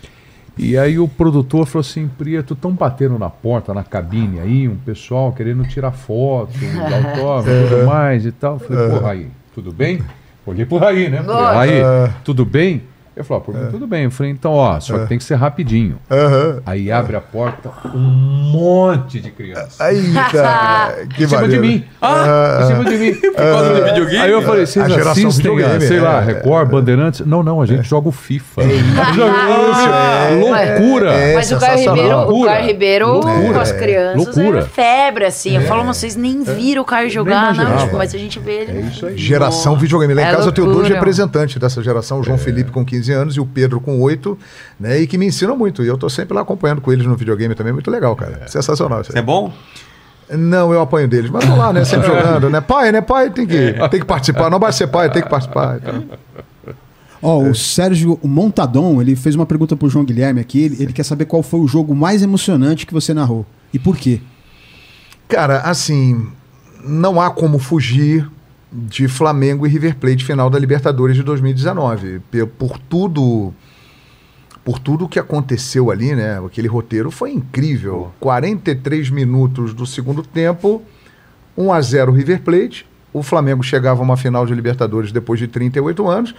E 0.57 0.77
aí 0.77 0.97
o 0.97 1.05
produtor 1.07 1.65
falou 1.65 1.81
assim, 1.81 2.07
Prieto, 2.07 2.53
estão 2.53 2.71
batendo 2.71 3.19
na 3.19 3.29
porta, 3.29 3.73
na 3.73 3.83
cabine 3.83 4.39
aí, 4.39 4.69
um 4.69 4.77
pessoal 4.77 5.33
querendo 5.33 5.67
tirar 5.67 5.91
foto, 5.91 6.53
autógrafo 7.17 7.49
e 7.49 7.69
tudo 7.69 7.85
mais 7.85 8.25
e 8.25 8.31
tal. 8.31 8.53
Eu 8.53 8.59
falei, 8.59 8.89
pô, 8.89 9.05
Raí, 9.05 9.27
tudo 9.53 9.73
bem? 9.73 10.01
Olhei 10.45 10.65
pro 10.65 10.77
Raí, 10.77 11.09
né? 11.09 11.21
Lógico. 11.21 11.53
Raí, 11.53 11.71
tudo 12.23 12.45
bem? 12.45 12.83
Eu 13.15 13.23
falei, 13.23 13.41
ah, 13.41 13.45
por 13.45 13.55
mim 13.55 13.71
tudo 13.71 13.87
bem. 13.87 14.03
Eu 14.03 14.11
falei, 14.11 14.31
então, 14.31 14.51
ó, 14.53 14.79
só 14.79 14.99
que 14.99 15.07
tem 15.07 15.17
que 15.17 15.23
ser 15.23 15.35
rapidinho. 15.35 15.97
Aham. 16.11 16.61
Aí 16.65 16.91
abre 16.91 17.15
a 17.15 17.21
porta, 17.21 17.69
um 17.93 17.99
monte 17.99 19.19
de 19.21 19.31
criança. 19.31 19.91
Eita, 19.91 20.95
que 21.15 21.23
Em 21.23 21.27
cima 21.27 21.47
de 21.47 21.59
mim. 21.59 21.85
Ah, 22.01 22.59
em 22.61 22.67
cima 22.67 22.85
de 22.85 22.97
mim. 22.97 23.13
Por 23.15 23.35
causa 23.35 23.73
do 23.73 23.85
videogame? 23.85 24.17
Aí 24.17 24.31
eu 24.31 24.41
falei, 24.41 24.65
vocês 24.65 24.85
A 24.85 24.89
geração 24.89 25.11
assistem, 25.11 25.51
a, 25.51 25.55
videogame, 25.55 25.81
sei 25.87 25.99
lá, 25.99 26.21
é, 26.21 26.25
Record, 26.25 26.69
Bandeirantes? 26.69 27.25
Não, 27.25 27.41
não, 27.41 27.61
a 27.61 27.65
gente 27.65 27.87
joga 27.87 28.09
o 28.09 28.11
FIFA. 28.11 28.61
Joga- 29.15 30.29
Loucura. 30.35 31.11
É, 31.13 31.35
Mas 31.35 31.51
o 31.51 31.57
Caio. 31.57 31.93
Ribeiro, 31.93 32.17
o. 32.17 32.45
Caio 32.45 32.65
Ribeiro 32.65 33.19
com 33.21 33.59
as 33.59 33.71
crianças 33.71 34.35
Loucura. 34.35 34.59
é 34.59 34.63
febre, 34.63 35.25
assim. 35.25 35.55
Eu 35.55 35.61
falo, 35.63 35.83
mas 35.85 35.97
vocês 35.97 36.15
nem 36.15 36.43
viram 36.43 36.81
o 36.81 36.85
Caio 36.85 37.09
jogar, 37.09 37.53
não. 37.53 37.77
Tipo, 37.77 37.97
mas 37.97 38.13
a 38.13 38.17
gente 38.17 38.39
vê 38.39 38.61
ele. 38.61 38.77
É 38.77 38.81
isso 38.81 39.05
aí. 39.05 39.17
Geração 39.17 39.77
videogame. 39.77 40.13
Lá 40.13 40.21
em 40.21 40.25
É 40.25 40.31
casa 40.31 40.47
eu 40.47 40.51
tenho 40.51 40.71
dois 40.71 40.87
representantes 40.87 41.57
dessa 41.57 41.81
geração, 41.81 42.19
o 42.19 42.23
João 42.23 42.37
Felipe 42.37 42.71
com 42.71 42.83
15 42.83 43.04
anos 43.13 43.35
e 43.35 43.39
o 43.39 43.45
Pedro 43.45 43.79
com 43.79 43.99
8, 44.01 44.37
né? 44.79 44.99
E 44.99 45.07
que 45.07 45.17
me 45.17 45.25
ensinam 45.25 45.55
muito. 45.57 45.83
E 45.83 45.87
eu 45.87 45.97
tô 45.97 46.09
sempre 46.09 46.33
lá 46.33 46.41
acompanhando 46.41 46.81
com 46.81 46.91
eles 46.91 47.05
no 47.05 47.15
videogame 47.15 47.55
também. 47.55 47.73
Muito 47.73 47.89
legal, 47.91 48.15
cara. 48.15 48.47
Sensacional. 48.47 49.01
Isso 49.01 49.17
é 49.17 49.21
bom? 49.21 49.53
Não, 50.29 50.73
eu 50.73 50.81
apanho 50.81 51.07
deles, 51.07 51.29
mas 51.29 51.45
tô 51.45 51.55
lá, 51.55 51.71
né? 51.71 51.85
Sempre 51.85 52.07
jogando, 52.13 52.49
né? 52.49 52.59
Pai, 52.61 52.91
né? 52.91 53.01
Pai 53.01 53.29
tem 53.29 53.45
que, 53.45 53.73
tem 53.91 53.99
que 53.99 54.05
participar. 54.05 54.49
Não 54.49 54.57
basta 54.59 54.79
ser 54.85 54.87
pai, 54.87 55.09
tem 55.11 55.21
que 55.21 55.29
participar. 55.29 55.77
Então, 55.77 56.03
Ó, 57.21 57.45
É. 57.45 57.49
o 57.49 57.55
Sérgio 57.55 58.19
Montadon, 58.23 59.01
ele 59.01 59.15
fez 59.15 59.35
uma 59.35 59.45
pergunta 59.45 59.75
pro 59.75 59.89
João 59.89 60.03
Guilherme 60.05 60.39
aqui. 60.41 60.63
Ele, 60.63 60.83
ele 60.83 60.93
quer 60.93 61.03
saber 61.03 61.25
qual 61.25 61.41
foi 61.43 61.59
o 61.59 61.67
jogo 61.67 61.95
mais 61.95 62.21
emocionante 62.23 62.85
que 62.85 62.93
você 62.93 63.13
narrou. 63.13 63.45
E 63.73 63.79
por 63.79 63.97
quê? 63.97 64.19
Cara, 65.27 65.59
assim, 65.61 66.27
não 66.83 67.19
há 67.21 67.29
como 67.31 67.57
fugir 67.57 68.29
de 68.75 69.07
Flamengo 69.07 69.65
e 69.65 69.69
River 69.69 69.95
Plate 69.95 70.25
final 70.25 70.49
da 70.49 70.59
Libertadores 70.59 71.15
de 71.15 71.23
2019. 71.23 72.19
Pe- 72.31 72.45
Por 72.45 72.77
tudo 72.77 73.53
por 74.63 74.79
tudo 74.79 75.07
que 75.07 75.19
aconteceu 75.19 75.91
ali, 75.91 76.15
né? 76.15 76.39
Aquele 76.43 76.67
roteiro 76.67 77.11
foi 77.11 77.31
incrível. 77.31 78.11
43 78.19 79.11
minutos 79.11 79.75
do 79.75 79.85
segundo 79.85 80.23
tempo, 80.23 80.81
1 81.55 81.71
a 81.71 81.79
0 81.81 82.11
River 82.11 82.41
Plate. 82.41 82.85
O 83.13 83.21
Flamengo 83.21 83.61
chegava 83.61 84.01
a 84.01 84.03
uma 84.03 84.17
final 84.17 84.43
de 84.45 84.53
Libertadores 84.55 85.11
depois 85.11 85.39
de 85.39 85.47
38 85.47 86.07
anos, 86.07 86.33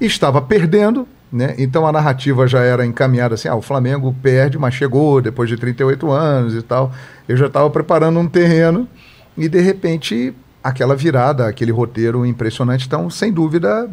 estava 0.00 0.40
perdendo, 0.40 1.06
né? 1.30 1.54
Então 1.58 1.86
a 1.86 1.92
narrativa 1.92 2.46
já 2.48 2.60
era 2.60 2.86
encaminhada 2.86 3.34
assim: 3.34 3.48
ah, 3.48 3.54
o 3.54 3.60
Flamengo 3.62 4.14
perde, 4.22 4.58
mas 4.58 4.72
chegou 4.74 5.20
depois 5.20 5.48
de 5.50 5.56
38 5.58 6.10
anos 6.10 6.54
e 6.54 6.62
tal. 6.62 6.90
Eu 7.28 7.36
já 7.36 7.46
estava 7.48 7.68
preparando 7.68 8.18
um 8.18 8.26
terreno 8.26 8.88
e 9.36 9.46
de 9.46 9.60
repente 9.60 10.34
aquela 10.68 10.94
virada, 10.94 11.46
aquele 11.46 11.72
roteiro 11.72 12.24
impressionante. 12.24 12.86
Então, 12.86 13.10
sem 13.10 13.32
dúvida, 13.32 13.90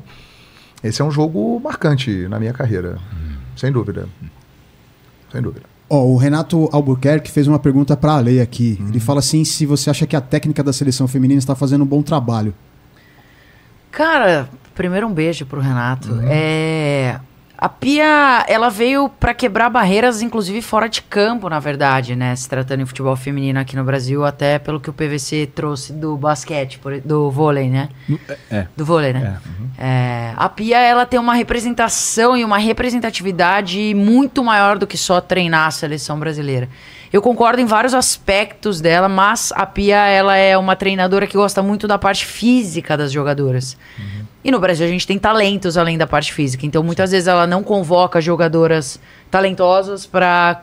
esse 0.83 1.01
é 1.01 1.05
um 1.05 1.11
jogo 1.11 1.59
marcante 1.59 2.27
na 2.27 2.39
minha 2.39 2.53
carreira. 2.53 2.97
Sem 3.55 3.71
dúvida. 3.71 4.07
Sem 5.31 5.41
dúvida. 5.41 5.65
Ó, 5.89 6.03
o 6.03 6.17
Renato 6.17 6.69
Albuquerque 6.71 7.31
fez 7.31 7.47
uma 7.47 7.59
pergunta 7.59 7.95
pra 7.95 8.13
Ale 8.13 8.41
aqui. 8.41 8.77
Uhum. 8.79 8.89
Ele 8.89 8.99
fala 8.99 9.19
assim: 9.19 9.43
se 9.43 9.65
você 9.65 9.89
acha 9.89 10.07
que 10.07 10.15
a 10.15 10.21
técnica 10.21 10.63
da 10.63 10.73
seleção 10.73 11.07
feminina 11.07 11.37
está 11.37 11.55
fazendo 11.55 11.83
um 11.83 11.87
bom 11.87 12.01
trabalho. 12.01 12.53
Cara, 13.91 14.49
primeiro 14.73 15.07
um 15.07 15.13
beijo 15.13 15.45
pro 15.45 15.61
Renato. 15.61 16.11
Uhum. 16.11 16.27
É, 16.27 17.19
a 17.57 17.69
Pia, 17.69 18.45
ela 18.47 18.69
veio 18.69 19.09
pra 19.09 19.33
quebrar 19.33 19.69
barreiras, 19.69 20.21
inclusive 20.21 20.61
fora 20.61 20.87
de 20.89 21.01
campo, 21.01 21.49
na 21.49 21.59
verdade, 21.59 22.15
né? 22.15 22.35
Se 22.35 22.47
tratando 22.49 22.81
em 22.81 22.85
futebol 22.85 23.15
feminino 23.15 23.59
aqui 23.59 23.75
no 23.75 23.83
Brasil, 23.83 24.25
até 24.25 24.59
pelo 24.59 24.79
que 24.79 24.89
o 24.89 24.93
PVC 24.93 25.49
trouxe 25.53 25.93
do 25.93 26.17
basquete, 26.17 26.79
do 27.03 27.31
vôlei, 27.31 27.69
né? 27.69 27.89
É. 28.51 28.67
Do 28.75 28.85
vôlei, 28.85 29.13
né? 29.13 29.37
É, 29.77 30.33
a 30.35 30.49
Pia, 30.49 30.79
ela 30.79 31.05
tem 31.05 31.19
uma 31.19 31.33
representação 31.33 32.35
e 32.35 32.43
uma 32.43 32.57
representatividade 32.57 33.93
muito 33.95 34.43
maior 34.43 34.77
do 34.77 34.85
que 34.85 34.97
só 34.97 35.21
treinar 35.21 35.67
a 35.67 35.71
seleção 35.71 36.19
brasileira. 36.19 36.69
Eu 37.13 37.21
concordo 37.21 37.61
em 37.61 37.65
vários 37.65 37.93
aspectos 37.93 38.81
dela, 38.81 39.07
mas 39.07 39.53
a 39.55 39.65
Pia, 39.65 40.05
ela 40.07 40.35
é 40.35 40.57
uma 40.57 40.75
treinadora 40.75 41.25
que 41.25 41.37
gosta 41.37 41.63
muito 41.63 41.87
da 41.87 41.97
parte 41.97 42.25
física 42.25 42.97
das 42.97 43.11
jogadoras. 43.11 43.77
E 44.45 44.51
no 44.51 44.59
Brasil 44.59 44.85
a 44.85 44.89
gente 44.89 45.07
tem 45.07 45.17
talentos 45.17 45.75
além 45.75 45.97
da 45.97 46.05
parte 46.05 46.31
física. 46.31 46.67
Então 46.67 46.83
muitas 46.83 47.09
vezes 47.09 47.27
ela 47.27 47.47
não 47.47 47.63
convoca 47.63 48.21
jogadoras 48.21 48.99
talentosas 49.31 50.05
para 50.05 50.61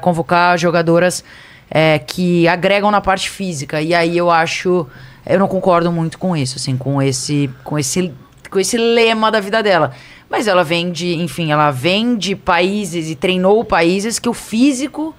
convocar 0.00 0.56
jogadoras 0.56 1.24
é, 1.68 1.98
que 1.98 2.46
agregam 2.46 2.92
na 2.92 3.00
parte 3.00 3.28
física. 3.28 3.82
E 3.82 3.92
aí 3.92 4.16
eu 4.16 4.30
acho, 4.30 4.86
eu 5.26 5.36
não 5.36 5.48
concordo 5.48 5.90
muito 5.90 6.16
com 6.16 6.36
isso, 6.36 6.58
assim, 6.58 6.76
com 6.76 7.02
esse, 7.02 7.50
com 7.64 7.76
esse, 7.76 8.14
com 8.48 8.60
esse 8.60 8.76
lema 8.76 9.32
da 9.32 9.40
vida 9.40 9.64
dela. 9.64 9.90
Mas 10.30 10.46
ela 10.46 10.62
vem 10.62 10.92
de, 10.92 11.16
enfim, 11.16 11.50
ela 11.50 11.72
vem 11.72 12.16
de 12.16 12.36
países 12.36 13.10
e 13.10 13.16
treinou 13.16 13.64
países 13.64 14.20
que 14.20 14.28
o 14.28 14.32
físico 14.32 15.12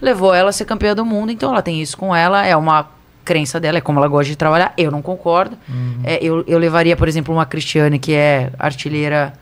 levou 0.00 0.32
ela 0.32 0.50
a 0.50 0.52
ser 0.52 0.66
campeã 0.66 0.94
do 0.94 1.04
mundo. 1.04 1.32
Então 1.32 1.50
ela 1.50 1.62
tem 1.62 1.82
isso 1.82 1.98
com 1.98 2.14
ela, 2.14 2.46
é 2.46 2.56
uma 2.56 2.99
crença 3.30 3.60
dela, 3.60 3.78
é 3.78 3.80
como 3.80 3.98
ela 4.00 4.08
gosta 4.08 4.28
de 4.28 4.36
trabalhar. 4.36 4.72
Eu 4.76 4.90
não 4.90 5.00
concordo. 5.00 5.56
É, 6.02 6.18
eu, 6.20 6.42
eu 6.48 6.58
levaria, 6.58 6.96
por 6.96 7.06
exemplo, 7.06 7.32
uma 7.32 7.46
Cristiane, 7.46 7.96
que 7.98 8.12
é 8.12 8.50
artilheira 8.58 9.32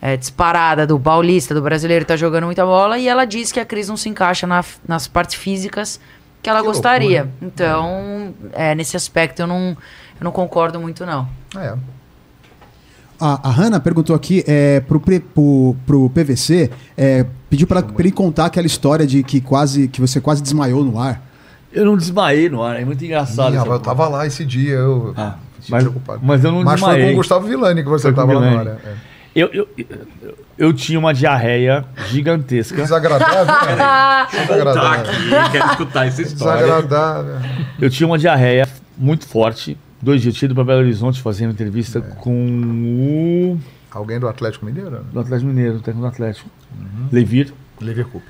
é, 0.00 0.16
disparada 0.16 0.86
do 0.86 0.98
paulista, 1.00 1.52
do 1.54 1.60
brasileiro, 1.60 2.04
tá 2.04 2.16
jogando 2.16 2.44
muita 2.44 2.64
bola, 2.64 2.98
e 2.98 3.08
ela 3.08 3.24
diz 3.24 3.50
que 3.50 3.58
a 3.58 3.64
Cris 3.64 3.88
não 3.88 3.96
se 3.96 4.08
encaixa 4.08 4.46
na- 4.46 4.64
nas 4.86 5.08
partes 5.08 5.34
físicas 5.34 5.98
que 6.40 6.48
ela 6.50 6.60
Que 6.60 6.66
gostaria. 6.66 7.22
loucura. 7.22 7.36
Então, 7.42 8.34
é, 8.52 8.74
nesse 8.76 8.96
aspecto, 8.96 9.42
eu 9.42 9.46
não, 9.48 9.76
eu 10.20 10.24
não 10.24 10.30
concordo 10.32 10.78
muito, 10.80 11.04
não. 11.04 11.26
É. 11.56 11.74
A, 13.20 13.48
a 13.48 13.50
Hanna 13.52 13.78
perguntou 13.80 14.14
aqui 14.16 14.42
é, 14.46 14.80
pro, 14.80 15.00
pro, 15.00 15.76
pro 15.86 16.10
PVC, 16.10 16.70
é, 16.96 17.24
pediu 17.50 17.66
pra, 17.66 17.82
pra 17.82 17.94
ele 18.02 18.10
contar 18.12 18.46
aquela 18.46 18.66
história 18.66 19.06
de 19.06 19.22
que 19.22 19.40
quase 19.40 19.86
que 19.88 20.00
você 20.00 20.20
quase 20.20 20.42
desmaiou 20.42 20.84
no 20.84 20.98
ar. 20.98 21.20
Eu 21.72 21.84
não 21.86 21.96
desmaiei 21.96 22.48
no 22.48 22.62
ar, 22.62 22.80
é 22.80 22.84
muito 22.84 23.04
engraçado. 23.04 23.54
Rapaz, 23.54 23.72
eu 23.72 23.80
tava 23.80 24.08
lá 24.08 24.26
esse 24.26 24.44
dia, 24.44 24.74
eu 24.74 25.14
Ah, 25.16 25.36
mas- 25.68 25.82
preocupado. 25.82 26.20
mas 26.22 26.44
eu 26.44 26.52
não 26.52 26.62
Mas 26.62 26.80
foi 26.80 26.88
com 26.88 26.94
desmaiei. 26.94 27.14
o 27.14 27.16
Gustavo 27.16 27.46
Villani 27.48 27.82
que 27.82 27.88
você 27.88 28.02
Foi 28.02 28.12
tava 28.14 28.32
lá 28.34 28.40
na 28.40 28.56
hora. 28.58 28.78
É. 28.84 29.12
Eu, 29.34 29.48
eu, 29.54 29.68
eu, 30.58 30.72
tinha 30.74 30.98
uma 30.98 31.14
diarreia 31.14 31.86
gigantesca. 32.10 32.76
Desagradável? 32.76 33.46
Tá 33.46 34.28
Desagradável. 34.30 35.10
aqui, 35.10 35.52
quero 35.52 35.66
escutar 35.70 36.06
essa 36.06 36.20
história. 36.20 36.62
Desagradável. 36.62 37.36
Eu 37.80 37.88
tinha 37.88 38.06
uma 38.06 38.18
diarreia 38.18 38.68
muito 38.98 39.26
forte. 39.26 39.78
Dois 40.02 40.20
dias 40.20 40.34
eu 40.34 40.38
tinha 40.38 40.46
ido 40.48 40.54
para 40.54 40.64
Belo 40.64 40.80
Horizonte 40.80 41.22
fazendo 41.22 41.52
entrevista 41.52 41.98
É. 42.00 42.02
com 42.16 42.30
o 42.34 43.58
Alguém 43.90 44.18
do 44.20 44.28
Atlético 44.28 44.66
Mineiro? 44.66 44.90
né? 44.90 45.00
do 45.12 45.20
Atlético 45.20 45.48
Mineiro, 45.48 45.76
o 45.76 45.80
técnico 45.80 46.00
do 46.00 46.06
Atlético, 46.12 46.50
Uhum. 46.78 47.06
Levir. 47.10 47.54
Liverpool. 47.80 48.20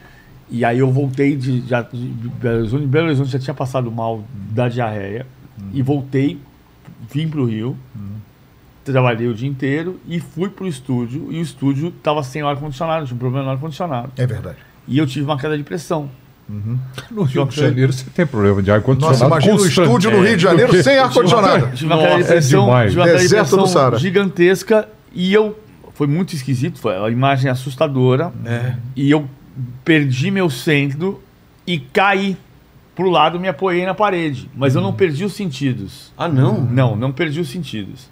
E 0.50 0.64
aí 0.64 0.78
eu 0.78 0.90
voltei 0.90 1.36
de, 1.36 1.60
já, 1.66 1.82
de 1.82 2.06
Belo 2.40 2.58
Horizonte. 2.58 2.84
Em 2.84 2.88
Belo 2.88 3.06
Horizonte 3.06 3.30
já 3.30 3.38
tinha 3.38 3.54
passado 3.54 3.90
mal 3.90 4.24
da 4.50 4.68
diarreia. 4.68 5.26
Uhum. 5.58 5.68
E 5.72 5.82
voltei, 5.82 6.38
vim 7.10 7.28
pro 7.28 7.46
Rio. 7.46 7.76
Trabalhei 8.84 9.28
o 9.28 9.34
dia 9.34 9.48
inteiro 9.48 10.00
e 10.08 10.18
fui 10.18 10.48
pro 10.48 10.66
estúdio. 10.66 11.28
E 11.30 11.38
o 11.38 11.42
estúdio 11.42 11.92
tava 12.02 12.22
sem 12.22 12.42
ar-condicionado, 12.42 13.06
tinha 13.06 13.14
um 13.14 13.18
problema 13.18 13.44
no 13.46 13.52
ar-condicionado. 13.52 14.10
É 14.16 14.26
verdade. 14.26 14.58
E 14.88 14.98
eu 14.98 15.06
tive 15.06 15.24
uma 15.24 15.38
queda 15.38 15.56
de 15.56 15.62
pressão. 15.62 16.08
No 17.10 17.22
Rio 17.22 17.46
de 17.46 17.56
Janeiro 17.56 17.92
você 17.92 18.04
tem 18.10 18.26
problema 18.26 18.62
de 18.62 18.70
ar-condicionado. 18.70 19.18
Nossa, 19.18 19.26
imagina 19.26 19.54
o 19.54 19.58
constante. 19.58 19.86
estúdio 19.86 20.10
no 20.10 20.22
Rio 20.22 20.36
de 20.36 20.42
Janeiro 20.42 20.68
Porque- 20.68 20.82
sem 20.84 20.98
ar-condicionado. 20.98 21.70
Tive 21.74 21.86
uma 21.86 21.98
queda 22.02 22.16
de 22.16 22.22
é 22.22 22.26
pressão, 22.26 22.66
uma 22.66 22.86
de 22.86 22.96
Deserto 22.96 23.56
do 23.56 23.62
pressão 23.62 23.98
gigantesca 23.98 24.88
e 25.14 25.32
eu 25.32 25.58
foi 25.94 26.06
muito 26.06 26.34
esquisito, 26.34 26.78
foi 26.80 26.96
a 26.96 27.08
imagem 27.10 27.50
assustadora. 27.50 28.32
E 28.96 29.10
eu 29.10 29.28
perdi 29.84 30.30
meu 30.30 30.48
centro 30.50 31.22
e 31.66 31.78
caí 31.78 32.36
pro 32.94 33.10
lado, 33.10 33.40
me 33.40 33.48
apoiei 33.48 33.86
na 33.86 33.94
parede, 33.94 34.50
mas 34.54 34.74
eu 34.74 34.80
não 34.80 34.92
perdi 34.92 35.24
os 35.24 35.32
sentidos. 35.32 36.12
Ah, 36.16 36.28
não? 36.28 36.60
Não, 36.60 36.96
não 36.96 37.12
perdi 37.12 37.40
os 37.40 37.48
sentidos. 37.48 38.10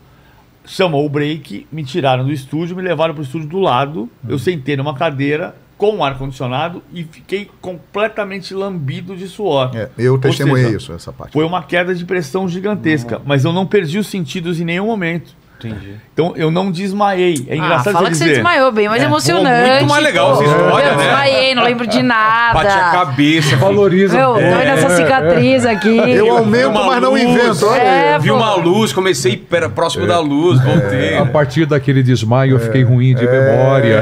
Chamou 0.65 1.05
o 1.05 1.09
break, 1.09 1.67
me 1.70 1.85
tiraram 1.85 2.25
do 2.25 2.33
estúdio, 2.33 2.77
me 2.77 2.83
levaram 2.83 3.15
pro 3.15 3.23
estúdio 3.23 3.49
do 3.49 3.59
lado. 3.59 4.09
Eu 4.28 4.39
sentei 4.39 4.77
numa 4.77 4.94
cadeira 4.94 5.55
com 5.77 6.05
ar 6.05 6.19
condicionado 6.19 6.83
e 6.93 7.05
fiquei 7.05 7.49
completamente 7.60 8.52
lambido 8.52 9.17
de 9.17 9.27
suor. 9.27 9.70
É, 9.75 9.91
eu 9.97 10.19
testemunhei 10.19 10.77
isso, 10.77 10.93
essa 10.93 11.10
parte. 11.10 11.33
Foi 11.33 11.44
uma 11.44 11.62
queda 11.62 11.94
de 11.94 12.05
pressão 12.05 12.47
gigantesca, 12.47 13.20
mas 13.25 13.44
eu 13.44 13.52
não 13.52 13.67
perdi 13.67 13.99
os 13.99 14.07
sentidos 14.07 14.60
em 14.60 14.65
nenhum 14.65 14.86
momento. 14.86 15.35
Entendi. 15.68 15.94
Então 16.12 16.32
eu 16.36 16.50
não 16.50 16.70
desmaiei. 16.70 17.44
É 17.48 17.52
Ah, 17.55 17.56
engraçado 17.56 17.92
fala 17.92 18.06
você 18.06 18.10
que 18.10 18.16
você 18.16 18.24
dizer. 18.24 18.34
desmaiou, 18.36 18.72
bem 18.72 18.89
mais 18.89 19.02
É, 19.02 19.06
emocionante. 19.06 19.70
muito 19.70 19.89
mais 19.90 20.02
legal 20.05 20.32
essa 20.32 20.42
pô. 20.42 20.48
história, 20.50 20.86
eu 20.86 20.97
né? 20.97 21.05
desmaiei, 21.05 21.55
não 21.55 21.62
lembro 21.64 21.86
de 21.86 22.02
nada. 22.02 22.55
Bate 22.55 22.66
a 22.72 22.90
cabeça. 22.90 23.56
Valoriza. 23.56 24.16
Meu, 24.16 24.28
tô 24.34 24.39
vendo 24.39 24.52
essa 24.62 24.97
cicatriz 24.97 25.66
aqui. 25.66 25.97
Eu 26.10 26.36
aumento, 26.36 26.68
uma 26.70 26.86
mas 26.86 27.02
não 27.02 27.16
invento. 27.18 27.66
Olha 27.66 27.80
É. 27.80 28.18
Vi 28.18 28.28
pô. 28.28 28.34
uma 28.36 28.55
luz, 28.55 28.92
comecei 28.92 29.36
pera- 29.36 29.68
próximo 29.68 30.06
da 30.06 30.18
luz, 30.20 30.60
voltei. 30.62 31.16
A 31.18 31.26
partir 31.26 31.66
daquele 31.66 32.02
desmaio 32.02 32.56
eu 32.56 32.60
fiquei 32.60 32.82
ruim 32.82 33.14
de 33.14 33.26
memória. 33.26 34.00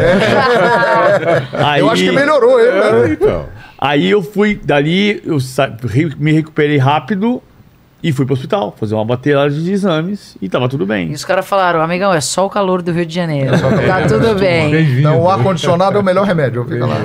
Aí, 1.52 1.80
Eu 1.80 1.90
acho 1.90 2.02
que 2.02 2.12
melhorou 2.12 2.60
ele, 2.60 2.70
né? 2.78 3.08
Então, 3.12 3.46
aí 3.78 4.10
eu 4.10 4.22
fui 4.22 4.54
dali, 4.62 5.22
eu 5.24 5.38
me 6.18 6.32
recuperei 6.32 6.78
rápido 6.78 7.42
e 8.02 8.12
fui 8.12 8.24
pro 8.24 8.34
hospital 8.34 8.74
fazer 8.78 8.94
uma 8.94 9.04
bateria 9.04 9.50
de 9.50 9.72
exames 9.72 10.36
e 10.40 10.48
tava 10.48 10.68
tudo 10.68 10.86
bem. 10.86 11.10
E 11.10 11.14
os 11.14 11.24
caras 11.24 11.46
falaram, 11.46 11.80
amigão, 11.80 12.12
é 12.12 12.20
só 12.20 12.46
o 12.46 12.50
calor 12.50 12.80
do 12.80 12.92
Rio 12.92 13.04
de 13.04 13.14
Janeiro. 13.14 13.50
Tá 13.58 14.06
tudo 14.06 14.38
bem. 14.38 14.98
Então, 14.98 15.22
o 15.22 15.28
ar-condicionado 15.28 15.96
é 15.96 16.00
o 16.00 16.04
melhor 16.04 16.24
remédio. 16.24 16.64
Fica 16.64 16.86
lá. 16.86 16.96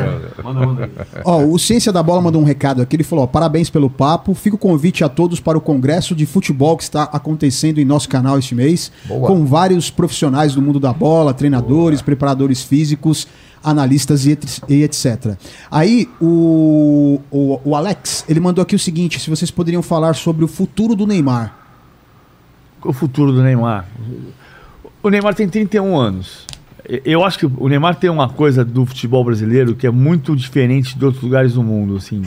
Manda, 0.43 0.65
manda 0.65 0.83
aí. 0.83 1.21
Ó, 1.25 1.43
o 1.43 1.57
Ciência 1.57 1.91
da 1.91 2.03
Bola 2.03 2.21
mandou 2.21 2.41
um 2.41 2.45
recado 2.45 2.81
aqui. 2.81 2.95
Ele 2.95 3.03
falou: 3.03 3.23
ó, 3.23 3.27
parabéns 3.27 3.69
pelo 3.69 3.89
papo. 3.89 4.33
Fica 4.33 4.55
o 4.55 4.59
convite 4.59 5.03
a 5.03 5.09
todos 5.09 5.39
para 5.39 5.57
o 5.57 5.61
Congresso 5.61 6.13
de 6.13 6.25
Futebol 6.25 6.77
que 6.77 6.83
está 6.83 7.03
acontecendo 7.03 7.79
em 7.79 7.85
nosso 7.85 8.07
canal 8.07 8.37
este 8.37 8.53
mês, 8.53 8.91
Boa. 9.05 9.27
com 9.27 9.45
vários 9.45 9.89
profissionais 9.89 10.55
do 10.55 10.61
mundo 10.61 10.79
da 10.79 10.93
bola, 10.93 11.33
treinadores, 11.33 12.01
preparadores 12.01 12.61
físicos, 12.61 13.27
analistas 13.63 14.25
e, 14.25 14.31
et- 14.31 14.63
etc. 14.69 15.35
Aí 15.71 16.09
o, 16.21 17.19
o, 17.31 17.59
o 17.63 17.75
Alex 17.75 18.25
ele 18.27 18.39
mandou 18.39 18.61
aqui 18.61 18.75
o 18.75 18.79
seguinte: 18.79 19.19
se 19.19 19.29
vocês 19.29 19.49
poderiam 19.51 19.81
falar 19.81 20.13
sobre 20.15 20.43
o 20.43 20.47
futuro 20.47 20.95
do 20.95 21.07
Neymar. 21.07 21.55
o 22.83 22.91
futuro 22.93 23.31
do 23.31 23.41
Neymar? 23.41 23.85
O 25.01 25.09
Neymar 25.09 25.33
tem 25.35 25.47
31 25.47 25.95
anos. 25.97 26.45
Eu 27.05 27.23
acho 27.23 27.39
que 27.39 27.45
o 27.45 27.69
Neymar 27.69 27.95
tem 27.95 28.09
uma 28.09 28.27
coisa 28.27 28.65
do 28.65 28.85
futebol 28.85 29.23
brasileiro 29.23 29.73
que 29.75 29.87
é 29.87 29.91
muito 29.91 30.35
diferente 30.35 30.97
de 30.97 31.05
outros 31.05 31.23
lugares 31.23 31.53
do 31.53 31.63
mundo, 31.63 31.95
assim. 31.95 32.21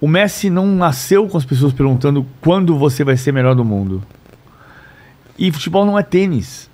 O 0.00 0.08
Messi 0.08 0.48
não 0.50 0.66
nasceu 0.66 1.26
com 1.28 1.36
as 1.36 1.44
pessoas 1.44 1.72
perguntando 1.74 2.24
quando 2.40 2.76
você 2.76 3.04
vai 3.04 3.16
ser 3.16 3.32
melhor 3.32 3.54
do 3.54 3.64
mundo. 3.64 4.02
E 5.38 5.52
futebol 5.52 5.84
não 5.84 5.98
é 5.98 6.02
tênis. 6.02 6.70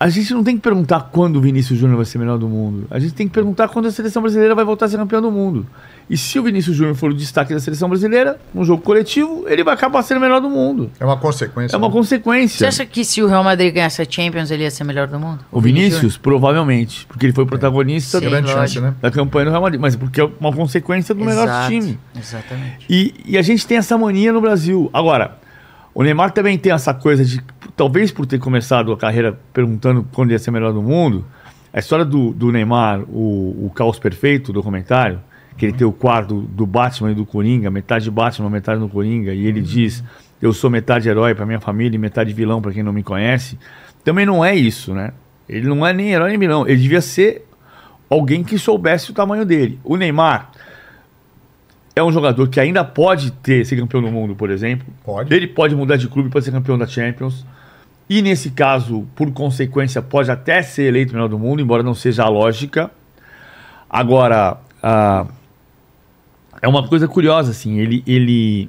A 0.00 0.08
gente 0.08 0.32
não 0.32 0.42
tem 0.42 0.56
que 0.56 0.62
perguntar 0.62 1.10
quando 1.12 1.36
o 1.36 1.42
Vinícius 1.42 1.78
Júnior 1.78 1.98
vai 1.98 2.06
ser 2.06 2.16
melhor 2.16 2.38
do 2.38 2.48
mundo. 2.48 2.86
A 2.90 2.98
gente 2.98 3.12
tem 3.12 3.28
que 3.28 3.34
perguntar 3.34 3.68
quando 3.68 3.84
a 3.84 3.90
seleção 3.90 4.22
brasileira 4.22 4.54
vai 4.54 4.64
voltar 4.64 4.86
a 4.86 4.88
ser 4.88 4.96
campeão 4.96 5.20
do 5.20 5.30
mundo. 5.30 5.66
E 6.08 6.16
se 6.16 6.38
o 6.38 6.42
Vinícius 6.42 6.74
Júnior 6.74 6.94
for 6.94 7.10
o 7.10 7.14
destaque 7.14 7.52
da 7.52 7.60
seleção 7.60 7.86
brasileira, 7.86 8.40
no 8.54 8.64
jogo 8.64 8.82
coletivo, 8.82 9.44
ele 9.46 9.62
vai 9.62 9.74
acabar 9.74 10.02
sendo 10.02 10.16
o 10.16 10.20
melhor 10.22 10.40
do 10.40 10.48
mundo. 10.48 10.90
É 10.98 11.04
uma 11.04 11.18
consequência. 11.18 11.76
É 11.76 11.78
uma 11.78 11.88
né? 11.88 11.92
Você 11.92 11.98
consequência. 11.98 12.66
acha 12.66 12.86
que 12.86 13.04
se 13.04 13.22
o 13.22 13.26
Real 13.26 13.44
Madrid 13.44 13.74
ganhasse 13.74 14.00
a 14.00 14.06
Champions, 14.08 14.50
ele 14.50 14.62
ia 14.62 14.70
ser 14.70 14.84
melhor 14.84 15.06
do 15.06 15.20
mundo? 15.20 15.44
O 15.52 15.60
Vinícius, 15.60 16.16
provavelmente, 16.16 17.04
porque 17.06 17.26
ele 17.26 17.34
foi 17.34 17.44
protagonista 17.44 18.20
Sim, 18.20 18.24
Grande 18.24 18.48
chance, 18.48 18.78
lógico. 18.78 18.86
né? 18.86 18.94
da 19.02 19.10
campanha 19.10 19.44
do 19.44 19.50
Real 19.50 19.62
Madrid, 19.62 19.80
mas 19.82 19.96
porque 19.96 20.22
é 20.22 20.30
uma 20.40 20.50
consequência 20.50 21.14
do 21.14 21.22
melhor 21.22 21.44
Exato, 21.44 21.68
time. 21.68 21.98
Exatamente. 22.18 22.86
E, 22.88 23.14
e 23.26 23.36
a 23.36 23.42
gente 23.42 23.66
tem 23.66 23.76
essa 23.76 23.98
mania 23.98 24.32
no 24.32 24.40
Brasil. 24.40 24.88
Agora, 24.94 25.36
o 25.94 26.02
Neymar 26.02 26.30
também 26.30 26.56
tem 26.56 26.72
essa 26.72 26.94
coisa 26.94 27.24
de, 27.24 27.40
talvez 27.76 28.12
por 28.12 28.26
ter 28.26 28.38
começado 28.38 28.92
a 28.92 28.96
carreira 28.96 29.38
perguntando 29.52 30.06
quando 30.12 30.30
ia 30.30 30.38
ser 30.38 30.50
melhor 30.50 30.72
do 30.72 30.82
mundo, 30.82 31.24
a 31.72 31.78
história 31.78 32.04
do, 32.04 32.32
do 32.32 32.50
Neymar, 32.50 33.02
o, 33.08 33.66
o 33.66 33.72
Caos 33.74 33.98
Perfeito, 33.98 34.50
o 34.50 34.52
documentário, 34.52 35.20
que 35.56 35.66
ele 35.66 35.72
tem 35.72 35.86
o 35.86 35.92
quadro 35.92 36.42
do 36.42 36.66
Batman 36.66 37.12
e 37.12 37.14
do 37.14 37.26
Coringa, 37.26 37.70
metade 37.70 38.10
Batman, 38.10 38.48
metade 38.48 38.80
do 38.80 38.88
Coringa, 38.88 39.32
e 39.32 39.46
ele 39.46 39.60
diz: 39.60 40.02
Eu 40.40 40.52
sou 40.52 40.70
metade 40.70 41.08
herói 41.08 41.34
para 41.34 41.44
minha 41.44 41.60
família 41.60 41.96
e 41.96 41.98
metade 41.98 42.32
vilão 42.32 42.62
para 42.62 42.72
quem 42.72 42.82
não 42.82 42.92
me 42.92 43.02
conhece. 43.02 43.58
Também 44.02 44.24
não 44.24 44.44
é 44.44 44.54
isso, 44.54 44.94
né? 44.94 45.12
Ele 45.48 45.68
não 45.68 45.86
é 45.86 45.92
nem 45.92 46.12
herói 46.12 46.30
nem 46.30 46.38
vilão. 46.38 46.66
Ele 46.66 46.80
devia 46.80 47.00
ser 47.00 47.46
alguém 48.08 48.42
que 48.42 48.58
soubesse 48.58 49.10
o 49.10 49.14
tamanho 49.14 49.44
dele. 49.44 49.78
O 49.84 49.96
Neymar 49.96 50.49
é 51.94 52.02
um 52.02 52.12
jogador 52.12 52.48
que 52.48 52.60
ainda 52.60 52.84
pode 52.84 53.30
ter 53.32 53.64
ser 53.64 53.76
campeão 53.76 54.02
do 54.02 54.10
mundo, 54.10 54.34
por 54.34 54.50
exemplo. 54.50 54.86
Pode. 55.04 55.32
Ele 55.34 55.46
pode 55.46 55.74
mudar 55.74 55.96
de 55.96 56.08
clube 56.08 56.28
para 56.28 56.40
ser 56.40 56.52
campeão 56.52 56.78
da 56.78 56.86
Champions. 56.86 57.44
E 58.08 58.22
nesse 58.22 58.50
caso, 58.50 59.06
por 59.14 59.30
consequência, 59.32 60.02
pode 60.02 60.30
até 60.30 60.62
ser 60.62 60.84
eleito 60.84 61.12
melhor 61.12 61.28
do 61.28 61.38
mundo, 61.38 61.62
embora 61.62 61.82
não 61.82 61.94
seja 61.94 62.24
a 62.24 62.28
lógica. 62.28 62.90
Agora, 63.88 64.58
ah, 64.82 65.26
é 66.60 66.68
uma 66.68 66.86
coisa 66.86 67.06
curiosa, 67.06 67.50
assim, 67.50 67.78
ele, 67.78 68.02
ele, 68.06 68.68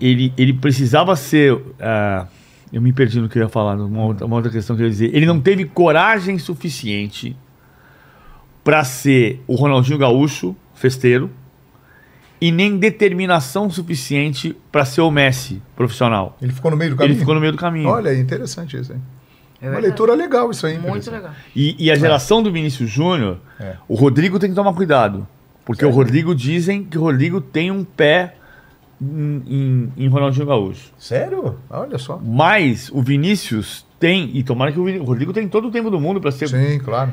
ele, 0.00 0.32
ele 0.36 0.52
precisava 0.54 1.14
ser. 1.16 1.58
ah, 1.80 2.26
eu 2.72 2.80
me 2.80 2.90
perdi 2.90 3.20
no 3.20 3.28
que 3.28 3.38
eu 3.38 3.42
ia 3.42 3.48
falar, 3.50 3.76
uma 3.76 4.04
outra, 4.04 4.24
uma 4.24 4.36
outra 4.36 4.50
questão 4.50 4.74
que 4.74 4.80
eu 4.80 4.86
ia 4.86 4.90
dizer. 4.90 5.14
Ele 5.14 5.26
não 5.26 5.38
teve 5.38 5.66
coragem 5.66 6.38
suficiente 6.38 7.36
para 8.64 8.82
ser 8.82 9.42
o 9.46 9.54
Ronaldinho 9.54 9.98
Gaúcho, 9.98 10.56
festeiro, 10.74 11.30
e 12.42 12.50
nem 12.50 12.76
determinação 12.76 13.70
suficiente 13.70 14.56
para 14.72 14.84
ser 14.84 15.00
o 15.00 15.10
Messi, 15.10 15.62
profissional. 15.76 16.36
Ele 16.42 16.52
ficou 16.52 16.70
no 16.72 16.76
meio 16.76 16.90
do 16.90 16.96
caminho? 16.96 17.12
Ele 17.12 17.18
ficou 17.20 17.34
no 17.34 17.40
meio 17.40 17.52
do 17.52 17.58
caminho. 17.58 17.88
Olha, 17.88 18.08
é 18.10 18.18
interessante 18.18 18.76
isso, 18.76 18.92
hein? 18.92 19.00
É 19.60 19.70
Uma 19.70 19.78
leitura 19.78 20.12
legal 20.14 20.50
isso 20.50 20.66
aí. 20.66 20.76
Muito 20.76 21.08
legal. 21.08 21.30
E, 21.54 21.76
e 21.78 21.88
a 21.88 21.94
geração 21.94 22.42
do 22.42 22.50
Vinícius 22.50 22.90
Júnior, 22.90 23.38
É. 23.60 23.76
o 23.86 23.94
Rodrigo 23.94 24.38
tem 24.40 24.50
que 24.50 24.56
tomar 24.56 24.72
cuidado. 24.72 25.24
Porque 25.64 25.84
o 25.84 25.90
Rodrigo 25.90 26.34
dizem 26.34 26.82
que 26.82 26.98
o 26.98 27.02
Rodrigo 27.02 27.40
tem 27.40 27.70
um 27.70 27.84
pé 27.84 28.34
em, 29.00 29.42
em- 29.46 29.92
em 30.04 30.08
Ronaldinho 30.08 30.46
Gaúcho. 30.46 30.90
Sério? 30.98 31.56
Olha 31.70 31.96
só. 31.98 32.18
Mas 32.20 32.90
o 32.92 33.00
Vinícius 33.00 33.86
tem, 34.00 34.30
e 34.34 34.42
tomara 34.42 34.72
que 34.72 34.80
o 34.80 35.04
Rodrigo 35.04 35.32
tem 35.32 35.46
todo 35.46 35.68
o 35.68 35.70
tempo 35.70 35.90
do 35.90 36.00
mundo 36.00 36.20
para 36.20 36.32
ser. 36.32 36.48
Sim, 36.48 36.80
claro. 36.80 37.12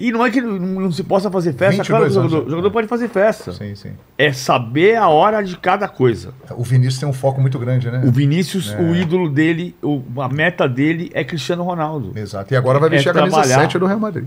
E 0.00 0.10
não 0.10 0.24
é 0.24 0.30
que 0.30 0.40
não, 0.40 0.58
não 0.58 0.90
se 0.90 1.04
possa 1.04 1.30
fazer 1.30 1.52
festa, 1.52 1.82
22 1.82 1.86
claro 1.88 2.04
que 2.04 2.10
o 2.10 2.14
jogador, 2.14 2.46
o 2.46 2.50
jogador 2.50 2.70
pode 2.70 2.88
fazer 2.88 3.08
festa. 3.08 3.52
Sim, 3.52 3.74
sim. 3.74 3.90
É 4.16 4.32
saber 4.32 4.96
a 4.96 5.08
hora 5.08 5.42
de 5.42 5.56
cada 5.58 5.86
coisa. 5.86 6.32
O 6.52 6.64
Vinícius 6.64 6.98
tem 6.98 7.06
um 7.08 7.12
foco 7.12 7.38
muito 7.38 7.58
grande, 7.58 7.90
né? 7.90 8.00
O 8.04 8.10
Vinícius, 8.10 8.72
É. 8.72 8.80
o 8.80 8.96
ídolo 8.96 9.28
dele, 9.28 9.76
o- 9.82 10.02
a 10.22 10.28
meta 10.28 10.66
dele 10.66 11.10
é 11.12 11.22
Cristiano 11.22 11.62
Ronaldo. 11.62 12.12
Exato. 12.18 12.52
E 12.54 12.56
agora 12.56 12.78
vai 12.78 12.88
É 12.88 12.92
vestir 12.92 13.10
a 13.10 13.12
camisa 13.12 13.36
trabalhar. 13.36 13.60
7 13.60 13.78
do 13.78 13.84
Real 13.84 14.00
Madrid. 14.00 14.24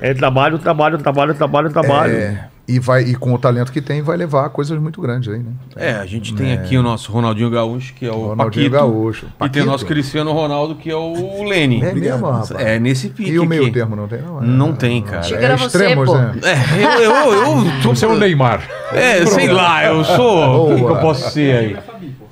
É. 0.00 0.10
É 0.10 0.14
trabalho, 0.14 0.56
trabalho, 0.58 0.98
trabalho, 0.98 1.34
trabalho, 1.34 1.70
trabalho. 1.70 2.12
É, 2.14 2.48
e, 2.68 2.78
vai, 2.78 3.02
e 3.02 3.14
com 3.14 3.32
o 3.32 3.38
talento 3.38 3.72
que 3.72 3.80
tem, 3.80 4.02
vai 4.02 4.16
levar 4.16 4.44
a 4.44 4.48
coisas 4.50 4.78
muito 4.78 5.00
grandes 5.00 5.32
aí, 5.32 5.38
né? 5.38 5.52
É, 5.74 5.92
a 5.92 6.04
gente 6.04 6.34
tem 6.34 6.52
aqui 6.52 6.76
o 6.76 6.82
nosso 6.82 7.10
Ronaldinho 7.10 7.48
Gaúcho, 7.48 7.94
que 7.94 8.04
é 8.04 8.10
o 8.10 8.28
Ronaldinho 8.28 8.70
Paquito. 8.70 8.70
Gaúcho. 8.70 9.24
E 9.24 9.28
tem 9.28 9.38
Paquito? 9.38 9.64
o 9.64 9.66
nosso 9.70 9.86
Cristiano 9.86 10.32
Ronaldo, 10.32 10.74
que 10.74 10.90
é 10.90 10.94
o 10.94 11.42
Lene. 11.44 11.82
É 11.82 11.94
mesmo, 11.94 12.26
rapaz? 12.26 12.50
É, 12.50 12.78
nesse 12.78 13.08
pique 13.08 13.30
E 13.30 13.38
o 13.38 13.46
meio 13.46 13.62
aqui. 13.62 13.72
termo 13.72 13.96
não 13.96 14.06
tem, 14.06 14.20
não? 14.20 14.42
É. 14.42 14.46
Não 14.46 14.72
tem, 14.74 15.00
cara. 15.02 15.22
Chega 15.22 15.44
era 15.46 15.56
você, 15.56 15.66
extremos, 15.66 16.06
pô. 16.06 16.14
né? 16.16 16.34
É, 16.44 16.84
eu, 16.84 17.10
eu, 17.10 17.32
eu 17.32 17.82
tô... 17.82 17.88
Você 17.94 18.04
é 18.04 18.08
o 18.08 18.16
Neymar. 18.16 18.62
É, 18.92 19.24
sei 19.24 19.48
lá, 19.48 19.84
eu 19.86 20.04
sou... 20.04 20.66
O 20.66 20.74
que, 20.76 20.84
que 20.84 20.90
eu 20.90 20.96
posso 20.98 21.30
ser 21.30 21.56
aí? 21.56 21.76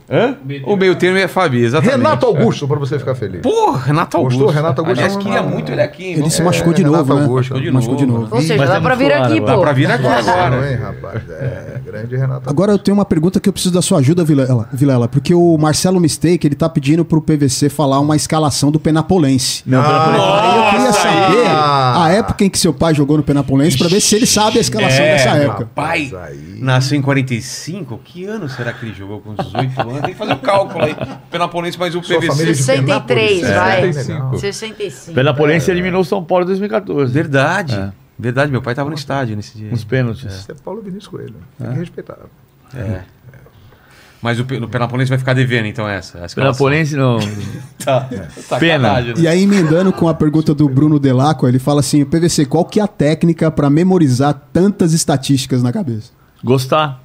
Hã? 0.08 0.36
O 0.64 0.76
meio 0.76 0.94
termo 0.94 1.18
é 1.18 1.26
Fabi, 1.26 1.64
exatamente. 1.64 1.96
Renato 1.96 2.26
Augusto, 2.26 2.68
pra 2.68 2.78
você 2.78 2.98
ficar 2.98 3.14
feliz. 3.14 3.42
Pô, 3.42 3.72
Renato 3.72 4.16
Augusto. 4.16 4.38
Gostou? 4.38 4.54
Renato 4.54 4.80
Augusto 4.80 5.00
Aliás, 5.00 5.16
é 5.16 5.18
queria 5.18 5.42
muito 5.42 5.72
ele 5.72 5.82
aqui. 5.82 6.12
Ele 6.12 6.30
se 6.30 6.42
machucou 6.42 6.72
de 6.72 6.82
Renato 6.82 6.98
novo, 6.98 7.14
né? 7.14 7.22
Augusto. 7.22 7.72
Machucou 7.72 7.96
de 7.96 8.06
de 8.06 8.12
novo. 8.12 8.34
Ou 8.34 8.40
seja, 8.40 8.66
dá 8.66 8.76
é 8.76 8.80
pra 8.80 8.94
vir 8.94 9.12
aqui, 9.12 9.40
pô. 9.40 9.46
Dá 9.46 9.58
pra 9.58 9.72
vir 9.72 9.90
aqui 9.90 10.06
agora. 10.06 10.70
Hein, 10.70 10.76
rapaz? 10.76 11.22
É, 11.30 11.80
grande 11.84 12.16
Renato 12.16 12.48
Agora 12.48 12.72
eu 12.72 12.78
tenho 12.78 12.96
uma 12.96 13.04
pergunta 13.04 13.40
que 13.40 13.48
eu 13.48 13.52
preciso 13.52 13.74
da 13.74 13.82
sua 13.82 13.98
ajuda, 13.98 14.24
Vilela, 14.24 14.68
Vilela 14.72 15.08
porque 15.08 15.34
o 15.34 15.56
Marcelo 15.58 15.98
Mistake, 16.00 16.46
ele 16.46 16.54
tá 16.54 16.68
pedindo 16.68 17.04
pro 17.04 17.20
PVC 17.20 17.68
falar 17.68 17.98
uma 18.00 18.14
escalação 18.16 18.70
do 18.70 18.78
Penapolense. 18.78 19.62
Não, 19.66 19.82
Aí 19.82 20.58
eu 20.58 20.70
queria 20.70 20.92
saber 20.92 21.46
a 21.46 22.08
época 22.10 22.44
em 22.44 22.50
que 22.50 22.58
seu 22.58 22.72
pai 22.72 22.94
jogou 22.94 23.16
no 23.16 23.22
Penapolense 23.22 23.76
pra 23.76 23.88
ver 23.88 24.00
se 24.00 24.14
ele 24.14 24.26
sabe 24.26 24.58
a 24.58 24.60
escalação 24.60 25.04
É, 25.04 25.16
dessa 25.16 25.34
meu 25.34 25.42
época. 25.50 25.68
pai 25.74 26.10
nasceu 26.60 26.98
em 26.98 27.02
45. 27.02 27.98
Que 28.04 28.24
ano 28.24 28.48
será 28.48 28.72
que 28.72 28.86
ele 28.86 28.94
jogou 28.94 29.20
com 29.20 29.34
18 29.34 29.80
anos? 29.80 29.95
Tem 30.02 30.12
que 30.12 30.18
fazer 30.18 30.32
o 30.32 30.38
cálculo 30.38 30.84
aí. 30.84 30.96
Penapolense 31.30 31.78
mais 31.78 31.94
o 31.94 32.00
PVC. 32.00 32.26
família 32.26 32.52
de 32.52 32.62
63, 32.62 33.40
Penápolis. 33.40 33.56
vai. 33.56 33.78
É, 33.78 33.92
legal. 33.92 34.38
65. 34.38 35.14
Penapolense 35.14 35.70
eliminou 35.70 36.00
o 36.00 36.04
São 36.04 36.24
Paulo 36.24 36.44
em 36.44 36.46
2014. 36.48 37.12
Verdade. 37.12 37.74
É. 37.74 37.92
Verdade, 38.18 38.50
meu 38.50 38.62
pai 38.62 38.74
tava 38.74 38.88
no 38.88 38.96
estádio 38.96 39.36
nesse 39.36 39.58
dia. 39.58 39.70
Nos 39.70 39.84
pênaltis. 39.84 40.24
Isso 40.24 40.50
é 40.50 40.54
Paulo 40.54 40.80
Vinícius 40.80 41.08
Coelho. 41.08 41.34
Tem 41.58 41.72
que 41.72 41.78
respeitar. 41.78 42.16
É. 42.74 43.00
Mas 44.22 44.40
o, 44.40 44.44
no 44.58 44.68
Penapolense 44.68 45.10
vai 45.10 45.18
ficar 45.18 45.34
devendo, 45.34 45.66
então, 45.66 45.86
essa. 45.88 46.22
a 46.22 46.26
escalação. 46.26 46.66
Penapolense 46.66 46.96
não. 46.96 47.18
Tá. 47.84 48.00
Pena. 48.00 48.28
Sacanagem, 48.30 49.14
né? 49.14 49.20
E 49.20 49.28
aí, 49.28 49.44
emendando 49.44 49.92
com 49.92 50.08
a 50.08 50.14
pergunta 50.14 50.52
do 50.52 50.68
Bruno 50.68 50.98
Delacqua, 50.98 51.48
ele 51.48 51.60
fala 51.60 51.78
assim: 51.78 52.04
PVC, 52.04 52.46
qual 52.46 52.64
que 52.64 52.80
é 52.80 52.82
a 52.82 52.88
técnica 52.88 53.48
pra 53.48 53.70
memorizar 53.70 54.34
tantas 54.52 54.92
estatísticas 54.92 55.62
na 55.62 55.72
cabeça? 55.72 56.10
Gostar. 56.42 57.00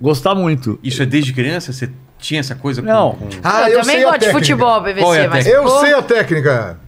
Gostar 0.00 0.34
muito. 0.34 0.78
Isso 0.82 1.02
é 1.02 1.06
desde 1.06 1.32
criança? 1.32 1.72
Você 1.72 1.90
tinha 2.18 2.40
essa 2.40 2.54
coisa 2.54 2.80
com- 2.80 2.88
Não. 2.88 3.12
com... 3.12 3.28
Ah, 3.42 3.68
eu, 3.70 3.80
também 3.80 3.96
sei 3.96 4.04
a 4.04 4.06
gosto 4.08 4.12
de 4.20 4.26
técnica. 4.26 4.38
futebol, 4.38 4.82
PVC, 4.82 5.18
é 5.18 5.28
mas. 5.28 5.46
Eu 5.46 5.62
pô, 5.62 5.80
sei 5.80 5.94
a 5.94 6.02
técnica. 6.02 6.78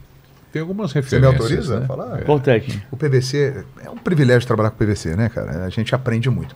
Tem 0.52 0.60
algumas 0.60 0.90
Você 0.92 0.98
me 0.98 1.04
referências. 1.04 1.40
autoriza 1.40 1.78
né? 1.78 1.84
a 1.84 1.88
falar? 1.88 2.22
Qual 2.24 2.38
técnico? 2.40 2.86
O 2.90 2.96
PVC 2.96 3.64
é 3.84 3.88
um 3.90 3.96
privilégio 3.96 4.46
trabalhar 4.46 4.70
com 4.70 4.76
o 4.76 4.86
PVC, 4.86 5.16
né, 5.16 5.28
cara? 5.30 5.64
A 5.64 5.68
gente 5.70 5.94
aprende 5.94 6.28
muito. 6.28 6.54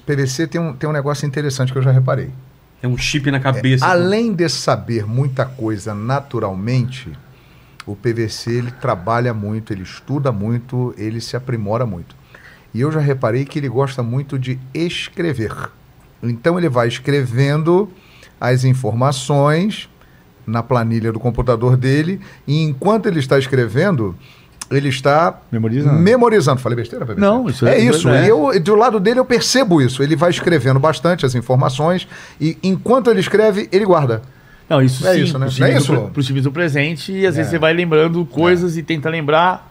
O 0.00 0.02
PVC 0.02 0.46
tem 0.46 0.60
um, 0.60 0.74
tem 0.74 0.88
um 0.88 0.92
negócio 0.92 1.26
interessante 1.26 1.72
que 1.72 1.78
eu 1.78 1.82
já 1.82 1.90
reparei. 1.90 2.30
É 2.82 2.86
um 2.86 2.96
chip 2.96 3.30
na 3.30 3.40
cabeça. 3.40 3.86
Além 3.86 4.34
de 4.34 4.48
saber 4.48 5.06
muita 5.06 5.44
coisa 5.46 5.94
naturalmente, 5.94 7.10
o 7.86 7.96
PVC 7.96 8.50
ele 8.50 8.70
trabalha 8.70 9.32
muito, 9.34 9.72
ele 9.72 9.82
estuda 9.82 10.30
muito, 10.30 10.94
ele 10.98 11.20
se 11.20 11.36
aprimora 11.36 11.84
muito. 11.86 12.14
E 12.74 12.80
eu 12.82 12.92
já 12.92 13.00
reparei 13.00 13.44
que 13.46 13.58
ele 13.58 13.68
gosta 13.68 14.02
muito 14.02 14.38
de 14.38 14.58
escrever. 14.74 15.52
Então 16.22 16.58
ele 16.58 16.68
vai 16.68 16.88
escrevendo 16.88 17.88
as 18.40 18.64
informações 18.64 19.88
na 20.46 20.62
planilha 20.62 21.12
do 21.12 21.20
computador 21.20 21.76
dele 21.76 22.20
e 22.46 22.62
enquanto 22.62 23.06
ele 23.06 23.18
está 23.18 23.38
escrevendo, 23.38 24.16
ele 24.70 24.88
está 24.88 25.40
Memorizando. 25.52 25.98
memorizando. 26.00 26.60
Falei 26.60 26.76
besteira, 26.76 27.04
PVC? 27.04 27.20
Não, 27.20 27.48
isso 27.48 27.66
é 27.66 27.78
é- 27.78 27.80
isso. 27.80 28.08
é. 28.08 28.24
E 28.24 28.28
eu, 28.28 28.60
do 28.60 28.74
lado 28.74 28.98
dele 28.98 29.20
eu 29.20 29.24
percebo 29.24 29.80
isso. 29.82 30.02
Ele 30.02 30.16
vai 30.16 30.30
escrevendo 30.30 30.80
bastante 30.80 31.26
as 31.26 31.34
informações 31.34 32.08
e 32.40 32.56
enquanto 32.62 33.10
ele 33.10 33.20
escreve, 33.20 33.68
ele 33.70 33.84
guarda. 33.84 34.22
Não, 34.68 34.82
isso 34.82 35.06
É 35.06 35.14
sim. 35.14 35.22
isso, 35.22 35.38
né? 35.38 35.46
é 35.62 35.76
isso, 35.78 35.92
Lô? 35.94 36.08
pros 36.08 36.26
times 36.26 36.44
do 36.44 36.52
presente 36.52 37.10
e 37.12 37.26
às 37.26 37.36
vezes 37.36 37.48
É. 37.48 37.56
você 37.56 37.58
vai 37.58 37.72
lembrando 37.72 38.24
coisas 38.26 38.76
e 38.76 38.82
tenta 38.82 39.08
lembrar 39.08 39.66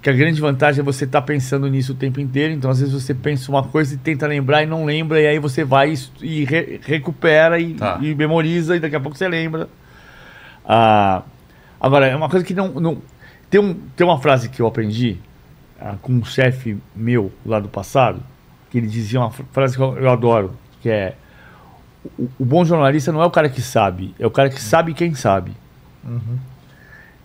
que 0.00 0.08
a 0.08 0.12
grande 0.12 0.40
vantagem 0.40 0.80
é 0.80 0.84
você 0.84 1.04
estar 1.04 1.22
pensando 1.22 1.68
nisso 1.68 1.92
o 1.92 1.94
tempo 1.94 2.20
inteiro. 2.20 2.52
Então, 2.54 2.70
às 2.70 2.78
vezes 2.80 2.94
você 2.94 3.12
pensa 3.12 3.50
uma 3.50 3.62
coisa 3.64 3.94
e 3.94 3.98
tenta 3.98 4.26
lembrar 4.26 4.62
e 4.62 4.66
não 4.66 4.84
lembra, 4.84 5.20
e 5.20 5.26
aí 5.26 5.38
você 5.38 5.64
vai 5.64 5.94
e 6.22 6.44
re- 6.44 6.80
recupera 6.84 7.58
e, 7.58 7.74
Tá. 7.74 7.98
e 8.00 8.14
memoriza, 8.14 8.76
e 8.76 8.80
daqui 8.80 8.94
a 8.96 9.00
pouco 9.00 9.16
você 9.18 9.26
lembra. 9.28 9.68
Ah, 10.64 11.22
agora, 11.80 12.06
é 12.06 12.14
uma 12.14 12.28
coisa 12.28 12.44
que 12.44 12.54
não. 12.54 12.68
não 12.68 13.02
tem, 13.50 13.60
um, 13.60 13.74
tem 13.96 14.06
uma 14.06 14.20
frase 14.20 14.48
que 14.48 14.60
eu 14.62 14.66
aprendi 14.66 15.16
ah, 15.80 15.96
com 16.00 16.12
um 16.12 16.24
chefe 16.24 16.76
meu 16.94 17.32
lá 17.44 17.58
do 17.58 17.68
passado, 17.68 18.22
que 18.70 18.78
ele 18.78 18.86
dizia 18.86 19.18
uma 19.18 19.30
fr- 19.30 19.42
frase 19.52 19.74
que 19.76 19.82
eu, 19.82 19.96
eu 19.98 20.10
adoro, 20.10 20.52
que 20.82 20.88
é 20.90 21.14
o, 22.18 22.28
o 22.38 22.44
bom 22.44 22.64
jornalista 22.64 23.10
não 23.10 23.20
é 23.22 23.26
o 23.26 23.30
cara 23.30 23.48
que 23.48 23.60
sabe, 23.62 24.14
é 24.18 24.26
o 24.26 24.30
cara 24.30 24.48
que 24.50 24.60
sabe 24.60 24.94
quem 24.94 25.14
sabe. 25.14 25.52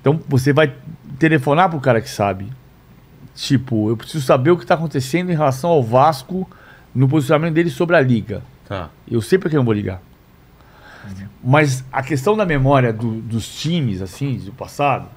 Então 0.01 0.19
você 0.27 0.51
vai 0.51 0.73
telefonar 1.19 1.69
pro 1.69 1.79
cara 1.79 2.01
que 2.01 2.09
sabe. 2.09 2.47
Tipo, 3.35 3.89
eu 3.89 3.97
preciso 3.97 4.23
saber 4.25 4.51
o 4.51 4.57
que 4.57 4.63
está 4.63 4.75
acontecendo 4.75 5.31
em 5.31 5.35
relação 5.35 5.69
ao 5.69 5.81
Vasco 5.83 6.47
no 6.93 7.07
posicionamento 7.07 7.53
dele 7.55 7.69
sobre 7.69 7.95
a 7.95 8.01
liga. 8.01 8.41
Tá. 8.67 8.89
Eu 9.09 9.21
sei 9.21 9.39
pra 9.39 9.49
quem 9.49 9.57
eu 9.57 9.63
vou 9.63 9.73
ligar. 9.73 10.01
Mas 11.43 11.83
a 11.91 12.01
questão 12.01 12.37
da 12.37 12.45
memória 12.45 12.93
do- 12.93 13.19
dos 13.21 13.47
times, 13.59 14.01
assim, 14.01 14.37
do 14.37 14.51
passado, 14.53 15.07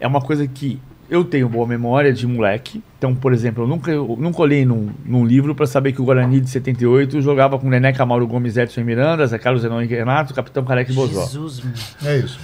é 0.00 0.06
uma 0.06 0.20
coisa 0.20 0.46
que 0.48 0.80
eu 1.08 1.22
tenho 1.22 1.48
boa 1.48 1.66
memória 1.66 2.12
de 2.12 2.26
moleque. 2.26 2.82
Então, 2.98 3.14
por 3.14 3.32
exemplo, 3.32 3.62
eu 3.62 3.68
nunca, 3.68 3.90
eu 3.92 4.16
nunca 4.18 4.40
olhei 4.42 4.64
num, 4.64 4.90
num 5.04 5.24
livro 5.24 5.54
para 5.54 5.66
saber 5.66 5.92
que 5.92 6.00
o 6.02 6.04
Guarani 6.04 6.40
de 6.40 6.48
78 6.50 7.20
jogava 7.20 7.58
com 7.58 7.68
Neneca, 7.68 8.04
Mauro 8.04 8.26
Gomes, 8.26 8.56
Edson 8.56 8.80
e 8.80 8.84
Miranda, 8.84 9.24
Zé 9.26 9.38
Carlos 9.38 9.62
Zenon 9.62 9.82
e 9.82 9.86
Renato, 9.86 10.34
Capitão 10.34 10.64
Careca 10.64 10.90
e 10.90 10.94
Bozó. 10.94 11.20
Jesus, 11.26 11.60
meu. 11.62 11.74
É 12.10 12.16
isso. 12.18 12.40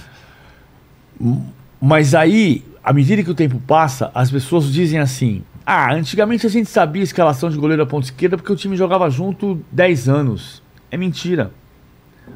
Mas 1.81 2.13
aí, 2.15 2.63
à 2.83 2.91
medida 2.93 3.23
que 3.23 3.31
o 3.31 3.35
tempo 3.35 3.59
passa, 3.65 4.11
as 4.13 4.31
pessoas 4.31 4.71
dizem 4.71 4.99
assim: 4.99 5.43
ah, 5.65 5.93
antigamente 5.93 6.45
a 6.45 6.49
gente 6.49 6.69
sabia 6.69 7.01
a 7.01 7.03
escalação 7.03 7.49
de 7.49 7.57
goleiro 7.57 7.83
à 7.83 7.85
ponta 7.85 8.05
esquerda 8.05 8.37
porque 8.37 8.51
o 8.51 8.55
time 8.55 8.75
jogava 8.75 9.09
junto 9.09 9.63
10 9.71 10.09
anos. 10.09 10.61
É 10.89 10.97
mentira. 10.97 11.51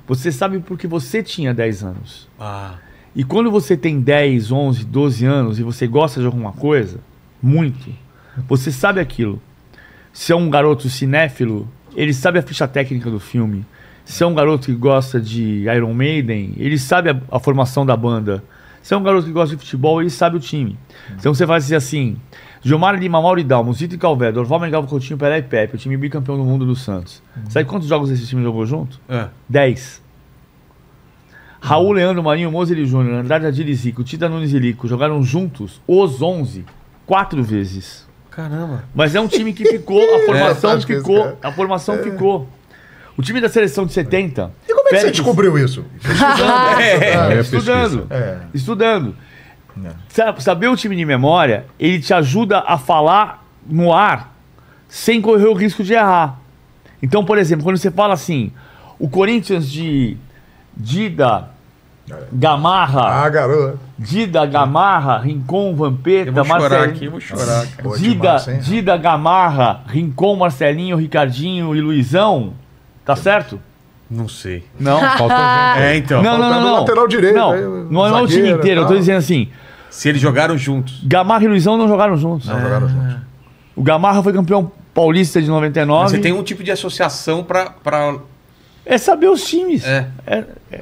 Você 0.07 0.31
sabe 0.31 0.59
porque 0.59 0.87
você 0.87 1.23
tinha 1.23 1.53
10 1.53 1.83
anos. 1.83 2.29
Ah, 2.39 2.75
E 3.15 3.23
quando 3.23 3.49
você 3.49 3.77
tem 3.77 3.99
10, 3.99 4.51
11, 4.51 4.85
12 4.85 5.25
anos 5.25 5.59
e 5.59 5.63
você 5.63 5.87
gosta 5.87 6.19
de 6.19 6.25
alguma 6.25 6.51
coisa, 6.51 6.99
muito, 7.41 7.89
você 8.47 8.71
sabe 8.71 8.99
aquilo. 8.99 9.41
Se 10.11 10.31
é 10.31 10.35
um 10.35 10.49
garoto 10.49 10.89
cinéfilo, 10.89 11.67
ele 11.95 12.13
sabe 12.13 12.39
a 12.39 12.41
ficha 12.41 12.67
técnica 12.67 13.09
do 13.09 13.19
filme. 13.19 13.65
Se 14.03 14.23
é 14.23 14.27
um 14.27 14.35
garoto 14.35 14.67
que 14.67 14.75
gosta 14.75 15.19
de 15.19 15.65
Iron 15.73 15.93
Maiden, 15.93 16.53
ele 16.57 16.77
sabe 16.77 17.09
a, 17.09 17.21
a 17.31 17.39
formação 17.39 17.85
da 17.85 17.97
banda. 17.97 18.43
Se 18.85 18.93
é 18.93 18.97
um 18.97 19.01
garoto 19.01 19.25
que 19.25 19.31
gosta 19.31 19.55
de 19.55 19.59
futebol, 19.59 19.99
ele 19.99 20.11
sabe 20.11 20.37
o 20.37 20.39
time. 20.39 20.77
Então 21.17 21.33
você 21.33 21.43
vai 21.43 21.57
dizer 21.57 21.75
assim: 21.75 22.17
Gilmar 22.61 22.93
Lima, 22.93 23.19
Mauridal, 23.19 23.63
Musito 23.63 23.95
e 23.95 23.97
Calvé, 23.97 24.31
Dorval 24.31 24.59
Mengalvo 24.59 24.87
Coutinho, 24.87 25.17
Pelé 25.17 25.39
e 25.39 25.41
Pepe, 25.41 25.73
o 25.73 25.77
time 25.79 25.97
bicampeão 25.97 26.37
do 26.37 26.43
mundo 26.43 26.67
do 26.67 26.75
Santos. 26.75 27.19
Sabe 27.49 27.67
quantos 27.67 27.87
jogos 27.87 28.11
esse 28.11 28.27
time 28.27 28.43
jogou 28.43 28.63
junto? 28.63 28.99
é. 29.09 29.29
10. 29.49 30.03
Raul, 31.59 31.93
Leandro, 31.93 32.21
Marinho, 32.21 32.51
Moser 32.51 32.85
Júnior, 32.85 33.21
Andrade 33.21 33.47
Adil 33.47 33.67
e 33.67 33.73
Zico, 33.73 34.03
Tita 34.03 34.29
Nunes 34.29 34.53
e 34.53 34.59
Lico 34.59 34.87
jogaram 34.87 35.23
juntos 35.23 35.81
os 35.87 36.21
11 36.21 36.63
quatro 37.07 37.43
vezes. 37.43 38.07
Caramba. 38.29 38.83
Mas 38.93 39.15
é 39.15 39.19
um 39.19 39.27
time 39.27 39.51
que 39.51 39.65
ficou, 39.65 39.99
a 39.99 40.19
formação 40.29 40.69
acho 40.69 40.85
que 40.85 40.93
esse 40.93 41.01
ficou, 41.01 41.35
a 41.41 41.51
formação 41.51 41.97
ficou. 42.03 42.47
O 43.17 43.21
time 43.21 43.39
da 43.39 43.47
seleção 43.49 43.85
de 43.85 43.93
70. 43.93 44.51
E 44.67 44.73
como 44.73 44.79
é 44.81 44.83
que 44.83 44.89
você 44.95 45.01
Félix- 45.01 45.17
descobriu 45.17 45.57
isso? 45.57 45.85
Estudando, 46.03 46.81
É, 46.81 47.39
estudando, 47.39 48.07
É. 48.09 48.37
estudando. 48.53 49.15
Sa- 50.09 50.35
Saber 50.39 50.67
o 50.67 50.75
time 50.75 50.95
de 50.95 51.05
memória, 51.05 51.65
ele 51.79 51.99
te 51.99 52.13
ajuda 52.13 52.63
a 52.65 52.77
falar 52.77 53.45
no 53.65 53.93
ar 53.93 54.33
sem 54.87 55.21
correr 55.21 55.47
o 55.47 55.53
risco 55.53 55.83
de 55.83 55.93
errar. 55.93 56.39
Então, 57.01 57.23
por 57.25 57.37
exemplo, 57.37 57.63
quando 57.63 57.77
você 57.77 57.91
fala 57.91 58.13
assim, 58.13 58.51
o 58.99 59.09
Corinthians 59.09 59.69
de 59.69 60.17
Dida, 60.75 61.49
Gamarra, 62.31 63.01
Ah, 63.25 63.29
garoto. 63.29 63.79
Dida, 63.97 64.45
Gamarra, 64.45 65.17
Rincon, 65.19 65.73
Vampeta, 65.75 66.31
vou 66.31 66.45
chorar 66.45 66.59
Marcelinho. 66.59 66.89
aqui, 66.95 67.07
vou 67.07 67.19
chorar. 67.19 67.65
cara. 67.67 67.97
Dida? 67.97 68.37
Dida, 68.61 68.97
Gamarra, 68.97 69.81
Rincon, 69.87 70.35
Marcelinho, 70.35 70.97
Ricardinho 70.97 71.75
e 71.75 71.81
Luizão. 71.81 72.53
Tá 73.05 73.15
certo? 73.15 73.59
Não 74.09 74.27
sei. 74.27 74.63
Não. 74.79 74.99
Falta 75.17 75.35
gente. 75.75 75.83
É, 75.83 75.95
então. 75.97 76.21
Não, 76.21 76.37
não, 76.37 76.49
não, 76.49 76.61
não. 76.61 76.79
lateral 76.81 77.07
direito, 77.07 77.35
Não, 77.35 77.51
aí, 77.51 77.61
não 77.89 78.05
é 78.05 78.11
o 78.21 78.27
time 78.27 78.39
zagueiro, 78.41 78.59
inteiro. 78.59 78.81
Eu 78.81 78.85
tô 78.85 78.89
tal. 78.89 78.99
dizendo 78.99 79.17
assim, 79.17 79.49
Se 79.89 80.09
eles 80.09 80.21
jogaram 80.21 80.57
juntos. 80.57 81.01
Gamarra 81.05 81.43
e 81.43 81.47
Luizão 81.47 81.77
não 81.77 81.87
jogaram 81.87 82.17
juntos. 82.17 82.47
Não 82.47 82.59
jogaram 82.59 82.89
juntos. 82.89 83.15
O 83.75 83.83
Gamarra 83.83 84.21
foi 84.23 84.33
campeão 84.33 84.71
paulista 84.93 85.41
de 85.41 85.47
99. 85.47 86.03
Mas 86.03 86.11
você 86.11 86.19
tem 86.19 86.31
um 86.33 86.43
tipo 86.43 86.63
de 86.63 86.71
associação 86.71 87.43
pra. 87.43 87.69
pra... 87.69 88.15
É 88.85 88.97
saber 88.97 89.27
os 89.27 89.43
times. 89.45 89.83
É. 89.85 90.07
É- 90.25 90.43
é. 90.71 90.81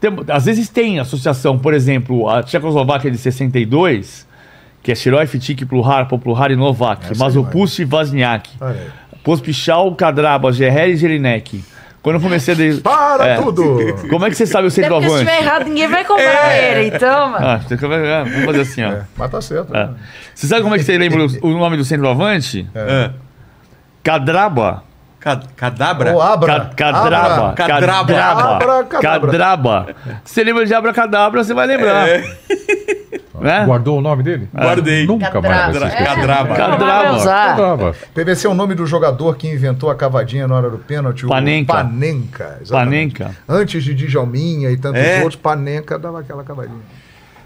Tem- 0.00 0.10
às 0.28 0.46
vezes 0.46 0.68
tem 0.68 0.98
associação, 0.98 1.56
por 1.58 1.72
exemplo, 1.74 2.28
a 2.28 2.42
Tchecoslováquia 2.42 3.08
de 3.10 3.18
62, 3.18 4.26
que 4.82 4.90
é 4.90 4.94
Shiroi, 4.96 5.26
Fitik, 5.26 5.64
Pluhar, 5.64 6.08
Popluhar 6.08 6.50
e 6.50 6.56
Novak, 6.56 7.04
Essa 7.04 7.12
aí, 7.12 7.18
Mazopust 7.18 7.78
e 7.80 7.84
Wozniak, 7.84 8.50
Olha 8.60 8.72
aí. 8.72 8.90
Pospichal, 9.24 9.94
Kadraba, 9.94 10.52
Gerrer 10.52 10.88
e 10.90 10.96
Jelinek. 10.96 11.64
Quando 12.02 12.16
eu 12.16 12.20
comecei 12.20 12.52
a... 12.54 12.56
de- 12.56 12.80
Para 12.80 13.26
É. 13.28 13.36
tudo! 13.36 13.78
Como 14.10 14.26
é 14.26 14.28
que 14.30 14.34
você 14.34 14.44
sabe 14.44 14.66
o 14.66 14.68
Até 14.68 14.82
porque 14.82 14.82
se 14.82 14.82
centroavante? 14.82 15.14
estiver 15.14 15.40
errado, 15.42 15.64
ninguém 15.68 15.86
vai 15.88 16.04
comprar 16.04 16.56
ele, 16.58 16.96
então, 16.96 17.30
mano. 17.30 17.46
Ah, 17.46 17.60
é, 17.70 18.24
vamos 18.24 18.44
fazer 18.44 18.60
assim, 18.62 18.82
ó. 18.84 18.88
É, 18.92 19.02
mas 19.16 19.30
tá 19.30 19.40
certo. 19.40 19.72
É. 19.76 19.86
né? 19.86 19.90
Você 20.34 20.46
sabe 20.48 20.62
como 20.62 20.74
é 20.74 20.78
que 20.78 20.84
você 20.84 20.98
lembra 20.98 21.24
o, 21.42 21.50
nome 21.50 21.76
do 21.76 21.84
centroavante? 21.84 22.68
É. 22.74 23.10
Cadraba. 24.02 24.82
Ca- 25.20 25.40
Cadabra? 25.54 26.12
Ô, 26.12 26.20
abra. 26.20 26.52
Ca- 26.74 26.92
Cadraba. 26.92 27.50
abra. 27.50 27.52
Cadraba. 27.54 28.06
Cadraba. 28.12 28.56
Abracadabra. 28.56 29.30
Cadraba. 29.30 29.86
Você 30.24 30.42
lembra 30.42 30.66
de 30.66 30.74
abracadabra, 30.74 31.44
você 31.44 31.54
vai 31.54 31.68
lembrar. 31.68 32.08
É. 32.08 32.24
Né? 33.42 33.64
Guardou 33.66 33.98
o 33.98 34.00
nome 34.00 34.22
dele? 34.22 34.48
Guardei. 34.54 35.06
Nunca 35.06 35.40
mais 35.40 35.76
usar. 35.76 37.56
Cadraba. 37.56 37.94
PVC 38.14 38.46
é 38.46 38.50
o 38.50 38.54
nome 38.54 38.74
do 38.74 38.86
jogador 38.86 39.36
que 39.36 39.48
inventou 39.48 39.90
a 39.90 39.94
cavadinha 39.94 40.46
na 40.46 40.54
hora 40.54 40.70
do 40.70 40.78
pênalti. 40.78 41.26
o 41.26 41.28
Panenka. 41.28 41.72
Panenka. 41.74 42.58
exatamente. 42.62 43.18
Panenka. 43.18 43.36
Antes 43.48 43.82
de 43.82 43.94
Djalminha 43.94 44.70
e 44.70 44.76
tantos 44.76 45.00
É. 45.00 45.16
outros, 45.22 45.36
Panenka 45.36 45.98
dava 45.98 46.20
aquela 46.20 46.44
cavadinha. 46.44 46.80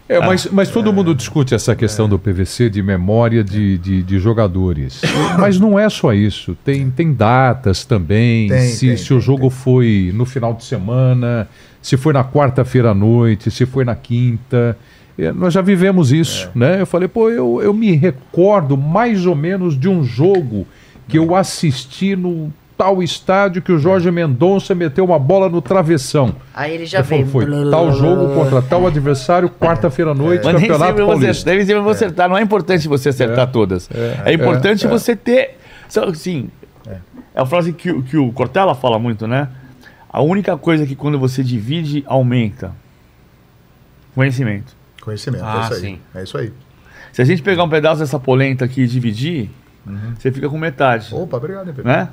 É, 0.08 0.20
mas, 0.20 0.47
mas 0.47 0.68
todo 0.70 0.92
mundo 0.92 1.12
discute 1.15 1.52
essa 1.52 1.75
questão 1.75 2.08
do 2.08 2.16
PVC 2.16 2.70
de 2.70 2.81
memória 2.81 3.42
de, 3.42 3.76
de, 3.78 4.02
de 4.05 4.18
jogadores. 4.20 5.02
Mas 5.36 5.58
não 5.58 5.76
é 5.76 5.89
só 5.89 6.12
isso. 6.12 6.57
Tem, 6.65 6.89
tem 6.91 7.12
datas 7.12 7.84
também. 7.84 8.49
Tem, 8.49 8.68
se 8.68 8.86
tem, 8.86 8.97
se 8.97 9.12
o 9.12 9.16
tem, 9.16 9.20
jogo 9.20 9.50
foi 9.50 10.12
no 10.15 10.25
final 10.25 10.55
de 10.55 10.62
semana, 10.65 11.49
se 11.83 11.97
foi 11.97 12.12
na 12.12 12.23
quarta-feira 12.23 12.91
à 12.91 12.94
noite, 12.94 13.50
se 13.50 13.66
foi 13.66 13.84
na 13.84 13.97
quinta. 13.97 14.78
É, 15.19 15.33
nós 15.33 15.55
já 15.55 15.62
vivemos 15.62 16.12
isso, 16.12 16.51
né? 16.55 16.81
Eu 16.81 16.86
falei, 16.86 17.09
pô, 17.09 17.31
eu, 17.31 17.62
eu 17.62 17.73
me 17.73 17.93
recordo 17.93 18.77
mais 18.77 19.27
ou 19.27 19.35
menos 19.35 19.78
de 19.78 19.89
um 19.89 20.05
jogo 20.05 20.67
que 21.09 21.19
eu 21.19 21.35
assisti 21.35 22.15
no 22.15 22.53
tal 22.77 23.03
estádio 23.03 23.62
que 23.62 23.73
o 23.73 23.78
Jorge 23.78 24.11
Mendonça 24.11 24.75
meteu 24.75 25.05
uma 25.05 25.19
bola 25.19 25.49
no 25.49 25.62
travessão. 25.62 26.36
Aí 26.53 26.75
ele 26.75 26.85
já 26.85 27.01
veio. 27.01 27.27
foi 27.27 27.47
tal 27.70 27.93
jogo 27.93 28.35
contra 28.35 28.61
tal 28.61 28.86
adversário, 28.86 29.49
quarta-feira 29.49 30.11
à 30.11 30.15
noite, 30.15 30.45
Mas 30.45 30.55
nem 30.55 30.62
campeonato 30.62 30.91
sempre 30.91 31.05
você, 31.05 31.20
paulista. 31.20 31.51
nem 31.51 31.61
sempre 31.61 31.83
você 31.83 32.05
acertar. 32.05 32.28
Não 32.28 32.36
é 32.36 32.43
importante 32.43 32.86
você 32.86 33.09
acertar 33.09 33.51
todas. 33.51 33.89
É, 34.25 34.35
importante 34.35 34.86
você 34.86 35.17
ter. 35.17 35.57
Assim, 36.07 36.51
é 36.86 37.41
a 37.41 37.47
frase 37.47 37.73
que, 37.73 38.03
que 38.03 38.17
o 38.17 38.31
Cortella 38.33 38.75
fala 38.75 38.99
muito, 38.99 39.27
né? 39.27 39.49
A 40.11 40.20
única 40.23 40.57
coisa 40.57 40.86
que 40.86 40.95
quando 40.95 41.19
você 41.19 41.43
divide, 41.43 42.05
aumenta. 42.07 42.73
Conhecimento. 44.15 44.76
Conhecimento, 45.07 45.44
Ah, 45.44 45.59
é 45.59 45.62
isso 45.62 45.75
aí. 45.75 45.81
sim. 45.81 46.01
É 46.17 46.23
isso 46.25 46.36
aí. 46.36 46.52
Se 47.12 47.23
a 47.23 47.25
gente 47.25 47.41
pegar 47.41 47.62
um 47.62 47.68
pedaço 47.68 48.01
dessa 48.01 48.18
polenta 48.18 48.65
aqui 48.65 48.81
e 48.83 48.86
dividir, 48.89 49.49
você 50.18 50.33
fica 50.33 50.49
com 50.49 50.59
metade. 50.59 51.15
Opa, 51.15 51.36
obrigado, 51.36 51.73
né? 51.85 52.09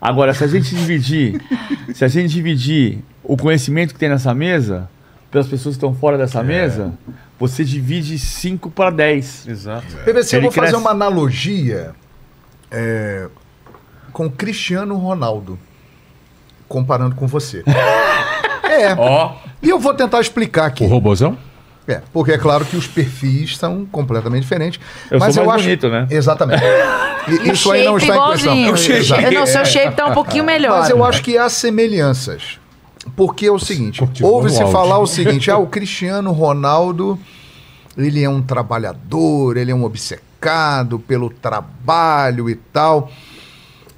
Agora, 0.00 0.32
se 0.32 0.42
a 0.42 0.46
gente 0.46 0.74
dividir, 0.74 1.38
se 1.94 2.06
a 2.06 2.08
gente 2.08 2.32
dividir 2.32 3.00
o 3.22 3.36
conhecimento 3.36 3.92
que 3.92 4.00
tem 4.00 4.08
nessa 4.08 4.32
mesa, 4.32 4.88
pelas 5.30 5.46
pessoas 5.46 5.74
que 5.74 5.84
estão 5.84 5.94
fora 5.94 6.16
dessa 6.16 6.42
mesa, 6.42 6.94
você 7.38 7.62
divide 7.64 8.18
5 8.18 8.70
para 8.70 8.88
10. 8.88 9.46
Exato. 9.46 9.86
PVC, 10.06 10.36
eu 10.38 10.40
vou 10.40 10.50
fazer 10.50 10.68
cresce. 10.68 10.76
uma 10.76 10.90
analogia 10.90 11.90
é, 12.70 13.28
com 14.10 14.30
Cristiano 14.30 14.96
Ronaldo, 14.96 15.58
comparando 16.66 17.14
com 17.14 17.26
você. 17.26 17.62
é, 18.64 18.94
Ó, 18.96 19.34
e 19.62 19.68
eu 19.68 19.78
vou 19.78 19.92
tentar 19.92 20.18
explicar 20.18 20.64
aqui. 20.64 20.84
O 20.84 20.88
robozão? 20.88 21.36
É, 21.88 22.02
porque 22.12 22.32
é 22.32 22.38
claro 22.38 22.66
que 22.66 22.76
os 22.76 22.86
perfis 22.86 23.56
são 23.56 23.86
completamente 23.86 24.42
diferentes. 24.42 24.78
Eu 25.10 25.18
mas 25.18 25.34
sou 25.34 25.44
eu 25.44 25.50
acho... 25.50 25.64
bonito, 25.64 25.88
né? 25.88 26.06
Exatamente. 26.10 26.62
E 27.26 27.48
isso 27.50 27.72
aí 27.72 27.82
não 27.82 27.96
está 27.96 28.14
em 28.14 28.74
questão. 28.74 29.18
Eu 29.18 29.32
não, 29.32 29.46
seu 29.46 29.64
shape 29.64 29.96
tá 29.96 30.06
um 30.06 30.12
pouquinho 30.12 30.44
melhor. 30.44 30.80
Mas 30.80 30.90
eu 30.90 31.02
acho 31.02 31.22
que 31.22 31.38
há 31.38 31.48
semelhanças. 31.48 32.58
Porque 33.16 33.46
é 33.46 33.50
o 33.50 33.58
seguinte, 33.58 34.06
ouve-se 34.20 34.60
falar 34.70 34.98
o 34.98 35.06
seguinte, 35.08 35.50
ah, 35.50 35.56
o 35.56 35.66
Cristiano 35.66 36.30
Ronaldo, 36.30 37.18
ele 37.96 38.22
é 38.22 38.28
um 38.28 38.42
trabalhador, 38.42 39.56
ele 39.56 39.70
é 39.70 39.74
um 39.74 39.82
obcecado 39.82 40.98
pelo 40.98 41.30
trabalho 41.30 42.50
e 42.50 42.54
tal. 42.54 43.10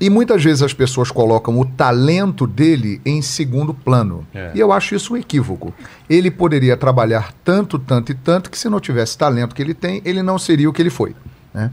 E 0.01 0.09
muitas 0.09 0.43
vezes 0.43 0.63
as 0.63 0.73
pessoas 0.73 1.11
colocam 1.11 1.59
o 1.61 1.65
talento 1.65 2.47
dele 2.47 3.01
em 3.05 3.21
segundo 3.21 3.75
plano. 3.75 4.27
É. 4.35 4.51
E 4.55 4.59
eu 4.59 4.73
acho 4.73 4.95
isso 4.95 5.13
um 5.13 5.17
equívoco. 5.17 5.75
Ele 6.09 6.31
poderia 6.31 6.75
trabalhar 6.77 7.33
tanto, 7.45 7.79
tanto 7.79 8.11
e 8.11 8.15
tanto 8.15 8.51
que 8.51 8.59
se 8.59 8.69
não 8.71 8.81
tivesse 8.81 9.19
talento 9.19 9.55
que 9.55 9.61
ele 9.61 9.75
tem, 9.75 10.01
ele 10.05 10.23
não 10.23 10.39
seria 10.39 10.71
o 10.71 10.73
que 10.73 10.81
ele 10.81 10.89
foi. 10.91 11.15
né? 11.53 11.71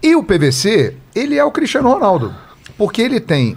E 0.00 0.14
o 0.14 0.22
PVC, 0.22 0.94
ele 1.14 1.36
é 1.36 1.44
o 1.44 1.50
Cristiano 1.50 1.88
Ronaldo. 1.88 2.32
Porque 2.76 3.02
ele 3.02 3.18
tem 3.18 3.56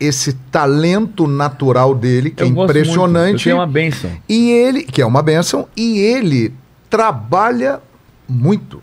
esse 0.00 0.32
talento 0.50 1.28
natural 1.28 1.94
dele, 1.94 2.30
que 2.30 2.42
é 2.42 2.46
Eu. 2.46 2.56
Eu 2.56 2.64
impressionante. 2.64 3.44
tenho 3.44 3.56
uma 3.56 3.66
benção. 3.66 4.10
E 4.26 4.50
ele, 4.50 4.82
que 4.84 5.02
é 5.02 5.06
uma 5.06 5.22
benção, 5.22 5.68
e 5.76 5.98
ele 5.98 6.54
trabalha 6.88 7.80
muito. 8.26 8.82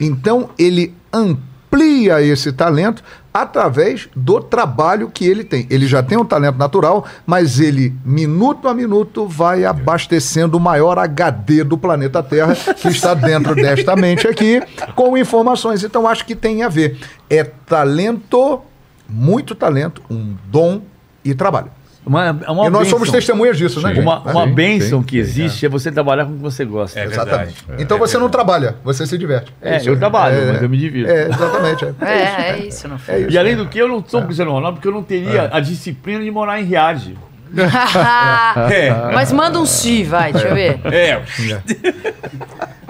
Então 0.00 0.50
ele 0.56 0.94
amplia 1.12 2.22
esse 2.22 2.52
talento 2.52 3.02
através 3.34 4.08
do 4.14 4.40
trabalho 4.40 5.10
que 5.10 5.26
ele 5.26 5.42
tem. 5.42 5.66
Ele 5.68 5.88
já 5.88 6.04
tem 6.04 6.16
um 6.16 6.24
talento 6.24 6.56
natural, 6.56 7.04
mas 7.26 7.58
ele, 7.58 7.92
minuto 8.04 8.68
a 8.68 8.74
minuto, 8.74 9.26
vai 9.26 9.64
abastecendo 9.64 10.56
o 10.56 10.60
maior 10.60 10.96
HD 11.00 11.64
do 11.64 11.76
planeta 11.76 12.22
Terra, 12.22 12.54
que 12.54 12.86
está 12.86 13.12
dentro 13.12 13.56
desta 13.56 13.96
mente 13.96 14.28
aqui, 14.28 14.62
com 14.94 15.18
informações. 15.18 15.82
Então 15.82 16.06
acho 16.06 16.24
que 16.24 16.36
tem 16.36 16.62
a 16.62 16.68
ver. 16.68 16.96
É 17.28 17.42
talento, 17.42 18.62
muito 19.08 19.56
talento, 19.56 20.00
um 20.08 20.36
dom 20.46 20.82
e 21.24 21.34
trabalho. 21.34 21.72
Uma, 22.06 22.38
é 22.46 22.50
uma 22.50 22.66
e 22.66 22.70
nós 22.70 22.88
somos 22.88 23.08
bênção. 23.08 23.12
testemunhas 23.14 23.56
disso, 23.56 23.80
né? 23.80 23.94
Sim. 23.94 24.00
Uma, 24.02 24.18
uma 24.20 24.44
Sim, 24.46 24.52
bênção 24.52 25.00
sim, 25.00 25.06
que 25.06 25.16
existe 25.16 25.64
é. 25.64 25.68
você 25.70 25.90
trabalhar 25.90 26.26
com 26.26 26.32
o 26.32 26.36
que 26.36 26.42
você 26.42 26.64
gosta. 26.64 27.00
É 27.00 27.04
Exatamente. 27.06 27.54
verdade. 27.64 27.82
Então 27.82 27.98
você 27.98 28.18
não 28.18 28.28
trabalha, 28.28 28.76
você 28.84 29.06
se 29.06 29.16
diverte. 29.16 29.50
É, 29.62 29.78
isso 29.78 29.88
eu 29.88 29.98
trabalho, 29.98 30.36
É, 30.36 30.52
mas 30.52 30.62
eu 30.62 30.68
me 30.68 30.76
divirto. 30.76 31.10
É, 31.10 31.28
exatamente. 31.28 31.84
É, 31.84 31.94
É, 32.04 32.50
é 32.50 32.58
isso, 32.66 32.86
não 32.88 32.98
foi. 32.98 33.26
E 33.30 33.38
além 33.38 33.56
do 33.56 33.66
que, 33.66 33.78
eu 33.78 33.88
não 33.88 34.04
sou 34.06 34.20
o 34.20 34.24
Cristiano 34.24 34.52
Ronaldo 34.52 34.76
porque 34.76 34.88
eu 34.88 34.92
não 34.92 35.02
teria 35.02 35.48
a 35.50 35.60
disciplina 35.60 36.22
de 36.22 36.30
morar 36.30 36.60
em 36.60 36.64
Riad. 36.64 37.16
É. 38.70 38.90
Mas 39.12 39.32
manda 39.32 39.58
um 39.58 39.66
si, 39.66 40.02
vai, 40.02 40.32
deixa 40.32 40.48
eu 40.48 40.54
ver. 40.54 40.80
É. 40.84 41.22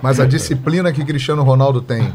Mas 0.02 0.18
a 0.20 0.26
disciplina 0.26 0.92
que 0.92 1.04
Cristiano 1.04 1.42
Ronaldo 1.42 1.80
tem 1.80 2.12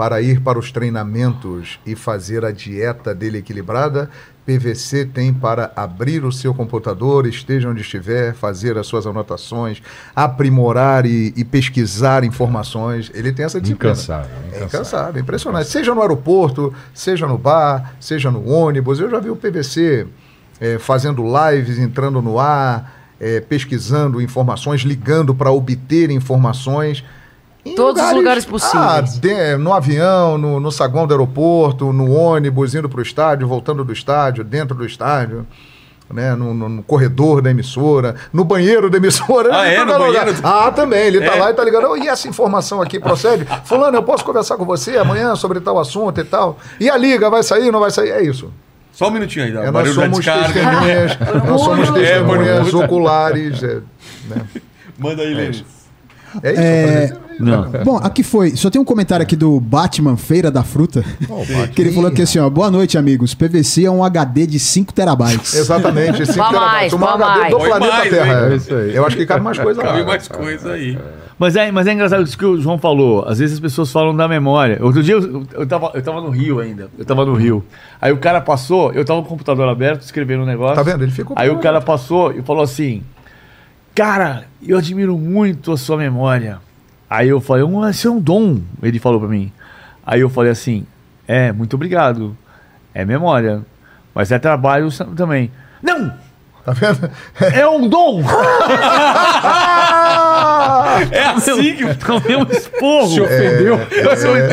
para 0.00 0.22
ir 0.22 0.40
para 0.40 0.58
os 0.58 0.72
treinamentos 0.72 1.78
e 1.84 1.94
fazer 1.94 2.42
a 2.42 2.50
dieta 2.50 3.14
dele 3.14 3.36
equilibrada, 3.36 4.08
PVC 4.46 5.04
tem 5.04 5.30
para 5.30 5.70
abrir 5.76 6.24
o 6.24 6.32
seu 6.32 6.54
computador, 6.54 7.26
esteja 7.26 7.68
onde 7.68 7.82
estiver, 7.82 8.32
fazer 8.32 8.78
as 8.78 8.86
suas 8.86 9.06
anotações, 9.06 9.82
aprimorar 10.16 11.04
e, 11.04 11.34
e 11.36 11.44
pesquisar 11.44 12.24
informações. 12.24 13.10
Ele 13.12 13.30
tem 13.30 13.44
essa 13.44 13.60
disciplina. 13.60 13.92
Incansável. 13.92 14.30
É 14.54 14.64
incansável, 14.64 15.20
impressionante. 15.20 15.68
Seja 15.68 15.94
no 15.94 16.00
aeroporto, 16.00 16.72
seja 16.94 17.26
no 17.26 17.36
bar, 17.36 17.94
seja 18.00 18.30
no 18.30 18.48
ônibus. 18.48 19.00
Eu 19.00 19.10
já 19.10 19.20
vi 19.20 19.28
o 19.28 19.36
PVC 19.36 20.06
eh, 20.62 20.78
fazendo 20.78 21.22
lives, 21.22 21.78
entrando 21.78 22.22
no 22.22 22.38
ar. 22.38 22.98
é, 23.20 23.38
pesquisando 23.38 24.18
informações, 24.18 24.80
ligando 24.80 25.34
para 25.34 25.52
obter 25.52 26.10
informações. 26.10 27.04
Em 27.64 27.74
Todos 27.74 28.02
os 28.02 28.12
lugares 28.12 28.44
possíveis. 28.44 28.82
Ah, 28.84 29.00
de- 29.00 29.56
no 29.56 29.72
avião, 29.72 30.38
no, 30.38 30.58
no 30.60 30.70
saguão 30.72 31.06
do 31.06 31.12
aeroporto, 31.12 31.92
no 31.92 32.10
ônibus, 32.12 32.74
indo 32.74 32.88
para 32.88 33.00
o 33.00 33.02
estádio, 33.02 33.46
voltando 33.46 33.84
do 33.84 33.92
estádio, 33.92 34.42
dentro 34.44 34.74
do 34.76 34.84
estádio. 34.84 35.46
Né, 36.12 36.34
no, 36.34 36.52
no- 36.52 36.68
no 36.68 36.82
corredor 36.82 37.40
da 37.40 37.52
emissora, 37.52 38.16
no 38.32 38.42
banheiro 38.42 38.90
da 38.90 38.96
emissora. 38.96 39.50
Ah, 39.56 39.64
é? 39.68 39.76
todo 39.76 39.96
No 39.96 40.06
lugar. 40.06 40.24
banheiro? 40.24 40.40
Ah, 40.44 40.72
também. 40.72 41.06
Ele 41.06 41.20
tá 41.20 41.36
É? 41.36 41.38
lá 41.38 41.50
e 41.52 41.54
tá 41.54 41.62
ligando. 41.62 41.96
E 41.98 42.08
essa 42.08 42.26
informação 42.26 42.82
aqui 42.82 42.98
procede? 42.98 43.46
Fulano, 43.64 43.96
eu 43.96 44.02
posso 44.02 44.24
conversar 44.24 44.56
com 44.56 44.64
você 44.64 44.96
amanhã 44.98 45.36
sobre 45.36 45.60
tal 45.60 45.78
assunto 45.78 46.20
e 46.20 46.24
tal. 46.24 46.58
E 46.80 46.90
a 46.90 46.96
liga 46.96 47.30
vai 47.30 47.44
sair, 47.44 47.70
não 47.70 47.78
vai 47.78 47.92
sair? 47.92 48.10
É 48.10 48.22
isso. 48.24 48.50
Só 48.92 49.06
um 49.06 49.12
minutinho 49.12 49.54
dá. 49.54 49.62
É, 49.66 49.70
nós 49.70 49.88
somos 49.94 50.16
descarga. 50.18 50.52
testemunhas, 50.52 51.18
nós 51.46 51.60
somos 51.60 51.88
É, 51.90 51.92
testemunhas 51.92 52.74
oculares. 52.74 53.62
É, 53.62 53.74
né? 54.28 54.42
Manda 54.98 55.22
aí, 55.22 55.32
Lênis. 55.32 55.64
É 56.42 56.52
isso. 56.52 57.14
É? 57.14 57.30
Não. 57.40 57.70
Bom, 57.84 57.96
aqui 57.96 58.22
foi. 58.22 58.54
Só 58.54 58.68
tem 58.68 58.80
um 58.80 58.84
comentário 58.84 59.22
aqui 59.22 59.34
do 59.34 59.58
Batman 59.58 60.16
Feira 60.16 60.50
da 60.50 60.62
Fruta. 60.62 61.02
que 61.74 61.80
ele 61.80 61.92
falou 61.92 62.10
aqui 62.10 62.22
assim: 62.22 62.38
ó, 62.38 62.50
boa 62.50 62.70
noite, 62.70 62.98
amigos. 62.98 63.34
PVC 63.34 63.84
é 63.86 63.90
um 63.90 64.04
HD 64.04 64.46
de 64.46 64.58
5 64.58 64.92
terabytes. 64.92 65.54
Exatamente. 65.54 66.26
cinco 66.26 66.38
Vá 66.38 66.50
terabytes. 66.50 66.98
maior 66.98 67.22
HD 67.22 67.24
do 67.24 67.40
mais. 67.40 67.54
Põe 67.54 67.68
planeta 67.68 67.96
mais, 67.96 68.10
Terra. 68.10 68.52
é. 68.52 68.56
Isso 68.56 68.74
aí. 68.74 68.94
Eu 68.94 69.06
acho 69.06 69.16
que 69.16 69.26
cabe 69.26 69.42
mais 69.42 69.58
coisa 69.58 69.82
lá. 69.82 69.88
Cabe 69.92 70.04
mais 70.04 70.28
coisa 70.28 70.72
aí. 70.72 70.98
Mas 71.38 71.56
é, 71.56 71.72
mas 71.72 71.86
é 71.86 71.94
engraçado 71.94 72.22
isso 72.22 72.36
que 72.36 72.44
o 72.44 72.60
João 72.60 72.76
falou. 72.78 73.24
Às 73.26 73.38
vezes 73.38 73.54
as 73.54 73.60
pessoas 73.60 73.90
falam 73.90 74.14
da 74.14 74.28
memória. 74.28 74.78
Outro 74.82 75.02
dia 75.02 75.14
eu, 75.14 75.46
eu, 75.54 75.66
tava, 75.66 75.90
eu 75.94 76.02
tava 76.02 76.20
no 76.20 76.28
Rio 76.28 76.60
ainda. 76.60 76.90
Eu 76.98 77.04
tava 77.06 77.24
no 77.24 77.32
Rio. 77.32 77.64
Aí 77.98 78.12
o 78.12 78.18
cara 78.18 78.42
passou, 78.42 78.92
eu 78.92 79.02
tava 79.06 79.20
com 79.20 79.26
o 79.26 79.30
computador 79.30 79.66
aberto, 79.66 80.02
escrevendo 80.02 80.42
um 80.42 80.46
negócio. 80.46 80.76
Tá 80.76 80.82
vendo? 80.82 81.02
Ele 81.02 81.10
ficou. 81.10 81.34
Aí 81.38 81.48
o 81.48 81.56
cara 81.56 81.80
passou 81.80 82.30
e 82.32 82.42
falou 82.42 82.62
assim: 82.62 83.02
Cara, 84.00 84.44
eu 84.66 84.78
admiro 84.78 85.18
muito 85.18 85.72
a 85.72 85.76
sua 85.76 85.98
memória. 85.98 86.58
Aí 87.08 87.28
eu 87.28 87.38
falei, 87.38 87.62
"Um, 87.62 87.86
esse 87.86 88.06
é 88.06 88.10
um 88.10 88.18
dom, 88.18 88.62
ele 88.82 88.98
falou 88.98 89.20
pra 89.20 89.28
mim. 89.28 89.52
Aí 90.06 90.22
eu 90.22 90.30
falei 90.30 90.50
assim: 90.50 90.86
É, 91.28 91.52
muito 91.52 91.74
obrigado. 91.74 92.34
É 92.94 93.04
memória. 93.04 93.60
Mas 94.14 94.32
é 94.32 94.38
trabalho 94.38 94.88
também. 95.14 95.52
Não! 95.82 96.14
Tá 96.64 96.72
vendo? 96.72 97.10
É 97.54 97.68
um 97.68 97.86
dom! 97.86 98.22
É 101.10 101.24
assim 101.24 101.76
que 101.76 101.94
Tomei 101.94 102.36
um 102.36 102.46
esporro! 102.50 103.08
Se 103.08 103.20
ofendeu. 103.20 103.78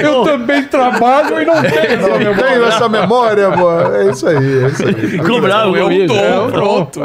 Eu 0.02 0.24
também 0.24 0.64
trabalho 0.66 1.42
e 1.42 1.46
não 1.46 1.62
tenho. 1.62 2.26
Não 2.26 2.36
tenho 2.36 2.66
essa 2.66 2.90
memória, 2.90 3.48
amor. 3.48 3.96
É 3.96 4.10
isso 4.10 4.28
aí, 4.28 4.64
é 4.64 4.68
isso 4.68 4.86
aí. 4.86 4.94
Ficou 5.08 5.42
bravo 5.42 5.76
é 5.76 5.84
um 5.84 5.84
comigo. 5.84 6.14
É 6.14 6.40
um 6.40 6.52
pronto. 6.52 7.00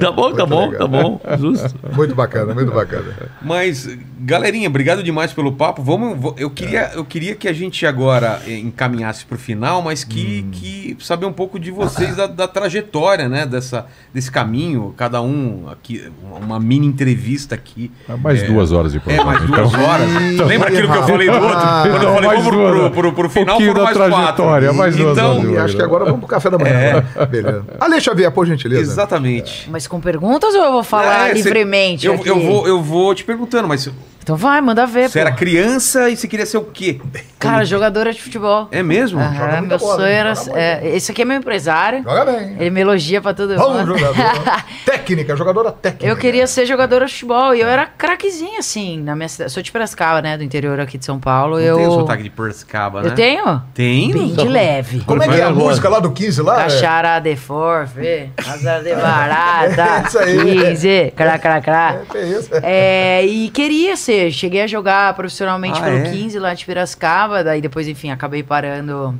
Tá 0.00 0.12
bom, 0.12 0.32
tá 0.32 0.46
bom, 0.46 0.70
legal. 0.70 0.78
tá 0.78 0.86
bom. 0.86 1.20
Justo. 1.38 1.74
Muito 1.94 2.14
bacana, 2.14 2.54
muito 2.54 2.72
bacana. 2.72 3.30
Mas, 3.42 3.88
galerinha, 4.20 4.68
obrigado 4.68 5.02
demais 5.02 5.32
pelo 5.32 5.52
papo. 5.52 5.82
Vamos, 5.82 6.34
eu, 6.36 6.50
queria, 6.50 6.90
eu 6.94 7.04
queria 7.04 7.34
que 7.34 7.48
a 7.48 7.52
gente 7.52 7.86
agora 7.86 8.40
eh, 8.46 8.58
encaminhasse 8.58 9.24
para 9.24 9.36
o 9.36 9.38
final, 9.38 9.82
mas 9.82 10.04
que, 10.04 10.42
que 10.52 10.96
saber 11.00 11.26
um 11.26 11.32
pouco 11.32 11.58
de 11.58 11.70
vocês, 11.70 12.16
da, 12.16 12.26
da 12.26 12.48
trajetória, 12.48 13.28
né? 13.28 13.46
Dessa, 13.46 13.86
desse 14.12 14.30
caminho, 14.30 14.94
cada 14.96 15.20
um 15.22 15.68
aqui, 15.68 16.10
uma 16.22 16.58
mini 16.58 16.86
entrevista 16.86 17.54
aqui. 17.54 17.90
Mais 18.22 18.42
duas 18.42 18.72
horas 18.72 18.90
de 18.92 18.98
É, 18.98 19.00
programa. 19.00 19.30
mais 19.32 19.42
duas 19.46 19.68
então. 19.72 19.84
horas. 19.88 20.08
Lembra 20.48 20.68
aquilo 20.68 20.90
que 20.90 20.98
eu 20.98 21.02
falei 21.06 21.28
do 21.30 21.34
outro? 21.36 21.48
Ah, 21.56 21.84
Quando 21.88 22.02
eu 22.02 22.12
falei, 22.14 22.28
mais 22.28 22.44
vamos 22.44 22.60
duas 22.60 22.72
pro, 22.72 22.90
pro, 22.90 23.12
pro 23.12 23.30
final, 23.30 23.60
foram 23.60 23.84
mais 23.84 23.96
trajetória, 23.96 24.34
quatro. 24.68 24.74
mais 24.74 24.96
duas 24.96 25.12
então, 25.18 25.38
horas. 25.38 25.50
E 25.52 25.56
acho 25.58 25.76
que 25.76 25.82
agora 25.82 26.04
vamos 26.06 26.20
pro 26.20 26.28
café 26.28 26.50
da 26.50 26.58
manhã. 26.58 26.74
É. 26.74 26.92
né? 26.94 27.26
Beleza. 27.26 27.64
Ale 27.78 28.00
Xavier, 28.00 28.30
por 28.32 28.46
gentileza. 28.46 28.82
Exatamente. 28.82 29.68
Mas 29.70 29.86
com 29.86 30.00
perguntas 30.00 30.54
ou 30.54 30.60
eu 30.64 30.72
vou 30.72 30.82
falar 30.82 31.26
É, 31.26 31.28
cê- 31.28 31.34
livremente? 31.42 32.06
eu, 32.06 32.14
aqui? 32.14 32.28
eu, 32.28 32.40
vou, 32.40 32.66
eu 32.66 32.82
vou 32.82 33.14
te 33.14 33.22
perguntando, 33.24 33.68
mas 33.68 33.88
Então 34.30 34.38
vai, 34.38 34.60
manda 34.60 34.86
ver. 34.86 35.08
você 35.08 35.18
pô. 35.18 35.26
era 35.26 35.32
criança 35.32 36.08
e 36.08 36.16
você 36.16 36.28
queria 36.28 36.46
ser 36.46 36.58
o 36.58 36.62
quê? 36.62 37.00
Cara, 37.36 37.64
jogadora 37.64 38.12
de 38.12 38.22
futebol. 38.22 38.68
É 38.70 38.82
mesmo? 38.82 39.18
Joga 39.20 39.56
muita 39.56 39.60
meu 39.60 39.78
bola, 39.78 39.96
sonho 39.96 40.06
era. 40.06 40.34
É, 40.54 40.94
esse 40.94 41.10
aqui 41.10 41.22
é 41.22 41.24
meu 41.24 41.38
empresário. 41.38 42.02
Joga 42.04 42.26
bem. 42.26 42.56
Ele 42.60 42.70
me 42.70 42.80
elogia 42.82 43.20
pra 43.20 43.32
todo 43.32 43.56
Bom 43.56 43.72
mundo. 43.72 43.96
jogador. 43.98 44.64
técnica, 44.84 45.34
jogadora 45.34 45.72
técnica. 45.72 46.06
Eu 46.06 46.16
queria 46.16 46.46
ser 46.46 46.66
jogadora 46.66 47.06
de 47.06 47.12
futebol 47.12 47.54
e 47.54 47.60
eu 47.62 47.66
era 47.66 47.86
craquezinha, 47.86 48.58
assim, 48.58 49.00
na 49.00 49.16
minha 49.16 49.28
cidade. 49.28 49.50
Sou 49.50 49.62
de 49.62 49.72
Piracicaba, 49.72 50.20
né? 50.20 50.36
Do 50.36 50.44
interior 50.44 50.78
aqui 50.78 50.98
de 50.98 51.04
São 51.06 51.18
Paulo. 51.18 51.56
Não 51.56 51.62
eu... 51.62 51.76
tem 51.76 51.88
o 51.88 51.92
sotaque 51.92 52.22
de 52.22 52.30
Piracicaba, 52.30 53.00
né? 53.00 53.08
Eu 53.08 53.14
tenho? 53.14 53.62
Tem? 53.72 54.12
Bem 54.12 54.34
de 54.34 54.46
leve. 54.46 55.00
Como 55.00 55.22
é 55.22 55.28
que 55.28 55.40
é 55.40 55.44
a 55.44 55.50
música 55.50 55.88
lá 55.88 55.98
do 55.98 56.10
15 56.10 56.42
lá? 56.42 56.56
Cachará 56.56 57.18
de 57.20 57.36
forfe, 57.36 58.30
azar 58.46 58.82
de 58.82 58.94
barata, 58.94 60.04
Isso 60.06 60.18
aí. 60.18 60.70
15, 60.70 61.12
crá, 61.16 61.38
crá, 61.38 61.60
crá. 61.62 61.96
É, 62.14 62.18
é 62.18 62.26
isso. 62.26 62.50
É, 62.62 63.24
e 63.24 63.48
queria 63.48 63.96
ser, 63.96 64.19
cheguei 64.30 64.62
a 64.62 64.66
jogar 64.66 65.14
profissionalmente 65.14 65.78
Ah, 65.78 65.84
pelo 65.84 65.98
é? 65.98 66.10
15 66.10 66.38
lá 66.38 66.52
de 66.52 66.64
Piracicaba, 66.64 67.44
daí 67.44 67.60
depois, 67.60 67.86
enfim, 67.86 68.10
acabei 68.10 68.42
parando 68.42 69.18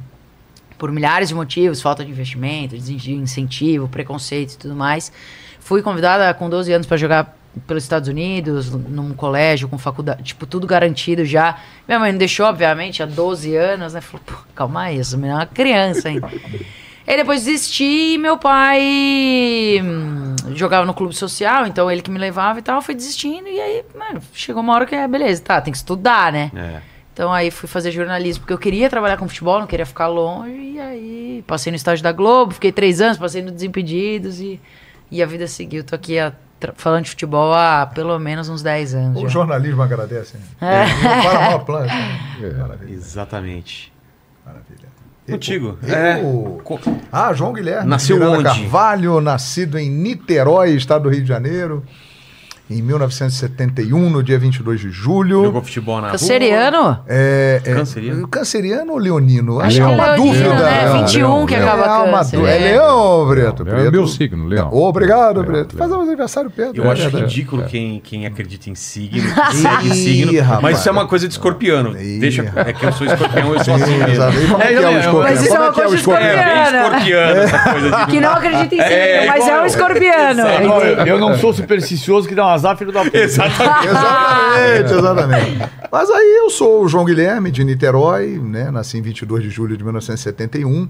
por 0.76 0.90
milhares 0.90 1.28
de 1.28 1.34
motivos, 1.34 1.80
falta 1.80 2.04
de 2.04 2.10
investimento, 2.10 2.76
de 2.78 3.12
incentivo, 3.12 3.86
preconceito 3.88 4.54
e 4.54 4.58
tudo 4.58 4.74
mais. 4.74 5.12
Fui 5.60 5.82
convidada 5.82 6.32
com 6.34 6.48
12 6.48 6.72
anos 6.72 6.86
para 6.86 6.96
jogar 6.96 7.36
pelos 7.66 7.82
Estados 7.82 8.08
Unidos, 8.08 8.70
num 8.72 9.12
colégio, 9.12 9.68
com 9.68 9.76
faculdade, 9.76 10.22
tipo, 10.22 10.46
tudo 10.46 10.66
garantido 10.66 11.24
já. 11.24 11.58
Minha 11.86 11.98
mãe 11.98 12.12
não 12.12 12.18
deixou, 12.18 12.46
obviamente, 12.46 13.02
há 13.02 13.06
12 13.06 13.54
anos, 13.56 13.92
né? 13.92 14.00
Falou, 14.00 14.22
pô, 14.24 14.34
calma 14.54 14.82
aí, 14.82 14.98
essa 14.98 15.16
menina 15.16 15.34
é 15.34 15.38
uma 15.40 15.46
criança 15.46 16.08
ainda. 16.08 16.28
Aí 17.10 17.16
depois 17.16 17.44
desisti 17.44 18.12
e 18.14 18.18
meu 18.18 18.38
pai 18.38 19.80
hum, 19.82 20.36
jogava 20.54 20.86
no 20.86 20.94
clube 20.94 21.12
social, 21.12 21.66
então 21.66 21.90
ele 21.90 22.02
que 22.02 22.10
me 22.10 22.20
levava 22.20 22.60
e 22.60 22.62
tal, 22.62 22.80
foi 22.80 22.94
desistindo. 22.94 23.48
E 23.48 23.60
aí, 23.60 23.84
mano, 23.98 24.22
chegou 24.32 24.62
uma 24.62 24.72
hora 24.72 24.86
que 24.86 24.94
é, 24.94 25.08
beleza, 25.08 25.42
tá, 25.42 25.60
tem 25.60 25.72
que 25.72 25.76
estudar, 25.76 26.32
né? 26.32 26.52
É. 26.54 26.80
Então 27.12 27.32
aí 27.32 27.50
fui 27.50 27.68
fazer 27.68 27.90
jornalismo, 27.90 28.42
porque 28.42 28.52
eu 28.52 28.58
queria 28.58 28.88
trabalhar 28.88 29.16
com 29.16 29.26
futebol, 29.26 29.58
não 29.58 29.66
queria 29.66 29.84
ficar 29.84 30.06
longe. 30.06 30.52
E 30.52 30.78
aí 30.78 31.44
passei 31.48 31.72
no 31.72 31.76
estágio 31.76 32.00
da 32.04 32.12
Globo, 32.12 32.54
fiquei 32.54 32.70
três 32.70 33.00
anos, 33.00 33.18
passei 33.18 33.42
no 33.42 33.50
Desimpedidos 33.50 34.38
e, 34.38 34.60
e 35.10 35.20
a 35.20 35.26
vida 35.26 35.48
seguiu. 35.48 35.82
Tô 35.82 35.96
aqui 35.96 36.14
falando 36.76 37.06
de 37.06 37.10
futebol 37.10 37.52
há 37.52 37.90
pelo 37.92 38.16
menos 38.20 38.48
uns 38.48 38.62
10 38.62 38.94
anos. 38.94 39.18
O 39.18 39.22
já. 39.22 39.28
jornalismo 39.30 39.82
agradece. 39.82 40.38
né? 40.60 40.84
É. 40.84 40.84
O 40.84 41.22
Paramount 41.24 41.64
Plus. 41.64 41.86
né? 41.86 42.52
Maravilha, 42.56 42.94
Exatamente. 42.94 43.92
maravilha. 44.46 44.89
Contigo. 45.30 45.78
Eu- 45.82 45.94
É. 45.94 46.22
Ah, 47.10 47.32
João 47.32 47.52
Guilherme. 47.52 47.88
Nasceu 47.88 48.16
Miranda 48.16 48.38
onde? 48.38 48.60
Carvalho, 48.60 49.20
nascido 49.20 49.78
em 49.78 49.88
Niterói, 49.90 50.74
estado 50.74 51.04
do 51.04 51.08
Rio 51.10 51.22
de 51.22 51.28
Janeiro, 51.28 51.84
em 52.70 52.80
1971, 52.82 54.08
no 54.10 54.22
dia 54.22 54.38
22 54.38 54.80
de 54.80 54.90
julho. 54.90 55.44
Jogou 55.44 55.62
futebol 55.62 55.96
na 55.96 56.02
rua. 56.02 56.10
Canceriano? 56.12 56.98
É, 57.08 57.60
é, 57.64 57.74
Canceriano? 57.74 58.28
Canceriano 58.28 58.92
ou 58.92 58.98
leonino? 58.98 59.60
Acho 59.60 59.76
que 59.76 59.82
é 59.82 59.86
uma 59.86 60.12
leonino, 60.12 60.32
dúvida. 60.32 60.54
né? 60.54 60.80
Leão, 60.84 60.98
21 61.06 61.46
que 61.46 61.56
leão, 61.56 61.68
acaba 61.68 61.84
é 61.84 62.08
uma 62.08 62.18
câncer. 62.18 62.36
dú- 62.38 62.46
É 62.46 62.58
leão, 62.58 63.26
Preto. 63.28 63.64
Leão 63.64 63.78
é 63.78 63.90
meu 63.90 64.06
signo, 64.06 64.46
leão. 64.46 64.72
Obrigado, 64.72 65.40
Leão, 65.40 65.46
Preto. 65.46 65.74
leão. 65.76 65.78
Faz 65.78 65.92
um 65.92 66.00
aniversário, 66.02 66.50
Pedro. 66.50 66.82
Eu 66.82 66.88
É 66.88 66.92
acho 66.92 67.02
verdade. 67.02 67.24
ridículo 67.24 67.64
quem, 67.64 68.00
quem 68.00 68.26
acredita 68.26 68.70
em 68.70 68.74
signo, 68.74 69.28
que 69.50 69.56
segue 69.56 69.94
signo. 69.94 70.40
rapaz. 70.42 70.62
Mas 70.62 70.78
isso 70.78 70.88
é 70.88 70.92
uma 70.92 71.06
coisa 71.06 71.26
de 71.26 71.34
escorpiano. 71.34 72.00
Ih, 72.00 72.18
Deixa, 72.20 72.52
é 72.54 72.72
que 72.72 72.84
eu 72.86 72.92
sou 72.92 73.06
escorpião, 73.06 73.52
eu 73.54 73.64
sou 73.64 73.76
Sim, 73.76 73.82
assim 73.82 73.96
mesmo. 73.98 74.22
é 74.22 74.28
É, 74.28 74.66
que 74.68 74.74
é 74.74 74.98
escorpião? 75.00 75.22
Mas 75.22 75.42
isso 75.42 75.54
é 75.54 75.58
uma 75.58 75.68
que 75.72 75.74
coisa 75.80 75.94
o 75.94 75.98
escorpião? 75.98 76.28
É 76.30 76.44
bem 76.44 76.62
Escorpiano. 76.62 76.86
escorpiano 76.86 77.40
essa 77.40 77.58
coisa. 77.72 78.06
Que 78.06 78.20
não 78.20 78.32
acredita 78.32 78.74
em 78.74 78.78
signo, 78.78 78.92
É, 78.94 79.26
mas 79.26 79.48
é 79.48 79.60
um 79.60 79.66
escorpiano. 79.66 80.42
Eu, 81.06 81.18
não 81.18 81.36
sou 81.36 81.52
supersticioso 81.52 82.28
que 82.28 82.34
dá 82.34 82.46
um 82.46 82.50
azar, 82.60 82.76
filho 82.76 82.92
da 82.92 83.04
puta. 83.04 83.16
Exatamente. 83.18 83.88
Exatamente, 83.88 84.92
exatamente. 84.92 85.70
Mas 85.90 86.10
aí 86.10 86.36
eu 86.38 86.50
sou 86.50 86.84
o 86.84 86.88
João 86.88 87.04
Guilherme, 87.04 87.50
de 87.50 87.64
Niterói, 87.64 88.38
né? 88.38 88.70
Nasci 88.70 88.98
em 88.98 89.02
22 89.02 89.42
de 89.42 89.50
julho 89.50 89.76
de 89.76 89.82
1971. 89.82 90.88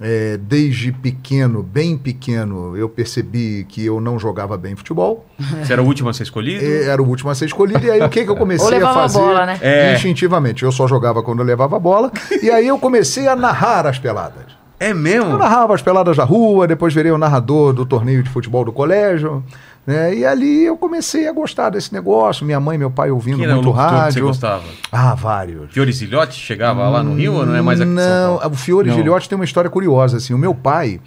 É, 0.00 0.36
desde 0.40 0.92
pequeno, 0.92 1.60
bem 1.60 1.98
pequeno, 1.98 2.76
eu 2.76 2.88
percebi 2.88 3.66
que 3.68 3.84
eu 3.84 4.00
não 4.00 4.16
jogava 4.16 4.56
bem 4.56 4.76
futebol. 4.76 5.26
Você 5.60 5.72
era 5.72 5.82
o 5.82 5.86
último 5.86 6.08
a 6.08 6.12
ser 6.14 6.22
escolhido? 6.22 6.64
E 6.64 6.82
Era 6.84 7.02
o 7.02 7.08
último 7.08 7.30
a 7.30 7.34
ser 7.34 7.46
escolhido. 7.46 7.84
E 7.84 7.90
aí 7.90 8.00
o 8.00 8.08
que, 8.08 8.22
que 8.24 8.30
eu 8.30 8.36
comecei 8.36 8.68
a 8.68 8.70
levava 8.70 9.00
a 9.00 9.02
fazer? 9.02 9.18
bola, 9.18 9.44
né? 9.46 9.58
É. 9.60 9.94
Instintivamente. 9.94 10.62
Eu 10.62 10.70
só 10.70 10.86
jogava 10.86 11.20
quando 11.20 11.40
eu 11.40 11.44
levava 11.44 11.74
a 11.76 11.80
bola. 11.80 12.12
E 12.40 12.48
aí 12.48 12.68
eu 12.68 12.78
comecei 12.78 13.26
a 13.26 13.34
narrar 13.34 13.88
as 13.88 13.98
peladas. 13.98 14.44
É 14.78 14.92
Eu 14.92 14.94
mesmo? 14.94 15.36
narrava 15.36 15.74
as 15.74 15.82
peladas 15.82 16.16
da 16.16 16.22
rua, 16.22 16.68
depois 16.68 16.94
virei 16.94 17.10
o 17.10 17.18
narrador 17.18 17.72
do 17.72 17.84
torneio 17.84 18.22
de 18.22 18.30
futebol 18.30 18.64
do 18.64 18.72
colégio. 18.72 19.42
Né? 19.88 20.16
E 20.16 20.26
ali 20.26 20.66
eu 20.66 20.76
comecei 20.76 21.26
a 21.26 21.32
gostar 21.32 21.70
desse 21.70 21.94
negócio. 21.94 22.44
Minha 22.44 22.60
mãe 22.60 22.74
e 22.74 22.78
meu 22.78 22.90
pai 22.90 23.10
ouvindo 23.10 23.38
Quem 23.38 23.46
era 23.46 23.54
o 23.54 23.62
locutor 23.62 23.86
que 23.86 23.88
você 23.90 23.96
rádio. 23.96 24.26
gostava? 24.26 24.64
Ah, 24.92 25.14
vários. 25.14 25.72
Fiore 25.72 25.90
Zilhote 25.90 26.34
chegava 26.38 26.86
lá 26.90 27.02
no 27.02 27.14
Rio 27.14 27.32
ou 27.32 27.46
não 27.46 27.54
é 27.54 27.62
mais 27.62 27.80
aqui 27.80 27.90
Não, 27.90 28.36
o 28.36 28.50
Fiore 28.54 28.90
Não. 28.90 28.96
Gilhote 28.96 29.30
tem 29.30 29.36
uma 29.36 29.46
história 29.46 29.70
curiosa. 29.70 30.18
Assim, 30.18 30.34
o 30.34 30.38
meu 30.38 30.54
pai, 30.54 31.00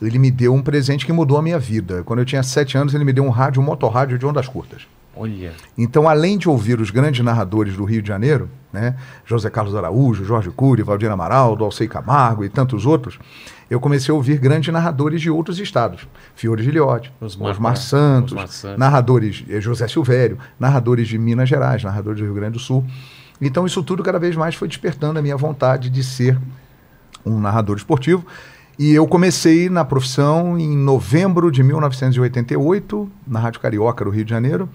ele 0.00 0.20
me 0.20 0.30
deu 0.30 0.54
um 0.54 0.62
presente 0.62 1.04
que 1.04 1.12
mudou 1.12 1.36
a 1.36 1.42
minha 1.42 1.58
vida. 1.58 2.04
Quando 2.04 2.20
eu 2.20 2.24
tinha 2.24 2.40
sete 2.44 2.78
anos, 2.78 2.94
ele 2.94 3.04
me 3.04 3.12
deu 3.12 3.24
um 3.24 3.30
rádio, 3.30 3.60
um 3.60 3.64
motorrádio 3.64 4.16
de 4.16 4.24
ondas 4.24 4.46
curtas. 4.46 4.82
Olha. 5.16 5.52
Então, 5.78 6.08
além 6.08 6.36
de 6.36 6.48
ouvir 6.48 6.80
os 6.80 6.90
grandes 6.90 7.24
narradores 7.24 7.76
do 7.76 7.84
Rio 7.84 8.02
de 8.02 8.08
Janeiro, 8.08 8.48
né, 8.72 8.96
José 9.24 9.48
Carlos 9.48 9.74
Araújo, 9.76 10.24
Jorge 10.24 10.50
Cury, 10.50 10.82
Valdir 10.82 11.10
Amaral, 11.10 11.56
Alcei 11.62 11.86
Camargo 11.86 12.44
e 12.44 12.48
tantos 12.48 12.84
outros, 12.84 13.18
eu 13.70 13.78
comecei 13.80 14.12
a 14.12 14.16
ouvir 14.16 14.38
grandes 14.38 14.72
narradores 14.72 15.20
de 15.20 15.30
outros 15.30 15.58
estados. 15.58 16.06
Fiore 16.34 16.62
Giliotti, 16.62 17.12
Osmar- 17.20 17.50
Osmar, 17.52 17.76
Santos, 17.76 18.32
Osmar 18.32 18.48
Santos. 18.48 18.78
narradores, 18.78 19.44
eh, 19.48 19.60
José 19.60 19.86
Silvério, 19.88 20.38
narradores 20.58 21.06
de 21.08 21.16
Minas 21.18 21.48
Gerais, 21.48 21.82
narradores 21.84 22.18
do 22.20 22.24
Rio 22.24 22.34
Grande 22.34 22.54
do 22.54 22.58
Sul. 22.58 22.84
Então, 23.40 23.64
isso 23.66 23.82
tudo 23.82 24.02
cada 24.02 24.18
vez 24.18 24.34
mais 24.36 24.54
foi 24.54 24.68
despertando 24.68 25.18
a 25.18 25.22
minha 25.22 25.36
vontade 25.36 25.88
de 25.90 26.02
ser 26.04 26.38
um 27.24 27.38
narrador 27.40 27.76
esportivo. 27.76 28.24
E 28.78 28.92
eu 28.92 29.06
comecei 29.06 29.68
na 29.68 29.84
profissão 29.84 30.58
em 30.58 30.76
novembro 30.76 31.50
de 31.50 31.62
1988, 31.62 33.08
na 33.26 33.38
Rádio 33.40 33.60
Carioca 33.60 34.04
do 34.04 34.10
Rio 34.10 34.24
de 34.24 34.30
Janeiro. 34.30 34.68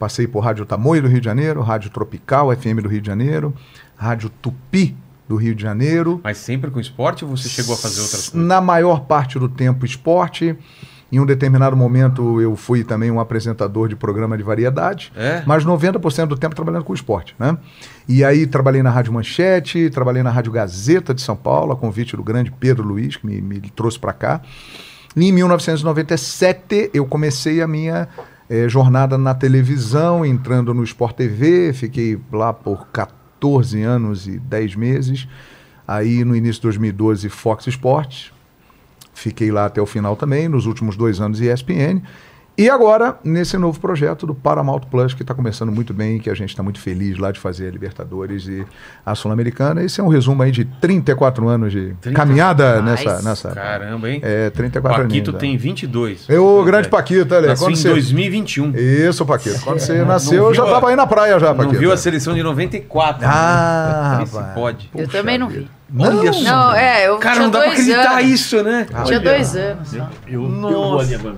Passei 0.00 0.26
por 0.26 0.40
Rádio 0.40 0.64
Tamoio 0.64 1.02
do 1.02 1.08
Rio 1.08 1.20
de 1.20 1.26
Janeiro, 1.26 1.60
Rádio 1.60 1.90
Tropical 1.90 2.56
FM 2.56 2.80
do 2.82 2.88
Rio 2.88 3.02
de 3.02 3.06
Janeiro, 3.06 3.54
Rádio 3.94 4.30
Tupi 4.30 4.96
do 5.28 5.36
Rio 5.36 5.54
de 5.54 5.62
Janeiro. 5.62 6.22
Mas 6.24 6.38
sempre 6.38 6.70
com 6.70 6.80
esporte 6.80 7.22
ou 7.22 7.36
você 7.36 7.50
chegou 7.50 7.74
a 7.74 7.76
fazer 7.76 8.00
outras 8.00 8.30
coisas? 8.30 8.48
Na 8.48 8.62
maior 8.62 9.00
parte 9.00 9.38
do 9.38 9.46
tempo, 9.46 9.84
esporte. 9.84 10.56
Em 11.12 11.20
um 11.20 11.26
determinado 11.26 11.76
momento, 11.76 12.40
eu 12.40 12.56
fui 12.56 12.82
também 12.82 13.10
um 13.10 13.20
apresentador 13.20 13.88
de 13.88 13.94
programa 13.94 14.38
de 14.38 14.42
variedade. 14.42 15.12
É? 15.14 15.42
Mas 15.44 15.66
90% 15.66 16.28
do 16.28 16.38
tempo 16.38 16.54
trabalhando 16.54 16.84
com 16.84 16.94
esporte, 16.94 17.36
né? 17.38 17.58
E 18.08 18.24
aí 18.24 18.46
trabalhei 18.46 18.82
na 18.82 18.88
Rádio 18.88 19.12
Manchete, 19.12 19.90
trabalhei 19.90 20.22
na 20.22 20.30
Rádio 20.30 20.50
Gazeta 20.50 21.12
de 21.12 21.20
São 21.20 21.36
Paulo, 21.36 21.72
a 21.72 21.76
convite 21.76 22.16
do 22.16 22.22
grande 22.22 22.50
Pedro 22.50 22.88
Luiz, 22.88 23.16
que 23.16 23.26
me, 23.26 23.38
me 23.42 23.60
trouxe 23.68 23.98
para 23.98 24.14
cá. 24.14 24.40
E 25.14 25.28
em 25.28 25.32
1997 25.32 26.90
eu 26.94 27.04
comecei 27.04 27.60
a 27.60 27.66
minha 27.66 28.08
eh, 28.50 28.68
jornada 28.68 29.16
na 29.16 29.34
televisão, 29.34 30.26
entrando 30.26 30.74
no 30.74 30.84
Sport 30.84 31.16
TV, 31.16 31.72
fiquei 31.72 32.20
lá 32.30 32.52
por 32.52 32.88
14 32.88 33.80
anos 33.80 34.26
e 34.26 34.38
10 34.38 34.76
meses. 34.76 35.26
Aí 35.88 36.24
no 36.24 36.36
início 36.36 36.60
de 36.60 36.62
2012 36.62 37.28
Fox 37.30 37.66
Sports, 37.68 38.32
Fiquei 39.20 39.50
lá 39.50 39.66
até 39.66 39.82
o 39.82 39.86
final 39.86 40.16
também, 40.16 40.48
nos 40.48 40.64
últimos 40.64 40.96
dois 40.96 41.20
anos 41.20 41.42
ESPN. 41.42 42.00
E 42.58 42.68
agora, 42.68 43.18
nesse 43.24 43.56
novo 43.56 43.80
projeto 43.80 44.26
do 44.26 44.34
Paramount 44.34 44.80
Plus, 44.90 45.14
que 45.14 45.22
está 45.22 45.34
começando 45.34 45.72
muito 45.72 45.94
bem, 45.94 46.18
que 46.18 46.28
a 46.28 46.34
gente 46.34 46.50
está 46.50 46.62
muito 46.62 46.78
feliz 46.78 47.16
lá 47.16 47.32
de 47.32 47.40
fazer 47.40 47.68
a 47.68 47.70
Libertadores 47.70 48.46
e 48.46 48.66
a 49.04 49.14
Sul-Americana. 49.14 49.82
Esse 49.82 50.00
é 50.00 50.04
um 50.04 50.08
resumo 50.08 50.42
aí 50.42 50.50
de 50.50 50.66
34 50.66 51.48
anos 51.48 51.72
de 51.72 51.94
30 52.02 52.14
caminhada 52.16 52.82
Nice. 52.82 53.06
nessa, 53.06 53.22
nessa. 53.22 53.50
Caramba, 53.52 54.10
hein? 54.10 54.20
É, 54.22 54.50
34 54.50 55.02
Paquito 55.04 55.30
aninhos, 55.30 55.40
tem 55.40 55.54
é. 55.54 55.58
22. 55.58 56.26
Eu, 56.28 56.44
o 56.46 56.62
grande 56.64 56.88
Paquito, 56.88 57.34
olha, 57.34 57.48
Nasceu 57.48 57.66
quando 57.66 57.74
em 57.74 57.80
você... 57.80 57.88
2021. 57.88 58.72
Isso, 58.76 59.24
Paquito. 59.24 59.60
Quando 59.62 59.78
você 59.78 60.04
nasceu, 60.04 60.42
Não 60.42 60.48
eu 60.50 60.54
já 60.54 60.64
estava 60.64 60.90
aí 60.90 60.96
na 60.96 61.06
praia 61.06 61.38
já, 61.40 61.48
Não 61.48 61.56
Paquito. 61.56 61.78
viu 61.78 61.92
a 61.92 61.96
seleção 61.96 62.34
de 62.34 62.42
94. 62.42 63.26
Ah, 63.26 64.16
né? 64.18 64.24
Vê 64.24 64.30
se 64.30 64.36
rapaz. 64.36 64.54
pode. 64.54 64.90
Eu 64.94 65.08
também 65.08 65.38
não 65.38 65.48
vi. 65.48 65.66
Olha 65.98 66.32
só. 66.32 66.42
Não, 66.44 66.74
é, 66.74 67.08
eu 67.08 67.16
Cara, 67.16 67.34
tinha 67.34 67.44
não 67.44 67.50
dá 67.50 67.60
pra 67.60 67.70
acreditar 67.72 68.12
anos. 68.18 68.30
isso, 68.30 68.62
né? 68.62 68.86
Tinha 69.04 69.18
dois 69.20 69.56
anos. 69.56 69.88
só. 69.88 70.08
Eu, 70.28 70.42
Nossa. 70.42 70.72
eu 70.74 70.80
vou 70.80 71.00
ali 71.00 71.14
agora. 71.16 71.34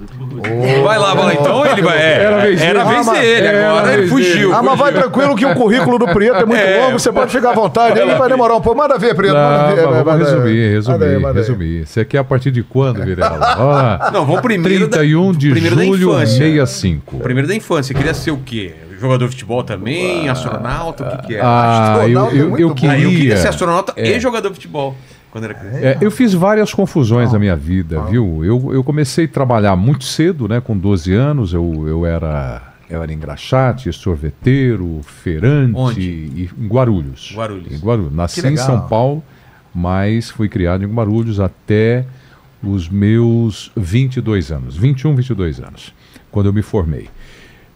Vai 0.84 0.98
lá, 0.98 1.14
vai 1.14 1.24
lá. 1.24 1.34
Então 1.34 1.66
ele 1.66 1.82
vai. 1.82 1.98
É, 1.98 2.22
Era 2.22 2.82
a 2.82 2.84
vez 2.84 3.06
dele. 3.06 3.46
Ah, 3.46 3.50
era 3.50 3.70
agora 3.70 3.94
ele 3.94 4.08
fugiu. 4.08 4.54
Ah, 4.54 4.62
mas 4.62 4.78
vai 4.78 4.92
tranquilo 4.92 5.34
que 5.36 5.46
o 5.46 5.54
currículo 5.54 5.98
do 5.98 6.06
Prieto 6.08 6.36
é 6.42 6.44
muito 6.44 6.60
É. 6.62 6.84
longo, 6.84 6.98
você 6.98 7.10
pode 7.10 7.30
ficar 7.32 7.50
à 7.50 7.54
vontade, 7.54 7.98
aí 8.00 8.14
vai 8.14 8.28
demorar 8.28 8.54
um 8.56 8.60
pouco. 8.60 8.78
Manda 8.78 8.98
ver, 8.98 9.14
Prieto, 9.14 9.34
manda 9.36 9.68
Não, 9.68 9.74
ver. 9.76 9.82
vamos 9.86 10.04
manda- 10.04 10.24
resumir, 10.24 10.70
resumir, 10.72 11.18
manda 11.20 11.40
resumir. 11.40 11.86
Você 11.86 12.04
quer 12.04 12.18
a 12.18 12.24
partir 12.24 12.50
de 12.50 12.62
quando, 12.62 13.02
Virela? 13.02 13.56
Ó, 13.58 14.10
Não, 14.10 14.26
vamos 14.26 14.42
primeiro. 14.42 14.86
da- 14.86 14.98
31 14.98 15.32
de 15.32 15.50
primeiro 15.50 15.76
da 15.76 15.84
julho, 15.84 16.10
infância. 16.10 16.36
65. 16.38 17.18
Primeiro 17.20 17.48
da 17.48 17.54
infância. 17.54 17.94
Queria 17.94 18.12
ser 18.14 18.30
o 18.32 18.36
quê? 18.38 18.74
Jogador 19.02 19.24
de 19.26 19.30
futebol 19.32 19.64
também? 19.64 20.28
Astronauta? 20.28 21.04
O 21.04 21.10
que, 21.18 21.26
que 21.26 21.34
é? 21.34 21.40
Ah, 21.42 22.04
eu, 22.06 22.20
Astronauta 22.20 22.36
é 22.36 22.40
eu, 22.40 22.48
muito 22.50 22.62
eu 22.62 22.74
queria. 22.74 22.92
Ah, 22.92 23.00
eu 23.00 23.10
queria 23.10 23.36
ser 23.36 23.48
astronauta 23.48 23.92
É. 23.96 24.16
e 24.16 24.20
jogador 24.20 24.48
de 24.50 24.54
futebol. 24.54 24.94
Quando 25.32 25.44
era 25.44 25.54
criança. 25.54 25.78
É, 25.78 25.98
eu 26.00 26.10
fiz 26.10 26.32
várias 26.34 26.72
confusões 26.72 27.32
na 27.32 27.38
minha 27.38 27.56
vida, 27.56 28.00
viu? 28.02 28.44
Eu, 28.44 28.72
eu 28.72 28.84
comecei 28.84 29.24
a 29.24 29.28
trabalhar 29.28 29.74
muito 29.74 30.04
cedo, 30.04 30.46
né? 30.46 30.60
Com 30.60 30.76
12 30.78 31.12
anos, 31.14 31.52
eu, 31.52 31.84
eu 31.88 32.06
era. 32.06 32.62
Eu 32.88 33.02
era 33.02 33.12
engraxate, 33.12 33.90
sorveteiro, 33.92 35.00
feirante, 35.02 35.72
Onde? 35.74 36.00
e, 36.00 36.50
em 36.56 36.68
Guarulhos. 36.68 37.32
Guarulhos. 37.34 37.72
Em 37.72 37.78
Guarulhos. 37.84 38.12
Nasci 38.12 38.46
em. 38.46 38.56
São 38.56 38.86
Paulo, 38.86 39.24
mas 39.74 40.30
fui 40.30 40.48
criado 40.48 40.84
em 40.84 40.86
Guarulhos 40.86 41.40
até 41.40 42.04
os 42.62 42.88
meus 42.88 43.72
22 43.76 44.52
anos, 44.52 44.76
21, 44.76 45.16
22 45.16 45.58
anos, 45.60 45.92
quando 46.30 46.46
eu 46.46 46.52
me 46.52 46.62
formei. 46.62 47.08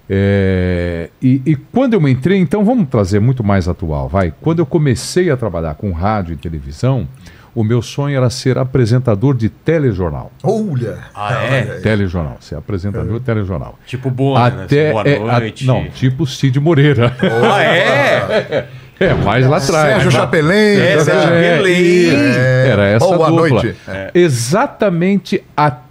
É, 0.09 1.11
e, 1.21 1.43
e 1.45 1.57
quando 1.57 1.95
eu 1.95 2.09
entrei, 2.09 2.39
então 2.39 2.65
vamos 2.65 2.89
trazer 2.89 3.21
muito 3.21 3.43
mais 3.43 3.69
atual, 3.69 4.09
vai. 4.09 4.33
Quando 4.41 4.61
eu 4.61 4.67
comecei 4.67 5.31
a 5.31 5.37
trabalhar 5.37 5.75
com 5.75 5.91
rádio 5.91 6.33
e 6.35 6.37
televisão, 6.37 7.09
o 7.55 7.65
meu 7.65 7.83
sonho 7.83 8.17
era 8.17 8.31
ser 8.31 8.57
apresentador 8.59 9.35
de 9.35 9.49
telejornal. 9.49 10.31
Olha. 10.45 10.99
Ah, 11.15 11.33
é? 11.45 11.63
Telejornal, 11.81 12.37
ser 12.41 12.55
apresentador 12.57 13.19
de 13.19 13.25
telejornal. 13.25 13.79
Tipo 13.87 14.11
boa, 14.11 14.49
né? 14.51 14.65
Até 14.65 14.93
Boa 14.93 15.03
é, 15.09 15.17
a- 15.17 15.41
noite. 15.41 15.67
não, 15.67 15.89
tipo 15.89 16.27
Cid 16.27 16.61
Moreira. 16.61 17.13
Ah, 17.21 17.63
é? 17.65 18.67
é, 19.01 19.15
mais 19.15 19.47
lá 19.47 19.57
atrás. 19.57 19.89
Sérgio 19.89 20.05
Mas- 20.13 20.15
Chapelin. 20.15 20.53
É, 20.53 21.01
Sérgio 21.01 21.23
Chapelin. 21.23 22.09
É. 22.15 22.69
Era 22.69 22.87
essa 22.89 23.07
Boa 23.07 23.29
dupla. 23.31 23.49
noite. 23.49 23.75
Exatamente 24.15 25.43
até 25.57 25.86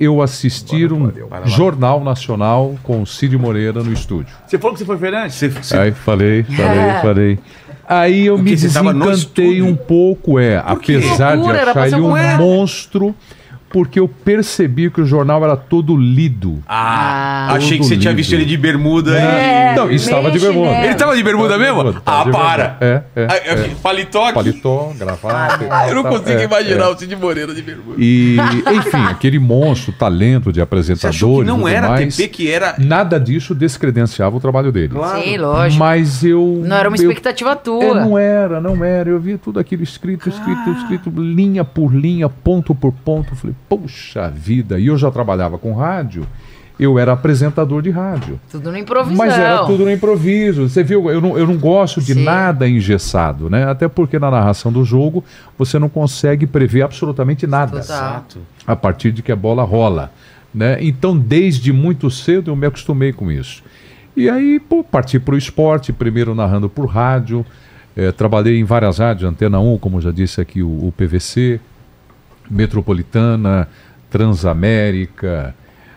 eu 0.00 0.20
assistir 0.20 0.92
um 0.92 1.10
jornal 1.44 2.02
nacional 2.02 2.74
com 2.82 3.02
o 3.02 3.06
Cid 3.06 3.36
Moreira 3.38 3.82
no 3.82 3.92
estúdio. 3.92 4.34
Você 4.46 4.58
falou 4.58 4.72
que 4.74 4.80
você 4.80 4.84
foi 4.84 4.98
feirante? 4.98 5.34
Você, 5.34 5.48
você- 5.48 5.76
Aí 5.76 5.92
falei, 5.92 6.42
falei, 6.42 6.92
falei. 7.02 7.38
Aí 7.86 8.26
eu 8.26 8.36
Porque 8.36 8.50
me 8.50 8.56
desencantei 8.56 9.62
um 9.62 9.76
pouco, 9.76 10.38
é. 10.38 10.56
Apesar 10.64 11.36
de 11.36 11.50
achar 11.50 11.86
ele 11.86 11.96
um 11.96 12.36
monstro, 12.38 13.14
porque 13.74 13.98
eu 13.98 14.06
percebi 14.06 14.88
que 14.88 15.00
o 15.00 15.04
jornal 15.04 15.42
era 15.42 15.56
todo 15.56 15.96
lido. 15.96 16.60
Ah, 16.64 17.48
Ah. 17.50 17.54
achei 17.54 17.72
que 17.72 17.78
Todo 17.78 17.88
você 17.88 17.96
tinha 17.96 18.12
lindo. 18.12 18.16
visto 18.18 18.32
ele 18.32 18.44
de 18.44 18.56
bermuda. 18.56 19.18
É, 19.18 19.74
Não, 19.74 19.90
estava 19.90 20.30
de 20.30 20.38
bermuda. 20.38 20.68
chinelo. 20.68 20.84
Ele 20.84 20.94
tava 20.94 21.16
de 21.16 21.22
bermuda 21.24 21.58
mesmo? 21.58 21.92
Tava 21.94 22.20
Ah, 22.20 22.24
de 22.24 22.30
para. 22.30 22.68
bermuda. 22.78 23.06
É, 23.16 23.20
é, 23.22 23.26
Ah, 23.28 23.36
é. 23.36 23.68
Paletó 23.82 24.24
aqui. 24.26 24.34
Paletó, 24.34 24.92
gravata. 24.96 25.66
Ah, 25.68 25.88
Eu 25.88 25.96
não 25.96 26.04
consigo 26.04 26.38
é, 26.38 26.44
imaginar 26.44 26.84
é. 26.84 26.88
o 26.88 26.96
Cid 26.96 27.16
Moreira 27.16 27.52
de 27.52 27.62
bermuda. 27.62 27.96
E, 27.98 28.36
enfim, 28.76 29.02
aquele 29.10 29.40
monstro, 29.40 29.92
talento 29.92 30.52
de 30.52 30.58
Você 30.58 30.62
apresentadores. 30.62 31.16
achou 31.16 31.36
que 31.38 31.42
e 31.42 31.44
não 31.44 31.56
tudo 31.58 31.68
era 31.68 31.86
a 31.88 31.90
mais, 31.90 32.16
TP 32.16 32.28
que 32.28 32.48
era. 32.50 32.76
Nada 32.78 33.18
disso 33.18 33.56
descredenciava 33.56 34.36
o 34.36 34.40
trabalho 34.40 34.70
dele. 34.70 34.92
Sim, 35.22 35.36
lógico. 35.36 35.80
Mas 35.80 36.22
eu. 36.24 36.62
Não 36.64 36.76
era 36.76 36.88
uma 36.88 36.96
eu- 36.96 37.02
expectativa 37.02 37.50
É, 37.50 37.54
tua. 37.56 37.94
não 38.00 38.16
era, 38.16 38.60
não 38.60 38.84
era. 38.84 39.10
Eu 39.10 39.18
via 39.18 39.36
tudo 39.36 39.58
aquilo 39.58 39.82
escrito, 39.82 40.28
escrito, 40.28 40.70
escrito, 40.78 41.10
linha 41.16 41.64
por 41.64 41.92
linha, 41.92 42.28
ponto 42.28 42.72
por 42.72 42.92
ponto. 42.92 43.32
Eu 43.32 43.36
Falei, 43.36 43.56
poxa 43.78 44.28
vida. 44.30 44.78
E 44.78 44.86
eu 44.86 44.96
já 44.96 45.10
trabalhava 45.10 45.58
com 45.58 45.72
rádio, 45.74 46.26
eu 46.78 46.98
era 46.98 47.12
apresentador 47.12 47.82
de 47.82 47.90
rádio. 47.90 48.40
Tudo 48.50 48.72
no 48.72 48.78
improvisão. 48.78 49.16
Mas 49.16 49.38
era 49.38 49.64
tudo 49.64 49.84
no 49.84 49.90
improviso. 49.90 50.68
Você 50.68 50.82
viu, 50.82 51.08
eu 51.10 51.20
não, 51.20 51.38
eu 51.38 51.46
não 51.46 51.56
gosto 51.56 52.00
de 52.00 52.14
Sim. 52.14 52.24
nada 52.24 52.68
engessado, 52.68 53.48
né? 53.48 53.64
Até 53.68 53.86
porque 53.86 54.18
na 54.18 54.30
narração 54.30 54.72
do 54.72 54.84
jogo 54.84 55.24
você 55.56 55.78
não 55.78 55.88
consegue 55.88 56.46
prever 56.46 56.82
absolutamente 56.82 57.46
nada 57.46 57.80
Total. 57.80 58.24
a 58.66 58.76
partir 58.76 59.12
de 59.12 59.22
que 59.22 59.30
a 59.30 59.36
bola 59.36 59.62
rola. 59.62 60.12
Né? 60.52 60.78
Então, 60.80 61.16
desde 61.16 61.72
muito 61.72 62.10
cedo 62.10 62.50
eu 62.50 62.56
me 62.56 62.66
acostumei 62.66 63.12
com 63.12 63.30
isso. 63.30 63.62
E 64.16 64.30
aí, 64.30 64.60
pô, 64.60 64.84
parti 64.84 65.18
para 65.18 65.34
o 65.34 65.38
esporte, 65.38 65.92
primeiro 65.92 66.34
narrando 66.34 66.68
por 66.68 66.86
rádio. 66.86 67.44
eh, 67.96 68.12
trabalhei 68.12 68.58
em 68.58 68.64
várias 68.64 68.98
rádios, 68.98 69.28
Antena 69.28 69.58
1, 69.58 69.78
como 69.78 70.00
já 70.00 70.10
disse 70.10 70.40
aqui, 70.40 70.62
o, 70.62 70.68
o 70.68 70.92
PVC, 70.96 71.60
Metropolitana, 72.50 73.68
Transamérica, 74.10 75.54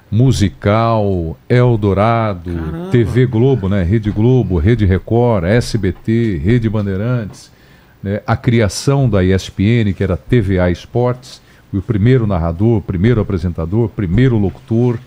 Musical, 0.10 1.38
Eldorado, 1.50 2.90
TV 2.92 3.26
Globo, 3.26 3.68
né? 3.68 3.84
Rede 3.84 4.10
Globo, 4.10 4.58
Rede 4.58 4.86
Record, 4.86 5.44
SBT, 5.46 6.42
Rede 6.44 6.70
Bandeirantes, 6.70 7.52
né? 8.02 8.22
a 8.26 8.38
criação 8.38 9.10
da 9.10 9.24
ESPN, 9.24 9.94
que 9.96 10.04
era 10.04 10.16
TVA 10.16 10.72
Esportes, 10.72 11.42
o 11.74 11.82
primeiro 11.82 12.26
narrador, 12.26 12.82
primeiro 12.82 13.20
apresentador, 13.20 13.90
primeiro 13.90 14.38
locutor. 14.38 14.98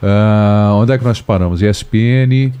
Ah, 0.00 0.70
onde 0.74 0.92
é 0.92 0.98
que 0.98 1.04
nós 1.04 1.20
paramos? 1.20 1.60
ESPN, 1.60 2.52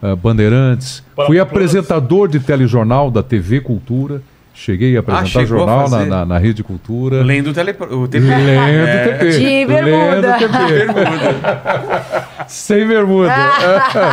ah, 0.00 0.14
Bandeirantes. 0.14 1.02
Fui 1.26 1.40
apresentador 1.40 2.28
de 2.28 2.38
telejornal 2.38 3.10
da 3.10 3.22
TV 3.22 3.60
Cultura. 3.60 4.22
Cheguei 4.58 4.96
a 4.96 5.00
apresentar 5.00 5.26
chegou 5.26 5.44
a 5.44 5.46
jornal 5.66 5.90
na, 5.90 6.06
na, 6.06 6.24
na 6.24 6.38
Rede 6.38 6.62
Cultura. 6.62 7.22
Lendo 7.22 7.50
o, 7.50 7.52
tele... 7.52 7.72
o 7.72 8.08
TP. 8.08 8.20
Lendo 8.24 8.88
É. 8.88 9.08
TP. 9.18 9.30
De 9.38 9.66
bermuda. 9.66 10.36
Lendo 10.38 10.38
TP. 10.38 10.72
Bermuda. 10.72 12.26
Sem 12.48 12.88
bermuda. 12.88 13.34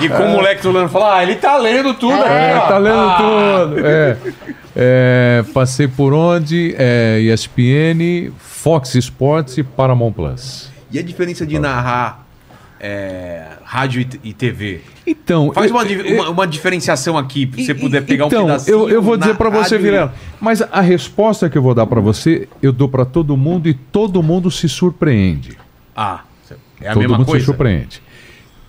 E 0.02 0.10
com 0.10 0.24
o 0.24 0.30
moleque 0.30 0.62
do 0.62 0.72
Lano 0.72 0.90
falou: 0.90 1.08
Ah, 1.08 1.24
ele 1.24 1.36
tá 1.36 1.58
lendo 1.58 1.94
tudo 1.94 2.14
É, 2.24 2.52
aqui, 2.52 2.60
ó. 2.60 2.68
tá 2.68 2.78
lendo 2.78 3.00
Ah. 3.00 3.18
tudo. 3.68 3.86
É. 3.88 4.18
É, 4.76 5.44
passei 5.54 5.88
por 5.88 6.14
onde? 6.14 6.76
É, 6.78 7.20
ESPN, 7.22 8.32
Fox 8.38 8.96
Sports 8.96 9.58
e 9.58 9.64
Paramount 9.64 10.12
Plus. 10.12 10.70
E 10.92 11.00
a 11.00 11.04
diferença 11.04 11.46
de 11.46 11.58
narrar 11.58 12.23
é, 12.86 13.44
rádio 13.64 14.02
e, 14.02 14.30
e 14.30 14.34
TV? 14.34 14.82
Então, 15.08 15.54
Faz 15.54 15.72
eu- 15.72 15.78
uma, 15.78 15.86
eu- 15.86 16.16
uma, 16.16 16.30
uma 16.32 16.46
diferenciação 16.48 17.18
aqui, 17.18 17.50
se 17.56 17.66
você 17.66 17.74
puder 17.74 18.04
pegar 18.06 18.26
então, 18.28 18.44
um 18.44 18.48
pedacinho. 18.48 18.78
eu, 18.78 18.90
eu 18.90 19.02
vou 19.02 19.16
dizer 19.16 19.32
na 19.32 19.38
pra 19.38 19.50
você, 19.50 19.78
Vilela, 19.78 20.14
mas 20.42 20.62
a 20.62 20.82
resposta 20.82 21.50
que 21.50 21.58
eu 21.58 21.62
vou 21.62 21.74
dar 21.74 21.88
pra 21.88 22.02
você, 22.02 22.48
eu 22.62 22.74
dou 22.74 22.90
pra 22.90 23.06
todo 23.06 23.38
mundo 23.38 23.70
e 23.70 23.74
todo 23.74 24.22
mundo 24.22 24.52
se 24.52 24.68
surpreende. 24.68 25.58
Ah, 25.96 26.24
é 26.82 26.90
a 26.90 26.94
todo 26.94 27.02
mesma 27.02 27.18
mundo 27.20 27.26
coisa? 27.28 27.40
se 27.40 27.46
surpreende. 27.46 28.02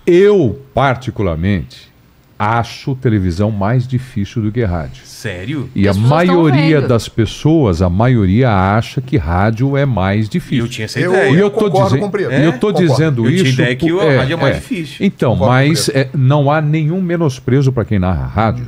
Eu, 0.07 0.61
particularmente, 0.73 1.91
acho 2.37 2.95
televisão 2.95 3.49
mais 3.49 3.87
difícil 3.87 4.41
do 4.41 4.51
que 4.51 4.63
rádio. 4.63 5.05
Sério? 5.05 5.69
E 5.73 5.87
a 5.87 5.91
As 5.91 5.97
tão 5.97 6.05
maioria 6.07 6.81
das 6.81 7.07
pessoas, 7.07 7.81
a 7.81 7.89
maioria 7.89 8.51
acha 8.51 8.99
que 9.01 9.15
rádio 9.17 9.77
é 9.77 9.85
mais 9.85 10.27
difícil. 10.27 10.65
eu 10.65 10.69
tinha 10.69 10.85
essa 10.85 10.99
Eu- 10.99 11.11
ideia. 11.13 11.29
E 11.31 11.39
eu 11.39 11.49
tô 11.49 11.69
concordo 11.71 11.95
dizendo, 11.95 12.19
e 12.19 12.23
eu 12.23 12.31
É? 12.31 12.51
tô 12.51 12.67
Concordo. 12.67 12.87
dizendo 12.87 13.25
Eu 13.25 13.31
tinha 13.31 13.43
isso. 13.43 13.61
ideia 13.61 13.75
que 13.75 13.91
o 13.91 13.99
rádio 14.17 14.33
é 14.33 14.35
mais 14.41 14.55
difícil. 14.55 15.05
Então, 15.05 15.31
Concordo 15.33 15.53
mas 15.53 15.89
é, 15.89 16.09
não 16.13 16.51
há 16.51 16.61
nenhum 16.61 17.01
menosprezo 17.01 17.71
para 17.71 17.85
quem 17.85 17.99
narra 17.99 18.25
rádio, 18.25 18.67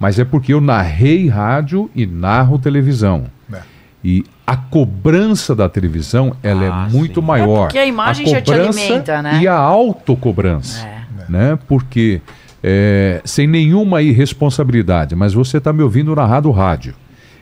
mas 0.00 0.18
é 0.18 0.24
porque 0.24 0.52
eu 0.54 0.60
narrei 0.60 1.28
rádio 1.28 1.90
e 1.94 2.06
narro 2.06 2.58
televisão. 2.58 3.24
É. 3.52 3.58
E 4.02 4.24
a 4.46 4.56
cobrança 4.56 5.54
da 5.54 5.68
televisão 5.68 6.34
ela 6.42 6.62
Ah, 6.62 6.86
é 6.88 6.92
muito 6.92 7.20
sim. 7.20 7.26
maior. 7.26 7.64
É 7.64 7.66
porque 7.66 7.78
a 7.78 7.86
imagem 7.86 8.26
já 8.26 8.40
te 8.40 8.52
alimenta, 8.52 9.20
né? 9.22 9.38
E 9.42 9.46
a 9.46 9.54
autocobrança. 9.54 10.84
É. 10.86 11.02
Né? 11.28 11.58
Porque 11.68 12.20
é, 12.62 13.20
sem 13.24 13.46
nenhuma 13.46 14.02
irresponsabilidade, 14.02 15.14
mas 15.14 15.34
você 15.34 15.58
está 15.58 15.72
me 15.72 15.82
ouvindo 15.82 16.14
narrar 16.14 16.40
do 16.40 16.50
rádio. 16.50 16.94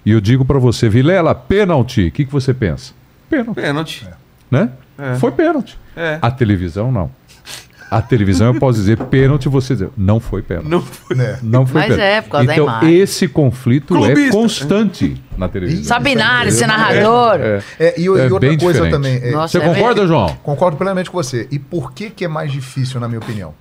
E 0.04 0.12
eu 0.12 0.20
digo 0.20 0.44
para 0.44 0.58
você, 0.58 0.88
Vilela, 0.88 1.34
pênalti. 1.34 2.06
O 2.08 2.10
que, 2.12 2.24
que 2.24 2.32
você 2.32 2.54
pensa? 2.54 2.92
Pênalti. 3.28 3.54
Pênalti. 3.60 4.08
Né? 4.50 4.70
É. 4.98 5.14
Foi 5.16 5.30
pênalti. 5.30 5.78
É. 5.96 6.18
A 6.22 6.30
televisão 6.30 6.90
não. 6.90 7.10
A 7.90 8.00
televisão 8.00 8.46
eu 8.46 8.60
posso 8.60 8.78
dizer 8.78 8.96
pênalti, 8.96 9.48
você 9.48 9.74
dizer, 9.74 9.90
não 9.96 10.20
foi 10.20 10.42
pênalti. 10.42 10.68
Não 10.68 10.80
foi. 10.80 11.16
Né? 11.16 11.38
Não 11.42 11.66
foi 11.66 11.80
Mas 11.80 11.90
pênalti. 11.90 12.08
é, 12.08 12.20
por 12.22 12.30
causa 12.30 12.46
da 12.46 12.52
então, 12.52 12.64
imagem. 12.66 12.94
esse 13.00 13.26
conflito 13.28 13.96
é 13.96 13.98
Clubista. 14.12 14.32
constante 14.32 15.22
na 15.36 15.48
televisão. 15.48 15.82
Sabinar, 15.84 16.46
esse 16.46 16.64
narrador. 16.64 17.40
É. 17.40 17.62
É, 17.80 18.00
e, 18.00 18.04
e 18.04 18.06
É 18.06 18.10
outra 18.10 18.38
bem 18.38 18.56
coisa 18.56 18.80
diferente. 18.80 18.92
também. 18.92 19.16
é, 19.20 19.32
Nossa, 19.32 19.58
Você 19.58 19.64
é 19.64 19.74
concorda, 19.74 20.06
João? 20.06 20.28
Concordo 20.42 20.76
plenamente 20.76 21.10
com 21.10 21.16
você. 21.20 21.48
E 21.50 21.58
por 21.58 21.92
que, 21.92 22.10
que 22.10 22.24
é 22.24 22.28
mais 22.28 22.52
difícil, 22.52 23.00
na 23.00 23.08
minha 23.08 23.18
opinião? 23.18 23.54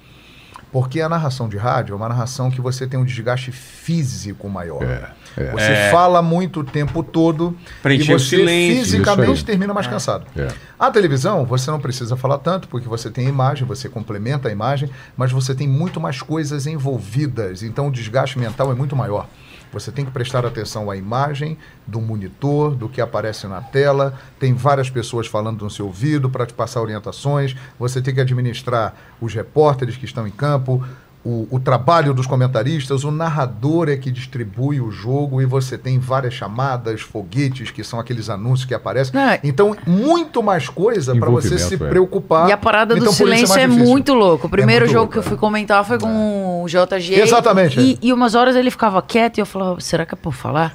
Porque 0.71 1.01
a 1.01 1.09
narração 1.09 1.49
de 1.49 1.57
rádio 1.57 1.93
é 1.93 1.95
uma 1.95 2.07
narração 2.07 2.51
que 2.51 2.61
você 2.61 2.85
tem 2.85 2.99
um 2.99 3.03
desgaste 3.05 3.51
físico 3.51 4.47
maior. 4.49 4.83
é. 4.83 5.09
Você 5.51 5.71
É. 5.71 5.91
fala 5.91 6.21
muito 6.21 6.59
o 6.59 6.63
tempo 6.63 7.01
todo 7.01 7.55
Preencher 7.81 8.11
e 8.11 8.19
você 8.19 8.25
silêncio. 8.37 8.83
Fisicamente 8.83 9.45
termina 9.45 9.73
mais 9.73 9.87
cansado. 9.87 10.25
É. 10.35 10.47
A 10.77 10.91
televisão, 10.91 11.45
você 11.45 11.71
não 11.71 11.79
precisa 11.79 12.15
falar 12.17 12.39
tanto, 12.39 12.67
porque 12.67 12.87
você 12.87 13.09
tem 13.09 13.27
a 13.27 13.29
imagem, 13.29 13.65
você 13.65 13.87
complementa 13.87 14.49
a 14.49 14.51
imagem, 14.51 14.89
mas 15.15 15.31
você 15.31 15.55
tem 15.55 15.67
muito 15.67 15.99
mais 15.99 16.21
coisas 16.21 16.67
envolvidas. 16.67 17.63
Então 17.63 17.87
o 17.87 17.91
desgaste 17.91 18.37
mental 18.37 18.71
é 18.71 18.75
muito 18.75 18.95
maior. 18.95 19.27
Você 19.71 19.91
tem 19.91 20.03
que 20.03 20.11
prestar 20.11 20.45
atenção 20.45 20.89
à 20.89 20.97
imagem 20.97 21.57
do 21.85 22.01
monitor, 22.01 22.75
do 22.75 22.89
que 22.89 23.01
aparece 23.01 23.47
na 23.47 23.61
tela. 23.61 24.17
Tem 24.39 24.53
várias 24.53 24.89
pessoas 24.89 25.27
falando 25.27 25.63
no 25.63 25.69
seu 25.69 25.85
ouvido 25.85 26.29
para 26.29 26.45
te 26.45 26.53
passar 26.53 26.81
orientações. 26.81 27.55
Você 27.77 28.01
tem 28.01 28.13
que 28.13 28.21
administrar 28.21 28.95
os 29.21 29.33
repórteres 29.33 29.95
que 29.95 30.05
estão 30.05 30.27
em 30.27 30.31
campo, 30.31 30.83
o, 31.23 31.47
o 31.51 31.59
trabalho 31.59 32.13
dos 32.13 32.25
comentaristas, 32.25 33.03
o 33.03 33.11
narrador 33.11 33.89
é 33.89 33.97
que 33.97 34.09
distribui 34.09 34.79
o 34.79 34.89
jogo 34.89 35.41
e 35.41 35.45
você 35.45 35.77
tem 35.77 35.99
várias 35.99 36.33
chamadas, 36.33 37.01
foguetes, 37.01 37.71
que 37.71 37.83
são 37.83 37.99
aqueles 37.99 38.29
anúncios 38.29 38.65
que 38.65 38.73
aparecem. 38.73 39.13
Não, 39.13 39.29
é- 39.29 39.39
Então, 39.43 39.75
muito 39.85 40.41
mais 40.41 40.69
coisa 40.69 41.13
para 41.15 41.29
você 41.29 41.57
se 41.57 41.73
é. 41.75 41.77
preocupar. 41.77 42.47
E 42.47 42.53
a 42.53 42.57
parada 42.57 42.95
do 42.95 43.01
Então, 43.01 43.13
por 43.13 43.27
isso 43.27 43.35
silêncio 43.35 43.57
é, 43.59 43.67
difícil. 43.67 43.85
muito 43.85 44.13
louco. 44.13 44.47
O 44.47 44.49
primeiro 44.49 44.85
muito 44.85 44.93
jogo 44.93 45.01
louco, 45.05 45.11
que 45.13 45.19
eu 45.19 45.23
é. 45.23 45.25
fui 45.25 45.37
comentar 45.37 45.83
foi 45.83 45.99
com 45.99 46.63
o 46.63 46.67
JG. 46.67 47.19
Exatamente, 47.19 47.79
E, 47.81 47.93
é. 47.95 47.97
e 48.01 48.13
umas 48.13 48.33
horas 48.33 48.55
ele 48.55 48.71
ficava 48.71 49.01
quieto 49.01 49.39
e 49.39 49.41
eu 49.41 49.45
falava, 49.45 49.79
será 49.81 50.05
que 50.05 50.13
é 50.13 50.17
pra 50.17 50.29
eu 50.29 50.31
falar? 50.31 50.71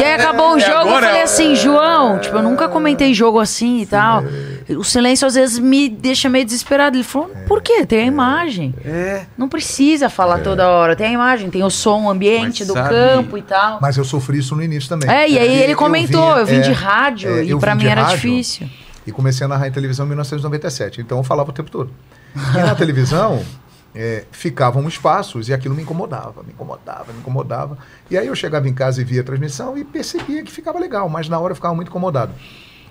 E 0.00 0.04
aí 0.04 0.14
acabou 0.14 0.54
o 0.54 0.56
É, 0.56 0.60
jogo, 0.60 0.88
eu 0.88 0.94
falei 1.00 1.20
é- 1.20 1.22
assim, 1.22 1.54
João, 1.54 2.18
tipo, 2.18 2.36
eu 2.36 2.42
nunca 2.42 2.68
comentei 2.68 3.14
jogo 3.14 3.38
assim 3.38 3.82
e 3.82 3.86
tal. 3.86 4.22
O 4.70 4.84
silêncio 4.84 5.26
às 5.26 5.34
vezes 5.34 5.58
me 5.58 5.88
deixa 5.88 6.28
meio 6.28 6.44
desesperado. 6.44 6.96
Ele 6.96 7.04
falou, 7.04 7.30
por 7.46 7.60
quê? 7.62 7.84
Tem 7.84 8.00
a 8.00 8.06
imagem. 8.06 8.74
É. 8.84 9.26
Não 9.36 9.48
precisa 9.48 10.08
falar 10.08 10.38
toda 10.40 10.68
hora. 10.68 10.96
Tem 10.96 11.08
a 11.08 11.12
imagem, 11.12 11.50
tem 11.50 11.62
o 11.62 11.70
som, 11.70 12.04
o 12.04 12.10
ambiente 12.10 12.60
Mas 12.60 12.68
do 12.68 12.72
sabe- 12.72 12.88
campo 12.88 13.36
e 13.38 13.42
tal. 13.42 13.78
Mas 13.80 13.96
eu 13.96 14.04
sofri 14.04 14.38
isso 14.38 14.54
no 14.56 14.62
início 14.62 14.88
também. 14.88 15.08
É, 15.10 15.28
e 15.28 15.38
aí 15.38 15.56
Eu- 15.58 15.62
ele 15.64 15.72
eu 15.72 15.76
comentou, 15.76 16.36
eu 16.36 16.46
vim 16.46 16.56
é, 16.56 16.60
de 16.60 16.72
rádio 16.72 17.30
é, 17.30 17.44
e 17.44 17.50
eu 17.50 17.58
pra 17.58 17.74
vim 17.74 17.84
mim 17.84 17.90
era 17.90 18.02
rádio 18.02 18.16
difícil. 18.16 18.68
E 19.06 19.12
comecei 19.12 19.44
a 19.44 19.48
narrar 19.48 19.68
em 19.68 19.72
televisão 19.72 20.06
em 20.06 20.08
1997. 20.08 21.00
Então 21.00 21.18
eu 21.18 21.24
falava 21.24 21.50
o 21.50 21.52
tempo 21.52 21.70
todo. 21.70 21.90
E 22.34 22.58
na 22.58 22.74
televisão 22.74 23.44
é, 23.94 24.24
ficavam 24.32 24.88
espaços 24.88 25.48
e 25.48 25.52
aquilo 25.52 25.74
me 25.74 25.82
incomodava, 25.82 26.42
me 26.42 26.52
incomodava, 26.52 27.12
me 27.12 27.18
incomodava. 27.20 27.76
E 28.10 28.16
aí 28.16 28.26
eu 28.26 28.34
chegava 28.34 28.68
em 28.68 28.72
casa 28.74 29.00
e 29.00 29.04
via 29.04 29.20
a 29.20 29.24
transmissão 29.24 29.76
e 29.76 29.84
percebia 29.84 30.42
que 30.42 30.50
ficava 30.50 30.78
legal, 30.80 31.08
mas 31.08 31.28
na 31.28 31.38
hora 31.38 31.52
eu 31.52 31.54
ficava 31.54 31.74
muito 31.74 31.88
incomodado. 31.88 32.32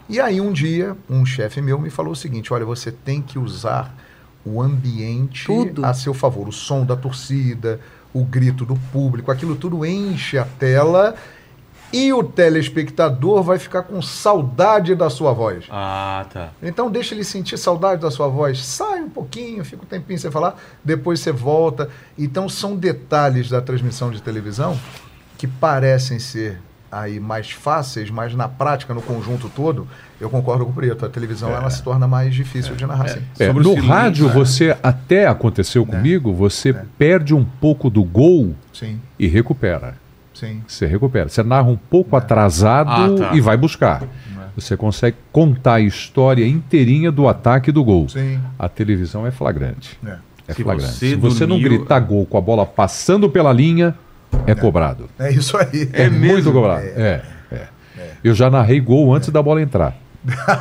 E 0.09 0.19
aí 0.19 0.41
um 0.41 0.51
dia, 0.51 0.97
um 1.09 1.25
chefe 1.25 1.61
meu 1.61 1.79
me 1.79 1.89
falou 1.89 2.13
o 2.13 2.15
seguinte: 2.15 2.53
olha, 2.53 2.65
você 2.65 2.91
tem 2.91 3.21
que 3.21 3.39
usar 3.39 3.95
o 4.45 4.61
ambiente 4.61 5.45
Tudo. 5.45 5.85
a 5.85 5.93
seu 5.93 6.13
favor, 6.13 6.47
o 6.47 6.51
som 6.51 6.85
da 6.85 6.95
torcida, 6.95 7.79
o 8.13 8.23
grito 8.23 8.65
do 8.65 8.75
público, 8.91 9.31
aquilo 9.31 9.55
tudo 9.55 9.85
enche 9.85 10.37
a 10.37 10.45
tela 10.45 11.15
e 11.93 12.11
o 12.11 12.23
telespectador 12.23 13.43
vai 13.43 13.59
ficar 13.59 13.83
com 13.83 14.01
saudade 14.01 14.95
da 14.95 15.11
sua 15.11 15.31
voz. 15.31 15.65
Ah, 15.69 16.25
tá. 16.33 16.49
Então 16.61 16.89
deixa 16.89 17.13
ele 17.13 17.23
sentir 17.23 17.55
saudade 17.55 18.01
da 18.01 18.09
sua 18.09 18.27
voz. 18.27 18.65
Sai 18.65 18.99
um 18.99 19.09
pouquinho, 19.09 19.63
fica 19.63 19.83
um 19.83 19.85
tempinho 19.85 20.17
sem 20.17 20.31
falar, 20.31 20.59
depois 20.83 21.19
você 21.19 21.31
volta. 21.31 21.89
Então 22.17 22.49
são 22.49 22.75
detalhes 22.75 23.47
da 23.47 23.61
transmissão 23.61 24.09
de 24.09 24.21
televisão 24.21 24.77
que 25.37 25.45
parecem 25.45 26.17
ser 26.17 26.59
aí 26.93 27.19
mais 27.19 27.49
fáceis, 27.51 28.09
mas 28.09 28.35
na 28.35 28.47
prática, 28.47 28.93
no 28.93 29.01
conjunto 29.01 29.49
todo, 29.49 29.87
eu 30.21 30.29
concordo 30.29 30.63
com 30.65 30.71
o 30.71 30.73
Preto. 30.73 31.05
A 31.05 31.09
televisão 31.09 31.49
ela 31.49 31.69
se 31.69 31.81
torna 31.83 32.07
mais 32.07 32.33
difícil 32.33 32.75
de 32.75 32.85
narrar, 32.85 33.09
sim. 33.09 33.19
É, 33.39 33.49
o 33.49 33.53
no 33.53 33.63
silêncio, 33.63 33.85
rádio, 33.89 34.27
né? 34.27 34.33
você 34.33 34.77
até 34.83 35.27
aconteceu 35.27 35.85
comigo, 35.85 36.33
você 36.33 36.73
perde 36.97 37.33
um 37.33 37.43
pouco 37.43 37.89
do 37.89 38.03
gol 38.03 38.55
Sim, 38.71 38.99
e 39.17 39.27
recupera. 39.27 39.95
sim. 40.33 40.61
Você 40.67 40.85
recupera. 40.85 41.29
Você 41.29 41.43
narra 41.43 41.69
um 41.69 41.77
pouco 41.77 42.15
atrasado 42.15 42.89
Ah, 43.23 43.29
tá. 43.29 43.35
e 43.35 43.41
vai 43.41 43.57
buscar. 43.57 44.03
Você 44.55 44.77
consegue 44.77 45.17
contar 45.31 45.75
a 45.75 45.81
história 45.81 46.47
inteirinha 46.47 47.11
do 47.11 47.27
ataque 47.27 47.71
e 47.71 47.73
do 47.73 47.83
gol. 47.83 48.07
Sim. 48.07 48.39
A 48.59 48.69
televisão 48.69 49.25
é 49.25 49.31
flagrante. 49.31 49.97
É. 50.05 50.17
É 50.47 50.53
Se 50.53 50.61
flagrante. 50.61 50.93
você 50.93 51.09
Se 51.09 51.15
você 51.15 51.45
não 51.47 51.59
gritar 51.59 51.99
gol 52.01 52.25
com 52.25 52.37
a 52.37 52.41
bola 52.41 52.65
passando 52.65 53.27
pela 53.29 53.51
linha, 53.51 53.95
é, 54.47 54.55
cobrado. 54.55 55.09
É 55.19 55.31
isso 55.31 55.57
aí. 55.57 55.89
É 55.93 56.09
muito 56.09 56.35
mesmo? 56.35 56.53
cobrado. 56.53 56.83
É, 56.95 57.21
é. 57.51 57.67
Eu 58.23 58.33
já 58.33 58.49
narrei 58.49 58.79
gol 58.79 59.13
antes 59.13 59.29
da 59.29 59.41
bola 59.41 59.61
entrar 59.61 59.95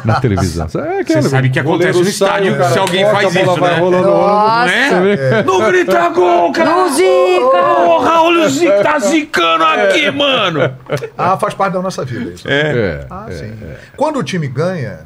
na 0.05 0.21
televisão. 0.21 0.67
É, 0.75 1.05
Você 1.05 1.23
sabe 1.23 1.51
que 1.51 1.59
acontece 1.59 2.01
no 2.01 2.09
estádio 2.09 2.57
se 2.73 2.79
alguém 2.79 3.05
faz 3.07 3.35
isso, 3.35 3.61
né? 3.61 3.81
Nossa, 3.81 5.01
Não 5.01 5.09
é? 5.09 5.43
Não 5.43 5.67
grita 5.69 6.09
gol, 6.09 6.53
cara! 6.53 6.71
Não 6.71 6.89
zica! 6.93 7.63
Porra, 7.85 8.23
olha 8.23 8.47
o 8.47 8.49
Zico 8.49 8.83
tá 8.83 8.99
zicando 8.99 9.65
aqui, 9.65 10.11
mano! 10.11 10.73
Ah, 11.17 11.37
faz 11.37 11.55
parte 11.55 11.75
da 11.75 11.83
nossa 11.83 12.05
vida 12.05 12.31
isso. 12.33 12.47
É. 12.49 13.07
Ah, 13.11 13.27
sim. 13.31 13.53
Quando 13.97 14.19
o 14.19 14.23
time 14.23 14.49
ganha, 14.49 15.01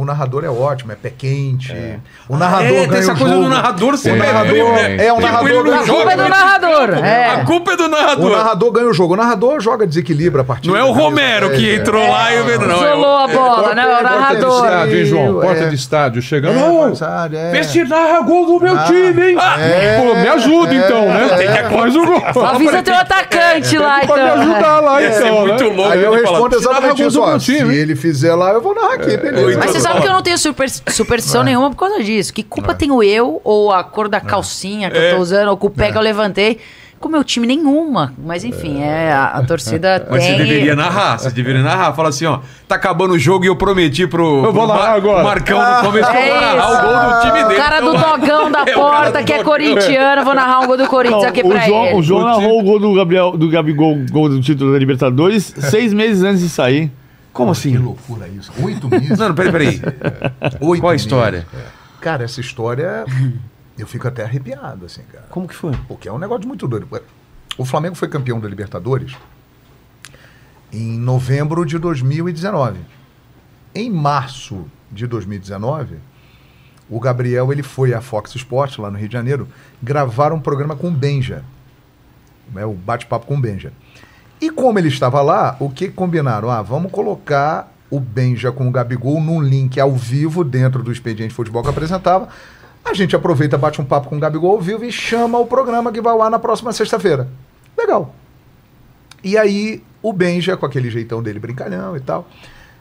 o 0.00 0.04
narrador 0.04 0.44
é 0.44 0.48
ótimo, 0.48 0.92
é 0.92 0.94
pé 0.94 1.10
quente. 1.16 1.74
O 2.28 2.36
narrador 2.36 2.66
É, 2.66 2.80
tem 2.80 2.88
ganha 2.88 3.00
essa 3.00 3.12
o 3.12 3.16
coisa 3.16 3.34
jogo. 3.34 3.44
do 3.44 3.50
narrador 3.50 3.96
ser 3.96 4.12
O 4.12 4.16
narrador 4.16 4.78
é, 4.78 5.06
é, 5.06 5.12
o 5.12 5.20
narrador 5.20 5.62
ganha 5.64 5.76
o 5.76 5.80
A 5.80 5.84
jogo. 5.84 5.98
culpa 5.98 6.12
é 6.12 6.16
do 6.16 6.28
narrador. 6.28 7.04
É. 7.04 7.26
A 7.30 7.44
culpa 7.44 7.72
é 7.72 7.76
do 7.76 7.84
O 7.84 7.88
narrador. 7.88 8.30
narrador 8.36 8.70
ganha 8.72 8.88
o 8.88 8.92
jogo. 8.92 9.14
O 9.14 9.16
narrador 9.16 9.60
joga 9.60 9.86
desequilibra 9.86 10.42
a 10.42 10.44
partida. 10.44 10.72
Não 10.72 10.80
é 10.80 10.84
o 10.88 10.92
Romero 10.92 11.50
que 11.50 11.68
É, 11.70 11.74
entrou 11.76 12.08
lá 12.08 12.32
e 12.32 12.40
o 12.40 12.44
Pedro, 12.44 12.68
não. 12.68 12.74
é 12.84 12.88
Isolou 12.88 13.16
a 13.18 13.26
bola, 13.28 13.74
né? 13.74 13.84
O 13.84 13.88
Porta 13.88 14.04
de 14.08 14.14
narrador. 14.14 14.64
estádio, 14.64 14.98
hein, 14.98 15.04
João? 15.06 15.42
É. 15.42 15.46
Porta 15.46 15.66
de 15.68 15.74
estádio. 15.74 16.22
Chegando. 16.22 16.58
É, 16.58 17.36
é. 17.36 17.50
Vê 17.50 17.64
se 17.64 17.84
narra 17.84 18.20
gol 18.20 18.46
do 18.46 18.60
meu 18.64 18.76
Ah, 18.78 18.84
time, 18.84 19.30
hein? 19.30 19.36
é. 19.58 19.96
Pô, 20.00 20.14
me 20.14 20.28
ajuda 20.28 20.74
então, 20.74 21.06
né? 21.06 21.28
Tem 21.36 21.48
que 21.48 21.68
Faz 21.78 21.94
o 21.96 22.04
gol. 22.04 22.44
Avisa 22.46 22.82
teu 22.82 22.94
atacante 22.94 23.78
lá, 23.78 24.00
Pode 24.06 24.22
me 24.22 24.28
então. 24.28 24.40
ajudar 24.42 24.80
lá, 24.80 25.02
então, 25.02 25.40
muito 25.46 25.64
né? 25.64 25.70
louco. 25.76 25.92
Aí 25.92 26.02
eu 26.02 26.12
respondo 26.12 26.58
"Se 26.58 26.64
narra 26.66 26.78
exatamente 26.78 26.98
gol 27.16 27.36
isso. 27.36 27.40
Se 27.40 27.58
time." 27.58 27.76
ele 27.76 27.94
fizer 27.96 28.34
lá, 28.34 28.50
eu 28.52 28.60
vou 28.60 28.74
narrar 28.74 28.94
aqui, 28.94 29.16
beleza. 29.16 29.58
Mas 29.58 29.70
você 29.70 29.80
sabe 29.88 30.00
que 30.02 30.08
eu 30.08 30.12
não 30.12 30.22
tenho 30.22 30.38
super, 30.38 30.68
superstição 30.70 31.42
nenhuma 31.42 31.70
por 31.70 31.76
causa 31.76 32.02
disso. 32.02 32.32
Que 32.32 32.42
culpa 32.42 32.74
tenho 32.74 33.02
eu, 33.02 33.40
ou 33.44 33.72
a 33.72 33.82
cor 33.84 34.08
da 34.08 34.20
calcinha 34.20 34.90
que 34.90 34.96
eu 34.96 35.16
tô 35.16 35.20
usando, 35.22 35.48
ou 35.48 35.56
com 35.56 35.66
o 35.66 35.70
pé 35.70 35.90
que 35.90 35.98
eu 35.98 36.02
levantei, 36.02 36.58
com 37.00 37.08
o 37.08 37.12
meu 37.12 37.22
time 37.22 37.46
nenhuma. 37.46 38.12
Mas 38.18 38.44
enfim, 38.44 38.82
é, 38.82 39.12
a, 39.12 39.26
a 39.26 39.44
torcida 39.44 40.04
Mas 40.10 40.24
tem. 40.24 40.36
você 40.36 40.42
deveria 40.44 40.74
narrar, 40.74 41.16
você 41.18 41.30
deveria 41.30 41.62
narrar. 41.62 41.92
Fala 41.92 42.08
assim, 42.08 42.26
ó, 42.26 42.40
tá 42.66 42.74
acabando 42.74 43.14
o 43.14 43.18
jogo 43.18 43.44
e 43.44 43.48
eu 43.48 43.54
prometi 43.54 44.04
pro, 44.06 44.44
Eu 44.44 44.52
vou 44.52 44.66
pro 44.66 44.72
agora. 44.82 45.22
Marcão 45.22 45.58
no 45.58 45.80
começo 45.86 46.10
que 46.10 46.16
eu 46.16 46.22
vou 46.26 46.36
É 46.36 46.40
narrar 46.40 46.70
o 46.72 46.82
gol 46.82 47.14
do 47.14 47.20
time 47.20 47.44
O 47.44 47.48
dele. 47.48 47.60
cara 47.60 47.80
do 47.80 47.94
Então, 47.94 48.18
dogão 48.18 48.50
da 48.50 48.64
É, 48.66 48.76
o 48.76 48.80
porta, 48.80 49.18
do 49.20 49.24
que 49.24 49.32
é 49.32 49.44
corintiano, 49.44 50.24
vou 50.24 50.34
narrar 50.34 50.58
um 50.60 50.66
gol 50.66 50.76
do 50.76 50.86
Corinthians 50.88 51.22
Não, 51.22 51.28
aqui 51.28 51.40
o 51.44 51.48
pra 51.48 51.60
João, 51.60 51.86
ele. 51.86 51.94
o 51.94 52.02
João 52.02 52.22
O 52.22 52.24
narrou 52.24 52.58
o 52.60 52.62
gol 52.64 52.80
do, 52.80 52.92
Gabriel, 52.94 53.30
do 53.36 53.48
Gabigol, 53.48 53.96
gol 54.10 54.28
do 54.28 54.40
título 54.40 54.72
da 54.72 54.78
Libertadores, 54.78 55.54
seis 55.70 55.92
meses 55.94 56.24
antes 56.24 56.40
de 56.40 56.48
sair. 56.48 56.90
Como 57.32 57.52
Que 57.52 57.58
assim? 57.58 57.76
loucura 57.76 58.26
isso. 58.28 58.52
Oito 58.62 58.88
meses. 58.90 59.18
Não, 59.18 59.28
não, 59.28 59.34
peraí, 59.34 59.52
peraí. 59.52 59.80
Oito 60.60 60.80
Qual 60.80 60.90
a 60.90 60.92
meses. 60.92 61.06
história? 61.06 61.46
Cara, 62.00 62.24
essa 62.24 62.40
história 62.40 63.04
eu 63.76 63.86
fico 63.86 64.06
até 64.08 64.24
arrepiado, 64.24 64.86
assim, 64.86 65.02
cara. 65.12 65.26
Como 65.30 65.46
que 65.48 65.54
foi? 65.54 65.72
Porque 65.86 66.08
é 66.08 66.12
um 66.12 66.18
negócio 66.18 66.46
muito 66.46 66.66
doido. 66.66 66.88
O 67.56 67.64
Flamengo 67.64 67.94
foi 67.94 68.08
campeão 68.08 68.38
da 68.40 68.48
Libertadores 68.48 69.16
em 70.72 70.98
novembro 70.98 71.64
de 71.64 71.78
2019. 71.78 72.78
Em 73.74 73.90
março 73.90 74.66
de 74.90 75.06
2019, 75.06 75.96
o 76.88 76.98
Gabriel 77.00 77.52
ele 77.52 77.62
foi 77.62 77.92
à 77.94 78.00
Fox 78.00 78.34
Sports, 78.34 78.78
lá 78.78 78.90
no 78.90 78.98
Rio 78.98 79.08
de 79.08 79.12
Janeiro, 79.12 79.48
gravar 79.82 80.32
um 80.32 80.40
programa 80.40 80.74
com 80.74 80.88
o 80.88 80.90
Benja. 80.92 81.44
Né, 82.52 82.64
o 82.64 82.72
bate-papo 82.72 83.26
com 83.26 83.36
o 83.36 83.40
Benja. 83.40 83.72
E 84.40 84.50
como 84.50 84.78
ele 84.78 84.88
estava 84.88 85.20
lá, 85.20 85.56
o 85.58 85.68
que 85.68 85.88
combinaram? 85.88 86.50
Ah, 86.50 86.62
vamos 86.62 86.92
colocar 86.92 87.72
o 87.90 87.98
Benja 87.98 88.52
com 88.52 88.68
o 88.68 88.70
Gabigol 88.70 89.20
num 89.20 89.40
link 89.40 89.80
ao 89.80 89.92
vivo 89.92 90.44
dentro 90.44 90.82
do 90.82 90.92
Expediente 90.92 91.34
Futebol 91.34 91.62
que 91.62 91.70
apresentava. 91.70 92.28
A 92.84 92.94
gente 92.94 93.16
aproveita, 93.16 93.58
bate 93.58 93.80
um 93.80 93.84
papo 93.84 94.08
com 94.08 94.16
o 94.16 94.20
Gabigol 94.20 94.52
ao 94.52 94.60
vivo 94.60 94.84
e 94.84 94.92
chama 94.92 95.38
o 95.38 95.46
programa 95.46 95.92
que 95.92 96.00
vai 96.00 96.16
lá 96.16 96.30
na 96.30 96.38
próxima 96.38 96.72
sexta-feira. 96.72 97.28
Legal. 97.76 98.14
E 99.22 99.36
aí 99.36 99.82
o 100.02 100.12
Benja, 100.12 100.56
com 100.56 100.64
aquele 100.64 100.90
jeitão 100.90 101.22
dele 101.22 101.38
brincalhão 101.38 101.96
e 101.96 102.00
tal, 102.00 102.28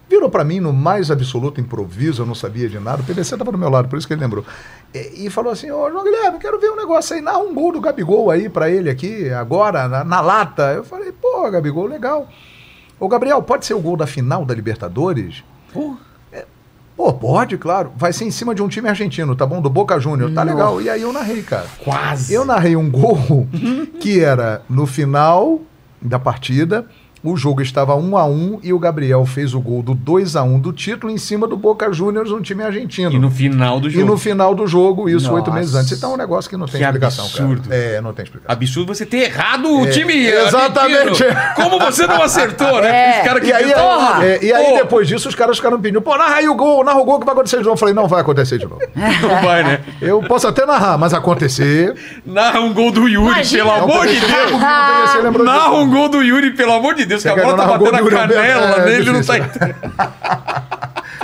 virou 0.09 0.29
para 0.29 0.43
mim 0.43 0.59
no 0.59 0.71
mais 0.71 1.11
absoluto 1.11 1.59
improviso, 1.59 2.21
eu 2.21 2.25
não 2.25 2.35
sabia 2.35 2.69
de 2.69 2.79
nada. 2.79 3.01
O 3.01 3.05
PVC 3.05 3.35
estava 3.35 3.51
do 3.51 3.57
meu 3.57 3.69
lado, 3.69 3.87
por 3.87 3.97
isso 3.97 4.07
que 4.07 4.13
ele 4.13 4.21
lembrou. 4.21 4.45
E, 4.93 5.25
e 5.25 5.29
falou 5.29 5.51
assim: 5.51 5.69
Ô 5.71 5.89
João 5.89 6.03
Guilherme, 6.03 6.39
quero 6.39 6.59
ver 6.59 6.71
um 6.71 6.75
negócio 6.75 7.15
aí, 7.15 7.21
narra 7.21 7.39
um 7.39 7.53
gol 7.53 7.73
do 7.73 7.81
Gabigol 7.81 8.31
aí 8.31 8.49
para 8.49 8.69
ele 8.69 8.89
aqui, 8.89 9.29
agora, 9.29 9.87
na, 9.87 10.03
na, 10.03 10.21
lata. 10.21 10.73
Eu 10.73 10.83
falei: 10.83 11.11
pô, 11.11 11.49
Gabigol, 11.51 11.87
legal. 11.87 12.27
Ô 12.99 13.07
Gabriel, 13.07 13.41
pode 13.43 13.65
ser 13.65 13.73
o 13.73 13.79
gol 13.79 13.95
da 13.95 14.07
final 14.07 14.45
da 14.45 14.55
Libertadores? 14.55 15.43
Pô. 15.71 15.95
É, 16.31 16.45
pô, 16.95 17.13
pode, 17.13 17.57
claro. 17.57 17.91
Vai 17.95 18.11
ser 18.11 18.25
em 18.25 18.31
cima 18.31 18.55
de 18.55 18.61
um 18.63 18.67
time 18.67 18.89
argentino, 18.89 19.35
tá 19.35 19.45
bom? 19.45 19.61
Do 19.61 19.69
Boca 19.69 19.99
Júnior. 19.99 20.33
Tá 20.33 20.41
legal. 20.41 20.81
E 20.81 20.89
aí 20.89 21.03
eu 21.03 21.13
narrei, 21.13 21.43
cara. 21.43 21.67
Quase. 21.83 22.33
Eu 22.33 22.43
narrei 22.43 22.75
um 22.75 22.89
gol 22.89 23.47
que 23.99 24.19
era 24.19 24.63
no 24.67 24.87
final 24.87 25.61
da 26.01 26.17
partida 26.17 26.87
o 27.23 27.35
jogo 27.35 27.61
estava 27.61 27.95
1 27.95 28.17
a 28.17 28.25
1 28.25 28.59
e 28.63 28.71
o 28.73 28.79
Gabriel 28.79 29.25
fez 29.25 29.53
o 29.53 29.59
gol 29.59 29.81
do 29.81 29.93
2 29.93 30.35
a 30.35 30.43
1 30.43 30.59
do 30.59 30.71
título 30.71 31.11
em 31.11 31.17
cima 31.17 31.47
do 31.47 31.57
Boca 31.57 31.91
Juniors, 31.91 32.31
um 32.31 32.41
time 32.41 32.63
argentino. 32.63 33.11
E 33.11 33.19
no 33.19 33.29
final 33.31 33.79
do 33.79 33.89
jogo. 33.89 34.03
E 34.03 34.07
no 34.07 34.17
final 34.17 34.55
do 34.55 34.67
jogo, 34.67 35.09
isso 35.09 35.31
oito 35.33 35.51
meses 35.51 35.75
antes. 35.75 35.91
Então 35.91 36.11
é 36.11 36.13
um 36.13 36.17
negócio 36.17 36.49
que 36.49 36.55
não 36.57 36.65
tem 36.67 36.79
que 36.79 36.85
explicação, 36.85 37.25
absurdo. 37.25 37.69
cara. 37.69 37.75
É, 37.75 38.01
não 38.01 38.13
tem 38.13 38.23
explicação. 38.23 38.53
Absurdo 38.53 38.93
você 38.95 39.05
ter 39.05 39.17
errado 39.29 39.67
o 39.69 39.85
É, 39.85 39.89
time. 39.89 40.13
exatamente. 40.27 41.23
argentino. 41.23 41.53
Como 41.55 41.79
você 41.79 42.05
não 42.07 42.21
acertou, 42.21 42.81
né? 42.81 42.89
É. 42.89 43.09
Esse 43.17 43.27
cara 43.27 43.39
que 43.41 43.47
E 43.47 43.53
aí, 43.53 43.63
gritou, 43.63 44.21
é, 44.23 44.43
e 44.45 44.53
aí 44.53 44.73
depois 44.77 45.07
disso, 45.07 45.27
os 45.29 45.35
caras 45.35 45.57
ficaram 45.57 45.79
pedindo, 45.79 46.01
pô, 46.01 46.17
narra 46.17 46.35
aí 46.35 46.47
o 46.47 46.55
gol, 46.55 46.83
narra 46.83 46.99
o 46.99 47.05
gol 47.05 47.19
que 47.19 47.25
vai 47.25 47.33
acontecer 47.33 47.57
de 47.57 47.63
novo. 47.63 47.73
Eu 47.73 47.77
falei, 47.77 47.93
não 47.93 48.07
vai 48.07 48.21
acontecer 48.21 48.57
de 48.57 48.65
novo. 48.65 48.77
Não 49.21 49.41
vai, 49.41 49.63
né? 49.63 49.79
Eu 50.01 50.21
posso 50.23 50.47
até 50.47 50.65
narrar, 50.65 50.97
mas 50.97 51.13
acontecer. 51.13 51.93
Narra 52.25 52.59
um 52.59 52.73
gol 52.73 52.91
do 52.91 53.07
Yuri, 53.07 53.31
Imagina. 53.33 53.63
pelo 53.63 53.75
amor 53.83 54.07
de 54.07 54.19
Deus. 54.19 55.43
Narra 55.43 55.73
um 55.75 55.89
gol 55.89 56.09
do 56.09 56.21
Yuri, 56.21 56.51
pelo 56.51 56.73
amor 56.73 56.93
de 56.95 57.05
Deus, 57.07 57.23
que 57.23 57.29
a 57.29 57.35
bola 57.35 57.51
que 57.53 57.57
tá 57.57 57.67
batendo 57.67 57.91
na 57.91 57.99
Yuri 57.99 58.15
Alberto? 58.15 58.33
canela 58.41 58.75
É 58.77 58.85
nele, 58.85 59.11
não 59.11 59.23
tá 59.23 59.37
difícil. 59.39 59.75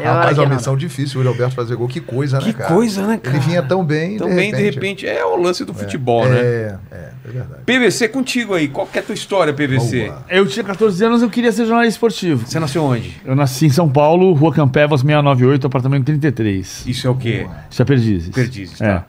Eu 0.01 0.11
Rapaz, 0.13 0.37
é 0.37 0.41
uma 0.41 0.49
que 0.49 0.55
missão 0.55 0.75
difícil 0.75 1.19
o 1.19 1.23
Yuri 1.23 1.33
Alberto 1.33 1.55
fazer 1.55 1.75
gol. 1.75 1.87
Que 1.87 2.01
coisa, 2.01 2.37
né, 2.39 2.45
Que 2.45 2.53
cara? 2.53 2.73
coisa, 2.73 3.05
né, 3.07 3.17
cara? 3.17 3.37
Ele 3.37 3.45
vinha 3.45 3.61
tão 3.61 3.85
bem, 3.85 4.17
Tão 4.17 4.27
bem, 4.35 4.53
de 4.53 4.61
repente. 4.61 5.07
É 5.07 5.23
o 5.23 5.35
lance 5.37 5.63
do 5.63 5.73
futebol, 5.73 6.27
né? 6.27 6.39
É, 6.39 6.75
é, 6.91 6.95
é 7.25 7.31
verdade. 7.31 7.61
PVC 7.65 8.07
contigo 8.09 8.53
aí. 8.53 8.67
Qual 8.67 8.85
que 8.87 8.97
é 8.97 9.01
a 9.01 9.03
tua 9.05 9.15
história, 9.15 9.53
PVC? 9.53 10.11
Eu 10.29 10.45
tinha 10.45 10.63
14 10.65 11.05
anos 11.05 11.21
eu 11.21 11.29
queria 11.29 11.51
ser 11.51 11.65
jornalista 11.65 11.95
esportivo. 11.97 12.45
Você 12.45 12.59
nasceu 12.59 12.83
onde? 12.83 13.15
Eu 13.23 13.35
nasci 13.35 13.67
em 13.67 13.69
São 13.69 13.87
Paulo, 13.87 14.33
Rua 14.33 14.53
Campevas 14.53 15.01
698, 15.01 15.67
apartamento 15.67 16.05
33. 16.05 16.83
Isso 16.85 17.07
é 17.07 17.09
o 17.09 17.15
quê? 17.15 17.47
Isso 17.69 17.81
é 17.81 17.85
Perdizes. 17.85 18.29
Perdizes, 18.35 18.81
É. 18.81 18.95
tá. 18.95 19.05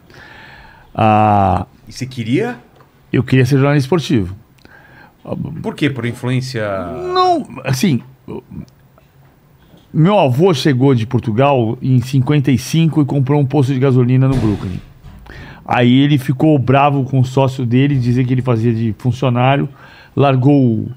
Ah, 0.95 1.67
E 1.89 1.93
você 1.93 2.07
queria? 2.07 2.57
eu 3.13 3.23
queria 3.25 3.45
ser 3.45 3.57
jornalista 3.57 3.87
esportivo. 3.87 4.37
Por 5.63 5.75
quê? 5.75 5.89
Por 5.89 6.05
influência. 6.05 6.69
Não, 7.13 7.47
assim. 7.65 8.03
Meu 9.93 10.19
avô 10.19 10.53
chegou 10.53 10.95
de 10.95 11.07
Portugal 11.07 11.79
em 11.81 12.01
55 12.01 13.03
e 13.03 13.05
comprou 13.05 13.41
um 13.41 13.47
posto 13.47 13.73
de 13.73 13.79
gasolina 13.79 14.29
no 14.29 14.37
Brooklyn. 14.37 14.81
Aí 15.65 16.01
ele 16.01 16.19
ficou 16.19 16.59
bravo 16.59 17.05
com 17.05 17.21
o 17.21 17.25
sócio 17.25 17.65
dele, 17.65 17.97
dizer 17.97 18.27
que 18.27 18.35
ele 18.35 18.43
fazia 18.43 18.73
de 18.75 18.95
funcionário, 18.99 19.69
largou, 20.15 20.89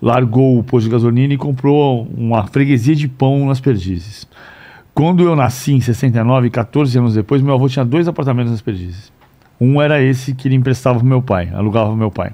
largou 0.00 0.58
o 0.58 0.64
posto 0.64 0.84
de 0.84 0.92
gasolina 0.92 1.34
e 1.34 1.36
comprou 1.36 2.08
uma 2.16 2.46
freguesia 2.46 2.94
de 2.94 3.06
pão 3.06 3.46
nas 3.46 3.60
Perdizes. 3.60 4.26
Quando 4.94 5.24
eu 5.24 5.36
nasci 5.36 5.72
em 5.72 5.80
69, 5.80 6.48
14 6.48 6.96
anos 6.96 7.14
depois, 7.14 7.42
meu 7.42 7.54
avô 7.54 7.68
tinha 7.68 7.84
dois 7.84 8.08
apartamentos 8.08 8.52
nas 8.52 8.62
Perdizes. 8.62 9.12
Um 9.60 9.82
era 9.82 10.00
esse 10.00 10.34
que 10.34 10.48
ele 10.48 10.54
emprestava 10.54 10.98
pro 10.98 11.06
meu 11.06 11.20
pai, 11.20 11.50
alugava 11.52 11.88
pro 11.88 11.96
meu 11.96 12.10
pai. 12.10 12.32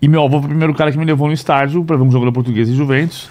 E 0.00 0.08
meu 0.08 0.22
avô 0.22 0.38
foi 0.38 0.46
o 0.46 0.48
primeiro 0.48 0.74
cara 0.74 0.92
que 0.92 0.98
me 0.98 1.04
levou 1.04 1.26
no 1.26 1.34
estádio 1.34 1.84
para 1.84 1.96
ver 1.96 2.02
um 2.02 2.10
jogo 2.10 2.26
da 2.26 2.32
Portuguesa 2.32 2.70
e 2.70 2.74
Juventus. 2.74 3.28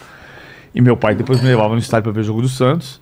E 0.73 0.81
meu 0.81 0.97
pai 0.97 1.15
depois 1.15 1.41
me 1.41 1.47
levava 1.47 1.73
no 1.73 1.79
estádio 1.79 2.03
para 2.03 2.11
ver 2.11 2.21
o 2.21 2.23
jogo 2.23 2.41
do 2.41 2.49
Santos. 2.49 2.99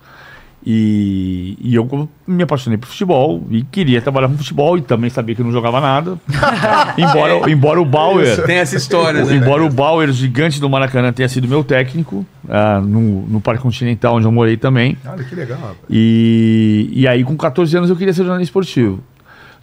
E, 0.66 1.58
e 1.60 1.74
eu 1.74 2.08
me 2.26 2.42
apaixonei 2.42 2.78
por 2.78 2.86
futebol 2.86 3.46
e 3.50 3.62
queria 3.64 4.00
trabalhar 4.00 4.28
com 4.28 4.38
futebol 4.38 4.78
e 4.78 4.80
também 4.80 5.10
sabia 5.10 5.34
que 5.34 5.42
eu 5.42 5.44
não 5.44 5.52
jogava 5.52 5.78
nada. 5.78 6.18
embora, 6.96 7.50
embora 7.50 7.82
o 7.82 7.84
Bauer. 7.84 8.42
Tem 8.46 8.56
essa 8.56 8.74
história, 8.74 9.24
né? 9.24 9.34
Embora 9.36 9.62
o 9.62 9.68
Bauer, 9.68 10.10
gigante 10.10 10.58
do 10.58 10.70
Maracanã, 10.70 11.12
tenha 11.12 11.28
sido 11.28 11.46
meu 11.46 11.62
técnico 11.62 12.24
ah, 12.48 12.80
no, 12.80 13.26
no 13.26 13.40
Parque 13.42 13.62
Continental, 13.62 14.16
onde 14.16 14.26
eu 14.26 14.32
morei 14.32 14.56
também. 14.56 14.96
Olha 15.04 15.22
que 15.22 15.34
legal, 15.34 15.58
rapaz. 15.58 15.76
E, 15.90 16.88
e 16.92 17.06
aí, 17.06 17.22
com 17.24 17.36
14 17.36 17.76
anos, 17.76 17.90
eu 17.90 17.96
queria 17.96 18.14
ser 18.14 18.22
jornalista 18.22 18.48
esportivo. 18.48 19.00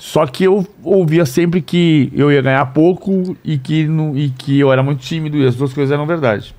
Só 0.04 0.26
que 0.26 0.44
eu 0.46 0.66
ouvia 0.84 1.28
sempre 1.28 1.62
que 1.62 2.12
eu 2.16 2.32
ia 2.32 2.42
ganhar 2.42 2.66
pouco 2.74 3.38
e 3.46 3.60
que, 3.60 3.86
não, 3.88 4.18
e 4.18 4.30
que 4.32 4.60
eu 4.60 4.74
era 4.74 4.82
muito 4.82 5.00
tímido, 5.00 5.38
e 5.38 5.46
as 5.46 5.56
duas 5.56 5.72
coisas 5.74 5.94
eram 5.94 6.08
verdade. 6.08 6.56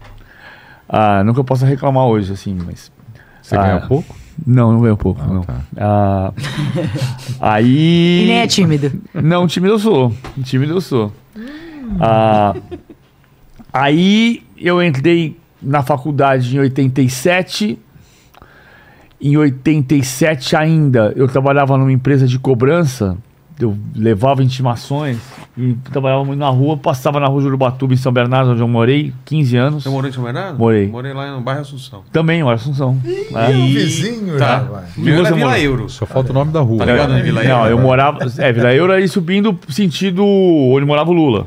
Ah, 0.89 1.25
não 1.25 1.35
que 1.35 1.41
eu 1.41 1.45
possa 1.45 1.67
reclamar 1.67 2.05
hoje, 2.07 2.33
assim, 2.33 2.57
mas. 2.65 2.93
Você 3.43 3.57
Ah, 3.57 3.63
ganha 3.63 3.81
pouco? 3.81 4.15
Não, 4.47 4.73
não 4.73 4.81
ganho 4.81 4.97
pouco, 4.97 5.21
não. 5.27 5.43
tá. 5.43 5.57
Ah, 5.77 6.33
aí. 7.41 8.23
E 8.23 8.27
nem 8.29 8.39
é 8.43 8.47
tímido. 8.47 8.93
Não, 9.13 9.45
tímido 9.49 9.75
eu 9.75 9.79
sou. 9.81 10.15
Tímido 10.45 10.75
eu 10.75 10.81
sou. 10.81 11.13
Ah, 11.99 12.55
aí 13.73 14.45
eu 14.57 14.81
entrei 14.81 15.37
na 15.61 15.83
faculdade 15.83 16.57
em 16.57 16.61
87. 16.61 17.77
Em 19.21 19.37
87 19.37 20.55
ainda, 20.55 21.13
eu 21.17 21.27
trabalhava 21.27 21.77
numa 21.77 21.91
empresa 21.93 22.25
de 22.25 22.39
cobrança. 22.39 23.17
Eu 23.61 23.77
levava 23.95 24.43
intimações 24.43 25.19
e 25.57 25.75
trabalhava 25.93 26.25
muito 26.25 26.39
na 26.41 26.49
rua. 26.49 26.77
Passava 26.77 27.21
na 27.21 27.27
rua 27.27 27.43
Jurubatuba, 27.43 27.93
em 27.95 27.97
São 27.97 28.11
Bernardo, 28.13 28.53
onde 28.53 28.61
eu 28.61 28.67
morei, 28.67 29.13
15 29.25 29.57
anos. 29.57 29.83
Você 29.85 29.89
morou 29.91 30.09
em 30.09 30.13
São 30.13 30.25
Bernardo? 30.25 30.59
Morei. 30.59 30.89
Morei 30.89 31.13
lá 31.13 31.31
no 31.33 31.41
bairro 31.43 31.61
Assunção. 31.61 32.03
Também, 32.13 32.41
em 32.41 32.51
Assunção. 32.51 32.99
É. 33.05 33.49
Um 33.51 33.67
vizinho, 33.67 34.39
Tá. 34.39 34.59
rapaz. 34.59 34.97
Meu 34.97 35.25
era 35.25 35.35
Vila? 35.35 35.59
Euro. 35.61 35.89
Só 35.89 36.07
falta 36.07 36.31
o 36.31 36.35
nome 36.35 36.51
da 36.51 36.61
rua. 36.61 36.79
Tá 36.79 36.85
ligado, 36.87 37.13
né, 37.13 37.23
Vila 37.23 37.45
Não, 37.45 37.59
Euro? 37.67 37.71
eu 37.71 37.79
morava. 37.79 38.19
É, 38.39 38.53
Vila 38.53 38.75
Euro 38.75 38.93
aí 38.93 39.07
subindo 39.07 39.57
sentido 39.69 40.25
onde 40.25 40.87
morava 40.87 41.11
o 41.11 41.15
Lula. 41.15 41.47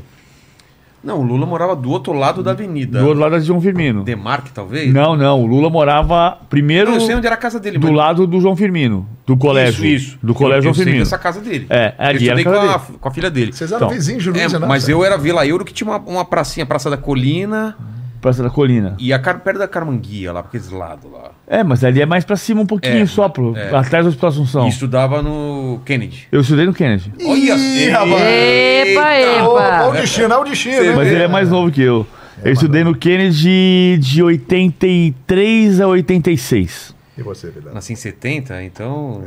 Não, 1.06 1.20
o 1.20 1.24
Lula 1.24 1.46
morava 1.46 1.76
do 1.76 1.92
outro 1.92 2.14
lado 2.14 2.42
da 2.42 2.52
avenida. 2.52 3.00
Do 3.00 3.06
outro 3.06 3.20
lado 3.22 3.32
da 3.34 3.40
João 3.40 3.62
Firmino. 3.62 4.04
Demarque, 4.04 4.52
talvez? 4.52 4.92
Não, 4.92 5.16
não. 5.16 5.42
O 5.42 5.46
Lula 5.46 5.70
morava 5.70 6.38
primeiro 6.50 6.88
Não, 6.90 6.96
eu 6.96 7.02
sei 7.02 7.14
onde 7.16 7.28
era 7.28 7.36
a 7.36 7.38
casa 7.38 7.60
dele. 7.60 7.78
do 7.78 7.88
mas- 7.88 7.96
lado 7.96 8.26
do 8.26 8.42
João 8.42 8.56
Firmino. 8.56 9.08
Do 9.26 9.38
colégio. 9.38 9.86
Isso, 9.86 10.08
isso. 10.08 10.18
Do 10.22 10.34
colégio 10.34 10.60
eu, 10.60 10.64
João 10.64 10.72
eu 10.72 10.76
sei 10.76 10.84
Firmino. 10.86 11.04
dessa 11.06 11.18
casa 11.18 11.40
dele. 11.42 11.68
É, 11.70 11.94
eu 11.98 12.06
ali 12.06 12.30
era 12.30 12.40
estudei 12.42 12.42
a 12.42 12.44
com 12.44 12.68
casa 12.74 12.94
a, 12.96 13.00
com 13.00 13.08
a 13.08 13.12
filha 13.12 13.30
dele. 13.30 13.54
Vocês 13.54 13.72
eram 13.72 13.86
Então, 13.86 13.96
vizinhos, 13.96 14.26
É, 14.26 14.30
Luiz 14.32 14.42
Inácio? 14.52 14.68
mas 14.68 14.90
eu 14.90 15.06
era 15.06 15.18
Vila 15.18 15.46
Euro 15.46 15.64
que 15.64 15.74
tinha 15.74 15.88
uma, 15.90 16.00
uma 16.00 16.26
pracinha, 16.26 16.66
Praça 16.66 16.90
da 16.90 16.98
Colina, 16.98 17.78
Praça 18.26 18.42
da 18.42 18.50
Colina. 18.50 18.96
e 19.00 19.14
a 19.14 19.20
car- 19.20 19.40
perto 19.42 19.60
da 19.60 19.68
Carmanguia, 19.68 20.34
lá, 20.34 20.42
pra 20.42 20.50
aqueles 20.50 20.70
lados 20.72 21.12
lá. 21.12 21.30
É, 21.48 21.64
mas 21.64 21.84
ali 21.84 22.02
é 22.02 22.06
mais 22.08 22.26
pra 22.26 22.36
cima 22.36 22.62
um 22.62 22.66
pouquinho 22.66 23.04
É, 23.04 23.06
só, 23.06 23.30
pro, 23.30 23.56
é. 23.56 23.70
atrás 23.76 24.04
do 24.04 24.10
Hospital 24.10 24.30
Assunção. 24.32 24.66
E 24.66 24.70
estudava 24.70 25.22
no 25.22 25.80
Kennedy. 25.86 26.28
Eu 26.32 26.42
estudei 26.42 26.66
no 26.66 26.74
Kennedy. 26.74 27.14
Olha 27.24 27.56
Ih, 27.56 27.90
rapaz. 27.90 28.22
Epa, 28.22 29.44
Ô, 29.48 29.54
Olha 29.54 29.86
o 29.86 29.90
epa. 29.90 30.02
destino, 30.02 30.34
é 30.34 30.38
o 30.38 30.44
destino. 30.44 30.96
Mas 30.96 31.08
ele 31.08 31.22
é 31.24 31.28
mais 31.28 31.50
novo 31.52 31.72
que 31.72 31.82
eu. 31.84 32.08
Eu 32.44 32.52
estudei 32.52 32.84
no 32.84 32.96
Kennedy 32.96 33.98
de 34.00 34.24
83 34.24 35.80
a 35.82 35.88
86. 35.88 36.96
E 37.18 37.22
você, 37.22 37.50
Vidal? 37.52 37.74
Nasci 37.74 37.94
em 37.94 37.96
70, 37.96 38.62
então. 38.64 39.24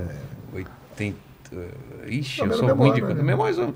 80. 0.52 1.16
Ixi, 2.10 2.40
Não, 2.42 2.48
eu 2.48 2.52
sou 2.58 2.68
ruim 2.74 2.92
de. 2.92 3.00
memória, 3.02 3.14
né? 3.14 3.22
Minha 3.22 3.36
mãe, 3.36 3.74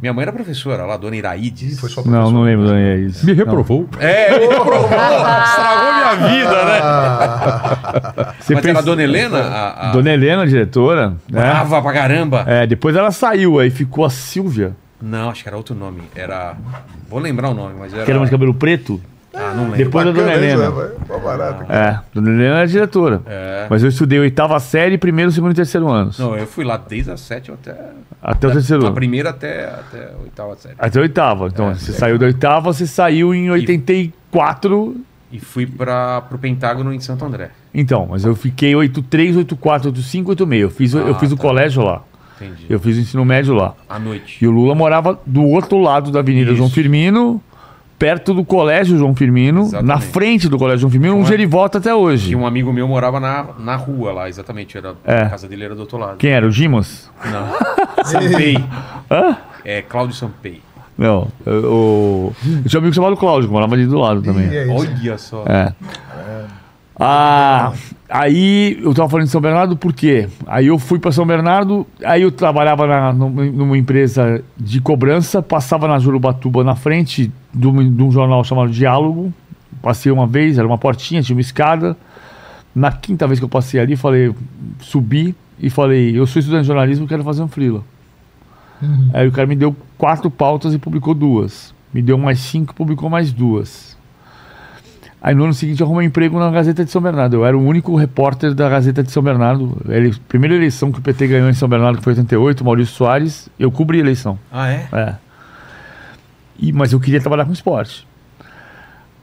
minha 0.00 0.12
mãe 0.12 0.22
era 0.22 0.32
professora 0.32 0.84
lá, 0.84 0.96
dona 0.96 1.16
Iraídes. 1.16 1.74
Ih, 1.74 1.80
foi 1.80 1.88
só 1.90 2.02
Não, 2.04 2.30
não 2.30 2.42
lembro, 2.42 2.66
Daniel. 2.66 3.06
Isso. 3.06 3.24
Me 3.26 3.32
reprovou. 3.32 3.88
É, 3.98 4.34
ele 4.34 4.48
reprovou, 4.48 4.84
estragou 4.88 5.92
minha 5.94 6.28
vida, 6.28 6.64
né? 6.64 6.80
Ah, 6.82 8.34
Você 8.40 8.54
Mas 8.54 8.62
pensa- 8.62 8.68
era 8.70 8.78
a 8.78 8.82
dona 8.82 9.02
Helena? 9.02 9.38
A, 9.40 9.88
a... 9.88 9.92
Dona 9.92 10.10
Helena, 10.10 10.46
diretora. 10.46 11.10
né? 11.10 11.16
Brava 11.40 11.82
pra 11.82 11.92
caramba. 11.92 12.44
É, 12.46 12.66
depois 12.66 12.96
ela 12.96 13.10
saiu, 13.10 13.58
aí 13.58 13.70
ficou 13.70 14.04
a 14.04 14.10
Silvia, 14.10 14.74
Não, 15.00 15.30
acho 15.30 15.42
que 15.42 15.48
era 15.48 15.56
outro 15.56 15.74
nome. 15.74 16.02
Era. 16.14 16.54
Vou 17.08 17.18
lembrar 17.18 17.50
o 17.50 17.54
nome, 17.54 17.74
mas 17.78 17.92
era. 17.92 18.04
que 18.04 18.10
era 18.10 18.24
de 18.24 18.30
cabelo 18.30 18.54
preto. 18.54 19.00
Ah, 19.34 19.54
não 19.54 19.64
lembro. 19.64 19.78
Depois 19.78 20.04
da 20.04 20.12
Dona 20.12 20.26
Bacana 20.26 20.46
isso, 20.46 20.54
Helena. 20.56 20.70
rapaz. 20.70 20.90
Pô, 21.08 21.18
barato. 21.20 21.72
É, 21.72 22.00
Dona 22.14 22.28
Helena 22.30 22.56
era 22.58 22.66
diretora. 22.66 23.22
É. 23.26 23.66
Mas 23.70 23.82
eu 23.82 23.88
estudei 23.88 24.18
oitava 24.18 24.58
série, 24.60 24.98
primeiro, 24.98 25.30
segundo 25.32 25.52
e 25.52 25.54
terceiro 25.54 25.88
anos. 25.90 26.18
Não, 26.18 26.36
eu 26.36 26.46
fui 26.46 26.64
lá 26.64 26.76
desde 26.76 27.10
a 27.10 27.16
sétima 27.16 27.56
até. 27.60 27.74
Até 28.22 28.46
o 28.48 28.52
terceiro 28.52 28.82
A 28.84 28.86
ano. 28.88 28.94
primeira 28.94 29.30
até, 29.30 29.64
até 29.64 30.12
a 30.12 30.22
oitava 30.22 30.54
série. 30.56 30.74
Até 30.78 30.98
a 30.98 31.02
oitava. 31.02 31.46
Então, 31.48 31.70
É, 31.70 31.74
você 31.74 31.92
saiu 31.92 32.18
da 32.18 32.26
oitava, 32.26 32.72
você 32.72 32.86
saiu 32.86 33.34
em 33.34 33.50
84. 33.50 34.96
E 35.30 35.40
fui 35.40 35.66
para 35.66 36.20
pro 36.22 36.38
Pentágono 36.38 36.92
em 36.92 37.00
Santo 37.00 37.24
André. 37.24 37.50
Então, 37.72 38.06
mas 38.10 38.24
eu 38.24 38.34
fiquei 38.36 38.74
83, 38.76 39.36
84, 39.36 39.88
85, 39.88 40.30
86. 40.30 40.62
Eu 40.62 40.70
fiz, 40.70 40.94
o- 40.94 40.98
eu 40.98 41.14
Ah, 41.14 41.18
fiz 41.18 41.32
o 41.32 41.36
tá. 41.36 41.42
colégio 41.42 41.82
lá. 41.82 42.02
Entendi. 42.38 42.66
Eu 42.68 42.78
fiz 42.78 42.96
o 42.98 43.00
ensino 43.00 43.24
médio 43.24 43.54
lá. 43.54 43.74
À 43.88 43.98
noite. 43.98 44.44
E 44.44 44.46
o 44.46 44.50
Lula 44.50 44.74
morava 44.74 45.18
do 45.24 45.42
outro 45.44 45.78
lado 45.80 46.10
da 46.10 46.18
Avenida 46.20 46.50
Isso. 46.50 46.58
João 46.58 46.68
Firmino, 46.68 47.40
perto 48.02 48.34
do 48.34 48.44
Colégio 48.44 48.98
João 48.98 49.14
Firmino, 49.14 49.60
Exatamente. 49.60 49.86
na 49.86 50.00
frente 50.00 50.48
do 50.48 50.58
Colégio 50.58 50.80
João 50.80 50.90
Firmino, 50.90 51.16
onde 51.16 51.32
ele 51.32 51.46
volta 51.46 51.78
até 51.78 51.94
hoje. 51.94 52.32
E 52.32 52.36
um 52.36 52.44
amigo 52.44 52.72
meu 52.72 52.88
morava 52.88 53.20
na, 53.20 53.46
na 53.60 53.76
rua 53.76 54.12
lá, 54.12 54.28
exatamente. 54.28 54.76
Era, 54.76 54.96
É. 55.04 55.22
A 55.22 55.30
casa 55.30 55.46
dele 55.46 55.62
era 55.62 55.74
do 55.76 55.82
outro 55.82 55.98
lado. 55.98 56.16
Quem 56.16 56.30
era? 56.30 56.44
O 56.44 56.50
Dimas? 56.50 57.08
Não. 57.24 57.46
Sampei. 58.04 58.58
Hã? 59.08 59.36
É, 59.64 59.82
Cláudio 59.82 60.16
Sampei. 60.16 60.60
Não. 60.98 61.28
Eu, 61.46 61.54
eu, 61.54 62.32
tinha 62.66 62.80
um 62.80 62.82
amigo 62.82 62.92
chamado 62.92 63.16
Cláudio, 63.16 63.48
que 63.48 63.52
morava 63.52 63.72
ali 63.72 63.86
do 63.86 63.96
lado 63.96 64.20
também. 64.20 64.48
É. 64.52 64.66
Olha 64.66 65.16
só. 65.16 65.44
É. 65.46 65.72
Ah, 66.98 67.72
aí 68.12 68.78
eu 68.82 68.92
tava 68.92 69.08
falando 69.08 69.26
de 69.26 69.32
São 69.32 69.40
Bernardo 69.40 69.76
por 69.76 69.92
quê? 69.92 70.28
Aí 70.46 70.66
eu 70.66 70.78
fui 70.78 70.98
para 70.98 71.10
São 71.10 71.26
Bernardo, 71.26 71.86
aí 72.04 72.22
eu 72.22 72.30
trabalhava 72.30 72.86
na, 72.86 73.12
numa, 73.12 73.76
empresa 73.76 74.44
de 74.56 74.80
cobrança, 74.80 75.42
passava 75.42 75.88
na 75.88 75.98
Jurubatuba 75.98 76.62
na 76.62 76.76
frente 76.76 77.32
de 77.52 77.66
um, 77.66 77.90
de 77.90 78.02
um 78.02 78.12
jornal 78.12 78.44
chamado 78.44 78.70
Diálogo. 78.70 79.32
Passei 79.80 80.12
uma 80.12 80.26
vez, 80.26 80.58
era 80.58 80.66
uma 80.66 80.78
portinha, 80.78 81.22
tinha 81.22 81.34
uma 81.34 81.40
escada. 81.40 81.96
Na 82.74 82.92
quinta 82.92 83.26
vez 83.26 83.38
que 83.38 83.44
eu 83.44 83.48
passei 83.48 83.80
ali, 83.80 83.96
falei, 83.96 84.34
subi 84.80 85.34
e 85.58 85.70
falei, 85.70 86.16
eu 86.16 86.26
sou 86.26 86.40
estudante 86.40 86.62
de 86.62 86.68
jornalismo, 86.68 87.08
quero 87.08 87.24
fazer 87.24 87.42
um 87.42 87.48
freela. 87.48 87.82
Aí 89.14 89.26
o 89.26 89.32
cara 89.32 89.46
me 89.46 89.56
deu 89.56 89.74
quatro 89.96 90.30
pautas 90.30 90.74
e 90.74 90.78
publicou 90.78 91.14
duas. 91.14 91.74
Me 91.94 92.02
deu 92.02 92.18
mais 92.18 92.40
cinco, 92.40 92.74
publicou 92.74 93.08
mais 93.08 93.32
duas. 93.32 93.96
Aí 95.22 95.36
no 95.36 95.44
ano 95.44 95.54
seguinte 95.54 95.80
eu 95.80 95.86
arrumei 95.86 96.04
um 96.04 96.08
emprego 96.08 96.36
na 96.36 96.50
Gazeta 96.50 96.84
de 96.84 96.90
São 96.90 97.00
Bernardo. 97.00 97.36
Eu 97.36 97.46
era 97.46 97.56
o 97.56 97.64
único 97.64 97.94
repórter 97.94 98.52
da 98.54 98.68
Gazeta 98.68 99.04
de 99.04 99.12
São 99.12 99.22
Bernardo. 99.22 99.80
Ele, 99.88 100.12
primeira 100.26 100.56
eleição 100.56 100.90
que 100.90 100.98
o 100.98 101.02
PT 101.02 101.28
ganhou 101.28 101.48
em 101.48 101.54
São 101.54 101.68
Bernardo, 101.68 101.98
que 101.98 102.04
foi 102.04 102.12
em 102.12 102.16
88, 102.16 102.64
Maurício 102.64 102.94
Soares, 102.94 103.48
eu 103.56 103.70
cobri 103.70 103.98
a 103.98 104.00
eleição. 104.00 104.36
Ah, 104.50 104.68
é? 104.68 104.88
É. 104.92 105.14
E, 106.58 106.72
mas 106.72 106.92
eu 106.92 106.98
queria 106.98 107.20
trabalhar 107.20 107.44
com 107.44 107.52
esporte. 107.52 108.04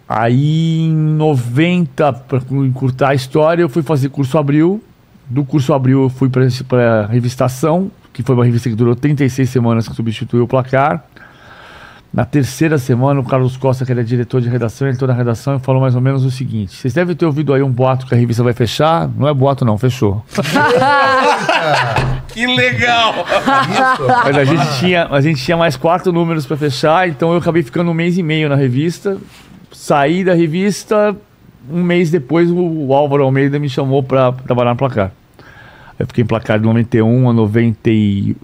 Aí 0.07 0.85
em 0.85 0.93
90, 0.93 2.13
para 2.13 2.39
encurtar 2.65 3.09
a 3.09 3.13
história, 3.13 3.61
eu 3.61 3.69
fui 3.69 3.83
fazer 3.83 4.07
curso 4.07 4.37
Abril. 4.37 4.81
Do 5.29 5.43
curso 5.43 5.73
Abril 5.73 6.03
eu 6.03 6.09
fui 6.09 6.29
para 6.29 7.03
a 7.03 7.05
Revistação, 7.07 7.91
que 8.13 8.23
foi 8.23 8.35
uma 8.35 8.45
revista 8.45 8.69
que 8.69 8.75
durou 8.75 8.95
36 8.95 9.49
semanas, 9.49 9.87
que 9.87 9.93
substituiu 9.93 10.45
o 10.45 10.47
placar. 10.47 11.03
Na 12.11 12.25
terceira 12.25 12.79
semana, 12.79 13.19
o 13.19 13.23
Carlos 13.23 13.55
Costa, 13.55 13.85
que 13.85 13.91
era 13.91 14.03
diretor 14.03 14.41
de 14.41 14.49
redação, 14.49 14.89
entrou 14.89 15.07
na 15.07 15.13
redação 15.13 15.57
e 15.57 15.59
falou 15.59 15.79
mais 15.79 15.93
ou 15.93 16.01
menos 16.01 16.25
o 16.25 16.31
seguinte: 16.31 16.75
vocês 16.75 16.93
devem 16.93 17.15
ter 17.15 17.25
ouvido 17.25 17.53
aí 17.53 17.61
um 17.61 17.71
boato 17.71 18.07
que 18.07 18.15
a 18.15 18.17
revista 18.17 18.43
vai 18.43 18.53
fechar. 18.53 19.07
Não 19.15 19.27
é 19.27 19.33
boato, 19.33 19.63
não, 19.63 19.77
fechou. 19.77 20.23
Que 22.33 22.45
legal! 22.45 23.25
Mas 24.23 24.37
a 24.37 24.43
gente 24.43 24.79
tinha, 24.79 25.07
a 25.07 25.19
gente 25.19 25.43
tinha 25.43 25.57
mais 25.57 25.75
quatro 25.75 26.11
números 26.11 26.45
para 26.45 26.55
fechar, 26.55 27.09
então 27.09 27.31
eu 27.31 27.39
acabei 27.39 27.63
ficando 27.63 27.89
um 27.91 27.93
mês 27.93 28.17
e 28.17 28.23
meio 28.23 28.47
na 28.47 28.55
revista. 28.55 29.17
Saí 29.71 30.23
da 30.23 30.33
revista, 30.33 31.15
um 31.69 31.83
mês 31.83 32.11
depois 32.11 32.49
o, 32.49 32.93
Álvaro 32.93 33.23
Almeida 33.23 33.59
me 33.59 33.69
chamou 33.69 34.03
para 34.03 34.31
trabalhar 34.31 34.71
no 34.71 34.77
placar. 34.77 35.11
Eu 35.97 36.07
fiquei 36.07 36.23
em 36.23 36.27
placar 36.27 36.59
de 36.59 36.65
91 36.65 37.29
a 37.29 37.33
90 37.33 37.89
e... 37.89 38.37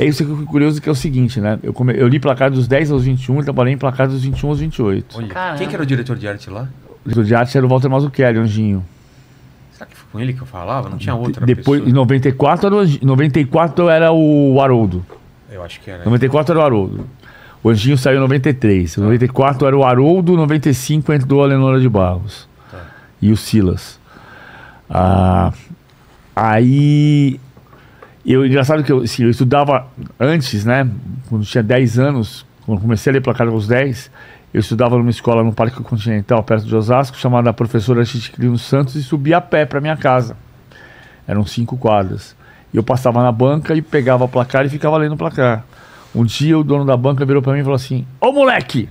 É 0.00 0.04
isso 0.04 0.24
que 0.24 0.30
eu 0.30 0.36
fico 0.36 0.48
curioso, 0.52 0.80
que 0.80 0.88
é 0.88 0.92
o 0.92 0.94
seguinte, 0.94 1.40
né? 1.40 1.58
Eu, 1.60 1.72
come... 1.72 1.92
eu 1.92 2.06
li 2.06 2.20
placar 2.20 2.52
dos 2.52 2.68
10 2.68 2.92
aos 2.92 3.02
21 3.04 3.40
e 3.40 3.42
trabalhei 3.42 3.74
em 3.74 3.76
placar 3.76 4.06
dos 4.06 4.22
21 4.22 4.48
aos 4.48 4.60
28. 4.60 5.18
Olha, 5.18 5.26
Caramba. 5.26 5.58
quem 5.58 5.66
que 5.68 5.74
era 5.74 5.82
o 5.82 5.86
diretor 5.86 6.16
de 6.16 6.28
arte 6.28 6.48
lá? 6.48 6.68
O 7.04 7.08
diretor 7.08 7.24
de 7.24 7.34
arte 7.34 7.56
era 7.58 7.66
o 7.66 7.68
Walter 7.68 7.88
Mazzucchelli, 7.88 8.38
Anjinho. 8.38 8.84
Será 9.72 9.86
que 9.86 9.96
foi 9.96 10.06
com 10.12 10.20
ele 10.20 10.32
que 10.32 10.40
eu 10.40 10.46
falava? 10.46 10.88
Não 10.88 10.98
tinha 10.98 11.16
outra 11.16 11.44
Depois, 11.44 11.80
em 11.80 11.86
pessoa? 11.86 11.96
94, 11.96 12.66
era 12.66 12.76
o 12.76 12.78
Anjinho- 12.78 13.06
94 13.06 13.88
era 13.88 14.12
o 14.12 14.60
Haroldo. 14.60 15.04
Eu 15.50 15.64
acho 15.64 15.80
que 15.80 15.90
era. 15.90 16.04
94 16.04 16.52
era 16.52 16.60
o 16.60 16.64
Haroldo. 16.64 17.06
O 17.60 17.68
Anjinho 17.68 17.98
saiu 17.98 18.18
em 18.18 18.20
93. 18.20 18.98
Em 18.98 19.00
94 19.00 19.66
era 19.66 19.76
o 19.76 19.84
Haroldo, 19.84 20.36
95 20.36 21.12
entrou 21.12 21.42
a 21.42 21.46
Lenora 21.48 21.80
de 21.80 21.88
Barros. 21.88 22.48
Tá. 22.70 22.78
E 23.20 23.32
o 23.32 23.36
Silas. 23.36 23.98
Ah, 24.88 25.52
aí. 26.36 27.40
Eu, 28.30 28.44
engraçado 28.44 28.84
que 28.84 28.92
eu, 28.92 28.98
assim, 28.98 29.22
eu 29.22 29.30
estudava 29.30 29.86
antes, 30.20 30.62
né? 30.62 30.86
Quando 31.30 31.46
tinha 31.46 31.62
10 31.62 31.98
anos, 31.98 32.44
quando 32.66 32.78
comecei 32.78 33.10
a 33.10 33.14
ler 33.14 33.22
placar 33.22 33.48
aos 33.48 33.66
10, 33.66 34.10
eu 34.52 34.60
estudava 34.60 34.98
numa 34.98 35.08
escola 35.08 35.42
no 35.42 35.50
Parque 35.50 35.82
Continental, 35.82 36.42
perto 36.42 36.66
de 36.66 36.76
Osasco, 36.76 37.16
chamada 37.16 37.54
Professora 37.54 38.04
Chiquilino 38.04 38.58
Santos, 38.58 38.96
e 38.96 39.02
subia 39.02 39.38
a 39.38 39.40
pé 39.40 39.64
para 39.64 39.80
minha 39.80 39.96
casa. 39.96 40.36
Eram 41.26 41.46
cinco 41.46 41.78
quadras. 41.78 42.36
E 42.70 42.76
eu 42.76 42.82
passava 42.82 43.22
na 43.22 43.32
banca 43.32 43.74
e 43.74 43.80
pegava 43.80 44.24
o 44.24 44.28
placar 44.28 44.66
e 44.66 44.68
ficava 44.68 44.98
lendo 44.98 45.14
o 45.14 45.16
placar. 45.16 45.64
Um 46.14 46.22
dia 46.22 46.58
o 46.58 46.62
dono 46.62 46.84
da 46.84 46.98
banca 46.98 47.24
virou 47.24 47.40
para 47.40 47.54
mim 47.54 47.60
e 47.60 47.62
falou 47.62 47.76
assim: 47.76 48.06
Ô 48.20 48.30
moleque, 48.30 48.90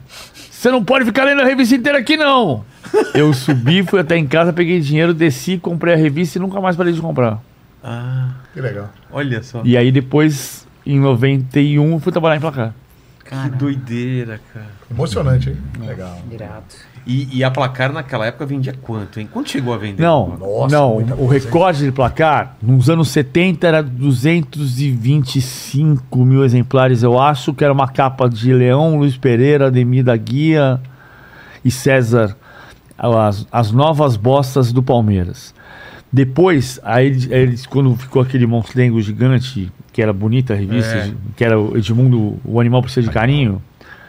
você 0.49 0.71
não 0.71 0.83
pode 0.83 1.05
ficar 1.05 1.25
lendo 1.25 1.43
a 1.43 1.45
revista 1.45 1.75
inteira 1.75 1.99
aqui 1.99 2.17
não. 2.17 2.65
eu 3.13 3.31
subi, 3.35 3.83
fui 3.83 3.99
até 3.99 4.17
em 4.17 4.25
casa, 4.25 4.51
peguei 4.51 4.79
dinheiro, 4.79 5.13
desci, 5.13 5.59
comprei 5.59 5.93
a 5.93 5.97
revista 5.97 6.39
e 6.39 6.41
nunca 6.41 6.59
mais 6.59 6.75
parei 6.75 6.91
de 6.91 7.01
comprar. 7.01 7.39
Ah, 7.83 8.29
Que 8.53 8.61
legal. 8.61 8.89
olha 9.11 9.41
só. 9.43 9.61
E 9.63 9.77
aí 9.77 9.91
depois, 9.91 10.67
em 10.85 10.99
91, 10.99 11.93
eu 11.93 11.99
fui 11.99 12.11
trabalhar 12.11 12.37
em 12.37 12.41
placar. 12.41 12.73
Que 13.23 13.49
doideira, 13.57 14.39
cara. 14.53 14.65
Emocionante, 14.89 15.49
hein? 15.49 15.57
Legal. 15.85 16.17
Irado. 16.31 16.63
E, 17.05 17.37
e 17.37 17.43
a 17.43 17.51
placar 17.51 17.91
naquela 17.91 18.25
época 18.25 18.45
vendia 18.45 18.73
quanto, 18.81 19.19
hein? 19.19 19.27
Quanto 19.31 19.49
chegou 19.49 19.73
a 19.73 19.77
vender? 19.77 20.01
Não, 20.03 20.37
Nossa, 20.37 20.75
não, 20.75 20.97
o 20.97 21.27
recorde 21.27 21.85
de 21.85 21.91
placar, 21.91 22.55
nos 22.61 22.89
anos 22.89 23.09
70 23.09 23.67
era 23.67 23.83
225 23.83 26.25
mil 26.25 26.43
exemplares, 26.43 27.03
eu 27.03 27.17
acho, 27.19 27.53
que 27.53 27.63
era 27.63 27.71
uma 27.73 27.87
capa 27.87 28.27
de 28.29 28.53
Leão, 28.53 28.97
Luiz 28.97 29.15
Pereira, 29.17 29.67
Ademir 29.67 30.03
da 30.03 30.17
Guia 30.17 30.81
e 31.63 31.71
César, 31.71 32.35
as, 32.97 33.47
as 33.51 33.71
novas 33.71 34.15
bostas 34.17 34.73
do 34.73 34.81
Palmeiras. 34.83 35.53
Depois, 36.11 36.79
aí 36.83 37.07
eles, 37.29 37.65
quando 37.65 37.93
ficou 37.95 38.21
aquele 38.21 38.45
monstrengo 38.47 39.01
gigante, 39.01 39.71
que 39.91 40.01
era 40.01 40.13
bonita 40.13 40.53
a 40.53 40.55
revista, 40.55 40.95
É. 40.95 41.11
que 41.35 41.43
era 41.43 41.59
o 41.59 41.77
Edmundo, 41.77 42.39
o 42.45 42.59
animal 42.59 42.81
precisa 42.81 43.05
de 43.07 43.13
carinho, 43.13 43.61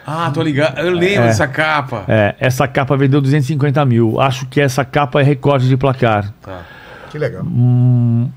Ah, 0.05 0.31
tô 0.33 0.41
ligado. 0.41 0.79
Eu 0.79 0.91
lembro 0.91 1.23
dessa 1.25 1.47
capa. 1.47 2.03
é, 2.07 2.35
essa 2.39 2.67
capa 2.67 2.95
vendeu 2.97 3.21
250 3.21 3.85
mil. 3.85 4.19
Acho 4.19 4.45
que 4.47 4.59
essa 4.59 4.83
capa 4.83 5.19
é 5.19 5.23
recorde 5.23 5.67
de 5.67 5.77
placar. 5.77 6.33
Tá. 6.41 6.61
Que 7.11 7.17
legal. 7.19 7.43
Hum, 7.43 8.29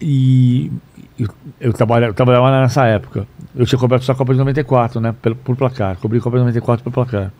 e 0.00 0.70
eu, 1.18 1.28
eu, 1.60 1.72
trabalhava, 1.72 2.10
eu 2.10 2.14
trabalhava 2.14 2.60
nessa 2.62 2.86
época. 2.86 3.26
Eu 3.54 3.66
tinha 3.66 3.78
coberto 3.78 4.04
só 4.04 4.12
a 4.12 4.14
Copa 4.14 4.32
de 4.32 4.38
94, 4.38 5.00
né? 5.00 5.14
Por, 5.20 5.34
por 5.34 5.56
placar. 5.56 5.96
Cobri 5.96 6.18
a 6.18 6.20
Copa 6.22 6.36
de 6.36 6.42
94 6.44 6.84
por 6.84 6.92
placar. 6.92 7.32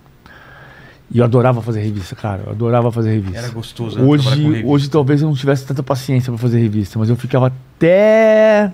E 1.11 1.19
eu 1.19 1.25
adorava 1.25 1.63
fazer 1.63 1.81
revista, 1.83 2.17
cara. 2.17 2.43
Eu 2.47 2.53
adorava 2.53 2.91
fazer 2.91 3.13
revista. 3.13 3.39
Era 3.39 3.49
gostoso, 3.51 3.99
né, 3.99 4.05
Hoje, 4.05 4.29
revista. 4.43 4.67
hoje 4.69 4.91
talvez 4.91 5.23
eu 5.23 5.29
não 5.29 5.37
tivesse 5.37 5.65
tanta 5.65 5.83
paciência 5.83 6.33
pra 6.33 6.39
fazer 6.39 6.59
revista, 6.59 6.99
mas 6.99 7.09
eu 7.09 7.15
ficava 7.17 7.47
até 7.47 8.73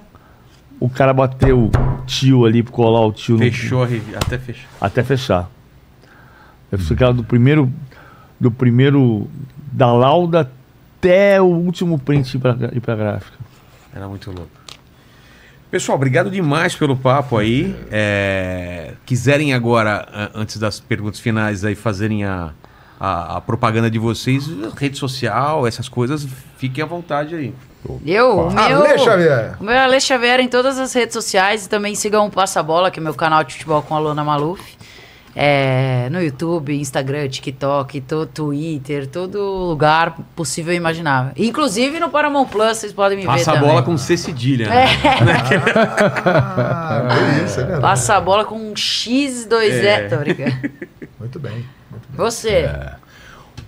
o 0.80 0.88
cara 0.88 1.12
bater 1.12 1.52
o 1.52 1.70
tio 2.06 2.44
ali, 2.46 2.62
colar 2.62 3.06
o 3.06 3.12
tio 3.12 3.34
no- 3.36 3.42
Fechou 3.42 3.82
a 3.82 3.86
revista. 3.86 4.18
Até 4.18 4.38
fechou. 4.38 4.68
até 4.80 5.02
fechar. 5.02 5.50
Eu 6.70 6.78
ficava 6.78 7.12
do 7.12 7.22
primeiro 7.22 7.70
do 8.40 8.50
primeiro 8.50 9.28
da 9.70 9.92
lauda 9.92 10.40
até 10.98 11.40
o 11.40 11.44
último 11.44 11.98
print 11.98 12.34
ir 12.36 12.40
pra, 12.40 12.56
ir 12.72 12.80
pra 12.80 12.96
gráfica. 12.96 13.36
Era 13.94 14.08
muito 14.08 14.30
louco. 14.30 14.48
Pessoal, 15.72 15.96
obrigado 15.96 16.30
demais 16.30 16.76
pelo 16.76 16.94
papo 16.94 17.38
aí. 17.38 17.74
É, 17.90 18.92
quiserem 19.06 19.54
agora, 19.54 20.30
antes 20.34 20.58
das 20.58 20.78
perguntas 20.78 21.18
finais, 21.18 21.64
aí 21.64 21.74
fazerem 21.74 22.24
a, 22.24 22.50
a, 23.00 23.38
a 23.38 23.40
propaganda 23.40 23.90
de 23.90 23.98
vocês, 23.98 24.44
rede 24.76 24.98
social, 24.98 25.66
essas 25.66 25.88
coisas, 25.88 26.28
fiquem 26.58 26.84
à 26.84 26.86
vontade 26.86 27.34
aí. 27.34 27.54
Eu, 28.04 28.48
o 28.48 28.52
meu... 28.52 28.62
Ale 28.62 28.98
Xavier. 28.98 29.56
O 29.58 29.64
meu 29.64 29.72
é 29.72 29.78
Ale 29.78 29.98
Xavier 29.98 30.40
em 30.40 30.48
todas 30.48 30.78
as 30.78 30.92
redes 30.92 31.14
sociais 31.14 31.64
e 31.64 31.70
também 31.70 31.94
sigam 31.94 32.26
o 32.26 32.30
Passa 32.30 32.62
Bola, 32.62 32.90
que 32.90 33.00
é 33.00 33.02
meu 33.02 33.14
canal 33.14 33.42
de 33.42 33.54
futebol 33.54 33.80
com 33.80 33.96
a 33.96 33.98
Lona 33.98 34.22
Maluf. 34.22 34.76
É, 35.34 36.08
no 36.10 36.20
YouTube, 36.22 36.78
Instagram, 36.78 37.26
TikTok, 37.28 38.00
to, 38.02 38.26
Twitter, 38.26 39.06
todo 39.06 39.38
lugar 39.40 40.14
possível 40.36 40.72
e 40.74 40.76
imaginável. 40.76 41.32
Inclusive 41.36 41.98
no 41.98 42.10
Paramount 42.10 42.46
Plus, 42.48 42.76
vocês 42.76 42.92
podem 42.92 43.16
me 43.16 43.22
ver 43.24 43.28
Passa 43.30 43.52
a 43.52 43.54
também. 43.54 43.68
bola 43.70 43.82
com 43.82 43.96
C 43.96 44.16
cedilha. 44.16 44.68
né? 44.68 44.86
Ah, 46.24 47.08
isso, 47.44 47.60
é. 47.60 47.80
Passa 47.80 48.16
a 48.16 48.20
bola 48.20 48.44
com 48.44 48.56
um 48.56 48.74
X2E, 48.74 49.84
É. 49.84 50.08
tô 50.08 50.16
brincando. 50.16 50.70
Muito 51.18 51.38
bem. 51.38 51.64
Você. 52.14 52.68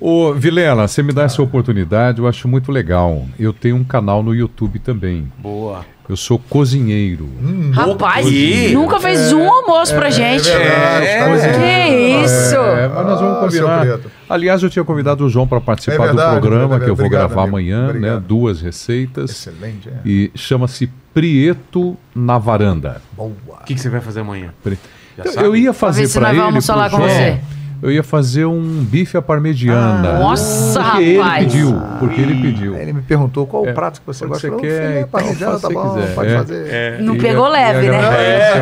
Ô, 0.06 0.34
Vilela, 0.34 0.86
você 0.86 1.02
me 1.02 1.14
dá 1.14 1.22
essa 1.22 1.40
oportunidade, 1.40 2.18
eu 2.18 2.28
acho 2.28 2.46
muito 2.46 2.70
legal. 2.70 3.26
Eu 3.38 3.54
tenho 3.54 3.74
um 3.76 3.84
canal 3.84 4.22
no 4.22 4.34
YouTube 4.34 4.78
também. 4.78 5.32
Boa. 5.38 5.82
Eu 6.06 6.14
sou 6.14 6.38
cozinheiro. 6.38 7.26
Rapaz, 7.72 8.26
Ih, 8.26 8.74
nunca 8.74 9.00
fez 9.00 9.32
um 9.32 9.48
almoço 9.50 9.94
pra 9.94 10.10
gente. 10.10 10.44
verdade, 10.44 11.06
É, 11.06 11.18
tá. 11.20 11.58
Que 11.58 12.24
isso? 12.26 12.54
É, 12.56 12.88
mas 12.88 13.06
nós 13.06 13.18
vamos 13.20 13.36
Ah, 13.38 13.50
seu 13.50 13.62
combinar. 13.66 13.80
Preto. 13.80 14.10
Aliás, 14.28 14.62
eu 14.62 14.68
tinha 14.68 14.84
convidado 14.84 15.24
o 15.24 15.30
João 15.30 15.48
para 15.48 15.58
participar 15.62 15.94
É 15.94 16.06
verdade, 16.08 16.34
do 16.34 16.40
programa, 16.40 16.76
é 16.76 16.80
que 16.80 16.84
eu 16.84 16.88
vou 16.94 17.08
verdade. 17.08 17.10
gravar 17.10 17.42
Obrigado, 17.44 17.44
amigo. 17.44 17.56
amanhã, 17.56 17.82
né? 17.84 17.88
Obrigado. 17.96 18.22
Duas 18.26 18.60
receitas. 18.60 19.30
Excelente, 19.30 19.88
é. 19.88 19.92
E 20.04 20.30
chama-se 20.34 20.86
Prieto 21.14 21.96
na 22.14 22.36
Varanda. 22.36 23.00
Boa. 23.12 23.30
O 23.62 23.64
que, 23.64 23.74
que 23.74 23.80
você 23.80 23.88
vai 23.88 24.02
fazer 24.02 24.20
amanhã? 24.20 24.50
Pre- 24.62 24.76
Já 25.16 25.40
Eu, 25.40 25.56
ia 25.56 25.72
Pra 25.72 25.72
ver 25.72 25.78
fazer 25.78 26.06
se 26.08 26.18
para 26.18 26.28
nós 26.28 26.36
ele. 26.36 26.44
vamos 26.44 26.66
falar 26.66 26.90
com 26.90 26.96
João, 26.98 27.08
você. 27.08 27.40
Eu 27.84 27.92
ia 27.92 28.02
fazer 28.02 28.46
um 28.46 28.62
bife 28.82 29.14
à 29.16 29.20
parmegiana. 29.20 30.18
Nossa, 30.18 30.80
porque 30.82 31.18
rapaz. 31.18 31.42
ele 31.42 31.50
pediu. 31.52 31.82
Porque 31.98 32.20
ele 32.22 32.34
pediu. 32.42 32.76
Ele 32.76 32.92
me 32.94 33.02
perguntou 33.02 33.46
qual 33.46 33.66
É, 33.66 33.70
o 33.72 33.74
prato 33.74 34.00
que 34.00 34.06
você 34.06 34.26
gosta. 34.26 34.48
você 34.48 34.56
quer, 34.56 34.88
filé, 34.88 34.98
então, 35.00 35.08
parmegiana, 35.10 35.60
tá 35.60 35.68
bom, 35.68 35.94
quiser. 35.94 36.14
pode 36.14 36.30
É. 36.32 36.36
fazer. 36.38 37.02
Não 37.02 37.14
E- 37.14 37.18
pegou 37.20 37.46
e 37.46 37.50
leve, 37.50 37.90
né? 37.90 37.98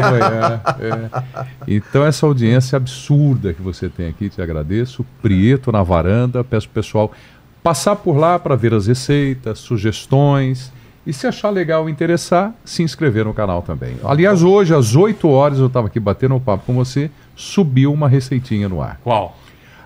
amanhã, 0.02 0.60
é. 0.80 1.22
Então, 1.68 2.04
essa 2.04 2.26
audiência 2.26 2.76
absurda 2.76 3.52
que 3.52 3.62
você 3.62 3.88
tem 3.88 4.08
aqui, 4.08 4.28
te 4.28 4.42
agradeço. 4.42 5.06
Prieto 5.22 5.70
na 5.70 5.82
varanda, 5.82 6.42
peço 6.42 6.68
pro 6.68 6.82
pessoal 6.82 7.12
passar 7.62 7.94
por 7.96 8.16
lá 8.16 8.38
para 8.40 8.56
ver 8.56 8.74
as 8.74 8.88
receitas, 8.88 9.60
sugestões. 9.60 10.72
E 11.06 11.12
se 11.12 11.26
achar 11.26 11.50
legal 11.50 11.88
e 11.88 11.92
interessar, 11.92 12.52
se 12.64 12.82
inscrever 12.82 13.24
no 13.24 13.34
canal 13.34 13.60
também. 13.62 13.96
Aliás, 14.04 14.42
hoje, 14.42 14.72
às 14.74 14.94
8 14.94 15.28
horas, 15.28 15.58
eu 15.58 15.66
estava 15.66 15.88
aqui 15.88 15.98
batendo 15.98 16.34
um 16.36 16.40
papo 16.40 16.64
com 16.66 16.74
você, 16.74 17.10
subiu 17.36 17.92
uma 17.92 18.08
receitinha 18.08 18.68
no 18.68 18.80
ar. 18.82 18.98
Qual? 19.02 19.36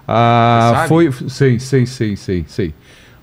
Ah, 0.08 0.84
foi. 0.88 1.10
Sei, 1.28 1.58
sei, 1.58 1.84
sei, 1.86 2.16
sei, 2.16 2.44
sei. 2.46 2.74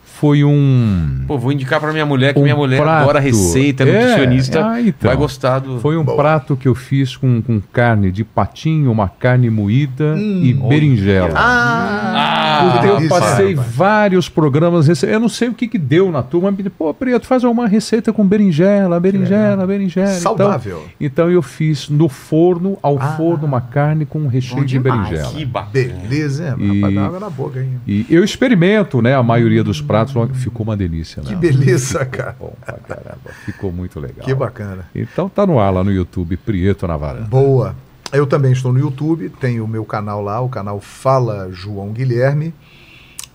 Foi 0.03 0.43
um. 0.43 1.24
Pô, 1.27 1.38
vou 1.38 1.52
indicar 1.52 1.80
pra 1.82 1.92
minha 1.92 2.06
mulher, 2.06 2.34
que 2.34 2.40
Um 2.40 2.43
minha 2.43 2.56
mulher 2.56 2.82
prato. 2.82 3.03
adora 3.03 3.19
receita, 3.19 3.84
É, 3.84 3.85
nutricionista. 4.00 4.66
ah, 4.66 4.80
então. 4.82 5.10
Vai 5.10 5.18
gostar 5.18 5.60
do. 5.60 5.80
Foi 5.80 5.98
um 5.98 6.06
prato 6.06 6.56
que 6.56 6.68
eu 6.68 6.76
fiz 6.76 7.18
com, 7.18 7.42
com 7.42 7.60
carne 7.60 8.10
de 8.11 8.24
patinho, 8.24 8.90
uma 8.92 9.10
carne 9.10 9.50
moída 9.50 10.16
e 10.18 10.53
berinjela. 10.53 11.34
Ah, 11.35 12.42
Porque 12.72 12.88
eu 13.06 13.09
passei 13.09 13.53
rapaz. 13.56 13.75
vários 13.75 14.30
programas, 14.30 14.88
rece- 14.88 15.06
eu 15.08 15.19
não 15.19 15.30
sei 15.30 15.50
o 15.50 15.53
que 15.53 15.67
que 15.67 15.77
deu 15.77 16.11
na 16.11 16.24
turma, 16.24 16.51
me 16.51 16.58
disse, 16.58 16.69
pô, 16.69 16.93
Preto, 16.93 17.25
faz 17.27 17.43
uma 17.43 17.67
receita 17.67 18.11
com 18.14 18.25
berinjela, 18.25 19.00
berinjela, 19.00 19.66
berinjela. 19.67 20.08
Saudável. 20.08 20.83
Então, 21.00 21.24
então 21.25 21.32
eu 21.32 21.42
fiz 21.42 21.90
no 21.90 22.08
forno, 22.09 22.77
ao 22.82 22.98
forno, 23.17 23.45
uma 23.45 23.61
carne 23.61 24.06
com 24.06 24.19
um 24.19 24.27
recheio 24.27 24.66
de 24.66 24.80
berinjela. 24.80 25.32
que 25.32 25.45
bacana. 25.45 25.72
Beleza, 25.74 26.50
hein? 26.50 26.56
E- 26.59 26.80
Rapaz, 26.82 26.95
dá 26.95 27.06
água 27.06 27.19
na 27.19 27.30
boca, 27.30 27.59
hein? 27.59 27.69
E 27.88 28.06
eu 28.09 28.24
experimento, 28.24 29.01
né, 29.01 29.16
a 29.16 29.24
maioria 29.24 29.64
dos 29.64 29.82
pratos, 29.82 30.14
ficou 30.35 30.66
uma 30.66 30.75
delícia, 30.77 31.22
né? 31.24 31.30
Que 31.30 31.35
beleza, 31.35 32.06
cara. 32.06 32.35
Bom 32.40 32.53
pra 32.66 32.77
caramba, 32.77 33.30
ficou 33.45 33.72
muito 33.72 34.00
legal. 34.00 34.25
Que 34.25 34.33
bacana. 34.33 34.85
Então 34.93 35.27
tá 35.30 35.45
no 35.45 35.59
ar 35.59 35.72
lá 35.72 35.83
no 35.83 35.92
YouTube, 35.92 36.38
Prieto 36.38 36.88
na 36.88 36.98
varanda. 36.98 37.27
Boa. 37.27 37.75
Eu 38.14 38.27
também 38.27 38.51
estou 38.51 38.72
no 38.72 38.77
YouTube, 38.77 39.27
tenho 39.40 39.66
o 39.66 39.67
meu 39.67 39.83
canal 39.83 40.22
lá, 40.22 40.40
o 40.40 40.48
canal 40.48 40.80
Fala 40.80 41.50
João 41.51 41.92
Guilherme, 41.92 42.53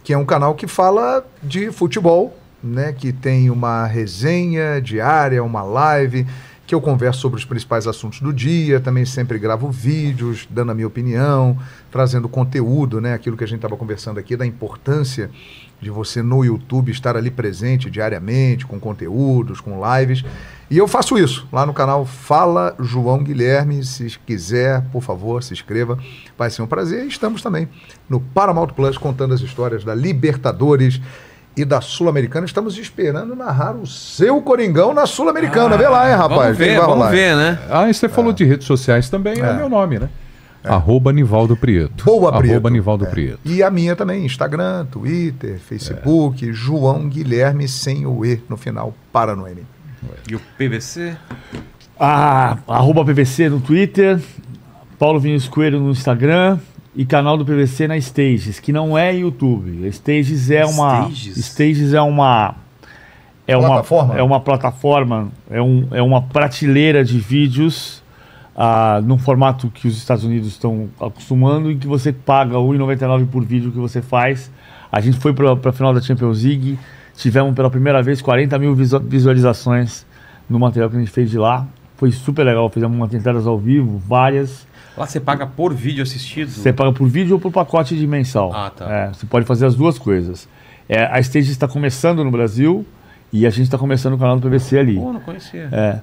que 0.05 0.13
é 0.13 0.17
um 0.17 0.25
canal 0.25 0.55
que 0.55 0.69
fala 0.69 1.27
de 1.43 1.73
futebol, 1.73 2.39
né? 2.63 2.93
Que 2.93 3.13
tem 3.13 3.51
uma 3.51 3.87
resenha 3.87 4.81
diária, 4.81 5.43
uma 5.43 5.65
live, 5.65 6.25
que 6.65 6.73
eu 6.73 6.81
converso 6.81 7.21
sobre 7.21 7.41
os 7.41 7.45
principais 7.45 7.89
assuntos 7.89 8.21
do 8.21 8.33
dia, 8.33 8.79
também 8.79 9.05
sempre 9.05 9.37
gravo 9.37 9.69
vídeos, 9.69 10.47
dando 10.49 10.71
a 10.71 10.75
minha 10.77 10.87
opinião, 10.87 11.59
trazendo 11.91 12.29
conteúdo, 12.29 13.01
né? 13.01 13.15
Aquilo 13.15 13.37
que 13.37 13.43
a 13.43 13.49
gente 13.49 13.59
estava 13.59 13.77
conversando 13.77 14.21
aqui, 14.21 14.37
da 14.37 14.47
importância 14.47 15.29
de 15.81 15.91
você 15.91 16.23
no 16.23 16.45
YouTube 16.45 16.91
estar 16.91 17.17
ali 17.17 17.31
presente 17.31 17.91
diariamente, 17.91 18.67
com 18.67 18.81
conteúdos, 18.81 19.61
com 19.61 19.81
lives. 19.97 20.25
E 20.71 20.77
eu 20.77 20.87
faço 20.89 21.17
isso 21.17 21.47
lá 21.53 21.65
no 21.65 21.73
canal 21.73 22.05
Fala 22.05 22.75
João 22.81 23.23
Guilherme. 23.23 23.85
Se 23.85 24.19
quiser, 24.27 24.83
por 24.93 25.03
favor, 25.03 25.43
se 25.43 25.53
inscreva. 25.55 25.99
Vai 26.37 26.51
ser 26.51 26.63
um 26.63 26.67
prazer. 26.67 27.05
E 27.05 27.09
estamos 27.09 27.41
também 27.43 27.69
no 28.09 28.21
Paramount 28.21 28.69
Plus 28.69 28.99
contando 28.99 29.33
as 29.35 29.41
histórias 29.41 29.85
da 29.85 29.95
Libertadores 29.95 31.01
e 31.57 31.65
da 31.65 31.81
Sul-Americana. 31.81 32.45
Estamos 32.45 32.77
esperando 32.77 33.35
narrar 33.35 33.75
o 33.77 33.87
seu 33.87 34.41
Coringão 34.43 34.93
na 34.93 35.07
Sul-Americana. 35.07 35.77
Vê 35.77 35.89
lá, 35.89 36.09
hein, 36.11 36.17
rapaz? 36.17 36.41
Vamos 36.41 36.59
ver, 36.59 36.77
vai 36.79 36.87
vamos 36.87 37.11
ver, 37.11 37.37
né? 37.37 37.59
Ah, 37.71 37.89
e 37.89 37.95
você 37.95 38.09
falou 38.09 38.33
de 38.33 38.45
redes 38.45 38.67
sociais 38.67 39.09
também, 39.09 39.41
é, 39.41 39.47
É. 39.47 39.53
o 39.53 39.57
meu 39.57 39.69
nome, 39.69 39.99
né? 39.99 40.09
Arroba 40.69 41.13
Nivaldo 41.13 41.57
Prieto. 41.57 42.05
Boa, 42.05 42.33
Prieto. 42.33 42.53
Arroba 42.53 42.71
Nivaldo 42.71 43.05
É. 43.07 43.09
Prieto. 43.09 43.41
E 43.45 43.63
a 43.63 43.71
minha 43.71 43.95
também, 43.97 44.25
Instagram, 44.25 44.87
Twitter, 44.87 45.59
Facebook, 45.59 46.53
João 46.53 47.09
Guilherme 47.09 47.67
sem 47.69 48.07
o 48.07 48.25
E 48.25 48.41
no 48.49 48.57
final, 48.57 48.95
para 49.13 49.35
no 49.35 49.47
M. 49.47 49.63
E 50.31 50.35
o 50.37 50.41
PVC? 50.57 51.17
Ah, 51.99 52.59
arroba 52.69 53.05
PVC 53.05 53.49
no 53.49 53.61
Twitter, 53.61 54.21
Paulo 54.99 55.19
Vinícius 55.19 55.53
Coelho 55.53 55.81
no 55.81 55.91
Instagram 55.91 56.59
e 56.95 57.05
canal 57.05 57.37
do 57.37 57.45
PVC 57.45 57.89
na 57.89 57.97
Stages, 57.97 58.61
que 58.61 58.73
não 58.73 58.97
é 58.97 59.15
YouTube. 59.15 59.87
Stages 59.89 60.51
é 60.51 60.65
uma. 60.65 61.09
Stages? 61.11 61.37
Stages 61.37 61.95
é 61.95 62.01
uma. 62.01 62.55
É 63.47 63.57
Plataforma? 63.57 64.13
uma, 64.13 64.21
é 64.21 64.23
uma 64.23 64.41
plataforma, 64.41 65.29
é, 65.51 65.63
um, 65.63 65.89
é 65.91 66.03
uma 66.03 66.21
prateleira 66.21 67.03
de 67.03 67.19
vídeos 67.19 67.98
ah, 68.61 69.01
num 69.05 69.17
formato 69.17 69.71
que 69.71 69.87
os 69.87 69.97
Estados 69.97 70.25
Unidos 70.25 70.49
estão 70.49 70.89
acostumando 71.01 71.71
e 71.71 71.77
que 71.77 71.87
você 71.87 72.13
paga 72.13 72.57
R$ 72.59 72.65
1,99 72.65 73.29
por 73.29 73.45
vídeo 73.45 73.71
que 73.71 73.79
você 73.79 74.03
faz. 74.03 74.51
A 74.91 75.01
gente 75.01 75.17
foi 75.19 75.33
para 75.33 75.53
a 75.53 75.73
final 75.73 75.95
da 75.95 76.01
Champions 76.01 76.43
League, 76.43 76.77
tivemos 77.17 77.55
pela 77.55 77.71
primeira 77.71 78.03
vez 78.03 78.21
40 78.21 78.59
mil 78.59 78.75
visu- 78.75 78.99
visualizações 78.99 80.05
no 80.51 80.59
material 80.59 80.91
que 80.91 80.97
a 80.97 80.99
gente 80.99 81.11
fez 81.13 81.31
de 81.31 81.39
lá. 81.39 81.67
Foi 81.97 82.11
super 82.11 82.43
legal, 82.45 82.69
fizemos 82.69 82.97
umas 82.97 83.15
entradas 83.15 83.47
ao 83.47 83.57
vivo, 83.59 83.97
várias. 83.99 84.67
Lá 84.97 85.07
você 85.07 85.21
paga 85.21 85.47
por 85.47 85.73
vídeo 85.73 86.03
assistido? 86.03 86.51
Você 86.51 86.73
paga 86.73 86.93
por 86.93 87.09
vídeo 87.09 87.35
ou 87.35 87.41
por 87.41 87.53
pacote 87.53 87.97
de 87.97 88.07
mensal. 88.07 88.53
Ah, 88.53 88.71
tá. 88.71 88.91
É, 88.93 89.09
você 89.09 89.27
pode 89.27 89.47
fazer 89.47 89.67
as 89.67 89.77
duas 89.77 89.99
coisas. 89.99 90.49
É, 90.89 91.05
a 91.07 91.21
Stage 91.21 91.51
está 91.53 91.69
começando 91.69 92.25
no 92.25 92.31
Brasil 92.33 92.85
e 93.33 93.47
a 93.47 93.51
gente 93.51 93.65
está 93.65 93.79
começando 93.79 94.15
o 94.15 94.19
canal 94.19 94.39
do 94.41 94.49
PVC 94.49 94.79
ali. 94.79 94.95
Pô, 94.97 95.13
não 95.13 95.21
conhecia. 95.21 95.69
É. 95.71 96.01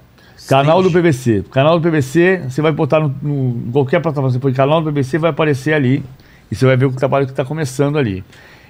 Canal 0.48 0.82
do. 0.84 0.92
PVC. 0.92 1.44
Canal 1.52 1.80
do 1.80 1.90
PVC, 1.90 2.44
você 2.50 2.62
vai 2.62 2.72
botar 2.72 3.00
no, 3.00 3.16
no- 3.22 3.72
qualquer 3.72 4.02
plataforma, 4.02 4.30
você 4.32 4.40
põe 4.40 4.54
canal 4.54 4.82
do 4.82 4.92
PVC, 4.92 5.18
vai 5.18 5.30
aparecer 5.32 5.74
ali. 5.74 6.04
E 6.52 6.56
você 6.56 6.66
vai 6.66 6.78
ver 6.78 6.86
o 6.86 6.92
trabalho 6.92 7.26
que 7.26 7.32
está 7.32 7.44
começando 7.44 7.98
ali. 7.98 8.24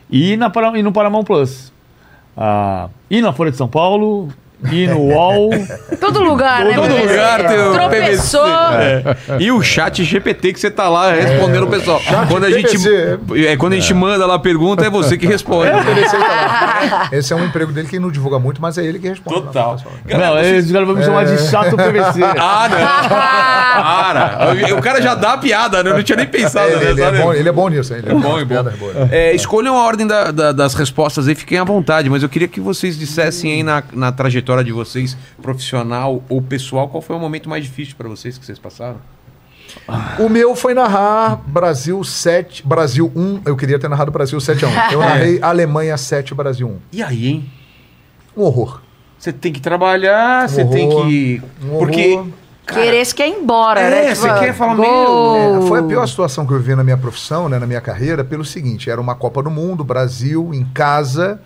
E, 0.10 0.38
na, 0.38 0.52
e 0.76 0.82
no 0.82 0.92
Paramount 0.92 1.24
Plus. 1.24 1.74
Ah, 2.38 2.90
e 3.10 3.22
na 3.22 3.34
Folha 3.34 3.52
de 3.52 3.58
São 3.58 3.68
Paulo, 3.68 4.30
e 4.72 4.88
no 4.88 5.00
UOL. 5.00 5.50
Todo 6.00 6.24
lugar, 6.24 6.66
né? 6.66 6.74
Todo 6.76 6.88
PVC? 6.94 7.08
lugar 7.08 7.48
tem 7.48 7.60
o 7.60 7.74
Tropeçou. 7.74 8.44
PVC. 8.44 9.38
E 9.40 9.52
o 9.52 9.62
chat 9.62 10.04
GPT 10.04 10.54
que 10.54 10.60
você 10.60 10.72
tá 10.72 10.88
lá 10.90 11.12
respondendo 11.12 11.64
o 11.64 11.68
pessoal. 11.68 12.02
Quando 12.30 12.46
a 12.46 12.52
gente 12.52 12.78
é 13.48 13.56
quando 13.58 13.74
a 13.74 13.76
gente 13.76 13.94
manda 13.94 14.26
lá 14.26 14.36
a 14.36 14.40
pergunta 14.40 14.86
é 14.86 14.90
você 14.90 15.18
que 15.18 15.26
responde. 15.28 15.72
Esse, 16.02 16.16
aí 16.16 16.22
tá. 16.22 17.10
Esse 17.12 17.34
é 17.34 17.36
um 17.36 17.46
emprego 17.46 17.72
dele 17.72 17.88
que 17.88 18.00
não 18.00 18.12
divulga 18.12 18.40
muito, 18.40 18.62
mas 18.62 18.78
é 18.78 18.84
ele 18.84 19.00
que 19.00 19.08
responde. 19.08 19.42
Total. 19.42 19.78
não, 20.06 20.38
eles 20.40 20.70
agora 20.70 20.86
vão 20.86 20.96
me 20.96 21.04
chamar 21.04 21.26
de 21.26 21.38
chato 21.50 21.76
PVC. 21.76 22.22
Ah, 22.40 22.68
não. 22.70 23.10
Para. 23.86 24.76
O 24.78 24.82
cara 24.82 25.02
já 25.02 25.16
dá 25.16 25.34
a 25.34 25.38
piada, 25.38 25.84
né? 25.84 25.90
Eu 25.92 25.96
não 25.96 26.04
tinha 26.04 26.16
nem 26.18 26.28
pensado 26.28 26.70
Ele, 26.70 26.86
ele 26.92 27.02
é 27.02 27.12
bom, 27.12 27.34
ele 27.34 27.50
é 27.50 27.52
bom 27.52 27.68
nisso. 27.70 27.94
hein? 27.94 28.00
Ele 28.04 28.12
é 28.12 28.20
bom, 28.20 28.40
é 28.40 28.46
bom. 28.46 28.64
boas. 28.78 29.12
É, 29.12 29.34
escolham 29.34 29.76
a 29.78 29.84
ordem 29.86 30.06
da- 30.08 30.32
da- 30.32 30.52
das 30.52 30.74
respostas 30.74 31.28
aí, 31.28 31.36
fiquem 31.36 31.58
à 31.58 31.64
vontade, 31.64 32.10
mas 32.10 32.24
eu 32.24 32.30
queria 32.30 32.48
que 32.48 32.60
vocês 32.60 32.98
dissessem 32.98 33.52
aí 33.54 33.64
na, 33.64 33.84
na 33.94 34.12
trajetória 34.12 34.55
de 34.64 34.72
vocês, 34.72 35.18
profissional 35.42 36.24
ou 36.30 36.42
pessoal, 36.42 36.88
qual 36.90 37.02
foi 37.02 37.16
o 37.16 37.20
momento 37.20 37.50
mais 37.50 37.64
difícil 37.64 37.96
pra 37.98 38.08
vocês 38.10 38.38
que 38.38 38.46
vocês 38.46 38.60
passaram? 38.60 38.98
O 40.20 40.30
meu 40.30 40.56
foi 40.56 40.74
narrar 40.74 41.42
Brasil 41.48 42.02
7, 42.04 42.66
Brasil 42.66 43.12
1. 43.16 43.42
Eu 43.46 43.58
queria 43.58 43.78
ter 43.78 43.90
narrado 43.90 44.12
Brasil 44.12 44.40
7 44.40 44.64
a 44.66 44.68
1. 44.68 44.72
Eu 44.94 45.00
narrei 45.00 45.40
Alemanha 45.42 45.98
7, 45.98 46.34
Brasil 46.34 46.68
1. 46.68 46.78
E 46.94 47.04
aí, 47.04 47.28
hein? 47.28 47.52
Um 48.38 48.44
horror. 48.44 48.82
Você 49.18 49.34
tem 49.34 49.52
que 49.52 49.60
trabalhar, 49.60 50.48
você 50.48 50.64
tem 50.66 50.88
horror, 50.88 51.08
que. 51.08 51.42
um 51.64 51.78
Porque. 51.80 52.14
horror. 52.14 52.28
Querer 52.68 53.06
se 53.06 53.14
quer 53.14 53.28
ir 53.28 53.34
embora, 53.34 53.80
É, 53.80 53.90
né? 54.08 54.16
você 54.16 54.28
quer 54.40 54.54
falar, 54.54 54.74
gol. 54.76 55.64
É, 55.64 55.68
foi 55.68 55.80
a 55.82 55.84
pior 55.84 56.08
situação 56.08 56.48
que 56.48 56.54
eu 56.54 56.58
vivi 56.58 56.74
na 56.74 56.84
minha 56.84 56.98
profissão, 56.98 57.48
né, 57.48 57.60
na 57.60 57.68
minha 57.68 57.80
carreira, 57.82 58.24
pelo 58.24 58.44
seguinte: 58.44 58.90
era 58.90 59.00
uma 59.00 59.14
Copa 59.14 59.44
do 59.44 59.52
Mundo, 59.52 59.84
Brasil 59.84 60.52
em 60.52 60.66
casa. 60.74 61.40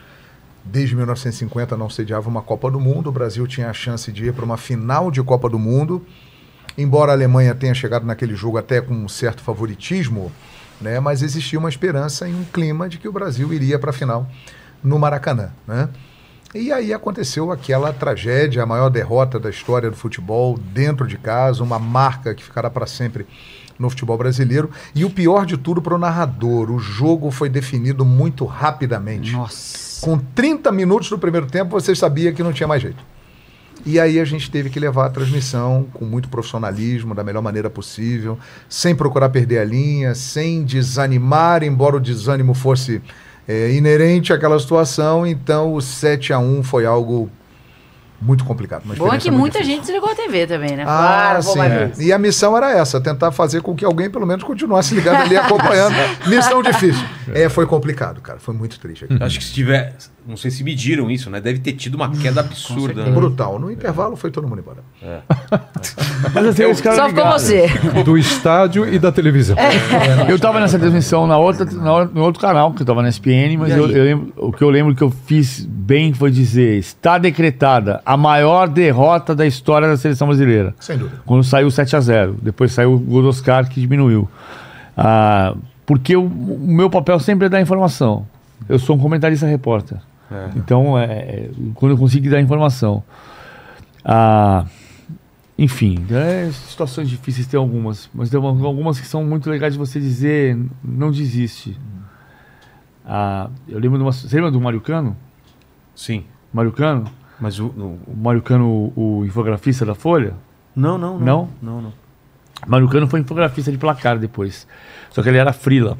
Desde 0.71 0.95
1950 0.95 1.75
não 1.75 1.89
sediava 1.89 2.29
uma 2.29 2.43
Copa 2.43 2.69
do 2.69 2.79
Mundo. 2.79 3.09
O 3.09 3.11
Brasil 3.11 3.47
tinha 3.47 3.71
a 3.71 3.73
chance 3.73 4.11
de 4.11 4.27
ir 4.27 4.33
para 4.33 4.45
uma 4.45 4.55
final 4.55 5.09
de 5.09 5.21
Copa 5.23 5.49
do 5.49 5.57
Mundo. 5.57 6.05
embora 6.77 7.11
a 7.11 7.15
Alemanha 7.15 7.55
tenha 7.55 7.73
chegado 7.73 8.05
naquele 8.05 8.35
jogo 8.35 8.57
até 8.57 8.79
com 8.79 8.93
um 8.93 9.09
certo 9.09 9.41
favoritismo, 9.41 10.31
né, 10.79 10.97
mas 10.99 11.21
existia 11.21 11.59
uma 11.59 11.67
esperança 11.67 12.29
em 12.29 12.33
um 12.33 12.45
clima 12.45 12.87
de 12.87 12.97
que 12.97 13.07
o 13.07 13.11
Brasil 13.11 13.51
iria 13.51 13.77
para 13.77 13.89
a 13.89 13.93
final 13.93 14.27
no 14.81 14.97
Maracanã. 14.97 15.51
Né? 15.67 15.89
E 16.53 16.71
aí 16.71 16.93
aconteceu 16.93 17.51
aquela 17.51 17.91
tragédia, 17.91 18.63
a 18.63 18.65
maior 18.65 18.89
derrota 18.89 19.39
da 19.39 19.49
história 19.49 19.89
do 19.89 19.95
futebol, 19.97 20.57
dentro 20.57 21.05
de 21.05 21.17
casa, 21.17 21.63
uma 21.63 21.79
marca 21.79 22.33
que 22.33 22.43
ficará 22.43 22.69
para 22.69 22.85
sempre 22.85 23.27
no 23.77 23.89
futebol 23.89 24.17
brasileiro. 24.17 24.69
E 24.95 25.03
o 25.03 25.09
pior 25.09 25.45
de 25.45 25.57
tudo 25.57 25.81
para 25.81 25.95
o 25.95 25.97
narrador: 25.97 26.71
o 26.71 26.79
jogo 26.79 27.29
foi 27.31 27.49
definido 27.49 28.05
muito 28.05 28.45
rapidamente. 28.45 29.31
Nossa. 29.31 29.88
Com 30.01 30.17
30 30.17 30.71
minutos 30.71 31.09
do 31.09 31.19
primeiro 31.19 31.47
tempo, 31.47 31.71
você 31.71 31.95
sabia 31.95 32.31
que 32.31 32.43
não 32.43 32.53
tinha 32.53 32.67
mais 32.67 32.81
jeito. 32.81 33.03
E 33.85 33.99
aí 33.99 34.19
a 34.19 34.25
gente 34.25 34.51
teve 34.51 34.69
que 34.69 34.79
levar 34.79 35.05
a 35.05 35.09
transmissão 35.09 35.87
com 35.93 36.03
muito 36.05 36.27
profissionalismo, 36.29 37.15
da 37.15 37.23
melhor 37.23 37.41
maneira 37.41 37.69
possível, 37.69 38.37
sem 38.67 38.93
procurar 38.93 39.29
perder 39.29 39.59
a 39.59 39.63
linha, 39.63 40.13
sem 40.13 40.63
desanimar, 40.63 41.63
embora 41.63 41.95
o 41.95 41.99
desânimo 41.99 42.53
fosse 42.53 43.01
é, 43.47 43.71
inerente 43.71 44.33
àquela 44.33 44.59
situação. 44.59 45.25
Então 45.25 45.73
o 45.73 45.81
7 45.81 46.33
a 46.33 46.39
1 46.39 46.63
foi 46.63 46.85
algo 46.85 47.29
muito 48.21 48.43
complicado. 48.43 48.83
uma 48.85 48.95
Bom 48.95 49.13
é 49.13 49.17
que 49.17 49.31
muita 49.31 49.59
difícil. 49.59 49.75
gente 49.77 49.85
desligou 49.85 50.09
a 50.11 50.15
TV 50.15 50.45
também, 50.47 50.75
né? 50.75 50.83
Ah, 50.87 51.39
pô, 51.43 51.53
sim. 51.53 51.61
é. 51.61 51.91
E 51.99 52.11
a 52.13 52.17
missão 52.17 52.55
era 52.55 52.71
essa, 52.71 52.99
tentar 52.99 53.31
fazer 53.31 53.61
com 53.61 53.75
que 53.75 53.85
alguém 53.85 54.09
pelo 54.09 54.25
menos 54.25 54.43
continuasse 54.43 54.93
ligado 54.93 55.21
ali 55.21 55.35
acompanhando. 55.37 55.95
missão 56.27 56.61
difícil. 56.61 57.03
É, 57.33 57.47
foi 57.49 57.65
complicado, 57.65 58.21
cara. 58.21 58.39
Foi 58.39 58.53
muito 58.53 58.79
triste. 58.79 59.05
aqui. 59.05 59.23
Acho 59.23 59.39
que 59.39 59.45
se 59.45 59.53
tiver. 59.53 59.95
Não 60.27 60.37
sei 60.37 60.51
se 60.51 60.63
mediram 60.63 61.09
isso, 61.09 61.29
né? 61.29 61.41
Deve 61.41 61.59
ter 61.59 61.73
tido 61.73 61.95
uma 61.95 62.09
queda 62.11 62.41
absurda. 62.41 63.03
né? 63.05 63.11
Brutal. 63.11 63.57
No 63.57 63.71
intervalo 63.71 64.15
foi 64.15 64.29
todo 64.29 64.47
mundo 64.47 64.59
embora. 64.59 64.79
Mas 66.33 66.45
assim, 66.45 66.65
os 66.65 66.81
caras 66.81 66.99
Só 66.99 67.09
ficou 67.09 67.25
você. 67.25 67.67
Do 68.03 68.17
estádio 68.17 68.87
e 68.93 68.99
da 68.99 69.11
televisão. 69.11 69.55
Eu 70.27 70.37
tava 70.39 70.59
nessa 70.59 70.77
transmissão 70.77 71.25
na 71.25 71.37
outra, 71.37 71.65
na 71.65 72.05
no 72.05 72.21
outro 72.21 72.41
canal, 72.41 72.73
que 72.73 72.81
eu 72.81 72.85
tava 72.85 73.01
na 73.01 73.09
SPN, 73.09 73.57
mas 73.57 73.75
eu, 73.75 73.89
eu 73.89 74.03
lembro, 74.03 74.33
o 74.37 74.51
que 74.51 74.63
eu 74.63 74.69
lembro 74.69 74.95
que 74.95 75.01
eu 75.01 75.09
fiz 75.09 75.65
bem 75.65 76.13
foi 76.13 76.31
dizer: 76.31 76.77
está 76.77 77.17
decretada 77.17 78.01
a 78.05 78.15
maior 78.15 78.67
derrota 78.67 79.35
da 79.35 79.45
história 79.45 79.87
da 79.87 79.97
seleção 79.97 80.27
brasileira. 80.27 80.75
Sem 80.79 80.97
dúvida. 80.97 81.21
Quando 81.25 81.43
saiu 81.43 81.71
7 81.71 81.95
a 81.95 81.99
0 81.99 82.37
Depois 82.41 82.71
saiu 82.71 82.93
o 82.93 82.99
gol 82.99 83.21
do 83.21 83.29
Oscar, 83.29 83.67
que 83.67 83.79
diminuiu. 83.81 84.27
Ah, 84.95 85.55
porque 85.85 86.15
o, 86.15 86.23
o 86.25 86.59
meu 86.67 86.89
papel 86.89 87.19
sempre 87.19 87.47
é 87.47 87.49
dar 87.49 87.61
informação. 87.61 88.27
Eu 88.67 88.77
sou 88.77 88.95
um 88.95 88.99
comentarista 88.99 89.47
repórter. 89.47 89.97
Então, 90.55 90.97
é, 90.97 91.05
é, 91.05 91.49
quando 91.75 91.93
eu 91.93 91.97
consigo 91.97 92.29
dar 92.29 92.39
informação. 92.41 93.03
Ah, 94.03 94.65
enfim, 95.57 96.05
é, 96.11 96.49
situações 96.51 97.09
difíceis 97.09 97.45
tem 97.47 97.57
algumas, 97.59 98.09
mas 98.13 98.29
tem 98.29 98.39
uma- 98.39 98.65
algumas 98.65 98.99
que 98.99 99.07
são 99.07 99.23
muito 99.25 99.49
legais 99.49 99.73
de 99.73 99.79
você 99.79 99.99
dizer, 99.99 100.57
não 100.83 101.11
desiste. 101.11 101.77
Ah, 103.05 103.49
eu 103.67 103.79
lembro 103.79 103.97
de 103.97 104.03
uma. 104.03 104.11
Você 104.11 104.33
lembra 104.35 104.51
do 104.51 104.61
Mário 104.61 104.79
Cano? 104.81 105.17
Sim. 105.95 106.23
Mário 106.53 106.71
Cano? 106.71 107.05
Mas 107.39 107.59
o. 107.59 107.73
no- 107.75 107.99
O 108.07 108.15
Mário 108.15 108.41
Cano, 108.41 108.91
o, 108.95 109.19
o 109.19 109.25
infografista 109.25 109.85
da 109.85 109.95
Folha? 109.95 110.33
Não, 110.75 110.97
não, 110.97 111.17
não. 111.19 111.25
Não? 111.25 111.49
Não, 111.61 111.81
não. 111.81 111.93
Mário 112.67 112.87
Cano 112.87 113.07
foi 113.07 113.19
infografista 113.21 113.71
de 113.71 113.77
placar 113.77 114.17
depois. 114.19 114.67
Só 115.11 115.23
que 115.23 115.29
ele 115.29 115.37
era 115.37 115.51
frila, 115.53 115.97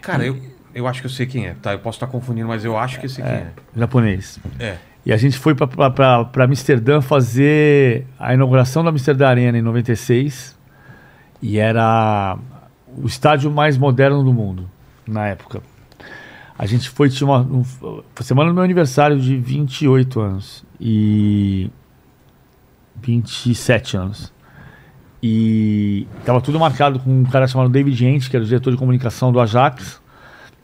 Cara, 0.00 0.24
eu, 0.24 0.40
eu 0.74 0.86
acho 0.86 1.00
que 1.00 1.06
eu 1.06 1.10
sei 1.10 1.26
quem 1.26 1.46
é. 1.46 1.54
Tá, 1.60 1.72
eu 1.72 1.78
posso 1.78 1.96
estar 1.96 2.06
confundindo, 2.06 2.48
mas 2.48 2.64
eu 2.64 2.76
acho 2.76 3.00
que 3.00 3.06
eu 3.06 3.10
sei 3.10 3.24
quem 3.24 3.32
é. 3.32 3.52
japonês. 3.76 4.38
É. 4.58 4.76
E 5.04 5.12
a 5.12 5.16
gente 5.16 5.38
foi 5.38 5.54
para 5.54 6.44
Amsterdã 6.44 7.00
fazer 7.00 8.06
a 8.18 8.34
inauguração 8.34 8.84
da 8.84 8.90
Amsterdã 8.90 9.28
Arena 9.28 9.58
em 9.58 9.62
96. 9.62 10.56
E 11.40 11.58
era 11.58 12.36
o 12.96 13.06
estádio 13.06 13.50
mais 13.50 13.78
moderno 13.78 14.22
do 14.22 14.32
mundo 14.32 14.68
na 15.06 15.26
época. 15.26 15.62
A 16.58 16.66
gente 16.66 16.90
foi, 16.90 17.08
tinha 17.08 17.26
uma. 17.26 17.40
Um, 17.40 17.62
foi 17.62 18.04
semana 18.22 18.50
do 18.50 18.54
meu 18.54 18.64
aniversário 18.64 19.18
de 19.18 19.36
28 19.36 20.20
anos. 20.20 20.64
E. 20.80 21.70
27 23.00 23.96
anos. 23.96 24.32
E 25.22 26.06
tava 26.24 26.40
tudo 26.40 26.58
marcado 26.58 26.98
com 26.98 27.20
um 27.20 27.24
cara 27.24 27.46
chamado 27.46 27.70
David 27.70 28.04
Ent, 28.04 28.28
que 28.28 28.36
era 28.36 28.44
o 28.44 28.46
diretor 28.46 28.72
de 28.72 28.76
comunicação 28.76 29.32
do 29.32 29.40
Ajax. 29.40 30.00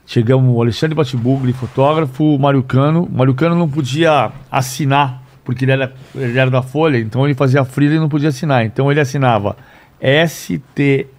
Chegamos 0.07 0.55
o 0.55 0.60
Alexandre 0.60 0.94
Batibugli, 0.94 1.52
fotógrafo, 1.52 2.34
o 2.34 2.39
Mário 2.39 2.62
Cano. 2.62 3.05
O 3.05 3.12
Mário 3.12 3.34
Cano 3.34 3.55
não 3.57 3.68
podia 3.68 4.31
assinar, 4.50 5.23
porque 5.44 5.65
ele 5.65 5.73
era, 5.73 5.94
ele 6.15 6.39
era 6.39 6.50
da 6.50 6.62
Folha, 6.62 6.99
então 6.99 7.24
ele 7.24 7.34
fazia 7.34 7.65
freela 7.65 7.94
e 7.94 7.99
não 7.99 8.08
podia 8.08 8.28
assinar. 8.28 8.66
Então 8.66 8.91
ele 8.91 9.00
assinava 9.00 9.57
S-T-E-V-E, 10.00 11.10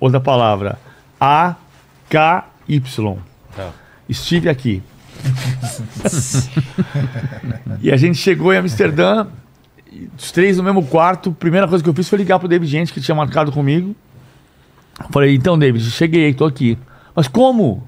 outra 0.00 0.20
palavra, 0.20 0.78
A-K-Y. 1.20 3.16
Tá. 3.54 3.70
Estive 4.08 4.48
aqui. 4.48 4.82
e 7.80 7.92
a 7.92 7.96
gente 7.96 8.16
chegou 8.16 8.52
em 8.52 8.56
Amsterdã, 8.56 9.26
os 10.18 10.32
três 10.32 10.56
no 10.56 10.62
mesmo 10.62 10.84
quarto. 10.86 11.32
Primeira 11.32 11.68
coisa 11.68 11.84
que 11.84 11.90
eu 11.90 11.94
fiz 11.94 12.08
foi 12.08 12.18
ligar 12.18 12.38
pro 12.38 12.48
David 12.48 12.70
Gente, 12.70 12.92
que 12.92 13.00
tinha 13.00 13.14
marcado 13.14 13.52
comigo. 13.52 13.94
Falei, 15.10 15.34
então, 15.34 15.58
David, 15.58 15.90
cheguei, 15.90 16.32
tô 16.34 16.44
aqui. 16.44 16.78
Mas 17.14 17.28
como? 17.28 17.82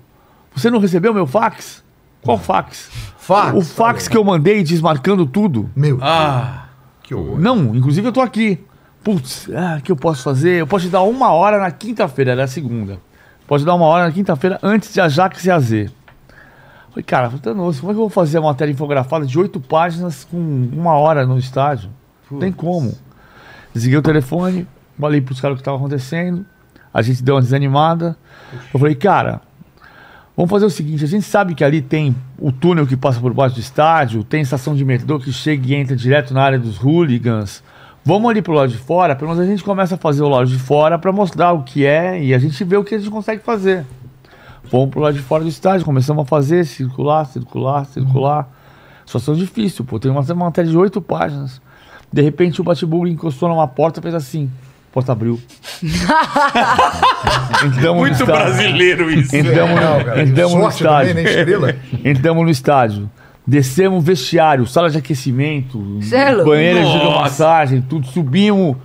Você 0.55 0.71
não 0.71 0.79
recebeu 0.79 1.13
meu 1.15 1.27
fax? 1.27 1.83
Qual 2.23 2.39
fax? 2.39 2.89
Fax, 3.19 3.55
O 3.57 3.61
fax 3.63 4.09
que 4.09 4.17
eu 4.17 4.25
mandei 4.25 4.63
desmarcando 4.63 5.27
tudo. 5.27 5.71
Meu, 5.75 5.99
Ah! 6.03 6.69
que 7.03 7.15
horror. 7.15 7.39
Não, 7.39 7.75
inclusive 7.75 8.07
eu 8.09 8.13
tô 8.13 8.21
aqui. 8.21 8.65
Putz, 9.03 9.49
ah, 9.55 9.77
o 9.79 9.83
que 9.83 9.93
eu 9.93 9.97
posso 9.97 10.23
fazer? 10.23 10.61
Eu 10.61 10.67
posso 10.67 10.87
te 10.87 10.91
dar 10.91 11.03
uma 11.03 11.31
hora 11.33 11.59
na 11.59 11.71
quinta-feira, 11.71 12.33
era 12.33 12.45
a 12.45 12.47
segunda. 12.47 12.99
Posso 13.47 13.65
dar 13.65 13.75
uma 13.75 13.85
hora 13.85 14.07
na 14.07 14.13
quinta-feira 14.13 14.59
antes 14.63 14.93
de 14.95 15.01
Ajax 15.01 15.45
e 15.45 15.51
AZ. 15.51 15.69
Falei, 15.69 17.03
cara, 17.07 17.29
Thanos, 17.43 17.81
como 17.81 17.93
é 17.93 17.95
que 17.95 17.99
eu 17.99 18.05
vou 18.05 18.09
fazer 18.09 18.39
uma 18.39 18.49
matéria 18.51 18.73
infografada 18.73 19.27
de 19.27 19.39
oito 19.39 19.61
páginas 19.61 20.25
com 20.25 20.39
uma 20.73 20.93
hora 20.95 21.27
no 21.27 21.37
estádio? 21.39 21.91
Não 22.31 22.39
tem 22.39 22.51
como. 22.53 22.95
Desliguei 23.75 23.99
o 23.99 24.03
telefone, 24.03 24.67
falei 24.99 25.21
pros 25.21 25.41
caras 25.41 25.55
o 25.55 25.57
que 25.57 25.61
estava 25.63 25.77
acontecendo. 25.77 26.47
A 26.95 27.03
gente 27.03 27.25
deu 27.25 27.35
uma 27.35 27.41
desanimada. 27.41 28.17
Eu 28.73 28.79
falei, 28.79 28.95
cara, 28.95 29.41
vamos 30.37 30.49
fazer 30.49 30.65
o 30.65 30.71
seguinte: 30.71 31.03
a 31.03 31.09
gente 31.09 31.25
sabe 31.25 31.57
que 31.57 31.65
ali 31.65 31.83
tem 31.83 32.15
o 32.39 32.53
túnel 32.53 32.87
que 32.87 32.97
passa 32.97 33.21
por 33.21 33.35
baixo 33.35 33.57
do 33.57 33.61
estádio, 33.61 34.23
tem 34.23 34.43
estação 34.43 34.77
de 34.77 34.85
metrô 34.85 35.19
que 35.19 35.33
chega 35.33 35.67
e 35.67 35.75
entra 35.75 35.97
direto 35.97 36.33
na 36.33 36.43
área 36.43 36.59
dos 36.59 36.79
hooligans. 36.79 37.65
Vamos 38.05 38.31
ali 38.31 38.41
pro 38.41 38.53
lado 38.53 38.71
de 38.71 38.79
fora, 38.79 39.17
pelo 39.17 39.31
menos 39.31 39.43
a 39.43 39.51
gente 39.51 39.65
começa 39.65 39.95
a 39.95 39.99
fazer 39.99 40.23
o 40.23 40.29
lado 40.29 40.47
de 40.47 40.59
fora 40.59 40.99
para 40.99 41.11
mostrar 41.11 41.53
o 41.53 41.63
que 41.63 41.85
é 41.85 42.23
e 42.23 42.35
a 42.35 42.39
gente 42.39 42.63
vê 42.63 42.77
o 42.77 42.85
que 42.85 42.95
a 42.95 42.99
gente 42.99 43.11
consegue 43.11 43.43
fazer. 43.43 43.85
Fomos 44.65 44.91
pro 44.91 45.01
lado 45.01 45.15
de 45.15 45.21
fora 45.21 45.43
do 45.43 45.49
estádio, 45.49 45.85
começamos 45.85 46.23
a 46.23 46.27
fazer, 46.27 46.65
circular, 46.65 47.25
circular, 47.27 47.87
circular. 47.87 48.49
Situação 49.07 49.35
difícil, 49.35 49.85
pô. 49.85 49.99
Tem 49.99 50.11
uma 50.11 50.23
matéria 50.35 50.71
de 50.71 50.77
oito 50.77 51.01
páginas. 51.01 51.61
De 52.13 52.23
repente 52.23 52.61
o 52.61 52.65
Batbull 52.65 53.09
encostou 53.09 53.49
numa 53.49 53.67
porta 53.67 54.01
e 54.01 54.03
fez 54.03 54.15
assim. 54.15 54.51
A 54.95 55.01
porta 55.03 55.11
abriu. 55.11 55.41
Entramos 57.65 57.83
no 57.83 57.95
Muito 57.95 58.13
estádio. 58.13 58.33
brasileiro 58.35 59.11
isso. 59.11 59.35
Entramos, 59.35 59.81
Não, 59.81 59.99
no, 59.99 60.05
cara, 60.05 60.23
entramos 60.23 60.53
no 60.55 60.61
também, 60.61 60.69
estádio. 60.77 61.15
nem 61.15 61.25
estrela. 61.25 61.77
Entramos 62.05 62.45
no 62.45 62.51
estádio. 62.51 63.11
Descemos 63.45 64.05
vestiário, 64.05 64.67
sala 64.67 64.89
de 64.89 64.97
aquecimento, 64.99 65.99
Cê 66.01 66.17
é 66.17 66.45
banheiro 66.45 66.81
de 66.89 66.97
hidromassagem, 66.97 67.83
tudo. 67.83 68.07
Subimos. 68.07 68.77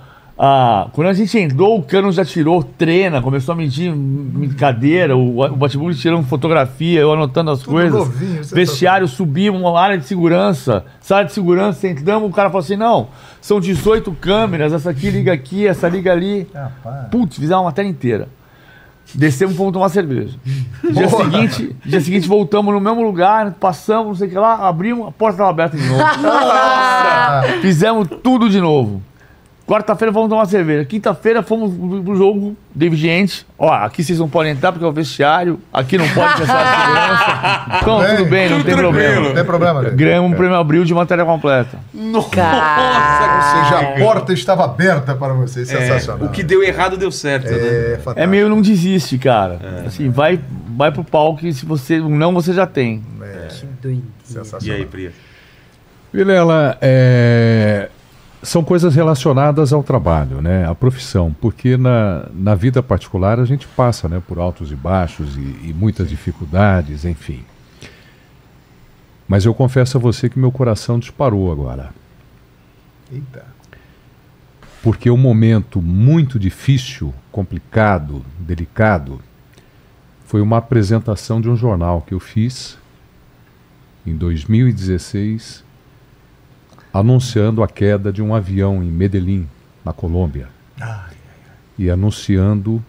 Ah, 0.42 0.88
quando 0.94 1.08
a 1.08 1.14
gente 1.14 1.38
entrou, 1.38 1.78
o 1.78 1.84
cano 1.84 2.14
já 2.14 2.24
tirou 2.24 2.64
trena, 2.64 3.22
começou 3.22 3.52
a 3.52 3.56
medir 3.58 3.94
cadeira, 4.58 5.14
o, 5.18 5.42
o 5.42 5.56
Batbull 5.58 5.94
tirando 5.94 6.26
fotografia, 6.26 7.02
eu 7.02 7.12
anotando 7.12 7.52
as 7.52 7.60
Tudo 7.60 7.72
coisas. 7.72 8.00
novinho, 8.00 8.42
você 8.42 8.56
Vestiário, 8.56 9.06
subimos, 9.06 9.60
uma 9.60 9.78
área 9.78 9.98
de 9.98 10.06
segurança, 10.06 10.86
sala 11.02 11.26
de 11.26 11.34
segurança, 11.34 11.86
entramos, 11.90 12.30
o 12.30 12.32
cara 12.32 12.50
falou 12.50 12.64
assim: 12.64 12.78
não, 12.78 13.10
são 13.42 13.60
18 13.60 14.14
câmeras, 14.14 14.72
essa 14.72 14.92
aqui 14.92 15.10
liga 15.10 15.34
aqui, 15.34 15.68
essa 15.68 15.90
liga 15.90 16.14
ali. 16.14 16.48
Putz, 17.12 17.36
fizemos 17.36 17.58
uma 17.58 17.66
matéria 17.66 17.90
inteira. 17.90 18.30
Descemos 19.14 19.56
e 19.56 19.58
fomos 19.58 19.74
tomar 19.74 19.90
cerveja. 19.90 20.38
Dia 20.90 21.08
Boa. 21.08 21.26
seguinte, 21.26 21.76
dia 21.84 22.00
seguinte 22.00 22.30
voltamos 22.30 22.74
no 22.74 22.80
mesmo 22.80 23.02
lugar, 23.02 23.56
passamos, 23.60 24.08
não 24.08 24.16
sei 24.16 24.28
o 24.28 24.32
que 24.32 24.38
lá, 24.38 24.70
abrimos, 24.70 25.08
a 25.10 25.12
porta 25.12 25.34
estava 25.34 25.50
aberta 25.50 25.76
de 25.76 25.86
novo. 25.86 26.04
Fizemos 27.60 28.08
tudo 28.24 28.50
de 28.50 28.62
novo. 28.62 29.02
Quarta-feira 29.70 30.12
vamos 30.12 30.30
tomar 30.30 30.48
cerveja. 30.48 30.84
Quinta-feira 30.84 31.44
fomos 31.44 31.72
pro 32.04 32.16
jogo, 32.16 32.58
David 32.74 33.00
Gente. 33.00 33.46
Ó, 33.56 33.72
aqui 33.72 34.04
vocês 34.04 34.18
não 34.18 34.28
podem 34.28 34.54
entrar 34.54 34.72
porque 34.72 34.84
é 34.84 34.88
o 34.88 34.92
vestiário. 34.92 35.60
Aqui 35.72 35.96
não 35.96 36.10
pode 36.10 36.44
sala 36.44 36.64
de 36.64 36.82
segurança. 36.82 37.60
Então, 37.80 38.00
Bem, 38.00 38.18
tudo 38.18 38.30
bem, 38.30 38.50
não 38.50 38.64
tem 38.64 38.76
problema. 38.76 39.22
Não 39.22 39.34
tem 39.36 39.46
problema, 39.46 39.82
velho. 39.84 39.96
Ganhamos 39.96 40.32
um 40.32 40.34
prêmio 40.34 40.56
Abril 40.56 40.84
de 40.84 40.94
matéria 40.94 41.24
completa. 41.24 41.78
Nossa! 41.94 42.30
Cara. 42.32 43.36
Ou 43.36 43.64
seja, 43.64 43.80
a 43.80 44.00
porta 44.00 44.34
estava 44.34 44.66
aberta 44.66 45.14
para 45.14 45.34
você. 45.34 45.62
É, 45.62 45.66
Sensacional. 45.66 46.28
o 46.28 46.32
que 46.32 46.42
deu 46.42 46.64
errado 46.64 46.98
deu 46.98 47.12
certo, 47.12 47.52
né? 47.52 47.58
É 47.58 47.98
fantástico. 47.98 48.20
É 48.20 48.26
meio 48.26 48.50
não 48.50 48.62
desiste, 48.64 49.20
cara. 49.20 49.60
Assim, 49.86 50.10
vai, 50.10 50.40
vai 50.76 50.92
pro 50.92 51.04
palco 51.04 51.46
e 51.46 51.54
se 51.54 51.66
você. 51.66 52.00
Não, 52.00 52.34
você 52.34 52.54
já 52.54 52.66
tem. 52.66 53.04
Doido. 53.84 54.04
Sensacional. 54.24 54.78
E 54.78 54.82
aí, 54.82 54.86
Priya? 54.88 55.12
Vilela, 56.12 56.76
é, 56.82 57.90
são 58.42 58.64
coisas 58.64 58.96
relacionadas 58.96 59.74
ao 59.74 59.84
trabalho, 59.84 60.42
né? 60.42 60.66
À 60.66 60.74
profissão, 60.74 61.36
porque 61.42 61.76
na, 61.76 62.28
na 62.34 62.56
vida 62.56 62.82
particular 62.82 63.40
a 63.40 63.46
gente 63.46 63.68
passa, 63.68 64.08
né, 64.08 64.22
por 64.26 64.40
altos 64.40 64.72
e 64.72 64.76
baixos 64.76 65.36
e, 65.36 65.70
e 65.70 65.76
muitas 65.76 66.10
dificuldades, 66.10 67.04
enfim. 67.04 67.44
Mas 69.28 69.46
eu 69.46 69.54
confesso 69.54 69.98
a 69.98 70.00
você 70.00 70.30
que 70.30 70.40
meu 70.40 70.52
coração 70.52 70.98
disparou 70.98 71.52
agora, 71.52 71.92
Eita. 73.12 73.46
porque 74.82 75.12
um 75.12 75.18
momento 75.18 75.82
muito 75.82 76.40
difícil, 76.40 77.14
complicado, 77.32 78.26
delicado, 78.40 79.22
foi 80.26 80.42
uma 80.42 80.58
apresentação 80.58 81.42
de 81.42 81.50
um 81.50 81.56
jornal 81.56 82.02
que 82.02 82.14
eu 82.14 82.20
fiz 82.20 82.78
em 84.06 84.16
2016, 84.16 85.64
anunciando 86.94 87.64
a 87.64 87.68
queda 87.68 88.12
de 88.12 88.22
um 88.22 88.34
avião 88.34 88.84
em 88.84 88.90
Medellín, 88.90 89.48
na 89.84 89.94
Colômbia. 89.94 90.48
E 91.78 91.90
anunciando 91.90 92.84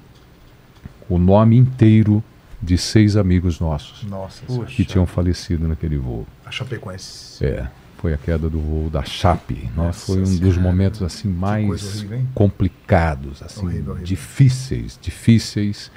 o 1.08 1.18
nome 1.18 1.56
inteiro 1.56 2.22
de 2.62 2.76
seis 2.76 3.16
amigos 3.16 3.58
nossos 3.58 4.02
Nossa, 4.04 4.42
que 4.66 4.84
tinham 4.84 5.06
falecido 5.06 5.66
naquele 5.66 5.96
voo. 5.96 6.26
a 6.44 6.50
Chapecoense. 6.50 7.44
É, 7.44 7.66
foi 7.98 8.12
a 8.12 8.18
queda 8.18 8.50
do 8.50 8.58
voo 8.60 8.90
da 8.90 9.02
Chape, 9.02 9.54
né? 9.54 9.70
Nossa 9.76 10.06
Foi 10.12 10.22
um 10.22 10.36
dos 10.36 10.56
momentos 10.56 11.02
assim 11.02 11.28
mais 11.28 11.82
horrível, 11.98 12.22
complicados, 12.34 13.42
assim, 13.42 13.64
Horrível, 13.64 13.92
horrível. 13.92 14.06
difíceis, 14.06 14.98
difíceis, 15.00 15.90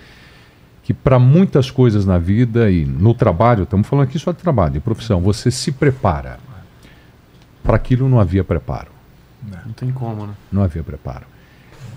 que 0.84 0.94
para 0.94 1.18
muitas 1.20 1.70
coisas 1.72 2.06
na 2.06 2.18
vida 2.18 2.70
e 2.72 2.86
no 2.86 3.14
trabalho, 3.14 3.64
estamos 3.64 3.88
falando 3.88 4.06
aqui 4.08 4.18
só 4.20 4.32
de 4.32 4.38
trabalho, 4.38 4.74
de 4.74 4.80
profissão, 4.80 5.20
você 5.22 5.50
se 5.52 5.72
prepara. 5.72 6.40
Para 7.64 7.76
aquilo 7.78 8.10
não 8.10 8.20
havia 8.20 8.44
preparo, 8.44 8.92
Não 9.66 9.74
tem 9.74 9.92
como, 9.92 10.28
né? 10.28 10.34
não 10.52 10.64
havia 10.64 10.84
preparo. 10.84 11.26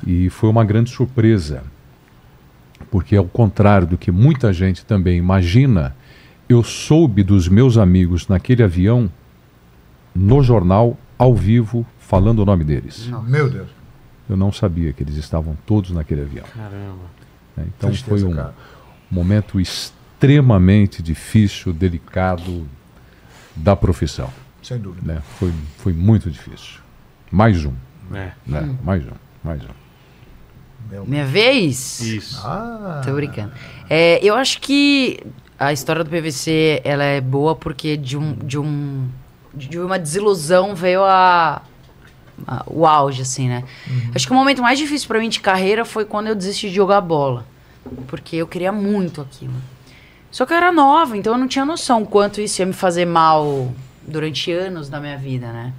E 0.06 0.30
foi 0.30 0.48
uma 0.48 0.64
grande 0.64 0.90
surpresa, 0.90 1.64
porque 2.90 3.16
ao 3.16 3.24
contrário 3.26 3.86
do 3.86 3.98
que 3.98 4.10
muita 4.12 4.52
gente 4.52 4.84
também 4.84 5.18
imagina, 5.18 5.96
eu 6.48 6.62
soube 6.62 7.22
dos 7.22 7.48
meus 7.48 7.76
amigos 7.76 8.28
naquele 8.28 8.62
avião, 8.62 9.10
no 10.14 10.42
jornal, 10.42 10.96
ao 11.18 11.34
vivo, 11.34 11.84
falando 11.98 12.40
o 12.40 12.44
nome 12.44 12.62
deles. 12.64 13.10
Meu 13.26 13.50
Deus. 13.50 13.68
Eu 14.28 14.36
não 14.36 14.52
sabia 14.52 14.92
que 14.92 15.02
eles 15.02 15.16
estavam 15.16 15.56
todos 15.66 15.90
naquele 15.90 16.22
avião. 16.22 16.44
Caramba. 16.54 17.04
né? 17.56 17.64
Então 17.76 17.90
Tristeza, 17.90 18.20
foi 18.20 18.32
um 18.32 18.34
cara. 18.36 18.54
momento 19.10 19.60
extremamente 19.60 21.02
difícil, 21.02 21.72
delicado 21.72 22.66
da 23.54 23.74
profissão. 23.76 24.30
Sem 24.66 24.78
dúvida. 24.78 25.14
Né? 25.14 25.22
Foi, 25.38 25.52
foi 25.78 25.92
muito 25.92 26.28
difícil. 26.28 26.80
Mais 27.30 27.64
um. 27.64 27.72
É. 28.12 28.32
Né? 28.44 28.76
Mais 28.82 29.04
um. 29.06 29.10
Mais 29.44 29.62
um. 29.62 31.04
Minha 31.06 31.24
vez? 31.24 32.00
Isso. 32.00 32.40
Ah, 32.44 33.00
Tô 33.04 33.12
brincando. 33.12 33.52
É, 33.88 34.18
eu 34.24 34.34
acho 34.34 34.60
que 34.60 35.20
a 35.56 35.72
história 35.72 36.02
do 36.02 36.10
PVC 36.10 36.80
ela 36.84 37.04
é 37.04 37.20
boa 37.20 37.54
porque 37.54 37.96
de 37.96 38.16
um 38.16 38.34
de 38.34 38.58
um 38.58 39.08
de 39.54 39.78
uma 39.78 39.98
desilusão 40.00 40.74
veio 40.74 41.02
a, 41.04 41.62
a- 42.46 42.64
o 42.66 42.84
auge 42.86 43.22
assim, 43.22 43.48
né? 43.48 43.62
Acho 44.14 44.26
que 44.26 44.32
o 44.32 44.36
momento 44.36 44.62
mais 44.62 44.78
difícil 44.80 45.06
pra 45.06 45.20
mim 45.20 45.28
de 45.28 45.38
carreira 45.40 45.84
foi 45.84 46.04
quando 46.04 46.26
eu 46.26 46.34
desisti 46.34 46.68
de 46.68 46.74
jogar 46.74 47.00
bola, 47.00 47.46
porque 48.08 48.34
eu 48.36 48.46
queria 48.48 48.72
muito 48.72 49.20
aquilo. 49.20 49.54
Só 50.30 50.44
que 50.44 50.52
eu 50.52 50.56
era 50.56 50.70
nova, 50.72 51.16
então 51.16 51.32
eu 51.34 51.38
não 51.38 51.46
tinha 51.48 51.64
noção 51.64 52.04
quanto 52.04 52.40
isso 52.40 52.60
ia 52.62 52.66
me 52.66 52.72
fazer 52.74 53.06
mal 53.06 53.72
durante 54.06 54.52
anos 54.52 54.88
da 54.88 55.00
minha 55.00 55.16
vida, 55.16 55.52
né? 55.52 55.72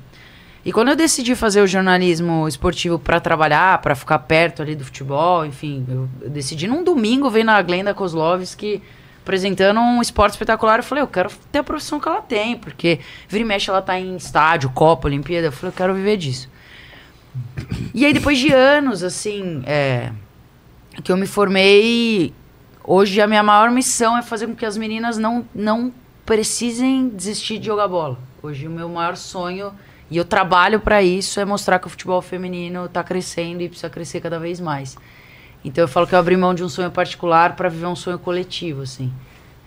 E 0.65 0.71
quando 0.71 0.89
eu 0.89 0.95
decidi 0.95 1.33
fazer 1.33 1.61
o 1.61 1.67
jornalismo 1.67 2.47
esportivo 2.47 2.99
pra 2.99 3.19
trabalhar, 3.19 3.79
pra 3.81 3.95
ficar 3.95 4.19
perto 4.19 4.61
ali 4.61 4.75
do 4.75 4.83
futebol, 4.83 5.45
enfim, 5.45 5.85
eu, 5.87 6.09
eu 6.21 6.29
decidi 6.29 6.67
num 6.67 6.83
domingo 6.83 7.29
ver 7.29 7.45
na 7.45 7.61
Glenda 7.61 7.93
Kozlovski 7.93 8.81
apresentando 9.27 9.79
um 9.79 10.01
esporte 10.01 10.33
espetacular. 10.33 10.79
Eu 10.79 10.83
falei, 10.83 11.03
eu 11.03 11.07
quero 11.07 11.29
ter 11.51 11.59
a 11.59 11.63
profissão 11.63 11.99
que 11.99 12.07
ela 12.07 12.21
tem, 12.21 12.57
porque 12.57 12.99
vira 13.27 13.43
e 13.43 13.47
mexe 13.47 13.69
ela 13.69 13.81
tá 13.81 13.99
em 13.99 14.15
estádio, 14.15 14.69
Copa, 14.69 15.07
Olimpíada. 15.07 15.47
Eu 15.47 15.51
falei, 15.51 15.71
eu 15.71 15.75
quero 15.75 15.93
viver 15.93 16.17
disso. 16.17 16.49
E 17.93 18.05
aí, 18.05 18.13
depois 18.13 18.37
de 18.37 18.51
anos, 18.51 19.03
assim, 19.03 19.63
é, 19.65 20.11
que 21.03 21.11
eu 21.11 21.17
me 21.17 21.27
formei, 21.27 22.33
hoje 22.83 23.19
a 23.21 23.27
minha 23.27 23.43
maior 23.43 23.69
missão 23.69 24.17
é 24.17 24.21
fazer 24.21 24.47
com 24.47 24.55
que 24.55 24.65
as 24.65 24.77
meninas 24.77 25.17
não, 25.17 25.45
não 25.53 25.93
precisem 26.27 27.07
desistir 27.07 27.57
de 27.57 27.67
jogar 27.67 27.87
bola. 27.87 28.17
Hoje 28.43 28.67
o 28.67 28.69
meu 28.69 28.89
maior 28.89 29.15
sonho, 29.15 29.71
e 30.11 30.17
eu 30.17 30.25
trabalho 30.25 30.77
para 30.77 31.01
isso, 31.01 31.39
é 31.39 31.45
mostrar 31.45 31.79
que 31.79 31.87
o 31.87 31.89
futebol 31.89 32.21
feminino 32.21 32.89
tá 32.89 33.01
crescendo 33.01 33.61
e 33.61 33.69
precisa 33.69 33.89
crescer 33.89 34.19
cada 34.19 34.37
vez 34.37 34.59
mais. 34.59 34.97
Então 35.63 35.85
eu 35.85 35.87
falo 35.87 36.05
que 36.05 36.13
eu 36.13 36.19
abri 36.19 36.35
mão 36.35 36.53
de 36.53 36.65
um 36.65 36.69
sonho 36.69 36.91
particular 36.91 37.55
para 37.55 37.69
viver 37.69 37.85
um 37.85 37.95
sonho 37.95 38.19
coletivo, 38.19 38.81
assim. 38.81 39.11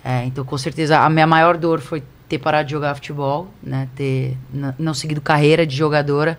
É, 0.05 0.27
então 0.27 0.45
com 0.45 0.59
certeza 0.59 0.99
a 1.01 1.09
minha 1.09 1.27
maior 1.27 1.57
dor 1.57 1.81
foi 1.81 2.03
ter 2.29 2.39
parado 2.39 2.67
de 2.67 2.73
jogar 2.73 2.95
futebol, 2.95 3.49
né? 3.63 3.89
Ter 3.97 4.37
não 4.79 4.93
seguido 4.93 5.23
carreira 5.23 5.67
de 5.67 5.75
jogadora. 5.75 6.39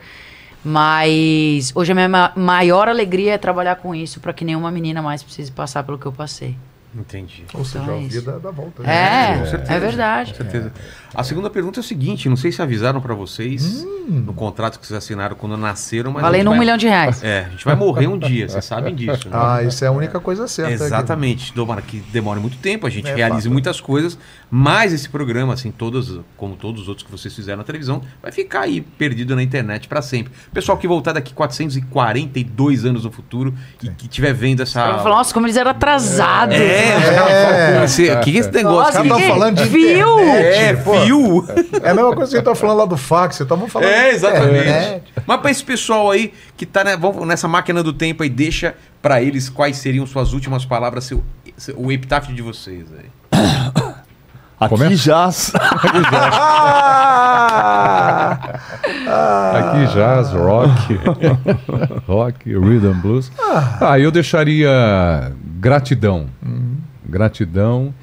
Mas 0.64 1.72
hoje 1.74 1.93
a 1.93 1.95
minha 1.95 2.08
ma- 2.08 2.32
maior 2.35 2.88
alegria 2.88 3.33
é 3.33 3.38
trabalhar 3.40 3.77
com 3.77 3.95
isso 3.95 4.19
para 4.19 4.33
que 4.33 4.45
nenhuma 4.45 4.69
menina 4.69 5.01
mais 5.01 5.24
precise 5.24 5.51
passar 5.51 5.83
pelo 5.83 5.98
que 5.98 6.06
eu 6.06 6.11
passei. 6.11 6.56
Entendi. 6.93 7.45
Ou 7.53 7.63
seja, 7.63 7.83
Então 7.83 7.95
é 7.95 7.97
a 7.97 8.07
vida 8.07 8.39
dá 8.39 8.51
volta. 8.51 8.83
É, 8.83 8.85
né? 8.85 9.39
com 9.39 9.45
certeza. 9.45 9.73
é 9.73 9.79
verdade. 9.79 10.31
Com 10.31 10.37
certeza. 10.37 10.73
A 11.14 11.23
segunda 11.23 11.49
pergunta 11.49 11.80
é 11.80 11.81
o 11.81 11.83
seguinte: 11.83 12.30
não 12.30 12.38
sei 12.38 12.51
se 12.51 12.61
avisaram 12.61 13.01
pra 13.01 13.14
vocês 13.14 13.85
no 14.07 14.33
contrato 14.33 14.80
que 14.80 14.88
vocês 14.88 14.98
assinaram 14.98 15.35
quando 15.35 15.57
nasceram, 15.57 16.11
mas. 16.11 16.22
Valendo 16.22 16.48
um 16.48 16.51
vai- 16.51 16.59
milhão 16.59 16.77
de 16.77 16.88
reais. 16.88 17.22
É, 17.23 17.45
a 17.48 17.49
gente 17.49 17.65
vai 17.65 17.75
morrer 17.75 18.07
um 18.07 18.17
dia, 18.17 18.48
vocês 18.48 18.64
sabem 18.65 18.95
disso. 18.95 19.27
né? 19.30 19.35
Ah, 19.38 19.61
isso 19.64 19.83
é 19.83 19.88
a 19.88 19.91
única 19.91 20.19
coisa 20.19 20.48
certa. 20.48 20.73
aqui. 20.75 20.83
Exatamente. 20.83 21.51
Tomara 21.53 21.81
que 21.81 21.98
demore 22.11 22.40
muito 22.40 22.57
tempo, 22.57 22.88
a 22.88 22.90
gente 22.90 23.09
É 23.09 23.15
realize 23.15 23.43
fato. 23.43 23.51
muitas 23.51 23.81
coisas, 23.81 24.17
mas 24.49 24.93
esse 24.93 25.09
programa, 25.09 25.53
assim, 25.53 25.69
todos, 25.72 26.19
como 26.38 26.56
todos 26.56 26.83
os 26.83 26.88
outros 26.88 27.06
que 27.06 27.11
vocês 27.11 27.35
fizeram 27.35 27.57
na 27.57 27.64
televisão, 27.64 28.01
vai 28.22 28.31
ficar 28.31 28.61
aí 28.61 28.80
perdido 28.81 29.35
na 29.35 29.43
internet 29.43 29.88
pra 29.88 30.01
sempre. 30.01 30.31
Pessoal 30.53 30.77
que 30.77 30.88
voltar 30.88 31.11
daqui 31.14 31.33
442 31.33 32.85
anos 32.85 33.03
no 33.03 33.11
futuro 33.11 33.53
e 33.83 33.90
que 33.90 34.06
estiver 34.06 34.33
vendo 34.33 34.61
essa. 34.64 34.81
Eu 34.88 35.03
nossa, 35.03 35.33
como 35.33 35.45
eles 35.45 35.57
eram 35.57 35.72
atrasados. 35.72 36.56
É, 36.56 37.85
"Você- 37.85 38.11
o 38.14 38.19
que 38.22 38.35
é 38.35 38.40
esse 38.40 38.51
negócio? 38.51 38.81
Nossa, 38.93 38.99
aqui?" 38.99 39.07
Estão 39.22 39.22
falando 39.35 39.57
de 39.64 39.69
Viu? 39.69 40.19
internet, 40.19 40.56
É, 40.57 40.73
pô. 40.75 41.00
É 41.83 41.89
a 41.89 41.93
mesma 41.93 42.15
coisa 42.15 42.31
que 42.31 42.38
a 42.38 42.39
gente 42.39 42.43
tá 42.45 42.55
falando 42.55 42.77
lá 42.77 42.85
do 42.85 42.97
fax. 42.97 43.39
Estamos 43.39 43.71
falando 43.71 43.89
É, 43.89 44.11
exatamente. 44.11 44.59
internet. 44.69 45.03
Mas 45.25 45.39
pra 45.41 45.51
esse 45.51 45.63
pessoal 45.63 46.11
aí 46.11 46.33
que 46.57 46.65
tá 46.65 46.83
né, 46.83 46.97
nessa 47.25 47.47
máquina 47.47 47.81
do 47.83 47.93
tempo 47.93 48.23
aí, 48.23 48.30
deixa 48.30 48.75
pra 49.01 49.21
eles 49.21 49.49
quais 49.49 49.77
seriam 49.77 50.05
suas 50.05 50.33
últimas 50.33 50.65
palavras, 50.65 51.03
seu, 51.05 51.23
seu- 51.57 51.80
o 51.80 51.91
epitáfio 51.91 52.33
de 52.35 52.41
vocês 52.41 52.85
aí. 52.97 53.09
Como 54.69 54.83
é? 54.83 54.88
Aqui 54.91 54.95
já. 54.95 55.27
Aqui 59.57 59.93
jazz, 59.93 60.31
rock, 60.31 60.99
rock, 62.07 62.49
rhythm 62.57 62.93
blues. 63.01 63.31
Ah, 63.80 63.97
eu 63.99 64.11
deixaria 64.11 65.31
gratidão. 65.59 66.27
Gratidão 67.05 67.93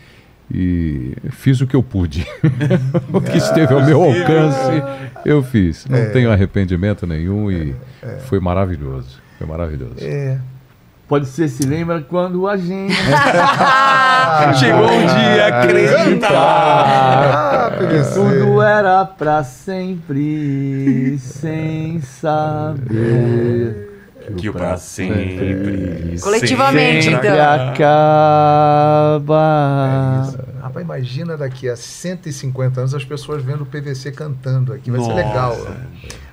e 0.50 1.14
fiz 1.30 1.60
o 1.60 1.66
que 1.66 1.76
eu 1.76 1.82
pude. 1.82 2.26
o 3.12 3.20
que 3.20 3.36
esteve 3.36 3.74
ao 3.74 3.84
meu 3.84 4.02
alcance, 4.02 4.82
eu 5.24 5.42
fiz. 5.42 5.86
Não 5.86 6.10
tenho 6.10 6.30
arrependimento 6.30 7.06
nenhum 7.06 7.50
e 7.50 7.74
foi 8.26 8.40
maravilhoso. 8.40 9.20
Foi 9.38 9.46
maravilhoso. 9.46 9.96
É. 10.00 10.38
Pode 11.08 11.26
ser, 11.26 11.48
se 11.48 11.66
lembra 11.66 12.02
quando 12.02 12.46
a 12.46 12.56
gente. 12.58 12.92
Chegou 14.60 14.84
um 14.84 15.06
dia, 15.06 15.46
acreditar. 15.46 16.30
Ah. 16.34 17.70
Tudo 18.12 18.60
era 18.60 19.06
pra 19.06 19.42
sempre, 19.42 21.16
sem 21.22 22.02
saber. 22.02 23.87
Que 24.36 24.48
o 24.48 24.52
pra 24.52 24.76
sempre. 24.76 26.18
Coletivamente, 26.20 27.04
sempre 27.04 27.28
então. 27.28 27.70
acaba. 27.70 29.34
Rapaz, 30.60 30.84
imagina 30.84 31.36
daqui 31.36 31.68
a 31.68 31.76
150 31.76 32.80
anos 32.80 32.94
as 32.94 33.04
pessoas 33.04 33.42
vendo 33.42 33.62
o 33.62 33.66
PVC 33.66 34.12
cantando 34.12 34.72
aqui. 34.72 34.90
Vai 34.90 35.00
ser 35.00 35.08
Nossa. 35.08 35.22
legal. 35.22 35.56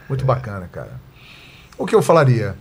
Muito 0.09 0.25
bacana, 0.25 0.67
cara. 0.72 0.99
O 1.77 1.85
que 1.85 1.95
eu 1.95 2.01
falaria? 2.01 2.56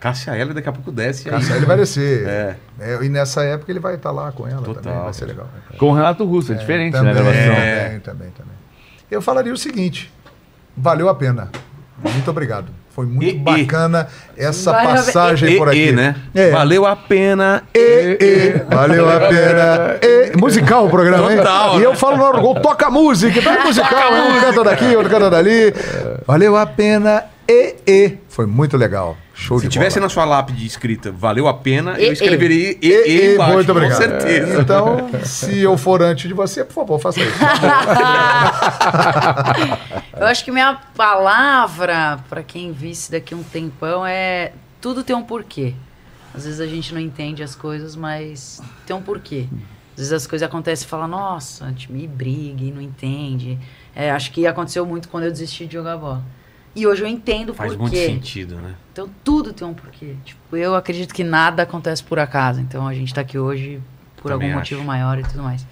Cássia 0.00 0.36
Eller 0.36 0.54
daqui 0.54 0.68
a 0.68 0.72
pouco 0.72 0.92
desce. 0.92 1.28
Cássia, 1.28 1.56
ele 1.56 1.66
vai 1.66 1.76
descer. 1.76 2.26
É. 2.28 2.56
É, 2.78 3.04
e 3.04 3.08
nessa 3.08 3.42
época 3.42 3.72
ele 3.72 3.80
vai 3.80 3.96
estar 3.96 4.12
lá 4.12 4.30
com 4.30 4.46
ela 4.46 4.62
Total. 4.62 4.82
também. 4.82 5.00
Vai 5.00 5.12
ser 5.12 5.26
legal. 5.26 5.48
Com 5.76 5.90
o 5.90 5.94
Renato 5.94 6.24
Russo, 6.24 6.52
é 6.52 6.54
diferente, 6.54 6.92
também, 6.92 7.12
né, 7.12 7.20
a 7.20 7.22
gravação? 7.22 7.52
É. 7.52 7.84
Também, 7.84 8.00
também, 8.00 8.30
também. 8.30 8.52
Eu 9.10 9.20
falaria 9.20 9.52
o 9.52 9.56
seguinte: 9.56 10.12
valeu 10.76 11.08
a 11.08 11.14
pena. 11.14 11.50
Muito 12.00 12.30
obrigado. 12.30 12.77
Foi 12.98 13.06
muito 13.06 13.22
E- 13.26 13.28
e- 13.36 13.38
bacana 13.38 14.08
essa 14.36 14.72
Valeu 14.72 14.90
passagem 14.90 15.50
E, 15.54 15.56
por 15.56 15.68
aqui. 15.68 15.90
e, 15.90 15.92
né? 15.92 16.16
É. 16.34 16.50
Valeu 16.50 16.84
a 16.84 16.96
pena. 16.96 17.62
E, 17.72 18.18
e, 18.20 18.74
valeu 18.74 19.08
a 19.08 19.20
pena. 19.20 19.98
E, 20.02 20.36
musical 20.36 20.86
o 20.86 20.90
programa, 20.90 21.28
Total, 21.30 21.70
hein? 21.74 21.76
E 21.76 21.78
né? 21.78 21.86
eu 21.86 21.94
falo 21.94 22.16
no 22.16 22.24
hora 22.24 22.38
do 22.38 22.42
gol, 22.42 22.56
toca 22.56 22.90
música, 22.90 23.40
tá 23.40 23.64
musical, 23.64 24.16
hein? 24.16 24.32
um 24.36 24.40
canta 24.40 24.64
daqui, 24.64 24.96
outro 24.96 25.12
canta 25.12 25.30
dali. 25.30 25.72
Valeu 26.26 26.56
a 26.56 26.66
pena. 26.66 27.22
E, 27.48 27.76
E. 27.86 28.18
Foi 28.28 28.46
muito 28.46 28.76
legal. 28.76 29.16
Show 29.40 29.58
Se 29.60 29.66
de 29.68 29.72
tivesse 29.72 29.94
bola. 30.00 30.06
na 30.06 30.10
sua 30.12 30.24
lápide 30.24 30.66
escrita 30.66 31.12
valeu 31.12 31.46
a 31.46 31.54
pena, 31.54 31.96
E, 31.98 32.06
eu 32.06 32.12
escreveria 32.12 32.72
E, 32.72 32.78
E, 32.82 33.06
E, 33.30 33.34
embaixo, 33.34 33.54
muito 33.54 33.70
obrigado. 33.70 33.96
com 33.96 34.02
certeza. 34.02 34.60
Então, 34.60 35.08
se 35.24 35.60
eu 35.60 35.78
for 35.78 36.02
antes 36.02 36.26
de 36.26 36.34
você, 36.34 36.64
por 36.64 36.74
favor, 36.74 36.98
faça 36.98 37.20
isso. 37.20 37.38
Eu 40.18 40.26
acho 40.26 40.44
que 40.44 40.50
minha 40.50 40.74
palavra, 40.96 42.18
pra 42.28 42.42
quem 42.42 42.72
visse 42.72 43.12
daqui 43.12 43.34
um 43.34 43.42
tempão, 43.44 44.04
é 44.04 44.52
tudo 44.80 45.04
tem 45.04 45.14
um 45.14 45.22
porquê. 45.22 45.74
Às 46.34 46.44
vezes 46.44 46.60
a 46.60 46.66
gente 46.66 46.92
não 46.92 47.00
entende 47.00 47.40
as 47.42 47.54
coisas, 47.54 47.94
mas 47.94 48.60
tem 48.86 48.94
um 48.96 49.02
porquê. 49.02 49.46
Às 49.92 49.98
vezes 49.98 50.12
as 50.12 50.26
coisas 50.26 50.46
acontecem 50.46 50.84
e 50.84 50.88
fala, 50.88 51.06
nossa, 51.06 51.64
a 51.66 51.68
gente 51.68 51.90
me 51.92 52.06
briga 52.08 52.64
e 52.64 52.70
não 52.72 52.80
entende. 52.82 53.56
É, 53.94 54.10
acho 54.10 54.32
que 54.32 54.46
aconteceu 54.46 54.84
muito 54.84 55.08
quando 55.08 55.24
eu 55.24 55.30
desisti 55.30 55.66
de 55.66 55.74
jogar 55.74 55.96
bola. 55.96 56.22
E 56.78 56.86
hoje 56.86 57.02
eu 57.02 57.08
entendo 57.08 57.52
Faz 57.52 57.72
por 57.72 57.80
muito 57.80 57.92
quê. 57.92 58.06
sentido, 58.06 58.54
né? 58.56 58.74
Então 58.92 59.08
tudo 59.24 59.52
tem 59.52 59.66
um 59.66 59.74
porquê. 59.74 60.14
Tipo, 60.24 60.56
eu 60.56 60.74
acredito 60.76 61.12
que 61.12 61.24
nada 61.24 61.64
acontece 61.64 62.04
por 62.04 62.18
acaso. 62.18 62.60
Então 62.60 62.86
a 62.86 62.94
gente 62.94 63.12
tá 63.12 63.20
aqui 63.20 63.36
hoje 63.38 63.80
por 64.16 64.30
Também 64.30 64.48
algum 64.48 64.60
acho. 64.60 64.74
motivo 64.74 64.86
maior 64.86 65.18
e 65.18 65.22
tudo 65.22 65.42
mais. 65.42 65.66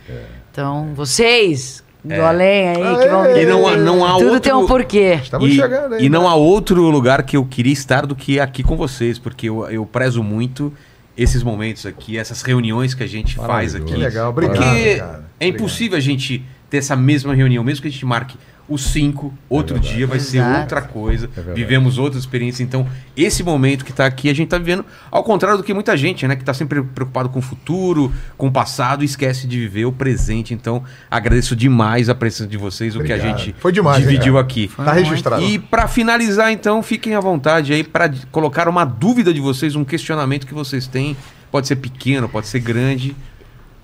Então, 0.51 0.93
vocês, 0.94 1.85
do 2.05 2.12
É. 2.15 2.20
além 2.20 2.68
aí, 2.68 2.75
que 2.75 3.09
vão 3.09 3.23
Aê! 3.23 3.43
E 3.43 3.47
não, 3.47 3.76
não 3.76 4.05
há 4.05 4.12
Tudo 4.15 4.25
outro... 4.26 4.41
tem 4.41 4.55
um 4.55 4.67
porquê. 4.67 5.18
Estamos 5.23 5.49
e, 5.49 5.55
chegando 5.57 5.94
aí. 5.94 6.05
e 6.05 6.09
não 6.09 6.23
né? 6.23 6.28
há 6.28 6.35
outro 6.35 6.83
lugar 6.83 7.23
que 7.23 7.36
eu 7.36 7.44
queria 7.44 7.73
estar 7.73 8.07
do 8.07 8.15
que 8.17 8.41
aqui 8.41 8.62
com 8.62 8.76
vocês, 8.76 9.18
porque 9.18 9.49
eu, 9.49 9.68
eu 9.68 9.85
prezo 9.86 10.23
muito 10.23 10.73
esses 11.17 11.43
momentos 11.43 11.86
aqui, 11.86 12.18
essas 12.18 12.43
reuniões 12.43 12.94
que 12.94 13.02
a 13.02 13.07
gente 13.07 13.36
faz 13.36 13.75
aqui. 13.75 13.93
Que 13.93 13.97
legal, 13.97 14.31
obrigado. 14.31 14.57
Porque 14.59 14.97
cara. 14.97 15.25
é 15.41 15.49
impossível 15.49 15.97
a 15.97 16.01
gente 16.01 16.44
ter 16.68 16.78
essa 16.78 16.94
mesma 16.94 17.35
reunião, 17.35 17.65
mesmo 17.65 17.83
que 17.83 17.89
a 17.89 17.91
gente 17.91 18.05
marque 18.05 18.36
os 18.69 18.83
cinco, 18.86 19.33
outro 19.49 19.78
dia 19.78 20.07
vai 20.09 20.19
ser 20.19 20.39
Exato. 20.39 20.61
outra 20.62 20.83
coisa, 20.83 21.28
verdade. 21.28 21.57
vivemos 21.61 21.99
outra 21.99 22.19
experiência. 22.19 22.65
Então, 22.65 22.85
esse 23.17 23.45
momento 23.45 23.85
que 23.85 23.93
está 23.93 24.05
aqui, 24.07 24.28
a 24.28 24.35
gente 24.35 24.47
está 24.47 24.59
vivendo 24.59 24.85
ao 25.09 25.23
contrário 25.23 25.57
do 25.57 25.62
que 25.62 25.73
muita 25.73 25.97
gente, 25.97 26.27
né? 26.27 26.35
Que 26.35 26.43
está 26.43 26.53
sempre 26.53 26.83
preocupado 26.83 27.28
com 27.28 27.39
o 27.39 27.43
futuro, 27.43 28.12
com 28.36 28.49
o 28.49 28.51
passado 28.53 29.03
e 29.03 29.05
esquece 29.05 29.47
de 29.47 29.57
viver 29.59 29.85
o 29.85 29.93
presente. 29.93 30.53
Então, 30.53 30.83
agradeço 31.09 31.55
demais 31.55 32.09
a 32.09 32.15
presença 32.15 32.49
de 32.49 32.57
vocês, 32.57 32.97
o 32.97 33.05
que 33.05 33.12
a 33.12 33.17
Obrigado. 33.17 33.39
gente 33.39 33.55
Foi 33.61 33.70
demais, 33.70 33.99
dividiu 34.03 34.36
aqui. 34.36 34.69
Tá 34.77 34.93
registrado. 34.93 35.43
E 35.45 35.59
para 35.61 35.86
finalizar, 35.86 36.51
então, 36.51 36.83
fiquem 36.83 37.15
à 37.15 37.20
vontade 37.20 37.73
aí 37.73 37.85
para 37.85 38.12
colocar 38.33 38.69
uma 38.69 38.85
dúvida 38.85 39.33
de 39.33 39.41
vocês, 39.41 39.77
um 39.77 39.85
questionamento 39.85 40.45
que 40.47 40.55
vocês 40.55 40.89
têm. 40.89 41.17
Pode 41.53 41.69
ser 41.69 41.77
pequeno, 41.77 42.28
pode 42.28 42.49
ser 42.49 42.59
grande. 42.59 43.15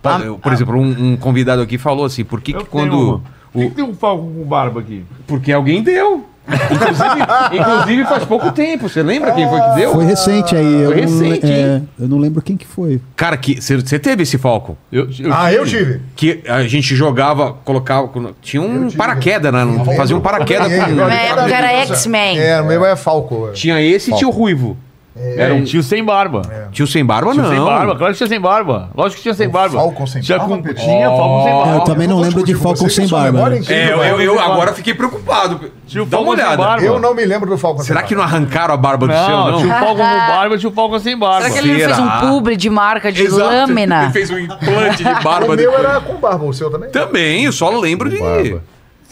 Pode- 0.03 0.27
Ah, 0.27 0.33
por 0.35 0.53
exemplo, 0.53 0.77
um, 0.77 1.13
um 1.13 1.17
convidado 1.17 1.63
aqui 1.63 1.79
falou 1.79 2.05
assim: 2.05 2.25
por 2.25 2.41
que, 2.41 2.53
que 2.53 2.65
quando. 2.65 3.17
uma. 3.19 3.42
Por 3.53 3.63
que 3.63 3.69
que 3.69 3.75
tem 3.77 3.85
um 3.85 3.95
falco 3.95 4.25
com 4.25 4.45
barba 4.45 4.81
aqui? 4.81 5.05
Porque 5.27 5.53
alguém 5.53 5.83
deu. 5.83 6.25
Inclusive, 6.49 7.21
inclusive 7.61 8.05
faz 8.05 8.25
pouco 8.25 8.51
tempo. 8.51 8.89
Você 8.89 9.03
lembra 9.03 9.31
quem 9.33 9.49
foi 9.49 9.61
que 9.61 9.75
deu? 9.77 9.93
Foi 9.93 10.05
recente 10.05 10.57
aí. 10.57 10.83
eu 10.83 10.91
Foi 10.93 11.01
não- 11.03 11.19
recente, 11.21 11.47
é, 11.47 11.77
hein? 11.77 11.89
eu 12.01 12.09
não 12.09 12.19
lembro 12.19 12.43
quem 12.43 12.57
que 12.57 12.67
foi. 12.67 13.01
Cara, 13.15 13.37
que 13.37 13.61
você 13.61 13.99
teve 13.99 14.25
esse 14.25 14.37
Falcon? 14.39 14.77
Eu, 14.91 15.09
Ah, 15.33 15.53
eu 15.53 15.65
tive. 15.65 16.01
Que 16.17 16.43
a 16.49 16.63
gente 16.65 16.97
jogava, 16.97 17.53
colocava. 17.65 18.11
Tinha 18.41 18.61
um 18.63 18.87
tive. 18.87 18.97
paraquedas, 18.97 19.53
né? 19.53 19.65
Não 19.65 19.85
Fazia 19.97 20.17
um 20.17 20.21
paraquedas. 20.21 20.69
Na 20.69 21.15
época 21.15 21.55
era 21.55 21.73
X-Men. 21.87 22.39
É, 22.39 22.61
o 22.61 22.67
meu 22.67 22.85
é 22.85 22.97
Falco. 22.97 23.51
Tinha 23.53 23.81
esse 23.81 24.11
e 24.11 24.17
tinha 24.17 24.27
o 24.29 24.33
Ruivo. 24.33 24.77
Era 25.15 25.53
um 25.53 25.63
tio 25.63 25.83
sem 25.83 26.03
barba. 26.03 26.41
Tio 26.73 26.87
sem 26.87 27.05
barba, 27.05 27.33
Tio 27.33 27.43
não. 27.43 27.51
sem 27.51 27.61
barba, 27.61 27.97
claro 27.97 28.13
que 28.13 28.17
tinha 28.17 28.27
sem 28.29 28.41
barba. 28.41 28.89
Lógico 28.95 29.17
que 29.17 29.23
tinha 29.23 29.35
sem 29.35 29.47
O 29.47 29.51
barba. 29.51 29.77
Falcon 29.79 30.07
sem 30.07 30.23
tinha 30.23 30.39
barba, 30.39 30.57
Com, 30.57 30.63
tinha 30.75 31.09
Falcon 31.09 31.43
sem 31.45 31.53
É, 31.53 31.55
barba. 31.57 31.75
eu 31.75 31.81
também 31.85 32.09
não 32.09 32.19
lembro 32.19 32.43
de 32.43 32.55
Falcon 32.55 32.89
sem 32.89 33.07
barba. 33.09 33.41
é 33.41 33.51
né? 33.51 33.61
É, 33.69 33.93
eu, 33.93 33.99
eu, 34.05 34.21
eu 34.23 34.41
agora 34.41 34.73
fiquei 34.73 34.95
preocupado. 34.95 35.61
Tinha 35.87 36.03
o 36.03 36.07
Dá 36.07 36.19
uma 36.19 36.27
Falcon 36.35 36.43
olhada. 36.43 36.57
barba. 36.57 36.85
Eu 36.87 36.99
não 36.99 37.15
me 37.15 37.25
lembro 37.27 37.51
do 37.51 37.59
Falcon 37.59 37.83
Será 37.83 38.03
que 38.03 38.15
não 38.15 38.23
arrancaram 38.23 38.73
a 38.73 38.77
barba 38.77 39.07
do 39.07 39.13
seu, 39.13 39.21
Não, 39.29 39.51
não? 39.53 39.59
tinha 39.61 39.75
o 39.77 39.79
Falcon 39.79 39.97
com 39.97 40.03
barba, 40.33 40.59
tinha 40.59 40.71
o 40.71 40.73
Falcon 40.73 40.99
sem 40.99 41.19
barba. 41.19 41.43
Será 41.43 41.53
que 41.53 41.59
ele 41.59 41.69
não 41.73 41.79
fez 41.79 41.97
Será? 41.97 42.03
um 42.07 42.21
publi 42.21 42.57
de 42.57 42.71
marca 42.71 43.13
de 43.13 43.23
Exato. 43.23 43.45
lâmina? 43.45 44.03
Ele 44.05 44.13
fez 44.13 44.31
um 44.31 44.39
implante 44.39 44.97
de 45.05 45.05
barba. 45.23 45.45
O 45.45 45.49
meu 45.49 45.57
depois. 45.57 45.79
era 45.85 46.01
com 46.01 46.15
barba, 46.15 46.45
o 46.47 46.53
seu 46.55 46.71
também? 46.71 46.91
Também, 46.91 47.45
eu 47.45 47.53
só 47.53 47.69
lembro 47.79 48.09
de. 48.09 48.17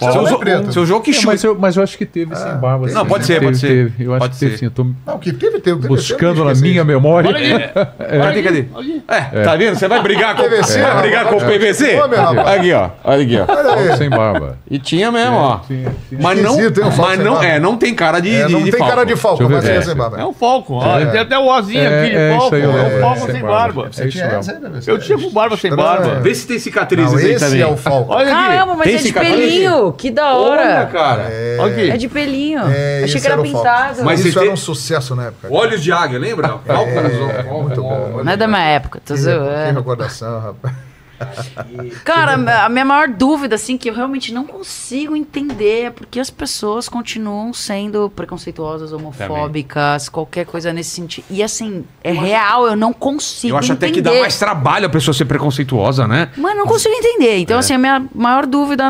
Seu, 0.00 0.26
é 0.28 0.38
preto. 0.38 0.72
seu 0.72 0.86
jogo 0.86 1.04
que 1.04 1.10
É, 1.10 1.14
chuta. 1.14 1.26
mas, 1.26 1.44
eu, 1.44 1.54
mas 1.58 1.76
eu 1.76 1.82
acho 1.82 1.98
que 1.98 2.06
teve 2.06 2.34
sem 2.34 2.52
barba. 2.56 2.86
Não, 2.88 3.06
pode 3.06 3.26
ser, 3.26 3.40
pode 3.42 3.58
ser. 3.58 3.92
Eu 3.98 4.12
acho 4.14 4.20
Pode 4.20 4.34
que 4.34 4.40
teve 4.40 4.52
ser. 4.52 4.58
sim. 4.58 4.64
Eu 4.66 4.70
tô 4.70 4.86
Não, 5.06 5.18
que 5.18 5.32
teve, 5.32 5.60
teve. 5.60 5.86
buscando 5.86 6.44
na 6.44 6.54
minha 6.54 6.84
memória. 6.84 7.28
Olha 7.30 7.56
aqui. 7.56 7.74
Cadê, 8.18 8.42
cadê? 8.42 8.64
Aqui. 8.74 9.02
É, 9.08 9.42
tá 9.42 9.56
vendo? 9.56 9.76
Você 9.76 9.88
vai 9.88 10.02
brigar 10.02 10.34
com, 10.36 10.42
PVC, 10.44 10.80
vai 10.82 11.00
brigar 11.02 11.24
com 11.26 11.36
o. 11.36 11.40
PVC? 11.40 11.98
Aqui, 12.46 12.72
ó. 12.72 12.90
Olha 13.04 13.22
aqui, 13.22 13.38
ó. 13.38 13.96
Sem 13.96 14.10
barba. 14.10 14.58
E 14.70 14.78
tinha 14.78 15.10
mesmo, 15.12 15.36
ó. 15.36 15.58
Tinha, 15.58 15.92
tinha. 16.08 16.20
Mas 16.20 16.42
não, 16.42 16.56
mas 16.96 17.18
não, 17.18 17.42
é, 17.42 17.58
não 17.58 17.76
tem 17.76 17.94
cara 17.94 18.20
de, 18.20 18.34
É, 18.34 18.48
não 18.48 18.62
de 18.62 18.70
tem 18.70 18.80
cara 18.80 19.04
de 19.04 19.12
eu 19.12 19.48
mas 19.48 19.64
é 19.64 19.76
É. 19.76 19.82
sem 19.82 19.94
barba. 19.94 20.20
É 20.20 20.24
um 20.24 20.32
Falcon. 20.32 20.76
Olha, 20.78 21.06
tem 21.06 21.20
até 21.20 21.38
o 21.38 21.46
ozinho 21.46 21.80
aqui 21.82 22.10
de 22.10 22.16
é 22.16 22.30
aí, 22.30 22.32
É 22.32 22.68
um 22.68 22.86
é, 22.86 23.00
Falcon 23.00 23.26
sem 23.26 23.42
barba. 23.42 23.90
É 23.98 24.06
tinha 24.08 24.24
essa? 24.24 24.60
Eu 24.86 24.98
tinha 24.98 25.18
com 25.18 25.30
barba 25.30 25.56
sem 25.56 25.74
barba. 25.74 26.20
Vê 26.20 26.34
se 26.34 26.46
tem 26.46 26.58
cicatrizes 26.58 27.12
Não, 27.12 27.18
aí 27.18 27.32
esse 27.32 27.44
também. 27.44 27.60
é 27.60 27.66
o 27.66 27.76
Falcon. 27.76 28.12
Olha 28.14 28.34
aqui. 28.34 28.48
Caramba, 28.48 28.74
mas 28.74 28.84
Tem 28.86 28.94
é 28.94 28.96
de 28.98 29.02
cicatriz? 29.02 29.60
Pelinho. 29.91 29.99
Que 29.99 30.10
da 30.10 30.36
Olha, 30.36 30.51
hora. 30.62 30.86
cara. 30.86 31.31
Olha 31.60 31.73
aqui. 31.73 31.91
É 31.91 31.97
de 31.97 32.09
pelinho. 32.09 32.60
É, 32.70 33.02
Achei 33.05 33.20
que 33.20 33.27
era 33.27 33.35
era 33.35 33.43
pintado. 33.43 34.05
Mas 34.05 34.20
Isso 34.25 34.39
era 34.39 34.47
tem- 34.47 34.55
um 34.55 34.57
sucesso 34.57 35.15
na 35.15 35.27
época. 35.27 35.49
Olhos 35.51 35.83
de 35.83 35.93
águia, 35.93 36.19
lembra? 36.19 36.59
Falcon. 36.67 36.91
É, 36.91 37.43
muito 37.44 37.83
bom. 37.83 38.23
Não 38.25 38.33
é 38.33 38.36
da 38.36 38.47
minha 38.47 38.62
época, 38.65 39.01
tô 39.05 39.15
Que 39.15 39.20
zoando. 39.20 39.78
recordação, 39.78 40.41
rapaz. 40.41 40.75
Cara, 42.05 42.65
a 42.65 42.68
minha 42.68 42.84
maior 42.84 43.08
dúvida, 43.08 43.55
assim, 43.55 43.76
que 43.76 43.90
eu 43.90 43.94
realmente 43.94 44.32
não 44.32 44.47
consigo 44.47 45.16
entender 45.16 45.84
é 45.84 45.90
porque 45.90 46.18
as 46.18 46.31
pessoas 46.31 46.89
continuam 46.89 47.52
sendo 47.52 48.10
preconceituosas, 48.10 48.92
homofóbicas, 48.92 50.08
qualquer 50.08 50.47
coisa 50.47 50.73
nesse 50.73 50.90
sentido. 50.90 51.24
E 51.31 51.42
assim, 51.42 51.84
é 52.02 52.12
real, 52.12 52.66
eu 52.66 52.76
não 52.76 52.92
consigo 52.92 53.55
Eu 53.55 53.58
acho 53.58 53.73
entender. 53.73 53.86
até 53.86 53.94
que 53.94 54.02
dá 54.02 54.12
mais 54.20 54.39
trabalho 54.39 54.86
a 54.86 54.90
pessoa 54.90 55.15
ser 55.15 55.24
preconceituosa, 55.24 56.07
né? 56.07 56.31
Eu 56.36 56.57
não 56.57 56.66
consigo 56.66 56.94
entender. 56.94 57.31
É. 57.31 57.39
Então, 57.39 57.58
assim, 57.58 57.74
a 57.74 57.78
minha 57.78 58.05
maior 58.15 58.47
dúvida 58.47 58.84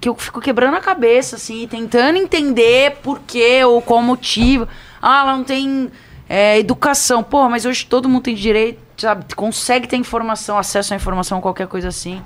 que 0.00 0.08
eu 0.08 0.14
fico 0.14 0.40
quebrando 0.40 0.76
a 0.76 0.80
cabeça, 0.80 1.36
assim, 1.36 1.66
tentando 1.68 2.16
entender 2.18 2.96
por 3.02 3.20
quê 3.26 3.64
ou 3.64 3.80
qual 3.82 4.02
motivo. 4.02 4.66
Ah, 5.00 5.22
ela 5.22 5.36
não 5.36 5.44
tem 5.44 5.90
é, 6.28 6.58
educação. 6.58 7.22
Pô, 7.22 7.48
mas 7.48 7.64
hoje 7.64 7.86
todo 7.86 8.08
mundo 8.08 8.22
tem 8.22 8.34
direito, 8.34 8.78
sabe? 9.02 9.24
Consegue 9.34 9.86
ter 9.86 9.96
informação, 9.96 10.56
acesso 10.58 10.92
à 10.92 10.96
informação, 10.96 11.40
qualquer 11.40 11.66
coisa 11.66 11.88
assim. 11.88 12.22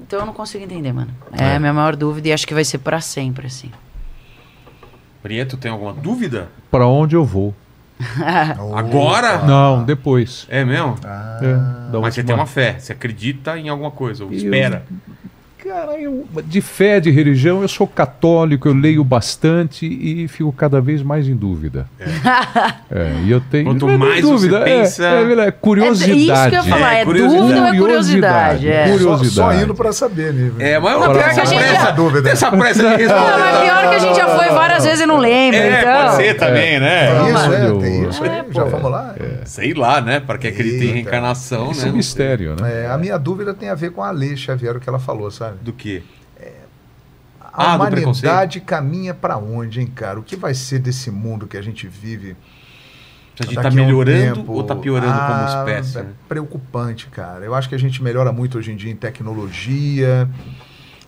Então 0.00 0.20
eu 0.20 0.26
não 0.26 0.32
consigo 0.32 0.64
entender, 0.64 0.92
mano. 0.92 1.10
É, 1.32 1.56
a 1.56 1.60
minha 1.60 1.72
maior 1.72 1.96
dúvida 1.96 2.28
e 2.28 2.32
acho 2.32 2.46
que 2.46 2.54
vai 2.54 2.64
ser 2.64 2.78
pra 2.78 3.00
sempre, 3.00 3.46
assim. 3.46 3.70
Prieto, 5.22 5.56
tem 5.56 5.70
alguma 5.70 5.92
dúvida? 5.92 6.48
Pra 6.70 6.86
onde 6.86 7.14
eu 7.14 7.24
vou? 7.24 7.54
Agora? 8.74 9.42
Não, 9.42 9.84
depois. 9.84 10.46
É 10.48 10.64
mesmo? 10.64 10.96
É, 11.04 11.90
da 11.92 12.00
Mas 12.00 12.14
você 12.14 12.24
tem 12.24 12.34
uma 12.34 12.46
fé, 12.46 12.78
você 12.78 12.92
acredita 12.92 13.58
em 13.58 13.68
alguma 13.68 13.90
coisa, 13.90 14.24
ou 14.24 14.30
Eu- 14.30 14.36
espera. 14.36 14.84
Cara, 15.70 16.00
eu, 16.00 16.26
de 16.44 16.60
fé, 16.60 16.98
de 17.00 17.10
religião, 17.10 17.62
eu 17.62 17.68
sou 17.68 17.86
católico, 17.86 18.66
eu 18.68 18.74
leio 18.74 19.04
bastante 19.04 19.86
e 19.86 20.26
fico 20.26 20.52
cada 20.52 20.80
vez 20.80 21.02
mais 21.02 21.28
em 21.28 21.36
dúvida. 21.36 21.86
É, 22.90 23.12
e 23.24 23.30
eu 23.30 23.40
tenho. 23.40 23.66
Quanto 23.66 23.86
não 23.86 23.94
é 23.94 23.96
mais 23.96 24.24
você 24.24 24.54
é, 24.54 24.60
pensa- 24.64 25.04
É, 25.04 25.32
é, 25.32 25.46
é 25.46 25.50
curiosidade. 25.50 26.12
É 26.12 26.16
isso 26.16 26.48
que 26.50 26.56
eu 26.56 26.62
ia 26.62 26.62
falar, 26.64 26.94
É, 26.94 27.00
é, 27.00 27.04
curiosidade. 27.04 27.40
dúvida 27.46 27.60
ou 27.60 27.66
é 27.66 27.76
curiosidade? 27.78 28.68
É. 28.68 28.82
Curiosidade. 28.90 29.30
Só, 29.30 29.42
só 29.52 29.54
indo 29.54 29.74
pra 29.74 29.92
saber, 29.92 30.32
nível. 30.34 30.54
É, 30.58 30.78
mas 30.78 30.92
não 30.92 31.00
Não, 31.00 31.12
pior 31.12 31.20
essa 31.24 31.34
que 31.34 31.40
a 31.40 31.44
gente 31.44 31.58
pressa. 31.58 31.84
já- 31.84 31.90
dúvida. 31.92 32.22
Tem 32.22 32.32
essa 32.32 32.50
pressa 32.50 32.74
de 32.82 32.82
Não, 32.90 32.96
responder. 32.96 33.38
mas 33.38 33.58
pior 33.60 33.80
que 33.90 33.94
a 33.94 33.98
gente 33.98 34.16
já 34.16 34.28
foi 34.36 34.48
várias 34.48 34.84
vezes 34.84 35.00
e 35.00 35.06
não 35.06 35.18
lembra, 35.18 35.58
É, 35.60 35.80
então. 35.80 36.02
pode 36.04 36.16
ser 36.16 36.34
também, 36.34 36.80
né? 36.80 37.06
Tem 37.14 37.32
isso, 37.34 37.52
é, 37.52 37.80
tem 37.80 38.08
isso. 38.08 38.24
É, 38.24 38.44
Já 38.50 38.64
vamos 38.64 38.90
lá. 38.90 39.14
Sei 39.44 39.72
lá, 39.74 40.00
né? 40.00 40.20
Para 40.20 40.36
que 40.38 40.48
acredite 40.48 40.84
em 40.84 40.92
reencarnação, 40.92 41.70
Isso 41.70 41.82
né? 41.82 41.88
é 41.88 41.92
um 41.92 41.96
mistério, 41.96 42.56
né? 42.60 42.84
É, 42.84 42.86
a 42.90 42.98
minha 42.98 43.18
dúvida 43.18 43.54
tem 43.54 43.68
a 43.68 43.74
ver 43.74 43.90
com 43.92 44.02
a 44.02 44.10
Lei 44.10 44.36
Xavier, 44.36 44.76
o 44.76 44.80
que 44.80 44.88
ela 44.88 44.98
falou, 44.98 45.30
sabe? 45.30 45.56
Do 45.60 45.72
que? 45.72 46.02
A 47.52 47.72
Ah, 47.72 47.76
humanidade 47.76 48.60
caminha 48.60 49.12
pra 49.12 49.36
onde, 49.36 49.80
hein, 49.80 49.86
cara? 49.86 50.20
O 50.20 50.22
que 50.22 50.36
vai 50.36 50.54
ser 50.54 50.78
desse 50.78 51.10
mundo 51.10 51.46
que 51.46 51.56
a 51.56 51.62
gente 51.62 51.86
vive? 51.88 52.36
A 53.40 53.44
gente 53.44 53.54
tá 53.54 53.68
um 53.68 53.72
melhorando 53.72 54.34
tempo? 54.36 54.52
ou 54.52 54.62
tá 54.62 54.76
piorando 54.76 55.12
Ah, 55.18 55.26
como 55.64 55.70
espécie? 55.72 55.98
É 55.98 56.02
né? 56.02 56.12
preocupante, 56.28 57.06
cara. 57.08 57.44
Eu 57.44 57.54
acho 57.54 57.68
que 57.68 57.74
a 57.74 57.78
gente 57.78 58.02
melhora 58.02 58.30
muito 58.32 58.58
hoje 58.58 58.70
em 58.70 58.76
dia 58.76 58.90
em 58.92 58.96
tecnologia, 58.96 60.28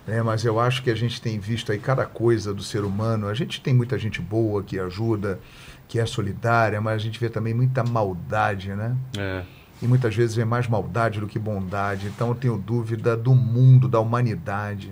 né? 0.07 0.21
mas 0.23 0.43
eu 0.43 0.59
acho 0.59 0.81
que 0.83 0.89
a 0.89 0.95
gente 0.95 1.21
tem 1.21 1.39
visto 1.39 1.71
aí 1.71 1.77
cada 1.77 2.05
coisa 2.05 2.53
do 2.53 2.63
ser 2.63 2.83
humano. 2.83 3.27
A 3.27 3.33
gente 3.35 3.61
tem 3.61 3.73
muita 3.73 3.97
gente 3.99 4.19
boa 4.19 4.63
que 4.63 4.79
ajuda, 4.79 5.39
que 5.87 5.99
é 5.99 6.05
solidária, 6.07 6.81
mas 6.81 6.95
a 6.95 6.99
gente 7.05 7.19
vê 7.19 7.29
também 7.29 7.53
muita 7.53 7.83
maldade, 7.83 8.69
né? 8.69 8.95
É. 9.17 9.43
E 9.81 9.87
muitas 9.87 10.15
vezes 10.15 10.35
vê 10.35 10.45
mais 10.45 10.67
maldade 10.67 11.19
do 11.19 11.27
que 11.27 11.37
bondade. 11.37 12.07
Então 12.07 12.29
eu 12.29 12.35
tenho 12.35 12.57
dúvida 12.57 13.17
do 13.17 13.33
mundo, 13.35 13.87
da 13.87 13.99
humanidade. 13.99 14.91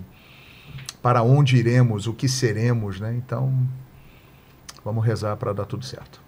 Para 1.02 1.24
onde 1.24 1.58
iremos, 1.58 2.08
o 2.08 2.14
que 2.14 2.28
seremos, 2.28 3.00
né? 3.00 3.16
Então, 3.18 3.54
vamos 4.84 5.06
rezar 5.06 5.36
para 5.38 5.54
dar 5.54 5.66
tudo 5.66 5.86
certo. 5.86 6.20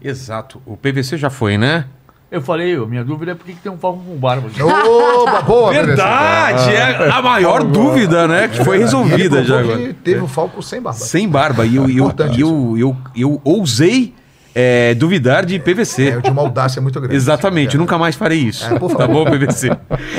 Exato. 0.00 0.62
O 0.64 0.76
PVC 0.76 1.16
já 1.16 1.28
foi, 1.28 1.58
né? 1.58 1.86
Eu 2.30 2.42
falei, 2.42 2.76
"Ô, 2.78 2.86
minha 2.86 3.04
dúvida 3.04 3.32
é 3.32 3.34
por 3.34 3.44
que 3.46 3.54
tem 3.54 3.70
um 3.70 3.78
Falcon 3.78 4.02
com 4.02 4.16
barba. 4.16 4.48
Opa, 4.48 5.42
boa, 5.42 5.72
Verdade! 5.72 6.74
É 6.74 7.10
a 7.10 7.22
maior 7.22 7.62
dúvida, 7.62 8.26
né? 8.26 8.48
Que 8.48 8.64
foi 8.64 8.78
resolvida 8.78 9.44
já 9.44 9.60
agora. 9.60 9.94
Teve 10.02 10.20
o 10.20 10.26
Falco 10.26 10.62
sem 10.62 10.80
barba. 10.80 10.98
Sem 10.98 11.28
barba. 11.28 11.66
E 11.66 11.76
eu, 11.76 11.88
eu, 11.88 12.12
e 12.34 12.40
eu, 12.40 12.78
eu, 12.78 12.96
eu 13.14 13.40
ousei 13.44 14.14
é, 14.54 14.94
duvidar 14.94 15.44
de 15.44 15.56
É, 15.56 15.58
PVC. 15.58 16.20
de 16.20 16.30
uma 16.30 16.42
audácia 16.42 16.80
muito 16.80 16.98
grande. 17.00 17.16
Exatamente, 17.16 17.76
É. 17.76 17.78
nunca 17.78 17.98
mais 17.98 18.14
farei 18.14 18.38
isso. 18.40 18.64
É, 18.72 18.78
por 18.78 18.94
tá 18.94 19.06
bom, 19.06 19.24
PVC? 19.24 19.70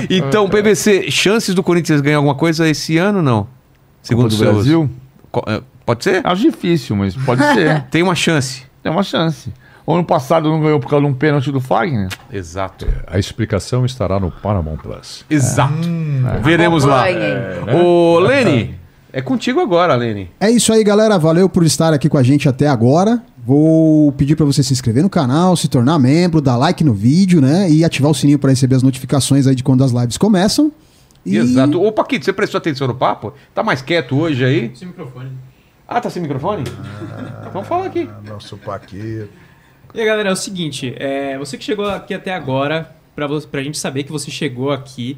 Então, 0.09 0.49
PVC, 0.49 1.09
chances 1.09 1.55
do 1.55 1.64
Corinthians 1.64 2.01
ganhar 2.01 2.17
alguma 2.17 2.35
coisa 2.35 2.67
esse 2.67 2.97
ano 2.97 3.22
não? 3.22 3.47
Segundo 4.01 4.30
seus- 4.31 4.53
Brasil? 4.53 4.89
É, 5.47 5.61
Pode 5.85 6.03
ser? 6.03 6.22
Acho 6.25 6.41
difícil, 6.41 6.95
mas 6.95 7.15
pode 7.15 7.41
ser. 7.53 7.83
Tem 7.91 8.01
uma 8.01 8.15
chance. 8.15 8.64
Tem 8.81 8.91
uma 8.91 9.03
chance. 9.03 9.53
O 9.85 9.93
ano 9.93 10.03
passado 10.03 10.49
não 10.49 10.59
ganhou 10.59 10.80
por 10.80 10.89
causa 10.89 11.05
de 11.05 11.11
um 11.11 11.14
pênalti 11.14 11.51
do 11.51 11.61
Fagner. 11.61 12.07
Exato. 12.33 12.88
A 13.05 13.19
explicação 13.19 13.85
estará 13.85 14.19
no 14.19 14.31
Paramount 14.31 14.77
Plus. 14.77 15.23
Exato. 15.30 15.88
Hum. 15.88 16.23
Veremos 16.43 16.83
lá. 16.83 17.05
Acompanhem. 17.05 17.80
Ô, 17.83 18.17
Lene, 18.17 18.75
é 19.14 19.22
contigo 19.22 19.59
agora, 19.59 19.93
Lene. 19.95 20.31
É 20.39 20.49
isso 20.49 20.73
aí, 20.73 20.83
galera. 20.83 21.19
Valeu 21.19 21.47
por 21.47 21.64
estar 21.64 21.93
aqui 21.93 22.09
com 22.09 22.17
a 22.17 22.23
gente 22.23 22.49
até 22.49 22.67
agora. 22.67 23.22
Vou 23.45 24.11
pedir 24.14 24.35
para 24.35 24.45
você 24.45 24.64
se 24.64 24.74
inscrever 24.74 25.03
no 25.03 25.09
canal, 25.09 25.56
se 25.56 25.67
tornar 25.67 25.99
membro, 25.99 26.41
dar 26.41 26.57
like 26.57 26.83
no 26.83 26.93
vídeo, 26.93 27.40
né? 27.40 27.69
E 27.69 27.83
ativar 27.83 28.09
o 28.09 28.15
sininho 28.15 28.40
para 28.40 28.49
receber 28.49 28.75
as 28.75 28.82
notificações 28.83 29.45
aí 29.45 29.53
de 29.53 29.64
quando 29.64 29.83
as 29.83 29.91
lives 29.91 30.17
começam. 30.17 30.72
E 31.24 31.38
Exato. 31.38 31.82
Ô, 31.82 31.91
Paquito, 31.91 32.25
você 32.25 32.33
prestou 32.33 32.57
atenção 32.57 32.88
no 32.88 32.95
papo? 32.95 33.33
Tá 33.53 33.61
mais 33.64 33.82
quieto 33.83 34.17
hoje 34.17 34.43
aí? 34.43 34.72
Sem 34.75 34.88
microfone. 34.88 35.30
Ah, 35.88 36.01
tá 36.01 36.09
sem 36.09 36.22
microfone? 36.24 36.64
Então 37.48 37.64
fala 37.64 37.85
aqui. 37.85 38.09
Ah, 38.11 38.30
Nosso 38.32 38.57
Paquito. 38.57 39.30
E 39.93 39.99
aí, 39.99 40.06
galera, 40.06 40.30
é 40.30 40.32
o 40.32 40.35
seguinte, 40.35 40.93
é, 40.98 41.38
você 41.38 41.56
que 41.57 41.64
chegou 41.64 41.85
aqui 41.88 42.14
até 42.14 42.33
agora, 42.33 42.90
vo- 43.15 43.48
pra 43.48 43.61
gente 43.64 43.77
saber 43.77 44.03
que 44.03 44.11
você 44.11 44.30
chegou 44.32 44.72
aqui, 44.72 45.17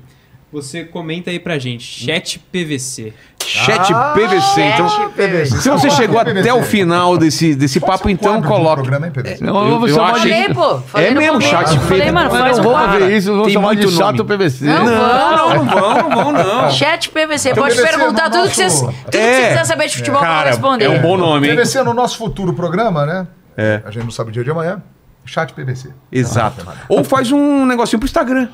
você 0.51 0.84
comenta 0.84 1.30
aí 1.30 1.40
pra 1.40 1.58
gente, 1.59 1.84
chat 1.84 2.40
PVC. 2.51 3.14
Chat 3.50 3.93
Ah, 3.93 4.14
PVC. 4.14 4.61
Então, 4.61 4.90
Chat 4.90 5.09
PVC. 5.14 5.58
se 5.61 5.69
você 5.69 5.90
chegou 5.90 6.19
até 6.19 6.34
PVC. 6.34 6.51
o 6.51 6.64
final 6.64 7.17
desse, 7.17 7.56
desse 7.56 7.80
papo, 7.80 8.08
um 8.09 8.11
então 8.11 8.42
coloque. 8.42 8.82
programa, 8.82 9.06
hein, 9.08 9.11
PVC? 9.14 9.42
Eu 9.42 9.88
eu 9.88 10.03
acho- 10.03 10.22
de... 10.22 10.30
Falei, 10.30 10.53
pô. 10.53 10.80
Falei 10.82 11.08
É 11.08 11.11
mesmo, 11.14 11.42
chat 11.42 11.80
Falei, 11.80 12.11
mano, 12.11 12.30
faz 12.30 12.43
não 12.58 12.59
um 12.59 12.64
vou 12.64 12.74
quadro. 12.74 13.00
fazer 13.00 13.16
isso, 13.17 13.43
Tem 13.43 13.53
chamar 13.53 13.76
de 13.76 13.90
chato 13.90 14.17
nome. 14.17 14.30
PVC. 14.38 14.66
Não, 14.66 14.84
Não, 14.84 14.93
não, 14.93 15.64
não 15.64 15.66
vão, 15.66 15.93
não 16.09 16.09
vão, 16.09 16.32
não. 16.34 16.72
Chat 16.72 17.09
PVC. 17.09 17.51
Então, 17.51 17.64
Pode 17.64 17.76
PVC 17.77 17.98
perguntar 17.98 18.26
no 18.30 18.35
tudo, 18.35 18.50
que, 18.50 18.56
você, 18.56 18.64
nosso- 18.64 18.88
que 19.11 19.17
É. 19.17 19.42
você 19.42 19.48
quiser 19.50 19.66
saber 19.66 19.88
de 19.88 19.95
futebol, 19.98 20.19
eu 20.22 20.27
Cara, 20.27 20.50
responder. 20.50 20.85
é 20.85 20.90
um 20.90 21.01
bom 21.01 21.16
nome, 21.17 21.48
hein? 21.48 21.56
PVC 21.56 21.84
no 21.84 21.93
nosso 21.93 22.17
futuro 22.17 22.53
programa, 22.53 23.06
né? 23.06 23.27
É. 23.56 23.82
A 23.85 23.92
gente 23.92 24.03
não 24.03 24.11
sabe 24.11 24.30
o 24.30 24.34
dia 24.34 24.43
de 24.43 24.51
amanhã. 24.51 24.82
Chat 25.26 25.53
PVC. 25.53 25.90
Exato. 26.11 26.66
Ou 26.90 27.03
faz 27.03 27.32
um 27.32 27.66
negocinho 27.66 28.00
pro 28.00 28.08
Instagram. 28.08 28.50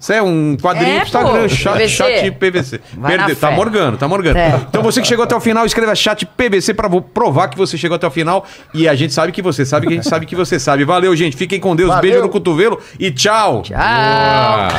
Isso 0.00 0.12
é 0.12 0.22
um 0.22 0.56
quadrinho 0.60 0.92
É, 0.92 0.98
pro 0.98 1.06
Instagram, 1.06 1.42
pô, 1.42 1.48
chat, 1.48 1.72
PVC. 1.74 1.88
chat 1.88 2.30
PVC. 2.30 2.80
Vai 2.96 3.16
na 3.16 3.24
Perde- 3.26 3.40
tá 3.40 3.50
morgando, 3.50 3.96
tá 3.96 4.06
morgando. 4.06 4.38
É. 4.38 4.60
Então 4.68 4.80
você 4.82 5.00
que 5.00 5.08
chegou 5.08 5.24
até 5.24 5.34
o 5.34 5.40
final, 5.40 5.66
escreva 5.66 5.94
chat 5.94 6.24
PVC 6.24 6.72
pra 6.72 6.86
vo- 6.88 7.02
provar 7.02 7.48
que 7.48 7.58
você 7.58 7.76
chegou 7.76 7.96
até 7.96 8.06
o 8.06 8.10
final. 8.10 8.46
E 8.72 8.88
a 8.88 8.94
gente 8.94 9.12
sabe 9.12 9.32
que 9.32 9.42
você 9.42 9.64
sabe 9.64 9.86
que 9.88 9.92
a 9.94 9.96
gente 9.96 10.08
sabe 10.08 10.24
que 10.26 10.36
você 10.36 10.58
sabe. 10.60 10.84
Valeu, 10.84 11.16
gente. 11.16 11.36
Fiquem 11.36 11.58
com 11.58 11.74
Deus. 11.74 11.88
Valeu. 11.88 12.02
Beijo 12.02 12.20
no 12.22 12.28
cotovelo 12.28 12.78
e 12.98 13.10
tchau. 13.10 13.62
Tchau. 13.62 13.76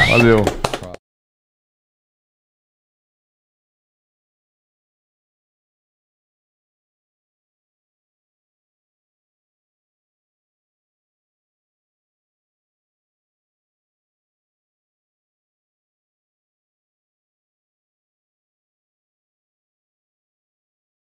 Valeu. 0.10 0.69